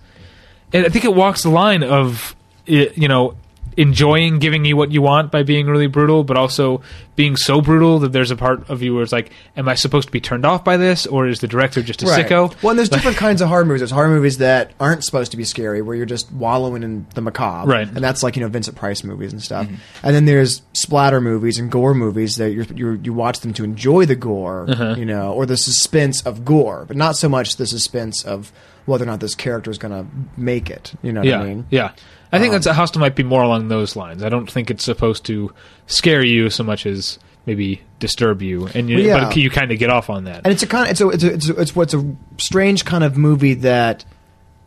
I 0.73 0.89
think 0.89 1.05
it 1.05 1.15
walks 1.15 1.43
the 1.43 1.49
line 1.51 1.83
of, 1.83 2.35
i- 2.67 2.91
you 2.95 3.07
know, 3.07 3.37
enjoying 3.77 4.39
giving 4.39 4.65
you 4.65 4.77
what 4.77 4.91
you 4.91 5.02
want 5.02 5.31
by 5.31 5.43
being 5.43 5.68
really 5.68 5.88
brutal, 5.88 6.23
but 6.23 6.38
also 6.38 6.81
being 7.15 7.35
so 7.35 7.61
brutal 7.61 7.99
that 7.99 8.11
there's 8.11 8.31
a 8.31 8.35
part 8.35 8.69
of 8.69 8.81
you 8.81 8.93
where 8.93 9.03
it's 9.03 9.11
like, 9.11 9.31
am 9.56 9.68
I 9.68 9.76
supposed 9.76 10.07
to 10.07 10.11
be 10.11 10.19
turned 10.19 10.45
off 10.45 10.64
by 10.64 10.77
this, 10.77 11.06
or 11.06 11.27
is 11.27 11.39
the 11.39 11.47
director 11.47 11.81
just 11.81 12.03
a 12.03 12.06
sicko? 12.06 12.53
Well, 12.61 12.72
and 12.72 12.80
there's 12.80 12.89
different 12.95 13.18
kinds 13.18 13.41
of 13.41 13.49
horror 13.49 13.65
movies. 13.65 13.81
There's 13.81 13.91
horror 13.91 14.10
movies 14.10 14.38
that 14.39 14.72
aren't 14.80 15.03
supposed 15.03 15.31
to 15.31 15.38
be 15.38 15.43
scary, 15.43 15.81
where 15.81 15.95
you're 15.95 16.06
just 16.06 16.31
wallowing 16.31 16.84
in 16.84 17.07
the 17.14 17.22
macabre, 17.22 17.69
Right. 17.69 17.88
And 17.88 18.03
that's 18.03 18.23
like 18.23 18.35
you 18.35 18.41
know 18.41 18.49
Vincent 18.49 18.77
Price 18.77 19.03
movies 19.03 19.31
and 19.31 19.41
stuff. 19.41 19.65
Mm-hmm. 19.65 19.76
And 20.03 20.15
then 20.15 20.26
there's 20.26 20.61
splatter 20.73 21.22
movies 21.22 21.57
and 21.60 21.72
gore 21.72 21.93
movies 21.93 22.35
that 22.35 22.52
you're, 22.52 22.65
you're, 22.76 22.95
you 22.95 23.14
watch 23.14 23.39
them 23.39 23.53
to 23.53 23.64
enjoy 23.64 24.06
the 24.06 24.15
gore, 24.15 24.65
uh-huh. 24.69 24.95
you 24.97 25.06
know, 25.06 25.34
or 25.34 25.45
the 25.45 25.57
suspense 25.57 26.22
of 26.26 26.45
gore, 26.45 26.85
but 26.88 26.97
not 26.97 27.15
so 27.15 27.30
much 27.30 27.56
the 27.56 27.68
suspense 27.68 28.23
of 28.23 28.52
whether 28.85 29.03
or 29.03 29.07
not 29.07 29.19
this 29.19 29.35
character 29.35 29.72
is 29.72 29.77
going 29.77 29.91
to 29.91 30.10
make 30.39 30.69
it. 30.69 30.93
You 31.02 31.11
know 31.11 31.22
what 31.22 31.27
yeah, 31.27 31.41
I 31.41 31.43
mean? 31.43 31.65
yeah. 31.69 31.93
I 32.31 32.39
think 32.39 32.52
that's 32.52 32.68
um, 32.68 32.72
a 32.72 32.73
hostel 32.73 33.02
might 33.02 33.15
be 33.15 33.23
more 33.23 33.43
along 33.43 33.68
those 33.68 33.95
lines. 33.95 34.23
I 34.23 34.30
don't 34.30 34.49
think 34.49 34.69
it's 34.72 34.84
supposed 34.84 35.26
to 35.26 35.53
scare 35.88 36.23
you 36.23 36.49
so 36.49 36.64
much 36.64 36.85
as 36.85 37.19
maybe 37.45 37.81
disturb 37.99 38.41
you, 38.41 38.68
and 38.73 38.89
you, 38.89 38.97
Well, 38.97 39.06
yeah. 39.06 39.26
but 39.26 39.35
you 39.35 39.49
kind 39.49 39.72
of 39.72 39.80
get 39.80 39.89
off 39.89 40.10
on 40.10 40.23
that. 40.26 40.41
and 40.43 40.47
it's 40.47 40.64
a 40.64 40.68
kind 40.68 40.85
of 40.85 40.91
it's 40.91 41.02
a, 41.02 41.10
it's 41.10 41.23
a, 41.23 41.34
it's 41.34 41.49
a, 41.49 41.61
it's 41.61 41.76
what's 41.76 41.93
a 41.93 42.15
strange 42.38 42.85
kind 42.85 43.03
of 43.03 43.18
movie 43.18 43.53
that 43.53 44.03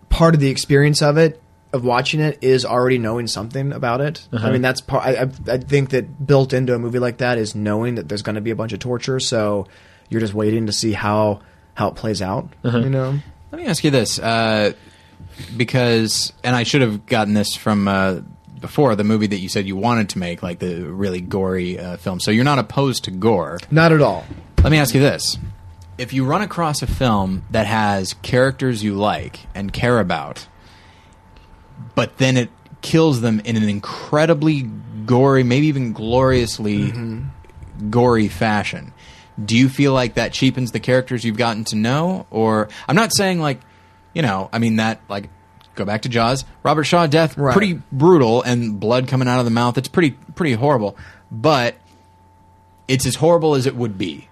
part 0.08 0.34
of 0.34 0.40
the 0.40 0.48
experience 0.48 1.02
of 1.02 1.18
it 1.18 1.42
of 1.72 1.84
watching 1.84 2.20
it 2.20 2.38
is 2.40 2.64
already 2.64 2.98
knowing 2.98 3.26
something 3.26 3.72
about 3.72 4.00
it. 4.00 4.26
I 4.32 4.36
uh-huh. 4.36 4.52
mean, 4.52 4.62
that's 4.62 4.80
part. 4.80 5.04
I, 5.04 5.24
I, 5.24 5.54
I 5.54 5.58
think 5.58 5.90
that 5.90 6.26
built 6.26 6.52
into 6.52 6.74
a 6.74 6.78
movie 6.78 6.98
like 6.98 7.18
that 7.18 7.36
is 7.38 7.54
knowing 7.54 7.96
that 7.96 8.08
there's 8.08 8.22
going 8.22 8.36
to 8.36 8.40
be 8.40 8.50
a 8.50 8.56
bunch 8.56 8.72
of 8.72 8.78
torture, 8.78 9.20
so 9.20 9.66
you're 10.08 10.20
just 10.20 10.34
waiting 10.34 10.66
to 10.66 10.72
see 10.72 10.92
how 10.92 11.40
how 11.74 11.88
it 11.88 11.94
plays 11.94 12.22
out. 12.22 12.52
Uh-huh. 12.64 12.78
You 12.78 12.90
know, 12.90 13.18
Let 13.52 13.60
me 13.60 13.66
ask 13.66 13.84
you 13.84 13.90
this, 13.90 14.18
uh, 14.18 14.72
because, 15.56 16.32
and 16.42 16.54
I 16.54 16.62
should 16.62 16.82
have 16.82 17.06
gotten 17.06 17.34
this 17.34 17.54
from 17.54 17.88
uh, 17.88 18.20
before 18.60 18.94
the 18.96 19.04
movie 19.04 19.26
that 19.28 19.38
you 19.38 19.48
said 19.48 19.66
you 19.66 19.76
wanted 19.76 20.08
to 20.10 20.18
make, 20.18 20.42
like 20.42 20.58
the 20.58 20.82
really 20.84 21.20
gory 21.20 21.78
uh, 21.78 21.96
film. 21.96 22.20
So 22.20 22.30
you're 22.30 22.44
not 22.44 22.58
opposed 22.58 23.04
to 23.04 23.10
gore. 23.10 23.58
not 23.70 23.92
at 23.92 24.00
all. 24.00 24.24
Let 24.62 24.70
me 24.70 24.78
ask 24.78 24.94
you 24.94 25.00
this: 25.00 25.38
If 25.96 26.12
you 26.12 26.24
run 26.24 26.42
across 26.42 26.82
a 26.82 26.86
film 26.86 27.44
that 27.50 27.66
has 27.66 28.14
characters 28.14 28.82
you 28.82 28.94
like 28.94 29.40
and 29.54 29.72
care 29.72 30.00
about, 30.00 30.46
but 31.94 32.18
then 32.18 32.36
it 32.36 32.50
kills 32.80 33.20
them 33.20 33.40
in 33.40 33.56
an 33.56 33.68
incredibly 33.68 34.62
gory, 35.06 35.42
maybe 35.42 35.66
even 35.68 35.92
gloriously 35.92 36.92
gory 37.90 38.28
fashion. 38.28 38.92
Do 39.42 39.56
you 39.56 39.68
feel 39.68 39.92
like 39.92 40.14
that 40.14 40.32
cheapens 40.32 40.72
the 40.72 40.80
characters 40.80 41.24
you've 41.24 41.36
gotten 41.36 41.64
to 41.66 41.76
know? 41.76 42.26
Or 42.30 42.68
I'm 42.88 42.96
not 42.96 43.14
saying 43.14 43.38
like, 43.40 43.60
you 44.18 44.22
know, 44.22 44.50
I 44.52 44.58
mean 44.58 44.76
that 44.76 45.00
like 45.08 45.30
go 45.76 45.84
back 45.84 46.02
to 46.02 46.08
Jaws. 46.08 46.44
Robert 46.64 46.82
Shaw 46.82 47.06
death 47.06 47.38
Right. 47.38 47.52
pretty 47.52 47.80
brutal 47.92 48.42
and 48.42 48.80
blood 48.80 49.06
coming 49.06 49.28
out 49.28 49.38
of 49.38 49.44
the 49.44 49.52
mouth. 49.52 49.78
It's 49.78 49.86
pretty 49.86 50.10
pretty 50.34 50.54
horrible. 50.54 50.96
But 51.30 51.76
it's 52.88 53.06
as 53.06 53.14
horrible 53.14 53.54
as 53.54 53.66
it 53.66 53.76
would 53.76 53.96
be. 53.96 54.28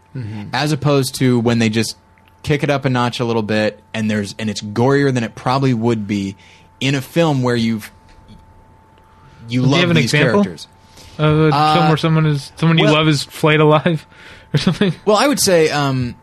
As 0.53 0.73
opposed 0.73 1.15
to 1.21 1.39
when 1.39 1.61
they 1.61 1.69
just 1.69 1.97
kick 2.43 2.63
it 2.65 2.71
up 2.71 2.85
a 2.85 2.91
notch 2.91 3.21
a 3.21 3.25
little 3.25 3.43
bit 3.45 3.81
and 3.95 4.11
there's 4.11 4.35
and 4.41 4.51
it's 4.51 4.61
gorier 4.61 5.15
than 5.15 5.23
it 5.23 5.35
probably 5.37 5.73
would 5.75 6.07
be 6.09 6.35
in 6.81 6.95
a 6.97 7.01
film 7.01 7.43
where 7.45 7.55
you've 7.55 7.93
you 9.49 9.61
you 9.63 9.67
love 9.69 9.81
have 9.81 9.91
an 9.91 9.97
these 9.97 10.07
example? 10.07 10.43
characters. 10.43 10.67
Uh, 11.19 11.23
a 11.25 11.49
Uh, 11.51 11.75
film 11.75 11.89
where 11.89 11.97
someone 11.97 12.27
is 12.27 12.51
someone 12.57 12.79
you 12.79 12.87
love 12.87 13.07
is 13.09 13.23
flayed 13.23 13.61
alive 13.61 14.05
or 14.55 14.59
something. 14.59 14.93
Well, 15.05 15.17
I 15.17 15.29
would 15.29 15.39
say, 15.41 15.71
um, 15.71 16.15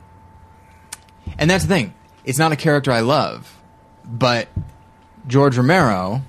and 1.37 1.49
that's 1.49 1.63
the 1.65 1.73
thing. 1.73 1.93
It's 2.25 2.39
not 2.39 2.51
a 2.51 2.55
character 2.55 2.91
I 2.91 3.01
love, 3.01 3.57
but 4.05 4.47
George 5.27 5.57
Romero. 5.57 6.21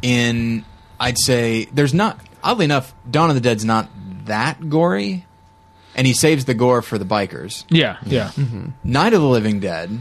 In, 0.00 0.64
I'd 1.00 1.18
say 1.18 1.64
there's 1.72 1.92
not. 1.94 2.20
Oddly 2.42 2.64
enough, 2.66 2.94
Dawn 3.10 3.30
of 3.30 3.34
the 3.34 3.40
Dead's 3.40 3.64
not 3.64 3.88
that 4.26 4.68
gory, 4.68 5.26
and 5.96 6.06
he 6.06 6.12
saves 6.12 6.44
the 6.44 6.54
gore 6.54 6.82
for 6.82 6.98
the 6.98 7.04
bikers. 7.04 7.64
Yeah, 7.68 7.96
yeah. 8.06 8.28
Mm-hmm. 8.36 8.66
Night 8.84 9.12
of 9.14 9.20
the 9.20 9.26
Living 9.26 9.58
Dead. 9.58 9.98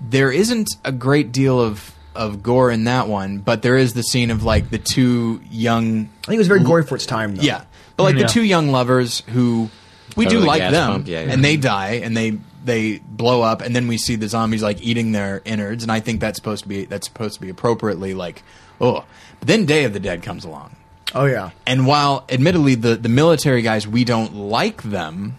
There 0.00 0.30
isn't 0.30 0.68
a 0.84 0.92
great 0.92 1.32
deal 1.32 1.60
of 1.60 1.92
of 2.14 2.42
gore 2.42 2.70
in 2.70 2.84
that 2.84 3.08
one, 3.08 3.38
but 3.38 3.62
there 3.62 3.76
is 3.76 3.92
the 3.94 4.02
scene 4.02 4.30
of 4.30 4.44
like 4.44 4.70
the 4.70 4.78
two 4.78 5.40
young 5.50 6.08
I 6.22 6.26
think 6.26 6.34
it 6.34 6.38
was 6.38 6.48
very 6.48 6.62
gory 6.62 6.84
for 6.84 6.94
its 6.94 7.06
time, 7.06 7.34
though. 7.36 7.42
yeah, 7.42 7.64
but 7.96 8.04
like 8.04 8.16
Yeah. 8.16 8.22
the 8.22 8.28
two 8.28 8.42
young 8.42 8.68
lovers 8.70 9.22
who 9.28 9.68
we 10.16 10.26
Oh, 10.26 10.30
do 10.30 10.38
like 10.40 10.62
them, 10.70 11.04
yeah, 11.06 11.22
yeah. 11.24 11.32
and 11.32 11.44
they 11.44 11.56
die 11.56 12.00
and 12.04 12.16
they 12.16 12.38
they 12.68 12.98
blow 12.98 13.42
up, 13.42 13.60
and 13.62 13.74
then 13.74 13.88
we 13.88 13.98
see 13.98 14.14
the 14.14 14.28
zombies 14.28 14.62
like 14.62 14.80
eating 14.80 15.10
their 15.10 15.42
innards, 15.44 15.82
and 15.82 15.90
I 15.90 15.98
think 15.98 16.20
that's 16.20 16.36
supposed 16.36 16.62
to 16.62 16.68
be 16.68 16.84
that's 16.84 17.08
supposed 17.08 17.34
to 17.34 17.40
be 17.40 17.48
appropriately 17.48 18.14
like 18.14 18.42
oh, 18.80 19.04
but 19.40 19.48
then 19.48 19.66
Day 19.66 19.82
of 19.84 19.92
the 19.92 19.98
Dead 20.00 20.22
comes 20.22 20.44
along, 20.44 20.76
Oh 21.14 21.24
yeah. 21.24 21.50
and 21.66 21.86
while 21.86 22.24
admittedly 22.28 22.76
the 22.76 22.94
the 22.94 23.08
military 23.08 23.62
guys 23.62 23.86
we 23.88 24.04
don't 24.04 24.34
like 24.36 24.82
them, 24.82 25.38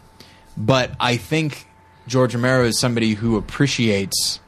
but 0.57 0.91
I 0.99 1.15
think 1.15 1.67
George 2.07 2.33
Romero 2.35 2.65
is 2.65 2.77
somebody 2.79 3.13
who 3.13 3.37
appreciates. 3.37 4.39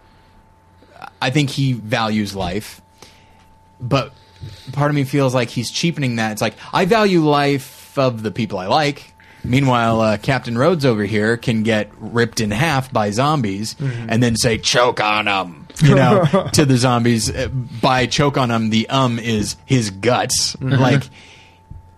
I 1.21 1.29
think 1.29 1.51
he 1.51 1.73
values 1.73 2.35
life, 2.35 2.81
but 3.79 4.11
part 4.71 4.89
of 4.89 4.95
me 4.95 5.03
feels 5.03 5.35
like 5.35 5.49
he's 5.49 5.69
cheapening 5.71 6.15
that. 6.17 6.31
It's 6.33 6.41
like 6.41 6.55
I 6.73 6.85
value 6.85 7.21
life 7.21 7.97
of 7.97 8.23
the 8.23 8.31
people 8.31 8.57
I 8.57 8.67
like. 8.67 9.10
Meanwhile, 9.43 10.01
uh, 10.01 10.17
Captain 10.17 10.57
Rhodes 10.57 10.85
over 10.85 11.03
here 11.03 11.35
can 11.37 11.63
get 11.63 11.89
ripped 11.99 12.41
in 12.41 12.51
half 12.51 12.91
by 12.93 13.09
zombies 13.11 13.75
and 13.79 14.21
then 14.21 14.35
say 14.35 14.57
"choke 14.59 14.99
on 15.01 15.25
them," 15.25 15.67
you 15.83 15.95
know, 15.95 16.47
to 16.53 16.65
the 16.65 16.77
zombies. 16.77 17.29
Uh, 17.33 17.47
By 17.47 18.05
"choke 18.05 18.37
on 18.37 18.49
them," 18.49 18.69
the 18.69 18.87
"um" 18.89 19.17
is 19.19 19.55
his 19.65 19.89
guts. 19.89 20.55
Like 20.61 21.03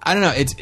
I 0.01 0.13
don't 0.13 0.23
know. 0.23 0.33
It's 0.35 0.55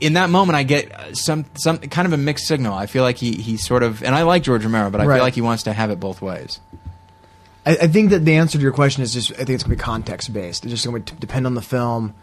in 0.00 0.14
that 0.14 0.30
moment 0.30 0.56
I 0.56 0.62
get 0.62 0.92
uh, 0.92 1.14
some 1.14 1.44
some 1.54 1.78
kind 1.78 2.06
of 2.06 2.12
a 2.12 2.16
mixed 2.16 2.46
signal. 2.46 2.72
I 2.74 2.86
feel 2.86 3.02
like 3.02 3.16
he 3.18 3.32
he 3.34 3.56
sort 3.58 3.82
of 3.82 4.02
and 4.02 4.14
I 4.14 4.22
like 4.22 4.42
George 4.42 4.64
Romero, 4.64 4.90
but 4.90 5.00
I 5.00 5.04
Right. 5.06 5.16
feel 5.16 5.24
like 5.24 5.34
he 5.34 5.40
wants 5.42 5.64
to 5.64 5.72
have 5.74 5.90
it 5.90 6.00
both 6.00 6.22
ways. 6.22 6.60
I, 7.66 7.72
I 7.72 7.86
think 7.88 8.10
that 8.10 8.24
the 8.24 8.36
answer 8.36 8.56
to 8.58 8.62
your 8.62 8.72
question 8.72 9.02
is 9.02 9.12
just 9.12 9.32
I 9.32 9.36
think 9.36 9.50
it's 9.50 9.64
going 9.64 9.76
to 9.76 9.82
be 9.82 9.84
context 9.84 10.32
based. 10.32 10.64
It's 10.64 10.72
just 10.72 10.86
going 10.86 11.02
to 11.02 11.14
depend 11.16 11.46
on 11.46 11.54
the 11.54 11.62
film. 11.62 12.14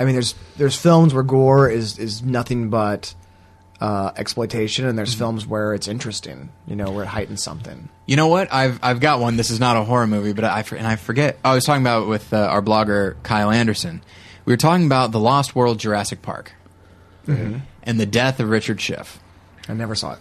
I 0.00 0.04
mean, 0.06 0.14
there's 0.14 0.34
there's 0.56 0.76
films 0.76 1.12
where 1.12 1.22
gore 1.22 1.68
is 1.70 1.98
is 1.98 2.22
nothing 2.22 2.70
but 2.70 3.14
uh, 3.80 4.10
exploitation, 4.16 4.86
and 4.86 4.98
there's 4.98 5.14
films 5.14 5.46
where 5.46 5.74
it's 5.74 5.88
interesting. 5.88 6.50
You 6.66 6.76
know, 6.76 6.90
where 6.90 7.04
it 7.04 7.08
heightens 7.08 7.42
something. 7.42 7.88
You 8.06 8.16
know 8.16 8.28
what? 8.28 8.52
I've 8.52 8.78
I've 8.82 9.00
got 9.00 9.20
one. 9.20 9.36
This 9.36 9.50
is 9.50 9.60
not 9.60 9.76
a 9.76 9.84
horror 9.84 10.06
movie, 10.06 10.32
but 10.32 10.44
I 10.44 10.62
for- 10.62 10.76
and 10.76 10.86
I 10.86 10.96
forget. 10.96 11.38
I 11.44 11.54
was 11.54 11.64
talking 11.64 11.82
about 11.82 12.04
it 12.04 12.06
with 12.06 12.32
uh, 12.32 12.38
our 12.38 12.62
blogger 12.62 13.16
Kyle 13.22 13.50
Anderson. 13.50 14.02
We 14.44 14.52
were 14.52 14.56
talking 14.58 14.86
about 14.86 15.12
the 15.12 15.18
Lost 15.20 15.54
World 15.56 15.78
Jurassic 15.80 16.22
Park 16.22 16.52
and 17.26 18.00
the 18.00 18.06
death 18.06 18.38
of 18.40 18.48
Richard 18.48 18.80
Schiff. 18.80 19.18
I 19.68 19.74
never 19.74 19.94
saw 19.96 20.12
it. 20.12 20.18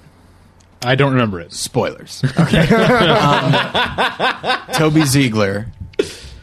I 0.83 0.95
don't 0.95 1.11
remember 1.13 1.39
it. 1.39 1.53
Spoilers. 1.53 2.23
Okay. 2.39 2.67
um, 2.75 3.53
Toby 4.73 5.03
Ziegler 5.05 5.67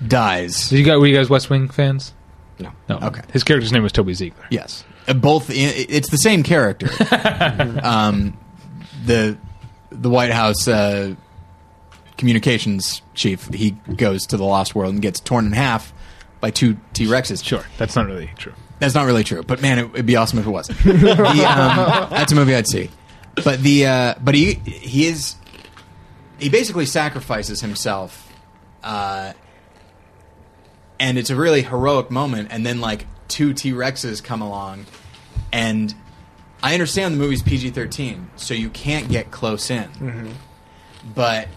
dies. 0.06 0.68
Did 0.68 0.78
you 0.78 0.84
guys 0.84 0.98
were 0.98 1.06
you 1.06 1.16
guys 1.16 1.28
West 1.28 1.50
Wing 1.50 1.68
fans? 1.68 2.12
No. 2.58 2.70
No. 2.88 2.98
Okay. 2.98 3.22
His 3.32 3.42
character's 3.44 3.72
name 3.72 3.82
was 3.82 3.92
Toby 3.92 4.14
Ziegler. 4.14 4.46
Yes, 4.50 4.84
both. 5.14 5.50
i- 5.50 5.54
It's 5.54 6.10
the 6.10 6.16
same 6.18 6.42
character. 6.42 6.88
um, 7.82 8.36
the 9.04 9.36
the 9.90 10.08
White 10.10 10.30
House 10.32 10.66
uh, 10.68 11.14
communications 12.16 13.02
chief. 13.14 13.48
He 13.52 13.72
goes 13.72 14.26
to 14.26 14.36
the 14.36 14.44
Lost 14.44 14.74
World 14.74 14.92
and 14.94 15.02
gets 15.02 15.20
torn 15.20 15.46
in 15.46 15.52
half 15.52 15.92
by 16.40 16.50
two 16.50 16.76
T 16.92 17.06
Rexes. 17.06 17.44
Sure, 17.44 17.64
that's 17.78 17.96
not 17.96 18.06
really 18.06 18.30
true. 18.36 18.52
That's 18.78 18.94
not 18.94 19.06
really 19.06 19.22
true, 19.24 19.42
but 19.44 19.62
man, 19.62 19.78
it, 19.78 19.90
it'd 19.94 20.06
be 20.06 20.16
awesome 20.16 20.38
if 20.40 20.46
it 20.46 20.50
was. 20.50 20.66
the, 20.66 21.44
um, 21.48 22.10
that's 22.10 22.32
a 22.32 22.34
movie 22.34 22.54
I'd 22.54 22.66
see. 22.66 22.90
But 23.44 23.60
the 23.60 23.86
uh, 23.86 24.14
but 24.22 24.34
he 24.34 24.54
he 24.54 25.06
is 25.06 25.36
he 26.38 26.48
basically 26.48 26.86
sacrifices 26.86 27.60
himself, 27.60 28.32
uh, 28.82 29.32
and 30.98 31.16
it's 31.18 31.30
a 31.30 31.36
really 31.36 31.62
heroic 31.62 32.10
moment. 32.10 32.48
And 32.50 32.66
then 32.66 32.80
like 32.80 33.06
two 33.28 33.54
T 33.54 33.72
Rexes 33.72 34.22
come 34.22 34.42
along, 34.42 34.86
and 35.52 35.94
I 36.62 36.74
understand 36.74 37.14
the 37.14 37.18
movie's 37.18 37.42
PG 37.42 37.70
thirteen, 37.70 38.30
so 38.36 38.54
you 38.54 38.70
can't 38.70 39.08
get 39.08 39.30
close 39.30 39.70
in, 39.70 39.88
mm-hmm. 39.90 40.30
but 41.14 41.48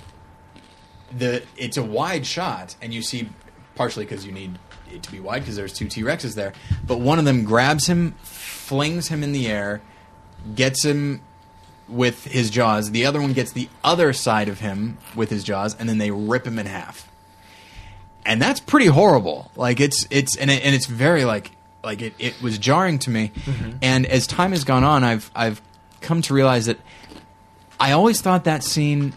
the 1.17 1.43
it's 1.57 1.77
a 1.77 1.83
wide 1.83 2.25
shot, 2.25 2.75
and 2.81 2.93
you 2.93 3.01
see 3.01 3.29
partially 3.75 4.05
because 4.05 4.25
you 4.25 4.31
need 4.31 4.57
it 4.91 5.03
to 5.03 5.11
be 5.11 5.19
wide 5.19 5.39
because 5.39 5.55
there's 5.55 5.73
two 5.73 5.87
T 5.87 6.01
Rexes 6.01 6.35
there, 6.35 6.53
but 6.85 6.99
one 6.99 7.19
of 7.19 7.25
them 7.25 7.43
grabs 7.43 7.87
him, 7.87 8.15
flings 8.23 9.09
him 9.09 9.23
in 9.23 9.31
the 9.31 9.47
air, 9.47 9.81
gets 10.55 10.83
him 10.83 11.21
with 11.87 12.25
his 12.25 12.49
jaws. 12.49 12.91
The 12.91 13.05
other 13.05 13.21
one 13.21 13.33
gets 13.33 13.51
the 13.51 13.69
other 13.83 14.13
side 14.13 14.49
of 14.49 14.59
him 14.59 14.97
with 15.15 15.29
his 15.29 15.43
jaws, 15.43 15.75
and 15.77 15.87
then 15.87 15.97
they 15.97 16.11
rip 16.11 16.47
him 16.47 16.57
in 16.57 16.65
half. 16.65 17.09
And 18.25 18.41
that's 18.41 18.59
pretty 18.59 18.87
horrible. 18.87 19.51
Like 19.55 19.79
it's 19.79 20.07
it's 20.09 20.35
and 20.35 20.49
it, 20.49 20.63
and 20.63 20.73
it's 20.73 20.87
very 20.87 21.25
like 21.25 21.51
like 21.83 22.01
it, 22.01 22.13
it 22.17 22.41
was 22.41 22.57
jarring 22.57 22.99
to 22.99 23.09
me. 23.09 23.31
And 23.81 24.05
as 24.05 24.25
time 24.27 24.51
has 24.51 24.63
gone 24.63 24.83
on, 24.83 25.03
I've 25.03 25.29
I've 25.35 25.61
come 26.01 26.21
to 26.23 26.33
realize 26.33 26.65
that 26.65 26.79
I 27.79 27.91
always 27.91 28.21
thought 28.21 28.45
that 28.45 28.63
scene 28.63 29.13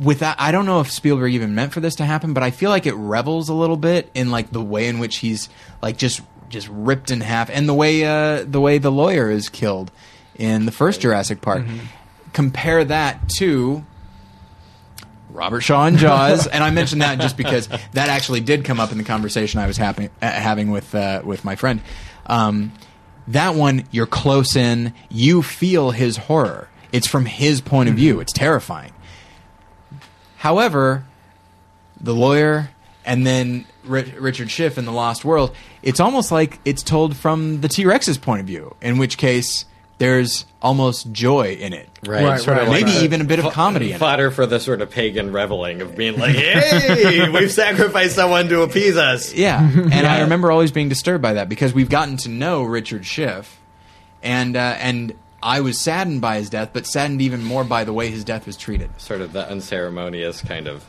with 0.00 0.20
that 0.20 0.36
I 0.38 0.52
don't 0.52 0.66
know 0.66 0.80
if 0.80 0.90
Spielberg 0.90 1.32
even 1.32 1.54
meant 1.54 1.72
for 1.72 1.80
this 1.80 1.94
to 1.96 2.04
happen, 2.04 2.34
but 2.34 2.42
I 2.42 2.50
feel 2.50 2.70
like 2.70 2.86
it 2.86 2.94
revels 2.94 3.48
a 3.48 3.54
little 3.54 3.76
bit 3.76 4.10
in 4.14 4.30
like 4.30 4.50
the 4.50 4.62
way 4.62 4.88
in 4.88 4.98
which 4.98 5.16
he's 5.16 5.48
like 5.80 5.96
just 5.96 6.20
just 6.48 6.68
ripped 6.68 7.10
in 7.10 7.20
half 7.22 7.48
and 7.48 7.66
the 7.66 7.74
way 7.74 8.04
uh 8.04 8.44
the 8.46 8.60
way 8.60 8.76
the 8.78 8.92
lawyer 8.92 9.30
is 9.30 9.48
killed 9.48 9.90
in 10.34 10.66
the 10.66 10.72
first 10.72 11.00
Jurassic 11.00 11.40
Park. 11.40 11.64
Compare 12.32 12.84
that 12.86 13.28
to 13.38 13.84
Robert 15.32 15.62
Shaw 15.62 15.86
and 15.86 15.96
Jaws, 15.98 16.46
and 16.46 16.62
I 16.62 16.70
mentioned 16.70 17.02
that 17.02 17.18
just 17.18 17.36
because 17.36 17.66
that 17.68 18.08
actually 18.08 18.40
did 18.40 18.64
come 18.64 18.78
up 18.78 18.92
in 18.92 18.98
the 18.98 19.04
conversation 19.04 19.60
I 19.60 19.66
was 19.66 19.78
uh, 19.78 20.08
having 20.20 20.70
with 20.70 20.94
uh, 20.94 21.22
with 21.24 21.44
my 21.44 21.56
friend. 21.56 21.80
Um, 22.26 22.72
that 23.28 23.54
one, 23.54 23.84
you're 23.90 24.06
close 24.06 24.56
in, 24.56 24.92
you 25.08 25.42
feel 25.42 25.92
his 25.92 26.16
horror. 26.16 26.68
It's 26.92 27.06
from 27.06 27.24
his 27.24 27.60
point 27.60 27.88
of 27.88 27.94
view. 27.94 28.20
It's 28.20 28.32
terrifying. 28.32 28.92
However, 30.36 31.04
the 32.00 32.14
lawyer 32.14 32.70
and 33.04 33.26
then 33.26 33.64
Ri- 33.84 34.14
Richard 34.18 34.50
Schiff 34.50 34.76
in 34.76 34.84
The 34.84 34.92
Lost 34.92 35.24
World, 35.24 35.54
it's 35.82 36.00
almost 36.00 36.30
like 36.30 36.58
it's 36.64 36.82
told 36.82 37.16
from 37.16 37.60
the 37.60 37.68
T 37.68 37.86
Rex's 37.86 38.18
point 38.18 38.40
of 38.40 38.46
view, 38.46 38.76
in 38.82 38.98
which 38.98 39.16
case 39.16 39.64
there's 40.02 40.44
almost 40.60 41.12
joy 41.12 41.52
in 41.60 41.72
it. 41.72 41.88
Right, 42.04 42.24
Right, 42.24 42.40
sort 42.40 42.56
right, 42.56 42.62
of 42.64 42.68
like 42.68 42.84
Maybe 42.86 42.98
the 42.98 43.04
even 43.04 43.20
a 43.20 43.24
bit 43.24 43.38
of 43.38 43.52
comedy 43.52 43.90
in 43.90 43.94
it. 43.96 43.98
fodder 43.98 44.30
for 44.32 44.44
the 44.46 44.58
sort 44.58 44.80
of 44.82 44.90
pagan 44.90 45.32
reveling 45.32 45.80
of 45.80 45.96
being 45.96 46.18
like, 46.18 46.34
"Hey, 46.34 47.28
we've 47.32 47.52
sacrificed 47.52 48.16
someone 48.16 48.48
to 48.48 48.62
appease 48.62 48.96
us." 48.96 49.32
Yeah, 49.32 49.60
and 49.70 50.06
I 50.06 50.22
remember 50.22 50.50
always 50.50 50.72
being 50.72 50.88
disturbed 50.88 51.22
by 51.22 51.34
that 51.34 51.48
because 51.48 51.72
we've 51.72 51.88
gotten 51.88 52.16
to 52.18 52.28
know 52.28 52.64
Richard 52.64 53.06
Schiff, 53.06 53.60
and 54.22 54.56
uh, 54.56 54.76
and 54.80 55.14
I 55.42 55.60
was 55.60 55.80
saddened 55.80 56.20
by 56.20 56.36
his 56.38 56.50
death, 56.50 56.70
but 56.72 56.86
saddened 56.86 57.22
even 57.22 57.42
more 57.44 57.62
by 57.64 57.84
the 57.84 57.92
way 57.92 58.10
his 58.10 58.24
death 58.24 58.46
was 58.46 58.56
treated. 58.56 58.90
Sort 59.00 59.20
of 59.20 59.32
the 59.32 59.48
unceremonious 59.48 60.40
kind 60.40 60.66
of, 60.68 60.84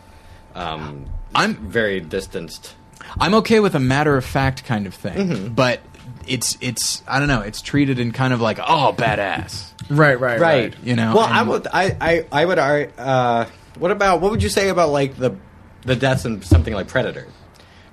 um, 0.56 1.06
I'm 1.35 1.56
very 1.56 1.99
distanced. 1.99 2.73
I'm 3.19 3.34
okay 3.35 3.60
with 3.60 3.76
a 3.76 3.80
matter 3.80 4.15
of 4.18 4.23
fact 4.26 4.64
kind 4.65 4.88
of 4.88 4.94
thing, 4.95 5.18
Mm-hmm. 5.30 5.53
but 5.53 5.81
it's 6.27 6.57
it's 6.61 7.03
I 7.07 7.19
don't 7.19 7.27
know, 7.27 7.41
it's 7.41 7.61
treated 7.61 7.99
in 7.99 8.11
kind 8.11 8.33
of 8.33 8.41
like 8.41 8.59
oh 8.59 8.93
badass. 8.97 9.71
Right, 9.89 10.19
right, 10.19 10.39
right. 10.39 10.75
You 10.83 10.95
know, 10.95 11.13
Well, 11.15 11.25
I 11.29 11.41
would. 11.43 11.67
I. 11.67 11.97
I. 11.99 12.25
I 12.31 12.45
would. 12.45 12.57
ar- 12.59 12.89
Uh, 12.97 13.45
what 13.77 13.91
about? 13.91 14.21
What 14.21 14.31
would 14.31 14.41
you 14.43 14.49
say 14.49 14.69
about 14.69 14.89
like 14.89 15.17
the 15.17 15.35
the 15.81 15.95
deaths 15.95 16.23
in 16.25 16.41
something 16.41 16.73
like 16.73 16.87
Predator, 16.87 17.27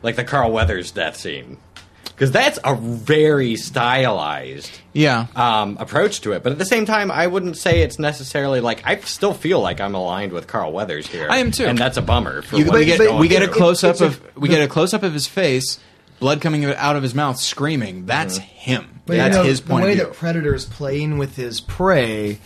like 0.03 0.15
the 0.17 0.25
Carl 0.25 0.53
Weathers 0.53 0.93
death 0.93 1.17
scene? 1.17 1.57
Because 2.05 2.31
that's 2.33 2.59
a 2.63 2.75
very 2.77 3.57
stylized 3.57 4.71
Yeah, 4.93 5.27
um, 5.35 5.77
approach 5.81 6.21
to 6.23 6.33
it. 6.33 6.43
But 6.43 6.53
at 6.53 6.59
the 6.59 6.65
same 6.67 6.85
time, 6.85 7.11
I 7.11 7.27
wouldn't 7.27 7.57
say 7.57 7.81
it's 7.81 7.99
necessarily 7.99 8.61
like 8.61 8.83
I 8.85 9.01
still 9.01 9.33
feel 9.35 9.61
like 9.61 9.81
I'm 9.81 9.95
aligned 9.95 10.33
with 10.33 10.47
Carl 10.47 10.73
Weathers 10.73 11.07
here. 11.07 11.29
I 11.31 11.39
am 11.39 11.51
too. 11.51 11.65
and 11.65 11.79
that's 11.79 11.97
a 11.97 12.03
bummer. 12.03 12.43
For 12.43 12.57
You- 12.57 12.67
what 12.67 12.75
we 12.79 12.85
get 12.85 12.99
going 12.99 13.19
we 13.19 13.29
get 13.29 13.43
a 13.43 13.49
close 13.49 13.83
up 13.85 13.93
it's 13.93 14.01
a- 14.03 14.07
of 14.07 14.23
we 14.37 14.49
get 14.49 14.63
a 14.63 14.69
close 14.69 14.93
up 14.95 15.03
of 15.03 15.13
his 15.15 15.27
face, 15.27 15.79
blood 16.21 16.41
coming 16.41 16.65
out 16.65 16.95
of 16.97 17.03
his 17.03 17.15
mouth, 17.15 17.39
screaming. 17.39 18.07
That's 18.07 18.37
him. 18.39 19.01
But 19.07 19.17
That's 19.17 19.37
you 19.37 19.43
know, 19.43 19.49
his 19.49 19.61
point 19.61 19.83
the 19.83 19.87
way 19.87 19.93
of 19.93 19.99
view. 19.99 20.07
that 20.07 20.15
Predator's 20.15 20.65
playing 20.67 21.19
with 21.19 21.35
his 21.37 21.61
prey 21.61 22.39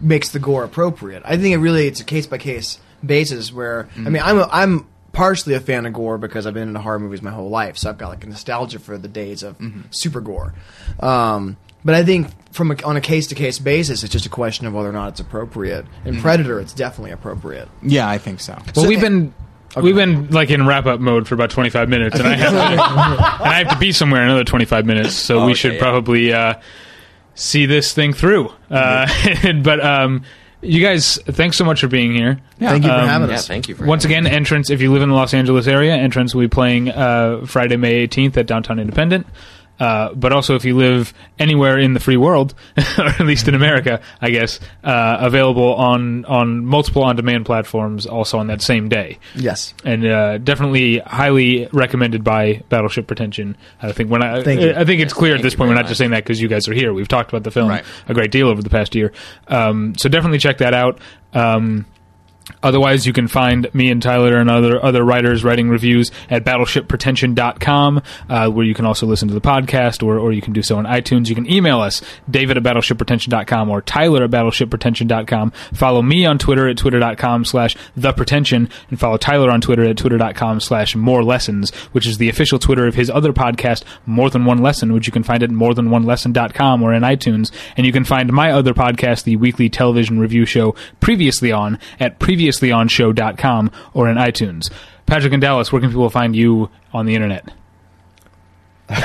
makes 0.00 0.30
the 0.30 0.38
gore 0.38 0.62
appropriate. 0.64 1.22
I 1.24 1.36
think 1.36 1.54
it 1.54 1.58
really 1.58 1.86
it's 1.88 2.00
a 2.00 2.04
case 2.04 2.26
by 2.26 2.38
case 2.38 2.78
basis. 3.04 3.52
Where 3.52 3.88
I 3.96 3.98
Mm-hmm. 3.98 4.12
mean, 4.12 4.22
I'm 4.22 4.38
a, 4.38 4.48
I'm 4.52 4.86
partially 5.12 5.54
a 5.54 5.60
fan 5.60 5.84
of 5.84 5.92
gore 5.92 6.16
because 6.18 6.46
I've 6.46 6.54
been 6.54 6.68
into 6.68 6.80
horror 6.80 6.98
movies 7.00 7.20
my 7.22 7.30
whole 7.32 7.50
life, 7.50 7.76
so 7.76 7.90
I've 7.90 7.98
got 7.98 8.08
like 8.08 8.24
a 8.24 8.28
nostalgia 8.28 8.78
for 8.78 8.96
the 8.96 9.08
days 9.08 9.42
of 9.42 9.58
Mm-hmm. 9.58 9.80
super 9.90 10.20
gore. 10.20 10.54
Um, 11.00 11.56
but 11.84 11.94
I 11.96 12.04
think 12.04 12.28
from 12.52 12.70
a, 12.70 12.76
on 12.84 12.96
a 12.96 13.00
case 13.00 13.26
to 13.28 13.34
case 13.34 13.58
basis, 13.58 14.04
it's 14.04 14.12
just 14.12 14.24
a 14.26 14.28
question 14.30 14.66
of 14.66 14.72
whether 14.74 14.88
or 14.88 14.92
not 14.92 15.08
it's 15.08 15.20
appropriate. 15.20 15.84
In 16.04 16.12
Mm-hmm. 16.14 16.22
Predator, 16.22 16.60
it's 16.60 16.72
definitely 16.72 17.10
appropriate. 17.10 17.68
yeah, 17.82 18.08
I 18.08 18.18
think 18.18 18.38
so. 18.40 18.54
Well, 18.76 18.84
So- 18.84 18.88
we've 18.88 19.00
been 19.00 19.34
we've 19.80 19.94
been 19.94 20.28
like 20.30 20.50
in 20.50 20.66
wrap 20.66 20.86
up 20.86 21.00
mode 21.00 21.26
for 21.28 21.34
about 21.34 21.50
twenty 21.50 21.70
five 21.70 21.88
minutes, 21.88 22.18
and 22.18 22.26
I 22.28 22.34
have 22.34 22.50
to, 22.52 22.58
and 23.44 23.48
I 23.52 23.58
have 23.64 23.70
to 23.70 23.78
be 23.78 23.92
somewhere 23.92 24.22
in 24.22 24.28
another 24.28 24.44
twenty 24.44 24.64
five 24.64 24.84
minutes, 24.86 25.14
so 25.14 25.38
we 25.46 25.52
Okay, 25.52 25.54
should 25.54 25.72
yeah. 25.74 25.78
probably 25.80 26.32
uh, 26.32 26.54
see 27.34 27.66
this 27.66 27.92
thing 27.94 28.12
through. 28.12 28.52
Uh, 28.70 29.06
but 29.62 29.84
um, 29.84 30.24
you 30.60 30.80
guys, 30.82 31.18
thanks 31.26 31.56
so 31.56 31.64
much 31.64 31.80
for 31.80 31.88
being 31.88 32.12
here. 32.14 32.38
Thank 32.58 32.84
you 32.84 32.90
for 32.90 32.94
Um, 32.96 33.08
having 33.08 33.28
Yeah, 33.30 33.34
us. 33.36 33.48
thank 33.48 33.68
you 33.68 33.74
for 33.74 33.84
Once 33.84 34.04
having 34.04 34.18
again, 34.18 34.32
entrance 34.32 34.70
if 34.70 34.80
you 34.80 34.92
live 34.92 35.02
in 35.02 35.08
the 35.08 35.14
Los 35.14 35.34
Angeles 35.34 35.66
area, 35.66 35.94
entrance 35.94 36.34
will 36.34 36.42
be 36.42 36.48
playing 36.48 36.90
uh, 36.90 37.44
Friday, 37.46 37.76
May 37.76 38.06
18th 38.06 38.36
at 38.36 38.46
Downtown 38.46 38.78
Independent. 38.78 39.26
Uh, 39.82 40.14
but 40.14 40.32
also, 40.32 40.54
if 40.54 40.64
you 40.64 40.76
live 40.76 41.12
anywhere 41.40 41.76
in 41.76 41.92
the 41.92 41.98
free 41.98 42.16
world, 42.16 42.54
or 42.98 43.06
at 43.06 43.20
least 43.26 43.48
in 43.48 43.54
America, 43.56 44.00
I 44.20 44.30
guess, 44.30 44.60
uh, 44.84 45.16
available 45.20 45.74
on 45.74 46.24
on 46.26 46.64
multiple 46.64 47.02
on 47.02 47.16
demand 47.16 47.46
platforms, 47.46 48.06
also 48.06 48.38
on 48.38 48.46
that 48.46 48.62
same 48.62 48.88
day 48.88 49.18
Yes. 49.34 49.74
and 49.84 50.06
uh, 50.06 50.38
definitely 50.38 50.98
highly 51.00 51.66
recommended 51.72 52.22
by 52.22 52.62
Battleship 52.68 53.08
Pretension. 53.08 53.56
I 53.82 53.90
think 53.90 54.08
when 54.08 54.22
I, 54.22 54.42
Thank 54.44 54.60
you. 54.60 54.72
I 54.72 54.84
think 54.84 55.00
it's 55.00 55.12
clear 55.14 55.34
at 55.34 55.42
this 55.42 55.54
point 55.56 55.68
we're 55.70 55.74
very 55.74 55.82
not 55.84 55.88
just 55.88 55.98
saying 55.98 56.12
that 56.12 56.22
because 56.22 56.40
you 56.40 56.48
guys 56.48 56.68
are 56.68 56.74
here. 56.74 56.92
We've 56.94 57.08
talked 57.08 57.30
about 57.30 57.42
the 57.42 57.50
film 57.50 57.68
Right. 57.68 57.84
a 58.08 58.14
great 58.14 58.30
deal 58.30 58.48
over 58.48 58.62
the 58.62 58.70
past 58.70 58.94
year, 58.94 59.12
um, 59.48 59.94
so 59.98 60.08
definitely 60.08 60.38
check 60.38 60.58
that 60.58 60.74
out. 60.74 61.00
Um, 61.34 61.86
Otherwise, 62.62 63.06
you 63.06 63.12
can 63.12 63.28
find 63.28 63.72
me 63.74 63.90
and 63.90 64.02
Tyler 64.02 64.36
and 64.36 64.50
other 64.50 64.82
other 64.84 65.04
writers 65.04 65.44
writing 65.44 65.68
reviews 65.68 66.10
at 66.30 66.44
battleshippretension.com, 66.44 68.02
uh, 68.28 68.48
where 68.50 68.64
you 68.64 68.74
can 68.74 68.84
also 68.84 69.06
listen 69.06 69.28
to 69.28 69.34
the 69.34 69.40
podcast, 69.40 70.02
or, 70.02 70.18
or 70.18 70.32
you 70.32 70.42
can 70.42 70.52
do 70.52 70.62
so 70.62 70.76
on 70.76 70.84
iTunes. 70.84 71.28
You 71.28 71.34
can 71.34 71.50
email 71.50 71.80
us, 71.80 72.02
david 72.30 72.56
at 72.56 72.62
battleshippretension.com 72.62 73.70
or 73.70 73.82
tyler 73.82 74.24
at 74.24 74.30
battleshippretension.com. 74.30 75.50
Follow 75.72 76.02
me 76.02 76.26
on 76.26 76.38
Twitter 76.38 76.68
at 76.68 76.76
twitter.com 76.76 77.44
slash 77.44 77.76
thepretension, 77.98 78.70
and 78.90 78.98
follow 78.98 79.16
Tyler 79.16 79.50
on 79.50 79.60
Twitter 79.60 79.84
at 79.84 79.96
twitter.com 79.96 80.60
slash 80.60 80.96
more 80.96 81.22
lessons, 81.22 81.74
which 81.92 82.06
is 82.06 82.18
the 82.18 82.28
official 82.28 82.58
Twitter 82.58 82.86
of 82.86 82.94
his 82.94 83.10
other 83.10 83.32
podcast, 83.32 83.84
More 84.06 84.30
Than 84.30 84.44
One 84.44 84.58
Lesson, 84.58 84.92
which 84.92 85.06
you 85.06 85.12
can 85.12 85.22
find 85.22 85.42
at 85.42 85.50
morethanonelesson.com 85.50 86.82
or 86.82 86.92
in 86.92 87.02
iTunes. 87.02 87.50
And 87.76 87.86
you 87.86 87.92
can 87.92 88.04
find 88.04 88.32
my 88.32 88.50
other 88.50 88.74
podcast, 88.74 89.24
the 89.24 89.36
weekly 89.36 89.68
television 89.68 90.18
review 90.18 90.44
show, 90.46 90.74
Previously 91.00 91.52
On, 91.52 91.78
at 92.00 92.18
previouslyonshow.com 92.50 93.70
or 93.94 94.08
in 94.08 94.16
iTunes. 94.16 94.70
Patrick 95.06 95.32
and 95.32 95.40
Dallas, 95.42 95.72
where 95.72 95.80
can 95.80 95.90
people 95.90 96.08
find 96.10 96.34
you 96.34 96.70
on 96.92 97.06
the 97.06 97.14
internet? 97.14 97.48
You 98.92 98.98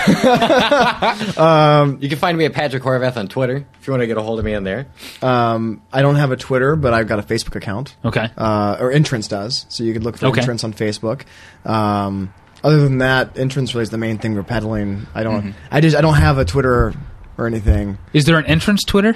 can 2.10 2.18
find 2.18 2.38
me 2.38 2.46
at 2.46 2.54
Patrick 2.54 2.84
Horvath 2.84 3.18
on 3.18 3.28
Twitter 3.28 3.66
if 3.80 3.88
you 3.88 3.94
want 3.94 4.02
to 4.02 4.08
get 4.08 4.18
a 4.18 4.22
hold 4.22 4.40
of 4.40 4.46
me 4.46 4.54
on 4.54 4.64
there. 4.64 4.88
Um, 5.22 5.82
I 5.94 6.02
don't 6.02 6.16
have 6.16 6.32
a 6.32 6.36
Twitter, 6.36 6.76
but 6.76 6.94
I've 6.94 7.08
got 7.08 7.20
a 7.20 7.24
Facebook 7.24 7.56
account. 7.56 7.96
Okay. 8.04 8.28
uh, 8.38 8.78
or 8.80 8.92
Entrance 8.92 9.28
does. 9.28 9.66
So 9.70 9.84
you 9.84 9.94
could 9.94 10.04
look 10.04 10.18
for 10.18 10.28
Okay. 10.28 10.42
Entrance 10.42 10.64
on 10.64 10.74
Facebook. 10.74 11.22
Um, 11.66 12.34
other 12.64 12.82
than 12.82 12.98
that, 13.00 13.38
Entrance 13.38 13.74
really 13.74 13.84
is 13.84 13.90
the 13.92 13.98
main 13.98 14.18
thing 14.18 14.36
we're 14.36 14.44
peddling. 14.44 15.08
I 15.14 15.24
don't. 15.24 15.54
I 15.72 15.80
just 15.80 15.96
I 15.96 16.02
don't 16.02 16.16
have 16.16 16.38
a 16.38 16.46
Twitter 16.46 16.94
or 17.38 17.48
anything. 17.48 17.98
Is 18.14 18.26
there 18.26 18.38
an 18.38 18.46
entrance 18.48 18.84
Twitter? 18.84 19.16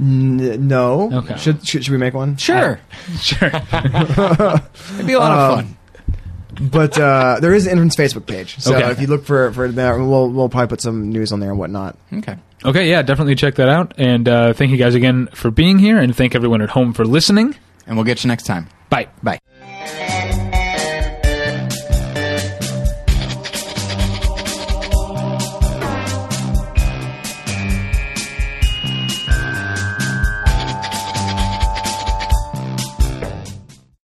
N- 0.00 0.66
no. 0.68 1.10
Okay. 1.12 1.36
Should, 1.36 1.66
should 1.66 1.84
should 1.84 1.92
we 1.92 1.98
make 1.98 2.14
one? 2.14 2.36
Sure, 2.36 2.80
Sure. 3.20 3.48
it'd 3.52 5.06
be 5.06 5.12
a 5.12 5.18
lot 5.18 5.32
of 5.32 5.64
fun. 5.64 5.76
But 6.70 6.98
uh, 6.98 7.38
there 7.40 7.54
is 7.54 7.66
an 7.66 7.72
Entrance 7.72 7.96
Facebook 7.96 8.26
page. 8.26 8.58
So 8.58 8.74
Okay. 8.76 8.90
if 8.90 9.00
you 9.00 9.06
look 9.06 9.24
for 9.24 9.52
for 9.52 9.68
that, 9.68 9.96
we'll 9.98 10.28
we'll 10.30 10.48
probably 10.48 10.68
put 10.68 10.80
some 10.80 11.10
news 11.10 11.32
on 11.32 11.40
there 11.40 11.50
and 11.50 11.58
whatnot. 11.58 11.96
Okay. 12.12 12.36
okay, 12.64 12.88
yeah, 12.90 13.02
definitely 13.02 13.34
check 13.36 13.54
that 13.56 13.68
out. 13.68 13.94
And 13.98 14.28
uh, 14.28 14.52
thank 14.52 14.70
you 14.70 14.76
guys 14.76 14.94
again 14.94 15.28
for 15.34 15.50
being 15.50 15.78
here, 15.78 15.98
and 15.98 16.14
thank 16.14 16.34
everyone 16.34 16.60
at 16.62 16.70
home 16.70 16.92
for 16.92 17.04
listening. 17.04 17.54
And 17.86 17.96
we'll 17.96 18.04
get 18.04 18.22
you 18.22 18.28
next 18.28 18.44
time. 18.44 18.68
Bye. 18.90 19.08
Bye. 19.22 19.38
Thank 19.60 20.21